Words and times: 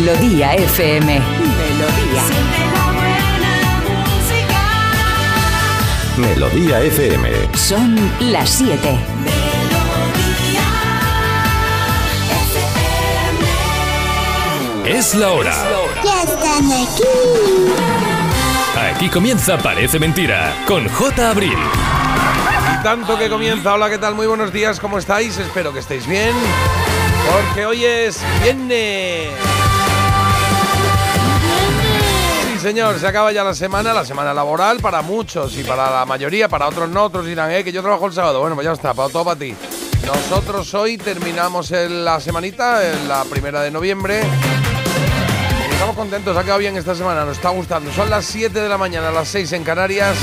Melodía 0.00 0.54
FM. 0.54 1.20
Melodía. 1.20 2.22
Melodía 6.16 6.80
FM. 6.80 7.28
Son 7.54 8.10
las 8.32 8.48
7. 8.48 8.98
Es 14.86 15.14
la 15.16 15.32
hora. 15.32 15.54
Ya 16.02 16.22
están 16.22 16.64
aquí. 16.64 17.02
Aquí 18.94 19.10
comienza 19.10 19.58
Parece 19.58 19.98
Mentira 19.98 20.54
con 20.66 20.88
J. 20.88 21.30
Abril. 21.30 21.58
Y 22.72 22.82
tanto 22.82 23.18
que 23.18 23.28
comienza. 23.28 23.74
Hola, 23.74 23.90
¿qué 23.90 23.98
tal? 23.98 24.14
Muy 24.14 24.26
buenos 24.26 24.50
días, 24.50 24.80
¿cómo 24.80 24.98
estáis? 24.98 25.36
Espero 25.36 25.74
que 25.74 25.80
estéis 25.80 26.06
bien. 26.06 26.32
Porque 27.30 27.66
hoy 27.66 27.84
es 27.84 28.22
viernes. 28.42 29.49
Señor, 32.60 32.98
se 32.98 33.06
acaba 33.06 33.32
ya 33.32 33.42
la 33.42 33.54
semana, 33.54 33.94
la 33.94 34.04
semana 34.04 34.34
laboral 34.34 34.80
para 34.80 35.00
muchos 35.00 35.56
y 35.56 35.64
para 35.64 35.90
la 35.90 36.04
mayoría, 36.04 36.46
para 36.48 36.68
otros 36.68 36.90
no, 36.90 37.04
otros 37.04 37.24
dirán, 37.24 37.50
eh, 37.50 37.64
que 37.64 37.72
yo 37.72 37.80
trabajo 37.80 38.06
el 38.06 38.12
sábado. 38.12 38.40
Bueno, 38.40 38.54
pues 38.54 38.66
ya 38.66 38.72
está, 38.72 38.92
para 38.92 39.08
todo 39.08 39.24
para 39.24 39.38
ti. 39.38 39.54
Nosotros 40.06 40.72
hoy 40.74 40.98
terminamos 40.98 41.70
la 41.70 42.20
semanita, 42.20 42.86
en 42.86 43.08
la 43.08 43.24
primera 43.24 43.62
de 43.62 43.70
noviembre. 43.70 44.22
Estamos 45.72 45.96
contentos, 45.96 46.36
ha 46.36 46.42
quedado 46.42 46.58
bien 46.58 46.76
esta 46.76 46.94
semana, 46.94 47.24
nos 47.24 47.38
está 47.38 47.48
gustando. 47.48 47.90
Son 47.92 48.10
las 48.10 48.26
7 48.26 48.60
de 48.60 48.68
la 48.68 48.76
mañana, 48.76 49.10
las 49.10 49.28
6 49.28 49.52
en 49.52 49.64
Canarias. 49.64 50.16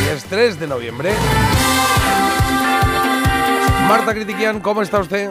Hoy 0.00 0.14
es 0.14 0.24
3 0.24 0.60
de 0.60 0.66
noviembre. 0.66 1.14
Marta 3.88 4.12
Critiquian, 4.12 4.60
¿cómo 4.60 4.82
está 4.82 4.98
usted? 4.98 5.30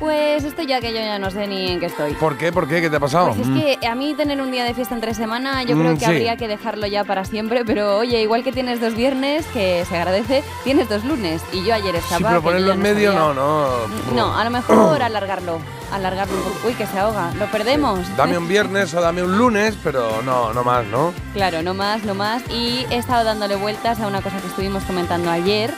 Pues 0.00 0.44
estoy 0.44 0.64
ya 0.66 0.80
que 0.80 0.94
yo 0.94 0.98
ya 0.98 1.18
no 1.18 1.30
sé 1.30 1.46
ni 1.46 1.68
en 1.72 1.78
qué 1.78 1.86
estoy. 1.86 2.14
¿Por 2.14 2.38
qué? 2.38 2.50
¿Por 2.52 2.66
qué? 2.66 2.80
¿Qué 2.80 2.88
te 2.88 2.96
ha 2.96 3.00
pasado? 3.00 3.34
Pues 3.34 3.46
es 3.46 3.78
que 3.78 3.86
a 3.86 3.94
mí 3.94 4.14
tener 4.14 4.40
un 4.40 4.50
día 4.50 4.64
de 4.64 4.72
fiesta 4.72 4.94
entre 4.94 5.12
semana 5.12 5.62
yo 5.62 5.76
Mm, 5.76 5.80
creo 5.80 5.92
que 5.94 5.98
sí. 6.00 6.04
habría 6.06 6.36
que 6.38 6.48
dejarlo 6.48 6.86
ya 6.86 7.04
para 7.04 7.26
siempre, 7.26 7.66
pero 7.66 7.98
oye, 7.98 8.22
igual 8.22 8.42
que 8.42 8.50
tienes 8.50 8.80
dos 8.80 8.94
viernes, 8.94 9.44
que 9.52 9.84
se 9.86 9.96
agradece, 9.98 10.42
tienes 10.64 10.88
dos 10.88 11.04
lunes. 11.04 11.42
Y 11.52 11.64
yo 11.66 11.74
ayer 11.74 11.94
estaba... 11.94 12.16
Sí, 12.18 12.24
pero 12.26 12.40
que 12.40 12.44
ponerlo 12.46 12.72
en 12.72 12.80
medio, 12.80 13.12
no, 13.12 13.34
no. 13.34 13.66
No, 14.14 14.34
a 14.34 14.42
lo 14.42 14.48
mejor 14.50 15.02
alargarlo, 15.02 15.58
alargarlo 15.92 16.34
un 16.34 16.42
poco. 16.44 16.56
Uy, 16.68 16.72
que 16.72 16.86
se 16.86 16.98
ahoga, 16.98 17.30
lo 17.38 17.44
perdemos. 17.50 18.00
Dame 18.16 18.38
un 18.38 18.48
viernes 18.48 18.94
o 18.94 19.02
dame 19.02 19.22
un 19.22 19.36
lunes, 19.36 19.76
pero 19.84 20.22
no, 20.22 20.54
no 20.54 20.64
más, 20.64 20.86
¿no? 20.86 21.12
Claro, 21.34 21.62
no 21.62 21.74
más, 21.74 22.04
no 22.04 22.14
más. 22.14 22.42
Y 22.50 22.86
he 22.88 22.96
estado 22.96 23.22
dándole 23.24 23.54
vueltas 23.56 24.00
a 24.00 24.06
una 24.06 24.22
cosa 24.22 24.38
que 24.40 24.46
estuvimos 24.46 24.82
comentando 24.84 25.30
ayer, 25.30 25.74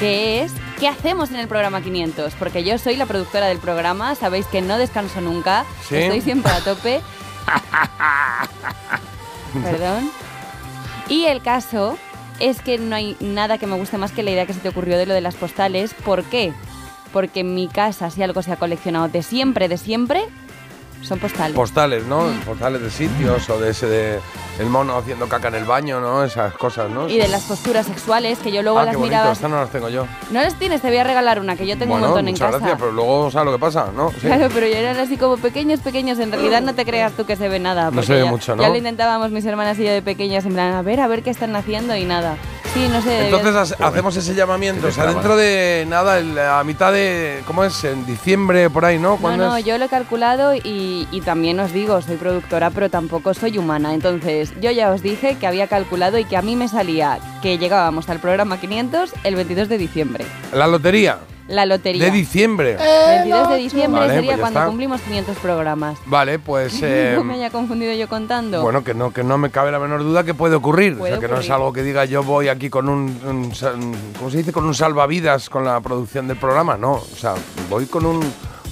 que 0.00 0.42
es 0.44 0.52
¿qué 0.78 0.88
hacemos 0.88 1.30
en 1.30 1.36
el 1.36 1.48
programa 1.48 1.80
500? 1.80 2.34
Porque 2.34 2.64
yo 2.64 2.78
soy 2.78 2.96
la 2.96 3.06
productora 3.06 3.46
del 3.46 3.58
programa, 3.58 4.14
sabéis 4.14 4.46
que 4.46 4.60
no 4.62 4.78
descanso 4.78 5.20
nunca, 5.20 5.64
Sí. 5.88 5.96
estoy 5.96 6.20
siempre 6.20 6.52
a 6.52 6.60
tope. 6.60 7.00
Perdón. 9.62 10.10
Y 11.08 11.26
el 11.26 11.40
caso 11.42 11.96
es 12.40 12.60
que 12.60 12.78
no 12.78 12.96
hay 12.96 13.16
nada 13.20 13.58
que 13.58 13.66
me 13.66 13.76
guste 13.76 13.96
más 13.98 14.12
que 14.12 14.22
la 14.22 14.30
idea 14.30 14.46
que 14.46 14.52
se 14.52 14.60
te 14.60 14.68
ocurrió 14.68 14.98
de 14.98 15.06
lo 15.06 15.14
de 15.14 15.20
las 15.20 15.34
postales. 15.36 15.94
¿Por 15.94 16.24
qué? 16.24 16.52
Porque 17.12 17.40
en 17.40 17.54
mi 17.54 17.68
casa, 17.68 18.10
si 18.10 18.22
algo 18.22 18.42
se 18.42 18.52
ha 18.52 18.56
coleccionado 18.56 19.08
de 19.08 19.22
siempre, 19.22 19.68
de 19.68 19.78
siempre, 19.78 20.24
son 21.02 21.18
postales. 21.18 21.54
Postales, 21.54 22.04
¿no? 22.04 22.22
Mm. 22.22 22.40
Postales 22.40 22.82
de 22.82 22.90
sitios 22.90 23.48
o 23.50 23.58
de 23.60 23.70
ese 23.70 23.86
de 23.86 24.20
el 24.58 24.66
mono 24.66 24.96
haciendo 24.96 25.28
caca 25.28 25.48
en 25.48 25.56
el 25.56 25.64
baño, 25.64 26.00
¿no? 26.00 26.24
Esas 26.24 26.54
cosas, 26.54 26.90
¿no? 26.90 27.08
y 27.08 27.18
de 27.18 27.28
las 27.28 27.42
posturas 27.42 27.84
sexuales 27.86 28.38
que 28.38 28.50
yo 28.50 28.62
luego 28.62 28.78
ah, 28.78 28.84
las 28.84 28.92
qué 28.92 28.96
bonito, 28.96 29.14
miraba. 29.16 29.32
estas 29.32 29.50
no 29.50 29.56
las 29.60 29.70
tengo 29.70 29.88
yo. 29.90 30.06
No 30.30 30.40
las 30.40 30.54
tienes, 30.54 30.80
te 30.80 30.88
voy 30.88 30.96
a 30.96 31.04
regalar 31.04 31.38
una 31.40 31.56
que 31.56 31.66
yo 31.66 31.76
tengo 31.76 31.92
bueno, 31.92 32.06
un 32.06 32.10
montón 32.12 32.28
en 32.28 32.32
muchas 32.32 32.46
casa. 32.46 32.58
gracias, 32.58 32.78
pero 32.80 32.92
luego 32.92 33.30
sabes 33.30 33.46
lo 33.46 33.52
que 33.52 33.58
pasa, 33.60 33.88
¿no? 33.94 34.10
Sí. 34.12 34.20
Claro, 34.20 34.48
pero 34.54 34.66
ya 34.66 34.78
eran 34.78 34.96
así 34.98 35.16
como 35.18 35.36
pequeños, 35.36 35.80
pequeños. 35.80 36.18
En 36.18 36.32
realidad 36.32 36.62
no 36.62 36.74
te 36.74 36.84
creas 36.86 37.12
tú 37.12 37.26
que 37.26 37.36
se 37.36 37.48
ve 37.48 37.58
nada. 37.58 37.90
No 37.90 38.02
se 38.02 38.14
ve 38.14 38.24
ya, 38.24 38.30
mucho, 38.30 38.56
¿no? 38.56 38.62
Ya 38.62 38.70
lo 38.70 38.76
intentábamos 38.76 39.30
mis 39.30 39.44
hermanas 39.44 39.78
y 39.78 39.84
yo 39.84 39.90
de 39.92 40.00
pequeñas, 40.02 40.46
en 40.46 40.54
plan, 40.54 40.72
a 40.72 40.82
ver, 40.82 41.00
a 41.00 41.06
ver 41.06 41.22
qué 41.22 41.30
están 41.30 41.54
haciendo 41.54 41.94
y 41.94 42.04
nada. 42.04 42.36
Sí, 42.72 42.88
no 42.90 43.00
sé. 43.00 43.26
Entonces 43.30 43.74
ha- 43.80 43.86
hacemos 43.86 44.16
ese 44.16 44.34
llamamiento, 44.34 44.88
o 44.88 44.90
sea, 44.90 45.06
dentro 45.06 45.36
de 45.36 45.86
nada, 45.88 46.58
a 46.58 46.64
mitad 46.64 46.92
de, 46.92 47.42
¿cómo 47.46 47.64
es? 47.64 47.84
En 47.84 48.04
diciembre, 48.04 48.68
por 48.70 48.84
ahí, 48.84 48.98
¿no? 48.98 49.12
No, 49.12 49.16
¿Cuándo 49.16 49.46
no, 49.48 49.56
es? 49.56 49.64
yo 49.64 49.78
lo 49.78 49.84
he 49.86 49.88
calculado 49.88 50.54
y, 50.54 50.60
y 51.10 51.20
también 51.22 51.58
os 51.60 51.72
digo, 51.72 52.00
soy 52.02 52.16
productora, 52.16 52.70
pero 52.70 52.88
tampoco 52.90 53.34
soy 53.34 53.58
humana. 53.58 53.94
Entonces, 53.94 54.52
yo 54.60 54.70
ya 54.70 54.90
os 54.90 55.02
dije 55.02 55.36
que 55.38 55.46
había 55.46 55.66
calculado 55.66 56.18
y 56.18 56.24
que 56.24 56.36
a 56.36 56.42
mí 56.42 56.56
me 56.56 56.68
salía 56.68 57.18
que 57.42 57.58
llegábamos 57.58 58.08
al 58.08 58.18
programa 58.20 58.58
500 58.60 59.12
el 59.24 59.34
22 59.36 59.68
de 59.68 59.78
diciembre. 59.78 60.24
La 60.52 60.66
lotería 60.66 61.18
La 61.48 61.64
lotería. 61.66 62.04
de 62.04 62.10
diciembre. 62.10 62.72
El 62.72 63.18
22 63.22 63.48
de 63.50 63.56
diciembre 63.56 64.00
Vale, 64.00 64.14
sería 64.14 64.30
pues 64.32 64.40
cuando 64.40 64.58
está. 64.60 64.68
cumplimos 64.68 65.00
500 65.02 65.36
programas. 65.38 65.98
Vale, 66.06 66.38
pues... 66.38 66.78
eh, 66.82 67.12
no 67.16 67.24
me 67.24 67.34
haya 67.34 67.50
confundido 67.50 67.92
yo 67.94 68.08
contando. 68.08 68.62
Bueno, 68.62 68.82
que 68.82 68.94
no, 68.94 69.12
que 69.12 69.22
no 69.22 69.38
me 69.38 69.50
cabe 69.50 69.70
la 69.72 69.78
menor 69.78 70.02
duda 70.02 70.24
que 70.24 70.34
puede 70.34 70.54
ocurrir. 70.56 70.96
Puede 70.98 71.12
o 71.14 71.20
sea, 71.20 71.28
que 71.28 71.32
no 71.34 71.40
es 71.40 71.48
algo 71.50 71.72
que 71.72 71.82
diga 71.82 72.04
yo 72.04 72.22
voy 72.22 72.48
aquí 72.48 72.68
con 72.70 72.88
un, 72.88 73.18
un 73.24 73.54
sa- 73.54 73.72
un- 73.74 73.96
¿cómo 74.18 74.30
se 74.30 74.38
dice? 74.38 74.52
Con 74.52 74.64
un 74.64 74.74
salvavidas 74.74 75.48
con 75.48 75.64
la 75.64 75.80
producción 75.80 76.26
del 76.28 76.36
programa. 76.36 76.76
No, 76.76 76.92
o 76.94 77.16
sea, 77.16 77.34
voy 77.70 77.86
con 77.86 78.06
un 78.06 78.20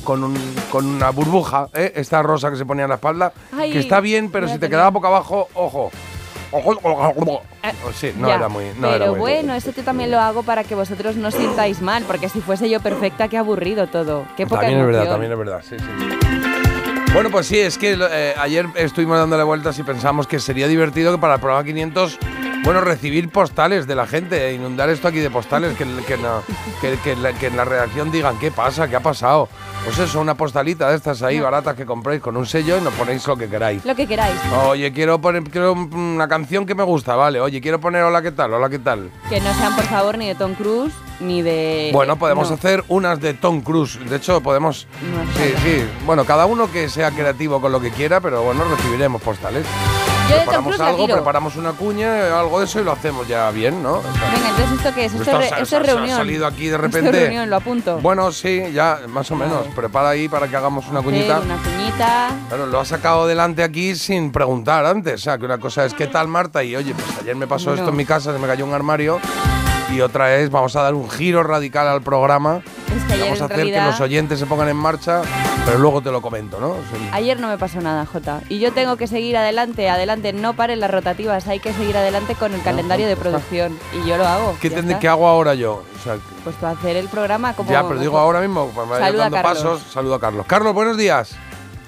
con 0.05 0.23
un 0.23 0.55
con 0.71 0.87
una 0.87 1.11
burbuja, 1.11 1.69
¿eh? 1.75 1.93
esta 1.97 2.23
rosa 2.23 2.51
que 2.51 2.57
se 2.57 2.65
ponía 2.65 2.85
en 2.85 2.91
la 2.91 2.97
espalda, 2.97 3.33
Ay, 3.53 3.73
que 3.73 3.79
está 3.81 4.01
bien, 4.01 4.31
pero 4.31 4.47
si 4.49 4.59
te 4.59 4.69
quedaba 4.69 4.91
boca 4.91 5.09
abajo, 5.09 5.49
ojo. 5.55 5.91
Ojo, 6.53 6.71
ojo, 6.85 7.13
ojo. 7.17 7.43
Oh, 7.85 7.93
Sí, 7.93 8.13
no 8.17 8.29
Ya, 8.29 8.37
era 8.37 8.49
muy. 8.49 8.67
No 8.79 8.83
pero 8.83 8.95
era 8.95 9.07
muy- 9.11 9.19
bueno, 9.19 9.55
eso 9.55 9.73
yo 9.73 9.83
también 9.83 10.13
lo 10.13 10.21
hago 10.21 10.45
para 10.45 10.63
que 10.63 10.77
vosotros 10.77 11.17
no 11.17 11.29
os 11.29 11.35
sintáis 11.35 11.83
mal, 11.83 12.05
porque 12.05 12.29
si 12.29 12.41
fuese 12.41 12.71
yo 12.71 12.79
perfecta, 12.79 13.27
qué 13.27 13.39
aburrido 13.39 13.89
todo. 13.89 14.25
Qué 14.37 14.47
poca 14.47 14.61
También 14.61 14.81
es 14.81 14.87
verdad, 14.87 15.09
también 15.09 15.33
es 15.33 15.39
verdad, 15.39 15.63
sí, 15.69 15.77
sí. 15.79 15.85
Bueno, 17.13 17.31
pues 17.31 17.47
sí, 17.47 17.59
es 17.59 17.77
que 17.79 17.97
eh, 18.01 18.35
ayer 18.39 18.67
estuvimos 18.77 19.19
dándole 19.19 19.43
vueltas 19.45 19.79
y 19.79 19.83
pensamos 19.83 20.27
que 20.29 20.39
sería 20.39 20.69
divertido 20.69 21.13
que 21.13 21.19
para 21.19 21.35
el 21.35 21.41
programa 21.41 21.65
500, 21.65 22.19
bueno, 22.65 22.81
recibir 22.81 23.29
postales 23.29 23.87
de 23.87 23.95
la 23.95 24.07
gente, 24.07 24.49
e 24.49 24.55
inundar 24.55 24.89
esto 24.89 25.09
aquí 25.09 25.19
de 25.19 25.31
postales, 25.31 25.77
que, 25.77 25.85
que, 26.07 26.17
no- 26.17 26.43
que, 26.81 26.97
que 27.05 27.15
la- 27.17 27.33
que 27.35 27.49
en 27.49 27.57
la 27.57 27.65
redacción 27.65 28.11
digan 28.11 28.39
qué 28.39 28.51
pasa, 28.51 28.89
qué 28.89 28.97
ha 28.97 29.01
pasado. 29.01 29.49
Pues 29.85 29.99
eso, 29.99 30.19
una 30.19 30.35
postalita 30.35 30.89
de 30.89 30.97
estas 30.97 31.23
ahí 31.23 31.39
baratas 31.41 31.77
que 31.77 31.85
compréis 31.85 32.23
con 32.23 32.39
un 32.39 32.47
sello 32.47 32.79
y 32.79 32.81
nos 32.81 32.95
ponéis 32.95 33.27
lo 33.27 33.37
que 33.37 33.49
queráis. 33.51 33.85
Lo 33.85 33.95
que 33.95 34.07
queráis. 34.07 34.35
Oye, 34.67 34.91
quiero 34.95 35.21
poner 35.21 35.43
quiero 35.45 35.73
una 35.75 36.27
canción 36.27 36.65
que 36.65 36.75
me 36.75 36.83
gusta, 36.85 37.15
vale. 37.17 37.39
Oye, 37.39 37.61
quiero 37.61 37.79
poner 37.81 38.03
hola, 38.03 38.23
¿qué 38.23 38.33
tal? 38.33 38.55
Hola, 38.55 38.71
¿qué 38.71 38.79
tal? 38.79 39.11
Que 39.29 39.41
no 39.41 39.53
sean, 39.53 39.77
por 39.77 39.85
favor, 39.85 40.17
ni 40.17 40.29
de 40.29 40.35
Tom 40.35 40.55
Cruise, 40.55 40.95
ni 41.21 41.43
de... 41.43 41.91
Bueno, 41.93 42.17
podemos 42.17 42.49
no. 42.49 42.55
hacer 42.55 42.83
unas 42.89 43.21
de 43.21 43.35
Tom 43.35 43.61
Cruise. 43.61 43.99
De 44.09 44.17
hecho, 44.17 44.41
podemos. 44.41 44.87
No 45.03 45.23
Sí, 45.39 45.53
sí. 45.63 45.85
Bueno, 46.07 46.25
cada 46.25 46.47
uno 46.47 46.73
que 46.73 46.89
sea 46.89 47.11
creativo 47.11 47.61
con 47.61 47.71
lo 47.71 47.79
que 47.79 47.91
quiera, 47.91 48.23
pero 48.23 48.43
bueno, 48.43 48.65
recibiremos 48.65 49.21
postales. 49.21 49.67
Yo 50.29 50.37
preparamos 50.37 50.81
algo, 50.81 51.07
preparamos 51.07 51.57
una 51.57 51.73
cuña, 51.73 52.39
algo 52.39 52.59
de 52.59 52.65
eso 52.65 52.81
y 52.81 52.85
lo 52.85 52.93
hacemos 52.93 53.29
ya 53.29 53.51
bien, 53.51 53.83
¿no? 53.83 53.95
O 53.99 54.03
sea, 54.03 54.11
Venga, 54.33 54.49
entonces, 54.51 54.73
¿esto 54.79 54.95
qué 54.95 55.05
es? 55.05 55.15
Esto, 55.15 55.23
es, 55.23 55.29
ha- 55.53 55.57
re- 55.57 55.63
esto 55.63 55.77
ha- 55.77 55.81
reunión. 55.81 56.17
salido 56.17 56.47
aquí 56.47 56.67
de 56.67 56.77
Esto 56.77 56.79
repente. 56.83 57.09
es 57.11 57.23
reunión, 57.25 57.51
lo 57.51 57.57
apunto. 57.57 57.99
bueno, 57.99 58.33
sí, 58.33 58.63
ya, 58.73 59.01
más 59.09 59.31
o 59.31 59.37
menos. 59.37 59.61
Vale. 59.61 59.71
Prepara 59.75 60.09
ahí 60.11 60.29
para 60.29 60.49
que 60.49 60.57
hagamos 60.57 60.87
una 60.89 61.03
cuñita. 61.03 61.41
Una 61.41 61.57
cuñita. 61.59 62.31
Claro, 62.49 62.67
lo 62.67 62.81
ha 62.81 62.85
sacado 62.85 63.27
delante 63.27 63.63
aquí 63.63 63.95
sin 63.97 64.33
preguntar 64.33 64.87
antes. 64.87 65.15
O 65.15 65.19
sea, 65.25 65.39
que 65.39 65.45
una 65.45 65.59
cosa 65.59 65.85
es 65.85 65.95
¿qué 65.95 66.07
tal 66.07 66.29
Marta? 66.29 66.63
Y 66.65 66.75
oye, 66.77 66.95
pues 66.95 67.07
ayer 67.21 67.37
me 67.37 67.47
pasó 67.47 67.71
No. 67.71 67.77
esto 67.77 67.91
en 67.91 67.97
mi 67.97 68.05
casa, 68.07 68.33
se 68.33 68.39
me 68.39 68.47
cayó 68.47 68.65
un 68.65 68.73
armario. 68.75 69.21
Y 69.95 70.01
otra 70.01 70.35
es, 70.37 70.51
vamos 70.51 70.75
a 70.75 70.83
dar 70.83 70.95
un 70.95 71.09
giro 71.09 71.45
radical 71.45 71.87
al 71.87 72.03
programa. 72.03 72.63
Es 72.97 73.05
que 73.15 73.21
Vamos 73.23 73.41
a 73.41 73.45
hacer 73.45 73.65
que 73.67 73.81
los 73.81 74.01
oyentes 74.01 74.39
se 74.41 74.47
pongan 74.47 74.69
en 74.69 74.77
marcha, 74.77 75.23
pero 75.65 75.79
luego 75.79 76.01
te 76.03 76.11
lo 76.11 76.21
comento, 76.21 76.59
¿no? 76.61 76.75
Ayer 77.13 77.39
no 77.39 77.49
me 77.49 77.59
pasó 77.59 77.81
nada, 77.81 78.05
Jota. 78.07 78.41
Y 78.49 78.59
yo 78.59 78.73
tengo 78.73 78.97
que 78.97 79.07
seguir 79.07 79.37
adelante, 79.37 79.89
adelante, 79.89 80.33
no 80.33 80.55
paren 80.55 80.81
las 80.81 80.91
rotativas, 80.91 81.47
hay 81.47 81.61
que 81.61 81.73
seguir 81.73 81.97
adelante 81.97 82.35
con 82.35 82.53
el 82.55 82.63
calendario 82.63 83.07
de 83.07 83.17
producción. 83.17 83.79
Y 83.93 84.09
yo 84.09 84.17
lo 84.17 84.27
hago. 84.27 84.57
¿Qué, 84.61 84.69
ya 84.71 84.77
tendré- 84.79 84.91
está. 84.93 84.99
¿Qué 85.01 85.09
hago 85.09 85.27
ahora 85.29 85.55
yo? 85.55 85.83
O 86.01 86.03
sea, 86.03 86.17
Pues 86.43 86.57
tú 86.57 86.67
hacer 86.67 86.97
el 86.97 87.09
programa 87.09 87.55
como... 87.55 87.71
ya, 87.71 87.87
pero 87.87 88.01
digo 88.01 88.19
ahora 88.19 88.41
mismo, 88.41 88.71
pues 88.75 88.89
Saluda 88.89 89.27
a 89.27 89.31
dando 89.31 89.37
Carlos. 89.43 89.63
pasos. 89.63 89.83
Saludo 89.93 90.15
a 90.17 90.21
Carlos. 90.21 90.47
Carlos, 90.47 90.75
buenos 90.75 90.97
días. 90.97 91.37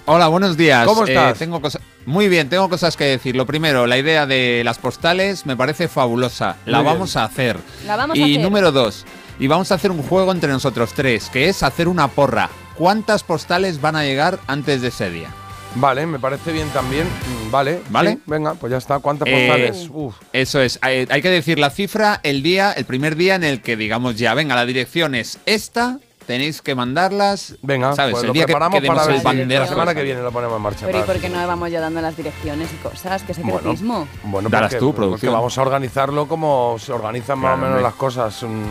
Hola, 0.09 0.29
buenos 0.29 0.57
días. 0.57 0.87
¿Cómo 0.87 1.05
Eh, 1.05 1.09
estás? 1.09 1.39
tengo 1.39 1.61
cosa- 1.61 1.81
Muy 2.05 2.29
bien, 2.29 2.49
tengo 2.49 2.69
cosas 2.69 2.97
que 2.97 3.03
decir. 3.05 3.35
Lo 3.35 3.45
primero, 3.47 3.87
la 3.89 3.99
idea 3.99 4.27
de 4.27 4.63
las 4.65 4.79
postales 4.79 5.45
me 5.45 5.57
parece 5.57 5.89
fabulosa. 5.89 6.57
La 6.65 6.79
Muy 6.79 6.85
bien. 6.85 6.95
vamos 6.95 7.17
a 7.17 7.25
hacer. 7.25 7.57
La 7.85 7.97
vamos 7.97 8.17
a 8.17 8.21
y 8.21 8.35
hacer. 8.35 8.45
número 8.45 8.71
dos, 8.71 9.05
y 9.41 9.49
vamos 9.49 9.73
a 9.73 9.75
hacer 9.75 9.91
un 9.91 10.03
juego 10.05 10.31
entre 10.31 10.51
nosotros 10.53 10.93
tres, 10.95 11.29
que 11.31 11.49
es 11.49 11.65
hacer 11.65 11.89
una 11.89 12.07
porra. 12.07 12.49
¿Cuántas 12.77 13.25
postales 13.25 13.81
van 13.81 13.97
a 13.97 14.05
llegar 14.05 14.39
antes 14.47 14.83
de 14.83 14.89
ese 14.89 15.11
día? 15.11 15.29
Vale, 15.75 16.07
me 16.07 16.21
parece 16.21 16.53
bien 16.53 16.69
también. 16.69 17.07
Mm, 17.07 17.51
Vale. 17.51 17.81
¿Vale? 17.91 18.13
sí, 18.13 18.23
venga, 18.27 18.55
pues 18.55 18.71
ya 18.71 18.77
está. 18.79 19.01
¿Cuántas 19.01 19.27
Eh, 19.29 19.33
postales? 19.49 19.89
Uf. 19.93 20.15
Eso 20.33 20.61
es, 20.61 20.79
hay, 20.83 21.07
hay 21.11 21.21
que 21.23 21.29
decir 21.31 21.59
la 21.59 21.71
cifra 21.71 22.21
el 22.23 22.45
día, 22.45 22.71
el 22.73 22.85
primer 22.85 23.17
día 23.17 23.35
en 23.35 23.43
el 23.43 23.61
que 23.61 23.77
digamos 23.77 24.15
ya, 24.17 24.33
venga, 24.35 24.55
la 24.55 24.65
dirección 24.65 25.15
es 25.17 25.39
esta, 25.45 25.99
tenéis 26.27 26.61
que 26.63 26.75
mandarlas. 26.75 27.55
Venga, 27.63 27.95
¿sabes? 27.95 28.13
pues 28.13 28.23
el 28.25 28.29
lo 28.29 28.33
día 28.33 28.43
que, 28.43 28.47
preparamos 28.47 28.77
que 28.77 28.83
demos 28.83 28.97
para 29.23 29.41
el 29.41 29.49
la 29.49 29.67
semana 29.67 29.95
que 29.95 30.03
viene 30.03 30.21
lo 30.23 30.33
ponemos 30.33 30.57
en 30.57 30.63
marcha. 30.63 30.87
Pero 30.87 30.99
¿y 30.99 31.03
por 31.03 31.17
qué 31.19 31.29
no 31.29 31.47
vamos 31.47 31.71
ya 31.71 31.81
dando 31.81 32.01
las 32.01 32.17
direcciones 32.17 32.73
y 32.73 32.77
cosas? 32.77 33.23
¿Qué 33.23 33.33
Bueno, 33.35 33.59
secretismo? 33.59 34.09
bueno 34.25 34.49
Darás 34.49 34.71
porque, 34.71 34.79
tú, 34.81 34.87
porque 34.87 34.97
producción. 35.01 35.33
vamos 35.33 35.57
a 35.57 35.63
organizarlo 35.63 36.27
como 36.29 36.77
se 36.79 36.93
organizan 36.93 37.39
más 37.39 37.53
Claro, 37.55 37.63
o 37.67 37.69
menos 37.71 37.83
las 37.83 37.95
cosas. 37.95 38.43
en- 38.43 38.67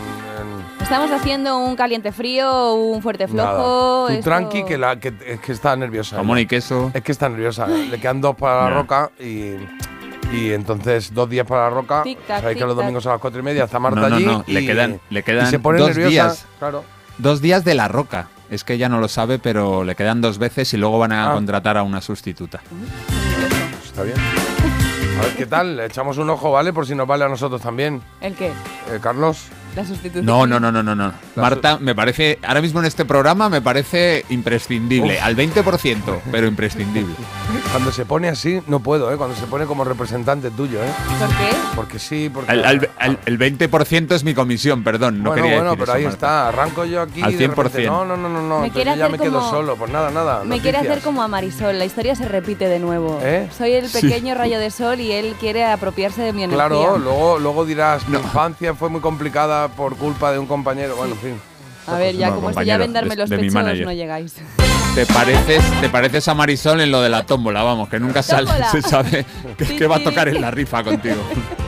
Estamos 0.80 1.10
haciendo 1.10 1.56
un 1.58 1.74
caliente 1.74 2.12
frío, 2.12 2.74
un 2.74 3.02
fuerte 3.02 3.26
Nada. 3.28 3.54
flojo. 3.56 4.06
Tú 4.08 4.12
esto- 4.12 4.24
tranqui, 4.24 4.64
que, 4.64 4.78
la, 4.78 5.00
que 5.00 5.12
es 5.26 5.40
que 5.40 5.52
está 5.52 5.74
nerviosa. 5.76 6.16
Jamón 6.16 6.38
y 6.38 6.46
queso. 6.46 6.90
Es 6.94 7.02
que 7.02 7.10
está 7.12 7.28
nerviosa. 7.28 7.66
Le 7.66 7.98
quedan 8.00 8.20
dos 8.20 8.36
para 8.36 8.64
la 8.68 8.70
roca 8.76 9.10
y, 9.18 9.54
y 10.32 10.52
entonces 10.52 11.12
dos 11.12 11.28
días 11.28 11.46
para 11.46 11.62
la 11.64 11.70
roca. 11.70 12.04
Sabéis 12.28 12.58
que 12.58 12.64
los 12.64 12.76
domingos 12.76 13.04
a 13.06 13.12
las 13.12 13.20
cuatro 13.20 13.40
y 13.40 13.42
media 13.42 13.64
está 13.64 13.78
Marta 13.80 14.00
No, 14.02 14.08
no, 14.10 14.16
allí. 14.16 14.24
no, 14.26 14.44
le 14.46 14.60
y- 14.60 14.66
quedan- 14.66 15.00
le 15.10 15.20
y 15.20 15.22
quedan 15.24 15.50
se 15.50 15.58
pone 15.58 15.78
dos 15.78 15.88
nerviosa. 15.88 16.10
días. 16.10 16.46
Claro. 16.60 16.84
Dos 17.18 17.40
días 17.40 17.64
de 17.64 17.74
la 17.74 17.88
roca. 17.88 18.28
Es 18.50 18.62
que 18.62 18.74
ella 18.74 18.88
no 18.88 19.00
lo 19.00 19.08
sabe, 19.08 19.38
pero 19.38 19.82
le 19.84 19.94
quedan 19.96 20.20
dos 20.20 20.38
veces 20.38 20.72
y 20.72 20.76
luego 20.76 20.98
van 20.98 21.12
a 21.12 21.30
Ah. 21.30 21.34
contratar 21.34 21.76
a 21.76 21.82
una 21.82 22.00
sustituta. 22.00 22.60
Está 23.84 24.02
bien. 24.02 24.16
A 25.18 25.22
ver 25.24 25.36
qué 25.36 25.46
tal. 25.46 25.76
Le 25.76 25.86
echamos 25.86 26.18
un 26.18 26.28
ojo, 26.30 26.52
¿vale? 26.52 26.72
Por 26.72 26.86
si 26.86 26.94
nos 26.94 27.06
vale 27.06 27.24
a 27.24 27.28
nosotros 27.28 27.60
también. 27.60 28.02
¿El 28.20 28.34
qué? 28.34 28.48
Eh, 28.48 28.98
Carlos. 29.00 29.46
La 29.76 29.84
sustitución. 29.84 30.24
No, 30.24 30.46
no, 30.46 30.58
no, 30.58 30.72
no, 30.72 30.82
no, 30.82 30.94
no. 30.96 31.12
Marta, 31.36 31.78
me 31.78 31.94
parece, 31.94 32.38
ahora 32.42 32.62
mismo 32.62 32.80
en 32.80 32.86
este 32.86 33.04
programa 33.04 33.50
me 33.50 33.60
parece 33.60 34.24
imprescindible. 34.30 35.14
Uf. 35.18 35.22
Al 35.22 35.36
20%, 35.36 36.20
pero 36.32 36.46
imprescindible. 36.46 37.14
Cuando 37.72 37.92
se 37.92 38.06
pone 38.06 38.28
así, 38.28 38.60
no 38.68 38.80
puedo, 38.80 39.12
¿eh? 39.12 39.16
Cuando 39.18 39.36
se 39.36 39.46
pone 39.46 39.66
como 39.66 39.84
representante 39.84 40.50
tuyo, 40.50 40.82
¿eh? 40.82 40.88
¿Por 41.18 41.28
qué? 41.28 41.56
Porque 41.74 41.98
sí, 41.98 42.30
porque. 42.32 42.50
Al- 42.52 42.64
al- 42.64 42.90
al- 42.98 43.18
el 43.26 43.38
20% 43.38 44.14
es 44.14 44.24
mi 44.24 44.32
comisión, 44.34 44.82
perdón. 44.82 45.22
No 45.22 45.28
bueno, 45.30 45.42
quería 45.42 45.58
bueno, 45.58 45.70
decir 45.72 45.80
pero 45.84 45.92
eso, 45.92 45.98
ahí 45.98 46.04
Marta. 46.04 46.16
está. 46.16 46.48
Arranco 46.48 46.84
yo 46.86 47.02
aquí. 47.02 47.20
Al 47.22 47.32
y 47.32 47.36
de 47.36 47.46
repente, 47.48 47.82
100%. 47.84 47.86
No, 47.86 48.04
no, 48.06 48.16
no, 48.16 48.28
no, 48.30 48.42
no. 48.42 48.60
Me 48.60 48.70
quiere 48.70 48.96
ya 48.96 49.04
hacer 49.06 49.10
me 49.10 49.18
quedo 49.18 49.38
como- 49.40 49.50
solo. 49.50 49.76
Pues 49.76 49.92
nada, 49.92 50.10
nada. 50.10 50.42
Me 50.44 50.60
quiere 50.60 50.78
hacer 50.78 50.88
noticias. 50.88 51.04
como 51.04 51.22
a 51.22 51.28
Marisol, 51.28 51.78
la 51.78 51.84
historia 51.84 52.14
se 52.14 52.26
repite 52.26 52.66
de 52.66 52.78
nuevo. 52.78 53.20
¿Eh? 53.22 53.50
Soy 53.56 53.72
el 53.72 53.90
pequeño 53.90 54.34
rayo 54.34 54.58
de 54.58 54.70
sol 54.70 55.00
y 55.00 55.12
él 55.12 55.34
quiere 55.38 55.64
apropiarse 55.66 56.22
de 56.22 56.32
mi 56.32 56.44
energía. 56.44 56.66
Claro, 56.68 56.96
luego, 56.98 57.38
luego 57.38 57.66
dirás, 57.66 58.08
mi 58.08 58.16
infancia 58.16 58.74
fue 58.74 58.88
muy 58.88 59.02
complicada 59.02 59.65
por 59.68 59.96
culpa 59.96 60.32
de 60.32 60.38
un 60.38 60.46
compañero. 60.46 60.96
Bueno, 60.96 61.14
en 61.14 61.20
fin. 61.20 61.40
A 61.86 61.94
ver, 61.98 62.16
ya 62.16 62.30
No, 62.30 62.36
como 62.40 62.62
ya 62.62 62.78
ven 62.78 62.92
darme 62.92 63.10
de- 63.10 63.16
los 63.16 63.30
de 63.30 63.36
mi 63.36 63.42
pechos, 63.42 63.54
manager. 63.54 63.84
no 63.86 63.92
llegáis. 63.92 64.34
Te 64.94 65.06
pareces, 65.06 65.62
te 65.80 65.88
pareces 65.88 66.26
a 66.26 66.34
Marisol 66.34 66.80
en 66.80 66.90
lo 66.90 67.00
de 67.02 67.10
la 67.10 67.24
tómbola, 67.26 67.62
vamos, 67.62 67.88
que 67.88 68.00
nunca 68.00 68.22
sale, 68.22 68.50
se 68.72 68.80
sabe 68.82 69.24
que, 69.58 69.64
Sí, 69.66 69.76
que 69.76 69.86
va 69.86 69.96
a 69.96 70.02
tocar 70.02 70.26
en 70.28 70.40
la 70.40 70.50
rifa 70.50 70.82
contigo. 70.82 71.16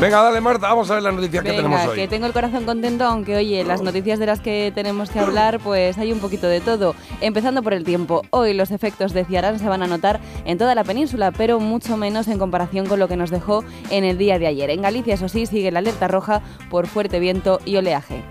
Venga, 0.00 0.20
dale, 0.20 0.40
Marta, 0.40 0.66
vamos 0.66 0.90
a 0.90 0.94
ver 0.94 1.02
las 1.04 1.14
noticias 1.14 1.44
que 1.44 1.50
tenemos 1.50 1.78
Venga, 1.78 1.92
hoy. 1.92 1.96
que 1.96 2.08
tengo 2.08 2.26
el 2.26 2.32
corazón 2.32 2.64
contento, 2.64 3.04
aunque 3.04 3.36
oye, 3.36 3.62
las 3.62 3.82
noticias 3.82 4.18
de 4.18 4.26
las 4.26 4.40
que 4.40 4.72
tenemos 4.74 5.10
que 5.10 5.20
hablar, 5.20 5.60
pues 5.60 5.96
hay 5.96 6.12
un 6.12 6.18
poquito 6.18 6.48
de 6.48 6.60
todo. 6.60 6.96
Empezando 7.20 7.62
por 7.62 7.72
el 7.72 7.84
tiempo. 7.84 8.22
Hoy 8.30 8.52
los 8.52 8.72
efectos 8.72 9.12
de 9.12 9.24
Ciarán 9.24 9.60
se 9.60 9.68
van 9.68 9.80
a 9.80 9.86
notar 9.86 10.20
en 10.44 10.58
toda 10.58 10.74
la 10.74 10.82
península, 10.82 11.30
pero 11.30 11.60
mucho 11.60 11.96
menos 11.96 12.26
en 12.26 12.40
comparación 12.40 12.86
con 12.86 12.98
lo 12.98 13.06
que 13.06 13.16
nos 13.16 13.30
dejó 13.30 13.62
en 13.90 14.02
el 14.02 14.18
día 14.18 14.40
de 14.40 14.48
ayer. 14.48 14.70
En 14.70 14.82
Galicia, 14.82 15.14
eso 15.14 15.28
sí, 15.28 15.46
sigue 15.46 15.70
la 15.70 15.78
alerta 15.78 16.08
roja 16.08 16.42
por 16.68 16.88
fuerte 16.88 17.20
viento 17.20 17.60
y 17.64 17.76
oleaje. 17.76 18.24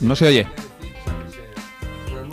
No 0.00 0.14
se 0.14 0.28
oye. 0.28 0.46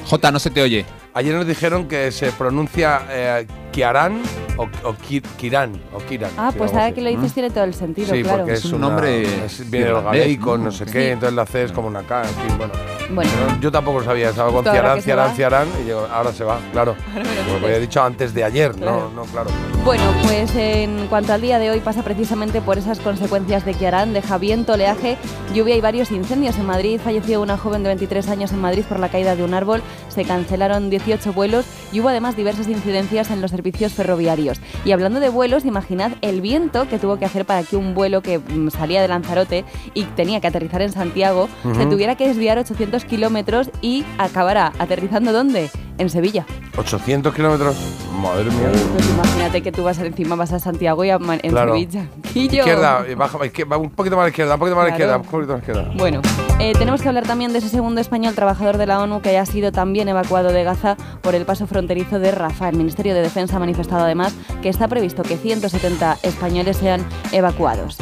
Jota, 0.05 0.31
no 0.31 0.37
se 0.37 0.51
te 0.51 0.61
oye. 0.61 0.85
Ayer 1.15 1.33
nos 1.33 1.47
dijeron 1.47 1.87
que 1.87 2.11
se 2.11 2.31
pronuncia 2.31 3.01
eh, 3.09 3.47
Kiarán 3.71 4.21
o, 4.57 4.63
o 4.87 4.93
Ki- 4.95 5.21
Kirán. 5.37 5.73
O 5.93 5.99
Kiran, 5.99 6.31
Ah, 6.37 6.49
sí, 6.51 6.57
pues 6.57 6.71
ahora 6.73 6.91
que 6.91 7.01
lo 7.01 7.09
dices 7.09 7.33
tiene 7.33 7.49
todo 7.49 7.63
el 7.63 7.73
sentido, 7.73 8.13
Sí, 8.13 8.21
claro. 8.23 8.39
porque 8.39 8.53
es, 8.53 8.59
Es 8.59 8.65
un 8.65 8.75
una- 8.75 8.87
nombre 8.89 9.23
es- 9.45 9.69
viene 9.69 9.85
del 9.87 9.95
irlandés, 9.97 10.21
galeico, 10.21 10.57
¿no? 10.57 10.71
sé 10.71 10.85
Sí. 10.85 10.91
qué, 10.91 11.11
entonces 11.11 11.35
la 11.35 11.45
C 11.45 11.63
es 11.63 11.71
como 11.71 11.87
una 11.87 12.03
K, 12.03 12.21
en 12.23 12.27
fin, 12.29 12.57
bueno. 12.57 12.73
Bueno, 13.13 13.29
Pero 13.47 13.59
yo 13.59 13.71
tampoco 13.73 13.99
lo 13.99 14.05
sabía, 14.05 14.29
estaba 14.29 14.51
con 14.53 14.63
Ciarán, 14.63 15.01
Ciarán. 15.01 15.35
Ciarán, 15.35 15.67
y 15.81 15.83
digo, 15.85 16.07
ahora 16.13 16.31
se 16.31 16.45
va, 16.45 16.59
claro. 16.71 16.95
Lo 17.13 17.21
Como 17.23 17.25
dices. 17.55 17.63
había 17.65 17.79
dicho 17.79 18.01
antes 18.01 18.33
de 18.33 18.43
ayer, 18.45 18.71
Claro. 18.71 19.11
no, 19.13 19.23
no, 19.25 19.31
claro. 19.31 19.49
Bueno, 19.83 20.03
pues 20.23 20.53
en 20.55 21.07
cuanto 21.07 21.33
al 21.33 21.41
día 21.41 21.59
de 21.59 21.71
hoy 21.71 21.81
pasa 21.81 22.03
precisamente 22.03 22.61
por 22.61 22.77
esas 22.77 22.99
consecuencias 22.99 23.65
de 23.65 23.73
Kiarán, 23.73 24.13
deja 24.13 24.37
viento, 24.37 24.73
oleaje, 24.73 25.17
lluvia 25.53 25.75
y 25.75 25.81
varios 25.81 26.11
incendios 26.11 26.57
en 26.57 26.65
Madrid. 26.67 27.01
Falleció 27.03 27.41
una 27.41 27.57
joven 27.57 27.83
de 27.83 27.89
23 27.89 28.29
años 28.29 28.51
en 28.53 28.61
Madrid 28.61 28.85
por 28.87 28.99
la 28.99 29.09
caída 29.09 29.35
de 29.35 29.43
un 29.43 29.53
árbol, 29.55 29.81
se 30.07 30.23
cancelaron 30.23 30.89
18 30.89 31.33
vuelos 31.33 31.65
y 31.91 31.99
hubo 31.99 32.09
además 32.09 32.37
diversas 32.37 32.67
incidencias 32.69 33.29
en 33.31 33.41
los 33.41 33.51
servicios 33.51 33.60
ferroviarios. 33.93 34.59
Y 34.85 34.91
hablando 34.91 35.19
de 35.19 35.29
vuelos, 35.29 35.65
imaginad 35.65 36.11
el 36.21 36.41
viento 36.41 36.87
que 36.87 36.99
tuvo 36.99 37.17
que 37.17 37.25
hacer 37.25 37.45
para 37.45 37.63
que 37.63 37.75
un 37.75 37.93
vuelo 37.93 38.21
que 38.21 38.39
mm, 38.39 38.69
salía 38.69 39.01
de 39.01 39.07
Lanzarote 39.07 39.65
y 39.93 40.03
tenía 40.03 40.39
que 40.41 40.47
aterrizar 40.47 40.81
en 40.81 40.91
Santiago 40.91 41.49
se 41.75 41.85
tuviera 41.85 42.15
que 42.15 42.27
desviar 42.27 42.57
800 42.57 43.05
kilómetros 43.05 43.71
y 43.81 44.03
acabará 44.17 44.73
aterrizando 44.79 45.31
¿dónde? 45.31 45.69
En 46.01 46.09
Sevilla. 46.09 46.47
800 46.77 47.31
kilómetros, 47.35 47.75
madre 48.19 48.45
mía. 48.45 48.71
Pues 48.93 49.07
imagínate 49.07 49.61
que 49.61 49.71
tú 49.71 49.83
vas 49.83 49.99
encima, 49.99 50.35
vas 50.35 50.51
a 50.51 50.57
Santiago 50.59 51.05
y 51.05 51.11
a 51.11 51.17
en 51.17 51.51
Claro. 51.51 51.73
Sevilla. 51.73 52.07
Quillo. 52.33 52.57
Izquierda, 52.61 53.05
y 53.07 53.13
baja, 53.13 53.45
izquierda, 53.45 53.77
un 53.77 53.91
poquito 53.91 54.15
más 54.15 54.21
a 54.21 54.25
la 54.25 54.29
izquierda, 54.29 54.55
un 54.55 54.59
poquito 54.61 54.75
más 54.75 54.81
a 54.85 54.87
la 54.87 54.91
izquierda, 54.93 55.17
un 55.17 55.23
poquito 55.23 55.53
más 55.53 55.61
a 55.61 55.67
la 55.67 55.73
izquierda. 55.81 55.93
Bueno, 55.99 56.21
eh, 56.59 56.73
tenemos 56.73 57.03
que 57.03 57.07
hablar 57.07 57.27
también 57.27 57.53
de 57.53 57.59
ese 57.59 57.69
segundo 57.69 58.01
español 58.01 58.33
trabajador 58.33 58.77
de 58.77 58.87
la 58.87 58.99
ONU 58.99 59.21
que 59.21 59.37
ha 59.37 59.45
sido 59.45 59.71
también 59.71 60.09
evacuado 60.09 60.51
de 60.51 60.63
Gaza 60.63 60.97
por 61.21 61.35
el 61.35 61.45
paso 61.45 61.67
fronterizo 61.67 62.17
de 62.17 62.31
Rafah. 62.31 62.69
El 62.69 62.77
Ministerio 62.77 63.13
de 63.13 63.21
Defensa 63.21 63.57
ha 63.57 63.59
manifestado 63.59 64.03
además 64.03 64.33
que 64.63 64.69
está 64.69 64.87
previsto 64.87 65.21
que 65.21 65.37
170 65.37 66.17
españoles 66.23 66.77
sean 66.77 67.05
evacuados. 67.31 67.97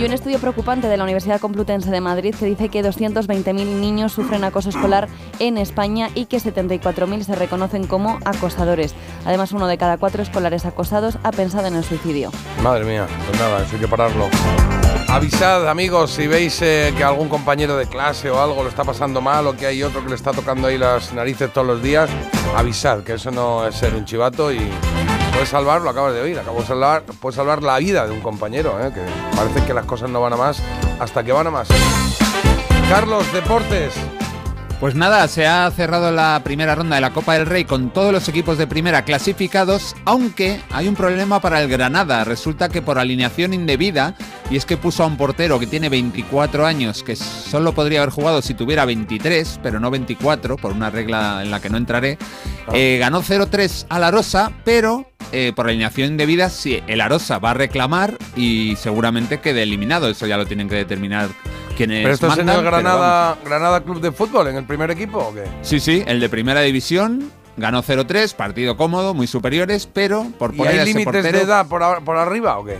Y 0.00 0.04
un 0.06 0.14
estudio 0.14 0.38
preocupante 0.38 0.88
de 0.88 0.96
la 0.96 1.04
Universidad 1.04 1.42
Complutense 1.42 1.90
de 1.90 2.00
Madrid 2.00 2.34
que 2.34 2.46
dice 2.46 2.70
que 2.70 2.82
220.000 2.82 3.52
niños 3.52 4.12
sufren 4.12 4.44
acoso 4.44 4.70
escolar 4.70 5.08
en 5.40 5.58
España 5.58 6.08
y 6.14 6.24
que 6.24 6.38
74.000 6.38 7.22
se 7.22 7.34
reconocen 7.34 7.86
como 7.86 8.18
acosadores. 8.24 8.94
Además, 9.26 9.52
uno 9.52 9.66
de 9.66 9.76
cada 9.76 9.98
cuatro 9.98 10.22
escolares 10.22 10.64
acosados 10.64 11.18
ha 11.22 11.32
pensado 11.32 11.66
en 11.66 11.74
el 11.74 11.84
suicidio. 11.84 12.32
Madre 12.62 12.86
mía, 12.86 13.06
pues 13.26 13.38
nada, 13.38 13.62
eso 13.62 13.74
hay 13.74 13.80
que 13.80 13.88
pararlo. 13.88 14.24
Avisad, 15.06 15.68
amigos, 15.68 16.12
si 16.12 16.26
veis 16.26 16.62
eh, 16.62 16.94
que 16.96 17.04
algún 17.04 17.28
compañero 17.28 17.76
de 17.76 17.84
clase 17.84 18.30
o 18.30 18.40
algo 18.40 18.62
lo 18.62 18.70
está 18.70 18.84
pasando 18.84 19.20
mal 19.20 19.46
o 19.48 19.54
que 19.54 19.66
hay 19.66 19.82
otro 19.82 20.02
que 20.02 20.08
le 20.08 20.14
está 20.14 20.30
tocando 20.30 20.68
ahí 20.68 20.78
las 20.78 21.12
narices 21.12 21.52
todos 21.52 21.66
los 21.66 21.82
días, 21.82 22.08
avisad, 22.56 23.02
que 23.02 23.14
eso 23.14 23.30
no 23.30 23.66
es 23.66 23.74
ser 23.74 23.94
un 23.94 24.06
chivato 24.06 24.50
y 24.50 24.70
puedes 25.30 25.48
salvar, 25.48 25.80
lo 25.80 25.90
acabas 25.90 26.14
de 26.14 26.20
oír, 26.20 26.38
acabo 26.38 26.60
de 26.60 26.66
salvar, 26.66 27.02
puedes 27.20 27.36
salvar 27.36 27.62
la 27.62 27.78
vida 27.78 28.06
de 28.06 28.12
un 28.12 28.20
compañero, 28.20 28.78
eh, 28.84 28.92
que 28.92 29.00
parece 29.36 29.64
que 29.64 29.74
las 29.74 29.86
cosas 29.86 30.10
no 30.10 30.20
van 30.20 30.32
a 30.32 30.36
más 30.36 30.62
hasta 30.98 31.22
que 31.24 31.32
van 31.32 31.46
a 31.46 31.50
más. 31.50 31.68
Carlos, 32.88 33.32
deportes. 33.32 33.94
Pues 34.80 34.94
nada, 34.94 35.28
se 35.28 35.46
ha 35.46 35.70
cerrado 35.70 36.10
la 36.10 36.40
primera 36.42 36.74
ronda 36.74 36.94
de 36.94 37.02
la 37.02 37.12
Copa 37.12 37.34
del 37.34 37.44
Rey 37.44 37.66
con 37.66 37.90
todos 37.90 38.14
los 38.14 38.26
equipos 38.30 38.56
de 38.56 38.66
primera 38.66 39.04
clasificados, 39.04 39.94
aunque 40.06 40.58
hay 40.70 40.88
un 40.88 40.96
problema 40.96 41.38
para 41.38 41.60
el 41.60 41.68
Granada. 41.68 42.24
Resulta 42.24 42.70
que 42.70 42.80
por 42.80 42.98
alineación 42.98 43.52
indebida, 43.52 44.14
y 44.50 44.56
es 44.56 44.64
que 44.64 44.78
puso 44.78 45.02
a 45.04 45.06
un 45.06 45.18
portero 45.18 45.58
que 45.58 45.66
tiene 45.66 45.90
24 45.90 46.64
años, 46.64 47.02
que 47.02 47.14
solo 47.14 47.74
podría 47.74 48.00
haber 48.00 48.14
jugado 48.14 48.40
si 48.40 48.54
tuviera 48.54 48.86
23, 48.86 49.60
pero 49.62 49.80
no 49.80 49.90
24, 49.90 50.56
por 50.56 50.72
una 50.72 50.88
regla 50.88 51.42
en 51.42 51.50
la 51.50 51.60
que 51.60 51.68
no 51.68 51.76
entraré, 51.76 52.16
eh, 52.72 52.96
ganó 52.98 53.20
0-3 53.20 53.84
a 53.90 53.98
la 53.98 54.10
Rosa, 54.10 54.50
pero 54.64 55.04
eh, 55.32 55.52
por 55.54 55.66
alineación 55.68 56.10
indebida, 56.12 56.50
sí, 56.50 56.82
el 56.86 57.00
Arosa 57.00 57.38
va 57.38 57.50
a 57.50 57.54
reclamar 57.54 58.16
y 58.36 58.76
seguramente 58.76 59.40
quede 59.40 59.62
eliminado. 59.62 60.08
Eso 60.08 60.26
ya 60.26 60.36
lo 60.36 60.46
tienen 60.46 60.68
que 60.68 60.74
determinar 60.76 61.28
quienes 61.76 62.02
¿Pero 62.02 62.14
esto 62.14 62.26
es 62.28 62.32
en 62.38 62.46
mandan, 62.46 62.58
el. 62.58 62.64
Granada, 62.64 63.38
Granada 63.44 63.80
Club 63.82 64.00
de 64.00 64.12
Fútbol, 64.12 64.48
en 64.48 64.56
el 64.56 64.64
primer 64.64 64.90
equipo 64.90 65.18
o 65.18 65.34
qué? 65.34 65.44
Sí, 65.62 65.80
sí, 65.80 66.02
el 66.06 66.20
de 66.20 66.28
primera 66.28 66.60
división 66.60 67.30
ganó 67.56 67.82
0-3, 67.82 68.34
partido 68.34 68.76
cómodo, 68.76 69.12
muy 69.14 69.26
superiores, 69.26 69.86
pero 69.92 70.24
por 70.38 70.54
¿Y 70.54 70.58
poner 70.58 70.72
hay 70.74 70.78
a 70.78 70.82
ese 70.82 70.92
límites 70.94 71.22
de 71.24 71.40
edad 71.40 71.66
por, 71.66 71.82
a- 71.82 72.00
por 72.00 72.16
arriba 72.16 72.58
o 72.58 72.64
qué? 72.64 72.76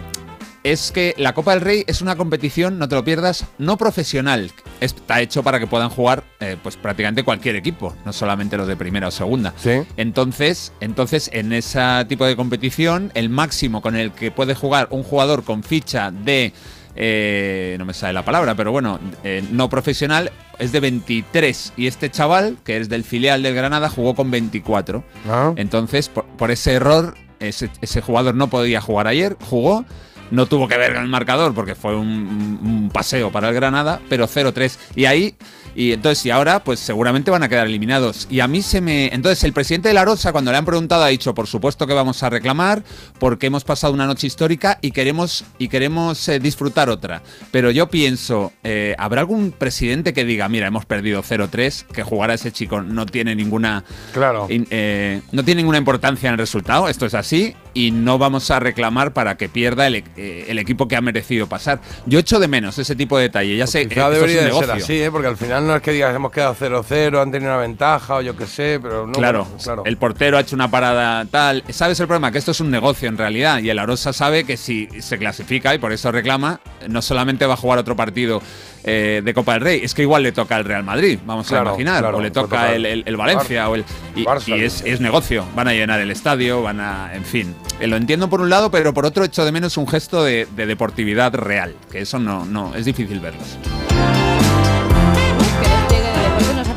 Es 0.63 0.93
que 0.93 1.15
la 1.17 1.33
Copa 1.35 1.53
del 1.53 1.61
Rey 1.63 1.85
es 1.87 2.03
una 2.03 2.17
competición, 2.17 2.79
no 2.79 2.89
te 2.89 2.95
lo 2.95 3.05
pierdas, 3.05 3.47
no 3.59 3.77
profesional. 3.77 4.53
Está 4.81 5.21
hecho 5.21 5.43
para 5.43 5.59
que 5.59 5.67
puedan 5.67 5.89
jugar 5.89 6.25
eh, 6.41 6.57
pues 6.63 6.77
prácticamente 6.77 7.23
cualquier 7.23 7.57
equipo, 7.57 7.95
no 8.05 8.13
solamente 8.13 8.57
los 8.57 8.67
de 8.67 8.77
primera 8.77 9.09
o 9.09 9.11
segunda. 9.11 9.55
Sí. 9.57 9.83
Entonces, 9.97 10.73
entonces, 10.81 11.31
en 11.33 11.53
ese 11.53 11.81
tipo 12.09 12.27
de 12.27 12.37
competición, 12.37 13.11
el 13.15 13.31
máximo 13.31 13.81
con 13.81 13.97
el 13.97 14.13
que 14.13 14.31
puede 14.31 14.55
jugar 14.55 14.89
un 14.91 15.03
jugador 15.03 15.45
con 15.45 15.63
ficha 15.63 16.11
de. 16.11 16.53
eh, 16.97 17.77
no 17.79 17.85
me 17.85 17.95
sale 17.95 18.13
la 18.13 18.25
palabra, 18.25 18.55
pero 18.55 18.73
bueno, 18.73 18.99
eh, 19.25 19.43
no 19.51 19.69
profesional, 19.71 20.31
es 20.59 20.73
de 20.73 20.81
23. 20.81 21.73
Y 21.77 21.87
este 21.87 22.11
chaval, 22.11 22.59
que 22.65 22.77
es 22.77 22.89
del 22.89 23.05
filial 23.05 23.43
del 23.43 23.55
Granada, 23.55 23.89
jugó 23.89 24.15
con 24.15 24.31
24. 24.31 25.03
Ah. 25.29 25.53
Entonces, 25.57 26.09
por, 26.09 26.27
por 26.27 26.51
ese 26.51 26.73
error, 26.75 27.15
ese, 27.39 27.71
ese 27.81 28.03
jugador 28.03 28.35
no 28.35 28.49
podía 28.51 28.81
jugar 28.83 29.07
ayer, 29.07 29.37
jugó. 29.49 29.87
No 30.31 30.47
tuvo 30.47 30.69
que 30.69 30.77
ver 30.77 30.95
con 30.95 31.03
el 31.03 31.09
marcador 31.09 31.55
porque 31.55 31.75
fue 31.75 31.97
un, 31.97 32.59
un 32.63 32.91
paseo 32.93 33.31
para 33.33 33.49
el 33.49 33.55
Granada, 33.55 34.01
pero 34.09 34.27
0-3. 34.27 34.77
Y 34.95 35.07
ahí, 35.07 35.35
y 35.75 35.93
entonces, 35.93 36.25
y 36.27 36.31
ahora, 36.31 36.63
pues 36.65 36.81
seguramente 36.81 37.31
van 37.31 37.43
a 37.43 37.49
quedar 37.49 37.67
eliminados. 37.67 38.27
Y 38.31 38.41
a 38.41 38.49
mí 38.49 38.63
se 38.63 38.81
me. 38.81 39.07
Entonces, 39.15 39.45
el 39.45 39.53
presidente 39.53 39.89
de 39.89 39.95
la 39.95 40.05
Rosa, 40.05 40.33
cuando 40.33 40.51
le 40.51 40.57
han 40.59 40.65
preguntado, 40.65 41.03
ha 41.05 41.09
dicho: 41.09 41.35
por 41.35 41.47
supuesto 41.47 41.87
que 41.87 41.95
vamos 41.95 42.23
a 42.23 42.31
reclamar, 42.31 42.83
porque 43.19 43.47
hemos 43.47 43.65
pasado 43.65 43.93
una 43.93 44.07
noche 44.07 44.27
histórica 44.27 44.79
y 44.83 44.91
queremos, 44.91 45.45
y 45.59 45.69
queremos 45.69 46.29
eh, 46.29 46.39
disfrutar 46.41 46.91
otra. 46.91 47.23
Pero 47.51 47.71
yo 47.71 47.89
pienso, 47.89 48.53
eh, 48.65 48.95
¿habrá 48.99 49.21
algún 49.21 49.53
presidente 49.53 50.13
que 50.13 50.25
diga, 50.25 50.49
mira, 50.49 50.67
hemos 50.67 50.85
perdido 50.87 51.23
0-3, 51.23 51.87
que 51.87 52.03
jugar 52.03 52.31
a 52.31 52.35
ese 52.35 52.53
chico 52.53 52.81
no 52.83 53.07
tiene 53.07 53.35
ninguna 53.35 53.85
Claro. 54.13 54.47
in- 54.51 54.67
eh, 54.71 55.21
no 55.33 55.45
tiene 55.45 55.63
ninguna 55.63 55.79
importancia 55.79 56.29
en 56.29 56.35
el 56.35 56.39
resultado, 56.39 56.89
esto 56.89 57.07
es 57.07 57.15
así, 57.15 57.55
y 57.75 57.91
no 57.93 58.19
vamos 58.19 58.51
a 58.51 58.59
reclamar 58.61 59.13
para 59.13 59.37
que 59.37 59.49
pierda 59.49 59.87
el, 59.87 59.97
eh, 60.17 60.47
el 60.49 60.59
equipo 60.59 60.89
que 60.89 60.97
ha 60.97 61.01
merecido 61.01 61.47
pasar. 61.49 61.81
Yo 62.07 62.19
echo 62.19 62.39
de 62.41 62.49
menos 62.49 62.79
ese 62.79 62.97
tipo 62.97 63.17
de 63.17 63.25
detalle. 63.25 63.57
Ya 63.57 63.67
sé, 63.67 63.87
Quizá 63.89 64.09
eh, 64.09 64.13
esto 64.13 64.25
es 64.27 64.33
debería 64.33 64.55
un 64.55 64.61
de 64.61 64.67
ser 64.67 64.77
así, 64.77 65.03
¿eh? 65.03 65.11
porque 65.11 65.29
al 65.29 65.37
final 65.37 65.60
no 65.61 65.77
es 65.77 65.83
que 65.83 65.93
digas 65.93 66.15
hemos 66.15 66.33
quedado 66.33 66.55
0-0, 66.55 67.21
han 67.23 67.31
tenido 67.31 67.51
una 67.53 67.61
ventaja 67.61 68.17
o 68.17 68.21
yo 68.23 68.37
qué 68.37 68.47
sé, 68.47 68.79
pero 68.83 69.07
no. 69.07 69.13
Claro, 69.13 69.47
claro. 69.63 69.83
el 69.87 69.97
portero 69.97 70.37
ha 70.37 70.41
hecho 70.41 70.55
una 70.57 70.71
parada 70.71 71.25
tal. 71.25 71.63
¿Sabes 71.71 71.99
el 72.01 72.07
problema? 72.07 72.31
Que 72.33 72.39
esto 72.39 72.51
es 72.51 72.61
un 72.61 72.71
negocio 72.71 73.09
en 73.09 73.17
realidad 73.19 73.59
y 73.61 73.71
el 73.71 73.79
Arosa 73.79 74.13
sabe 74.13 74.45
que 74.45 74.57
si 74.57 74.89
se 75.01 75.19
clasifica 75.19 75.75
y 75.75 75.79
por 75.79 75.93
eso 75.93 76.11
reclama, 76.13 76.61
no 76.89 77.03
solamente 77.03 77.47
va 77.47 77.55
a 77.55 77.57
jugar 77.57 77.79
otro 77.79 77.97
partido 77.97 78.43
eh, 78.85 79.21
de 79.25 79.35
Copa 79.35 79.53
del 79.55 79.61
Rey, 79.63 79.81
es 79.83 79.93
que 79.95 80.03
igual 80.03 80.23
le 80.23 80.33
toca 80.33 80.57
al 80.57 80.65
Real 80.65 80.83
Madrid, 80.85 81.19
vamos 81.27 81.47
Claro, 81.49 81.71
a 81.71 81.73
imaginar, 81.73 82.01
claro, 82.01 82.17
o 82.17 82.21
le 82.21 82.31
toca 82.31 82.73
el, 82.75 82.87
el- 82.87 83.03
el 83.07 83.17
Valencia 83.17 83.69
o 83.69 83.75
el 83.75 83.85
y, 84.17 84.25
Barça, 84.25 84.49
y 84.57 84.63
es, 84.65 84.83
es 84.87 85.01
negocio, 85.01 85.45
van 85.55 85.69
a 85.69 85.73
llenar 85.73 86.01
el 86.01 86.11
estadio, 86.11 86.63
van 86.63 86.81
a, 86.81 87.11
en 87.15 87.25
fin, 87.25 87.55
Eh, 87.79 87.87
lo 87.87 87.97
entiendo 87.97 88.29
por 88.31 88.41
un 88.41 88.49
lado, 88.49 88.71
pero 88.71 88.95
por 88.95 89.05
otro 89.05 89.23
echo 89.25 89.45
de 89.45 89.53
menos 89.53 89.77
un 89.77 89.87
gesto 89.87 90.25
de, 90.25 90.47
de 90.57 90.65
deportividad 90.67 91.35
real, 91.35 91.75
que 91.93 92.01
eso 92.01 92.19
no, 92.19 92.45
no 92.47 92.75
es 92.75 92.85
difícil 92.87 93.21
verlo. 93.21 93.41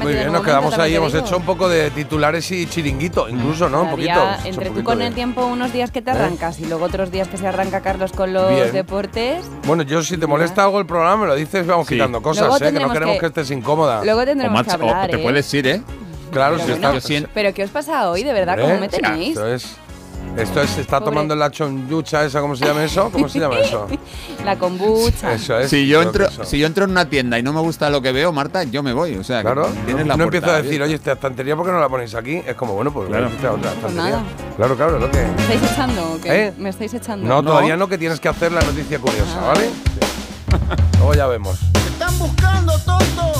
Muy 0.03 0.13
bien, 0.13 0.31
nos 0.31 0.43
quedamos 0.43 0.77
ahí, 0.77 0.95
hemos 0.95 1.13
digo. 1.13 1.25
hecho 1.25 1.37
un 1.37 1.43
poco 1.43 1.67
de 1.69 1.89
titulares 1.91 2.49
y 2.51 2.65
chiringuito, 2.67 3.27
incluso, 3.29 3.69
¿no? 3.69 3.83
Un 3.83 3.89
poquito. 3.91 4.11
entre 4.45 4.69
un 4.69 4.75
tú 4.75 4.83
con 4.83 4.99
de- 4.99 5.07
el 5.07 5.13
tiempo, 5.13 5.45
unos 5.45 5.71
días 5.73 5.91
que 5.91 6.01
te 6.01 6.11
arrancas 6.11 6.59
y 6.59 6.65
luego 6.65 6.85
otros 6.85 7.11
días 7.11 7.27
que 7.27 7.37
se 7.37 7.47
arranca 7.47 7.81
Carlos 7.81 8.11
con 8.11 8.33
los 8.33 8.49
Bien. 8.49 8.71
deportes. 8.71 9.45
Bueno, 9.65 9.83
yo 9.83 10.01
si 10.03 10.17
te 10.17 10.27
molesta 10.27 10.63
algo 10.63 10.79
el 10.79 10.85
programa, 10.85 11.23
me 11.23 11.27
lo 11.27 11.35
dices, 11.35 11.65
vamos 11.65 11.87
Sí. 11.87 11.95
quitando 11.95 12.21
cosas, 12.21 12.61
¿eh? 12.61 12.71
Que 12.73 12.79
no 12.79 12.91
queremos 12.91 13.15
que, 13.15 13.19
que- 13.21 13.25
estés 13.27 13.51
incómoda. 13.51 14.03
Luego 14.03 14.21
O, 14.21 14.25
tendremos 14.25 14.53
marcha- 14.55 14.77
que 14.77 14.83
o 14.83 14.89
hablar, 14.89 15.09
te 15.09 15.15
¿eh? 15.17 15.23
puedes 15.23 15.53
ir, 15.53 15.67
¿eh? 15.67 15.81
claro, 16.31 16.55
Pero 16.55 16.65
si 16.75 16.79
bueno, 16.81 16.97
está. 16.97 17.29
¿Pero 17.33 17.53
qué 17.53 17.63
os 17.63 17.69
pasa 17.69 18.09
hoy, 18.09 18.23
de 18.23 18.33
verdad? 18.33 18.57
¿Cómo 18.59 18.77
me 18.79 18.89
tenéis? 18.89 19.37
Esto 20.37 20.61
es. 20.61 20.77
Está 20.79 20.99
Pobre. 20.99 21.11
tomando 21.11 21.35
la 21.35 21.51
chonyucha 21.51 22.25
esa, 22.25 22.41
¿cómo 22.41 22.55
se 22.55 22.65
llama 22.65 22.83
eso? 22.83 23.09
¿Cómo 23.11 23.29
se 23.29 23.39
llama 23.39 23.59
eso? 23.59 23.87
La 24.45 24.57
kombucha. 24.57 25.33
Eso 25.33 25.59
es. 25.59 25.69
Si 25.69 25.87
yo, 25.87 26.01
entro, 26.01 26.25
eso. 26.27 26.43
si 26.43 26.57
yo 26.57 26.65
entro 26.67 26.85
en 26.85 26.91
una 26.91 27.07
tienda 27.07 27.37
y 27.39 27.43
no 27.43 27.53
me 27.53 27.61
gusta 27.61 27.89
lo 27.89 28.01
que 28.01 28.11
veo, 28.11 28.31
Marta, 28.33 28.63
yo 28.63 28.81
me 28.83 28.93
voy. 28.93 29.15
O 29.15 29.23
sea, 29.23 29.41
Claro, 29.41 29.67
tienes 29.85 30.05
no, 30.05 30.09
la 30.09 30.17
no 30.17 30.23
empiezo 30.25 30.49
a 30.51 30.61
decir, 30.61 30.81
oye, 30.81 30.95
esta 30.95 31.13
estantería, 31.13 31.55
¿por 31.55 31.65
qué 31.65 31.71
no 31.71 31.79
la 31.79 31.87
ponéis 31.87 32.13
aquí? 32.15 32.41
Es 32.45 32.55
como, 32.55 32.73
bueno, 32.73 32.91
pues 32.91 33.07
Claro. 33.09 33.27
otra 33.27 33.71
estantería. 33.71 33.91
nada. 34.03 34.23
Claro, 34.57 34.75
claro, 34.75 34.99
lo 34.99 35.11
que. 35.11 35.19
¿Me 35.19 35.41
estáis 35.53 35.71
echando 35.71 36.13
o 36.13 36.21
qué? 36.21 36.45
¿Eh? 36.47 36.53
¿Me 36.57 36.69
estáis 36.69 36.93
echando? 36.93 37.27
No, 37.27 37.41
No. 37.41 37.49
todavía 37.51 37.77
no, 37.77 37.87
que 37.87 37.97
tienes 37.97 38.19
que 38.19 38.27
hacer 38.29 38.51
la 38.51 38.61
noticia 38.61 38.99
curiosa, 38.99 39.39
Ah. 39.39 39.47
¿vale? 39.53 39.69
Sí. 39.69 39.99
Luego 40.97 41.13
ya 41.13 41.27
vemos. 41.27 41.59
Están 41.87 42.17
buscando 42.19 42.73
tonto. 42.79 43.33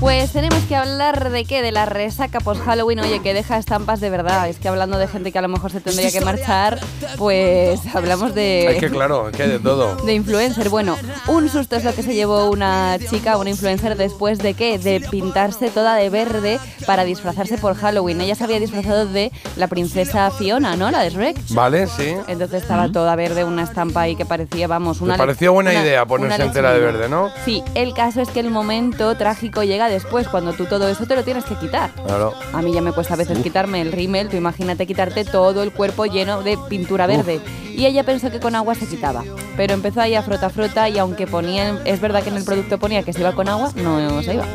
Pues 0.00 0.32
tenemos 0.32 0.58
que 0.64 0.74
hablar 0.76 1.28
de 1.30 1.44
qué, 1.44 1.60
de 1.60 1.72
la 1.72 1.84
resaca 1.84 2.40
post 2.40 2.62
Halloween, 2.64 3.00
oye, 3.00 3.20
que 3.20 3.34
deja 3.34 3.58
estampas 3.58 4.00
de 4.00 4.08
verdad. 4.08 4.48
Es 4.48 4.58
que 4.58 4.66
hablando 4.68 4.96
de 4.96 5.06
gente 5.06 5.30
que 5.30 5.38
a 5.38 5.42
lo 5.42 5.48
mejor 5.48 5.70
se 5.70 5.82
tendría 5.82 6.10
que 6.10 6.22
marchar, 6.22 6.80
pues 7.18 7.80
hablamos 7.94 8.34
de 8.34 8.72
Es 8.72 8.78
que 8.80 8.88
claro, 8.88 9.28
es 9.28 9.36
que 9.36 9.42
hay 9.42 9.50
de 9.50 9.58
todo. 9.58 9.96
de 9.96 10.14
influencer. 10.14 10.70
Bueno, 10.70 10.96
un 11.28 11.50
susto 11.50 11.76
es 11.76 11.84
lo 11.84 11.94
que 11.94 12.02
se 12.02 12.14
llevó 12.14 12.48
una 12.48 12.96
chica, 13.10 13.36
una 13.36 13.50
influencer, 13.50 13.94
después 13.98 14.38
de 14.38 14.54
qué? 14.54 14.78
De 14.78 15.00
pintarse 15.10 15.68
toda 15.68 15.94
de 15.96 16.08
verde 16.08 16.58
para 16.86 17.04
disfrazarse 17.04 17.58
por 17.58 17.74
Halloween. 17.74 18.22
Ella 18.22 18.34
se 18.36 18.44
había 18.44 18.58
disfrazado 18.58 19.04
de 19.04 19.30
la 19.56 19.66
princesa 19.68 20.30
Fiona, 20.30 20.76
¿no? 20.76 20.90
La 20.90 21.02
de 21.02 21.10
Shrek. 21.10 21.36
¿Vale? 21.50 21.86
Sí. 21.88 22.14
Entonces 22.26 22.62
estaba 22.62 22.90
toda 22.90 23.16
verde, 23.16 23.44
una 23.44 23.64
estampa 23.64 24.00
ahí 24.02 24.16
que 24.16 24.24
parecía, 24.24 24.66
vamos, 24.66 25.02
una. 25.02 25.18
Pareció 25.18 25.52
buena 25.52 25.72
una- 25.72 25.82
idea 25.82 26.06
ponerse 26.06 26.42
entera 26.42 26.72
de 26.72 26.80
verde, 26.80 27.08
¿no? 27.10 27.28
Sí, 27.44 27.62
el 27.74 27.92
caso 27.92 28.22
es 28.22 28.30
que 28.30 28.40
el 28.40 28.50
momento 28.50 29.14
trágico 29.18 29.62
llega 29.62 29.89
después, 29.90 30.28
cuando 30.28 30.52
tú 30.52 30.66
todo 30.66 30.88
eso 30.88 31.06
te 31.06 31.14
lo 31.16 31.24
tienes 31.24 31.44
que 31.44 31.56
quitar. 31.56 31.90
Claro. 32.06 32.32
A 32.52 32.62
mí 32.62 32.72
ya 32.72 32.80
me 32.80 32.92
cuesta 32.92 33.14
a 33.14 33.16
veces 33.16 33.38
quitarme 33.38 33.80
el 33.80 33.92
rímel, 33.92 34.28
tú 34.28 34.36
imagínate 34.36 34.86
quitarte 34.86 35.24
todo 35.24 35.62
el 35.62 35.72
cuerpo 35.72 36.06
lleno 36.06 36.42
de 36.42 36.58
pintura 36.68 37.06
verde. 37.06 37.40
Y 37.70 37.86
ella 37.86 38.04
pensó 38.04 38.30
que 38.30 38.40
con 38.40 38.54
agua 38.54 38.74
se 38.74 38.86
quitaba, 38.86 39.24
pero 39.56 39.74
empezó 39.74 40.00
ahí 40.00 40.14
a 40.14 40.22
frota 40.22 40.50
frota 40.50 40.88
y 40.88 40.98
aunque 40.98 41.26
ponía, 41.26 41.80
es 41.84 42.00
verdad 42.00 42.22
que 42.22 42.30
en 42.30 42.36
el 42.36 42.44
producto 42.44 42.78
ponía 42.78 43.02
que 43.02 43.12
se 43.12 43.20
iba 43.20 43.32
con 43.32 43.48
agua, 43.48 43.72
no 43.76 44.22
se 44.22 44.34
iba. 44.34 44.46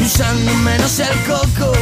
Usando 0.00 0.54
menos 0.56 0.98
el 0.98 1.18
coco 1.26 1.72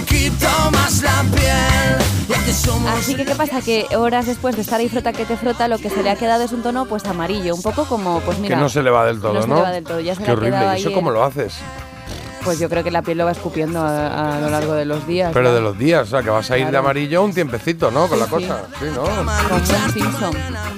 poquito 0.00 0.48
más 0.72 1.02
la 1.02 1.22
piel. 1.34 1.96
Ya 2.28 2.44
que 2.44 2.52
somos. 2.52 2.90
Así 2.90 3.14
que 3.14 3.24
qué 3.24 3.34
pasa 3.34 3.60
que 3.60 3.86
horas 3.96 4.26
después 4.26 4.56
de 4.56 4.62
estar 4.62 4.80
ahí 4.80 4.88
frota 4.88 5.12
que 5.12 5.24
te 5.24 5.36
frota, 5.36 5.68
lo 5.68 5.78
que 5.78 5.90
se 5.90 6.02
le 6.02 6.10
ha 6.10 6.16
quedado 6.16 6.42
es 6.44 6.52
un 6.52 6.62
tono 6.62 6.86
pues 6.86 7.04
amarillo, 7.06 7.54
un 7.54 7.62
poco 7.62 7.84
como 7.84 8.20
pues 8.20 8.38
mira, 8.38 8.56
que 8.56 8.60
no 8.62 8.68
se 8.68 8.82
le 8.82 8.90
va 8.90 9.04
del 9.06 9.20
todo, 9.20 9.34
no 9.34 9.40
¿no? 9.40 9.46
se 9.46 9.54
le 9.54 9.60
va 9.62 9.70
del 9.70 9.84
todo, 9.84 10.00
ya 10.00 10.14
se 10.14 10.20
Qué 10.22 10.26
le 10.26 10.30
ha 10.30 10.34
horrible. 10.34 10.58
quedado 10.58 10.76
¿Y 10.76 10.80
eso 10.80 10.92
cómo 10.92 11.10
el- 11.10 11.14
lo 11.14 11.22
haces? 11.24 11.54
Pues 12.46 12.58
yo 12.58 12.70
creo 12.70 12.82
que 12.82 12.90
la 12.90 13.02
piel 13.02 13.18
lo 13.18 13.26
va 13.26 13.32
escupiendo 13.32 13.80
a, 13.80 14.36
a 14.36 14.40
lo 14.40 14.48
largo 14.48 14.72
de 14.72 14.84
los 14.86 15.06
días. 15.06 15.32
Pero 15.34 15.48
¿no? 15.50 15.54
de 15.54 15.60
los 15.60 15.76
días, 15.78 16.06
o 16.06 16.10
sea, 16.12 16.22
que 16.22 16.30
vas 16.30 16.50
a 16.50 16.56
ir 16.56 16.70
de 16.70 16.76
amarillo 16.78 17.22
un 17.22 17.34
tiempecito, 17.34 17.90
¿no? 17.90 18.08
Con 18.08 18.18
Sí, 18.18 18.20
la 18.20 18.26
sí. 18.26 18.30
cosa. 18.32 18.64
Sí, 18.78 18.84
¿no? 18.94 19.02
como 19.02 19.56
un 19.56 19.92
Simpson. 19.92 20.32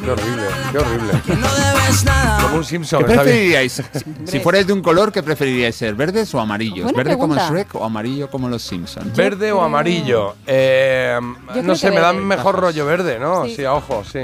Qué 0.04 0.10
horrible, 0.10 0.42
qué 0.72 0.78
horrible. 0.78 1.12
No 1.28 1.48
debes 1.54 2.04
nada. 2.04 2.42
Como 2.42 2.56
un 2.56 2.64
Simpson, 2.64 2.98
¿Qué 3.04 3.12
preferiríais? 3.14 3.82
Si- 4.24 4.40
fuerais 4.40 4.66
de 4.66 4.72
un 4.72 4.82
color, 4.82 5.12
¿qué 5.12 5.22
preferiríais 5.22 5.76
ser? 5.76 5.94
¿Verdes 5.94 6.34
o 6.34 6.40
amarillos? 6.40 6.84
Buena 6.84 6.96
¿Verde 6.96 7.12
como 7.18 7.34
el 7.34 7.38
pregunta. 7.40 7.54
Shrek 7.64 7.74
o 7.76 7.84
amarillo 7.84 8.30
como 8.30 8.48
los 8.48 8.62
Simpsons? 8.62 9.14
¿Verde 9.14 9.52
o 9.52 9.62
amarillo? 9.62 10.34
Eh, 10.46 11.18
no 11.62 11.76
sé, 11.76 11.90
me 11.90 12.00
da 12.00 12.12
mejor 12.12 12.58
rollo 12.58 12.86
verde, 12.86 13.18
¿no? 13.18 13.44
Sí. 13.44 13.56
Sí, 13.56 13.64
a 13.64 13.74
ojo, 13.74 14.02
sí. 14.10 14.20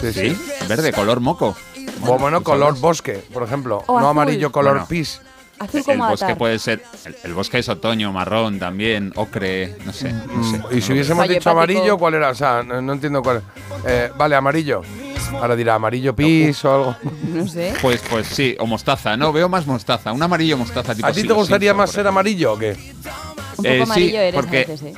Sí, 0.00 0.12
sí. 0.12 0.34
¿Sí? 0.34 0.52
Verde, 0.68 0.92
color 0.92 1.20
moco. 1.20 1.56
O 2.06 2.18
bueno, 2.18 2.40
pues 2.40 2.54
color 2.56 2.78
bosque, 2.78 3.24
por 3.32 3.42
ejemplo. 3.42 3.82
O 3.86 3.92
no 3.94 3.98
azul. 3.98 4.10
amarillo, 4.10 4.50
color 4.52 4.72
Bueno. 4.74 4.86
pis. 4.88 5.20
Azul 5.58 5.82
El 5.88 5.98
bosque 5.98 6.36
puede 6.36 6.58
ser. 6.58 6.82
El, 7.04 7.16
el 7.24 7.34
bosque 7.34 7.58
es 7.58 7.68
otoño, 7.68 8.12
marrón 8.12 8.58
también, 8.58 9.12
ocre, 9.16 9.76
no 9.84 9.92
sé. 9.92 10.12
no 10.12 10.44
sé, 10.44 10.58
Mm, 10.58 10.62
no 10.62 10.72
y 10.72 10.80
si 10.80 10.92
hubiésemos 10.92 11.24
dicho 11.28 11.40
hepático. 11.40 11.50
amarillo, 11.50 11.98
¿cuál 11.98 12.14
era? 12.14 12.30
O 12.30 12.34
sea, 12.34 12.62
no, 12.62 12.80
no 12.80 12.92
entiendo 12.92 13.22
cuál. 13.22 13.42
Eh, 13.86 14.10
vale, 14.16 14.36
amarillo. 14.36 14.82
Ahora 15.34 15.54
dirá 15.56 15.74
amarillo 15.74 16.14
pis 16.16 16.64
o 16.64 16.74
algo. 16.74 16.96
No 17.34 17.46
sé. 17.46 17.74
Pues, 17.82 18.00
pues 18.08 18.26
sí, 18.28 18.56
o 18.58 18.66
mostaza. 18.66 19.16
No, 19.16 19.32
veo 19.32 19.48
más 19.48 19.66
mostaza. 19.66 20.12
Un 20.12 20.22
amarillo 20.22 20.56
mostaza 20.56 20.94
tipo 20.94 21.06
¿A 21.06 21.12
ti 21.12 21.22
te 21.24 21.32
gustaría 21.34 21.74
más 21.74 21.90
ser 21.90 22.06
amarillo 22.06 22.54
o 22.54 22.58
qué? 22.58 22.70
Un 22.70 23.56
poco 23.56 23.68
Eh, 23.68 23.76
sí, 23.76 23.82
amarillo 23.82 24.20
eres 24.20 24.34
porque- 24.40 24.64
a 24.64 24.66
veces, 24.68 24.82
¿eh? 24.82 24.94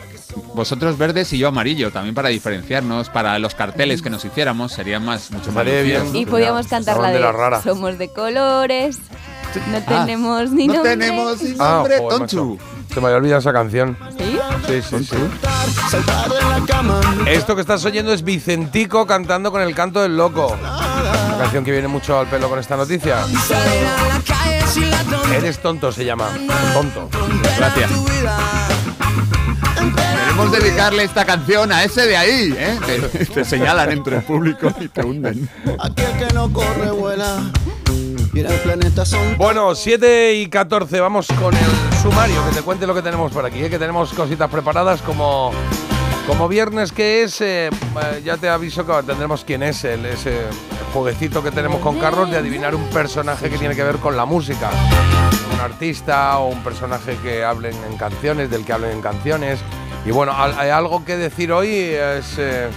Vosotros 0.54 0.96
verdes 0.98 1.32
y 1.32 1.38
yo 1.38 1.48
amarillo, 1.48 1.90
también 1.90 2.14
para 2.14 2.28
diferenciarnos, 2.28 3.08
para 3.10 3.38
los 3.38 3.54
carteles 3.54 4.02
que 4.02 4.10
nos 4.10 4.24
hiciéramos, 4.24 4.72
serían 4.72 5.04
más, 5.04 5.30
mucho 5.30 5.52
más 5.52 5.64
bien. 5.64 6.14
Y 6.14 6.26
podíamos 6.26 6.66
cantar 6.66 6.98
la 6.98 7.10
de 7.10 7.32
rara. 7.32 7.62
Somos 7.62 7.98
de 7.98 8.12
colores, 8.12 8.98
no 9.70 9.78
Ah, 9.78 10.04
tenemos 10.06 10.50
ni 10.50 10.66
no 10.66 10.74
nombre. 10.74 10.96
tenemos 10.96 11.42
ni 11.42 11.56
Ah, 11.58 11.74
nombre, 11.76 11.98
joder, 11.98 12.18
Tonchu. 12.18 12.58
Se 12.92 13.00
me 13.00 13.06
había 13.06 13.18
olvidado 13.18 13.38
esa 13.40 13.52
canción. 13.52 13.96
¿Sí? 14.18 14.38
Sí, 14.66 14.82
sí, 14.82 15.04
sí. 15.04 15.16
La. 16.66 17.30
Esto 17.30 17.54
que 17.54 17.60
estás 17.60 17.84
oyendo 17.84 18.12
es 18.12 18.22
Vicentico 18.24 19.06
cantando 19.06 19.52
con 19.52 19.62
el 19.62 19.74
canto 19.76 20.02
del 20.02 20.16
loco. 20.16 20.56
Una 20.60 21.38
canción 21.38 21.64
que 21.64 21.70
viene 21.70 21.86
mucho 21.88 22.18
al 22.18 22.26
pelo 22.26 22.48
con 22.48 22.58
esta 22.58 22.76
noticia. 22.76 23.22
Salir 23.26 23.86
a 23.86 24.08
la 24.08 24.20
calle 24.26 24.66
sin 24.66 24.90
la 24.90 24.98
tonta. 25.04 25.36
Eres 25.36 25.58
tonto 25.60 25.92
se 25.92 26.04
llama. 26.04 26.28
Tonto. 26.74 27.08
Gracias. 27.58 27.90
Queremos 30.40 30.58
dedicarle 30.58 31.04
esta 31.04 31.26
canción 31.26 31.70
a 31.70 31.84
ese 31.84 32.06
de 32.06 32.16
ahí, 32.16 32.54
¿eh? 32.56 32.78
Te, 32.86 33.26
te 33.26 33.44
señalan 33.44 33.92
entre 33.92 34.16
el 34.16 34.22
público 34.22 34.72
y 34.80 34.88
te 34.88 35.04
hunden. 35.04 35.46
Aquel 35.78 36.12
que 36.16 36.32
no 36.32 36.50
corre 36.50 36.90
vuela. 36.92 37.42
Y 38.32 38.40
en 38.40 38.46
el 38.46 38.58
planeta 38.60 39.04
son. 39.04 39.36
Bueno, 39.36 39.74
7 39.74 40.36
y 40.36 40.48
14, 40.48 40.98
vamos 40.98 41.28
con 41.38 41.54
el 41.54 42.00
sumario, 42.00 42.42
que 42.48 42.54
te 42.54 42.62
cuente 42.62 42.86
lo 42.86 42.94
que 42.94 43.02
tenemos 43.02 43.30
por 43.32 43.44
aquí, 43.44 43.62
¿eh? 43.62 43.68
que 43.68 43.78
tenemos 43.78 44.14
cositas 44.14 44.48
preparadas 44.48 45.02
como, 45.02 45.52
como 46.26 46.48
viernes 46.48 46.90
que 46.90 47.22
es, 47.22 47.38
eh, 47.42 47.68
eh, 47.68 48.22
ya 48.24 48.38
te 48.38 48.48
aviso 48.48 48.86
que 48.86 48.94
tendremos 49.02 49.44
quién 49.44 49.62
es, 49.62 49.84
el, 49.84 50.06
ese 50.06 50.38
jueguecito 50.94 51.42
que 51.42 51.50
tenemos 51.50 51.82
con 51.82 51.98
Carlos 51.98 52.30
de 52.30 52.38
adivinar 52.38 52.74
un 52.74 52.88
personaje 52.88 53.50
que 53.50 53.58
tiene 53.58 53.76
que 53.76 53.82
ver 53.82 53.96
con 53.96 54.16
la 54.16 54.24
música. 54.24 54.70
Un 55.52 55.60
artista 55.60 56.38
o 56.38 56.48
un 56.48 56.62
personaje 56.62 57.18
que 57.22 57.44
hablen 57.44 57.74
en 57.90 57.98
canciones, 57.98 58.48
del 58.50 58.64
que 58.64 58.72
hablen 58.72 58.92
en 58.92 59.02
canciones. 59.02 59.60
Y 60.06 60.10
bueno, 60.12 60.32
hay 60.36 60.70
algo 60.70 61.04
que 61.04 61.16
decir 61.16 61.52
hoy, 61.52 61.68
es 61.68 62.34
eh, 62.38 62.68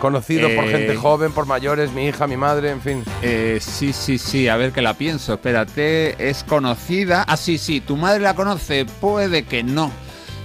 conocido 0.00 0.48
por 0.54 0.64
Eh, 0.66 0.70
gente 0.72 0.96
joven, 0.96 1.32
por 1.32 1.46
mayores, 1.46 1.90
mi 1.92 2.06
hija, 2.06 2.26
mi 2.26 2.36
madre, 2.36 2.70
en 2.70 2.80
fin. 2.82 3.02
Eh, 3.22 3.58
sí, 3.60 3.92
sí, 3.94 4.18
sí, 4.18 4.48
a 4.48 4.56
ver 4.56 4.72
que 4.72 4.82
la 4.82 4.94
pienso. 4.94 5.34
Espérate, 5.34 6.28
es 6.28 6.44
conocida. 6.44 7.24
Ah, 7.26 7.36
sí, 7.38 7.56
sí, 7.58 7.80
tu 7.80 7.96
madre 7.96 8.20
la 8.20 8.34
conoce, 8.34 8.84
puede 8.84 9.44
que 9.44 9.62
no. 9.62 9.90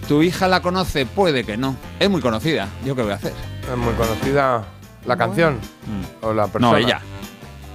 Tu 0.07 0.23
hija 0.23 0.47
la 0.47 0.61
conoce, 0.61 1.05
puede 1.05 1.43
que 1.43 1.57
no. 1.57 1.75
Es 1.99 2.09
muy 2.09 2.21
conocida. 2.21 2.67
¿Yo 2.85 2.95
qué 2.95 3.03
voy 3.03 3.11
a 3.11 3.15
hacer? 3.15 3.33
Es 3.69 3.77
muy 3.77 3.93
conocida 3.93 4.63
la 5.05 5.17
canción 5.17 5.59
o 6.21 6.33
la 6.33 6.47
persona. 6.47 6.71
No, 6.71 6.77
ella. 6.77 7.01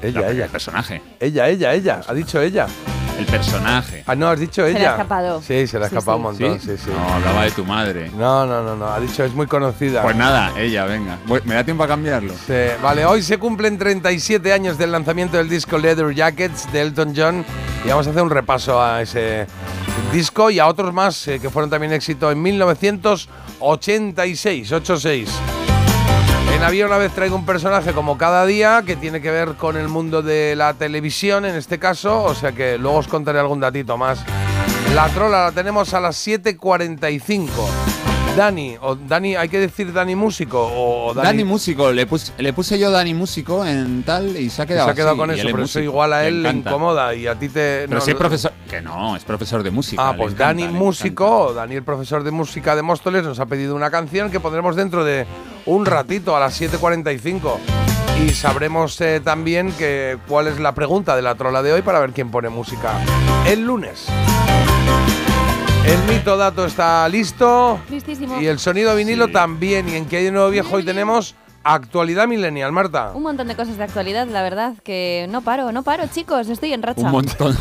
Ella, 0.02 0.20
La- 0.22 0.30
ella. 0.30 0.44
El 0.46 0.50
personaje. 0.50 1.02
Ella, 1.20 1.48
ella, 1.48 1.74
ella. 1.74 2.00
Ha 2.06 2.14
dicho 2.14 2.40
ella. 2.40 2.66
El 3.18 3.24
personaje. 3.26 4.04
Ah, 4.06 4.14
no, 4.14 4.28
has 4.28 4.38
dicho 4.38 4.62
le 4.62 4.70
ella. 4.72 4.90
ha 4.90 4.92
escapado. 4.92 5.40
Sí, 5.40 5.66
se 5.66 5.78
le 5.78 5.86
ha 5.86 5.88
Sí, 5.88 5.96
escapado 5.96 6.18
sí. 6.18 6.20
un 6.20 6.24
montón. 6.50 6.60
Sí, 6.60 6.76
sí. 6.76 6.90
No, 6.90 7.14
hablaba 7.14 7.44
de 7.44 7.50
tu 7.50 7.64
madre. 7.64 8.10
No, 8.16 8.44
no, 8.46 8.62
no, 8.62 8.76
no. 8.76 8.86
Ha 8.86 9.00
dicho 9.00 9.24
es 9.24 9.32
muy 9.34 9.46
conocida. 9.46 10.02
Pues 10.02 10.14
nada, 10.16 10.52
ella, 10.58 10.84
venga. 10.84 11.18
Voy- 11.26 11.40
¿Me 11.44 11.54
da 11.54 11.64
tiempo 11.64 11.82
a 11.84 11.88
cambiarlo? 11.88 12.34
Sí, 12.46 12.52
Vale, 12.82 13.04
hoy 13.06 13.22
se 13.22 13.38
cumplen 13.38 13.78
37 13.78 14.52
años 14.52 14.76
del 14.78 14.92
lanzamiento 14.92 15.36
del 15.38 15.48
disco 15.48 15.78
Leather 15.78 16.12
Jackets 16.14 16.70
de 16.72 16.82
Elton 16.82 17.14
John 17.16 17.44
y 17.84 17.88
vamos 17.88 18.06
a 18.06 18.10
hacer 18.10 18.22
un 18.22 18.30
repaso 18.30 18.80
a 18.82 19.00
ese 19.02 19.46
disco 20.12 20.50
y 20.50 20.58
a 20.58 20.66
otros 20.66 20.92
más 20.92 21.26
eh, 21.28 21.38
que 21.40 21.48
fueron 21.50 21.70
también 21.70 21.92
éxito 21.92 22.30
en 22.30 22.42
1986, 22.42 24.72
86. 24.72 25.30
En 26.56 26.62
Había 26.62 26.86
una 26.86 26.96
vez 26.96 27.12
traigo 27.12 27.36
un 27.36 27.44
personaje 27.44 27.92
como 27.92 28.16
cada 28.16 28.46
día 28.46 28.82
que 28.84 28.96
tiene 28.96 29.20
que 29.20 29.30
ver 29.30 29.56
con 29.56 29.76
el 29.76 29.88
mundo 29.88 30.22
de 30.22 30.56
la 30.56 30.72
televisión 30.72 31.44
en 31.44 31.54
este 31.54 31.78
caso, 31.78 32.24
o 32.24 32.34
sea 32.34 32.52
que 32.52 32.78
luego 32.78 32.96
os 32.96 33.08
contaré 33.08 33.38
algún 33.38 33.60
datito 33.60 33.98
más. 33.98 34.24
La 34.94 35.06
trola 35.10 35.44
la 35.44 35.52
tenemos 35.52 35.92
a 35.92 36.00
las 36.00 36.26
7.45. 36.26 37.95
Dani, 38.36 38.76
o 38.82 38.94
Dani, 38.94 39.34
hay 39.34 39.48
que 39.48 39.58
decir 39.58 39.92
Dani 39.92 40.14
Músico 40.14 40.70
o 40.74 41.14
Dani, 41.14 41.26
Dani 41.26 41.44
Músico, 41.44 41.90
le 41.90 42.06
puse, 42.06 42.32
le 42.36 42.52
puse 42.52 42.78
yo 42.78 42.90
Dani 42.90 43.14
Músico 43.14 43.64
en 43.64 44.02
tal 44.02 44.36
y 44.36 44.50
se 44.50 44.62
ha 44.62 44.66
quedado 44.66 44.86
se 44.86 44.92
ha 44.92 44.94
quedado 44.94 45.12
así, 45.12 45.18
con 45.18 45.30
eso, 45.30 45.42
pero 45.42 45.56
eso 45.56 45.62
músico, 45.62 45.84
igual 45.84 46.12
a 46.12 46.26
él 46.26 46.42
le 46.42 46.50
incomoda 46.50 47.14
y 47.14 47.26
a 47.26 47.34
ti 47.34 47.48
te... 47.48 47.86
Pero 47.86 47.98
no, 47.98 48.00
si 48.00 48.10
es 48.10 48.16
profesor, 48.16 48.52
que 48.68 48.82
no, 48.82 49.16
es 49.16 49.24
profesor 49.24 49.62
de 49.62 49.70
música. 49.70 50.08
Ah, 50.08 50.14
pues 50.16 50.34
encanta, 50.34 50.62
Dani 50.62 50.68
Músico, 50.68 51.54
Daniel 51.54 51.82
profesor 51.82 52.22
de 52.24 52.30
música 52.30 52.76
de 52.76 52.82
Móstoles, 52.82 53.24
nos 53.24 53.40
ha 53.40 53.46
pedido 53.46 53.74
una 53.74 53.90
canción 53.90 54.30
que 54.30 54.38
pondremos 54.38 54.76
dentro 54.76 55.04
de 55.04 55.26
un 55.64 55.86
ratito 55.86 56.36
a 56.36 56.40
las 56.40 56.60
7.45. 56.60 57.56
Y 58.24 58.30
sabremos 58.30 59.00
eh, 59.00 59.20
también 59.22 59.72
que, 59.72 60.18
cuál 60.28 60.46
es 60.46 60.58
la 60.58 60.74
pregunta 60.74 61.16
de 61.16 61.22
la 61.22 61.34
trola 61.34 61.62
de 61.62 61.72
hoy 61.72 61.82
para 61.82 62.00
ver 62.00 62.12
quién 62.12 62.30
pone 62.30 62.48
música 62.48 62.92
el 63.46 63.64
lunes. 63.64 64.06
El 65.86 66.02
mito 66.14 66.36
dato 66.36 66.66
está 66.66 67.08
listo. 67.08 67.78
Listísimo. 67.90 68.40
Y 68.40 68.46
el 68.46 68.58
sonido 68.58 68.94
vinilo 68.96 69.26
Sí. 69.26 69.32
también. 69.32 69.88
Y 69.88 69.94
en 69.94 70.06
que 70.06 70.16
hay 70.18 70.24
de 70.24 70.32
nuevo 70.32 70.50
viejo 70.50 70.74
hoy 70.76 70.84
tenemos 70.84 71.34
actualidad 71.62 72.26
millennial, 72.28 72.70
Marta. 72.72 73.12
Un 73.14 73.22
montón 73.22 73.48
de 73.48 73.56
cosas 73.56 73.76
de 73.76 73.84
actualidad, 73.84 74.26
la 74.28 74.42
verdad, 74.42 74.74
que 74.84 75.26
no 75.30 75.42
paro, 75.42 75.72
no 75.72 75.82
paro, 75.82 76.04
chicos, 76.12 76.48
estoy 76.48 76.72
en 76.72 76.82
racha. 76.82 77.02
Un 77.02 77.10
montón, 77.10 77.56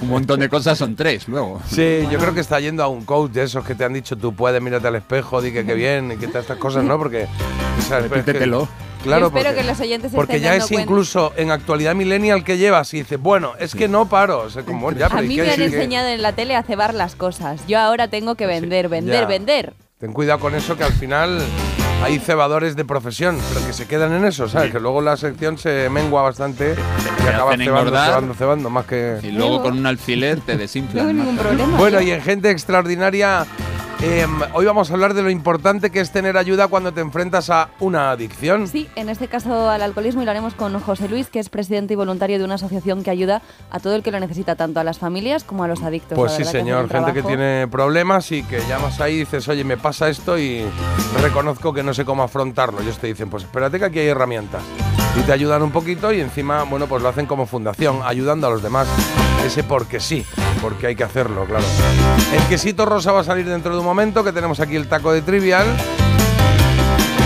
un 0.00 0.08
montón 0.08 0.40
de 0.40 0.48
cosas 0.48 0.78
son 0.78 0.94
tres 0.96 1.26
luego. 1.28 1.60
Sí, 1.66 2.06
yo 2.10 2.18
creo 2.18 2.34
que 2.34 2.40
está 2.40 2.60
yendo 2.60 2.82
a 2.84 2.88
un 2.88 3.04
coach 3.04 3.32
de 3.32 3.42
esos 3.44 3.64
que 3.64 3.74
te 3.74 3.84
han 3.84 3.92
dicho 3.92 4.16
tú 4.16 4.32
puedes, 4.34 4.60
mírate 4.62 4.86
al 4.88 4.94
espejo, 4.96 5.40
di 5.42 5.52
que 5.52 5.64
qué 5.66 5.74
bien 5.74 6.12
y 6.12 6.16
que 6.16 6.26
todas 6.28 6.42
estas 6.42 6.58
cosas, 6.58 6.84
¿no? 6.84 6.98
Porque. 6.98 7.24
o 7.24 8.68
Claro, 9.02 9.26
Espero 9.28 9.46
porque, 9.50 9.60
que 9.62 9.66
los 9.66 9.80
oyentes 9.80 10.10
se 10.10 10.16
porque 10.16 10.32
estén 10.36 10.42
ya 10.44 10.50
dando 10.50 10.64
es 10.64 10.70
cuenta. 10.70 10.82
incluso 10.82 11.32
en 11.36 11.50
actualidad 11.50 11.94
millennial 11.94 12.42
que 12.44 12.58
llevas 12.58 12.92
y 12.94 12.98
dices, 12.98 13.20
bueno, 13.20 13.52
es 13.58 13.74
que 13.74 13.88
no 13.88 14.08
paro. 14.08 14.40
O 14.40 14.50
sea, 14.50 14.64
como, 14.64 14.80
bueno, 14.80 14.98
ya, 14.98 15.06
A 15.06 15.10
pero 15.10 15.22
¿y 15.22 15.28
mí 15.28 15.36
me 15.36 15.42
han 15.42 15.50
Sí 15.50 15.56
que- 15.56 15.64
enseñado 15.66 16.08
en 16.08 16.20
la 16.22 16.32
tele 16.32 16.56
a 16.56 16.62
cebar 16.62 16.94
las 16.94 17.14
cosas. 17.14 17.60
Yo 17.68 17.78
ahora 17.78 18.08
tengo 18.08 18.34
que 18.34 18.46
vender, 18.46 18.88
vender, 18.88 19.20
ya. 19.22 19.26
vender. 19.26 19.72
Ten 20.00 20.12
cuidado 20.12 20.40
con 20.40 20.54
eso 20.54 20.76
que 20.76 20.84
al 20.84 20.92
final 20.92 21.40
hay 22.04 22.18
cebadores 22.20 22.76
de 22.76 22.84
profesión, 22.84 23.38
pero 23.52 23.66
que 23.66 23.72
se 23.72 23.86
quedan 23.86 24.12
en 24.12 24.24
eso, 24.24 24.48
¿sabes? 24.48 24.70
Que 24.72 24.78
luego 24.78 25.00
la 25.00 25.16
sección 25.16 25.58
se 25.58 25.88
mengua 25.90 26.22
bastante 26.22 26.74
y 26.76 27.26
acaba 27.28 27.52
cebando, 27.52 27.64
engordar. 27.64 28.06
cebando, 28.10 28.34
cebando, 28.34 28.70
más 28.70 28.86
que... 28.86 29.18
Y 29.22 29.32
luego 29.32 29.60
con 29.62 29.76
un 29.78 29.86
alfiler 29.86 30.40
te 30.40 30.52
No 30.54 30.58
desinflan. 30.60 31.06
tengo 31.08 31.18
ningún 31.24 31.36
problema. 31.36 31.76
Bueno, 31.78 32.00
y 32.00 32.12
en 32.12 32.20
Gente 32.22 32.50
Extraordinaria, 32.50 33.44
em, 34.00 34.40
hoy 34.52 34.66
vamos 34.66 34.90
a 34.90 34.94
hablar 34.94 35.14
de 35.14 35.22
lo 35.22 35.30
importante 35.30 35.90
que 35.90 36.00
es 36.00 36.12
tener 36.12 36.36
ayuda 36.36 36.68
cuando 36.68 36.92
te 36.92 37.00
enfrentas 37.00 37.50
a 37.50 37.70
una 37.80 38.10
adicción. 38.10 38.68
Sí, 38.68 38.88
en 38.96 39.08
este 39.08 39.28
caso 39.28 39.68
al 39.68 39.82
alcoholismo 39.82 40.22
y 40.22 40.24
lo 40.24 40.30
haremos 40.30 40.54
con 40.54 40.78
José 40.80 41.08
Luis, 41.08 41.28
que 41.28 41.38
es 41.38 41.48
presidente 41.48 41.94
y 41.94 41.96
voluntario 41.96 42.38
de 42.38 42.44
una 42.44 42.54
asociación 42.54 43.02
que 43.02 43.10
ayuda 43.10 43.42
a 43.70 43.80
todo 43.80 43.94
el 43.94 44.02
que 44.02 44.10
lo 44.10 44.20
necesita, 44.20 44.56
tanto 44.56 44.80
a 44.80 44.84
las 44.84 44.98
familias 44.98 45.44
como 45.44 45.64
a 45.64 45.68
los 45.68 45.82
adictos. 45.82 46.16
Pues 46.16 46.32
sí, 46.32 46.38
que 46.38 46.48
señor, 46.48 46.88
gente 46.88 47.12
que 47.12 47.22
tiene 47.22 47.66
problemas 47.68 48.30
y 48.32 48.42
que 48.42 48.60
llamas 48.68 49.00
ahí 49.00 49.14
y 49.14 49.18
dices, 49.20 49.48
oye, 49.48 49.64
me 49.64 49.76
pasa 49.76 50.08
esto 50.08 50.38
y 50.38 50.64
reconozco 51.20 51.72
que 51.72 51.82
no 51.82 51.94
sé 51.94 52.04
cómo 52.04 52.22
afrontarlo. 52.22 52.80
Ellos 52.80 52.98
te 52.98 53.08
dicen, 53.08 53.30
pues 53.30 53.44
espérate 53.44 53.78
que 53.78 53.84
aquí 53.84 53.98
hay 53.98 54.08
herramientas. 54.08 54.62
Y 55.16 55.22
te 55.22 55.32
ayudan 55.32 55.62
un 55.62 55.70
poquito 55.70 56.12
y 56.12 56.20
encima, 56.20 56.62
bueno, 56.64 56.86
pues 56.86 57.02
lo 57.02 57.08
hacen 57.08 57.26
como 57.26 57.46
fundación, 57.46 58.00
ayudando 58.04 58.46
a 58.46 58.50
los 58.50 58.62
demás. 58.62 58.88
Ese 59.44 59.64
porque 59.64 60.00
sí, 60.00 60.24
porque 60.60 60.88
hay 60.88 60.96
que 60.96 61.04
hacerlo, 61.04 61.44
claro. 61.44 61.64
El 62.32 62.42
quesito 62.48 62.84
rosa 62.84 63.12
va 63.12 63.20
a 63.20 63.24
salir 63.24 63.48
dentro 63.48 63.72
de 63.72 63.80
un 63.80 63.84
momento, 63.84 64.22
que 64.24 64.32
tenemos 64.32 64.60
aquí 64.60 64.76
el 64.76 64.88
taco 64.88 65.12
de 65.12 65.22
trivial. 65.22 65.66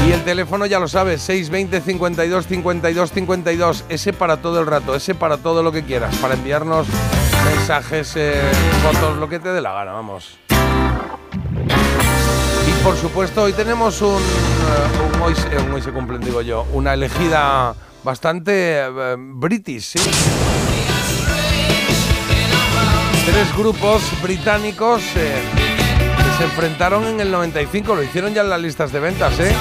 Y 0.07 0.13
el 0.13 0.25
teléfono 0.25 0.67
ya 0.67 0.81
lo 0.81 0.89
sabes, 0.89 1.23
620 1.23 1.81
52 1.81 2.47
52 2.47 3.13
52. 3.13 3.85
Ese 3.89 4.13
para 4.13 4.39
todo 4.39 4.61
el 4.61 4.67
rato, 4.67 4.95
ese 4.95 5.15
para 5.15 5.37
todo 5.37 5.63
lo 5.63 5.71
que 5.71 5.85
quieras, 5.85 6.17
para 6.17 6.35
enviarnos 6.35 6.89
mensajes, 7.45 8.15
eh, 8.17 8.41
fotos, 8.83 9.17
lo 9.19 9.29
que 9.29 9.39
te 9.39 9.51
dé 9.51 9.61
la 9.61 9.73
gana, 9.73 9.93
vamos. 9.93 10.42
Por 12.83 12.97
supuesto, 12.97 13.43
hoy 13.45 13.53
tenemos 13.53 14.01
un, 14.03 14.17
eh, 14.19 15.15
un 15.15 15.23
hoy, 15.23 15.35
se- 15.37 15.57
un 15.57 15.73
hoy 15.73 15.81
se 15.83 15.93
cumplen, 15.93 16.21
digo 16.21 16.43
yo, 16.43 16.67
una 16.73 16.95
elegida 16.95 17.75
bastante 18.03 18.81
eh, 18.85 19.17
british, 19.19 19.83
¿sí? 19.85 19.99
Tres 23.25 23.57
grupos 23.57 24.03
británicos 24.21 25.01
eh, 25.15 25.41
que 26.17 26.39
se 26.39 26.45
enfrentaron 26.45 27.05
en 27.07 27.21
el 27.21 27.31
95, 27.31 27.95
lo 27.95 28.03
hicieron 28.03 28.35
ya 28.35 28.43
en 28.43 28.51
las 28.51 28.61
listas 28.61 28.91
de 28.91 28.99
ventas, 28.99 29.39
¿eh? 29.39 29.55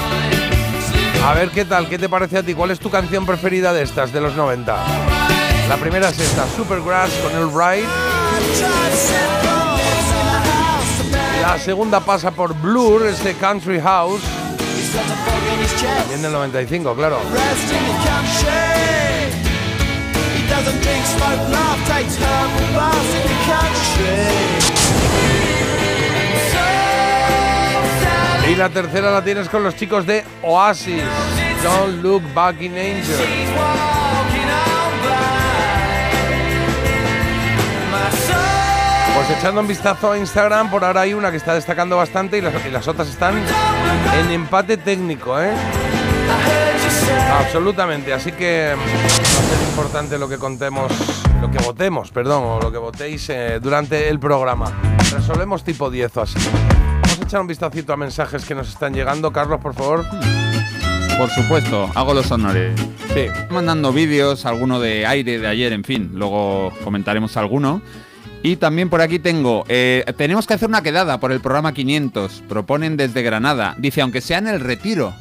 A 1.24 1.32
ver 1.34 1.50
qué 1.50 1.64
tal, 1.64 1.88
qué 1.88 1.98
te 1.98 2.08
parece 2.08 2.38
a 2.38 2.42
ti, 2.42 2.54
cuál 2.54 2.72
es 2.72 2.80
tu 2.80 2.90
canción 2.90 3.24
preferida 3.24 3.72
de 3.72 3.82
estas, 3.82 4.12
de 4.12 4.20
los 4.20 4.34
90. 4.34 4.76
La 5.68 5.76
primera 5.76 6.08
es 6.08 6.18
esta, 6.18 6.44
Supergrass 6.56 7.10
con 7.22 7.32
el 7.40 7.48
Ride. 7.48 7.86
La 11.42 11.58
segunda 11.58 11.98
pasa 11.98 12.30
por 12.30 12.54
Blur, 12.54 13.04
este 13.04 13.34
Country 13.34 13.80
House. 13.80 14.22
También 15.98 16.22
del 16.22 16.30
95, 16.30 16.94
claro. 16.94 17.18
Y 28.48 28.54
la 28.54 28.68
tercera 28.68 29.10
la 29.10 29.24
tienes 29.24 29.48
con 29.48 29.64
los 29.64 29.74
chicos 29.74 30.06
de 30.06 30.24
Oasis. 30.42 31.02
Don't 31.64 32.04
look 32.04 32.22
back 32.32 32.60
in 32.60 32.78
anger. 32.78 34.11
Pues 39.24 39.38
echando 39.38 39.60
un 39.60 39.68
vistazo 39.68 40.10
a 40.10 40.18
Instagram, 40.18 40.68
por 40.68 40.84
ahora 40.84 41.02
hay 41.02 41.14
una 41.14 41.30
que 41.30 41.36
está 41.36 41.54
destacando 41.54 41.96
bastante 41.96 42.38
y 42.38 42.40
las, 42.40 42.66
y 42.66 42.70
las 42.70 42.88
otras 42.88 43.06
están 43.06 43.36
en 44.18 44.32
empate 44.32 44.76
técnico, 44.76 45.40
¿eh? 45.40 45.52
Absolutamente, 47.38 48.12
así 48.12 48.32
que 48.32 48.74
ser 48.74 49.68
importante 49.68 50.18
lo 50.18 50.28
que 50.28 50.38
contemos, 50.38 50.90
lo 51.40 51.48
que 51.52 51.58
votemos, 51.58 52.10
perdón, 52.10 52.42
o 52.44 52.60
lo 52.60 52.72
que 52.72 52.78
votéis 52.78 53.28
eh, 53.28 53.60
durante 53.62 54.08
el 54.08 54.18
programa. 54.18 54.72
Resolvemos 55.12 55.62
tipo 55.62 55.88
10 55.88 56.16
o 56.16 56.22
así. 56.22 56.40
Vamos 57.02 57.20
a 57.20 57.22
echar 57.22 57.40
un 57.40 57.46
vistacito 57.46 57.92
a 57.92 57.96
mensajes 57.96 58.44
que 58.44 58.56
nos 58.56 58.70
están 58.70 58.92
llegando. 58.92 59.32
Carlos, 59.32 59.60
por 59.60 59.74
favor. 59.74 60.04
Por 61.16 61.30
supuesto, 61.30 61.88
hago 61.94 62.12
los 62.12 62.28
honores. 62.32 62.74
Sí. 63.14 63.26
Mandando 63.50 63.92
vídeos, 63.92 64.46
alguno 64.46 64.80
de 64.80 65.06
aire 65.06 65.38
de 65.38 65.46
ayer, 65.46 65.72
en 65.72 65.84
fin, 65.84 66.10
luego 66.14 66.72
comentaremos 66.82 67.36
alguno. 67.36 67.82
Y 68.44 68.56
también 68.56 68.90
por 68.90 69.00
aquí 69.00 69.18
tengo, 69.20 69.64
eh, 69.68 70.04
tenemos 70.16 70.46
que 70.48 70.54
hacer 70.54 70.68
una 70.68 70.82
quedada 70.82 71.20
por 71.20 71.30
el 71.30 71.40
programa 71.40 71.72
500, 71.72 72.42
proponen 72.48 72.96
desde 72.96 73.22
Granada, 73.22 73.76
dice, 73.78 74.00
aunque 74.02 74.20
sea 74.20 74.38
en 74.38 74.48
el 74.48 74.58
retiro. 74.60 75.12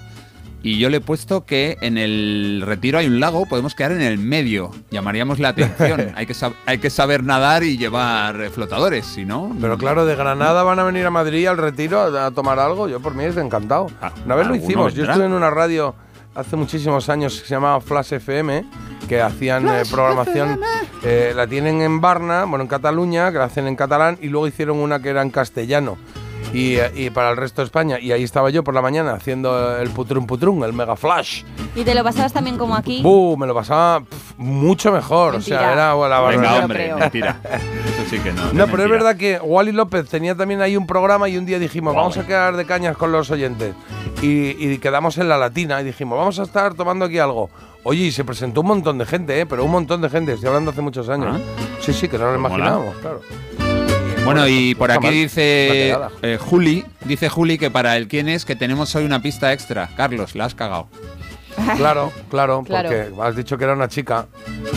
Y 0.64 0.78
yo 0.78 0.90
le 0.92 0.98
he 0.98 1.02
puesto 1.02 1.44
que 1.46 1.78
en 1.82 1.98
el 1.98 2.62
retiro 2.66 3.00
hay 3.00 3.08
un 3.08 3.20
lago, 3.20 3.48
podemos 3.48 3.74
quedar 3.74 3.92
en 3.94 4.02
el 4.02 4.20
medio, 4.20 4.72
llamaríamos 4.92 5.40
la 5.40 5.50
atención. 5.50 6.12
hay, 6.16 6.26
que 6.28 6.34
sab- 6.34 6.54
hay 6.68 6.78
que 6.80 6.90
saber 6.92 7.24
nadar 7.24 7.64
y 7.64 7.78
llevar 7.78 8.50
flotadores, 8.52 9.06
si 9.06 9.26
no... 9.26 9.56
Pero 9.60 9.78
claro, 9.80 10.06
de 10.06 10.16
Granada 10.16 10.62
van 10.64 10.78
a 10.80 10.84
venir 10.84 11.04
a 11.06 11.10
Madrid 11.12 11.48
al 11.48 11.58
retiro 11.58 12.00
a 12.02 12.28
a 12.28 12.32
tomar 12.32 12.60
algo. 12.60 12.88
Yo 12.88 13.00
por 13.00 13.16
mí 13.16 13.24
es 13.24 13.38
encantado. 13.38 13.88
Ah, 14.02 14.12
Una 14.26 14.36
vez 14.36 14.46
lo 14.48 14.56
hicimos. 14.56 14.94
Yo 14.94 15.04
estuve 15.06 15.26
en 15.26 15.34
una 15.34 15.50
radio 15.50 15.96
hace 16.36 16.56
muchísimos 16.56 17.10
años 17.10 17.40
que 17.42 17.48
se 17.48 17.54
llamaba 17.56 17.82
Flash 17.82 18.14
FM, 18.14 18.66
que 19.08 19.22
hacían 19.22 19.68
eh, 19.68 19.84
programación. 19.90 20.60
eh, 21.04 21.34
la 21.36 21.48
tienen 21.48 21.82
en 21.82 22.02
Barna, 22.02 22.46
bueno, 22.46 22.64
en 22.64 22.68
Cataluña, 22.68 23.32
que 23.32 23.38
la 23.38 23.46
hacen 23.46 23.68
en 23.68 23.76
catalán, 23.76 24.18
y 24.22 24.28
luego 24.28 24.48
hicieron 24.48 24.78
una 24.78 25.02
que 25.02 25.10
era 25.10 25.22
en 25.22 25.30
castellano. 25.30 25.98
Y, 26.54 26.78
y 26.96 27.10
para 27.10 27.32
el 27.32 27.38
resto 27.38 27.62
de 27.62 27.66
España. 27.66 28.00
Y 28.00 28.12
ahí 28.12 28.24
estaba 28.24 28.50
yo 28.50 28.64
por 28.64 28.74
la 28.74 28.82
mañana 28.82 29.14
haciendo 29.14 29.78
el 29.78 29.90
putrum 29.90 30.28
putrum, 30.28 30.64
el 30.64 30.74
mega 30.74 30.96
flash. 30.96 31.44
Y 31.76 31.84
te 31.84 31.96
lo 31.96 32.04
pasabas 32.04 32.34
también 32.34 32.58
como 32.58 32.76
aquí. 32.76 33.02
¡Buh! 33.02 33.38
Me 33.38 33.48
lo 33.48 33.54
pasaba 33.54 34.04
mucho 34.38 34.92
mejor. 34.92 35.36
O 35.36 35.42
sea, 35.42 35.72
era 35.74 35.94
bueno, 35.94 36.16
la 36.16 36.22
Venga, 36.30 36.60
hombre, 36.60 36.94
mentira. 36.96 37.40
Eso 37.44 38.10
sí 38.10 38.20
que 38.20 38.34
no. 38.34 38.52
No, 38.54 38.68
pero 38.68 38.84
es 38.84 38.90
verdad 38.90 39.16
que 39.16 39.40
Wally 39.42 39.72
López 39.72 40.10
tenía 40.10 40.36
también 40.36 40.62
ahí 40.62 40.76
un 40.76 40.88
programa 40.88 41.30
y 41.30 41.38
un 41.38 41.46
día 41.46 41.60
dijimos, 41.60 41.96
vamos 41.96 42.18
a 42.18 42.26
quedar 42.28 42.56
de 42.58 42.66
cañas 42.66 42.98
con 42.98 43.12
los 43.12 43.32
oyentes. 43.32 43.74
Y, 44.22 44.50
y 44.50 44.78
quedamos 44.80 45.18
en 45.18 45.30
la 45.30 45.38
latina 45.38 45.82
y 45.82 45.86
dijimos, 45.86 46.18
vamos 46.18 46.40
a 46.40 46.44
estar 46.44 46.74
tomando 46.74 47.06
aquí 47.06 47.18
algo. 47.18 47.50
Oye, 47.84 48.06
y 48.06 48.12
se 48.12 48.24
presentó 48.24 48.62
un 48.62 48.68
montón 48.68 48.98
de 48.98 49.06
gente, 49.06 49.40
¿eh? 49.40 49.46
pero 49.46 49.64
un 49.66 49.72
montón 49.72 50.02
de 50.02 50.10
gente, 50.10 50.34
estoy 50.34 50.48
hablando 50.50 50.72
hace 50.72 50.82
muchos 50.82 51.10
años. 51.10 51.42
Sí, 51.80 51.94
sí, 51.94 52.08
que 52.08 52.18
no 52.18 52.26
lo 52.32 52.40
Pues 52.40 52.54
imaginábamos, 52.54 52.96
claro. 52.98 53.22
Bueno, 54.26 54.48
y 54.48 54.76
por 54.76 54.92
aquí 54.92 55.10
dice 55.10 55.96
eh, 56.22 56.38
Juli, 56.40 56.86
dice 57.06 57.28
Juli 57.28 57.58
que 57.58 57.72
para 57.72 57.98
el 57.98 58.08
quién 58.08 58.30
es 58.30 58.46
que 58.46 58.56
tenemos 58.56 58.96
hoy 58.96 59.04
una 59.04 59.22
pista 59.22 59.52
extra. 59.52 59.90
Carlos, 59.98 60.36
la 60.36 60.46
has 60.46 60.56
cagado. 60.56 60.88
Claro, 61.78 62.12
claro, 62.30 62.64
Claro. 62.66 62.90
porque 62.90 63.12
has 63.22 63.36
dicho 63.36 63.58
que 63.58 63.66
era 63.66 63.74
una 63.74 63.88
chica 63.90 64.28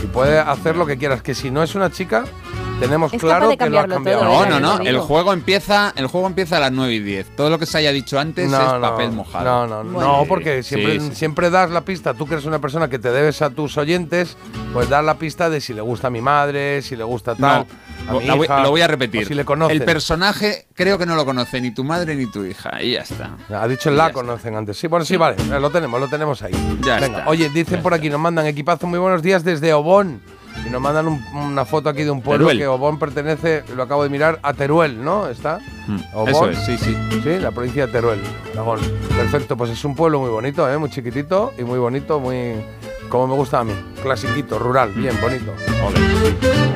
y 0.03 0.07
puede 0.07 0.39
hacer 0.41 0.75
lo 0.77 0.85
que 0.87 0.99
quieras, 0.99 1.23
que 1.23 1.33
si 1.35 1.51
no 1.51 1.63
es 1.63 1.75
una 1.77 1.91
chica, 1.91 2.25
tenemos 2.81 3.13
Es 3.15 3.21
claro 3.21 3.49
que 3.57 3.71
lo 3.71 3.79
has 3.79 3.87
cambiado. 3.87 4.21
todo, 4.23 4.47
No, 4.47 4.61
no, 4.61 4.79
no. 4.79 4.85
El 4.85 4.99
juego 4.99 5.33
empieza, 5.33 5.93
el 5.97 6.09
juego 6.09 6.27
empieza 6.27 6.57
a 6.57 6.61
las 6.61 6.73
9 6.73 6.93
y 6.95 6.99
10. 6.99 7.37
Todo 7.37 7.49
lo 7.49 7.59
que 7.61 7.67
se 7.67 7.79
haya 7.79 7.93
dicho 7.93 8.19
antes 8.19 8.53
es 8.53 8.59
papel 8.59 9.13
mojado. 9.13 9.45
No, 9.69 9.85
no, 9.85 9.91
Bueno. 9.93 10.19
no, 10.19 10.25
porque 10.29 10.63
siempre, 10.65 10.99
Sí, 11.01 11.09
sí. 11.11 11.15
siempre 11.15 11.49
das 11.49 11.71
la 11.71 11.83
pista. 11.83 12.13
Tú 12.13 12.27
que 12.27 12.35
eres 12.35 12.45
una 12.45 12.59
persona 12.59 12.89
que 12.91 12.99
te 12.99 13.13
debes 13.13 13.41
a 13.41 13.51
tus 13.51 13.79
oyentes, 13.79 14.37
pues 14.73 14.89
das 14.89 15.05
la 15.05 15.15
pista 15.15 15.49
de 15.49 15.61
si 15.61 15.75
le 15.75 15.81
gusta 15.81 16.09
a 16.09 16.11
mi 16.11 16.21
madre, 16.21 16.83
si 16.83 16.97
le 16.97 17.05
gusta 17.05 17.37
tal. 17.37 17.67
Hija, 18.23 18.63
lo 18.63 18.71
voy 18.71 18.81
a 18.81 18.87
repetir. 18.87 19.27
si 19.27 19.35
le 19.35 19.45
conoces. 19.45 19.77
el 19.79 19.85
personaje 19.85 20.67
creo 20.75 20.99
que 20.99 21.07
no 21.07 21.17
lo 21.17 21.25
conoce 21.25 21.61
ni 21.61 21.71
tu 21.73 21.85
madre 21.85 22.15
ni 22.15 22.27
tu 22.31 22.45
hija. 22.45 22.83
Y 22.83 22.93
ya 22.93 23.01
está. 23.01 23.37
Ha 23.51 23.67
dicho 23.69 23.91
la 23.91 24.13
conocen 24.13 24.55
antes. 24.57 24.77
Sí, 24.79 24.87
bueno, 24.87 25.05
sí, 25.05 25.17
vale, 25.17 25.37
eh, 25.41 25.61
lo 25.61 25.71
tenemos, 25.71 26.01
lo 26.01 26.09
tenemos 26.09 26.43
ahí. 26.43 26.53
Ya 26.83 27.01
Venga, 27.01 27.19
está. 27.19 27.31
oye, 27.31 27.49
dicen 27.51 27.77
Ya 27.79 27.83
por 27.83 27.95
aquí, 27.95 28.11
nos 28.11 28.21
mandan 28.21 28.47
equipazo, 28.47 28.87
muy 28.87 28.99
buenos 28.99 29.23
días 29.23 29.45
desde 29.45 29.73
Obón. 29.73 30.21
Y 30.65 30.71
nos 30.71 30.81
mandan 30.81 31.09
un- 31.09 31.21
una 31.35 31.65
foto 31.65 31.89
aquí 31.89 32.05
de 32.05 32.11
un 32.13 32.23
pueblo 32.23 32.47
Teruel. 32.47 32.59
que 32.59 32.67
Obón 32.69 32.99
pertenece, 32.99 33.65
lo 33.75 33.83
acabo 33.83 34.05
de 34.05 34.09
mirar, 34.09 34.39
a 34.43 34.55
Teruel, 34.55 35.03
¿no? 35.05 35.29
¿Está? 35.29 35.59
Mm, 35.89 35.97
Obón. 36.15 36.29
Eso 36.31 36.51
es, 36.51 36.59
sí, 36.65 36.79
sí. 36.79 36.97
Sí, 37.25 37.39
la 37.41 37.51
provincia 37.51 37.87
de 37.87 37.93
Teruel. 37.93 38.21
Perfecto, 39.17 39.57
pues 39.57 39.71
es 39.73 39.85
un 39.85 39.97
pueblo 39.97 40.21
muy 40.21 40.31
bonito, 40.31 40.71
¿eh? 40.71 40.79
muy 40.79 40.91
chiquitito 40.91 41.53
y 41.59 41.65
muy 41.65 41.79
bonito, 41.81 42.21
muy 42.21 42.55
como 43.09 43.27
me 43.27 43.35
gusta 43.35 43.59
a 43.61 43.65
mí. 43.65 43.73
Clasiquito, 44.03 44.59
rural, 44.59 44.91
bien 44.93 45.19
bonito. 45.21 45.53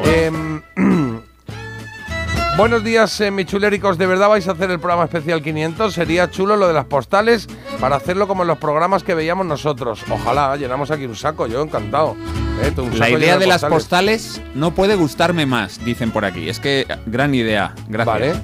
Em, 0.05 0.61
buenos 2.59 2.83
días, 2.83 3.21
eh, 3.21 3.31
mis 3.31 3.47
chuléricos. 3.47 3.99
¿De 3.99 4.07
verdad 4.07 4.29
vais 4.29 4.49
a 4.49 4.51
hacer 4.51 4.69
el 4.73 4.81
programa 4.81 5.05
especial 5.05 5.41
500? 5.41 5.95
Sería 5.95 6.29
chulo 6.29 6.57
lo 6.57 6.67
de 6.67 6.75
las 6.75 6.87
postales 6.87 7.47
para 7.81 7.95
hacerlo 7.95 8.27
como 8.27 8.43
en 8.43 8.49
los 8.49 8.59
programas 8.59 9.05
que 9.05 9.15
veíamos 9.15 9.47
nosotros. 9.47 10.03
Ojalá, 10.11 10.57
llenamos 10.57 10.91
aquí 10.91 11.05
un 11.05 11.15
saco, 11.15 11.47
yo 11.47 11.63
encantado. 11.63 12.17
¿eh? 12.61 12.73
Tú, 12.75 12.83
un 12.83 12.99
La 12.99 13.07
saco 13.07 13.19
idea 13.19 13.39
de 13.39 13.47
las 13.47 13.65
postales 13.65 14.43
no 14.57 14.73
puede 14.73 14.97
gustarme 14.97 15.47
más, 15.47 15.85
dicen 15.85 16.11
por 16.11 16.25
aquí. 16.25 16.49
Es 16.49 16.59
que 16.59 16.85
gran 17.07 17.33
idea. 17.33 17.77
Gracias. 17.89 18.07
Vale. 18.07 18.35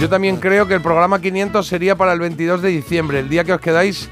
Yo 0.00 0.08
también 0.08 0.38
creo 0.38 0.66
que 0.66 0.74
el 0.74 0.80
programa 0.80 1.20
500 1.20 1.66
sería 1.66 1.94
para 1.94 2.14
el 2.14 2.20
22 2.20 2.62
de 2.62 2.70
diciembre, 2.70 3.20
el 3.20 3.28
día 3.28 3.44
que 3.44 3.52
os 3.52 3.60
quedáis, 3.60 4.08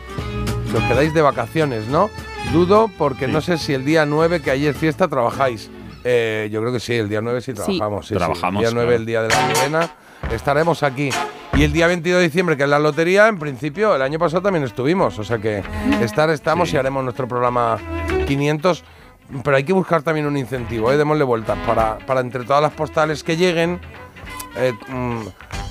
que 0.71 0.77
os 0.77 0.85
quedáis 0.85 1.15
de 1.15 1.23
vacaciones, 1.23 1.87
¿no? 1.89 2.11
Dudo 2.53 2.91
porque 2.99 3.27
no 3.27 3.41
sé 3.41 3.57
si 3.57 3.73
el 3.73 3.87
día 3.87 4.05
9, 4.05 4.43
que 4.43 4.51
ayer 4.51 4.75
fiesta, 4.75 5.09
trabajáis. 5.09 5.71
Eh, 6.09 6.49
yo 6.53 6.61
creo 6.61 6.73
que 6.73 6.79
sí, 6.81 6.95
el 6.95 7.09
día 7.09 7.21
9 7.21 7.41
sí 7.41 7.53
trabajamos. 7.53 8.07
sí, 8.07 8.15
sí. 8.15 8.19
Trabajamos, 8.19 8.63
El 8.63 8.69
día 8.69 8.75
9, 8.75 8.87
claro. 8.87 9.01
el 9.01 9.07
día 9.07 9.23
de 9.23 9.29
la 9.29 9.49
novena, 9.49 9.91
estaremos 10.33 10.83
aquí. 10.85 11.11
Y 11.55 11.65
el 11.65 11.73
día 11.73 11.87
22 11.89 12.19
de 12.21 12.25
diciembre, 12.25 12.57
que 12.57 12.63
es 12.63 12.69
la 12.69 12.79
lotería, 12.79 13.27
en 13.29 13.39
principio, 13.39 13.97
el 13.97 14.03
año 14.03 14.19
pasado 14.19 14.43
también 14.43 14.65
estuvimos. 14.65 15.19
O 15.19 15.25
sea 15.25 15.39
que 15.39 15.63
estar 16.03 16.31
estamos 16.31 16.69
Sí. 16.69 16.77
y 16.77 16.79
haremos 16.79 17.03
nuestro 17.03 17.27
programa 17.27 17.79
500. 18.27 18.85
Pero 19.43 19.57
hay 19.57 19.65
que 19.65 19.73
buscar 19.73 20.03
también 20.03 20.27
un 20.27 20.37
incentivo, 20.37 20.93
¿eh? 20.93 20.97
démosle 20.97 21.25
vueltas 21.25 21.59
para, 21.67 21.99
para 22.07 22.21
entre 22.21 22.45
todas 22.45 22.63
las 22.63 22.73
postales 22.73 23.25
que 23.25 23.37
lleguen, 23.37 23.81
eh, 24.57 24.73
mm, 24.89 25.21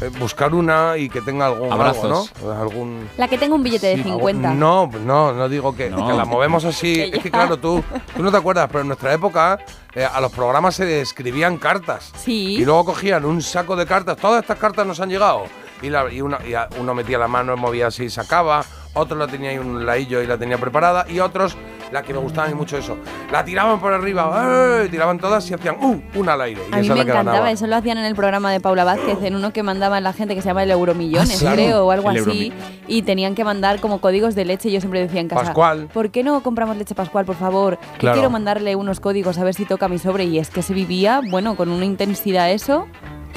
eh, 0.01 0.09
buscar 0.19 0.53
una 0.53 0.97
y 0.97 1.09
que 1.09 1.21
tenga 1.21 1.47
algún 1.47 1.71
Abrazos. 1.71 2.31
algo, 2.39 2.53
¿no? 2.53 2.61
Algún 2.61 3.09
La 3.17 3.27
que 3.27 3.37
tenga 3.37 3.55
un 3.55 3.63
billete 3.63 3.87
de 3.87 3.95
Sí, 3.97 4.03
50. 4.03 4.49
algún- 4.49 4.59
No, 4.59 4.87
no, 5.05 5.33
no 5.33 5.49
digo 5.49 5.75
que, 5.75 5.89
No. 5.89 6.07
que 6.07 6.13
la 6.13 6.25
movemos 6.25 6.65
así. 6.65 6.93
Que 7.11 7.17
es 7.17 7.23
que 7.23 7.29
ya. 7.29 7.37
claro, 7.37 7.57
tú, 7.57 7.83
tú 8.15 8.23
no 8.23 8.31
te 8.31 8.37
acuerdas, 8.37 8.67
pero 8.67 8.81
en 8.81 8.87
nuestra 8.87 9.13
época 9.13 9.59
eh, 9.93 10.05
a 10.05 10.19
los 10.21 10.31
programas 10.31 10.75
se 10.75 11.01
escribían 11.01 11.57
cartas. 11.57 12.11
Sí. 12.17 12.55
Y 12.57 12.65
luego 12.65 12.85
cogían 12.85 13.23
un 13.25 13.41
saco 13.41 13.75
de 13.75 13.85
cartas. 13.85 14.17
Todas 14.17 14.41
estas 14.41 14.57
cartas 14.57 14.85
nos 14.85 14.99
han 14.99 15.09
llegado. 15.09 15.45
Y, 15.81 15.89
la- 15.89 16.11
y 16.11 16.21
una- 16.21 16.39
y 16.45 16.53
a- 16.53 16.67
uno 16.79 16.93
metía 16.93 17.17
la 17.17 17.27
mano, 17.27 17.55
movía 17.57 17.87
así 17.87 18.05
y 18.05 18.09
sacaba. 18.09 18.63
Otro 18.93 19.17
la 19.17 19.27
tenía 19.27 19.49
ahí 19.51 19.57
un 19.57 19.85
laillo 19.85 20.21
y 20.21 20.27
la 20.27 20.37
tenía 20.37 20.57
preparada. 20.57 21.05
Y 21.09 21.19
otros, 21.19 21.57
la 21.91 22.01
que 22.03 22.13
me 22.13 22.19
gustaba 22.19 22.47
a 22.47 22.49
mí 22.49 22.55
mucho 22.55 22.77
eso, 22.77 22.97
la 23.31 23.43
tiraban 23.45 23.79
por 23.79 23.93
arriba. 23.93 24.83
Tiraban 24.89 25.17
todas 25.19 25.49
y 25.49 25.53
hacían 25.53 25.75
¡uh! 25.83 26.01
una 26.15 26.33
al 26.33 26.41
aire. 26.41 26.61
Y 26.71 26.73
A 26.73 26.77
mí 26.79 26.85
esa 26.85 26.93
me 26.93 26.99
la 26.99 27.05
que 27.05 27.11
encantaba, 27.11 27.35
ganaba. 27.37 27.51
eso 27.51 27.67
lo 27.67 27.75
hacían 27.75 27.97
en 27.97 28.05
el 28.05 28.15
programa 28.15 28.51
de 28.51 28.59
Paula 28.59 28.83
Vázquez, 28.83 29.17
en 29.23 29.35
uno 29.35 29.51
que 29.53 29.63
mandaban 29.63 30.03
la 30.03 30.13
gente 30.13 30.35
que 30.35 30.41
se 30.41 30.47
llama 30.49 30.63
el 30.63 30.71
Euromillones, 30.71 31.41
Ah, 31.43 31.49
sí. 31.49 31.53
creo, 31.53 31.85
o 31.85 31.91
algo 31.91 32.11
El 32.11 32.17
así, 32.19 32.53
y 32.87 33.01
tenían 33.03 33.35
que 33.35 33.43
mandar 33.43 33.79
como 33.79 33.99
códigos 34.01 34.35
de 34.35 34.45
leche. 34.45 34.69
y 34.69 34.73
Yo 34.73 34.79
siempre 34.81 34.99
decía 35.01 35.21
en 35.21 35.27
casa, 35.27 35.43
Pascual. 35.43 35.87
¿por 35.93 36.09
qué 36.11 36.23
no 36.23 36.41
compramos 36.43 36.77
leche 36.77 36.95
Pascual, 36.95 37.25
por 37.25 37.35
favor? 37.35 37.77
Claro. 37.97 38.15
quiero 38.15 38.29
mandarle 38.29 38.75
unos 38.75 38.99
códigos 38.99 39.37
a 39.37 39.43
ver 39.43 39.53
si 39.53 39.65
toca 39.65 39.87
mi 39.87 39.97
sobre. 39.99 40.25
Y 40.25 40.39
es 40.39 40.49
que 40.49 40.61
se 40.61 40.73
vivía, 40.73 41.21
bueno, 41.29 41.55
con 41.55 41.69
una 41.69 41.85
intensidad 41.85 42.51
eso. 42.51 42.87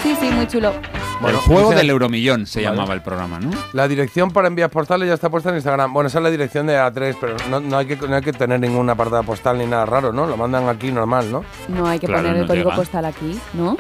Sí, 0.02 0.16
sí, 0.20 0.30
muy 0.30 0.46
chulo. 0.46 0.72
Bueno, 1.20 1.38
el 1.38 1.44
juego 1.44 1.70
del 1.70 1.90
euromillón 1.90 2.46
se 2.46 2.62
Vale. 2.62 2.76
llamaba 2.76 2.94
el 2.94 3.02
programa, 3.02 3.40
¿no? 3.40 3.50
La 3.72 3.88
dirección 3.88 4.30
para 4.30 4.46
envías 4.46 4.70
postales 4.70 5.08
ya 5.08 5.14
está 5.14 5.28
puesta 5.28 5.48
en 5.50 5.56
Instagram. 5.56 5.92
Bueno, 5.92 6.06
esa 6.06 6.18
es 6.18 6.22
la 6.24 6.30
dirección 6.30 6.66
de 6.68 6.78
A3, 6.78 7.16
pero 7.20 7.37
no, 7.50 7.58
no 7.58 7.76
hay, 7.78 7.87
que, 7.87 7.96
no 7.96 8.14
hay 8.14 8.22
que 8.22 8.32
tener 8.32 8.61
ninguna 8.61 8.92
apartada 8.92 9.24
postal 9.24 9.58
ni 9.58 9.66
nada 9.66 9.84
raro, 9.84 10.12
¿no? 10.12 10.26
Lo 10.26 10.37
mandan 10.37 10.68
aquí 10.68 10.92
normal, 10.92 11.30
¿no? 11.32 11.44
No 11.68 11.88
hay 11.88 11.98
que 11.98 12.06
Claro, 12.06 12.22
poner 12.22 12.37
el 12.42 12.46
código 12.46 12.64
llega. 12.70 12.76
postal 12.76 13.04
aquí, 13.04 13.38
¿no? 13.54 13.76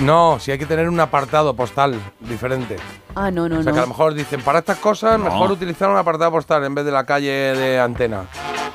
No, 0.00 0.38
sí 0.40 0.50
hay 0.50 0.58
que 0.58 0.64
tener 0.64 0.88
un 0.88 0.98
apartado 0.98 1.54
postal 1.54 1.94
diferente. 2.20 2.76
Ah, 3.14 3.30
no, 3.30 3.46
no, 3.50 3.58
o 3.58 3.62
sea, 3.62 3.72
que 3.72 3.78
a 3.78 3.82
lo 3.82 3.86
no. 3.88 3.92
mejor 3.92 4.14
dicen, 4.14 4.40
para 4.40 4.60
estas 4.60 4.78
cosas, 4.78 5.18
No. 5.18 5.26
mejor 5.26 5.50
utilizar 5.52 5.90
un 5.90 5.96
apartado 5.98 6.30
postal 6.30 6.64
en 6.64 6.74
vez 6.74 6.86
de 6.86 6.92
la 6.92 7.04
calle 7.04 7.30
de 7.30 7.78
antena. 7.78 8.22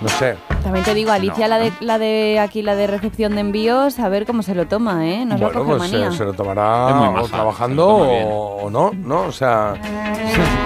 No 0.02 0.10
sé. 0.10 0.36
También 0.66 0.84
te 0.84 0.94
digo, 0.96 1.12
Alicia, 1.12 1.48
No, 1.48 1.56
la 1.56 1.60
de 1.60 1.72
la 1.80 1.98
de 2.00 2.40
aquí, 2.40 2.62
la 2.64 2.76
de 2.76 2.88
recepción 2.88 3.36
de 3.36 3.42
envíos, 3.42 4.00
a 4.00 4.10
ver 4.10 4.26
cómo 4.26 4.42
se 4.42 4.56
lo 4.56 4.66
toma, 4.68 5.08
¿eh? 5.08 5.24
No 5.24 5.38
se 5.38 5.44
lo 5.44 5.48
bueno, 5.52 5.60
coge 5.64 5.78
pues 5.78 5.92
manía. 5.92 6.12
se, 6.12 6.18
se 6.18 6.26
lo 6.26 6.34
tomará 6.34 7.12
o 7.22 7.28
trabajando 7.28 7.84
se 7.86 7.92
lo 7.92 7.98
toma 8.00 8.10
bien. 8.10 8.28
o, 8.28 8.38
o 8.64 8.70
no, 8.72 8.92
¿no? 8.96 9.22
O 9.28 9.32
sea, 9.32 9.76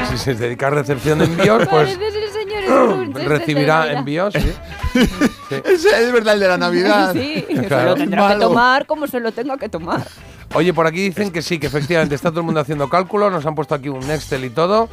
si, 0.08 0.12
si 0.14 0.18
se 0.24 0.36
dedica 0.36 0.68
a 0.68 0.70
recepción 0.70 1.20
de 1.20 1.26
envíos, 1.26 1.68
pues 1.70 1.90
este 2.00 3.28
recibirá 3.28 3.92
envíos. 3.92 4.34
sí. 4.34 4.54
Es, 5.50 6.14
verdad 6.14 6.36
el 6.36 6.40
de 6.40 6.48
la 6.48 6.58
Navidad. 6.58 7.12
Sí, 7.14 7.44
se 7.56 7.64
Claro. 7.66 7.90
lo 7.90 7.96
tendrá 7.96 8.34
que 8.34 8.40
tomar 8.40 8.86
como 8.86 9.08
se 9.08 9.20
lo 9.20 9.32
tenga 9.32 9.58
que 9.58 9.68
tomar. 9.68 10.08
Oye, 10.54 10.74
por 10.74 10.86
aquí 10.88 11.02
dicen 11.02 11.32
que 11.32 11.42
sí, 11.42 11.60
que 11.60 11.68
efectivamente 11.68 12.16
está 12.16 12.30
todo 12.30 12.40
el 12.42 12.46
mundo 12.46 12.60
haciendo 12.62 12.88
cálculos, 12.90 13.32
nos 13.32 13.46
han 13.46 13.54
puesto 13.56 13.76
aquí 13.76 13.90
un 13.90 14.10
Excel 14.10 14.46
y 14.46 14.50
todo. 14.50 14.90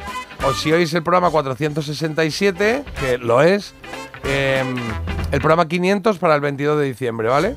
O 0.47 0.53
si 0.53 0.71
oís 0.71 0.93
el 0.93 1.01
programa 1.03 1.29
467, 1.31 2.83
que 2.99 3.17
lo 3.19 3.41
es, 3.41 3.73
em, 4.23 4.75
el 5.31 5.39
programa 5.39 5.67
500 5.67 6.17
para 6.17 6.35
el 6.35 6.41
22 6.41 6.79
de 6.79 6.85
diciembre, 6.85 7.27
¿vale? 7.27 7.55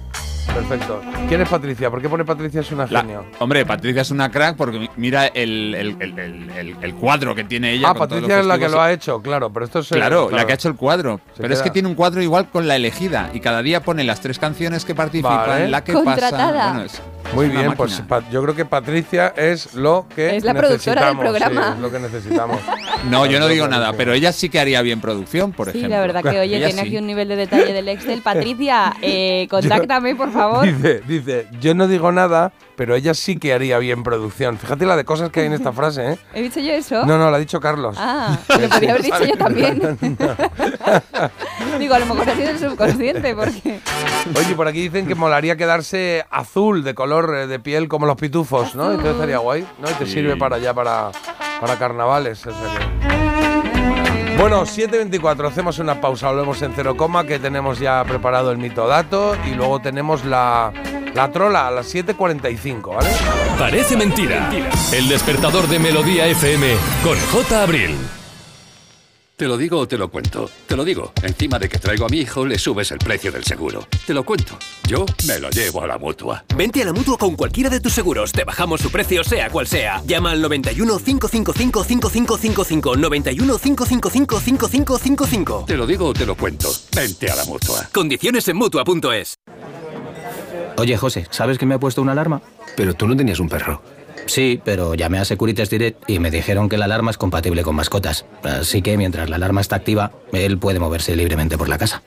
Perfecto. 0.55 1.01
¿Quién 1.29 1.41
es 1.43 1.49
Patricia? 1.49 1.91
¿Por 1.91 2.03
qué 2.03 2.09
pone 2.09 2.25
Patricia 2.25 2.61
es 2.61 2.73
una 2.73 2.85
La- 2.91 3.03
genio? 3.03 3.25
hombre, 3.39 3.65
Patricia 3.65 4.03
es 4.03 4.11
una 4.11 4.31
crack 4.33 4.57
porque 4.57 4.81
mi- 4.81 4.91
mira 4.97 5.27
el, 5.29 5.75
el- 5.77 5.97
el- 6.01 6.19
el- 6.19 6.51
el- 6.51 6.77
el 6.83 6.95
cuadro 6.97 7.37
que 7.37 7.45
tiene 7.45 7.71
ella. 7.73 7.91
Ah, 7.91 7.95
con 7.95 8.09
todos 8.09 8.23
los 8.23 8.29
Patricia 8.29 8.41
es 8.41 8.47
la 8.47 8.55
que 8.55 8.61
festivos. 8.63 8.75
lo 8.75 8.83
ha 8.83 8.93
hecho, 8.93 9.23
claro, 9.23 9.53
pero 9.53 9.65
esto 9.67 9.79
es... 9.79 9.89
Claro, 9.89 10.29
la 10.31 10.45
que 10.47 10.53
ha 10.53 10.55
hecho 10.57 10.69
el 10.69 10.75
cuadro. 10.75 11.21
Se 11.37 11.43
Pero 11.43 11.55
es 11.55 11.61
queda- 11.61 11.65
que 11.65 11.71
tiene 11.71 11.89
un 11.89 11.95
cuadro 11.95 12.21
igual 12.21 12.49
con 12.51 12.67
la 12.67 12.75
elegida. 12.75 13.31
Y 13.33 13.39
cada 13.39 13.63
día 13.63 13.81
pone 13.85 14.03
las 14.03 14.21
tres 14.21 14.41
canciones 14.41 14.85
que 14.85 14.93
participan, 14.95 15.47
Vale. 15.47 15.69
la 15.69 15.85
que 15.85 15.93
Contratada. 15.93 16.53
pasa. 16.53 16.69
Bueno, 16.73 16.83
es- 16.87 17.03
Muy 17.35 17.49
bien, 17.49 17.75
pues 17.75 18.01
máquina. 18.09 18.31
yo 18.31 18.43
creo 18.43 18.57
que 18.57 18.65
Patricia 18.65 19.29
es 19.37 19.75
lo 19.75 20.07
que 20.15 20.37
Es 20.37 20.45
la 20.45 20.53
productora 20.55 21.07
del 21.07 21.17
necesitamos, 21.17 21.21
programa. 21.25 21.67
sí, 21.69 21.73
es 21.75 21.79
lo 21.81 21.91
que 21.91 21.99
necesitamos. 22.01 22.59
No, 23.09 23.27
yo 23.27 23.39
no 23.39 23.47
digo 23.49 23.69
nada, 23.69 23.93
pero 23.93 24.13
ella 24.13 24.33
sí 24.33 24.49
que 24.49 24.59
haría 24.59 24.83
bien 24.83 25.01
producción, 25.01 25.53
por 25.53 25.67
Sí, 25.71 25.79
ejemplo. 25.79 25.97
la 25.97 26.01
verdad 26.03 26.23
que, 26.23 26.41
oye, 26.41 26.57
Ella 26.57 26.67
tiene 26.67 26.83
sí. 26.83 26.89
aquí 26.89 26.99
un 26.99 27.07
nivel 27.07 27.29
de 27.29 27.37
detalle 27.37 27.73
del 27.73 27.89
Excel. 27.89 28.21
Patricia, 28.25 28.95
eh, 29.01 29.47
contáctame, 29.51 30.15
por 30.17 30.33
favor. 30.33 30.65
Dice, 30.67 31.03
dice, 31.07 31.47
yo 31.61 31.75
no 31.75 31.87
digo 31.87 32.11
nada, 32.13 32.53
pero 32.81 32.95
ella 32.95 33.13
sí 33.13 33.37
que 33.37 33.53
haría 33.53 33.77
bien 33.77 34.03
producción. 34.03 34.57
Fíjate 34.57 34.87
la 34.87 34.97
de 34.97 35.05
cosas 35.05 35.29
que 35.29 35.41
hay 35.41 35.47
en 35.49 35.53
esta 35.53 35.71
frase, 35.71 36.13
¿eh? 36.13 36.19
¿He 36.33 36.41
dicho 36.41 36.61
yo 36.61 36.73
eso? 36.73 37.05
No, 37.05 37.19
no, 37.19 37.29
lo 37.29 37.37
ha 37.37 37.39
dicho 37.39 37.61
Carlos. 37.61 37.95
Ah, 37.99 38.39
lo 38.49 38.69
podría 38.71 38.93
haber 38.93 39.03
dicho 39.03 39.23
yo 39.23 39.37
también. 39.39 39.99
Digo, 41.79 41.93
a 41.95 41.99
lo 41.99 42.07
mejor 42.07 42.31
ha 42.31 42.35
sido 42.35 42.49
el 42.49 42.59
subconsciente, 42.59 43.35
porque... 43.35 43.81
Oye, 44.35 44.55
por 44.55 44.67
aquí 44.67 44.81
dicen 44.81 45.07
que 45.07 45.15
molaría 45.15 45.57
quedarse 45.57 46.25
azul 46.31 46.83
de 46.83 46.95
color 46.95 47.35
eh, 47.37 47.47
de 47.47 47.59
piel 47.61 47.87
como 47.87 48.07
los 48.07 48.17
pitufos, 48.17 48.75
¿no? 48.75 48.87
Entonces 48.93 49.13
estaría 49.13 49.37
guay, 49.37 49.67
¿no? 49.79 49.91
Y 49.91 49.93
te 49.93 50.07
Sí. 50.07 50.13
sirve 50.13 50.39
para 50.39 50.57
ya 50.57 50.73
para, 50.73 51.11
para 51.61 51.77
carnavales. 51.79 52.47
o 52.47 52.51
sea 52.51 52.61
que- 52.63 53.30
Bueno, 54.41 54.63
7.24, 54.65 55.49
hacemos 55.49 55.79
una 55.81 56.01
pausa, 56.01 56.29
volvemos 56.31 56.63
en 56.63 56.73
cero 56.75 56.97
coma, 56.97 57.27
que 57.27 57.39
tenemos 57.39 57.79
ya 57.79 58.03
preparado 58.05 58.51
el 58.51 58.57
mito 58.57 58.87
dato 58.87 59.37
y 59.47 59.51
luego 59.51 59.81
tenemos 59.81 60.25
la, 60.25 60.73
la 61.15 61.31
trola 61.31 61.67
a 61.67 61.71
las 61.71 61.95
7.45, 61.95 62.95
¿vale? 62.95 63.11
Parece 63.59 63.99
mentira. 63.99 64.51
El 64.95 65.11
despertador 65.11 65.69
de 65.69 65.79
Melodía 65.79 66.27
FM 66.27 66.75
con 67.05 67.19
J. 67.19 67.63
Abril. 67.63 67.95
Te 69.41 69.49
lo 69.49 69.57
digo 69.57 69.79
o 69.79 69.89
te 69.89 69.97
lo 69.97 70.11
cuento. 70.11 70.51
Te 70.67 70.77
lo 70.77 70.85
digo. 70.85 71.15
Encima 71.23 71.59
de 71.59 71.67
que 71.67 71.79
traigo 71.79 72.05
a 72.05 72.11
mi 72.11 72.19
hijo, 72.19 72.45
le 72.45 72.59
subes 72.59 72.93
el 72.93 72.99
precio 72.99 73.33
del 73.33 73.43
seguro. 73.43 73.89
Te 74.07 74.13
lo 74.13 74.23
cuento. 74.23 74.59
Yo 74.87 75.07
me 75.27 75.39
lo 75.39 75.49
llevo 75.49 75.83
a 75.83 75.87
la 75.87 75.97
mutua. 75.97 76.45
Vente 76.55 76.83
a 76.83 76.85
la 76.85 76.93
mutua 76.93 77.17
con 77.17 77.37
cualquiera 77.37 77.71
de 77.71 77.81
tus 77.81 77.95
seguros. 77.95 78.33
Te 78.33 78.45
bajamos 78.45 78.83
su 78.83 78.91
precio, 78.91 79.25
sea 79.25 79.49
cual 79.49 79.67
sea. 79.67 80.03
Llama 80.05 80.33
al 80.33 80.43
91 80.43 80.99
555 80.99 81.85
5555. 81.85 82.97
91 82.97 83.59
555 83.59 84.41
5555. 84.41 85.65
Te 85.67 85.77
lo 85.79 85.87
digo 85.87 86.09
o 86.09 86.13
te 86.13 86.27
lo 86.27 86.35
cuento. 86.37 86.69
Vente 86.95 87.31
a 87.31 87.37
la 87.37 87.47
mutua. 87.47 87.89
Condiciones 87.95 88.47
en 88.47 88.59
mutua.es. 88.59 89.37
Oye, 90.77 90.99
José, 90.99 91.27
¿sabes 91.31 91.57
que 91.57 91.65
me 91.65 91.77
ha 91.77 91.81
puesto 91.81 92.03
una 92.03 92.13
alarma? 92.13 92.43
Pero 92.77 92.93
tú 92.93 93.09
no 93.09 93.17
tenías 93.17 93.41
un 93.41 93.49
perro. 93.49 93.81
Sí, 94.31 94.63
pero 94.65 94.95
llamé 94.95 95.19
a 95.19 95.25
Securitas 95.25 95.71
Direct 95.71 96.09
y 96.09 96.21
me 96.21 96.31
dijeron 96.31 96.69
que 96.69 96.79
la 96.79 96.85
alarma 96.85 97.11
es 97.11 97.19
compatible 97.19 97.65
con 97.65 97.75
mascotas. 97.75 98.27
Así 98.45 98.81
que 98.81 98.97
mientras 98.97 99.29
la 99.29 99.35
alarma 99.35 99.61
está 99.61 99.75
activa, 99.75 100.13
él 100.33 100.57
puede 100.57 100.79
moverse 100.79 101.17
libremente 101.17 101.59
por 101.59 101.69
la 101.69 101.79
casa. 101.79 102.05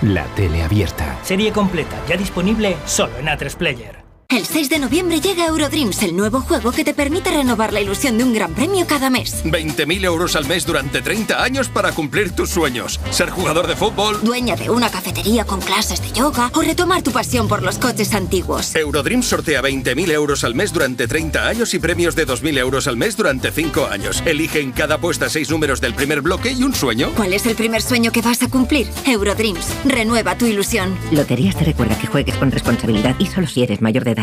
La 0.00 0.24
tele 0.34 0.62
abierta. 0.62 1.18
Serie 1.22 1.52
completa, 1.52 1.96
ya 2.08 2.16
disponible 2.16 2.78
solo 2.86 3.18
en 3.18 3.26
A3 3.26 3.54
Player. 3.54 3.99
El 4.30 4.46
6 4.46 4.68
de 4.68 4.78
noviembre 4.78 5.20
llega 5.20 5.46
Eurodreams, 5.46 6.04
el 6.04 6.16
nuevo 6.16 6.40
juego 6.40 6.70
que 6.70 6.84
te 6.84 6.94
permite 6.94 7.32
renovar 7.32 7.72
la 7.72 7.80
ilusión 7.80 8.16
de 8.16 8.22
un 8.22 8.32
gran 8.32 8.54
premio 8.54 8.86
cada 8.86 9.10
mes. 9.10 9.44
20.000 9.44 10.04
euros 10.04 10.36
al 10.36 10.46
mes 10.46 10.64
durante 10.64 11.02
30 11.02 11.42
años 11.42 11.68
para 11.68 11.90
cumplir 11.90 12.30
tus 12.30 12.50
sueños. 12.50 13.00
Ser 13.10 13.30
jugador 13.30 13.66
de 13.66 13.74
fútbol. 13.74 14.20
Dueña 14.22 14.54
de 14.54 14.70
una 14.70 14.88
cafetería 14.88 15.44
con 15.44 15.60
clases 15.60 16.00
de 16.00 16.12
yoga 16.12 16.48
o 16.54 16.62
retomar 16.62 17.02
tu 17.02 17.10
pasión 17.10 17.48
por 17.48 17.64
los 17.64 17.78
coches 17.78 18.14
antiguos. 18.14 18.76
Eurodreams 18.76 19.26
sortea 19.26 19.62
20.000 19.62 20.12
euros 20.12 20.44
al 20.44 20.54
mes 20.54 20.72
durante 20.72 21.08
30 21.08 21.48
años 21.48 21.74
y 21.74 21.80
premios 21.80 22.14
de 22.14 22.24
2.000 22.24 22.56
euros 22.58 22.86
al 22.86 22.96
mes 22.96 23.16
durante 23.16 23.50
5 23.50 23.88
años. 23.90 24.22
Elige 24.26 24.60
en 24.60 24.70
cada 24.70 24.94
apuesta 24.94 25.28
6 25.28 25.50
números 25.50 25.80
del 25.80 25.94
primer 25.94 26.20
bloque 26.20 26.52
y 26.52 26.62
un 26.62 26.72
sueño. 26.72 27.10
¿Cuál 27.16 27.32
es 27.32 27.46
el 27.46 27.56
primer 27.56 27.82
sueño 27.82 28.12
que 28.12 28.22
vas 28.22 28.44
a 28.44 28.48
cumplir? 28.48 28.86
Eurodreams, 29.08 29.66
renueva 29.84 30.38
tu 30.38 30.46
ilusión. 30.46 30.96
Loterías 31.10 31.56
te 31.56 31.64
recuerda 31.64 31.98
que 31.98 32.06
juegues 32.06 32.36
con 32.36 32.52
responsabilidad 32.52 33.16
y 33.18 33.26
solo 33.26 33.48
si 33.48 33.64
eres 33.64 33.80
mayor 33.80 34.04
de 34.04 34.12
edad. 34.12 34.19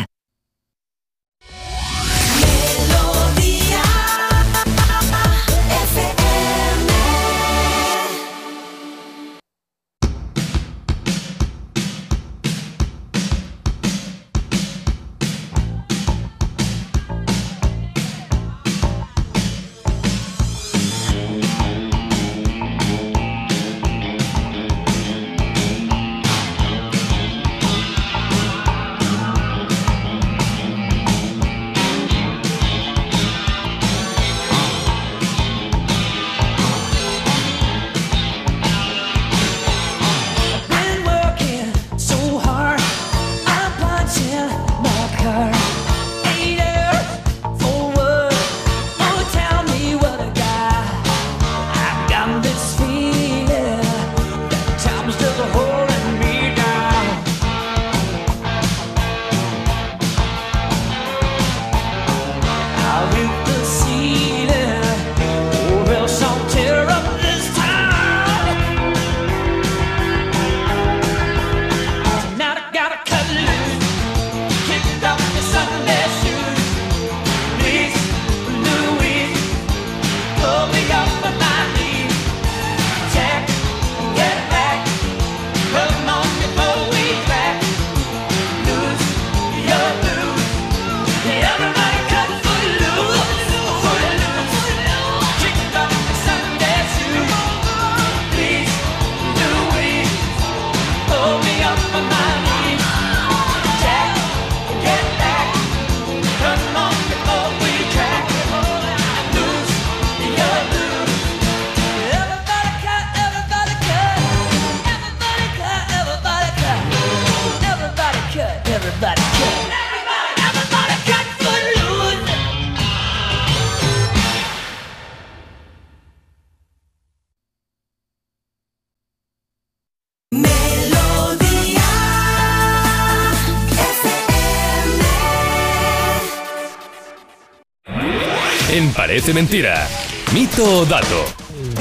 Parece 139.07 139.33
Mentira. 139.33 139.87
Mito 140.33 140.81
o 140.81 140.85
dato. 140.85 141.23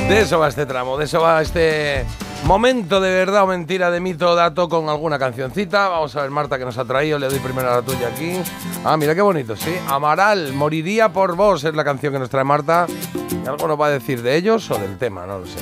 De 0.09 0.21
eso 0.21 0.39
va 0.39 0.47
este 0.47 0.65
tramo, 0.65 0.97
de 0.97 1.07
eso 1.07 1.21
va 1.21 1.43
este 1.43 2.07
momento 2.45 3.01
de 3.01 3.11
verdad 3.11 3.43
o 3.43 3.49
mentira 3.49 3.91
de 3.91 3.99
mito 3.99 4.31
o 4.31 4.37
dato 4.37 4.69
con 4.69 4.89
alguna 4.89 5.19
cancioncita. 5.19 5.89
Vamos 5.89 6.15
a 6.15 6.23
ver, 6.23 6.31
Marta, 6.31 6.57
que 6.57 6.65
nos 6.65 6.79
ha 6.79 6.85
traído. 6.85 7.19
Le 7.19 7.29
doy 7.29 7.41
primero 7.41 7.69
a 7.69 7.75
la 7.75 7.83
tuya 7.83 8.07
aquí. 8.15 8.39
Ah, 8.85 8.97
mira 8.97 9.13
qué 9.13 9.23
bonito, 9.23 9.57
sí. 9.57 9.75
Amaral, 9.89 10.53
moriría 10.53 11.09
por 11.09 11.35
vos, 11.35 11.65
es 11.65 11.75
la 11.75 11.83
canción 11.83 12.13
que 12.13 12.21
nos 12.21 12.31
trae 12.31 12.45
Marta. 12.45 12.87
¿Y 13.45 13.49
algo 13.49 13.67
nos 13.67 13.81
va 13.81 13.87
a 13.87 13.91
decir 13.91 14.23
de 14.23 14.37
ellos 14.37 14.71
o 14.71 14.79
del 14.79 14.97
tema? 14.97 15.27
No 15.27 15.41
lo 15.41 15.47
sé. 15.47 15.59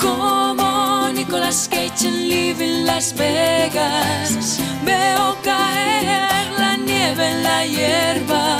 Como 0.00 1.10
Nicolas 1.14 1.68
Cage 1.70 2.08
en 2.08 2.28
Living 2.28 2.86
Las 2.86 3.16
Vegas, 3.16 4.58
veo 4.84 5.36
caer 5.44 6.50
la 6.58 6.76
nieve 6.76 7.30
en 7.30 7.42
la 7.44 7.66
hierba, 7.66 8.58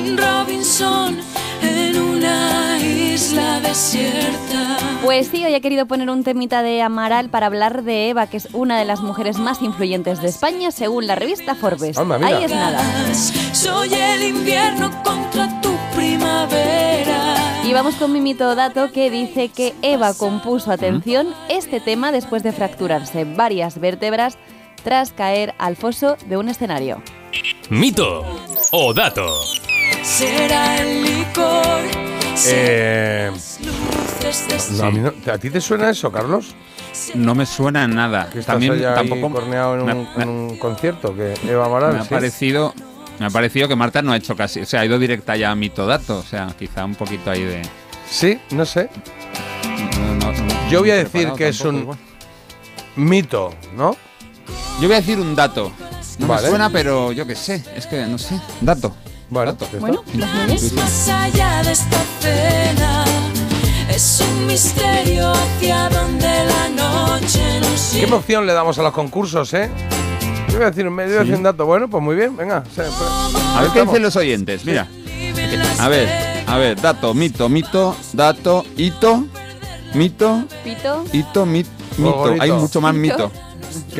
un 0.00 0.16
Robinson 0.16 1.18
en 1.62 2.00
una 2.00 2.78
isla 2.78 3.60
desierta. 3.60 4.78
Pues 5.04 5.28
sí, 5.28 5.44
hoy 5.44 5.54
he 5.54 5.60
querido 5.60 5.86
poner 5.86 6.10
un 6.10 6.24
temita 6.24 6.62
de 6.62 6.82
Amaral 6.82 7.30
para 7.30 7.46
hablar 7.46 7.82
de 7.82 8.10
Eva, 8.10 8.26
que 8.26 8.36
es 8.36 8.48
una 8.52 8.78
de 8.78 8.84
las 8.84 9.00
mujeres 9.00 9.38
más 9.38 9.62
influyentes 9.62 10.20
de 10.22 10.28
España, 10.28 10.70
según 10.70 11.06
la 11.06 11.14
revista 11.14 11.54
Forbes. 11.54 11.98
Anda, 11.98 12.18
mira. 12.18 12.36
Ahí 12.36 12.44
es 12.44 12.50
nada. 12.50 13.14
Soy 13.52 13.92
el 13.92 14.22
invierno 14.22 14.90
contra 15.02 15.60
tu 15.60 15.74
primavera. 15.94 17.36
Y 17.64 17.72
vamos 17.72 17.94
con 17.96 18.12
mi 18.12 18.20
mito 18.20 18.54
dato 18.54 18.90
que 18.92 19.10
dice 19.10 19.48
que 19.48 19.74
Eva 19.82 20.14
compuso, 20.14 20.72
atención, 20.72 21.34
este 21.48 21.80
tema 21.80 22.12
después 22.12 22.42
de 22.42 22.52
fracturarse 22.52 23.24
varias 23.24 23.78
vértebras 23.78 24.38
tras 24.82 25.12
caer 25.12 25.54
al 25.58 25.76
foso 25.76 26.16
de 26.26 26.36
un 26.36 26.48
escenario. 26.48 27.02
Mito 27.68 28.24
o 28.72 28.92
dato. 28.92 29.26
Será 30.10 30.82
el 30.82 31.02
licor. 31.04 31.82
Eh, 32.46 33.30
no, 34.72 34.84
a, 34.84 34.90
mí 34.90 34.98
no- 35.00 35.32
¿A 35.32 35.38
ti 35.38 35.50
te 35.50 35.60
suena 35.60 35.90
eso, 35.90 36.10
Carlos? 36.10 36.54
No 37.14 37.34
me 37.34 37.46
suena 37.46 37.86
nada. 37.86 38.28
Que 38.30 38.40
estás 38.40 38.54
También 38.54 38.72
allá 38.72 38.90
ahí 38.98 39.08
tampoco 39.08 39.32
corneado 39.34 39.74
en 39.78 39.86
me- 39.86 39.92
un, 39.92 40.08
me- 40.16 40.22
en 40.24 40.28
un 40.28 40.58
concierto 40.58 41.14
que 41.14 41.34
Eva 41.48 41.66
Amaral. 41.66 41.92
me 41.94 41.98
ha 42.00 42.02
sí. 42.04 42.08
parecido 42.10 42.74
me 43.18 43.26
ha 43.26 43.30
parecido 43.30 43.68
que 43.68 43.76
Marta 43.76 44.00
no 44.02 44.12
ha 44.12 44.16
hecho 44.16 44.34
casi, 44.34 44.60
o 44.60 44.66
sea, 44.66 44.80
ha 44.80 44.86
ido 44.86 44.98
directa 44.98 45.36
ya 45.36 45.50
a 45.50 45.54
mito 45.54 45.86
dato, 45.86 46.18
o 46.18 46.22
sea, 46.22 46.48
quizá 46.58 46.84
un 46.86 46.94
poquito 46.94 47.30
ahí 47.30 47.42
de 47.44 47.62
Sí, 48.10 48.38
no 48.52 48.64
sé. 48.64 48.88
no- 49.98 50.14
no- 50.14 50.32
no- 50.32 50.70
Yo 50.70 50.80
voy 50.80 50.90
a 50.90 50.94
no 50.94 51.00
he 51.00 51.04
decir 51.04 51.10
preparado 51.10 51.36
que 51.36 51.48
es 51.48 51.58
tampoco, 51.58 51.76
un 51.76 51.82
igual. 51.82 51.98
mito, 52.96 53.54
¿no? 53.76 53.96
Yo 54.80 54.88
voy 54.88 54.96
a 54.96 55.00
decir 55.00 55.20
un 55.20 55.36
dato. 55.36 55.70
No 56.18 56.26
Vale. 56.26 56.42
me 56.42 56.48
suena, 56.48 56.70
pero 56.70 57.12
yo 57.12 57.26
qué 57.26 57.34
sé, 57.36 57.62
es 57.76 57.86
que 57.86 58.06
no 58.06 58.16
sé. 58.18 58.40
Dato. 58.60 58.94
Bueno, 59.30 59.54
pues 59.56 59.78
Bueno, 59.80 60.02
más 60.74 61.08
allá 61.08 61.62
de 61.62 61.72
esta 61.72 61.96
cena. 62.20 63.04
Es 63.88 64.20
un 64.20 64.46
misterio 64.46 65.32
hacia 65.32 65.88
donde 65.88 66.26
la 66.26 66.68
noche 66.70 67.60
nos 67.60 67.90
¿Qué 67.92 68.02
emoción 68.04 68.46
le 68.46 68.52
damos 68.52 68.78
a 68.78 68.82
los 68.82 68.92
concursos, 68.92 69.52
eh? 69.54 69.70
Yo 70.48 70.54
voy 70.56 70.64
a 70.64 70.70
decir, 70.70 70.86
un- 70.88 70.96
yo 70.98 71.04
voy 71.04 71.14
a 71.14 71.18
decir 71.20 71.34
un 71.34 71.42
dato. 71.42 71.64
Bueno, 71.66 71.88
pues 71.88 72.02
muy 72.02 72.16
bien, 72.16 72.36
venga. 72.36 72.64
se- 72.74 72.82
pues, 72.82 72.94
A 73.56 73.62
ver 73.62 73.70
qué 73.72 73.82
dicen 73.82 74.02
los 74.02 74.16
oyentes. 74.16 74.64
Mira, 74.64 74.88
A 75.78 75.88
ver, 75.88 76.08
a 76.46 76.56
ver, 76.56 76.80
dato, 76.80 77.14
mito, 77.14 77.48
mito, 77.48 77.96
dato, 78.12 78.64
hito, 78.76 79.24
mito, 79.94 80.44
Pito. 80.64 81.04
hito, 81.12 81.46
mit- 81.46 81.66
mito. 81.96 82.12
Gorgorito. 82.12 82.42
Hay 82.42 82.52
mucho 82.52 82.80
más 82.80 82.94
Mito. 82.94 83.30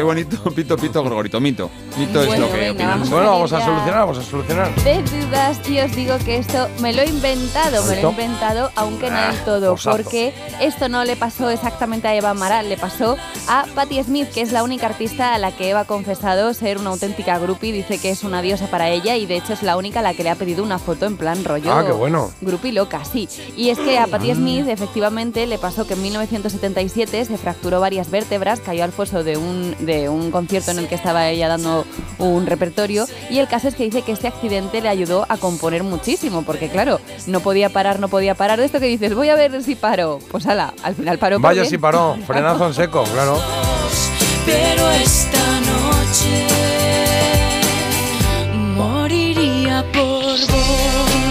Qué 0.00 0.04
bonito, 0.04 0.38
pito, 0.56 0.78
pito, 0.78 1.02
gorgorito, 1.02 1.38
mito. 1.42 1.70
Mito 1.98 2.22
es 2.22 2.28
Bueno, 2.28 2.46
lo 2.46 2.52
que 2.52 2.58
venga, 2.58 2.72
opinamos. 2.72 3.10
vamos 3.10 3.10
Bueno, 3.10 3.30
vamos 3.32 3.52
a 3.52 3.60
solucionar, 3.62 3.98
vamos 3.98 4.16
a 4.18 4.22
solucionar. 4.22 4.74
De 4.76 5.02
dudas, 5.02 5.60
y 5.68 5.78
os 5.78 5.94
digo 5.94 6.16
que 6.24 6.38
esto 6.38 6.68
me 6.80 6.94
lo 6.94 7.02
he 7.02 7.06
inventado, 7.10 7.84
me 7.84 8.00
lo 8.00 8.08
he 8.08 8.10
inventado, 8.12 8.70
aunque 8.76 9.10
no 9.10 9.16
Ah, 9.18 9.26
del 9.32 9.44
todo, 9.44 9.72
posazo. 9.72 9.94
porque 9.98 10.32
esto 10.58 10.88
no 10.88 11.04
le 11.04 11.16
pasó 11.16 11.50
exactamente 11.50 12.08
a 12.08 12.14
Eva 12.14 12.30
Amaral, 12.30 12.70
le 12.70 12.78
pasó 12.78 13.18
a 13.46 13.66
Patti 13.74 14.02
Smith, 14.02 14.30
que 14.30 14.40
es 14.40 14.52
la 14.52 14.62
única 14.62 14.86
artista 14.86 15.34
a 15.34 15.38
la 15.38 15.52
que 15.52 15.68
Eva 15.68 15.80
ha 15.80 15.84
confesado 15.84 16.54
ser 16.54 16.78
una 16.78 16.88
auténtica 16.88 17.38
groupie, 17.38 17.70
dice 17.70 17.98
que 17.98 18.08
es 18.08 18.24
una 18.24 18.40
diosa 18.40 18.68
para 18.68 18.88
ella 18.88 19.16
y 19.18 19.26
de 19.26 19.36
hecho 19.36 19.52
es 19.52 19.62
la 19.62 19.76
única 19.76 20.00
a 20.00 20.02
la 20.02 20.14
que 20.14 20.22
le 20.22 20.30
ha 20.30 20.34
pedido 20.36 20.64
una 20.64 20.78
foto 20.78 21.04
en 21.04 21.18
plan 21.18 21.44
rollo. 21.44 21.70
Ah, 21.74 21.84
qué 21.84 21.92
bueno. 21.92 22.30
Groupie 22.40 22.72
loca, 22.72 23.04
sí. 23.04 23.28
Y 23.54 23.68
es 23.68 23.78
que 23.78 23.98
a 23.98 24.06
Patti 24.06 24.34
Smith 24.34 24.66
efectivamente 24.66 25.46
le 25.46 25.58
pasó 25.58 25.86
que 25.86 25.92
en 25.92 26.00
1977 26.00 27.26
se 27.26 27.36
fracturó 27.36 27.80
varias 27.80 28.10
vértebras, 28.10 28.60
cayó 28.60 28.82
al 28.82 28.92
foso 28.92 29.22
de 29.24 29.36
un, 29.36 29.76
de 29.90 30.08
un 30.08 30.30
concierto 30.30 30.70
en 30.70 30.78
el 30.78 30.88
que 30.88 30.94
estaba 30.94 31.28
ella 31.28 31.48
dando 31.48 31.84
un 32.18 32.46
repertorio 32.46 33.06
y 33.28 33.38
el 33.38 33.48
caso 33.48 33.68
es 33.68 33.74
que 33.74 33.84
dice 33.84 34.02
que 34.02 34.12
este 34.12 34.28
accidente 34.28 34.80
le 34.80 34.88
ayudó 34.88 35.26
a 35.28 35.36
componer 35.36 35.82
muchísimo, 35.82 36.42
porque 36.42 36.68
claro, 36.68 37.00
no 37.26 37.40
podía 37.40 37.70
parar, 37.70 37.98
no 37.98 38.08
podía 38.08 38.34
parar. 38.34 38.58
De 38.58 38.66
esto 38.66 38.78
que 38.80 38.86
dices, 38.86 39.14
voy 39.14 39.28
a 39.28 39.34
ver 39.34 39.62
si 39.62 39.74
paro. 39.74 40.20
Pues 40.30 40.46
ala, 40.46 40.74
al 40.82 40.94
final 40.94 41.18
paró. 41.18 41.40
Vaya 41.40 41.64
si 41.64 41.78
paró, 41.78 42.16
frenazo 42.26 42.68
en 42.68 42.74
seco, 42.74 43.04
claro. 43.12 43.38
Pero 44.46 44.90
esta 44.90 45.60
noche 45.60 46.46
moriría 48.76 49.84
por 49.92 50.38
vos. 50.50 51.29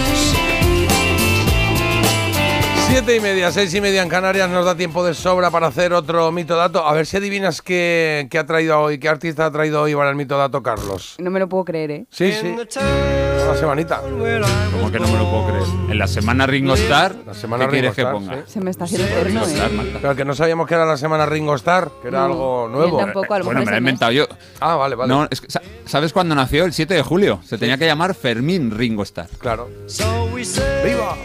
Siete 3.02 3.16
y 3.16 3.20
media, 3.20 3.50
seis 3.50 3.72
y 3.72 3.80
media 3.80 4.02
en 4.02 4.10
Canarias, 4.10 4.50
nos 4.50 4.62
da 4.66 4.74
tiempo 4.76 5.02
de 5.02 5.14
sobra 5.14 5.50
para 5.50 5.68
hacer 5.68 5.94
otro 5.94 6.30
mito 6.32 6.54
dato. 6.54 6.86
A 6.86 6.92
ver 6.92 7.06
si 7.06 7.16
adivinas 7.16 7.62
qué, 7.62 8.28
qué 8.30 8.38
ha 8.38 8.44
traído 8.44 8.78
hoy, 8.78 8.98
qué 8.98 9.08
artista 9.08 9.46
ha 9.46 9.50
traído 9.50 9.80
hoy 9.80 9.94
para 9.94 10.10
el 10.10 10.16
mito 10.16 10.36
dato, 10.36 10.62
Carlos. 10.62 11.14
No 11.18 11.30
me 11.30 11.40
lo 11.40 11.48
puedo 11.48 11.64
creer, 11.64 11.90
¿eh? 11.92 12.04
Sí, 12.10 12.30
sí. 12.30 12.48
Una 12.48 13.56
semanita. 13.56 14.02
¿Cómo 14.02 14.92
que 14.92 15.00
no 15.00 15.08
me 15.08 15.16
lo 15.18 15.30
puedo 15.30 15.46
creer? 15.46 15.62
En 15.88 15.98
la 15.98 16.06
semana 16.06 16.46
Ringo 16.46 16.74
Starr, 16.74 17.16
La 17.26 17.32
semana 17.32 17.64
¿qué 17.64 17.70
quieres 17.70 17.94
que 17.94 18.04
ponga? 18.04 18.44
Se 18.46 18.60
me 18.60 18.70
está 18.70 18.84
haciendo 18.84 19.08
eterno, 19.08 19.44
¿eh? 19.46 20.14
Que 20.14 20.24
no 20.26 20.34
sabíamos 20.34 20.68
que 20.68 20.74
era 20.74 20.84
la 20.84 20.98
semana 20.98 21.24
Ringo 21.24 21.54
Starr, 21.54 21.90
que 22.02 22.08
era 22.08 22.18
No, 22.18 22.24
algo 22.26 22.66
yo 22.66 22.76
nuevo. 22.76 22.98
tampoco, 22.98 23.32
a 23.32 23.38
lo 23.38 23.44
Bueno, 23.46 23.60
mejor 23.60 23.64
me 23.64 23.70
lo 23.70 23.76
he 23.76 23.78
inventado 23.78 24.12
yo. 24.12 24.26
Ah, 24.60 24.74
vale, 24.76 24.94
vale. 24.94 25.08
No, 25.08 25.26
es 25.30 25.40
que, 25.40 25.50
sa- 25.50 25.62
¿Sabes 25.86 26.12
cuándo 26.12 26.34
nació? 26.34 26.66
El 26.66 26.74
7 26.74 26.92
de 26.92 27.02
julio. 27.02 27.40
Se 27.46 27.56
tenía 27.56 27.78
que 27.78 27.86
llamar 27.86 28.14
Fermín 28.14 28.70
Ringo 28.70 29.02
Starr. 29.04 29.28
Claro. 29.38 29.70
¡Viva! 30.84 31.16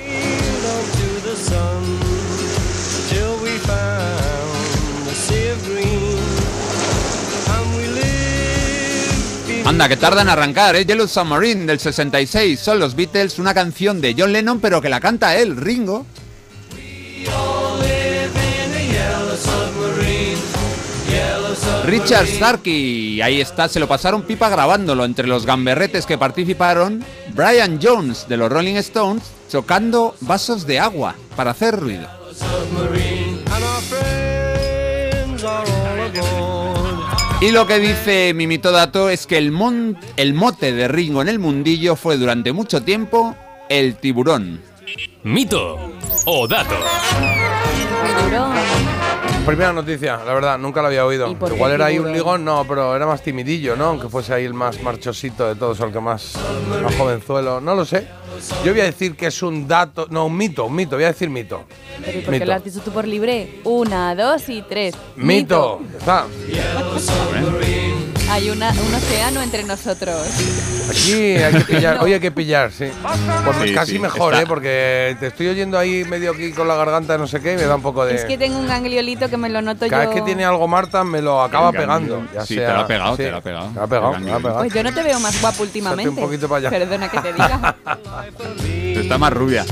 Anda, 9.66 9.90
que 9.90 9.98
tarda 9.98 10.22
en 10.22 10.30
arrancar, 10.30 10.76
¿eh? 10.76 10.86
Yellow 10.86 11.08
Submarine 11.08 11.66
del 11.66 11.80
66. 11.80 12.60
Son 12.60 12.78
los 12.80 12.96
Beatles, 12.96 13.40
una 13.40 13.52
canción 13.52 14.00
de 14.00 14.16
John 14.16 14.32
Lennon, 14.32 14.60
pero 14.60 14.80
que 14.80 14.90
la 14.90 15.00
canta 15.00 15.36
él, 15.36 15.58
Ringo. 15.58 16.06
Richard 21.86 22.28
Starkey, 22.28 23.22
ahí 23.22 23.42
está, 23.42 23.68
se 23.68 23.80
lo 23.80 23.88
pasaron 23.88 24.24
pipa 24.24 24.50
grabándolo 24.50 25.04
entre 25.04 25.28
los 25.28 25.48
gamberretes 25.48 26.06
que 26.06 26.18
participaron. 26.18 27.04
Brian 27.34 27.80
Jones 27.82 28.28
de 28.28 28.38
los 28.38 28.52
Rolling 28.52 28.76
Stones 28.76 29.24
chocando 29.50 30.16
vasos 30.22 30.68
de 30.68 30.80
agua 30.80 31.16
para 31.36 31.52
hacer 31.52 31.80
ruido. 31.80 32.08
Y 37.46 37.52
lo 37.52 37.68
que 37.68 37.78
dice 37.80 38.34
Mimito 38.34 38.72
Dato 38.72 39.08
es 39.10 39.28
que 39.28 39.38
el, 39.38 39.52
mon- 39.52 39.96
el 40.18 40.34
mote 40.34 40.72
de 40.74 40.88
Ringo 40.88 41.22
en 41.22 41.30
el 41.30 41.38
mundillo 41.38 41.96
fue 41.96 42.18
durante 42.18 42.52
mucho 42.54 42.82
tiempo 42.82 43.36
el 43.70 43.96
tiburón. 43.98 44.62
Mito 45.24 45.78
o 46.26 46.48
dato. 46.48 46.76
Tiburón. 48.04 48.54
Primera 49.46 49.72
noticia, 49.72 50.18
la 50.26 50.34
verdad, 50.34 50.58
nunca 50.58 50.82
la 50.82 50.88
había 50.88 51.06
oído. 51.06 51.30
¿Y 51.30 51.36
por 51.36 51.50
qué 51.50 51.56
Igual 51.56 51.72
era 51.74 51.86
ahí 51.86 52.00
un 52.00 52.12
ligón, 52.12 52.44
no, 52.44 52.66
pero 52.68 52.96
era 52.96 53.06
más 53.06 53.22
timidillo, 53.22 53.76
¿no? 53.76 53.86
Aunque 53.86 54.10
fuese 54.10 54.34
ahí 54.34 54.44
el 54.44 54.56
más 54.56 54.82
marchosito 54.82 55.48
de 55.48 55.56
todos, 55.56 55.80
o 55.80 55.86
el 55.86 55.92
que 55.94 56.00
más, 56.00 56.34
más 56.82 56.96
jovenzuelo. 56.96 57.62
No 57.62 57.76
lo 57.76 57.86
sé. 57.86 58.08
Yo 58.64 58.72
voy 58.72 58.82
a 58.82 58.86
decir 58.86 59.16
que 59.16 59.28
es 59.28 59.44
un 59.44 59.68
dato, 59.68 60.08
no, 60.10 60.26
un 60.26 60.36
mito, 60.36 60.66
un 60.66 60.76
mito, 60.76 60.96
voy 60.96 61.06
a 61.06 61.10
decir 61.10 61.30
mito. 61.30 61.64
Pero 62.04 62.18
¿y 62.18 62.22
por 62.22 62.26
qué 62.34 62.40
Mito. 62.40 62.46
lo 62.46 62.54
has 62.54 62.64
dicho 62.64 62.80
tú 62.82 62.92
por 62.92 63.08
libre? 63.08 63.62
Una, 63.64 64.16
dos 64.16 64.50
y 64.50 64.64
tres. 64.64 64.96
Mito. 65.16 65.80
Está. 65.98 66.26
Hay 68.36 68.50
una, 68.50 68.70
un 68.72 68.94
océano 68.94 69.42
entre 69.42 69.64
nosotros. 69.64 70.28
Aquí 70.90 71.14
hay 71.38 71.54
que 71.54 71.60
pillar, 71.62 71.98
hoy 72.02 72.12
hay 72.12 72.20
que 72.20 72.32
pillar, 72.32 72.70
sí. 72.70 72.88
Pues 73.46 73.56
Sí, 73.70 73.74
casi 73.74 73.92
sí, 73.94 74.00
mejor, 74.00 74.34
está. 74.34 74.44
¿eh? 74.44 74.46
Porque 74.46 75.16
te 75.22 75.28
estoy 75.28 75.48
oyendo 75.48 75.80
ahí 75.80 76.04
medio 76.04 76.32
aquí 76.32 76.52
con 76.52 76.68
la 76.68 76.76
garganta, 76.76 77.18
no 77.18 77.28
sé 77.28 77.40
qué, 77.40 77.54
y 77.54 77.56
me 77.56 77.64
da 77.64 77.76
un 77.78 77.82
poco 77.82 78.06
de. 78.06 78.16
Es 78.16 78.26
que 78.26 78.38
tengo 78.38 78.60
un 78.60 78.68
gangliolito 78.68 79.30
que 79.30 79.38
me 79.38 79.48
lo 79.48 79.62
noto 79.62 79.88
Cada 79.88 80.04
yo. 80.04 80.10
vez 80.10 80.20
que 80.20 80.26
tiene 80.26 80.44
algo 80.44 80.68
Marta 80.68 81.06
me 81.06 81.22
lo 81.22 81.42
acaba 81.42 81.72
pegando. 81.72 82.28
Ya 82.34 82.46
sí, 82.46 82.56
sea- 82.56 82.68
te 82.68 82.74
lo 82.74 82.80
ha 82.82 82.88
pegado, 82.88 83.16
sí, 83.16 83.24
te 83.24 83.32
lo 83.32 83.38
ha 83.38 83.42
pegado. 83.42 83.68
Te 83.70 83.76
lo 83.76 83.82
ha 83.84 83.88
pegado, 83.88 84.12
Venga, 84.12 84.26
te 84.26 84.30
lo 84.32 84.36
ha 84.36 84.40
pegado. 84.40 84.60
Pues 84.60 84.74
yo 84.74 84.84
no 84.84 84.94
te 84.94 85.04
veo 85.04 85.20
más 85.22 85.42
guapo 85.42 85.64
últimamente. 85.64 86.10
un 86.10 86.16
poquito 86.18 86.50
para 86.50 86.68
allá. 86.68 86.70
Perdona 86.78 87.10
que 87.10 87.20
te 87.22 87.32
diga. 87.32 87.76
Está 88.96 89.18
más 89.18 89.32
rubia. 89.32 89.66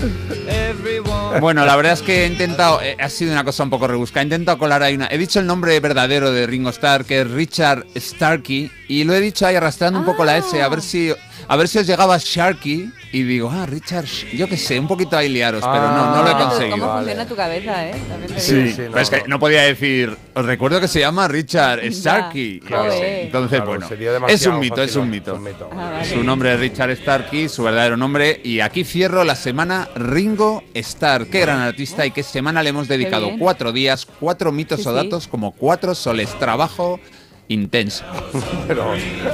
Bueno, 1.41 1.65
la 1.65 1.76
verdad 1.76 1.93
es 1.93 2.02
que 2.02 2.23
he 2.23 2.28
intentado, 2.28 2.80
eh, 2.82 2.95
ha 2.99 3.10
sido 3.10 3.32
una 3.32 3.43
cosa 3.43 3.63
un 3.63 3.69
poco 3.71 3.88
rebuscada, 3.88 4.21
he 4.21 4.26
intentado 4.26 4.58
colar 4.60 4.84
ahí 4.84 4.93
una... 4.93 5.08
He 5.08 5.17
dicho 5.17 5.39
el 5.39 5.47
nombre 5.47 5.80
verdadero 5.80 6.32
de 6.32 6.45
Ringo 6.45 6.69
Starr, 6.69 7.06
que 7.06 7.21
es 7.21 7.32
Richard 7.32 7.86
Starkey, 7.97 8.53
y 8.88 9.04
lo 9.04 9.13
he 9.13 9.20
dicho 9.22 9.46
ahí 9.46 9.56
arrastrando 9.56 10.00
un 10.00 10.06
poco 10.06 10.24
la 10.26 10.38
S, 10.38 10.62
a 10.62 10.70
ver 10.70 10.82
si... 10.82 11.12
A 11.46 11.58
ver 11.58 11.68
si 11.68 11.78
os 11.78 11.86
llegaba 11.86 12.18
Sharky 12.18 12.89
y 13.12 13.24
digo, 13.24 13.52
ah, 13.52 13.66
Richard, 13.66 14.06
yo 14.34 14.48
qué 14.48 14.56
sé, 14.56 14.80
un 14.80 14.88
poquito 14.88 15.18
ahí 15.18 15.28
liaros, 15.28 15.62
pero 15.62 15.89
no, 15.92 16.16
no 16.16 16.24
lo 16.24 16.30
he 16.30 16.32
Ah, 16.34 16.38
conseguido. 16.38 16.78
¿Cómo 16.78 16.88
Vale. 16.88 17.00
funciona 17.02 17.28
tu 17.28 17.36
cabeza, 17.36 17.89
eh? 17.89 17.96
También 18.08 18.39
Sí, 18.39 18.74
pero 18.78 18.92
no, 18.92 18.98
es 18.98 19.10
que 19.10 19.24
no. 19.28 19.39
podía 19.39 19.63
decir, 19.63 20.18
os 20.36 20.46
recuerdo 20.46 20.80
que 20.80 20.88
se 20.88 21.02
llama 21.02 21.28
Richard 21.28 21.82
Starkey. 21.92 22.62
claro. 22.62 22.94
Entonces, 22.94 23.62
Claro, 23.62 23.66
bueno, 23.66 24.28
es 24.30 24.48
un 24.48 24.58
mito, 24.58 24.82
es 24.82 24.96
un 24.96 25.10
mito. 25.10 25.32
es 25.34 25.38
un 25.38 25.44
mito. 25.44 25.70
Ah, 25.74 25.89
vale. 25.96 26.06
Su 26.06 26.24
nombre 26.24 26.54
es 26.54 26.60
Richard 26.62 26.96
Starkey, 26.96 27.50
su 27.50 27.63
verdadero 27.63 27.98
nombre. 27.98 28.39
Y 28.42 28.62
aquí 28.62 28.86
cierro 28.86 29.26
la 29.26 29.36
semana 29.36 29.89
Ringo 29.98 30.63
Starr. 30.74 31.28
Qué 31.28 31.42
gran 31.42 31.60
artista 31.60 32.06
y 32.06 32.12
qué 32.12 32.24
semana 32.24 32.63
le 32.63 32.70
hemos 32.70 32.88
dedicado. 32.88 33.30
Cuatro 33.38 33.74
días, 33.74 34.08
cuatro 34.20 34.54
mitos 34.54 34.82
Sí, 34.82 34.88
o 34.88 34.92
sí. 34.92 34.96
datos, 34.96 35.28
como 35.28 35.52
cuatro 35.52 35.94
soles. 35.94 36.30
Trabajo 36.39 37.02
intenso. 37.48 38.04
Pero, 38.68 38.94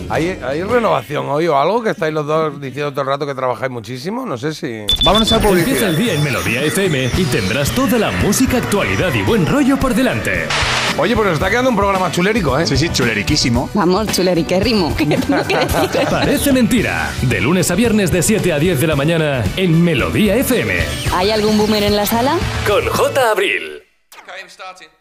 ¿hay, 0.09 0.39
¿hay 0.43 0.63
renovación 0.63 1.27
hoy 1.29 1.47
o 1.47 1.57
algo? 1.57 1.81
Que 1.83 1.91
estáis 1.91 2.13
los 2.13 2.25
dos 2.25 2.59
diciendo 2.59 2.91
todo 2.91 3.01
el 3.01 3.07
rato 3.07 3.25
que 3.25 3.35
trabajáis 3.35 3.71
muchísimo. 3.71 4.25
No 4.25 4.37
sé 4.37 4.53
si. 4.53 4.85
Vámonos 5.03 5.31
a 5.31 5.35
Empieza 5.35 5.39
publicidad. 5.49 5.89
el 5.89 5.97
día 5.97 6.13
en 6.13 6.23
Melodía 6.23 6.61
FM 6.63 7.11
y 7.17 7.23
tendrás 7.25 7.71
toda 7.71 7.97
la 7.97 8.11
música, 8.11 8.57
actualidad 8.57 9.13
y 9.13 9.21
buen 9.21 9.45
rollo 9.45 9.77
por 9.77 9.93
delante. 9.93 10.45
Oye, 10.97 11.15
pues 11.15 11.27
nos 11.27 11.35
está 11.35 11.49
quedando 11.49 11.69
un 11.69 11.77
programa 11.77 12.11
chulérico, 12.11 12.59
¿eh? 12.59 12.67
Sí, 12.67 12.75
sí, 12.75 12.89
chuleriquísimo. 12.89 13.69
Vamos, 13.73 14.07
chuleri, 14.11 14.43
qué 14.45 14.59
rimo. 14.59 14.93
¿Qué 14.97 15.05
tengo 15.05 15.45
que 15.47 15.57
decir? 15.65 15.89
Parece 16.09 16.51
mentira. 16.51 17.11
De 17.21 17.39
lunes 17.39 17.71
a 17.71 17.75
viernes 17.75 18.11
de 18.11 18.21
7 18.21 18.51
a 18.53 18.59
10 18.59 18.81
de 18.81 18.87
la 18.87 18.95
mañana 18.95 19.43
en 19.55 19.81
Melodía 19.83 20.35
FM. 20.35 20.73
¿Hay 21.13 21.31
algún 21.31 21.57
boomer 21.57 21.83
en 21.83 21.95
la 21.95 22.05
sala? 22.05 22.37
Con 22.67 22.85
J. 22.87 23.31
Abril. 23.31 23.83
As 24.71 24.98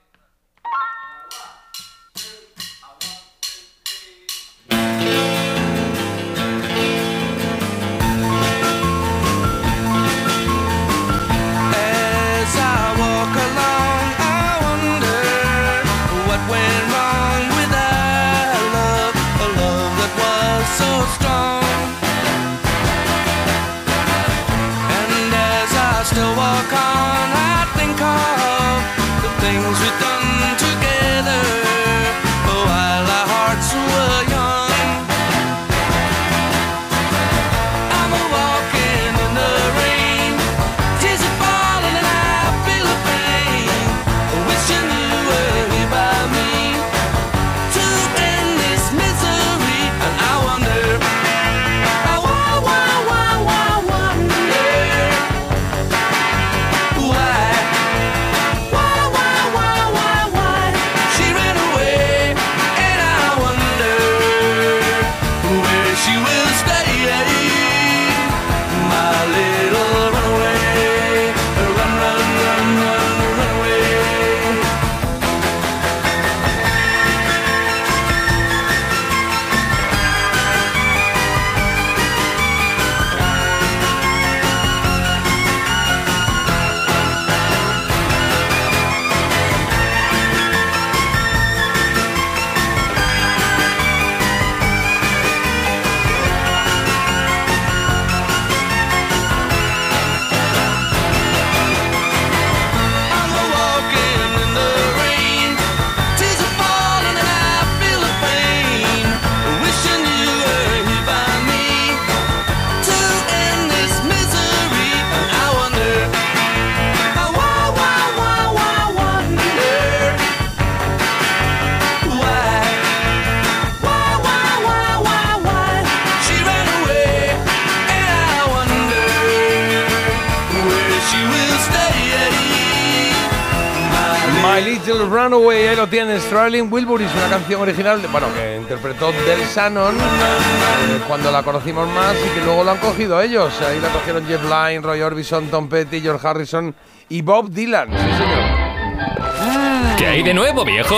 Runaway, 135.29 135.69
ahí 135.69 135.77
lo 135.77 135.87
tienes. 135.87 136.23
Sterling 136.23 136.69
Wilbur 136.73 137.03
es 137.03 137.15
una 137.15 137.29
canción 137.29 137.61
original, 137.61 138.01
de- 138.01 138.09
bueno, 138.09 138.29
que 138.35 138.57
interpretó 138.57 139.13
Del 139.13 139.41
Shannon 139.55 139.95
eh, 139.95 141.01
cuando 141.07 141.31
la 141.31 141.43
conocimos 141.43 141.87
más 141.89 142.15
y 142.17 142.29
que 142.39 142.45
luego 142.47 142.65
la 142.65 142.73
han 142.73 142.79
cogido 142.79 143.21
ellos. 143.21 143.53
Ahí 143.61 143.79
la 143.79 143.89
cogieron 143.89 144.27
Jeff 144.27 144.43
Lynne, 144.43 144.81
Roy 144.81 145.03
Orbison, 145.03 145.49
Tom 145.49 145.69
Petty, 145.69 146.01
George 146.01 146.27
Harrison 146.27 146.75
y 147.11 147.21
Bob 147.21 147.51
Dylan. 147.51 147.91
Sí, 147.91 147.97
señor. 148.17 149.97
¿Qué 149.99 150.07
hay 150.07 150.23
de 150.23 150.33
nuevo, 150.33 150.65
viejo? 150.65 150.97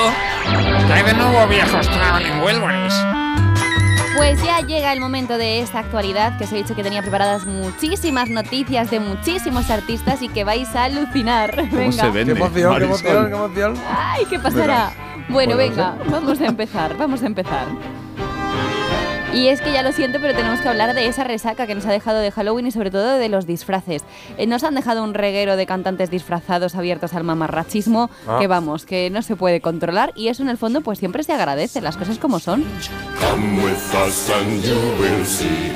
¿Qué 0.86 0.92
hay 0.92 1.02
de 1.02 1.14
nuevo, 1.14 1.46
viejos 1.48 1.88
Traveling 1.88 2.40
Wilburys? 2.40 2.94
Pues 4.20 4.44
ya 4.44 4.60
llega 4.60 4.92
el 4.92 5.00
momento 5.00 5.38
de 5.38 5.60
esta 5.60 5.78
actualidad, 5.78 6.36
que 6.36 6.44
os 6.44 6.52
he 6.52 6.56
dicho 6.56 6.76
que 6.76 6.82
tenía 6.82 7.00
preparadas 7.00 7.46
muchísimas 7.46 8.28
noticias 8.28 8.90
de 8.90 9.00
muchísimos 9.00 9.70
artistas 9.70 10.20
y 10.20 10.28
que 10.28 10.44
vais 10.44 10.76
a 10.76 10.84
alucinar. 10.84 11.56
Venga. 11.72 11.92
se 11.92 12.10
vende? 12.10 12.34
Qué 12.34 12.38
emoción, 12.38 12.76
qué 12.76 12.84
emoción, 12.84 13.28
qué 13.30 13.34
emoción. 13.34 13.74
Ay, 13.88 14.26
¿qué 14.28 14.38
pasará? 14.38 14.92
Bueno, 15.30 15.52
no 15.52 15.56
venga, 15.56 15.96
vamos 16.10 16.38
a 16.38 16.46
empezar, 16.46 16.98
vamos 16.98 17.22
a 17.22 17.26
empezar. 17.26 17.66
Y 19.32 19.46
es 19.46 19.60
que 19.60 19.72
ya 19.72 19.82
lo 19.82 19.92
siento, 19.92 20.18
pero 20.20 20.34
tenemos 20.34 20.60
que 20.60 20.68
hablar 20.68 20.92
de 20.92 21.06
esa 21.06 21.22
resaca 21.22 21.66
que 21.68 21.74
nos 21.76 21.86
ha 21.86 21.92
dejado 21.92 22.18
de 22.18 22.32
Halloween 22.32 22.66
y 22.66 22.72
sobre 22.72 22.90
todo 22.90 23.16
de 23.16 23.28
los 23.28 23.46
disfraces. 23.46 24.02
Eh, 24.38 24.46
nos 24.48 24.64
han 24.64 24.74
dejado 24.74 25.04
un 25.04 25.14
reguero 25.14 25.56
de 25.56 25.66
cantantes 25.66 26.10
disfrazados 26.10 26.74
abiertos 26.74 27.14
al 27.14 27.22
mamarrachismo 27.22 28.10
Ah. 28.26 28.38
que 28.40 28.48
vamos, 28.48 28.84
que 28.86 29.08
no 29.10 29.22
se 29.22 29.36
puede 29.36 29.60
controlar 29.60 30.12
y 30.16 30.28
eso 30.28 30.42
en 30.42 30.48
el 30.48 30.56
fondo 30.58 30.80
pues 30.80 30.98
siempre 30.98 31.22
se 31.22 31.32
agradece, 31.32 31.80
las 31.80 31.96
cosas 31.96 32.18
como 32.18 32.40
son. 32.40 32.64
Come 33.20 33.62
with 33.62 34.06
us 34.06 34.30
and 34.30 34.62
you 34.64 34.74
will 35.00 35.24
see 35.24 35.72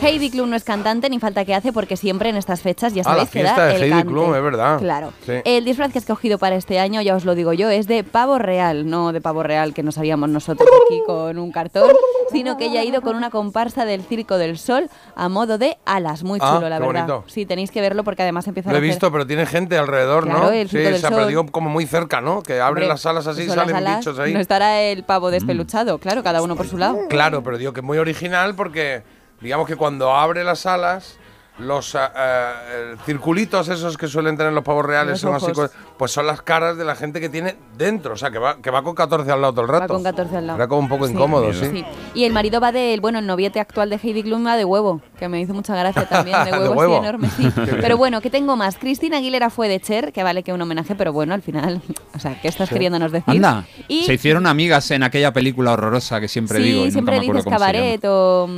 Heidi 0.00 0.30
Klum 0.30 0.48
no 0.50 0.56
es 0.56 0.62
cantante 0.64 1.10
ni 1.10 1.18
falta 1.18 1.44
que 1.44 1.54
hace 1.54 1.72
porque 1.72 1.96
siempre 1.96 2.28
en 2.28 2.36
estas 2.36 2.60
fechas 2.62 2.94
ya 2.94 3.02
Ah, 3.04 3.10
la 3.16 3.26
sabéis 3.26 3.30
que 3.30 3.42
da 3.42 3.66
de 3.66 3.74
el 3.76 3.82
Heidi 3.82 3.90
cante. 3.90 4.06
Klum, 4.08 4.34
es 4.34 4.42
verdad. 4.42 4.78
Claro. 4.78 5.12
Sí. 5.26 5.32
El 5.44 5.64
disfraz 5.64 5.92
que 5.92 5.98
has 5.98 6.04
cogido 6.06 6.38
para 6.38 6.54
este 6.56 6.78
año, 6.78 7.02
ya 7.02 7.16
os 7.16 7.24
lo 7.24 7.34
digo 7.34 7.52
yo, 7.52 7.68
es 7.70 7.86
de 7.88 8.04
pavo 8.04 8.38
real, 8.38 8.88
no 8.88 9.12
de 9.12 9.20
pavo 9.20 9.42
real 9.42 9.74
que 9.74 9.82
nos 9.82 9.98
haríamos 9.98 10.28
nosotros 10.28 10.68
aquí 10.86 11.02
con 11.06 11.38
un 11.38 11.50
cartón, 11.52 11.90
sino 12.30 12.56
que 12.56 12.66
ella 12.66 12.80
ha 12.80 12.84
ido 12.84 13.02
con 13.02 13.16
una 13.16 13.30
comparsa 13.30 13.84
del 13.84 14.02
Circo 14.02 14.38
del 14.38 14.56
Sol 14.58 14.88
a 15.16 15.28
modo 15.28 15.58
de 15.58 15.76
alas. 15.84 16.22
Muy 16.22 16.38
Ah, 16.40 16.54
chulo, 16.54 16.68
la 16.68 16.78
qué 16.78 16.86
verdad. 16.86 17.06
bonito. 17.08 17.24
Sí, 17.26 17.44
tenéis 17.46 17.70
que 17.70 17.80
verlo 17.80 18.04
porque 18.04 18.22
además 18.22 18.46
empieza 18.46 18.70
Lo 18.70 18.76
he 18.76 18.78
a 18.78 18.80
hacer- 18.80 18.88
visto, 18.90 19.10
pero 19.12 19.26
tiene 19.26 19.44
gente 19.46 19.76
alrededor, 19.76 20.24
Claro, 20.24 20.40
¿no? 20.44 20.50
el 20.52 20.68
sí, 20.68 20.76
Circo 20.76 20.90
del 20.92 21.00
se 21.00 21.06
ha 21.06 21.10
Sol. 21.10 21.18
perdido 21.18 21.46
como 21.46 21.68
muy 21.70 21.86
cerca, 21.86 22.20
¿no? 22.20 22.42
Que 22.42 22.60
abren 22.60 22.84
Hombre, 22.84 22.88
las 22.88 23.04
alas 23.06 23.26
así 23.26 23.42
y 23.42 23.48
salen 23.48 23.74
alas, 23.74 23.98
bichos 23.98 24.18
ahí. 24.20 24.32
No 24.32 24.40
estará 24.40 24.80
el 24.80 25.00
Mm. 25.02 25.06
pavo 25.06 25.30
despeluchado, 25.30 25.98
claro, 25.98 26.22
cada 26.22 26.40
uno 26.40 26.54
por 26.56 26.66
su 26.68 26.78
lado. 26.78 26.98
Claro, 27.08 27.42
pero 27.42 27.56
digo 27.56 27.72
que 27.72 27.80
es 27.80 27.84
muy 27.84 27.98
original 27.98 28.54
porque, 28.54 29.02
digamos 29.40 29.66
que 29.66 29.76
cuando 29.76 30.14
abre 30.14 30.44
las 30.44 30.66
alas, 30.66 31.18
los 31.58 31.94
eh, 31.94 32.94
circulitos 33.04 33.68
esos 33.68 33.96
que 33.96 34.06
suelen 34.06 34.36
tener 34.36 34.52
los 34.52 34.62
pavos 34.64 34.84
reales 34.84 35.22
Los 35.22 35.40
son 35.42 35.50
así, 35.64 35.72
pues 35.96 36.10
son 36.12 36.26
las 36.26 36.42
caras 36.42 36.76
de 36.76 36.84
la 36.84 36.94
gente 36.94 37.20
que 37.20 37.28
tiene 37.28 37.56
dentro, 37.76 38.14
o 38.14 38.16
sea, 38.16 38.30
que 38.30 38.38
va, 38.38 38.56
que 38.62 38.70
va 38.70 38.82
con 38.82 38.94
14 38.94 39.30
al 39.32 39.40
lado 39.40 39.52
todo 39.54 39.62
el 39.64 39.68
rato. 39.68 39.82
Va 39.82 39.88
con 39.88 40.02
14 40.04 40.36
al 40.36 40.46
lado. 40.46 40.56
Era 40.58 40.68
como 40.68 40.80
un 40.82 40.88
poco 40.88 41.06
Sí. 41.06 41.12
incómodo, 41.12 41.52
sí. 41.52 41.66
Sí. 41.72 41.84
Y 42.14 42.24
el 42.24 42.32
marido 42.32 42.60
va 42.60 42.70
del, 42.72 43.00
bueno, 43.00 43.18
el 43.18 43.26
noviete 43.26 43.58
actual 43.60 43.90
de 43.90 43.96
Heidi 44.02 44.22
Klum 44.22 44.46
va 44.46 44.56
de 44.56 44.64
huevo, 44.64 45.00
que 45.18 45.28
me 45.28 45.40
hizo 45.40 45.52
mucha 45.54 45.74
gracia 45.76 46.06
también, 46.08 46.36
de 46.44 46.50
De 46.52 46.58
huevo, 46.58 46.74
huevo. 46.74 46.96
así 46.98 47.06
enorme, 47.06 47.30
sí. 47.36 47.50
Qué. 47.64 47.74
Pero 47.80 47.96
bueno, 47.96 48.20
que 48.20 48.30
tengo 48.30 48.56
más. 48.56 48.76
Cristina 48.76 49.16
Aguilera 49.18 49.50
fue 49.50 49.68
de 49.68 49.80
Cher, 49.80 50.12
que 50.12 50.22
vale 50.22 50.42
que 50.42 50.52
un 50.52 50.62
homenaje, 50.62 50.94
pero 50.94 51.12
bueno, 51.12 51.34
al 51.34 51.42
final, 51.42 51.82
o 52.14 52.18
sea, 52.18 52.40
¿qué 52.40 52.48
estás 52.48 52.68
Sí. 52.68 52.74
queriéndonos 52.74 53.10
decir? 53.12 53.34
Anda, 53.34 53.64
Y 53.88 54.04
se 54.04 54.14
hicieron 54.14 54.46
amigas 54.46 54.90
en 54.92 55.02
aquella 55.02 55.32
película 55.32 55.72
horrorosa 55.72 56.20
que 56.20 56.28
siempre 56.28 56.58
sí, 56.58 56.64
digo. 56.64 56.86
y 56.86 56.90
siempre 56.92 57.16
nunca 57.16 57.32
me 57.32 57.38
acuerdo 57.38 57.38
dices 57.38 57.44
cómo 57.44 57.58
cabaret 57.58 58.04
o... 58.04 58.48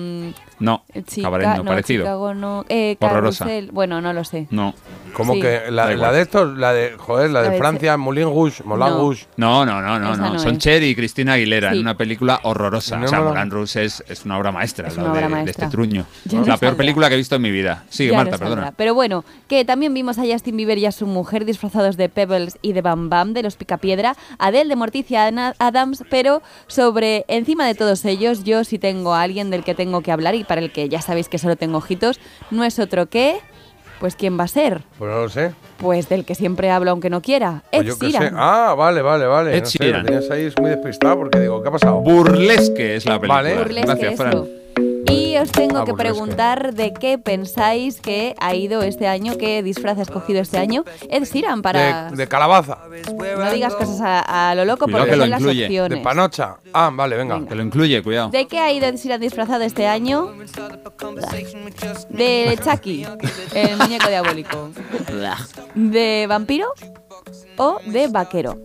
No, 0.60 0.84
Chica- 1.06 1.22
cabaret 1.26 1.48
no, 1.48 1.56
no, 1.56 1.64
parecido. 1.64 2.04
Chicago 2.04 2.34
no, 2.34 2.64
eh, 2.68 2.96
Horrorosa. 3.00 3.46
Bueno, 3.72 4.00
no 4.00 4.12
lo 4.12 4.24
sé. 4.24 4.46
No. 4.50 4.74
Como 5.14 5.34
Sí. 5.34 5.40
que 5.40 5.62
la, 5.70 5.82
Da 5.82 5.88
la 5.88 5.94
igual. 5.94 6.14
de 6.14 6.20
estos, 6.20 6.56
la 6.58 6.72
de, 6.72 6.94
joder, 6.96 7.30
la 7.30 7.40
de, 7.42 7.46
La 7.48 7.52
de 7.52 7.58
Francia, 7.58 7.96
Moulin 7.96 8.24
Rouge, 8.24 8.62
Moulin 8.64 8.86
No. 8.88 8.96
Rouge. 8.98 9.26
No, 9.36 9.66
no, 9.66 9.80
no, 9.82 9.98
no, 9.98 10.12
Esa 10.12 10.22
no. 10.22 10.32
no 10.34 10.38
Son 10.38 10.52
es. 10.52 10.58
Cher 10.58 10.82
y 10.84 10.94
Cristina 10.94 11.32
Aguilera 11.32 11.70
Sí. 11.70 11.76
en 11.76 11.80
una 11.82 11.96
película 11.96 12.38
horrorosa. 12.44 12.96
No 12.98 13.06
o 13.06 13.08
sea, 13.08 13.18
me 13.18 13.24
lo- 13.24 13.30
Moulin 13.32 13.50
Rouge 13.50 13.84
es, 13.84 14.04
es 14.08 14.24
una 14.24 14.38
obra 14.38 14.52
maestra, 14.52 14.86
Es 14.88 14.96
la 14.96 15.02
una 15.04 15.12
de, 15.12 15.18
obra 15.18 15.28
de 15.28 15.34
maestra. 15.34 15.64
este 15.66 15.76
truño. 15.76 16.04
Ya 16.26 16.28
Es 16.28 16.34
no 16.34 16.40
la 16.40 16.44
peor 16.58 16.58
saldrá. 16.58 16.76
película 16.76 17.08
que 17.08 17.14
he 17.14 17.18
visto 17.18 17.34
en 17.36 17.42
mi 17.42 17.50
vida. 17.50 17.84
Sigue, 17.88 18.10
Ya 18.12 18.16
Marta, 18.18 18.38
saldrá. 18.38 18.48
perdona. 18.56 18.72
Pero 18.76 18.94
bueno, 18.94 19.24
que 19.48 19.64
también 19.64 19.92
vimos 19.94 20.18
a 20.18 20.22
Justin 20.22 20.56
Bieber 20.56 20.78
y 20.78 20.86
a 20.86 20.92
su 20.92 21.06
mujer 21.06 21.44
disfrazados 21.44 21.96
de 21.96 22.08
Pebbles 22.08 22.58
y 22.62 22.72
de 22.72 22.82
Bam 22.82 23.08
Bam 23.08 23.32
de 23.32 23.42
los 23.42 23.56
Picapiedra, 23.56 24.14
Adele 24.38 24.68
de 24.68 24.76
Morticia 24.76 25.26
Ana- 25.26 25.54
Adams, 25.58 26.04
pero 26.10 26.42
sobre 26.68 27.24
encima 27.28 27.66
de 27.66 27.74
todos 27.74 28.04
ellos, 28.04 28.44
yo 28.44 28.62
sí 28.64 28.78
tengo 28.78 29.14
a 29.14 29.22
alguien 29.22 29.50
del 29.50 29.64
que 29.64 29.74
tengo 29.74 30.02
que 30.02 30.12
hablar 30.12 30.34
y 30.34 30.44
para 30.50 30.62
el 30.62 30.72
que 30.72 30.88
ya 30.88 31.00
sabéis 31.00 31.28
que 31.28 31.38
solo 31.38 31.54
tengo 31.54 31.78
ojitos, 31.78 32.18
no 32.50 32.64
es 32.64 32.80
otro 32.80 33.06
que. 33.06 33.38
Pues 34.00 34.16
¿quién 34.16 34.36
va 34.36 34.44
a 34.44 34.48
ser? 34.48 34.82
Pues 34.98 35.08
no 35.08 35.20
lo 35.20 35.28
sé. 35.28 35.52
Pues 35.76 36.08
del 36.08 36.24
que 36.24 36.34
siempre 36.34 36.72
hablo 36.72 36.90
aunque 36.90 37.08
no 37.08 37.22
quiera. 37.22 37.62
Pues 37.70 37.86
Ed. 37.86 38.08
Sheeran. 38.10 38.34
Ah, 38.36 38.74
vale, 38.76 39.00
vale, 39.00 39.26
vale. 39.26 39.56
Ed 39.56 39.60
no 39.60 39.66
sé, 39.66 39.78
Sheeran. 39.78 40.00
lo 40.02 40.06
tenías 40.06 40.30
ahí 40.32 40.46
es 40.46 40.58
muy 40.58 40.70
despistado 40.70 41.18
porque 41.18 41.38
digo, 41.38 41.62
¿qué 41.62 41.68
ha 41.68 41.72
pasado? 41.72 42.00
Burlesque 42.00 42.96
es 42.96 43.06
la 43.06 43.20
película. 43.20 43.42
Vale. 43.42 43.58
Burlesque, 43.58 43.86
Gracias, 43.86 44.12
eso. 44.14 44.22
Fran. 44.24 44.59
Y 45.06 45.36
os 45.38 45.50
tengo 45.52 45.78
Ah, 45.78 45.84
que 45.84 45.94
preguntar 45.94 46.74
de 46.74 46.92
qué 46.92 47.16
pensáis 47.18 48.00
que 48.00 48.34
ha 48.38 48.54
ido 48.54 48.82
este 48.82 49.06
año, 49.06 49.36
qué 49.38 49.62
disfraz 49.62 49.98
ha 49.98 50.02
escogido 50.02 50.40
este 50.40 50.58
año 50.58 50.84
Ed 51.08 51.24
Sheeran 51.24 51.62
para... 51.62 52.10
De, 52.10 52.16
de 52.16 52.28
calabaza. 52.28 52.78
No 53.36 53.50
digas 53.52 53.74
cosas 53.74 54.00
a, 54.00 54.50
a 54.50 54.54
lo 54.54 54.64
loco 54.64 54.84
Cuidado 54.84 55.04
porque 55.04 55.10
que 55.12 55.16
lo 55.16 55.22
son 55.24 55.30
las 55.30 55.42
opciones. 55.42 55.98
De 55.98 56.04
panocha. 56.04 56.56
Ah, 56.72 56.90
vale, 56.92 57.16
venga. 57.16 57.46
Que 57.46 57.54
lo 57.54 57.62
incluye, 57.62 58.02
cuidado. 58.02 58.30
¿De 58.30 58.46
qué 58.46 58.58
ha 58.58 58.72
ido 58.72 58.86
Ed 58.86 58.96
Sheeran 58.96 59.20
disfrazado 59.20 59.62
este 59.62 59.86
año? 59.86 60.32
De 62.10 62.58
Chucky, 62.62 63.06
el 63.54 63.76
muñeco 63.76 64.08
diabólico. 64.08 64.70
¿De 65.74 66.26
vampiro 66.28 66.72
o 67.56 67.78
de 67.86 68.08
vaquero? 68.08 68.58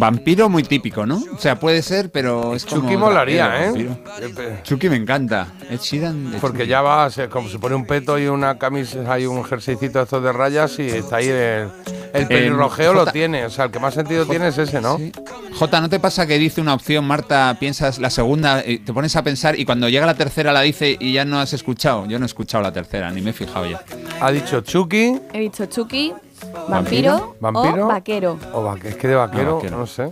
Vampiro 0.00 0.48
muy 0.48 0.62
típico, 0.62 1.04
¿no? 1.04 1.22
O 1.34 1.38
sea, 1.38 1.60
puede 1.60 1.82
ser, 1.82 2.10
pero 2.10 2.54
es 2.54 2.64
como... 2.64 2.80
Chucky 2.80 2.96
molaría, 2.96 3.48
vampiro, 3.48 3.92
¿eh? 3.92 3.98
vampiro. 4.06 4.50
Chucky 4.62 4.88
me 4.88 4.96
encanta. 4.96 5.48
Ed 5.68 5.78
Sheeran... 5.78 6.36
Porque 6.40 6.60
Chucky. 6.60 6.70
ya 6.70 6.80
va, 6.80 7.10
se, 7.10 7.28
como 7.28 7.50
se 7.50 7.58
pone 7.58 7.74
un 7.74 7.84
peto 7.84 8.18
y 8.18 8.26
una 8.26 8.58
camisa, 8.58 9.00
hay 9.12 9.26
un 9.26 9.44
jerseycito 9.44 9.98
de 9.98 10.04
estos 10.04 10.22
de 10.22 10.32
rayas 10.32 10.78
y 10.78 10.86
está 10.86 11.16
ahí 11.16 11.28
el, 11.28 11.68
el 12.14 12.26
pelirrojeo 12.26 12.94
lo 12.94 13.06
tiene. 13.08 13.44
O 13.44 13.50
sea, 13.50 13.66
el 13.66 13.70
que 13.70 13.78
más 13.78 13.92
sentido 13.92 14.24
tiene 14.24 14.48
es 14.48 14.56
ese, 14.56 14.80
¿no? 14.80 14.96
Sí. 14.96 15.12
Jota, 15.58 15.82
¿no 15.82 15.90
te 15.90 16.00
pasa 16.00 16.26
que 16.26 16.38
dice 16.38 16.62
una 16.62 16.72
opción, 16.72 17.04
Marta, 17.04 17.54
piensas 17.60 17.98
la 17.98 18.08
segunda, 18.08 18.64
y 18.66 18.78
te 18.78 18.94
pones 18.94 19.14
a 19.16 19.22
pensar 19.22 19.58
y 19.58 19.66
cuando 19.66 19.90
llega 19.90 20.06
la 20.06 20.14
tercera 20.14 20.52
la 20.52 20.62
dice 20.62 20.96
y 20.98 21.12
ya 21.12 21.26
no 21.26 21.38
has 21.40 21.52
escuchado? 21.52 22.06
Yo 22.06 22.18
no 22.18 22.24
he 22.24 22.26
escuchado 22.26 22.62
la 22.62 22.72
tercera, 22.72 23.10
ni 23.10 23.20
me 23.20 23.30
he 23.30 23.32
fijado 23.34 23.66
ya. 23.66 23.82
Ha 24.20 24.30
dicho 24.32 24.62
Chucky 24.62 25.20
He 25.34 25.40
dicho 25.40 25.66
Chucky, 25.66 26.14
vampiro, 26.68 27.36
¿Vampiro? 27.40 27.84
o 27.84 27.88
vaquero. 27.88 28.38
o 28.52 28.62
va- 28.62 28.76
es 28.82 28.96
que 28.96 29.08
de 29.08 29.14
vaquero, 29.14 29.50
Ah, 29.52 29.54
vaquero. 29.56 29.78
no 29.78 29.86
sé. 29.86 30.10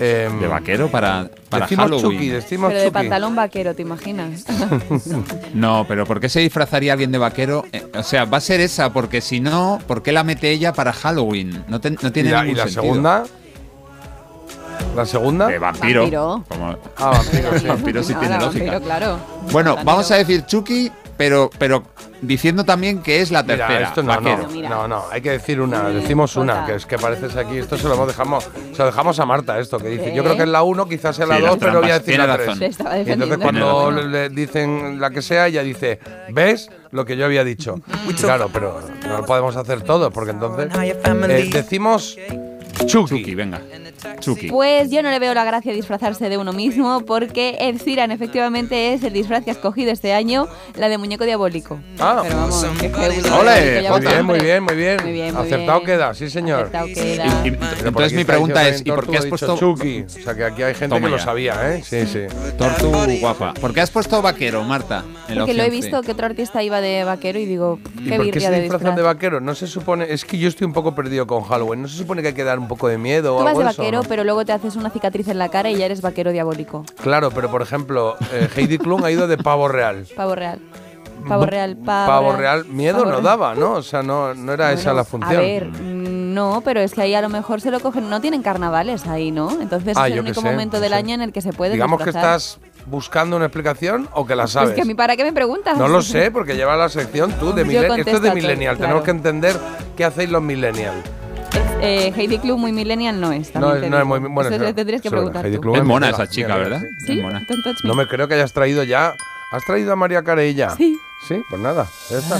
Em, 0.00 0.40
¿De 0.40 0.46
vaquero 0.48 0.88
para, 0.90 1.28
para 1.48 1.64
decimos 1.64 1.86
Halloween? 1.86 2.12
Chucky, 2.18 2.28
decimos 2.28 2.68
Pero 2.68 2.80
de 2.80 2.86
Chucky. 2.86 2.94
pantalón 2.94 3.36
vaquero, 3.36 3.74
¿te 3.74 3.82
imaginas? 3.82 4.44
No, 5.54 5.84
pero 5.88 6.06
¿por 6.06 6.20
qué 6.20 6.28
se 6.28 6.40
disfrazaría 6.40 6.92
alguien 6.92 7.12
de 7.12 7.18
vaquero? 7.18 7.64
Eh, 7.72 7.86
o 7.96 8.02
sea, 8.02 8.24
va 8.24 8.38
a 8.38 8.40
ser 8.40 8.60
esa, 8.60 8.92
porque 8.92 9.20
si 9.20 9.40
no, 9.40 9.78
¿por 9.86 10.02
qué 10.02 10.12
la 10.12 10.24
mete 10.24 10.50
ella 10.50 10.72
para 10.72 10.92
Halloween? 10.92 11.64
No, 11.68 11.80
te- 11.80 11.90
no 11.92 11.98
¿Y 12.02 12.10
tiene 12.10 12.30
la, 12.30 12.42
ningún 12.42 12.56
y 12.56 12.58
la 12.58 12.64
sentido. 12.64 12.82
segunda? 12.82 13.24
¿La 14.96 15.06
segunda? 15.06 15.46
De 15.46 15.58
vampiro. 15.58 16.00
Vampiro. 16.02 16.44
Como- 16.48 16.76
Ah, 16.96 17.10
vampiro, 17.12 17.58
sí. 17.58 17.66
Vampiro 17.66 18.02
sí 18.02 18.12
No, 18.14 18.20
tiene 18.20 18.38
lógica. 18.38 18.64
vampiro, 18.64 18.80
claro. 18.84 19.18
Bueno, 19.52 19.76
vamos 19.84 20.10
a 20.10 20.16
decir 20.16 20.44
Chucky, 20.46 20.90
pero, 21.18 21.50
pero 21.58 21.82
diciendo 22.22 22.64
también 22.64 23.02
que 23.02 23.20
es 23.20 23.30
la 23.30 23.42
Mira, 23.42 23.66
tercera. 23.66 23.88
esto 23.88 24.02
no, 24.02 24.20
no, 24.20 24.48
no, 24.68 24.88
no, 24.88 25.04
hay 25.10 25.20
que 25.20 25.32
decir 25.32 25.60
una, 25.60 25.88
decimos 25.90 26.36
una, 26.36 26.64
que 26.64 26.76
es 26.76 26.86
que 26.86 26.96
pareces 26.96 27.36
aquí, 27.36 27.58
esto 27.58 27.76
se 27.76 27.86
lo 27.88 27.94
hemos 27.94 28.06
dejamos, 28.06 28.48
se 28.72 28.78
lo 28.78 28.86
dejamos 28.86 29.18
a 29.20 29.26
Marta 29.26 29.58
esto 29.58 29.78
que 29.78 29.88
dice. 29.88 30.04
¿Qué? 30.06 30.14
Yo 30.14 30.22
creo 30.24 30.36
que 30.36 30.44
es 30.44 30.48
la 30.48 30.62
1, 30.62 30.88
quizás 30.88 31.16
sea 31.16 31.26
la 31.26 31.36
Sí, 31.36 31.42
2, 31.42 31.50
las 31.50 31.58
pero 31.58 31.80
voy 31.80 31.90
a 31.90 31.94
decir 31.98 32.14
tiene 32.14 32.26
la 32.26 32.36
razón. 32.36 32.58
3. 32.58 32.58
Se 32.58 32.66
estaba 32.66 32.98
Y 32.98 33.10
entonces 33.10 33.38
cuando 33.38 33.90
le, 33.90 34.08
le 34.08 34.28
dicen 34.30 35.00
la 35.00 35.10
que 35.10 35.20
sea, 35.20 35.48
ella 35.48 35.62
dice, 35.62 35.98
¿ves 36.30 36.70
lo 36.92 37.04
que 37.04 37.16
yo 37.16 37.24
había 37.24 37.44
dicho? 37.44 37.80
Claro, 38.20 38.48
pero 38.52 38.80
no 39.06 39.18
lo 39.18 39.26
podemos 39.26 39.56
hacer 39.56 39.82
todo, 39.82 40.10
porque 40.10 40.30
entonces 40.30 40.68
eh, 40.78 41.50
decimos 41.52 42.16
Chucky. 42.86 43.18
Chucky, 43.20 43.34
venga. 43.34 43.60
Chucky. 44.20 44.48
Pues 44.48 44.90
yo 44.90 45.02
no 45.02 45.10
le 45.10 45.18
veo 45.18 45.34
la 45.34 45.44
gracia 45.44 45.72
disfrazarse 45.72 46.28
de 46.28 46.38
uno 46.38 46.52
mismo 46.52 47.00
porque 47.06 47.56
Ed 47.60 47.76
Sheeran 47.84 48.10
efectivamente 48.10 48.92
es 48.94 49.02
el 49.02 49.12
disfraz 49.12 49.44
que 49.44 49.50
ha 49.50 49.54
escogido 49.54 49.90
este 49.92 50.12
año, 50.12 50.46
la 50.76 50.88
de 50.88 50.98
muñeco 50.98 51.24
diabólico. 51.24 51.78
Ah, 51.98 52.20
Pero 52.22 52.36
vamos, 52.36 52.64
Ole, 53.38 53.88
muy 53.90 54.00
bien, 54.00 54.24
muy 54.24 54.38
bien, 54.40 54.64
muy 54.64 54.74
bien. 54.76 54.98
Muy 55.02 55.12
bien, 55.12 55.34
muy 55.34 55.46
Acertado 55.46 55.80
bien. 55.80 55.86
queda, 55.86 56.14
sí 56.14 56.30
señor. 56.30 56.60
Acertado 56.66 56.86
queda. 56.94 57.24
Y- 57.44 57.48
y- 57.48 57.58
entonces 57.86 58.12
mi 58.14 58.24
pregunta 58.24 58.68
es, 58.68 58.80
¿y 58.84 58.90
por 58.90 59.08
qué 59.08 59.16
ha 59.16 59.20
has 59.20 59.26
puesto 59.26 59.56
Chucky? 59.56 60.02
O 60.02 60.08
sea 60.08 60.34
que 60.34 60.44
aquí 60.44 60.62
hay 60.62 60.74
gente 60.74 60.94
Toma 60.94 61.06
que 61.06 61.10
lo 61.10 61.16
ya. 61.18 61.24
sabía, 61.24 61.74
¿eh? 61.74 61.82
Sí, 61.84 62.06
sí. 62.06 62.20
Tortu 62.56 62.90
guapa? 63.20 63.54
¿Por 63.54 63.72
qué 63.74 63.80
has 63.80 63.90
puesto 63.90 64.20
vaquero, 64.22 64.62
Marta? 64.64 65.04
Porque 65.32 65.54
lo 65.54 65.62
he 65.62 65.70
visto 65.70 66.00
que 66.02 66.12
otro 66.12 66.26
artista 66.26 66.62
iba 66.62 66.80
de 66.80 67.04
vaquero 67.04 67.38
y 67.38 67.46
digo, 67.46 67.78
¿Y 68.00 68.08
qué 68.08 68.16
por 68.16 68.30
qué 68.30 68.40
se 68.40 68.50
de 68.50 68.60
disfrazan 68.62 68.78
disfraz. 68.80 68.96
de 68.96 69.02
vaquero? 69.02 69.40
No 69.40 69.54
se 69.54 69.66
supone. 69.66 70.06
Es 70.12 70.24
que 70.24 70.38
yo 70.38 70.48
estoy 70.48 70.66
un 70.66 70.72
poco 70.72 70.94
perdido 70.94 71.26
con 71.26 71.42
Halloween. 71.42 71.82
No 71.82 71.88
se 71.88 71.96
supone 71.96 72.22
que 72.22 72.28
hay 72.28 72.34
que 72.34 72.44
dar 72.44 72.58
un 72.58 72.68
poco 72.68 72.88
de 72.88 72.98
miedo 72.98 73.36
o 73.36 73.46
algo 73.46 73.60
de 73.62 73.70
eso, 73.70 73.82
vaquero, 73.90 74.02
¿no? 74.02 74.08
pero 74.08 74.24
luego 74.24 74.44
te 74.44 74.52
haces 74.52 74.76
una 74.76 74.90
cicatriz 74.90 75.28
en 75.28 75.38
la 75.38 75.48
cara 75.48 75.70
y 75.70 75.76
ya 75.76 75.86
eres 75.86 76.00
vaquero 76.02 76.32
diabólico. 76.32 76.84
Claro, 77.02 77.30
pero 77.30 77.50
por 77.50 77.62
ejemplo, 77.62 78.16
eh, 78.32 78.48
Heidi 78.56 78.78
Klum 78.78 79.04
ha 79.04 79.10
ido 79.10 79.26
de 79.26 79.36
pavo 79.38 79.68
real. 79.68 80.06
Pavo 80.16 80.34
real. 80.34 80.60
Pavo 81.28 81.46
real, 81.46 81.76
pavo, 81.76 82.06
Pavo 82.06 82.32
real, 82.36 82.64
miedo 82.66 82.98
pavo 82.98 83.06
no 83.06 83.10
real. 83.12 83.24
daba, 83.24 83.54
¿no? 83.56 83.72
O 83.72 83.82
sea, 83.82 84.02
no, 84.04 84.34
no 84.34 84.52
era 84.52 84.72
esa 84.72 84.92
la 84.92 85.02
función. 85.04 85.36
A 85.36 85.40
ver, 85.40 85.66
mm, 85.66 86.32
no, 86.32 86.62
pero 86.64 86.80
es 86.80 86.94
que 86.94 87.02
ahí 87.02 87.14
a 87.14 87.20
lo 87.20 87.28
mejor 87.28 87.60
se 87.60 87.72
lo 87.72 87.80
cogen. 87.80 88.08
No 88.08 88.20
tienen 88.20 88.40
carnavales 88.40 89.04
ahí, 89.08 89.32
¿no? 89.32 89.60
Entonces 89.60 89.96
Ah, 89.96 90.06
es 90.06 90.14
el 90.14 90.20
único 90.20 90.40
sé, 90.40 90.48
momento 90.48 90.78
del 90.78 90.90
sé. 90.90 90.96
año 90.96 91.14
en 91.16 91.22
el 91.22 91.32
que 91.32 91.40
se 91.42 91.52
puede. 91.52 91.72
Digamos 91.72 92.00
que 92.02 92.10
estás 92.10 92.60
buscando 92.86 93.34
una 93.36 93.46
explicación 93.46 94.08
o 94.14 94.24
que 94.26 94.36
la 94.36 94.46
sabes. 94.46 94.70
Es 94.70 94.74
que 94.76 94.82
a 94.82 94.84
mí, 94.84 94.94
¿para 94.94 95.16
qué 95.16 95.24
me 95.24 95.32
preguntas? 95.32 95.76
No 95.76 95.88
lo 95.88 96.02
sé, 96.02 96.30
porque 96.30 96.54
lleva 96.54 96.76
la 96.76 96.88
sección 96.88 97.32
tú 97.32 97.52
de. 97.52 97.62
Esto 97.62 98.10
es 98.16 98.22
de 98.22 98.32
millennial. 98.34 98.76
claro. 98.76 98.88
Tenemos 98.88 99.02
que 99.04 99.10
entender 99.10 99.56
qué 99.96 100.04
hacéis 100.04 100.30
los 100.30 100.40
millennial. 100.40 101.02
Eh, 101.80 102.12
Heidi 102.16 102.38
Klum 102.38 102.60
muy 102.60 102.72
millennial 102.72 103.20
no 103.20 103.32
es. 103.32 103.54
No, 103.54 103.74
es- 103.74 103.88
no 103.90 103.98
es 103.98 104.04
muy 104.06 104.18
bueno. 104.18 104.40
Eso 104.42 104.54
es- 104.54 104.60
le 104.60 104.74
tendrías 104.74 105.00
que 105.00 105.08
sobre 105.08 105.20
preguntar 105.20 105.44
Heidi 105.46 105.56
tú. 105.56 105.62
Klum 105.62 105.76
Es 105.76 105.84
mona 105.84 106.10
esa 106.10 106.26
chica, 106.26 106.56
¿verdad? 106.56 106.82
sí. 107.06 107.18
Es 107.18 107.22
mona. 107.22 107.44
Don't 107.48 107.62
touch 107.64 107.76
me. 107.84 107.88
No 107.88 107.94
me 107.94 108.06
creo 108.08 108.26
que 108.28 108.34
hayas 108.34 108.52
traído 108.52 108.82
ya. 108.82 109.14
¿Has 109.52 109.64
traído 109.64 109.92
a 109.92 109.96
María 109.96 110.22
Carey 110.22 110.54
ya? 110.54 110.70
Sí. 110.70 110.98
Sí, 111.26 111.40
pues 111.48 111.60
nada, 111.62 111.86
ya 112.10 112.18
está. 112.18 112.38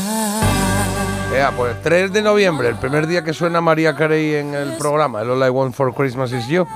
Ea, 1.34 1.52
pues 1.56 1.80
3 1.82 2.12
de 2.12 2.22
noviembre, 2.22 2.68
el 2.68 2.76
primer 2.76 3.06
día 3.06 3.22
que 3.24 3.32
suena 3.34 3.60
María 3.60 3.94
Carey 3.94 4.34
en 4.36 4.54
el 4.54 4.72
programa, 4.78 5.20
el 5.22 5.30
All 5.30 5.46
I 5.46 5.50
Want 5.50 5.74
for 5.74 5.94
Christmas 5.94 6.32
is 6.32 6.46
You. 6.48 6.66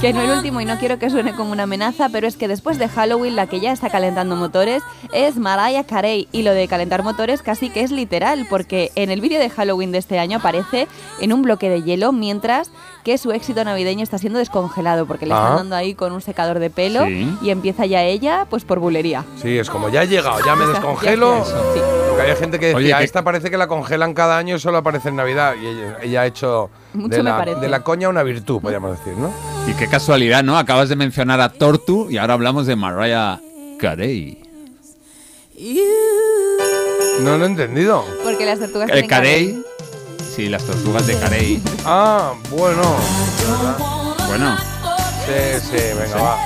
Que 0.00 0.12
no 0.12 0.20
el 0.20 0.30
último 0.30 0.60
y 0.60 0.64
no 0.64 0.78
quiero 0.78 0.98
que 0.98 1.10
suene 1.10 1.32
como 1.32 1.52
una 1.52 1.62
amenaza, 1.62 2.08
pero 2.08 2.26
es 2.26 2.36
que 2.36 2.48
después 2.48 2.78
de 2.78 2.88
Halloween 2.88 3.36
la 3.36 3.46
que 3.46 3.60
ya 3.60 3.72
está 3.72 3.88
calentando 3.88 4.34
motores 4.34 4.82
es 5.12 5.36
Mariah 5.36 5.84
Carey. 5.84 6.28
Y 6.32 6.42
lo 6.42 6.52
de 6.54 6.66
calentar 6.66 7.04
motores 7.04 7.40
casi 7.42 7.70
que 7.70 7.82
es 7.82 7.90
literal 7.90 8.46
porque 8.50 8.90
en 8.96 9.10
el 9.10 9.20
vídeo 9.20 9.38
de 9.38 9.48
Halloween 9.48 9.92
de 9.92 9.98
este 9.98 10.18
año 10.18 10.38
aparece 10.38 10.88
en 11.20 11.32
un 11.32 11.42
bloque 11.42 11.70
de 11.70 11.82
hielo 11.82 12.12
mientras 12.12 12.72
que 13.04 13.18
su 13.18 13.32
éxito 13.32 13.64
navideño 13.64 14.02
está 14.04 14.16
siendo 14.18 14.38
descongelado 14.38 15.06
porque 15.06 15.26
le 15.26 15.34
Ah. 15.34 15.38
están 15.38 15.56
dando 15.56 15.76
ahí 15.76 15.94
con 15.94 16.12
un 16.12 16.20
secador 16.20 16.58
de 16.60 16.70
pelo 16.70 17.04
Sí. 17.06 17.36
y 17.42 17.50
empieza 17.50 17.84
ya 17.86 18.02
ella 18.04 18.46
pues 18.48 18.64
por 18.64 18.78
bulería. 18.78 19.24
Sí, 19.40 19.58
es 19.58 19.68
como 19.70 19.88
ya 19.88 20.04
he 20.04 20.08
llegado, 20.08 20.38
ya 20.44 20.54
me 20.54 20.66
descongelo. 20.66 21.44
sí. 21.44 21.80
Porque 22.08 22.22
había 22.22 22.36
gente 22.36 22.58
que 22.60 22.66
decía, 22.66 22.76
Oye, 22.76 22.94
que- 22.98 23.04
esta 23.04 23.24
parece 23.24 23.50
que 23.50 23.56
la 23.56 23.66
congelan 23.66 24.12
cada 24.14 24.36
año 24.38 24.56
y 24.56 24.60
solo 24.60 24.78
aparece 24.78 25.08
en 25.08 25.16
Navidad. 25.16 25.54
Y 25.60 25.66
ella, 25.66 25.96
ella 26.02 26.20
ha 26.20 26.26
hecho 26.26 26.70
Mucho 26.92 27.16
de 27.16 27.22
me 27.22 27.30
la, 27.30 27.36
parece. 27.38 27.60
de 27.60 27.68
la 27.70 27.82
coña 27.82 28.08
una 28.10 28.22
virtud, 28.22 28.60
podríamos 28.60 28.98
decir, 28.98 29.14
¿no? 29.18 29.32
Y 29.66 29.72
qué 29.72 29.88
casualidad, 29.88 30.42
¿no? 30.44 30.58
Acabas 30.58 30.88
de 30.90 30.96
mencionar 30.96 31.40
a 31.40 31.48
Tortu 31.48 32.08
y 32.10 32.18
ahora 32.18 32.34
hablamos 32.34 32.66
de 32.66 32.76
Mariah 32.76 33.40
Carey. 33.80 34.38
No 37.20 37.38
lo 37.38 37.44
he 37.44 37.48
entendido. 37.48 38.04
Porque 38.24 38.44
las 38.44 38.58
tortugas 38.58 38.88
El 38.90 38.92
tienen 39.06 39.08
Carey. 39.10 39.62
Sí, 40.34 40.48
las 40.48 40.64
tortugas 40.64 41.06
de 41.06 41.18
Carey. 41.18 41.62
Ah, 41.84 42.32
bueno. 42.50 42.82
Bueno, 44.28 44.56
Sí, 45.26 45.60
sí, 45.70 45.76
venga, 45.98 46.16
va. 46.22 46.38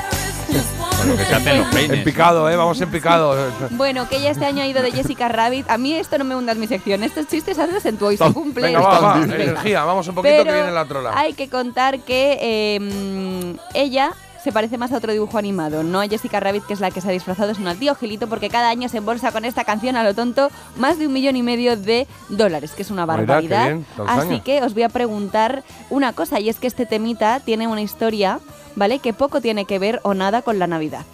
con 0.99 1.09
lo 1.09 1.17
que 1.17 1.25
se 1.25 1.35
hacen 1.35 1.59
los 1.59 1.69
peines. 1.69 1.99
En 1.99 2.05
picado, 2.05 2.51
¿eh? 2.51 2.57
Vamos 2.57 2.81
en 2.81 2.91
picado. 2.91 3.37
Bueno, 3.71 4.09
que 4.09 4.17
ella 4.17 4.31
este 4.33 4.45
año 4.45 4.63
ha 4.63 4.67
ido 4.67 4.83
de 4.83 4.91
Jessica 4.93 5.29
Rabbit. 5.29 5.71
A 5.71 5.79
mí 5.79 5.95
esto 5.95 6.19
no 6.19 6.25
me 6.25 6.35
hundas 6.35 6.57
mi 6.57 6.67
sección. 6.67 7.03
Estos 7.05 7.27
chistes 7.29 7.59
hazlos 7.59 7.85
en 7.87 7.97
tu 7.97 8.07
hoy 8.07 8.17
se 8.17 8.33
cumple. 8.33 8.67
Venga, 8.67 8.81
va, 8.81 8.99
va. 9.01 9.23
Energía, 9.23 9.85
vamos 9.85 10.07
un 10.09 10.15
poquito 10.17 10.45
que 10.45 10.53
viene 10.53 10.73
la 10.73 10.85
trola. 10.85 11.13
Hay 11.15 11.33
que 11.35 11.49
contar 11.49 12.01
que 12.01 12.39
eh, 12.41 12.81
mm, 12.81 13.59
ella 13.75 14.13
se 14.47 14.53
parece 14.53 14.79
más 14.79 14.93
a 14.93 14.99
otro 14.99 15.11
dibujo 15.13 15.39
animado, 15.39 15.83
no 15.83 16.01
a 16.01 16.07
Jessica 16.07 16.39
Rabbit, 16.39 16.63
que 16.67 16.73
es 16.73 16.79
la 16.79 16.93
que 16.93 17.01
se 17.01 17.09
ha 17.09 17.11
disfrazado, 17.11 17.53
sino 17.53 17.69
al 17.69 17.79
tío 17.79 17.97
Gilito, 17.97 18.29
porque 18.29 18.49
cada 18.49 18.69
año 18.69 18.89
se 18.89 18.99
embolsa 18.99 19.33
con 19.33 19.45
esta 19.45 19.65
canción 19.65 19.97
a 19.97 20.05
lo 20.05 20.15
tonto 20.15 20.51
más 20.77 21.01
de 21.01 21.09
un 21.09 21.13
millón 21.15 21.35
y 21.35 21.43
medio 21.43 21.77
de 21.77 22.07
dólares, 22.29 22.71
que 22.71 22.83
es 22.83 22.93
una 22.93 23.07
barbaridad. 23.07 23.65
bien, 23.65 23.87
Así 24.07 24.29
años. 24.29 24.43
que 24.45 24.63
os 24.63 24.73
voy 24.75 24.85
a 24.85 24.89
preguntar 24.89 25.65
una 25.91 26.13
cosa, 26.13 26.39
y 26.39 26.49
es 26.49 26.61
que 26.61 26.69
este 26.69 26.87
temita 26.87 27.41
tiene 27.41 27.67
una 27.67 27.81
historia, 27.81 28.39
¿vale? 28.77 29.01
Que 29.01 29.13
poco 29.13 29.41
tiene 29.41 29.65
que 29.65 29.81
ver 29.81 29.99
o 30.05 30.15
nada 30.15 30.43
con 30.43 30.61
la 30.61 30.69
Navidad, 30.69 31.05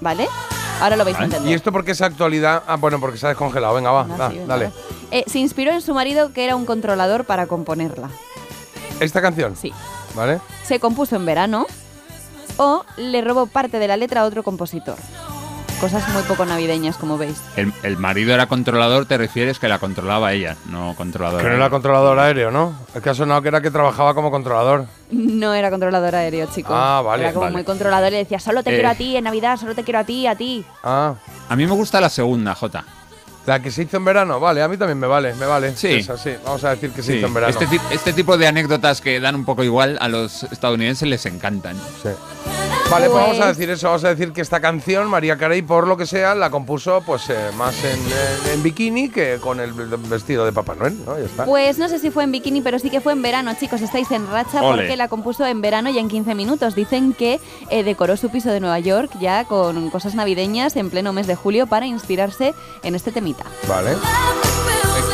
¿vale? 0.00 0.26
Ahora 0.80 0.96
lo 0.96 1.04
vais 1.04 1.18
a 1.18 1.24
entender. 1.24 1.50
¿Y 1.52 1.54
esto 1.54 1.70
por 1.70 1.84
qué 1.84 1.90
es 1.90 2.00
actualidad? 2.00 2.62
Ah, 2.66 2.76
bueno, 2.76 2.98
porque 3.00 3.18
se 3.18 3.26
ha 3.26 3.28
descongelado. 3.28 3.74
Venga, 3.74 3.90
va, 3.90 4.06
Ah, 4.10 4.16
da, 4.16 4.30
sí, 4.30 4.38
venga, 4.38 4.46
dale. 4.56 4.70
Eh, 5.10 5.24
se 5.26 5.40
inspiró 5.40 5.72
en 5.72 5.82
su 5.82 5.92
marido, 5.92 6.32
que 6.32 6.42
era 6.42 6.56
un 6.56 6.64
controlador, 6.64 7.26
para 7.26 7.46
componerla. 7.46 8.08
¿Esta 8.98 9.20
canción? 9.20 9.56
Sí. 9.56 9.74
¿Vale? 10.14 10.40
se 10.64 10.80
compuso 10.80 11.16
en 11.16 11.26
verano 11.26 11.66
o 12.58 12.84
le 12.98 13.22
robó 13.22 13.46
parte 13.46 13.78
de 13.78 13.88
la 13.88 13.96
letra 13.96 14.20
a 14.20 14.24
otro 14.24 14.42
compositor. 14.42 14.96
Cosas 15.80 16.08
muy 16.08 16.24
poco 16.24 16.44
navideñas, 16.44 16.96
como 16.96 17.16
veis. 17.18 17.40
El, 17.54 17.72
el 17.84 17.96
marido 17.98 18.34
era 18.34 18.46
controlador, 18.46 19.06
te 19.06 19.16
refieres 19.16 19.60
que 19.60 19.68
la 19.68 19.78
controlaba 19.78 20.32
ella, 20.32 20.56
no 20.68 20.94
controlador. 20.96 21.40
Que 21.40 21.48
no 21.48 21.54
era 21.54 21.70
controlador 21.70 22.18
aéreo, 22.18 22.50
¿no? 22.50 22.74
Es 22.96 23.00
que 23.00 23.10
ha 23.10 23.14
sonado 23.14 23.42
que 23.42 23.48
era 23.48 23.60
que 23.60 23.70
trabajaba 23.70 24.12
como 24.12 24.32
controlador. 24.32 24.86
No 25.12 25.54
era 25.54 25.70
controlador 25.70 26.16
aéreo, 26.16 26.48
chico. 26.52 26.74
Ah, 26.74 27.00
vale, 27.04 27.22
Era 27.22 27.32
como 27.32 27.44
vale. 27.44 27.52
muy 27.52 27.62
controlador 27.64 28.08
y 28.08 28.10
le 28.10 28.18
decía, 28.18 28.40
solo 28.40 28.64
te 28.64 28.70
Eh. 28.70 28.74
quiero 28.74 28.88
a 28.88 28.96
ti 28.96 29.16
en 29.16 29.22
Navidad, 29.22 29.56
solo 29.56 29.76
te 29.76 29.84
quiero 29.84 30.00
a 30.00 30.04
ti, 30.04 30.26
a 30.26 30.34
ti. 30.34 30.64
Ah. 30.82 31.14
A 31.48 31.54
mí 31.54 31.64
me 31.64 31.72
gusta 31.72 32.00
la 32.00 32.08
segunda, 32.08 32.56
Jota. 32.56 32.84
La 33.48 33.62
que 33.62 33.70
se 33.70 33.82
hizo 33.84 33.96
en 33.96 34.04
verano, 34.04 34.38
vale, 34.38 34.60
a 34.62 34.68
mí 34.68 34.76
también 34.76 34.98
me 34.98 35.06
vale, 35.06 35.32
me 35.34 35.46
vale. 35.46 35.74
Sí. 35.74 35.88
Esa, 35.94 36.18
sí. 36.18 36.34
Vamos 36.44 36.62
a 36.64 36.70
decir 36.74 36.90
que 36.90 37.00
se 37.02 37.12
Sí, 37.12 37.18
hizo 37.18 37.28
en 37.28 37.32
verano. 37.32 37.58
Este, 37.58 37.80
este 37.90 38.12
tipo 38.12 38.36
de 38.36 38.46
anécdotas 38.46 39.00
que 39.00 39.20
dan 39.20 39.34
un 39.34 39.46
poco 39.46 39.64
igual 39.64 39.96
a 40.02 40.08
los 40.08 40.42
estadounidenses 40.42 41.08
les 41.08 41.24
encantan. 41.24 41.74
Sí. 42.02 42.10
Vale, 42.90 43.10
pues 43.10 43.20
vamos 43.22 43.36
a 43.36 43.44
Pues- 43.44 43.56
decir 43.58 43.70
eso, 43.70 43.86
vamos 43.88 44.04
a 44.04 44.08
decir 44.08 44.32
que 44.32 44.40
esta 44.40 44.60
canción, 44.60 45.08
María 45.08 45.36
Carey, 45.36 45.60
por 45.60 45.86
lo 45.86 45.96
que 45.98 46.06
sea, 46.06 46.34
la 46.34 46.48
compuso 46.50 47.02
pues 47.04 47.28
eh, 47.28 47.36
más 47.56 47.74
en, 47.84 47.98
en- 48.00 48.52
en 48.54 48.62
bikini 48.62 49.10
que 49.10 49.38
con 49.40 49.60
el 49.60 49.72
vestido 49.74 50.46
de 50.46 50.52
Papá 50.52 50.74
Noel, 50.74 51.04
¿no? 51.04 51.18
Ya 51.18 51.26
está. 51.26 51.44
Pues 51.44 51.76
no 51.78 51.88
sé 51.88 51.98
si 51.98 52.10
fue 52.10 52.24
en 52.24 52.32
bikini, 52.32 52.62
pero 52.62 52.78
sí 52.78 52.88
que 52.88 53.00
fue 53.02 53.12
en 53.12 53.20
verano, 53.20 53.52
chicos. 53.60 53.82
Estáis 53.82 54.10
en 54.10 54.26
racha 54.30 54.62
Ole. 54.62 54.82
porque 54.84 54.96
la 54.96 55.08
compuso 55.08 55.44
en 55.46 55.60
verano 55.60 55.90
y 55.90 55.98
en 55.98 56.08
15 56.08 56.34
minutos. 56.34 56.74
Dicen 56.74 57.12
que 57.12 57.40
eh, 57.68 57.84
decoró 57.84 58.16
su 58.16 58.30
piso 58.30 58.50
de 58.50 58.60
Nueva 58.60 58.78
York 58.78 59.10
ya 59.20 59.44
con 59.44 59.90
cosas 59.90 60.14
navideñas 60.14 60.74
en 60.76 60.88
pleno 60.88 61.12
mes 61.12 61.26
de 61.26 61.34
julio 61.36 61.66
para 61.66 61.86
inspirarse 61.86 62.54
en 62.82 62.94
este 62.94 63.12
temita. 63.12 63.44
Vale. 63.68 63.96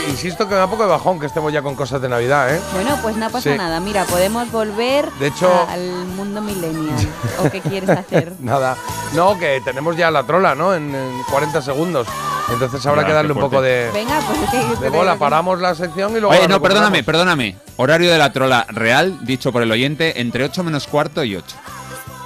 Insisto 0.08 0.46
que 0.46 0.54
me 0.54 0.58
da 0.58 0.64
un 0.64 0.70
poco 0.70 0.84
de 0.84 0.88
bajón 0.90 1.18
que 1.18 1.26
estemos 1.26 1.52
ya 1.52 1.62
con 1.62 1.74
cosas 1.74 2.00
de 2.00 2.08
Navidad, 2.08 2.54
¿eh? 2.54 2.60
Bueno, 2.72 2.98
pues 3.02 3.16
no 3.16 3.28
pasa 3.30 3.52
Sí. 3.52 3.58
nada. 3.58 3.80
Mira, 3.80 4.04
podemos 4.04 4.50
volver 4.52 5.10
De 5.18 5.28
hecho- 5.28 5.48
a- 5.68 5.72
al 5.72 6.06
mundo 6.16 6.40
millennial. 6.40 6.96
¿O 7.44 7.50
qué 7.50 7.60
quieres 7.60 7.88
hacer? 7.90 8.32
Nada. 8.40 8.76
No, 9.14 9.38
que 9.38 9.60
tenemos 9.64 9.96
ya 9.96 10.10
la 10.10 10.22
trola, 10.24 10.54
¿no? 10.54 10.74
En, 10.74 10.94
en 10.94 11.22
40 11.30 11.60
segundos. 11.62 12.06
Entonces 12.52 12.84
habrá 12.84 13.02
Ya, 13.02 13.08
que 13.08 13.12
darle 13.14 13.32
un 13.32 13.40
poco 13.40 13.62
de, 13.62 13.90
Venga, 13.94 14.20
pues 14.26 14.38
es 14.42 14.50
que... 14.50 14.80
de 14.82 14.90
bola. 14.90 15.16
Paramos 15.16 15.60
la 15.60 15.74
sección 15.74 16.10
y 16.16 16.20
luego. 16.20 16.28
Oye, 16.28 16.46
no, 16.46 16.60
perdóname, 16.60 17.02
perdóname. 17.02 17.56
Horario 17.76 18.10
de 18.12 18.18
la 18.18 18.32
trola 18.32 18.66
real, 18.68 19.18
dicho 19.24 19.50
por 19.50 19.62
el 19.62 19.70
oyente, 19.72 20.20
entre 20.20 20.44
8 20.44 20.62
menos 20.62 20.86
cuarto 20.86 21.24
y 21.24 21.36
8. 21.36 21.56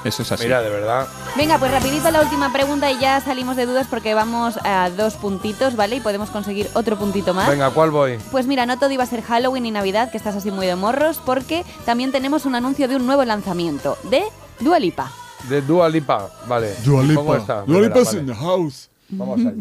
Eso 0.04 0.22
es 0.22 0.32
así. 0.32 0.44
Mira, 0.44 0.62
de 0.62 0.70
verdad. 0.70 1.06
Venga, 1.36 1.58
pues 1.58 1.72
rapidito 1.72 2.10
la 2.10 2.22
última 2.22 2.52
pregunta 2.52 2.90
y 2.90 2.98
ya 3.00 3.20
salimos 3.20 3.56
de 3.56 3.66
dudas 3.66 3.86
porque 3.90 4.14
vamos 4.14 4.56
a 4.64 4.90
dos 4.90 5.14
puntitos, 5.14 5.74
¿vale? 5.76 5.96
Y 5.96 6.00
podemos 6.00 6.30
conseguir 6.30 6.70
otro 6.74 6.96
puntito 6.96 7.34
más. 7.34 7.48
Venga, 7.48 7.70
¿cuál 7.70 7.90
voy? 7.90 8.18
Pues 8.30 8.46
mira, 8.46 8.64
no 8.64 8.78
todo 8.78 8.90
iba 8.90 9.02
a 9.02 9.06
ser 9.06 9.22
Halloween 9.22 9.66
y 9.66 9.70
Navidad, 9.70 10.10
que 10.10 10.16
estás 10.16 10.36
así 10.36 10.50
muy 10.50 10.66
de 10.66 10.76
morros, 10.76 11.20
porque 11.24 11.64
también 11.84 12.12
tenemos 12.12 12.46
un 12.46 12.54
anuncio 12.54 12.86
de 12.88 12.96
un 12.96 13.06
nuevo 13.06 13.24
lanzamiento 13.24 13.98
de 14.04 14.22
Dua 14.60 14.78
Lipa. 14.78 15.10
De 15.48 15.62
Dua 15.62 15.88
Lipa, 15.88 16.28
vale. 16.46 16.74
Dua 16.84 17.02
Lipa. 17.02 17.20
Pongo 17.20 17.36
esta, 17.36 17.54
Dua 17.62 17.64
primera, 17.64 17.88
Lipa's 17.88 18.06
vale. 18.06 18.18
in 18.20 18.26
the 18.26 18.34
house. 18.34 18.88
Vamos 19.10 19.40
allá. 19.40 19.52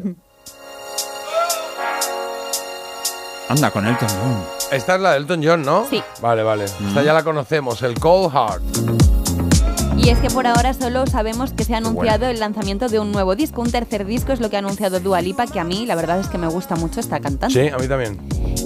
Anda, 3.49 3.71
con 3.71 3.87
Elton 3.87 4.09
John. 4.09 4.43
Esta 4.71 4.95
es 4.95 5.01
la 5.01 5.11
de 5.11 5.17
Elton 5.17 5.41
John, 5.43 5.61
¿no? 5.63 5.85
Sí. 5.89 6.03
Vale, 6.21 6.43
vale. 6.43 6.65
Mm. 6.79 6.87
Esta 6.89 7.01
ya 7.03 7.13
la 7.13 7.23
conocemos, 7.23 7.81
el 7.81 7.97
Cold 7.99 8.33
Heart. 8.33 8.96
Y 9.97 10.09
es 10.09 10.19
que 10.19 10.29
por 10.29 10.47
ahora 10.47 10.73
solo 10.73 11.05
sabemos 11.07 11.51
que 11.51 11.63
se 11.63 11.73
ha 11.73 11.77
anunciado 11.77 12.27
el 12.27 12.39
lanzamiento 12.39 12.87
de 12.87 12.99
un 12.99 13.11
nuevo 13.11 13.35
disco, 13.35 13.61
un 13.61 13.71
tercer 13.71 14.05
disco 14.05 14.31
es 14.31 14.39
lo 14.39 14.49
que 14.49 14.55
ha 14.55 14.59
anunciado 14.59 14.99
Dua 14.99 15.21
Lipa, 15.21 15.47
que 15.47 15.59
a 15.59 15.63
mí 15.63 15.85
la 15.85 15.95
verdad 15.95 16.19
es 16.19 16.27
que 16.27 16.37
me 16.37 16.47
gusta 16.47 16.75
mucho 16.75 16.99
esta 16.99 17.19
cantante. 17.19 17.53
Sí, 17.53 17.67
a 17.73 17.77
mí 17.77 17.87
también. 17.87 18.17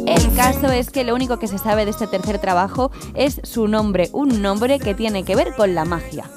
El 0.07 0.33
caso 0.35 0.67
es 0.71 0.89
que 0.91 1.03
lo 1.03 1.15
único 1.15 1.39
que 1.39 1.47
se 1.47 1.57
sabe 1.57 1.85
de 1.85 1.91
este 1.91 2.05
tercer 2.07 2.39
trabajo 2.39 2.91
es 3.15 3.39
su 3.43 3.67
nombre, 3.67 4.09
un 4.13 4.41
nombre 4.41 4.77
que 4.79 4.93
tiene 4.93 5.23
que 5.23 5.35
ver 5.35 5.55
con 5.55 5.73
la 5.73 5.85
magia. 5.85 6.29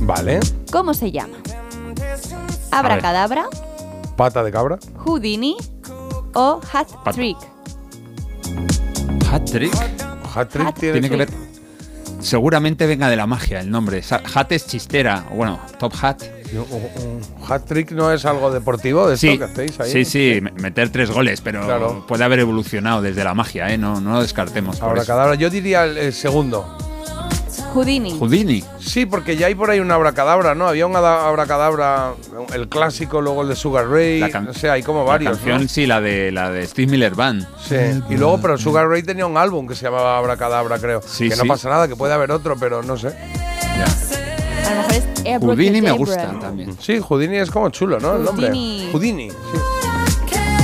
Vale. 0.00 0.40
¿Cómo 0.72 0.94
se 0.94 1.12
llama? 1.12 1.36
Abracadabra, 2.70 3.46
Pata 4.16 4.42
de 4.42 4.50
cabra. 4.50 4.78
Houdini 5.04 5.56
o 6.34 6.60
Hat 6.72 6.88
Pat- 7.04 7.14
Trick. 7.14 7.38
Hat 9.30 9.44
Trick. 9.44 9.74
Hat 10.34 10.48
Trick 10.48 10.74
tiene, 10.74 11.00
Tiene 11.00 11.10
que 11.10 11.16
ver. 11.16 11.30
Seguramente 12.22 12.86
venga 12.86 13.08
de 13.10 13.16
la 13.16 13.26
magia 13.26 13.60
el 13.60 13.70
nombre. 13.70 14.02
Hat 14.34 14.52
es 14.52 14.66
chistera. 14.66 15.24
Bueno, 15.34 15.60
Top 15.78 15.92
Hat. 16.00 16.22
Hat 17.48 17.62
Trick 17.66 17.90
no 17.92 18.12
es 18.12 18.24
algo 18.24 18.50
deportivo 18.50 19.08
de 19.08 19.14
esto 19.14 19.26
Sí, 19.26 19.38
que 19.38 19.44
hacéis 19.44 19.80
ahí. 19.80 19.90
sí, 19.90 20.04
sí, 20.04 20.40
me- 20.40 20.52
meter 20.52 20.90
tres 20.90 21.10
goles, 21.10 21.40
pero 21.40 21.64
Claro. 21.64 22.04
puede 22.06 22.24
haber 22.24 22.40
evolucionado 22.40 23.00
desde 23.02 23.24
la 23.24 23.34
magia, 23.34 23.70
¿eh? 23.72 23.78
No, 23.78 24.00
no 24.00 24.12
lo 24.14 24.22
descartemos. 24.22 24.76
por 24.76 24.86
eso. 24.88 24.90
Abracadabra. 24.90 25.34
Yo 25.34 25.50
diría 25.50 25.84
el, 25.84 25.96
el 25.98 26.12
segundo. 26.12 26.76
Houdini. 27.72 28.18
Houdini. 28.18 28.62
Sí, 28.80 29.06
porque 29.06 29.36
ya 29.36 29.46
hay 29.46 29.54
por 29.54 29.70
ahí 29.70 29.80
una 29.80 29.94
abracadabra, 29.94 30.54
¿no? 30.54 30.68
Había 30.68 30.86
un 30.86 30.94
ada- 30.94 31.26
abracadabra, 31.26 32.12
el 32.54 32.68
clásico, 32.68 33.20
luego 33.20 33.42
el 33.42 33.48
de 33.48 33.56
Sugar 33.56 33.88
Ray. 33.88 34.20
La 34.20 34.40
no 34.40 34.52
sé, 34.54 34.68
hay 34.70 34.82
como 34.82 35.00
La 35.00 35.04
varios. 35.04 35.32
canción, 35.38 35.62
¿no? 35.62 35.68
sí, 35.68 35.86
la 35.86 36.00
de, 36.00 36.30
la 36.32 36.50
de 36.50 36.66
Steve 36.66 36.90
Miller 36.90 37.14
Band. 37.14 37.46
Sí. 37.66 37.76
Y 38.10 38.16
luego, 38.16 38.40
pero 38.40 38.58
Sugar 38.58 38.88
Ray 38.88 39.02
tenía 39.02 39.26
un 39.26 39.36
álbum 39.36 39.66
que 39.66 39.74
se 39.74 39.84
llamaba 39.84 40.18
Abracadabra, 40.18 40.78
creo. 40.78 41.00
Sí, 41.06 41.28
que 41.28 41.36
no 41.36 41.44
pasa 41.46 41.68
nada, 41.70 41.88
que 41.88 41.96
puede 41.96 42.12
haber 42.12 42.30
otro, 42.30 42.56
pero 42.58 42.82
no 42.82 42.96
sé. 42.96 43.08
A 43.08 44.74
lo 44.74 44.76
mejor 44.76 44.92
es 44.92 45.04
Abracadabra. 45.04 45.46
Houdini 45.46 45.80
me 45.82 45.92
gusta 45.92 46.38
también. 46.40 46.76
Sí, 46.80 46.98
Houdini 47.00 47.36
es 47.38 47.50
como 47.50 47.70
chulo, 47.70 47.98
¿no? 47.98 48.16
El 48.16 48.24
nombre. 48.24 48.48
Houdini. 48.48 48.90
Houdini, 48.92 49.30
sí. 49.30 49.36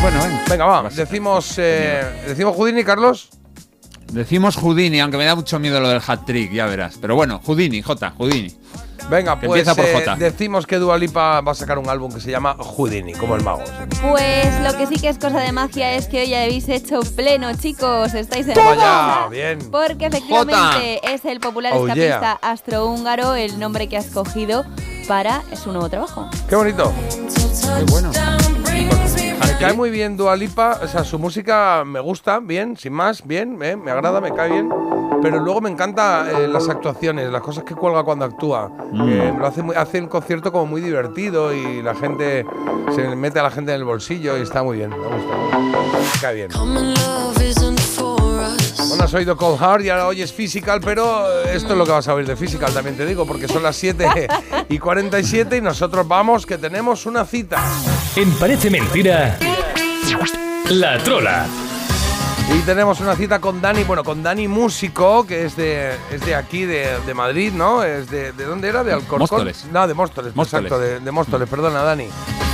Bueno, 0.00 0.18
venga. 0.22 0.42
Venga, 0.48 0.64
va. 0.66 0.88
Decimos, 0.90 1.54
eh, 1.58 2.02
decimos 2.28 2.54
Houdini, 2.54 2.84
Carlos. 2.84 3.30
Decimos 4.12 4.56
Houdini, 4.56 5.00
aunque 5.00 5.18
me 5.18 5.24
da 5.24 5.34
mucho 5.34 5.58
miedo 5.58 5.80
lo 5.80 5.88
del 5.88 6.00
hat 6.06 6.24
trick, 6.26 6.52
ya 6.52 6.66
verás. 6.66 6.96
Pero 7.00 7.14
bueno, 7.14 7.40
Houdini, 7.44 7.82
J, 7.82 8.14
Houdini. 8.16 8.52
Venga, 9.10 9.40
Que 9.40 9.46
pues 9.46 9.60
empieza 9.60 9.74
por 9.74 9.86
eh, 9.86 10.04
J. 10.04 10.16
decimos 10.16 10.66
que 10.66 10.76
Dua 10.76 10.98
Lipa 10.98 11.40
va 11.40 11.52
a 11.52 11.54
sacar 11.54 11.78
un 11.78 11.88
álbum 11.88 12.12
que 12.12 12.20
se 12.20 12.30
llama 12.30 12.54
Houdini, 12.58 13.14
como 13.14 13.36
el 13.36 13.42
mago. 13.42 13.62
Pues 14.02 14.60
lo 14.62 14.76
que 14.76 14.86
sí 14.86 14.96
que 15.00 15.08
es 15.08 15.18
cosa 15.18 15.40
de 15.40 15.50
magia 15.52 15.94
es 15.94 16.08
que 16.08 16.20
hoy 16.22 16.34
habéis 16.34 16.68
hecho 16.68 17.00
pleno, 17.16 17.50
chicos. 17.54 18.12
Estáis 18.12 18.48
en 18.48 18.54
ya, 18.54 19.28
bien. 19.30 19.58
Porque 19.70 20.06
efectivamente 20.06 21.00
es 21.02 21.24
el 21.24 21.40
popular 21.40 21.72
Oh, 21.74 21.86
escapista 21.86 22.32
astrohúngaro 22.42 23.34
el 23.34 23.58
nombre 23.58 23.88
que 23.88 23.96
ha 23.96 24.00
escogido 24.00 24.66
para 25.06 25.42
su 25.62 25.72
nuevo 25.72 25.88
trabajo. 25.88 26.28
Qué 26.48 26.56
bonito. 26.56 26.92
Qué 27.78 27.84
bueno. 27.90 28.10
Me 29.60 29.64
cae 29.66 29.72
muy 29.72 29.90
bien 29.90 30.16
Dua 30.16 30.36
Lipa, 30.36 30.78
o 30.82 30.86
sea, 30.86 31.02
su 31.02 31.18
música 31.18 31.82
me 31.84 31.98
gusta, 31.98 32.38
bien, 32.38 32.76
sin 32.76 32.92
más, 32.92 33.26
bien, 33.26 33.58
eh, 33.60 33.76
me 33.76 33.90
agrada, 33.90 34.20
me 34.20 34.32
cae 34.32 34.50
bien. 34.52 34.68
Pero 35.20 35.40
luego 35.40 35.60
me 35.60 35.68
encanta 35.68 36.26
eh, 36.30 36.46
las 36.46 36.68
actuaciones, 36.68 37.28
las 37.32 37.42
cosas 37.42 37.64
que 37.64 37.74
cuelga 37.74 38.04
cuando 38.04 38.24
actúa. 38.24 38.68
Mm. 38.92 39.06
Que 39.08 39.32
lo 39.36 39.46
hace, 39.46 39.62
muy- 39.64 39.74
hace 39.74 39.98
el 39.98 40.08
concierto 40.08 40.52
como 40.52 40.66
muy 40.66 40.80
divertido 40.80 41.52
y 41.52 41.82
la 41.82 41.96
gente 41.96 42.46
se 42.94 43.02
mete 43.16 43.40
a 43.40 43.42
la 43.42 43.50
gente 43.50 43.72
en 43.72 43.78
el 43.78 43.84
bolsillo 43.84 44.38
y 44.38 44.42
está 44.42 44.62
muy 44.62 44.76
bien, 44.76 44.90
me 44.90 44.96
gusta. 44.96 45.58
Me 45.58 46.20
cae 46.20 46.34
bien. 46.36 46.50
Bueno, 48.88 49.04
has 49.04 49.12
oído 49.14 49.36
Cold 49.36 49.58
Heart 49.58 49.84
y 49.84 49.90
ahora 49.90 50.06
oyes 50.06 50.32
Physical, 50.32 50.80
pero 50.84 51.26
esto 51.42 51.72
es 51.72 51.78
lo 51.78 51.84
que 51.84 51.90
vas 51.92 52.06
a 52.08 52.14
oír 52.14 52.26
de 52.26 52.36
Physical, 52.36 52.72
también 52.72 52.96
te 52.96 53.04
digo, 53.04 53.26
porque 53.26 53.48
son 53.48 53.62
las 53.64 53.74
7 53.76 54.28
y 54.68 54.78
47 54.78 55.56
y 55.56 55.60
nosotros 55.60 56.06
vamos, 56.06 56.46
que 56.46 56.58
tenemos 56.58 57.04
una 57.06 57.24
cita. 57.24 57.58
En 58.16 58.30
Parece 58.32 58.70
Mentira, 58.70 59.38
La 60.70 60.98
Trola. 60.98 61.46
Y 62.54 62.60
tenemos 62.60 63.00
una 63.00 63.14
cita 63.14 63.40
con 63.40 63.60
Dani, 63.60 63.84
bueno, 63.84 64.02
con 64.04 64.22
Dani 64.22 64.48
Músico, 64.48 65.26
que 65.26 65.44
es 65.44 65.54
de, 65.56 65.92
es 66.10 66.24
de 66.24 66.34
aquí, 66.34 66.64
de, 66.64 66.98
de 67.06 67.14
Madrid, 67.14 67.52
¿no? 67.52 67.82
Es 67.82 68.10
de, 68.10 68.32
¿De 68.32 68.44
dónde 68.44 68.68
era? 68.68 68.84
¿De 68.84 68.92
Alcorcón? 68.92 69.18
Móstoles. 69.20 69.66
No, 69.72 69.86
de 69.86 69.92
Móstoles, 69.94 70.34
Móstoles. 70.34 70.66
exacto, 70.66 70.82
de, 70.82 71.00
de 71.00 71.10
Móstoles, 71.10 71.48
perdona, 71.48 71.82
Dani. 71.82 72.06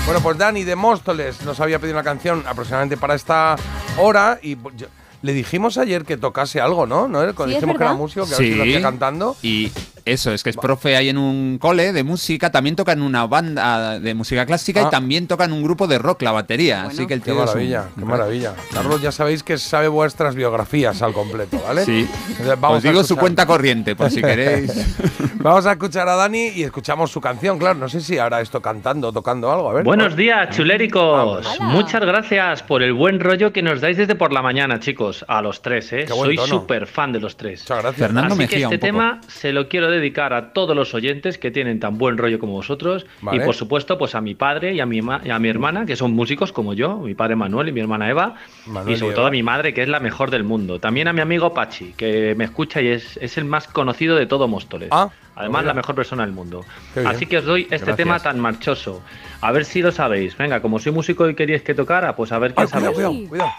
Bueno, 0.05 0.21
pues 0.21 0.37
Dani 0.37 0.65
de 0.65 0.75
Móstoles 0.77 1.43
nos 1.43 1.61
había 1.61 1.79
pedido 1.79 1.97
una 1.97 2.05
canción 2.05 2.45
aproximadamente 2.47 2.97
para 2.97 3.15
esta 3.15 3.55
hora 3.99 4.39
y 4.43 4.57
pues, 4.57 4.75
yo- 4.77 4.87
le 5.23 5.33
dijimos 5.33 5.79
ayer 5.79 6.05
que 6.05 6.17
tocase 6.19 6.61
algo, 6.61 6.87
¿no? 6.87 7.09
¿No? 7.09 7.21
Sí, 7.23 7.27
dijimos 7.47 7.75
es 7.75 7.79
que 7.79 7.85
era 7.85 7.95
músico, 7.95 8.27
que 8.27 8.35
a 8.35 8.39
ver 8.39 8.47
si 8.49 8.55
lo 8.57 8.63
hacía 8.65 8.83
cantando. 8.83 9.37
Y 9.43 9.73
eso, 10.05 10.33
es 10.33 10.43
que 10.43 10.51
es 10.51 10.57
profe 10.57 10.97
ahí 10.97 11.09
en 11.09 11.19
un 11.19 11.59
cole 11.59 11.93
de 11.93 12.05
música, 12.05 12.51
también 12.51 12.77
toca 12.77 12.93
en 12.93 13.03
una 13.03 13.27
banda 13.27 13.99
de 13.99 14.15
música 14.15 14.45
clásica 14.47 14.83
Ah. 14.85 14.89
y 14.89 14.91
también 14.91 15.27
toca 15.27 15.45
en 15.45 15.53
un 15.53 15.63
grupo 15.63 15.87
de 15.87 15.99
rock, 15.99 16.23
la 16.23 16.33
batería. 16.33 16.85
Así 16.85 17.07
que 17.07 17.15
el 17.15 17.21
Qué 17.23 17.31
tío 17.33 17.35
es 17.35 17.41
un- 17.41 17.47
maravilla, 17.55 17.85
qué 17.99 18.05
maravilla. 18.05 18.55
Carlos, 18.73 19.01
ya 19.01 19.13
sabéis 19.13 19.43
que 19.43 19.57
sabe 19.59 19.89
vuestras 19.89 20.35
biografías 20.35 21.01
al 21.03 21.13
completo, 21.13 21.61
¿vale? 21.67 21.85
Sí. 21.85 22.07
Entonces, 22.39 22.59
Os 22.63 22.85
a 22.85 22.89
digo 22.89 23.05
su 23.05 23.17
cuenta 23.17 23.47
corriente, 23.47 23.97
por 23.97 24.11
si 24.11 24.21
queréis. 24.23 24.73
Vamos 25.45 25.67
a 25.67 25.73
escuchar 25.73 26.09
a 26.09 26.17
Dani 26.17 26.49
y 26.55 26.63
escuchamos 26.63 27.11
su 27.11 27.21
canción, 27.21 27.59
claro. 27.59 27.79
No 27.79 27.89
sé 27.89 28.01
si 28.01 28.17
hará 28.19 28.41
esto 28.41 28.63
cantando, 28.63 29.13
tocando 29.13 29.53
algo. 29.53 29.71
A 29.71 29.75
ver. 29.75 29.85
Buenos 29.85 30.17
días, 30.17 30.55
chuléricos. 30.57 31.47
Muchas 31.61 32.01
gracias 32.03 32.63
por 32.63 32.83
el 32.83 32.93
buen 32.95 33.21
rollo 33.21 33.53
que 33.53 33.63
nos 33.63 33.81
dais 33.81 33.97
desde 33.97 34.15
por 34.15 34.33
la 34.33 34.43
mañana, 34.43 34.81
chicos. 34.81 35.25
A 35.29 35.43
los 35.43 35.61
tres, 35.63 35.93
¿eh? 35.93 36.05
Qué 36.07 36.13
buen 36.13 36.35
Soy 36.37 36.49
súper 36.49 36.87
fan 36.87 37.13
de 37.13 37.21
los 37.21 37.37
tres. 37.37 37.61
Muchas 37.63 37.79
gracias. 37.83 37.95
Fernando 38.07 38.35
Así 38.35 38.39
que 38.39 38.57
Mejía, 38.57 38.67
este 38.67 38.75
un 38.77 38.81
poco. 38.81 38.87
tema 38.87 39.21
se 39.29 39.53
lo 39.53 39.69
quiero 39.69 39.91
dedicar 39.95 40.33
a 40.33 40.53
todos 40.53 40.75
los 40.77 40.95
oyentes 40.95 41.39
que 41.39 41.51
tienen 41.51 41.81
tan 41.81 41.99
buen 41.99 42.19
rollo 42.19 42.39
como 42.39 42.53
vosotros. 42.53 43.07
Vale. 43.23 43.43
Y 43.43 43.45
por 43.47 43.55
supuesto, 43.55 43.97
pues 43.99 44.15
a 44.15 44.21
mi 44.21 44.35
padre 44.35 44.75
y 44.75 44.81
a 44.81 44.87
mi, 44.87 45.01
ma- 45.03 45.21
y 45.25 45.31
a 45.31 45.39
mi 45.39 45.49
hermana, 45.49 45.87
que 45.87 45.97
son 45.97 46.13
músicos 46.13 46.53
como 46.53 46.75
yo, 46.75 46.99
mi 46.99 47.15
padre 47.15 47.37
Manuel 47.37 47.69
y 47.69 47.73
mi 47.73 47.81
hermana 47.81 48.09
Eva. 48.11 48.35
Manuel 48.67 48.95
y 48.95 48.99
sobre 48.99 49.13
y 49.13 49.15
todo 49.15 49.23
Eva. 49.25 49.29
a 49.29 49.33
mi 49.33 49.43
madre, 49.43 49.73
que 49.75 49.83
es 49.83 49.89
la 49.89 50.01
mejor 50.01 50.31
del 50.31 50.45
mundo. 50.45 50.79
También 50.81 51.09
a 51.09 51.13
mi 51.13 51.21
amigo 51.21 51.55
Pachi, 51.55 51.95
que 51.97 52.35
me 52.37 52.45
escucha 52.45 52.81
y 52.83 52.89
es, 52.89 53.17
es 53.23 53.39
el 53.39 53.45
más 53.45 53.67
conocido 53.69 54.17
de 54.17 54.27
todo 54.27 54.49
Móstoles. 54.49 54.91
Además, 55.37 55.63
mira. 55.63 55.73
la 55.73 55.75
mejor 55.75 55.95
persona 55.95 56.25
del 56.25 56.33
mundo. 56.33 56.65
Así 57.07 57.27
que 57.27 57.39
os 57.39 57.45
doy 57.45 57.63
este 57.63 57.77
Gracias. 57.79 57.97
tema 57.97 58.21
tan 58.21 58.39
marchoso. 58.39 59.03
A 59.41 59.51
ver 59.53 59.65
si 59.65 59.83
lo 59.83 59.91
sabéis. 59.93 60.37
Venga, 60.37 60.61
como 60.63 60.79
soy 60.79 60.93
músico 60.93 61.29
y 61.29 61.35
queríais 61.35 61.63
que 61.63 61.75
tocara, 61.75 62.15
pues 62.15 62.31
a 62.33 62.39
ver 62.39 62.55
qué 62.55 62.63
Ay, 62.63 62.69
cuidado, 62.69 62.95
sabéis. 62.95 63.29
cuidado, 63.29 63.29
cuidado. 63.29 63.51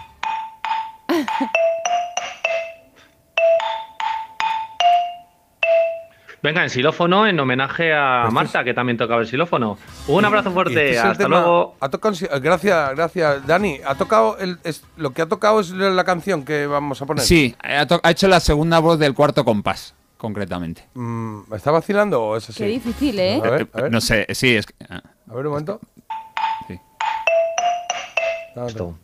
Venga, 6.45 6.61
en 6.61 6.69
xilófono, 6.69 7.25
en 7.25 7.39
homenaje 7.39 7.91
a 7.91 8.29
Marta, 8.31 8.63
que 8.63 8.75
también 8.75 8.97
tocaba 8.99 9.19
el 9.19 9.25
xilófono. 9.27 9.79
Un 10.07 10.25
abrazo 10.25 10.51
fuerte, 10.51 10.91
este 10.91 10.99
hasta 10.99 11.23
tema- 11.23 11.39
luego. 11.39 11.75
ha 11.79 11.89
tocado- 11.89 12.15
gracias, 12.39 12.95
gracias, 12.95 13.47
Dani. 13.47 13.79
Ha 13.83 13.95
tocado 13.95 14.37
el, 14.37 14.59
es- 14.63 14.83
lo 14.95 15.09
que 15.09 15.23
ha 15.23 15.25
tocado 15.27 15.59
es 15.59 15.71
la 15.71 16.03
canción 16.03 16.45
que 16.45 16.67
vamos 16.67 17.01
a 17.01 17.07
poner. 17.07 17.23
Sí, 17.25 17.55
ha, 17.63 17.87
to- 17.87 17.99
ha 18.03 18.11
hecho 18.11 18.27
la 18.27 18.39
segunda 18.39 18.77
voz 18.77 18.99
del 18.99 19.15
cuarto 19.15 19.43
compás, 19.43 19.95
concretamente. 20.17 20.83
Mm, 20.93 21.49
¿Me 21.49 21.57
está 21.57 21.71
vacilando 21.71 22.21
o 22.21 22.37
es 22.37 22.47
así? 22.47 22.59
Qué 22.59 22.67
difícil, 22.69 23.17
¿eh? 23.19 23.41
A 23.43 23.49
ver, 23.49 23.67
a 23.73 23.81
ver. 23.81 23.91
No 23.91 23.99
sé, 23.99 24.27
sí, 24.35 24.55
es 24.55 24.67
que... 24.67 24.73
ah, 24.87 25.01
A 25.27 25.33
ver 25.33 25.47
un 25.47 25.51
momento. 25.53 25.79
Sí. 26.67 26.79
Ah, 28.55 28.65
Esto. 28.67 28.95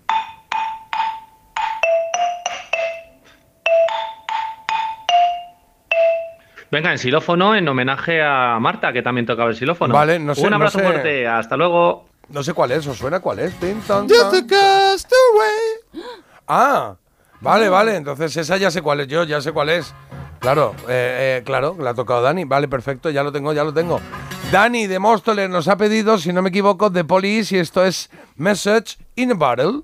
Venga, 6.71 6.91
en 6.93 6.97
xilófono, 6.99 7.53
en 7.55 7.67
homenaje 7.67 8.21
a 8.23 8.57
Marta, 8.59 8.93
que 8.93 9.01
también 9.01 9.25
tocaba 9.25 9.49
el 9.49 9.55
xilófono. 9.57 9.93
Vale, 9.93 10.19
no 10.19 10.33
sé, 10.33 10.41
Un 10.41 10.51
no 10.51 10.55
abrazo 10.55 10.79
sé. 10.79 10.85
fuerte, 10.85 11.27
hasta 11.27 11.57
luego. 11.57 12.05
No 12.29 12.43
sé 12.43 12.53
cuál 12.53 12.71
es, 12.71 12.87
¿os 12.87 12.97
suena 12.97 13.19
cuál 13.19 13.39
es? 13.39 13.53
Tin, 13.59 13.81
tan, 13.81 14.07
tan. 14.07 14.27
a 14.27 14.47
castaway. 14.47 16.05
Ah, 16.47 16.95
vale, 17.41 17.67
vale, 17.67 17.97
entonces 17.97 18.37
esa 18.37 18.55
ya 18.55 18.71
sé 18.71 18.81
cuál 18.81 19.01
es, 19.01 19.07
yo 19.07 19.25
ya 19.25 19.41
sé 19.41 19.51
cuál 19.51 19.67
es. 19.69 19.93
Claro, 20.39 20.73
eh, 20.87 21.39
eh, 21.39 21.43
claro, 21.45 21.75
la 21.77 21.89
ha 21.89 21.93
tocado 21.93 22.21
Dani. 22.21 22.45
Vale, 22.45 22.69
perfecto, 22.69 23.09
ya 23.09 23.21
lo 23.21 23.33
tengo, 23.33 23.51
ya 23.51 23.65
lo 23.65 23.73
tengo. 23.73 23.99
Dani 24.49 24.87
de 24.87 24.97
Móstoles 24.97 25.49
nos 25.49 25.67
ha 25.67 25.75
pedido, 25.77 26.17
si 26.17 26.31
no 26.31 26.41
me 26.41 26.49
equivoco, 26.49 26.89
The 26.91 27.03
Police 27.03 27.55
y 27.55 27.59
esto 27.59 27.83
es 27.85 28.09
Message 28.37 28.97
in 29.15 29.31
a 29.31 29.35
Bottle. 29.35 29.81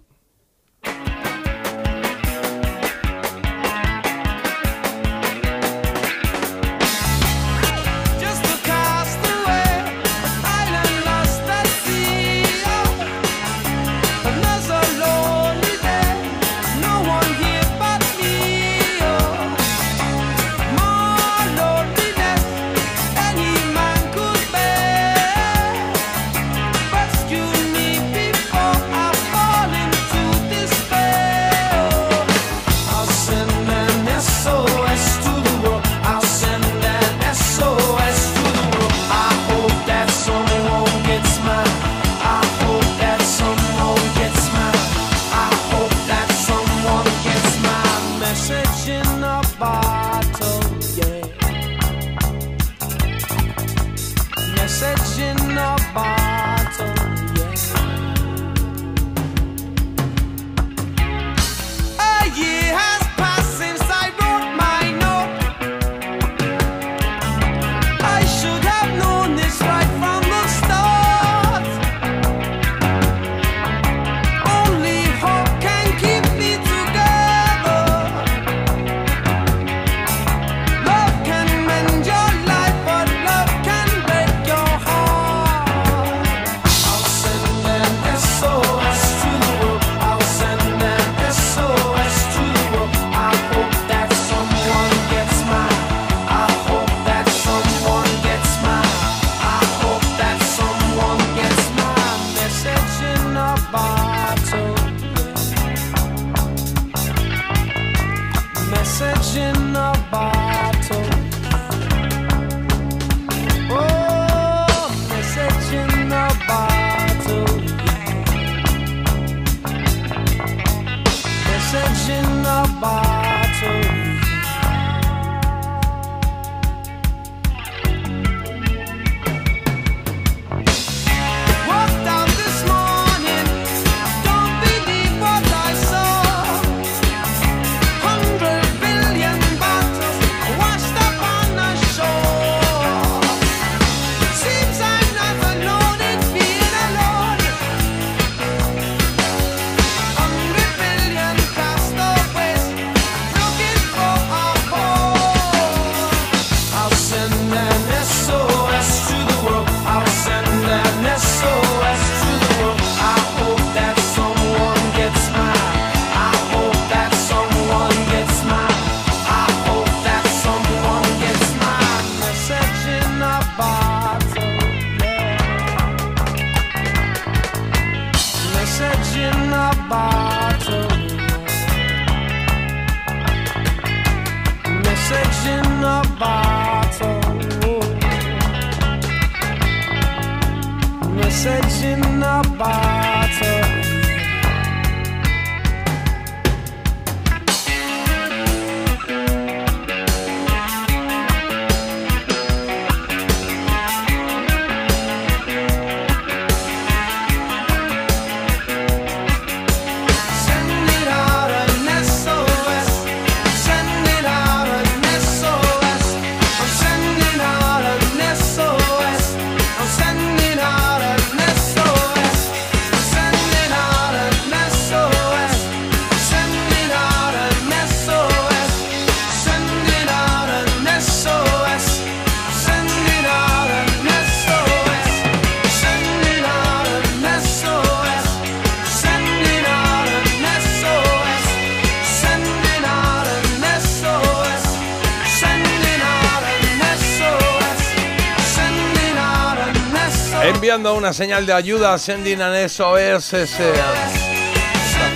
Una 251.07 251.13
señal 251.13 251.45
de 251.45 251.53
ayuda, 251.53 251.97
sending 251.97 252.41
an 252.41 252.67
SOS, 252.67 253.31
esa 253.31 253.63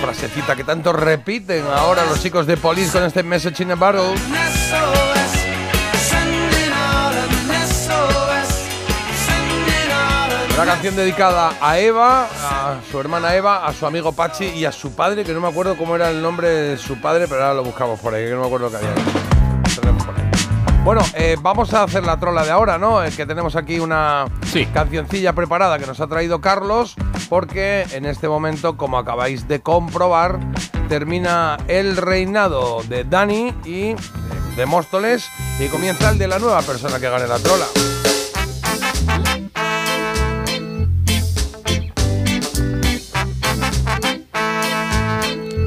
frasecita 0.00 0.56
que 0.56 0.64
tanto 0.64 0.90
repiten 0.90 1.66
ahora 1.66 2.06
los 2.06 2.18
chicos 2.22 2.46
de 2.46 2.56
Police 2.56 2.92
con 2.92 3.04
este 3.04 3.22
message 3.22 3.62
in 3.62 3.72
a 3.72 3.74
an 3.74 3.96
Una 10.54 10.64
canción 10.64 10.96
dedicada 10.96 11.52
a 11.60 11.78
Eva, 11.78 12.26
a 12.42 12.76
su 12.90 12.98
hermana 12.98 13.34
Eva, 13.34 13.66
a 13.66 13.74
su 13.74 13.84
amigo 13.84 14.12
Pachi 14.12 14.46
y 14.46 14.64
a 14.64 14.72
su 14.72 14.94
padre, 14.94 15.24
que 15.24 15.34
no 15.34 15.42
me 15.42 15.48
acuerdo 15.48 15.76
cómo 15.76 15.94
era 15.94 16.08
el 16.08 16.22
nombre 16.22 16.48
de 16.48 16.78
su 16.78 17.02
padre, 17.02 17.28
pero 17.28 17.42
ahora 17.42 17.56
lo 17.56 17.64
buscamos 17.64 18.00
por 18.00 18.14
ahí, 18.14 18.24
que 18.24 18.30
no 18.30 18.40
me 18.40 18.46
acuerdo 18.46 18.70
que 18.70 18.76
había. 18.78 18.94
Bueno, 20.84 21.02
eh, 21.14 21.36
vamos 21.40 21.72
a 21.74 21.84
hacer 21.84 22.02
la 22.02 22.18
trola 22.18 22.44
de 22.44 22.50
ahora, 22.50 22.76
¿no? 22.78 23.02
Es 23.02 23.14
que 23.14 23.24
tenemos 23.24 23.54
aquí 23.54 23.78
una 23.78 24.24
cancioncilla 24.72 25.32
preparada 25.32 25.78
que 25.78 25.86
nos 25.86 26.00
ha 26.00 26.06
traído 26.08 26.40
Carlos, 26.42 26.94
porque 27.30 27.86
en 27.92 28.04
este 28.04 28.28
momento, 28.28 28.76
como 28.76 28.98
acabáis 28.98 29.48
de 29.48 29.60
comprobar, 29.60 30.38
termina 30.88 31.56
el 31.68 31.96
reinado 31.96 32.82
de 32.82 33.04
Dani 33.04 33.54
y 33.64 33.94
de 34.56 34.66
Móstoles 34.66 35.26
y 35.58 35.68
comienza 35.68 36.10
el 36.10 36.18
de 36.18 36.28
la 36.28 36.38
nueva 36.38 36.60
persona 36.60 37.00
que 37.00 37.08
gane 37.08 37.26
la 37.26 37.38
trola. 37.38 37.66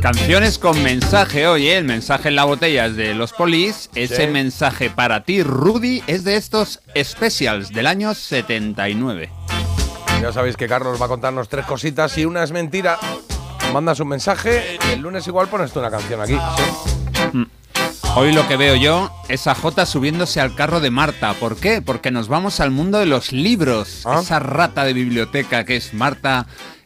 Canciones 0.06 0.60
con 0.60 0.84
mensaje, 0.84 1.48
oye, 1.48 1.76
el 1.76 1.84
mensaje 1.84 2.28
en 2.30 2.36
la 2.36 2.44
botella 2.44 2.86
es 2.86 2.96
de 2.96 3.16
los 3.16 3.34
polis, 3.34 3.90
ese 3.96 4.28
Sí. 4.28 4.32
mensaje 4.32 4.92
para 4.92 5.24
ti, 5.24 5.42
Rudy, 5.42 6.04
es 6.06 6.24
de 6.24 6.36
estos 6.36 6.80
specials 6.96 7.70
del 7.70 7.88
año 7.88 8.14
79. 8.14 9.32
Ya 10.22 10.32
sabéis 10.32 10.58
que 10.58 10.68
Carlos 10.68 11.02
va 11.02 11.06
a 11.06 11.10
contarnos 11.10 11.50
tres 11.50 11.66
cositas 11.66 12.16
y 12.20 12.26
una 12.26 12.44
es 12.44 12.52
mentira. 12.52 13.00
Mandas 13.74 14.00
un 14.00 14.10
mensaje 14.10 14.78
el 14.94 15.00
lunes 15.00 15.26
igual 15.26 15.48
pones 15.48 15.72
tú 15.72 15.80
una 15.80 15.90
canción 15.90 16.22
aquí. 16.22 16.38
¿sí? 16.38 17.48
Hoy 18.16 18.32
lo 18.32 18.48
que 18.48 18.58
veo 18.58 18.76
yo 18.76 19.12
es 19.28 19.48
a 19.48 19.56
Jota 19.56 19.88
subiéndose 19.88 20.40
al 20.40 20.54
carro 20.54 20.82
de 20.82 20.92
Marta. 20.92 21.34
¿Por 21.34 21.56
qué? 21.58 21.82
Porque 21.82 22.12
nos 22.12 22.28
vamos 22.28 22.60
al 22.60 22.70
mundo 22.70 23.00
de 23.00 23.08
los 23.08 23.32
libros. 23.32 24.06
Esa 24.06 24.38
rata 24.38 24.84
de 24.84 24.94
biblioteca 24.94 25.64
que 25.66 25.78
es 25.78 25.96
Marta. 25.96 26.46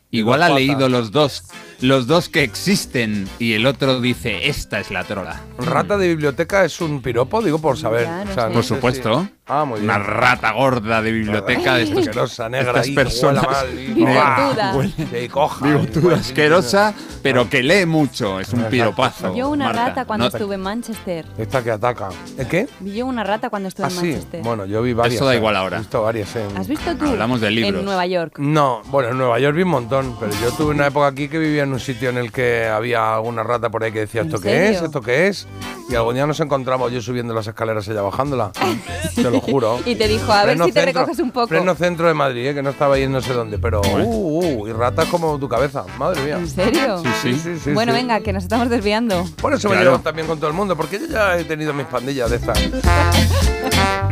Igual 0.09 0.41
ha 0.41 0.49
leído 0.49 0.88
los 0.89 1.11
dos, 1.11 1.43
los 1.82 2.07
dos 2.07 2.30
que 2.30 2.43
existen 2.43 3.27
y 3.39 3.53
el 3.53 3.65
otro 3.65 4.01
dice, 4.01 4.47
esta 4.49 4.80
es 4.80 4.91
la 4.91 5.03
trola. 5.03 5.41
Rata 5.57 5.97
de 5.97 6.07
biblioteca 6.07 6.65
es 6.65 6.82
un 6.82 7.01
piropo, 7.01 7.41
digo 7.41 7.59
por 7.59 7.77
saber. 7.77 8.07
O 8.30 8.34
sea, 8.34 8.47
no 8.47 8.53
Por 8.55 8.63
supuesto. 8.63 9.30
Ah, 9.50 9.66
muy 9.66 9.80
bien. 9.80 9.89
Una 9.89 9.97
rata 10.00 10.52
gorda 10.52 11.02
de 11.02 11.12
biblioteca 11.12 11.74
de 11.76 11.84
estos, 11.84 12.00
Asquerosa, 12.08 12.50
negra 12.50 12.70
estas 12.70 12.86
ahí, 12.88 12.95
personas. 12.95 13.43
mal 13.47 13.68
y- 13.80 13.88
Bigotuda. 13.93 14.74
Huele- 14.76 15.30
coja. 15.30 15.66
Bigotuda, 15.66 16.16
asquerosa, 16.18 16.93
pero 17.24 17.50
que 17.50 17.64
lee 17.64 17.86
mucho. 17.88 18.39
Es 18.39 18.54
un 18.54 18.64
piropazo. 18.66 19.36
Yo 19.36 19.50
una 19.50 19.66
Marta. 19.66 19.86
rata 19.88 20.06
cuando 20.06 20.26
No 20.30 20.38
estuve 20.38 20.56
en 20.56 20.62
Manchester. 20.62 21.26
Esta 21.38 21.64
que 21.64 21.72
ataca. 21.72 22.10
¿El 22.38 22.47
qué? 22.47 22.68
Vi 22.80 22.93
yo 22.93 23.08
una 23.08 23.24
rata 23.24 23.50
cuando 23.50 23.70
estuve 23.70 23.88
Ah, 23.88 23.89
en 23.89 23.95
sí. 23.95 24.06
Manchester. 24.08 24.43
Bueno, 24.43 24.66
yo 24.66 24.82
vi 24.84 24.93
varias. 24.93 25.16
Eso 25.16 25.26
da 25.26 25.34
eh. 25.34 25.38
igual 25.38 25.56
ahora. 25.56 25.78
He 25.78 25.80
visto 25.80 26.02
varias 26.04 26.36
en... 26.36 26.56
¿Has 26.58 26.68
visto 26.68 26.95
tú? 26.95 27.06
Hablamos 27.06 27.41
de 27.41 27.50
libros. 27.52 27.80
En 27.80 27.86
Nueva 27.86 28.06
York. 28.06 28.38
No, 28.38 28.82
bueno, 28.86 29.10
en 29.10 29.18
Nueva 29.18 29.39
York 29.39 29.56
vi 29.56 29.64
un 29.64 29.70
montón, 29.70 30.16
pero 30.20 30.32
yo 30.41 30.52
tuve 30.52 30.76
una 30.76 30.86
época 30.88 31.08
aquí 31.08 31.28
que 31.28 31.39
vivía 31.39 31.64
en 31.64 31.74
un 31.74 31.80
sitio 31.80 32.10
en 32.10 32.18
el 32.18 32.32
que 32.32 32.68
había 32.68 33.16
alguna 33.16 33.41
rata 33.41 33.70
por 33.72 33.84
ahí 33.84 33.91
que 33.91 34.02
decía, 34.02 34.22
¿En 34.22 34.28
¿esto 34.28 34.39
qué 34.39 34.70
es? 34.70 34.82
¿Esto 34.82 35.02
qué 35.02 35.28
es? 35.28 35.47
Y 35.89 35.95
algún 35.95 36.14
día 36.14 36.28
nos 36.28 36.39
encontramos 36.39 36.91
yo 36.91 37.02
subiendo 37.02 37.34
las 37.34 37.47
escaleras 37.47 37.88
y 37.88 37.91
ella 37.91 38.04
bajándola. 38.04 38.52
Te 39.16 39.24
lo 39.24 39.38
juro. 39.41 39.79
Y 39.85 39.95
te 39.95 40.07
dijo, 40.07 40.31
a 40.31 40.43
ver 40.45 40.55
Pleno 40.55 40.65
si 40.65 40.71
te 40.71 40.81
centro- 40.81 41.01
recoges 41.01 41.19
un 41.19 41.31
poco. 41.31 41.47
Pleno 41.47 41.75
centro 41.75 42.07
de 42.07 42.13
Madrid, 42.13 42.47
¿eh? 42.47 42.53
que 42.53 42.61
no 42.61 42.69
estaba 42.71 42.95
ahí 42.95 43.07
no 43.07 43.21
sé 43.21 43.33
dónde, 43.33 43.57
pero 43.57 43.81
uh, 43.81 44.61
uh, 44.61 44.67
y 44.67 44.71
ratas 44.73 45.07
como 45.07 45.37
tu 45.39 45.47
cabeza, 45.49 45.85
madre 45.97 46.21
mía. 46.23 46.37
¿En 46.37 46.47
serio? 46.49 47.01
Sí, 47.21 47.33
sí, 47.41 47.57
sí. 47.63 47.71
bueno, 47.71 47.91
sí. 47.93 47.97
venga, 47.99 48.19
que 48.21 48.33
nos 48.33 48.43
estamos 48.43 48.69
desviando. 48.69 49.25
Por 49.41 49.53
eso 49.53 49.67
me 49.69 49.75
Claro. 49.75 49.91
llevo 49.91 50.03
también 50.03 50.27
con 50.27 50.37
todo 50.39 50.49
el 50.49 50.55
mundo, 50.55 50.75
porque 50.75 50.99
yo 50.99 51.07
ya 51.07 51.37
he 51.37 51.43
tenido 51.43 51.73
mis 51.73 51.85
pandillas 51.87 52.29
de 52.29 52.35
estas. 52.37 52.59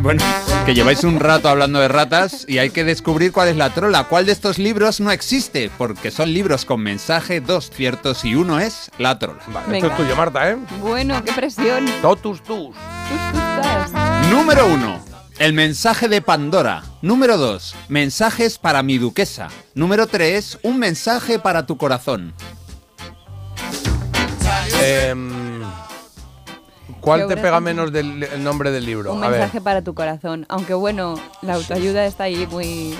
Bueno, 0.00 0.22
que 0.64 0.74
lleváis 0.74 1.02
un 1.02 1.18
rato 1.18 1.48
hablando 1.48 1.80
de 1.80 1.88
ratas 1.88 2.44
y 2.48 2.58
hay 2.58 2.70
que 2.70 2.84
descubrir 2.84 3.32
cuál 3.32 3.48
es 3.48 3.56
la 3.56 3.70
trola. 3.70 4.04
¿Cuál 4.04 4.26
de 4.26 4.32
estos 4.32 4.58
libros 4.58 5.00
no 5.00 5.10
existe? 5.10 5.70
Porque 5.76 6.12
son 6.12 6.32
libros 6.32 6.64
con 6.64 6.80
mensaje, 6.80 7.40
dos 7.40 7.70
ciertos 7.70 8.24
y 8.24 8.36
uno 8.36 8.60
es 8.60 8.90
la 8.98 9.18
trola. 9.18 9.40
Vale, 9.48 9.66
Venga. 9.66 9.88
esto 9.88 9.90
es 9.90 9.96
tuyo, 10.08 10.16
Marta, 10.16 10.50
¿eh? 10.50 10.56
Bueno, 10.80 11.22
qué 11.24 11.32
presión. 11.32 11.84
Totus 12.00 12.40
tus. 12.42 12.68
Tus, 12.68 13.32
tus, 13.32 13.40
tas. 13.60 13.90
Número 14.30 14.66
uno. 14.66 15.00
El 15.38 15.52
mensaje 15.52 16.08
de 16.08 16.20
Pandora. 16.20 16.82
Número 17.00 17.36
2. 17.38 17.74
Mensajes 17.88 18.58
para 18.58 18.82
mi 18.82 18.98
duquesa. 18.98 19.48
Número 19.74 20.06
3. 20.08 20.58
Un 20.64 20.78
mensaje 20.78 21.38
para 21.38 21.64
tu 21.64 21.76
corazón. 21.76 22.34
Em, 24.82 25.62
¿Cuál 27.00 27.20
Yo 27.20 27.26
te 27.28 27.34
creo 27.34 27.44
pega 27.44 27.56
que- 27.58 27.64
menos 27.64 27.92
del 27.92 28.22
el 28.24 28.42
nombre 28.42 28.70
del 28.72 28.84
libro? 28.84 29.14
Un 29.14 29.22
A 29.22 29.28
ver, 29.28 29.40
mensaje 29.40 29.60
para 29.60 29.82
tu 29.82 29.94
corazón. 29.94 30.44
Aunque 30.48 30.74
bueno, 30.74 31.14
la 31.42 31.54
autoayuda 31.54 32.04
está 32.06 32.24
ahí 32.24 32.46
muy... 32.50 32.96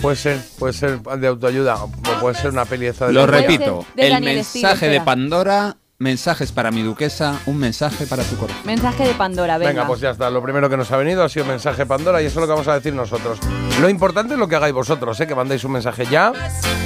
puede 0.00 0.16
ser, 0.16 0.40
puede 0.58 0.72
ser 0.72 1.00
de 1.00 1.26
autoayuda, 1.26 1.84
o 1.84 1.90
puede 2.20 2.34
ser 2.36 2.50
una 2.50 2.64
peli 2.64 2.86
esta 2.86 3.06
de 3.06 3.12
Lo 3.12 3.26
repito. 3.26 3.84
de 3.94 4.06
El 4.06 4.12
Daniel 4.14 4.44
Steele, 4.44 4.66
mensaje 4.66 4.86
de 4.86 4.92
espera. 4.96 5.04
Pandora. 5.04 5.76
Mensajes 6.02 6.50
para 6.50 6.70
mi 6.70 6.82
duquesa. 6.82 7.38
Un 7.44 7.58
mensaje 7.58 8.06
para 8.06 8.22
tu 8.22 8.34
corazón. 8.38 8.62
Mensaje 8.64 9.06
de 9.06 9.12
Pandora, 9.12 9.58
venga. 9.58 9.72
Venga, 9.72 9.86
pues 9.86 10.00
ya 10.00 10.08
está. 10.12 10.30
Lo 10.30 10.42
primero 10.42 10.70
que 10.70 10.78
nos 10.78 10.90
ha 10.92 10.96
venido 10.96 11.22
ha 11.22 11.28
sido 11.28 11.44
mensaje 11.44 11.84
Pandora 11.84 12.22
y 12.22 12.24
eso 12.24 12.38
es 12.38 12.40
lo 12.40 12.46
que 12.46 12.52
vamos 12.52 12.68
a 12.68 12.74
decir 12.74 12.94
nosotros. 12.94 13.38
Lo 13.82 13.88
importante 13.90 14.32
es 14.32 14.40
lo 14.40 14.48
que 14.48 14.56
hagáis 14.56 14.72
vosotros, 14.72 15.20
¿eh? 15.20 15.26
que 15.26 15.34
mandéis 15.34 15.62
un 15.64 15.72
mensaje 15.72 16.06
ya 16.06 16.32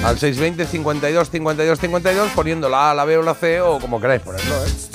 al 0.03 0.19
620 0.19 0.65
52 0.65 1.29
52 1.29 1.79
52 1.79 2.29
poniendo 2.35 2.67
la 2.67 2.91
A, 2.91 2.93
la 2.93 3.05
B 3.05 3.17
o 3.17 3.21
la 3.21 3.35
C 3.35 3.61
o 3.61 3.79
como 3.79 4.01
queráis 4.01 4.21
ponerlo. 4.21 4.53
¿eh? 4.65 4.94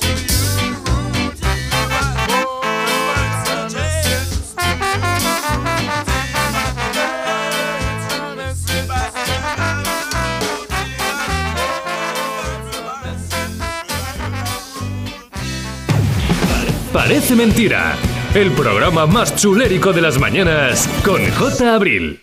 Parece 16.92 17.36
mentira. 17.36 17.94
El 18.34 18.50
programa 18.50 19.06
más 19.06 19.36
chulérico 19.36 19.92
de 19.92 20.02
las 20.02 20.18
mañanas 20.18 20.88
con 21.04 21.24
J. 21.30 21.74
Abril. 21.74 22.20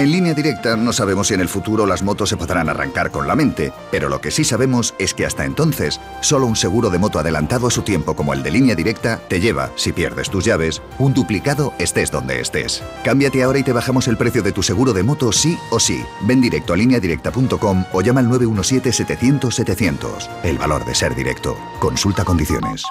En 0.00 0.12
línea 0.12 0.32
directa 0.32 0.76
no 0.76 0.92
sabemos 0.92 1.26
si 1.26 1.34
en 1.34 1.40
el 1.40 1.48
futuro 1.48 1.84
las 1.84 2.04
motos 2.04 2.28
se 2.28 2.36
podrán 2.36 2.68
arrancar 2.68 3.10
con 3.10 3.26
la 3.26 3.34
mente, 3.34 3.72
pero 3.90 4.08
lo 4.08 4.20
que 4.20 4.30
sí 4.30 4.44
sabemos 4.44 4.94
es 5.00 5.12
que 5.12 5.26
hasta 5.26 5.44
entonces, 5.44 6.00
solo 6.20 6.46
un 6.46 6.54
seguro 6.54 6.88
de 6.88 7.00
moto 7.00 7.18
adelantado 7.18 7.66
a 7.66 7.70
su 7.72 7.82
tiempo 7.82 8.14
como 8.14 8.32
el 8.32 8.44
de 8.44 8.52
línea 8.52 8.76
directa 8.76 9.20
te 9.26 9.40
lleva, 9.40 9.72
si 9.74 9.92
pierdes 9.92 10.30
tus 10.30 10.44
llaves, 10.44 10.82
un 11.00 11.14
duplicado 11.14 11.72
estés 11.80 12.12
donde 12.12 12.40
estés. 12.40 12.80
Cámbiate 13.02 13.42
ahora 13.42 13.58
y 13.58 13.64
te 13.64 13.72
bajamos 13.72 14.06
el 14.06 14.16
precio 14.16 14.40
de 14.40 14.52
tu 14.52 14.62
seguro 14.62 14.92
de 14.92 15.02
moto 15.02 15.32
sí 15.32 15.58
o 15.72 15.80
sí. 15.80 16.00
Ven 16.20 16.40
directo 16.40 16.74
a 16.74 16.76
lineadirecta.com 16.76 17.84
o 17.92 18.00
llama 18.00 18.20
al 18.20 18.28
917-700-700. 18.28 20.28
El 20.44 20.58
valor 20.58 20.84
de 20.84 20.94
ser 20.94 21.16
directo. 21.16 21.56
Consulta 21.80 22.24
condiciones. 22.24 22.84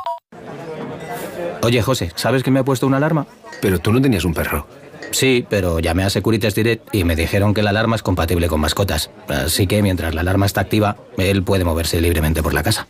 Oye, 1.61 1.81
José, 1.81 2.11
¿sabes 2.15 2.43
que 2.43 2.51
me 2.51 2.59
ha 2.59 2.65
puesto 2.65 2.85
una 2.85 2.97
alarma? 2.97 3.27
Pero 3.61 3.79
tú 3.79 3.93
no 3.93 4.01
tenías 4.01 4.25
un 4.25 4.33
perro. 4.33 4.67
Sí, 5.11 5.45
pero 5.49 5.79
llamé 5.79 6.03
a 6.03 6.09
Securitas 6.09 6.55
Direct 6.55 6.93
y 6.93 7.03
me 7.03 7.15
dijeron 7.15 7.53
que 7.53 7.63
la 7.63 7.69
alarma 7.71 7.95
es 7.95 8.03
compatible 8.03 8.47
con 8.47 8.59
mascotas. 8.59 9.09
Así 9.27 9.67
que 9.67 9.81
mientras 9.81 10.13
la 10.13 10.21
alarma 10.21 10.45
está 10.45 10.61
activa, 10.61 10.97
él 11.17 11.43
puede 11.43 11.63
moverse 11.63 12.01
libremente 12.01 12.43
por 12.43 12.53
la 12.53 12.63
casa. 12.63 12.87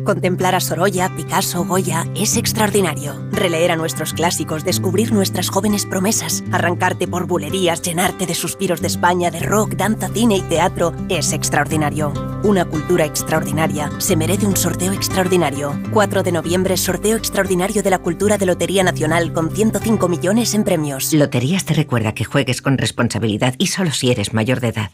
Contemplar 0.03 0.57
a 0.57 0.61
Sorolla, 0.61 1.09
Picasso, 1.14 1.64
Goya 1.64 2.05
es 2.16 2.36
extraordinario. 2.36 3.14
Releer 3.30 3.70
a 3.70 3.76
nuestros 3.76 4.12
clásicos, 4.12 4.64
descubrir 4.64 5.12
nuestras 5.12 5.49
jóvenes 5.49 5.86
promesas, 5.86 6.42
arrancarte 6.51 7.07
por 7.07 7.28
bulerías, 7.28 7.80
llenarte 7.80 8.26
de 8.26 8.34
suspiros 8.34 8.80
de 8.80 8.88
España, 8.88 9.30
de 9.30 9.38
rock, 9.38 9.76
danza, 9.76 10.09
cine 10.09 10.38
y 10.38 10.42
teatro 10.42 10.92
es 11.09 11.32
extraordinario. 11.32 12.12
Una 12.42 12.64
cultura 12.64 13.05
extraordinaria 13.05 13.88
se 13.99 14.16
merece 14.16 14.47
un 14.47 14.57
sorteo 14.57 14.92
extraordinario. 14.92 15.80
4 15.92 16.24
de 16.24 16.32
noviembre, 16.32 16.76
sorteo 16.76 17.16
extraordinario 17.16 17.84
de 17.84 17.90
la 17.90 18.01
cultura 18.01 18.36
de 18.36 18.47
Lotería 18.47 18.82
Nacional 18.82 19.32
con 19.32 19.55
105 19.55 20.09
millones 20.09 20.55
en 20.55 20.64
premios. 20.64 21.12
Loterías 21.12 21.66
te 21.66 21.74
recuerda 21.74 22.14
que 22.14 22.24
juegues 22.24 22.62
con 22.62 22.78
responsabilidad 22.78 23.55
y 23.59 23.68
solo 23.68 23.92
si 23.92 24.11
eres 24.11 24.34
mayor 24.34 24.59
de 24.59 24.68
edad. 24.68 24.90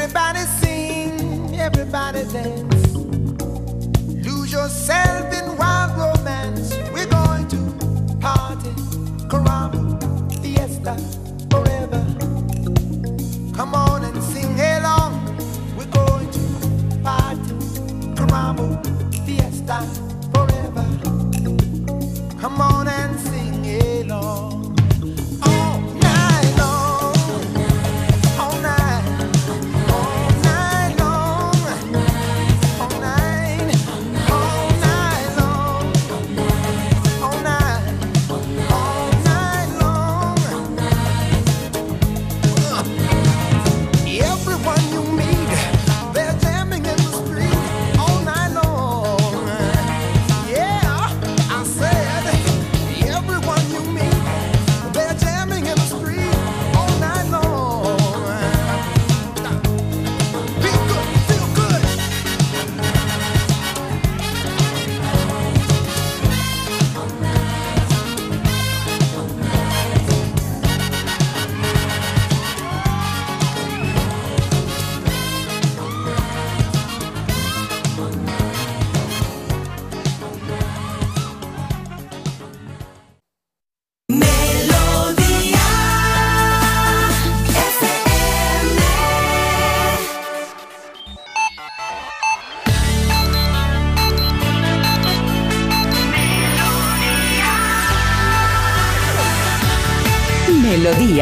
Everybody 0.00 0.38
sing, 0.60 1.58
everybody 1.58 2.22
dance. 2.32 2.77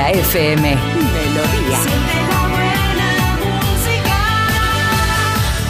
Melodía 0.06 0.20
FM. 0.20 0.76
Melodía. 1.32 1.78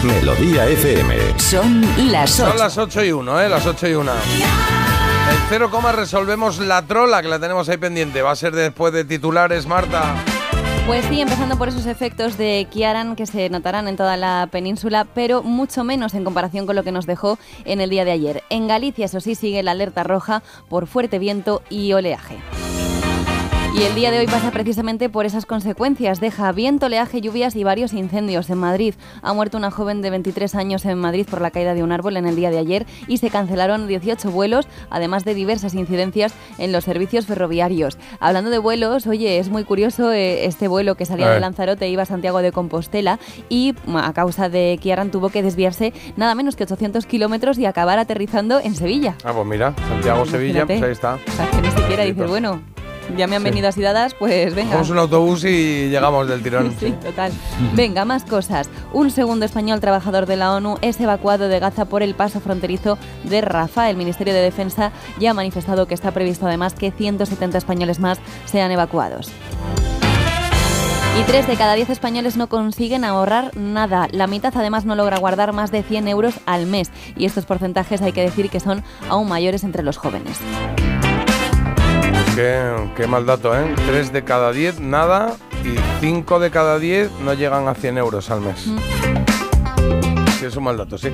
Melodía 0.03 0.66
FM. 0.66 1.39
Son 1.39 2.12
las 2.12 2.30
Son 2.30 2.49
8. 2.51 2.59
las 2.59 2.76
8 2.76 3.05
y 3.05 3.12
1, 3.12 3.41
¿eh? 3.41 3.49
Las 3.49 3.66
8 3.66 3.89
y 3.89 3.95
1. 3.95 4.12
El 4.12 4.18
0, 5.49 5.70
resolvemos 5.93 6.59
la 6.59 6.82
trola 6.82 7.22
que 7.22 7.28
la 7.28 7.39
tenemos 7.39 7.66
ahí 7.70 7.78
pendiente. 7.78 8.20
Va 8.20 8.32
a 8.32 8.37
ser 8.37 8.55
después 8.55 8.93
de 8.93 9.07
titulares, 9.07 9.66
Marta. 9.66 10.14
Pues 10.87 11.07
sí, 11.07 11.22
empezando 11.22 11.57
por 11.57 11.68
esos 11.68 11.87
efectos 11.87 12.37
de 12.37 12.66
Kiaran 12.70 13.16
que 13.16 13.24
se 13.24 13.49
notarán 13.49 13.89
en 13.89 13.97
toda 13.97 14.18
la 14.18 14.49
península, 14.53 15.07
pero 15.14 15.43
mucho 15.43 15.82
menos 15.82 16.12
en 16.12 16.24
comparación 16.24 16.66
con 16.66 16.76
lo 16.76 16.84
que 16.84 16.93
nos 16.93 17.07
dejó 17.07 17.39
en 17.64 17.80
el 17.80 17.89
día 17.89 18.05
de 18.05 18.12
ayer. 18.12 18.43
En 18.51 18.68
Galicia, 18.68 19.07
eso 19.07 19.20
sí, 19.20 19.34
sigue 19.34 19.62
la 19.62 19.70
alerta 19.70 20.03
roja 20.05 20.43
por 20.68 20.87
fuerte 20.87 21.18
viento 21.18 21.62
y 21.70 21.95
oleaje. 21.95 22.37
Y 23.77 23.83
el 23.83 23.95
día 23.95 24.11
de 24.11 24.20
hoy 24.20 24.27
pasa 24.27 24.51
precisamente 24.53 25.11
por 25.11 25.27
esas 25.27 25.45
consecuencias. 25.45 26.18
Deja 26.18 26.51
viento, 26.51 26.87
oleaje, 26.87 27.20
lluvias 27.20 27.55
y 27.57 27.62
varios 27.62 27.93
incendios 27.93 28.49
en 28.49 28.57
Madrid. 28.57 28.95
Ha 29.20 29.35
muerto 29.35 29.59
una 29.59 29.70
joven 29.70 30.01
de 30.01 30.09
23 30.09 30.55
años 30.55 30.87
en 30.87 30.97
Madrid 30.97 31.27
por 31.31 31.43
la 31.43 31.51
caída 31.51 31.74
de 31.74 31.83
un 31.83 31.93
árbol 31.93 32.16
en 32.16 32.24
el 32.24 32.37
día 32.37 32.49
de 32.49 32.57
ayer 32.57 32.87
y 33.07 33.18
se 33.18 33.29
cancelaron 33.29 33.87
18 33.87 34.31
vuelos, 34.31 34.66
además 34.89 35.27
de 35.27 35.35
diversas 35.35 35.74
incidencias 35.74 36.33
en 36.57 36.72
los 36.72 36.85
servicios 36.85 37.27
ferroviarios. 37.27 37.99
Hablando 38.18 38.49
de 38.49 38.57
vuelos, 38.57 39.07
oye, 39.07 39.39
es 39.39 39.51
muy 39.51 39.64
curioso 39.64 40.11
eh, 40.11 40.47
este 40.47 40.68
vuelo 40.68 40.95
que 40.95 41.05
salía 41.05 41.29
de. 41.29 41.39
Lanzarote 41.39 41.87
iba 41.91 42.05
a 42.05 42.07
Santiago 42.07 42.41
de 42.41 42.53
Compostela 42.53 43.18
y 43.51 43.74
a 43.95 44.12
causa 44.14 44.49
de 44.49 44.79
Kiaran 44.81 45.11
tuvo 45.11 45.29
que 45.29 45.43
desviarse 45.43 45.93
nada 46.16 46.35
menos 46.35 46.57
que 46.57 46.62
800 46.62 47.05
kilómetros 47.05 47.59
y 47.59 47.66
acabar 47.66 47.99
aterrizando 47.99 48.59
en 48.59 48.74
Sevilla. 48.74 49.16
Ah, 49.22 49.35
pues 49.35 49.47
mira, 49.47 49.74
Santiago-Sevilla, 49.87 50.64
pues 50.64 50.83
ahí 50.83 50.93
está. 50.93 51.16
O 51.16 51.33
sea, 51.33 51.51
que 51.51 51.61
ni 51.61 51.70
siquiera 51.72 52.05
dices, 52.05 52.27
bueno, 52.27 52.62
ya 53.16 53.26
me 53.26 53.36
han 53.36 53.44
venido 53.44 53.68
así 53.68 53.80
dadas, 53.80 54.14
pues 54.14 54.54
venga. 54.54 54.70
Cogemos 54.70 54.90
un 54.90 54.98
autobús 54.98 55.44
y 55.44 55.88
llegamos 55.88 56.28
del 56.28 56.42
tirón. 56.42 56.74
Sí, 56.80 56.92
total. 57.02 57.32
Venga, 57.74 58.04
más 58.04 58.24
cosas. 58.24 58.68
Un 58.92 59.11
segundo 59.11 59.44
español 59.44 59.80
trabajador 59.80 60.26
de 60.26 60.36
la 60.36 60.52
ONU 60.54 60.76
es 60.82 61.00
evacuado 61.00 61.48
de 61.48 61.59
Gaza 61.59 61.86
por 61.86 62.02
el 62.02 62.14
paso 62.14 62.40
fronterizo 62.40 62.98
de 63.24 63.40
Rafah. 63.40 63.90
El 63.90 63.96
Ministerio 63.96 64.34
de 64.34 64.40
Defensa 64.40 64.92
ya 65.18 65.30
ha 65.30 65.34
manifestado 65.34 65.86
que 65.86 65.94
está 65.94 66.11
previsto 66.12 66.46
además 66.46 66.74
que 66.74 66.90
170 66.90 67.59
españoles 67.59 67.98
más 67.98 68.18
sean 68.44 68.70
evacuados. 68.70 69.30
Y 71.18 71.22
3 71.22 71.46
de 71.46 71.57
cada 71.57 71.74
10 71.74 71.88
españoles 71.88 72.36
no 72.36 72.48
consiguen 72.48 73.02
ahorrar 73.02 73.57
nada. 73.57 74.07
La 74.12 74.26
mitad 74.26 74.52
además 74.54 74.84
no 74.84 74.94
logra 74.94 75.18
guardar 75.18 75.54
más 75.54 75.70
de 75.70 75.82
100 75.82 76.09
euros 76.09 76.34
al 76.44 76.66
mes. 76.66 76.90
Y 77.16 77.24
estos 77.24 77.46
porcentajes 77.46 78.02
hay 78.02 78.12
que 78.12 78.20
decir 78.20 78.50
que 78.50 78.61
son 78.61 78.84
aún 79.09 79.26
mayores 79.26 79.64
entre 79.64 79.82
los 79.82 79.96
jóvenes. 79.96 80.38
Qué, 82.37 82.91
qué 82.95 83.07
mal 83.07 83.24
dato, 83.24 83.59
¿eh? 83.59 83.74
3 83.87 84.12
de 84.12 84.22
cada 84.22 84.53
10, 84.53 84.80
nada. 84.80 85.37
Y 85.64 85.74
5 86.01 86.39
de 86.39 86.51
cada 86.51 86.78
10 86.78 87.11
no 87.24 87.32
llegan 87.32 87.66
a 87.66 87.74
100 87.74 87.97
euros 87.97 88.30
al 88.30 88.43
mes. 88.43 88.66
Sí, 90.39 90.45
es 90.45 90.55
un 90.55 90.64
mal 90.64 90.76
dato, 90.76 90.99
sí. 90.99 91.09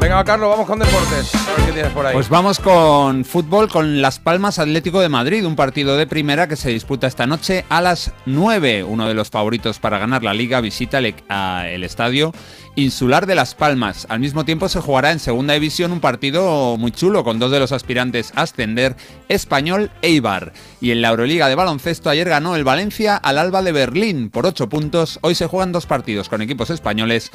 Venga, 0.00 0.24
Carlos, 0.24 0.48
vamos 0.48 0.66
con 0.66 0.78
deportes. 0.78 1.34
A 1.34 1.56
ver 1.56 1.66
qué 1.66 1.72
tienes 1.72 1.92
por 1.92 2.06
ahí. 2.06 2.14
Pues 2.14 2.30
vamos 2.30 2.58
con 2.58 3.22
fútbol 3.26 3.68
con 3.68 4.00
Las 4.00 4.18
Palmas 4.18 4.58
Atlético 4.58 4.98
de 5.00 5.10
Madrid, 5.10 5.44
un 5.44 5.56
partido 5.56 5.94
de 5.98 6.06
primera 6.06 6.48
que 6.48 6.56
se 6.56 6.70
disputa 6.70 7.06
esta 7.06 7.26
noche 7.26 7.66
a 7.68 7.82
las 7.82 8.10
9. 8.24 8.82
Uno 8.84 9.06
de 9.06 9.12
los 9.12 9.28
favoritos 9.28 9.78
para 9.78 9.98
ganar 9.98 10.22
la 10.24 10.32
liga 10.32 10.62
visita 10.62 10.98
el, 10.98 11.14
a- 11.28 11.68
el 11.68 11.84
estadio 11.84 12.32
Insular 12.76 13.26
de 13.26 13.34
Las 13.34 13.54
Palmas. 13.54 14.06
Al 14.08 14.20
mismo 14.20 14.46
tiempo 14.46 14.70
se 14.70 14.80
jugará 14.80 15.12
en 15.12 15.18
segunda 15.18 15.52
división 15.52 15.92
un 15.92 16.00
partido 16.00 16.78
muy 16.78 16.92
chulo 16.92 17.22
con 17.22 17.38
dos 17.38 17.50
de 17.50 17.58
los 17.60 17.72
aspirantes 17.72 18.32
a 18.36 18.42
ascender, 18.42 18.96
Español 19.28 19.90
e 20.00 20.08
Eibar. 20.08 20.54
Y 20.80 20.92
en 20.92 21.02
la 21.02 21.10
Euroliga 21.10 21.48
de 21.48 21.56
baloncesto 21.56 22.08
ayer 22.08 22.26
ganó 22.28 22.56
el 22.56 22.64
Valencia 22.64 23.16
al 23.16 23.36
Alba 23.36 23.60
de 23.62 23.72
Berlín 23.72 24.30
por 24.30 24.46
8 24.46 24.68
puntos. 24.70 25.18
Hoy 25.20 25.34
se 25.34 25.46
juegan 25.46 25.72
dos 25.72 25.84
partidos 25.84 26.30
con 26.30 26.40
equipos 26.40 26.70
españoles, 26.70 27.30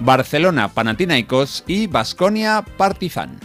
Barcelona 0.00 0.68
Panathinaikos 0.68 1.64
y 1.66 1.86
Basconia 1.86 2.64
Partizan. 2.76 3.38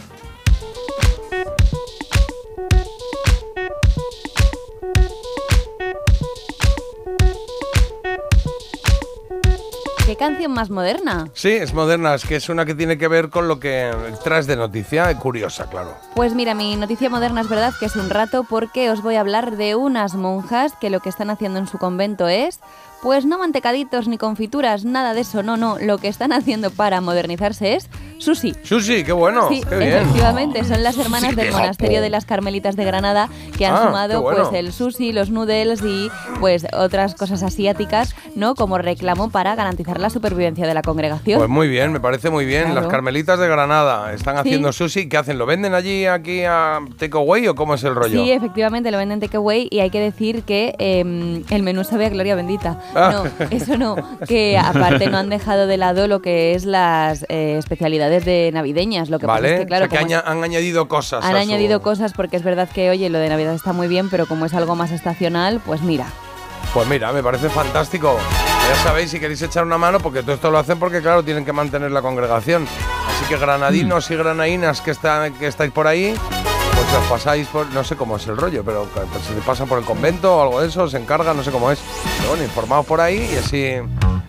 ¿Qué 10.06 10.16
canción 10.16 10.52
más 10.52 10.68
moderna? 10.68 11.28
Sí, 11.32 11.48
es 11.48 11.72
moderna, 11.72 12.14
es 12.14 12.26
que 12.26 12.36
es 12.36 12.50
una 12.50 12.66
que 12.66 12.74
tiene 12.74 12.98
que 12.98 13.08
ver 13.08 13.30
con 13.30 13.48
lo 13.48 13.58
que 13.58 13.90
traes 14.22 14.46
de 14.46 14.54
noticia, 14.54 15.12
curiosa, 15.18 15.68
claro. 15.70 15.96
Pues 16.14 16.34
mira, 16.34 16.54
mi 16.54 16.76
noticia 16.76 17.08
moderna 17.08 17.40
es 17.40 17.48
verdad 17.48 17.72
que 17.80 17.86
es 17.86 17.96
un 17.96 18.10
rato 18.10 18.44
porque 18.44 18.90
os 18.90 19.02
voy 19.02 19.16
a 19.16 19.20
hablar 19.20 19.56
de 19.56 19.74
unas 19.74 20.14
monjas 20.14 20.74
que 20.78 20.90
lo 20.90 21.00
que 21.00 21.08
están 21.08 21.30
haciendo 21.30 21.58
en 21.58 21.66
su 21.66 21.78
convento 21.78 22.28
es, 22.28 22.60
pues 23.04 23.24
no 23.26 23.38
mantecaditos 23.38 24.08
ni 24.08 24.18
confituras, 24.18 24.84
nada 24.84 25.14
de 25.14 25.20
eso, 25.20 25.42
no, 25.44 25.56
no, 25.56 25.76
lo 25.78 25.98
que 25.98 26.08
están 26.08 26.32
haciendo 26.32 26.70
para 26.70 27.00
modernizarse 27.00 27.74
es 27.74 27.88
sushi. 28.18 28.54
Sushi, 28.62 29.04
qué 29.04 29.12
bueno, 29.12 29.48
Sí, 29.50 29.60
qué 29.68 29.76
bien. 29.76 29.92
efectivamente, 29.92 30.64
son 30.64 30.82
las 30.82 30.96
hermanas 30.96 31.30
Sí, 31.30 31.36
del 31.36 31.46
de 31.48 31.52
monasterio 31.52 32.00
de 32.00 32.08
las 32.08 32.24
Carmelitas 32.24 32.74
de 32.76 32.84
Granada 32.86 33.28
que 33.58 33.66
han 33.66 33.74
Ah, 33.74 33.82
sumado 33.86 34.22
bueno. 34.22 34.48
pues 34.48 34.58
el 34.58 34.72
sushi, 34.72 35.12
los 35.12 35.28
noodles 35.30 35.82
y 35.84 36.10
pues 36.40 36.66
otras 36.72 37.14
cosas 37.14 37.42
asiáticas, 37.42 38.14
¿no? 38.34 38.54
Como 38.54 38.78
reclamo 38.78 39.28
para 39.30 39.54
garantizar 39.54 40.00
la 40.00 40.08
supervivencia 40.08 40.66
de 40.66 40.72
la 40.72 40.80
congregación. 40.80 41.38
Pues 41.38 41.50
muy 41.50 41.68
bien, 41.68 41.92
me 41.92 42.00
parece 42.00 42.30
muy 42.30 42.46
bien. 42.46 42.64
Claro. 42.70 42.80
Las 42.80 42.86
Carmelitas 42.90 43.38
de 43.38 43.46
Granada 43.48 44.14
están 44.14 44.38
haciendo 44.38 44.72
sushi. 44.72 45.08
¿Qué 45.10 45.18
hacen? 45.18 45.36
¿Lo 45.36 45.44
venden 45.44 45.74
allí, 45.74 46.06
aquí 46.06 46.44
a 46.44 46.80
Takeaway 46.98 47.48
o 47.48 47.54
cómo 47.54 47.74
es 47.74 47.84
el 47.84 47.94
rollo? 47.94 48.24
Sí, 48.24 48.32
efectivamente, 48.32 48.90
lo 48.90 48.96
venden 48.96 49.20
takeaway 49.20 49.68
y 49.70 49.80
hay 49.80 49.90
que 49.90 50.00
decir 50.00 50.44
que 50.44 50.74
eh, 50.78 51.42
el 51.50 51.62
menú 51.62 51.84
sabe 51.84 52.06
a 52.06 52.08
gloria 52.08 52.34
bendita. 52.34 52.78
Ah. 52.94 53.10
No, 53.24 53.46
eso 53.50 53.76
no, 53.76 53.96
que 54.28 54.56
aparte 54.58 55.08
no 55.08 55.18
han 55.18 55.28
dejado 55.28 55.66
de 55.66 55.76
lado 55.76 56.06
lo 56.08 56.20
que 56.22 56.54
es 56.54 56.64
las 56.64 57.24
eh, 57.28 57.56
especialidades 57.58 58.24
de 58.24 58.50
navideñas. 58.52 59.08
Lo 59.10 59.18
que 59.18 59.26
vale, 59.26 59.42
pasa 59.48 59.54
es 59.54 59.60
que, 59.60 59.66
claro, 59.66 59.84
o 59.86 59.88
sea, 59.88 59.98
que 59.98 60.04
como 60.04 60.14
aña- 60.16 60.24
han 60.26 60.44
añadido 60.44 60.88
cosas. 60.88 61.24
han 61.24 61.32
su- 61.32 61.36
añadido 61.38 61.82
cosas 61.82 62.12
porque 62.12 62.36
es 62.36 62.42
verdad 62.42 62.68
que, 62.68 62.90
oye, 62.90 63.08
lo 63.10 63.18
de 63.18 63.28
Navidad 63.28 63.54
está 63.54 63.72
muy 63.72 63.88
bien, 63.88 64.10
pero 64.10 64.26
como 64.26 64.46
es 64.46 64.54
algo 64.54 64.76
más 64.76 64.90
estacional, 64.92 65.60
pues 65.64 65.82
mira. 65.82 66.06
Pues 66.72 66.88
mira, 66.88 67.12
me 67.12 67.22
parece 67.22 67.48
fantástico. 67.50 68.16
Ya 68.68 68.74
sabéis, 68.82 69.10
si 69.10 69.20
queréis 69.20 69.42
echar 69.42 69.64
una 69.64 69.78
mano, 69.78 70.00
porque 70.00 70.22
todo 70.22 70.32
esto 70.34 70.50
lo 70.50 70.58
hacen 70.58 70.78
porque, 70.78 71.00
claro, 71.02 71.22
tienen 71.22 71.44
que 71.44 71.52
mantener 71.52 71.90
la 71.90 72.00
congregación. 72.02 72.66
Así 72.66 73.24
que 73.28 73.36
granadinos 73.36 74.10
y 74.10 74.16
granadinas 74.16 74.80
que, 74.80 74.90
están, 74.90 75.34
que 75.34 75.46
estáis 75.46 75.70
por 75.70 75.86
ahí, 75.86 76.14
os 76.96 77.04
pasáis 77.10 77.46
por. 77.48 77.66
No 77.72 77.84
sé 77.84 77.96
cómo 77.96 78.16
es 78.16 78.26
el 78.26 78.36
rollo, 78.36 78.62
pero 78.64 78.84
pues, 78.92 79.24
se 79.24 79.34
pasan 79.46 79.68
por 79.68 79.78
el 79.78 79.84
convento 79.84 80.36
o 80.36 80.42
algo 80.42 80.60
de 80.60 80.68
eso, 80.68 80.88
se 80.88 80.98
encargan, 80.98 81.36
no 81.36 81.42
sé 81.42 81.50
cómo 81.50 81.70
es. 81.70 81.78
Pero 82.18 82.30
bueno, 82.30 82.44
informaos 82.44 82.86
por 82.86 83.00
ahí 83.00 83.28
y 83.32 83.36
así 83.36 83.74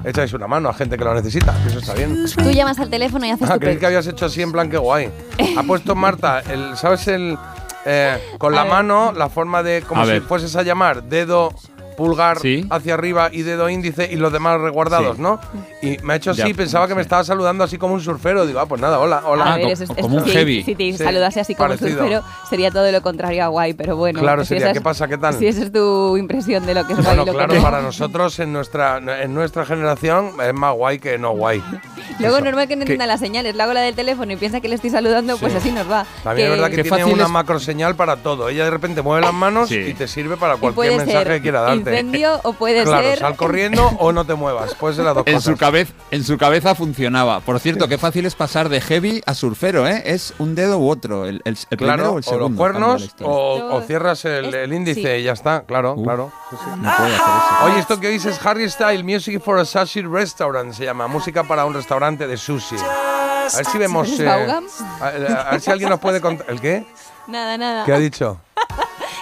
echáis 0.04 0.34
una 0.34 0.48
mano 0.48 0.70
a 0.70 0.74
gente 0.74 0.98
que 0.98 1.04
lo 1.04 1.14
necesita, 1.14 1.54
que 1.64 1.70
eso 1.70 1.80
está 1.80 1.94
bien. 1.94 2.26
Tú 2.36 2.52
llamas 2.52 2.80
al 2.80 2.90
teléfono 2.90 3.26
y 3.26 3.32
haces 3.32 3.50
Ah, 3.50 3.58
creí 3.60 3.78
que 3.78 3.86
habías 3.86 4.06
hecho 4.08 4.26
así 4.26 4.42
en 4.42 4.52
plan 4.52 4.70
que 4.70 4.78
guay. 4.78 5.10
Ha 5.58 5.64
puesto 5.64 5.96
Marta, 5.96 6.42
el, 6.42 6.76
¿sabes 6.78 7.08
el 7.08 7.38
eh, 7.86 8.18
con 8.38 8.54
A 8.54 8.58
la 8.58 8.64
ver. 8.64 8.72
mano 8.72 9.12
la 9.12 9.30
forma 9.30 9.62
de 9.64 9.82
como 9.88 10.02
A 10.02 10.06
si 10.06 10.12
ver. 10.12 10.22
fueses 10.24 10.56
a 10.56 10.64
llamar 10.64 11.04
dedo 11.04 11.52
pulgar 11.96 12.40
Sí. 12.40 12.66
hacia 12.70 12.94
arriba 12.94 13.30
y 13.32 13.42
dedo 13.44 13.70
índice 13.70 14.10
y 14.12 14.16
los 14.16 14.32
demás 14.32 14.60
resguardados, 14.60 15.16
Sí. 15.18 15.22
¿no? 15.22 15.40
Y 15.82 15.98
me 16.04 16.14
ha 16.14 16.16
hecho 16.18 16.32
así, 16.32 16.42
Ya, 16.48 16.54
pensaba 16.56 16.88
que 16.88 16.96
me 16.96 17.02
estaba 17.02 17.24
saludando 17.24 17.64
así 17.64 17.78
como 17.78 17.94
un 17.94 18.02
surfero. 18.02 18.46
Digo, 18.46 18.60
ah, 18.60 18.66
pues 18.66 18.82
nada, 18.82 19.00
hola, 19.00 19.22
hola. 19.26 19.54
A 19.54 19.58
ver, 19.58 19.68
eso 19.70 19.84
es- 19.84 19.90
sí, 19.90 20.64
Si 20.66 20.76
te 20.76 20.92
Sí, 20.92 20.98
saludase 20.98 21.40
así 21.40 21.56
como 21.56 21.70
parecido. 21.70 21.98
surfero, 22.00 22.24
sería 22.50 22.72
todo 22.72 22.92
lo 22.92 23.02
contrario 23.02 23.44
a 23.44 23.48
guay, 23.48 23.74
pero 23.74 23.96
bueno. 23.96 24.20
Claro, 24.20 24.44
si 24.44 24.50
sería, 24.50 24.66
esa 24.66 24.74
¿qué 24.74 24.80
es- 24.80 24.84
pasa? 24.84 25.08
¿Qué 25.08 25.18
tal? 25.18 25.34
Si 25.36 25.48
esa 25.48 25.64
es 25.64 25.72
tu 25.72 26.18
impresión 26.18 26.66
de 26.66 26.74
lo 26.74 26.86
que 26.86 26.94
es 26.94 27.00
guay 27.00 27.08
Bueno, 27.18 27.24
y 27.24 27.26
lo 27.28 27.34
claro, 27.34 27.54
que 27.54 27.62
para 27.62 27.82
nosotros 27.82 28.38
en 28.40 28.52
nuestra 28.54 28.98
en 28.98 29.34
nuestra 29.34 29.66
generación 29.66 30.32
es 30.44 30.54
más 30.54 30.74
guay 30.74 31.00
que 31.00 31.18
no 31.18 31.32
guay. 31.32 31.62
Luego 32.20 32.38
Eso. 32.38 32.46
normal 32.46 32.68
que 32.68 32.76
no 32.76 32.84
entienda 32.84 33.06
las 33.08 33.20
señales. 33.20 33.56
Le 33.56 33.64
hago 33.64 33.74
la 33.74 33.82
del 33.82 33.96
teléfono 33.96 34.32
y 34.32 34.36
piensa 34.38 34.62
que 34.62 34.68
le 34.70 34.76
estoy 34.76 34.90
saludando, 34.90 35.38
pues 35.38 35.52
Sí. 35.54 35.58
así 35.58 35.72
nos 35.72 35.90
va. 35.90 36.06
También 36.24 36.48
es 36.52 36.54
verdad 36.60 36.70
que 36.76 36.84
tiene 36.84 37.06
una 37.06 37.24
es- 37.24 37.30
macro 37.30 37.60
señal 37.60 37.96
para 37.96 38.18
todo. 38.18 38.50
Ella 38.50 38.64
de 38.66 38.72
repente 38.72 39.02
mueve 39.02 39.22
las 39.26 39.34
manos 39.34 39.70
Sí. 39.70 39.76
y 39.78 39.94
te 39.94 40.08
sirve 40.08 40.38
para 40.38 40.58
cualquier 40.58 40.98
mensaje 40.98 41.12
ser 41.12 41.28
que 41.28 41.42
quiera 41.42 41.62
darte. 41.62 41.85
Incendio 41.92 42.40
o 42.44 42.54
puede 42.54 42.84
claro, 42.84 43.04
ser- 43.08 43.20
sal 43.20 43.36
corriendo 43.36 43.86
o 44.00 44.12
no 44.12 44.26
te 44.26 44.36
muevas. 44.36 44.76
Puede 44.76 44.96
ser 44.96 45.06
las 45.06 45.16
dos 45.16 45.24
En 45.28 45.36
cosas. 45.36 45.54
su, 45.54 45.58
cabeza, 45.58 45.94
en 46.12 46.24
su 46.24 46.38
cabeza 46.38 46.76
funcionaba. 46.76 47.40
Por 47.42 47.60
cierto, 47.60 47.88
qué 47.88 47.98
fácil 47.98 48.26
es 48.26 48.36
pasar 48.36 48.70
de 48.70 48.82
heavy 48.82 49.22
a 49.26 49.34
surfero, 49.34 49.88
¿eh? 49.88 50.04
Es 50.06 50.34
un 50.40 50.56
dedo 50.56 50.80
u 50.80 50.90
otro, 50.90 51.26
el, 51.26 51.42
el- 51.46 51.58
el 51.70 51.78
primero 51.78 51.96
Claro, 51.98 52.12
o 52.14 52.18
el 52.18 52.20
o 52.20 52.24
segundo. 52.24 52.50
los 52.50 52.58
cuernos 52.58 53.16
o, 53.22 53.76
o 53.76 53.82
cierras 53.82 54.26
el, 54.26 54.54
el 54.54 54.74
índice 54.74 55.20
y 55.20 55.24
ya 55.24 55.34
está, 55.34 55.64
claro, 55.64 55.96
claro. 56.02 56.32
Sí, 56.50 56.56
sí. 56.64 56.70
No 56.82 56.96
puede 56.96 57.16
hacer 57.16 57.16
eso. 57.16 57.66
Oye, 57.66 57.80
esto 57.80 58.00
que 58.00 58.08
oís 58.08 58.26
es 58.26 58.46
Harry 58.46 58.70
Style 58.70 59.04
Music 59.04 59.42
for 59.44 59.60
a 59.60 59.66
Sushi 59.66 60.02
Restaurant, 60.02 60.74
se 60.74 60.86
llama, 60.86 61.08
música 61.08 61.44
para 61.44 61.66
un 61.66 61.74
restaurante 61.74 62.28
de 62.28 62.38
sushi. 62.38 62.76
A 62.78 63.58
ver 63.58 63.66
si 63.66 63.78
vemos... 63.78 64.10
¿Es 64.10 64.20
eh, 64.20 64.24
Vaughan? 64.26 64.64
a, 65.02 65.08
a 65.08 65.52
ver 65.52 65.62
si 65.62 65.70
alguien 65.72 65.90
nos 65.90 66.00
puede 66.00 66.20
contar... 66.20 66.48
¿El 66.50 66.60
qué? 66.60 66.84
Nada, 67.28 67.58
nada. 67.58 67.86
¿Qué 67.86 67.94
ha 67.94 68.00
dicho? 68.00 68.40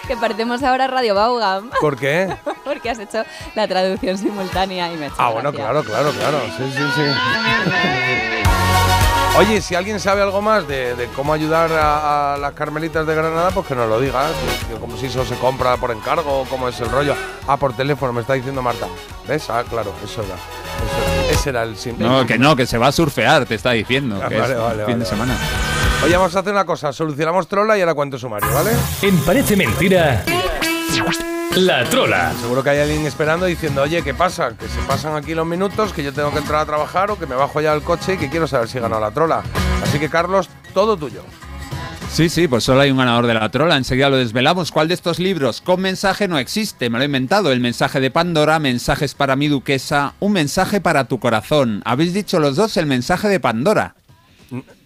Que 0.08 0.18
parecemos 0.18 0.62
ahora 0.64 0.88
Radio 0.88 1.16
Vaughan. 1.16 1.70
¿Por 1.80 1.98
qué? 1.98 2.34
Porque 2.64 2.90
has 2.90 3.00
hecho 3.00 3.24
la 3.56 3.68
traducción 3.68 4.18
simultánea 4.18 4.92
y 4.92 4.98
me 4.98 5.10
Ah, 5.18 5.30
bueno, 5.30 5.52
gracia. 5.52 5.66
claro, 5.72 5.84
claro, 5.84 6.12
claro. 6.12 6.40
Sí, 6.58 6.64
sí, 6.76 6.84
sí. 6.96 7.02
Oye, 9.36 9.62
si 9.62 9.74
alguien 9.74 10.00
sabe 10.00 10.22
algo 10.22 10.42
más 10.44 10.68
de, 10.68 10.94
de 10.96 11.08
cómo 11.08 11.34
ayudar 11.34 11.72
a, 11.72 12.36
a 12.36 12.38
las 12.38 12.54
carmelitas 12.54 13.08
de 13.08 13.16
Granada, 13.16 13.50
pues 13.50 13.66
que 13.66 13.74
nos 13.76 13.90
lo 13.90 14.00
diga. 14.00 14.28
Como 14.80 14.96
si 14.98 15.08
eso 15.08 15.26
se 15.26 15.36
compra 15.36 15.76
por 15.78 15.90
encargo, 15.92 16.46
cómo 16.50 16.68
es 16.68 16.80
el 16.82 16.90
rollo. 16.92 17.16
Ah, 17.48 17.58
por 17.58 17.74
teléfono, 17.76 18.14
me 18.14 18.22
está 18.22 18.34
diciendo 18.34 18.62
Marta. 18.62 18.86
¿Ves? 19.28 19.50
Ah, 19.50 19.64
claro, 19.68 19.92
eso 20.04 20.22
era. 20.22 20.36
Eso 20.36 21.22
era. 21.24 21.32
Ese 21.32 21.50
era 21.50 21.64
el 21.64 21.76
simple. 21.78 22.06
No, 22.08 22.26
que 22.28 22.38
no, 22.38 22.56
que 22.56 22.68
se 22.68 22.78
va 22.78 22.88
a 22.88 22.92
surfear, 22.92 23.46
te 23.46 23.56
está 23.56 23.72
diciendo. 23.72 24.22
Ah, 24.24 24.30
que 24.30 24.38
vale, 24.38 24.54
es 24.54 24.60
vale, 24.60 24.76
fin 24.86 24.94
vale, 24.94 24.98
de 25.00 25.06
semana. 25.06 25.36
Oye, 26.04 26.18
vamos 26.18 26.36
a 26.36 26.40
hacer 26.40 26.52
una 26.52 26.66
cosa. 26.66 26.92
Solucionamos 26.92 27.48
trola 27.48 27.78
y 27.78 27.82
ahora 27.82 27.94
cuento 27.94 28.20
sumario, 28.20 28.54
¿vale? 28.54 28.72
En 29.02 29.18
Parece 29.20 29.56
Mentira, 29.56 30.26
La 31.56 31.86
Trola. 31.86 32.34
Seguro 32.42 32.62
que 32.62 32.72
hay 32.72 32.80
alguien 32.80 33.06
esperando 33.06 33.46
diciendo, 33.46 33.84
oye, 33.84 34.02
¿qué 34.02 34.14
pasa? 34.14 34.50
Que 34.58 34.68
se 34.68 34.82
pasan 34.86 35.16
aquí 35.16 35.34
los 35.34 35.48
minutos, 35.48 35.94
que 35.94 36.04
yo 36.04 36.12
tengo 36.12 36.32
que 36.32 36.40
entrar 36.40 36.60
a 36.60 36.66
trabajar 36.66 37.10
o 37.10 37.18
que 37.18 37.26
me 37.26 37.36
bajo 37.36 37.62
ya 37.62 37.72
al 37.72 37.84
coche 37.84 38.16
y 38.16 38.18
que 38.18 38.30
quiero 38.30 38.48
saber 38.48 38.68
si 38.68 38.80
he 38.80 38.82
ganado 38.82 39.00
la 39.00 39.12
trola. 39.12 39.44
Así 39.82 39.98
que, 39.98 40.10
Carlos, 40.10 40.50
todo 40.74 40.98
tuyo. 40.98 41.24
Sí, 42.12 42.28
sí, 42.28 42.50
pues 42.50 42.66
solo 42.66 42.82
hay 42.82 42.92
un 42.92 42.98
ganador 42.98 43.26
de 43.26 43.36
la 43.36 43.50
trola. 43.50 43.78
Enseguida 43.78 44.10
lo 44.10 44.18
desvelamos. 44.18 44.74
¿Cuál 44.74 44.90
de 44.90 44.96
estos 44.96 45.20
libros 45.20 45.62
con 45.62 45.80
mensaje 45.80 46.28
no 46.28 46.38
existe? 46.38 46.90
Me 46.90 46.98
lo 46.98 47.04
he 47.04 47.06
inventado. 47.06 47.54
El 47.54 47.62
mensaje 47.62 48.02
de 48.02 48.12
Pandora, 48.12 48.60
mensajes 48.60 49.14
para 49.14 49.38
mi 49.38 49.48
duquesa, 49.48 50.16
un 50.20 50.34
mensaje 50.34 50.82
para 50.82 51.06
tu 51.06 51.22
corazón. 51.22 51.82
Habéis 51.86 52.14
dicho 52.14 52.42
los 52.42 52.58
dos 52.58 52.76
el 52.76 52.88
mensaje 52.88 53.30
de 53.30 53.40
Pandora. 53.40 53.96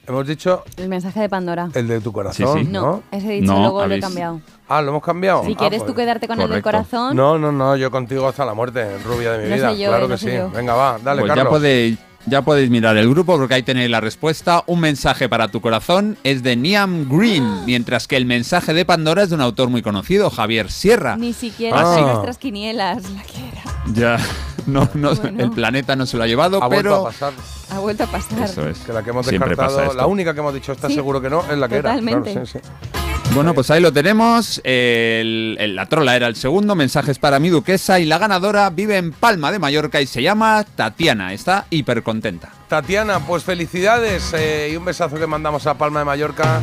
Hemos 0.07 0.25
dicho 0.25 0.63
El 0.77 0.87
mensaje 0.87 1.19
de 1.19 1.27
Pandora. 1.29 1.69
el 1.73 1.87
de 1.87 1.99
tu 1.99 2.11
corazón, 2.13 2.59
Sí, 2.59 2.65
sí. 2.65 2.71
¿no? 2.71 2.81
No, 2.81 3.03
ese 3.11 3.27
he 3.27 3.41
dicho, 3.41 3.51
No, 3.53 3.59
luego 3.59 3.85
lo 3.85 3.93
he 3.93 3.99
cambiado. 3.99 4.39
Ah, 4.69 4.81
¿lo 4.81 4.89
hemos 4.91 5.03
cambiado? 5.03 5.43
Si 5.45 5.53
Ah, 5.53 5.57
quieres 5.57 5.79
pues- 5.81 5.91
tú 5.91 5.95
quedarte 5.95 6.27
con 6.27 6.39
el 6.39 6.49
del 6.49 6.61
corazón, 6.61 7.15
No, 7.15 7.37
no, 7.37 7.51
no, 7.51 7.75
yo 7.75 7.91
contigo 7.91 8.27
hasta 8.27 8.45
la 8.45 8.53
muerte, 8.53 8.97
rubia 8.99 9.33
de 9.33 9.43
mi 9.43 9.49
No 9.49 9.55
vida. 9.55 9.71
sé 9.71 9.77
yo, 9.79 9.89
claro 9.89 10.05
eh, 10.05 10.09
que 10.09 10.17
sí. 10.17 10.27
yo. 10.33 10.49
Venga, 10.51 10.73
va, 10.75 10.97
dale, 11.03 11.21
pues 11.21 11.29
ya 11.31 11.35
Carlos. 11.35 11.51
podéis, 11.53 11.97
ya 12.25 12.41
podéis 12.41 12.69
mirar 12.69 12.95
el 12.97 13.09
grupo 13.09 13.37
porque 13.37 13.53
ahí 13.55 13.63
tenéis 13.63 13.89
la 13.89 13.99
respuesta. 14.01 14.63
Un 14.67 14.79
mensaje 14.79 15.27
para 15.29 15.49
tu 15.49 15.59
corazón 15.61 16.17
es 16.23 16.41
de 16.43 16.55
Niam 16.55 17.07
Green, 17.09 17.65
mientras 17.65 18.07
que 18.07 18.15
el 18.17 18.25
mensaje 18.25 18.73
de 18.73 18.85
Pandora 18.85 19.23
es 19.23 19.29
de 19.29 19.35
un 19.35 19.41
autor 19.41 19.69
muy 19.69 19.81
conocido, 19.81 20.29
Javier 20.29 20.71
Sierra. 20.71 21.17
ni 21.17 21.33
siquiera 21.33 21.81
Ah. 21.81 21.99
nuestras 22.01 22.37
quinielas 22.37 23.09
la 23.11 23.23
que 23.23 23.39
era. 23.49 24.17
Ya, 24.17 24.25
no, 24.67 24.87
no, 24.93 25.15
Bueno. 25.15 25.43
el 25.43 25.51
planeta 25.51 25.95
no 25.95 26.05
se 26.05 26.17
lo 26.17 26.23
ha 26.23 26.27
llevado, 26.27 26.61
Ha 26.63 26.67
vuelto 26.67 26.83
pero 26.83 26.95
a 27.01 27.03
pasar. 27.11 27.33
Ha 27.71 27.79
vuelto 27.79 28.03
a 28.03 28.07
pasar. 28.07 28.43
eso 28.43 28.67
es. 28.69 28.77
Que 28.79 28.93
la 28.93 29.03
que 29.03 29.09
hemos 29.09 29.25
Siempre 29.25 29.49
descartado, 29.49 29.93
la 29.93 30.05
única 30.05 30.33
que 30.33 30.39
hemos 30.39 30.53
dicho 30.53 30.71
está 30.73 30.87
Sí, 30.87 30.93
seguro 30.95 31.19
que 31.21 31.29
no, 31.29 31.43
es 31.49 31.57
la 31.57 31.67
que 31.67 31.77
totalmente. 31.77 32.31
era. 32.31 32.41
Claro, 32.43 32.45
sí, 32.45 32.59
sí. 32.61 32.93
Bueno, 33.33 33.53
pues 33.53 33.69
ahí 33.71 33.81
lo 33.81 33.91
tenemos. 33.91 34.61
El- 34.63 35.57
el- 35.59 35.75
la 35.75 35.85
trola 35.87 36.15
era 36.15 36.27
el 36.27 36.35
segundo. 36.37 36.75
Mensajes 36.75 37.19
para 37.19 37.39
mi 37.39 37.49
duquesa. 37.49 37.99
Y 37.99 38.05
la 38.05 38.17
ganadora 38.17 38.69
vive 38.69 38.97
en 38.97 39.11
Palma 39.11 39.51
de 39.51 39.59
Mallorca 39.59 39.99
y 40.01 40.07
se 40.07 40.21
llama 40.23 40.63
Tatiana. 40.75 41.33
Está 41.33 41.65
hiper 41.69 42.03
contenta. 42.03 42.49
Tatiana, 42.69 43.19
pues 43.19 43.43
felicidades 43.43 44.33
eh, 44.33 44.69
y 44.71 44.77
un 44.77 44.85
besazo 44.85 45.17
que 45.17 45.27
mandamos 45.27 45.67
a 45.67 45.73
Palma 45.77 45.99
de 45.99 46.05
Mallorca. 46.05 46.61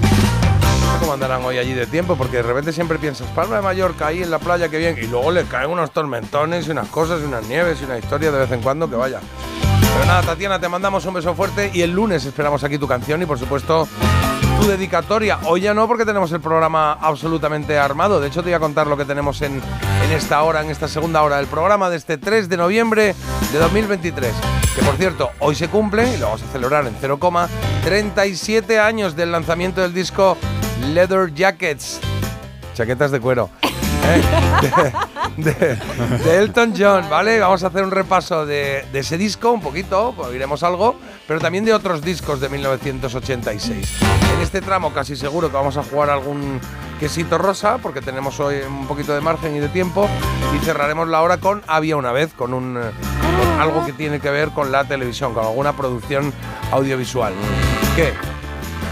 Sé 0.95 1.01
cómo 1.01 1.12
andarán 1.12 1.45
hoy 1.45 1.59
allí 1.59 1.72
de 1.72 1.88
tiempo, 1.88 2.14
porque 2.14 2.36
de 2.36 2.45
repente 2.45 2.72
siempre 2.72 3.01
piensas, 3.01 3.26
Palma 3.30 3.57
de 3.57 3.62
Mallorca, 3.62 4.07
ahí 4.07 4.22
en 4.22 4.30
la 4.30 4.38
playa, 4.38 4.68
que 4.68 4.78
bien. 4.78 4.97
Y 4.97 5.09
luego 5.09 5.32
le 5.32 5.42
caen 5.42 5.70
unos 5.70 5.90
tormentones 5.90 6.68
y 6.68 6.70
unas 6.70 6.86
cosas 6.86 7.20
y 7.20 7.24
unas 7.24 7.45
nieves 7.49 7.80
y 7.82 7.84
una 7.84 7.99
historia 7.99 8.30
de 8.30 8.38
vez 8.38 8.53
en 8.53 8.62
cuando 8.62 8.88
que 8.88 8.95
vaya. 8.95 9.18
Pero 9.80 10.07
nada, 10.07 10.22
Tatiana, 10.22 10.61
te 10.61 10.68
mandamos 10.68 11.05
un 11.07 11.14
beso 11.14 11.34
fuerte 11.34 11.72
y 11.74 11.82
el 11.82 11.90
lunes 11.90 12.24
esperamos 12.24 12.62
aquí 12.62 12.78
tu 12.78 12.86
canción 12.86 13.20
y 13.20 13.26
por 13.26 13.40
supuesto 13.40 13.88
tu 14.61 14.68
dedicatoria. 14.68 15.40
Hoy 15.47 15.62
ya 15.62 15.74
no 15.74 15.88
porque 15.88 16.05
tenemos 16.05 16.30
el 16.30 16.40
programa 16.40 16.92
absolutamente 16.92 17.76
armado. 17.76 18.20
De 18.20 18.28
hecho, 18.28 18.45
te 18.45 18.51
voy 18.51 18.55
a 18.55 18.61
contar 18.61 18.86
lo 18.86 18.97
que 18.97 19.05
tenemos 19.05 19.42
en, 19.42 19.55
en 19.55 20.12
esta 20.12 20.45
hora, 20.45 20.62
en 20.62 20.70
esta 20.70 20.86
segunda 20.86 21.22
hora 21.22 21.38
del 21.38 21.49
programa 21.49 21.90
de 21.90 21.97
este 21.97 22.18
3 22.18 22.49
de 22.49 22.57
noviembre 22.57 23.16
de 23.53 23.59
2023. 23.59 24.32
Que 24.76 24.82
por 24.82 24.95
cierto, 24.95 25.30
hoy 25.40 25.57
se 25.57 25.66
cumple, 25.66 26.14
y 26.14 26.18
lo 26.18 26.26
vamos 26.26 26.42
a 26.45 26.53
celebrar 26.53 26.86
en 26.86 26.95
0, 27.01 27.18
37 27.82 28.78
años 28.78 29.16
del 29.16 29.32
lanzamiento 29.32 29.80
del 29.80 29.92
disco 29.92 30.36
Leather 30.93 31.32
Jackets. 31.32 32.01
Chaquetas 32.74 33.11
de 33.11 33.20
cuero. 33.20 33.49
¿eh? 34.05 34.95
De, 35.37 36.39
Elton 36.39 36.74
John, 36.76 37.09
¿vale? 37.09 37.41
Vamos 37.41 37.64
a 37.64 37.68
hacer 37.68 37.82
un 37.82 37.91
repaso 37.91 38.47
de, 38.47 38.85
ese 38.93 39.16
disco, 39.16 39.53
un 39.53 39.61
poquito, 39.61 40.12
pues 40.16 40.28
oiremos 40.28 40.62
algo, 40.62 40.97
pero 41.26 41.41
también 41.41 41.64
de 41.64 41.72
otros 41.72 42.03
discos 42.03 42.41
de 42.41 42.49
1986. 42.49 43.97
En 44.35 44.41
este 44.41 44.61
tramo 44.61 44.93
casi 44.93 45.16
seguro 45.16 45.49
que 45.49 45.55
vamos 45.55 45.76
a 45.76 45.82
jugar 45.82 46.11
algún 46.11 46.61
quesito 47.01 47.39
rosa, 47.39 47.78
porque 47.78 48.01
tenemos 48.01 48.39
hoy 48.41 48.57
un 48.66 48.87
poquito 48.87 49.14
de 49.14 49.21
margen 49.21 49.57
y 49.57 49.61
de 49.61 49.68
tiempo, 49.68 50.09
y 50.54 50.64
cerraremos 50.64 51.09
la 51.09 51.22
hora 51.22 51.38
con 51.38 51.63
Había 51.67 51.96
una 51.96 52.13
vez, 52.13 52.33
con, 52.34 52.54
un, 52.54 52.75
con 52.75 53.61
algo 53.61 53.84
que 53.87 53.92
tiene 53.92 54.21
que 54.21 54.30
ver 54.30 54.50
con 54.50 54.71
la 54.71 54.84
televisión, 54.84 55.34
con 55.34 55.45
alguna 55.45 55.72
producción 55.75 56.33
audiovisual. 56.71 57.33
¿Qué? 57.96 58.13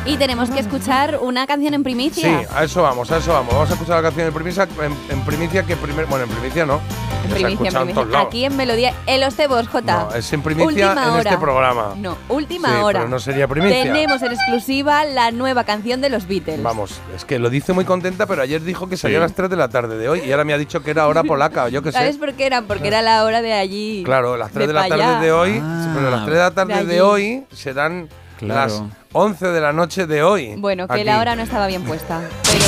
Y 0.05 0.17
tenemos 0.17 0.51
que 0.51 0.59
escuchar 0.59 1.19
una 1.23 1.47
canción 1.47 1.75
en 1.75 1.85
primicia. 1.85 2.41
Sí, 2.41 2.47
a 2.53 2.65
eso 2.65 2.83
vamos, 2.83 3.09
a 3.13 3.19
eso 3.19 3.33
vamos. 3.33 3.55
Vamos 3.55 3.71
a 3.71 3.75
escuchar 3.75 3.97
la 3.99 4.03
canción 4.03 4.27
en 4.27 4.35
primicia, 4.35 4.65
en, 4.83 4.97
en 5.17 5.25
primicia 5.25 5.63
que 5.63 5.77
primer, 5.77 6.07
bueno, 6.07 6.25
en 6.25 6.31
primicia 6.31 6.67
no. 6.67 6.81
En 7.25 7.31
primicia, 7.31 7.51
en 7.51 7.57
primicia. 7.75 7.95
todos 7.95 8.09
lados. 8.11 8.27
Aquí 8.27 8.45
en 8.45 8.57
Melodía. 8.57 8.95
En 9.07 9.21
los 9.21 9.37
cebos, 9.37 9.69
J. 9.69 9.93
No, 10.11 10.13
es 10.17 10.33
en 10.33 10.43
primicia 10.43 10.67
Última 10.67 10.93
en 11.05 11.11
hora. 11.11 11.31
este 11.31 11.39
programa. 11.39 11.95
No, 11.97 12.17
última 12.31 12.69
Sí, 12.69 12.75
hora. 12.83 12.99
pero 13.01 13.11
no 13.11 13.21
sería 13.21 13.47
primicia. 13.47 13.81
Tenemos 13.85 14.21
en 14.23 14.33
exclusiva 14.33 15.05
la 15.05 15.31
nueva 15.31 15.63
canción 15.63 16.01
de 16.01 16.09
los 16.11 16.27
Beatles. 16.27 16.61
Vamos, 16.61 16.99
es 17.15 17.25
que 17.25 17.39
lo 17.39 17.49
dice 17.49 17.73
muy 17.73 17.85
contenta, 17.85 18.27
pero 18.27 18.43
ayer 18.43 18.61
dijo 18.65 18.89
que 18.89 18.97
salía 18.97 19.19
Sí. 19.19 19.23
a 19.23 19.27
las 19.27 19.35
3 19.35 19.51
de 19.51 19.57
la 19.57 19.69
tarde 19.69 19.99
de 19.99 20.09
hoy 20.09 20.21
y 20.27 20.33
ahora 20.33 20.43
me 20.43 20.53
ha 20.53 20.59
dicho 20.59 20.83
que 20.83 20.91
era 20.91 21.07
hora 21.07 21.23
polaca, 21.23 21.69
yo 21.69 21.81
qué 21.81 21.93
sé. 21.93 21.99
¿Sabes 21.99 22.17
por 22.17 22.33
qué 22.35 22.47
eran? 22.47 22.65
Porque 22.67 22.89
era 22.89 23.03
la 23.03 23.23
hora 23.25 23.41
de 23.41 23.53
allí. 23.53 24.03
Claro, 24.05 24.37
las 24.37 24.51
3 24.51 24.67
de, 24.67 24.75
la 24.75 24.83
pa' 24.83 24.89
tarde 24.97 25.25
de 25.25 25.31
hoy, 25.33 25.61
Ah. 25.63 25.93
pero 25.95 26.11
las 26.11 26.25
3 26.25 26.37
de 26.39 26.43
la 26.43 26.51
tarde 26.51 26.85
De 26.87 27.01
hoy 27.03 27.45
serán 27.53 28.09
Claro. 28.47 28.71
las 28.71 28.83
11 29.13 29.47
de 29.49 29.61
la 29.61 29.73
noche 29.73 30.07
de 30.07 30.23
hoy. 30.23 30.55
Bueno, 30.57 30.87
que 30.89 30.95
aquí. 30.95 31.05
la 31.05 31.19
hora 31.21 31.37
no 31.37 31.43
estaba 31.43 31.67
bien 31.67 31.83
puesta. 31.85 32.23
Pero. 32.45 32.65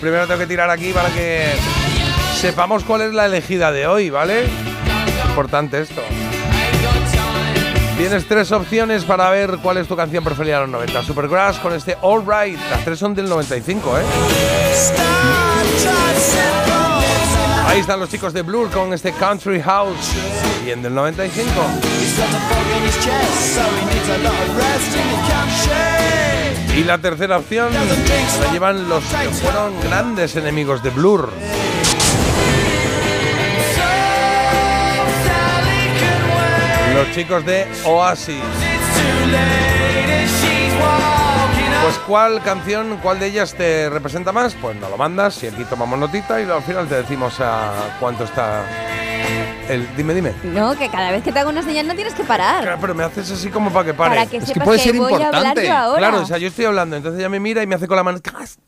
Primero 0.00 0.26
tengo 0.26 0.40
que 0.40 0.46
tirar 0.46 0.70
aquí 0.70 0.92
para 0.92 1.08
que 1.10 1.44
sepamos 2.40 2.84
cuál 2.84 3.02
es 3.02 3.12
la 3.14 3.26
elegida 3.26 3.70
de 3.72 3.86
hoy, 3.86 4.10
¿vale? 4.10 4.44
Importante 5.28 5.80
esto. 5.80 6.02
Tienes 7.96 8.26
tres 8.28 8.52
opciones 8.52 9.04
para 9.04 9.28
ver 9.30 9.58
cuál 9.62 9.78
es 9.78 9.88
tu 9.88 9.96
canción 9.96 10.22
preferida 10.22 10.56
de 10.56 10.60
los 10.62 10.70
90. 10.70 11.02
Supergrass 11.02 11.58
con 11.58 11.72
este 11.74 11.96
All 12.00 12.20
Right. 12.20 12.58
Las 12.70 12.84
tres 12.84 12.98
son 12.98 13.14
del 13.14 13.28
95, 13.28 13.98
¿eh? 13.98 14.02
Ahí 17.68 17.80
están 17.80 18.00
los 18.00 18.08
chicos 18.08 18.32
de 18.32 18.40
Blur 18.40 18.70
con 18.70 18.94
este 18.94 19.12
Country 19.12 19.60
House. 19.60 20.14
Bien 20.64 20.80
del 20.80 20.94
95. 20.94 21.50
Y 26.74 26.84
la 26.84 26.96
tercera 26.96 27.36
opción 27.36 27.68
la 27.74 28.52
llevan 28.52 28.88
los 28.88 29.04
que 29.04 29.28
fueron 29.28 29.78
grandes 29.82 30.34
enemigos 30.36 30.82
de 30.82 30.88
Blur. 30.88 31.30
Los 36.94 37.10
chicos 37.12 37.44
de 37.44 37.66
Oasis. 37.84 38.42
Pues 41.88 42.00
cuál 42.00 42.42
canción, 42.42 42.98
cuál 43.02 43.18
de 43.18 43.28
ellas 43.28 43.54
te 43.54 43.88
representa 43.88 44.30
más, 44.30 44.54
pues 44.54 44.76
nos 44.76 44.90
lo 44.90 44.98
mandas 44.98 45.42
y 45.42 45.46
aquí 45.46 45.64
tomamos 45.64 45.98
notita 45.98 46.38
y 46.38 46.44
al 46.44 46.60
final 46.60 46.86
te 46.86 46.96
decimos 46.96 47.40
a 47.40 47.96
cuánto 47.98 48.24
está 48.24 48.62
el... 49.70 49.96
Dime, 49.96 50.12
dime. 50.12 50.34
No, 50.44 50.76
que 50.76 50.90
cada 50.90 51.10
vez 51.12 51.22
que 51.22 51.32
te 51.32 51.38
hago 51.38 51.48
una 51.48 51.62
señal 51.62 51.86
no 51.86 51.94
tienes 51.94 52.12
que 52.12 52.24
parar. 52.24 52.60
Claro, 52.60 52.76
pero 52.78 52.94
me 52.94 53.04
haces 53.04 53.30
así 53.30 53.48
como 53.48 53.70
para 53.70 53.86
que 53.86 53.94
pare. 53.94 54.16
Para 54.16 54.26
que 54.28 54.38
sepas 54.42 54.82
que, 54.82 54.92
voy 54.92 55.14
a 55.14 55.28
hablar 55.28 55.58
yo 55.58 55.72
ahora. 55.72 55.98
Claro, 55.98 56.20
o 56.20 56.26
sea, 56.26 56.36
yo 56.36 56.48
estoy 56.48 56.66
hablando, 56.66 56.94
entonces 56.94 57.20
ella 57.20 57.30
me 57.30 57.40
mira 57.40 57.62
y 57.62 57.66
me 57.66 57.74
hace 57.74 57.88
con 57.88 57.96
la 57.96 58.02
mano, 58.02 58.18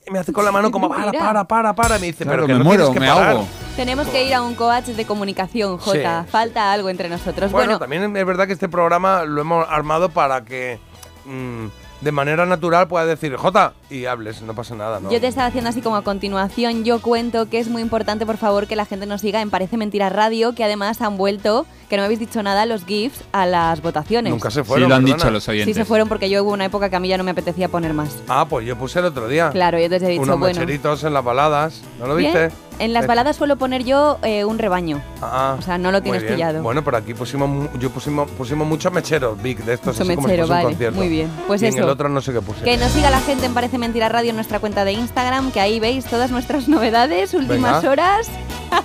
y 0.07 0.11
me 0.11 0.19
hace 0.19 0.33
con 0.33 0.47
la 0.47 0.51
mano 0.51 0.71
como 0.71 0.89
para, 0.89 1.13
para, 1.13 1.45
para, 1.45 1.75
para, 1.75 1.99
y 1.99 2.01
me 2.01 2.07
dice, 2.07 2.25
Claro, 2.25 2.37
pero 2.39 2.47
que 2.47 2.53
me 2.55 2.59
no 2.61 2.65
muero, 2.65 2.91
que 2.91 3.01
me 3.01 3.09
parar. 3.09 3.33
ahogo. 3.33 3.47
Tenemos 3.77 4.09
que 4.09 4.25
ir 4.25 4.33
a 4.33 4.41
un 4.41 4.55
coach 4.55 4.87
de 4.87 5.05
comunicación, 5.05 5.77
J. 5.77 6.23
Sí. 6.23 6.31
Falta 6.31 6.73
algo 6.73 6.89
entre 6.89 7.11
nosotros. 7.11 7.53
Bueno, 7.53 7.67
Bueno, 7.67 7.79
también 7.79 8.17
es 8.17 8.25
verdad 8.25 8.47
que 8.47 8.55
este 8.55 8.71
programa 8.71 9.25
lo 9.25 9.43
hemos 9.43 9.69
armado 9.69 10.09
para 10.09 10.43
que 10.43 10.81
mm, 11.27 11.67
de 12.01 12.13
manera 12.13 12.47
natural 12.47 12.89
puedas 12.89 13.07
decir 13.07 13.37
Jota 13.37 13.75
y 13.91 14.07
hables, 14.07 14.41
no 14.43 14.55
pasa 14.55 14.75
nada, 14.75 15.01
¿no? 15.01 15.11
yo 15.11 15.21
te 15.21 15.27
estaba 15.27 15.47
haciendo 15.49 15.69
así 15.71 15.83
como 15.83 15.97
a 15.97 16.03
continuación. 16.03 16.85
Yo 16.85 17.01
cuento 17.03 17.49
que 17.51 17.59
es 17.59 17.69
muy 17.69 17.83
importante, 17.83 18.25
por 18.27 18.37
favor, 18.39 18.67
que 18.67 18.77
la 18.77 18.87
gente 18.87 19.05
nos 19.07 19.21
siga 19.21 19.43
en 19.43 19.51
Parece 19.51 19.77
Mentira 19.77 20.09
Radio, 20.09 20.55
que 20.55 20.65
además 20.65 21.01
han 21.03 21.17
vuelto, 21.19 21.67
que 21.89 21.97
no 21.97 22.03
me 22.03 22.05
habéis 22.07 22.21
dicho 22.21 22.43
nada, 22.43 22.65
los 22.67 22.85
GIFs 22.87 23.23
a 23.33 23.45
las 23.47 23.83
votaciones. 23.83 24.33
Nunca 24.33 24.51
se 24.51 24.61
Sí, 24.63 24.67
fueron. 24.67 24.89
lo 24.89 24.95
han 24.95 25.03
perdona. 25.03 25.17
dicho 25.19 25.31
los 25.31 25.45
Sí, 25.45 25.75
se 25.75 25.85
fueron 25.85 26.09
porque 26.09 26.31
yo 26.31 26.43
hubo 26.43 26.53
una 26.53 26.65
época 26.65 26.89
que 26.89 26.97
a 26.97 27.01
mí 27.01 27.09
ya 27.09 27.19
no 27.19 27.25
me 27.25 27.33
apetecía 27.33 27.69
poner 27.69 27.93
más. 27.93 28.17
Ah, 28.29 28.47
pues 28.49 28.67
yo 28.67 28.77
puse 28.77 28.99
el 29.01 29.05
otro 29.07 29.29
día. 29.29 29.51
Claro, 29.51 29.79
yo 29.79 29.89
te 29.89 29.97
he 29.97 30.09
dicho, 30.09 30.23
Unos 30.23 30.39
bueno. 30.39 30.55
mecheritos 30.59 31.05
en 31.05 31.13
las 31.13 31.25
baladas, 31.25 31.83
¿no 31.99 32.07
lo 32.07 32.17
Bien. 32.17 32.33
viste? 32.33 32.70
En 32.81 32.93
las 32.95 33.07
baladas 33.07 33.37
suelo 33.37 33.57
poner 33.57 33.85
yo 33.85 34.19
eh, 34.23 34.45
un 34.45 34.59
rebaño. 34.59 35.03
Ah, 35.23 35.55
O 35.59 35.63
sea, 35.63 35.77
no 35.79 35.93
lo 35.93 36.03
tienes 36.03 36.25
pillado. 36.25 36.63
Bueno, 36.63 36.83
por 36.83 36.97
aquí 36.97 37.13
pusimos, 37.15 37.69
yo 37.79 37.91
pusimos, 37.91 38.29
pusimos 38.33 38.67
muchos 38.67 38.91
mecheros, 38.93 39.41
Vic, 39.41 39.59
de 39.65 39.75
estos, 39.75 39.95
Mucho 39.99 40.03
así 40.03 40.15
como 40.17 40.27
si 40.29 40.33
mechero, 40.33 40.47
fuese 40.47 40.53
un 40.53 40.57
vale, 40.65 40.65
concierto. 40.75 40.99
muy 40.99 41.09
bien. 41.09 41.31
Pues 41.47 41.61
y 41.63 41.67
en 41.67 41.75
eso. 41.75 41.83
el 41.85 41.89
otro 41.91 42.09
no 42.09 42.21
sé 42.23 42.33
qué 42.33 42.41
puse. 42.41 42.65
Que 42.65 42.77
nos 42.79 42.91
siga 42.93 43.11
la 43.11 43.21
gente 43.21 43.45
en 43.47 43.55
Parece 43.55 43.77
Mentira 43.79 44.09
Radio 44.09 44.31
en 44.31 44.37
nuestra 44.37 44.59
cuenta 44.61 44.85
de 44.85 44.93
Instagram, 44.93 45.53
que 45.53 45.61
ahí 45.61 45.79
veis 45.79 46.07
todas 46.07 46.31
nuestras 46.31 46.69
novedades, 46.69 47.35
últimas 47.35 47.83
Venga. 47.83 47.91
horas. 47.93 48.29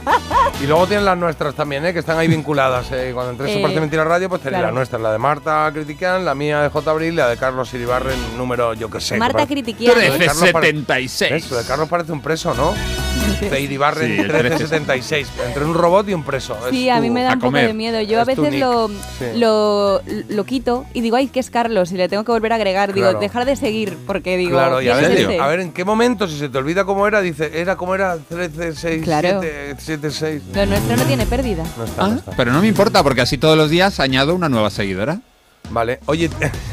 Y 0.62 0.68
luego 0.68 0.88
tienen 0.88 1.06
las 1.06 1.18
nuestras 1.18 1.54
también, 1.54 1.86
¿eh? 1.86 1.92
que 1.94 2.00
están 2.00 2.18
ahí 2.18 2.28
vinculadas. 2.28 2.88
¿eh? 2.92 3.12
Cuando 3.14 3.32
entres 3.32 3.52
en 3.52 3.60
Eh, 3.60 3.62
Parece 3.62 3.80
Mentira 3.82 4.04
Radio, 4.06 4.30
pues 4.30 4.42
tenéis 4.42 4.54
claro. 4.60 4.68
las 4.68 4.74
nuestras. 4.76 5.02
La 5.02 5.12
de 5.12 5.18
Marta 5.18 5.70
Critican, 5.74 6.24
la 6.26 6.34
mía 6.34 6.62
de 6.62 6.70
J. 6.70 6.92
Abril, 6.92 7.16
la 7.16 7.28
de 7.28 7.38
Carlos 7.38 7.74
Iribarren, 7.74 8.18
número 8.38 8.74
yo 8.74 8.90
que 8.90 9.00
sé. 9.02 9.18
Marta 9.18 9.46
Critiquian. 9.46 9.94
Lo 9.94 10.00
de 10.00 10.08
Carlos 10.26 10.52
pare- 10.52 10.74
1376. 10.74 11.32
¿Ves? 11.32 11.52
Lo 11.52 11.58
de 11.58 11.66
Carlos 11.66 11.90
parece 11.90 12.12
un 12.14 12.22
preso, 12.22 12.54
¿no? 12.54 12.74
De 13.50 13.62
Iribarren 13.62 14.08
Sí, 14.08 14.14
el 14.20 14.28
1376. 14.34 15.28
Entre 15.48 15.64
un 15.66 15.74
robot 15.74 16.08
y 16.10 16.14
un 16.14 16.24
preso. 16.24 16.58
Sí, 16.70 16.90
Es 16.90 16.96
a 16.96 17.00
mí 17.02 17.10
me 17.10 17.24
da 17.24 17.34
un 17.34 17.40
poco 17.40 17.58
de 17.58 17.74
miedo. 17.74 18.02
Yo 18.02 18.20
a 18.20 18.22
Es 18.22 18.28
veces 18.28 18.56
lo, 18.60 18.88
Sí. 18.88 19.26
lo, 19.36 20.02
lo 20.30 20.44
quito 20.46 20.86
y 20.94 21.02
digo, 21.02 21.16
ay, 21.18 21.28
que 21.28 21.40
es 21.40 21.50
Carlos, 21.50 21.92
y 21.92 21.96
le 21.96 22.08
tengo 22.10 22.24
que 22.24 22.32
volver 22.32 22.52
a 22.54 22.56
agregar. 22.56 22.94
Digo, 22.94 23.06
Claro. 23.08 23.20
dejar 23.20 23.46
de 23.46 23.56
seguir, 23.56 23.98
porque 24.08 24.38
digo, 24.38 24.52
Claro, 24.52 24.82
y 24.82 24.90
a 24.90 24.98
¿quién 25.00 25.12
es 25.12 25.28
ver, 25.28 25.42
a 25.42 25.48
ver 25.48 25.60
en 25.60 25.72
qué 25.72 25.86
momento, 25.86 26.28
si 26.28 26.38
se 26.38 26.50
te 26.50 26.58
olvida 26.58 26.86
cómo 26.86 27.08
era, 27.08 27.22
dice, 27.22 27.52
era 27.54 27.76
como 27.76 27.96
era 27.96 28.16
1366. 28.30 29.04
Claro. 29.04 29.42
76. 29.78 30.42
Lo 30.54 30.66
nuestro 30.66 30.98
no 30.98 31.04
tiene 31.04 31.26
pérdida. 31.26 31.64
No 31.78 31.84
está, 31.86 32.08
no 32.08 32.14
Ah, 32.14 32.16
está. 32.18 32.32
pero 32.36 32.52
no 32.52 32.62
me 32.62 32.68
importa 32.68 33.04
porque 33.04 33.22
así 33.22 33.38
todos 33.38 33.58
los 33.58 33.70
días 33.70 34.00
añado 34.00 34.34
una 34.36 34.50
nueva 34.50 34.70
seguidora. 34.70 35.20
Vale, 35.72 36.00
oye, 36.06 36.30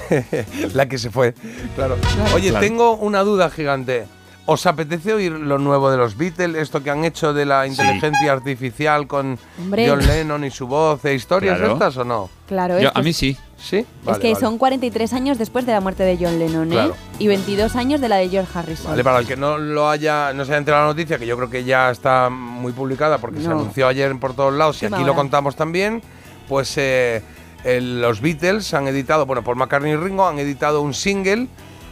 la 0.75 0.87
que 0.87 0.99
se 0.99 1.11
fue, 1.11 1.35
claro. 1.77 1.97
Oye, 2.35 2.51
Claro. 2.51 2.65
tengo 2.67 2.97
una 2.97 3.21
duda 3.23 3.49
gigante. 3.51 4.05
¿Os 4.45 4.67
apetece 4.67 5.13
oír 5.15 5.31
lo 5.33 5.57
nuevo 5.59 5.89
de 5.91 5.97
los 5.97 6.17
Beatles? 6.17 6.57
Esto 6.57 6.83
que 6.83 6.91
han 6.91 7.05
hecho 7.05 7.33
de 7.33 7.47
la 7.47 7.65
inteligencia 7.65 8.33
artificial 8.33 9.07
con 9.07 9.39
Hombre. 9.61 9.89
John 9.89 10.05
Lennon 10.05 10.43
y 10.45 10.51
su 10.51 10.67
voz, 10.67 11.05
e 11.05 11.15
historias 11.15 11.59
Claro. 11.59 11.75
estas 11.75 11.97
o 11.99 12.05
no? 12.05 12.29
Claro, 12.49 12.81
Yo- 12.81 12.91
a 12.93 13.01
mí 13.03 13.13
sí. 13.13 13.37
¿Sí? 13.57 13.77
es 13.77 14.19
que 14.19 14.33
vale. 14.33 14.35
son 14.41 14.59
43 14.59 15.13
años 15.13 15.39
después 15.39 15.65
de 15.65 15.71
la 15.71 15.81
muerte 15.81 16.03
de 16.03 16.19
John 16.21 16.37
Lennon, 16.41 16.67
¿eh? 16.73 16.75
Claro. 16.75 16.97
Y 17.21 17.29
22 17.29 17.77
años 17.77 18.01
de 18.01 18.09
la 18.09 18.17
de 18.17 18.29
George 18.29 18.51
Harrison. 18.59 18.91
Vale, 18.91 19.05
para 19.05 19.21
el 19.21 19.27
que 19.29 19.37
no 19.37 19.57
lo 19.59 19.89
haya, 19.89 20.33
no 20.33 20.45
se 20.45 20.51
haya 20.51 20.59
enterado 20.59 20.83
la 20.83 20.89
noticia, 20.89 21.17
que 21.21 21.27
yo 21.27 21.37
creo 21.37 21.49
que 21.49 21.63
ya 21.63 21.91
está 21.93 22.29
muy 22.29 22.73
publicada 22.73 23.19
porque 23.19 23.41
se 23.41 23.47
anunció 23.47 23.87
ayer 23.87 24.19
por 24.19 24.35
todos 24.35 24.53
lados 24.53 24.83
y 24.83 24.87
aquí 24.87 25.05
lo 25.05 25.15
contamos 25.15 25.55
también, 25.55 26.03
pues 26.49 26.75
eh, 26.79 27.23
el- 27.63 28.03
los 28.03 28.21
Beatles 28.21 28.75
han 28.75 28.89
editado, 28.89 29.25
bueno, 29.25 29.45
por 29.45 29.55
McCartney 29.55 29.93
y 29.93 29.97
Ringo 29.97 30.27
han 30.27 30.41
editado 30.41 30.83
un 30.83 30.95
single 30.95 31.47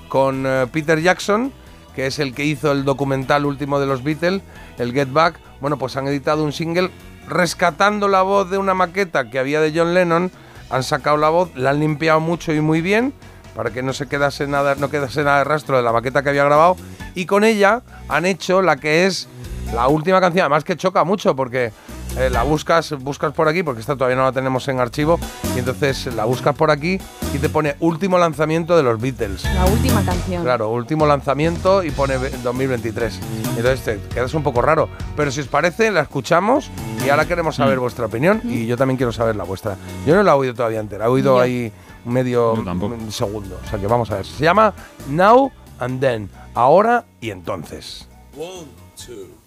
con 0.08 0.44
eh, 0.44 0.66
Peter 0.72 1.00
Jackson, 1.00 1.52
que 1.94 2.06
es 2.06 2.18
el 2.18 2.34
que 2.34 2.44
hizo 2.44 2.72
el 2.72 2.84
documental 2.84 3.46
último 3.46 3.80
de 3.80 3.86
los 3.86 4.02
Beatles, 4.02 4.42
el 4.78 4.92
Get 4.92 5.12
Back. 5.12 5.38
Bueno, 5.60 5.78
pues 5.78 5.96
han 5.96 6.06
editado 6.08 6.44
un 6.44 6.52
single 6.52 6.90
rescatando 7.28 8.08
la 8.08 8.22
voz 8.22 8.50
de 8.50 8.58
una 8.58 8.74
maqueta 8.74 9.30
que 9.30 9.38
había 9.38 9.60
de 9.60 9.72
John 9.74 9.94
Lennon, 9.94 10.30
han 10.70 10.82
sacado 10.82 11.16
la 11.16 11.28
voz, 11.28 11.50
la 11.54 11.70
han 11.70 11.80
limpiado 11.80 12.20
mucho 12.20 12.52
y 12.52 12.60
muy 12.60 12.80
bien 12.80 13.12
para 13.54 13.70
que 13.70 13.82
no 13.82 13.92
se 13.92 14.06
quedase 14.06 14.46
nada, 14.46 14.74
no 14.76 14.90
quedase 14.90 15.24
nada 15.24 15.38
de 15.38 15.44
rastro 15.44 15.76
de 15.76 15.82
la 15.82 15.92
maqueta 15.92 16.22
que 16.22 16.30
había 16.30 16.44
grabado. 16.44 16.76
Y 17.14 17.26
con 17.26 17.44
ella 17.44 17.82
han 18.08 18.24
hecho 18.24 18.62
la 18.62 18.76
que 18.76 19.06
es 19.06 19.28
la 19.74 19.88
última 19.88 20.20
canción, 20.20 20.42
además 20.44 20.64
que 20.64 20.76
choca 20.76 21.04
mucho 21.04 21.34
porque 21.36 21.72
eh, 22.18 22.28
la 22.30 22.42
buscas, 22.42 22.92
buscas 22.98 23.32
por 23.32 23.46
aquí, 23.48 23.62
porque 23.62 23.80
esta 23.80 23.94
todavía 23.94 24.16
no 24.16 24.24
la 24.24 24.32
tenemos 24.32 24.66
en 24.68 24.80
archivo, 24.80 25.18
y 25.54 25.58
entonces 25.60 26.06
la 26.14 26.24
buscas 26.24 26.56
por 26.56 26.70
aquí 26.72 26.98
y 27.32 27.38
te 27.38 27.48
pone 27.48 27.76
último 27.80 28.18
lanzamiento 28.18 28.76
de 28.76 28.82
los 28.82 29.00
Beatles. 29.00 29.44
La 29.54 29.64
última 29.66 30.02
canción. 30.04 30.42
Claro, 30.42 30.70
último 30.70 31.06
lanzamiento 31.06 31.84
y 31.84 31.90
pone 31.92 32.18
ve- 32.18 32.30
2023. 32.42 33.20
Entonces 33.56 33.80
te 33.84 34.00
quedas 34.12 34.34
un 34.34 34.42
poco 34.42 34.60
raro. 34.60 34.88
Pero 35.16 35.30
si 35.30 35.40
os 35.40 35.46
parece, 35.46 35.90
la 35.92 36.00
escuchamos 36.00 36.68
y 37.04 37.08
ahora 37.10 37.26
queremos 37.26 37.54
saber 37.56 37.78
vuestra 37.78 38.06
opinión 38.06 38.40
y 38.44 38.66
yo 38.66 38.76
también 38.76 38.96
quiero 38.96 39.12
saber 39.12 39.36
la 39.36 39.44
vuestra. 39.44 39.76
Yo 40.04 40.16
no 40.16 40.22
la 40.24 40.32
he 40.32 40.34
oído 40.34 40.54
todavía 40.54 40.80
entera, 40.80 41.04
he 41.04 41.08
oído 41.08 41.36
Yo. 41.36 41.40
ahí 41.40 41.72
un 42.04 42.12
medio 42.12 42.54
un 42.54 43.12
segundo. 43.12 43.60
O 43.64 43.68
sea 43.68 43.78
que 43.78 43.86
vamos 43.86 44.10
a 44.10 44.16
ver. 44.16 44.26
Se 44.26 44.42
llama 44.42 44.74
Now 45.08 45.52
and 45.78 46.00
Then, 46.00 46.28
ahora 46.54 47.04
y 47.20 47.30
entonces. 47.30 48.08
One, 48.36 48.66
two. 48.96 49.39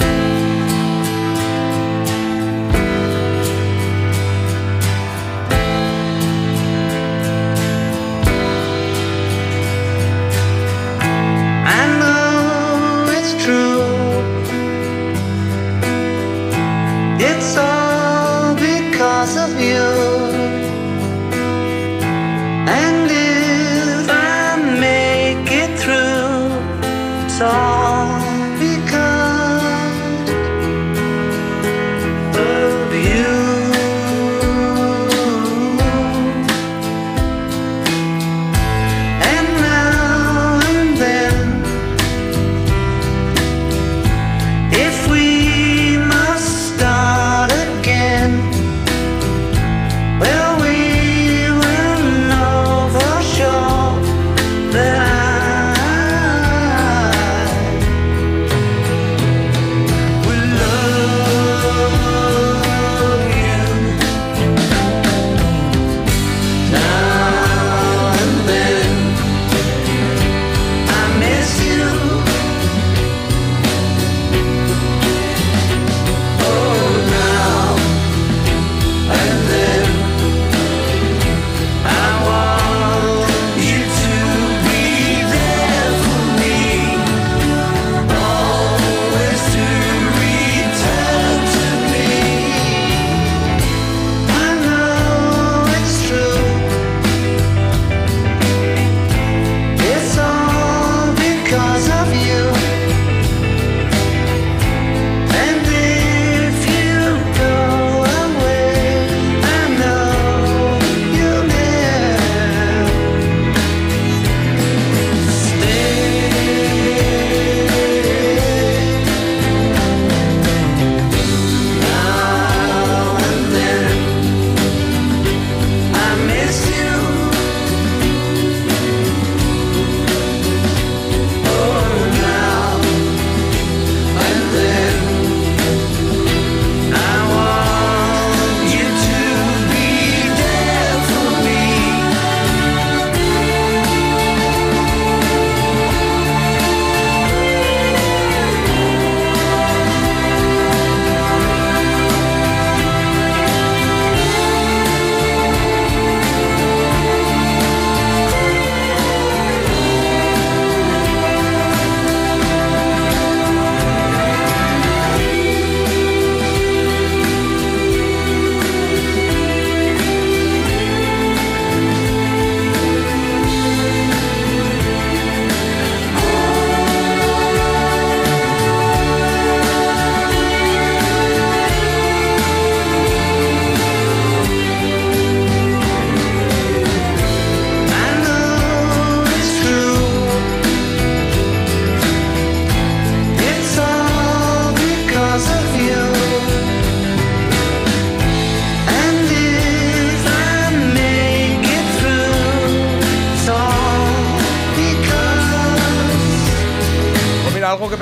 I 0.00 0.04
know 12.00 13.06
it's 13.16 13.32
true. 13.44 13.82
It's 17.20 17.56
all 17.56 18.54
because 18.54 19.36
of 19.36 19.60
you. 19.60 20.07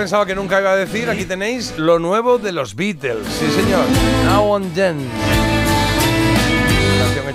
Pensaba 0.06 0.24
que 0.24 0.36
nunca 0.36 0.60
iba 0.60 0.70
a 0.70 0.76
decir, 0.76 1.10
aquí 1.10 1.24
tenéis 1.24 1.76
lo 1.78 1.98
nuevo 1.98 2.38
de 2.38 2.52
los 2.52 2.76
Beatles. 2.76 3.26
Sí, 3.26 3.50
señor. 3.50 3.84
Now 4.24 4.54
and 4.54 4.72
Then. 4.72 5.45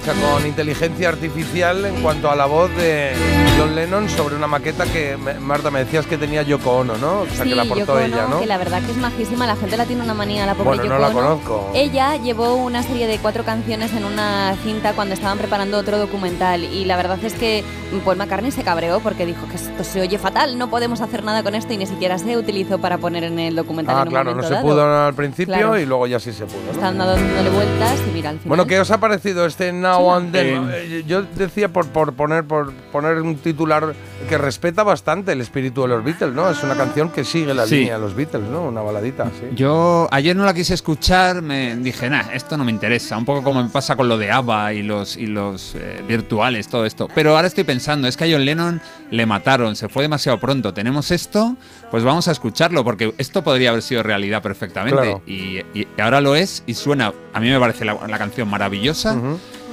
Hecha 0.02 0.14
con 0.14 0.48
inteligencia 0.48 1.10
artificial 1.10 1.86
en 1.86 2.02
cuanto 2.02 2.32
a 2.32 2.36
la 2.36 2.48
voz 2.48 2.76
de 2.76 3.11
John 3.60 3.76
Lennon 3.76 4.10
sobre 4.10 4.36
una 4.36 4.48
maqueta 4.48 4.86
que, 4.86 5.15
me- 5.15 5.36
Marta, 5.36 5.69
me 5.69 5.80
decías 5.80 6.07
que 6.07 6.18
tenía 6.18 6.41
Yoko 6.41 6.78
Ono, 6.78 6.98
¿no? 6.98 7.22
O 7.22 7.28
sea, 7.28 7.44
que 7.45 7.53
la 7.53 7.61
aportó 7.64 7.99
ella, 7.99 8.26
¿no? 8.28 8.40
que 8.40 8.48
la 8.48 8.57
verdad 8.57 8.82
que 8.82 8.91
es 8.94 8.98
majísima, 8.98 9.45
la 9.45 9.56
gente 9.56 9.78
la 9.78 9.86
tiene 9.86 10.02
una 10.02 10.15
manía, 10.15 10.48
la 10.48 10.56
pobre 10.56 10.78
Bueno, 10.78 10.84
no 10.86 10.90
Yoko 10.90 11.02
la 11.02 11.07
Ono. 11.10 11.22
conozco. 11.41 11.72
Ella 11.76 12.15
llevó 12.15 12.56
una 12.56 12.82
serie 12.82 13.06
de 13.06 13.19
cuatro 13.19 13.44
canciones 13.44 13.94
en 13.94 14.03
una 14.06 14.56
cinta 14.64 14.94
cuando 14.94 15.14
estaban 15.14 15.38
preparando 15.38 15.78
otro 15.78 15.99
documental 15.99 16.64
y 16.64 16.86
la 16.86 16.95
verdad 16.98 17.19
es 17.23 17.34
que 17.34 17.64
Paul 18.03 18.18
McCartney 18.18 18.52
se 18.52 18.64
cabreó 18.64 19.02
porque 19.02 19.28
dijo 19.28 19.48
que 19.49 19.57
esto 19.57 19.84
se 19.84 20.02
oye 20.02 20.18
fatal, 20.18 20.57
no 20.57 20.69
podemos 20.72 21.02
hacer 21.02 21.23
nada 21.23 21.44
con 21.44 21.53
esto 21.53 21.73
y 21.73 21.78
ni 21.78 21.86
siquiera 21.86 22.18
se 22.18 22.38
utilizó 22.38 22.80
para 22.80 22.98
poner 22.98 23.23
en 23.26 23.38
el 23.38 23.56
documental 23.56 23.95
Ah, 23.98 24.02
en 24.02 24.07
un 24.07 24.11
claro, 24.14 24.34
no 24.36 24.41
se 24.41 24.53
dado. 24.53 24.64
pudo 24.65 24.84
al 25.06 25.14
principio 25.14 25.53
Claro. 25.53 25.78
y 25.78 25.86
luego 25.86 26.07
ya 26.07 26.19
sí 26.19 26.34
se 26.34 26.45
pudo. 26.45 26.61
¿no? 26.65 26.72
Están 26.72 26.98
dándole 26.98 27.49
vueltas 27.52 27.99
y 28.10 28.14
mira, 28.14 28.30
al 28.32 28.38
final... 28.40 28.48
Bueno, 28.48 28.65
¿qué 28.65 28.80
os 28.80 28.90
ha 28.90 28.99
parecido 28.99 29.45
este 29.45 29.72
Now 30.00 30.14
and 30.16 30.32
Then. 30.32 30.70
Eh, 30.74 31.04
Yo 31.08 31.24
decía 31.24 31.70
por, 31.70 31.88
por 31.88 32.14
poner 32.14 32.44
por 32.44 32.72
poner 32.92 33.22
un 33.22 33.36
titular 33.38 33.94
que 34.30 34.38
respeta 34.38 34.84
bastante 34.84 35.32
el 35.32 35.42
espíritu 35.42 35.82
de 35.84 35.88
los 35.90 36.04
Beatles, 36.04 36.34
¿no? 36.34 36.50
Es 36.50 36.64
una 36.64 36.76
canción 36.76 37.10
que 37.10 37.24
sigue 37.24 37.54
la 37.54 37.66
Sí. 37.66 37.78
línea 37.80 37.96
de 37.96 38.02
los 38.02 38.14
Beatles, 38.16 38.48
¿no? 38.50 38.64
Una 38.64 38.82
baladita, 38.82 39.26
sí. 39.40 39.48
Yo 39.56 40.08
ayer 40.12 40.36
no 40.36 40.46
la 40.46 40.54
quise 40.54 40.74
escuchar, 40.74 41.42
me 41.42 41.76
dije, 41.78 42.10
nah, 42.10 42.32
esto 42.34 42.58
no 42.58 42.64
me 42.64 42.72
interesa. 42.72 43.18
Un 43.18 43.26
poco 43.26 43.44
como 43.44 43.64
me 43.64 43.70
pasa 43.70 43.96
con 43.96 44.08
lo 44.08 44.18
de 44.18 44.32
ABBA 44.32 44.74
y 44.74 44.84
los, 44.84 45.18
y 45.18 45.26
los 45.28 45.76
eh, 45.76 46.04
virtuales, 46.08 46.68
todo 46.68 46.86
esto. 46.86 47.08
Pero 47.14 47.36
ahora 47.36 47.48
estoy 47.48 47.64
pensando, 47.64 48.08
es 48.08 48.16
que 48.18 48.26
a 48.26 48.28
John 48.32 48.46
Lennon 48.46 48.82
le 49.10 49.26
mataron, 49.26 49.76
se 49.76 49.90
fue 49.90 50.04
demasiado 50.04 50.40
pronto. 50.40 50.74
Tenemos 50.74 51.12
esto, 51.12 51.56
pues 51.90 52.04
vamos 52.04 52.28
a 52.28 52.32
escucharlo, 52.32 52.84
porque 52.84 53.14
esto 53.18 53.44
podría 53.44 53.70
haber 53.72 53.82
sido 53.82 54.04
realidad 54.04 54.42
perfectamente. 54.42 55.00
Claro. 55.02 55.22
Y, 55.26 55.60
y 55.74 55.88
ahora 56.00 56.22
lo 56.22 56.36
es 56.36 56.64
y 56.68 56.74
suena, 56.76 57.14
a 57.34 57.40
mí 57.40 57.50
me 57.50 57.60
parece 57.60 57.86
la, 57.86 57.98
la 58.08 58.18
canción 58.18 58.48
maravillosa 58.50 59.18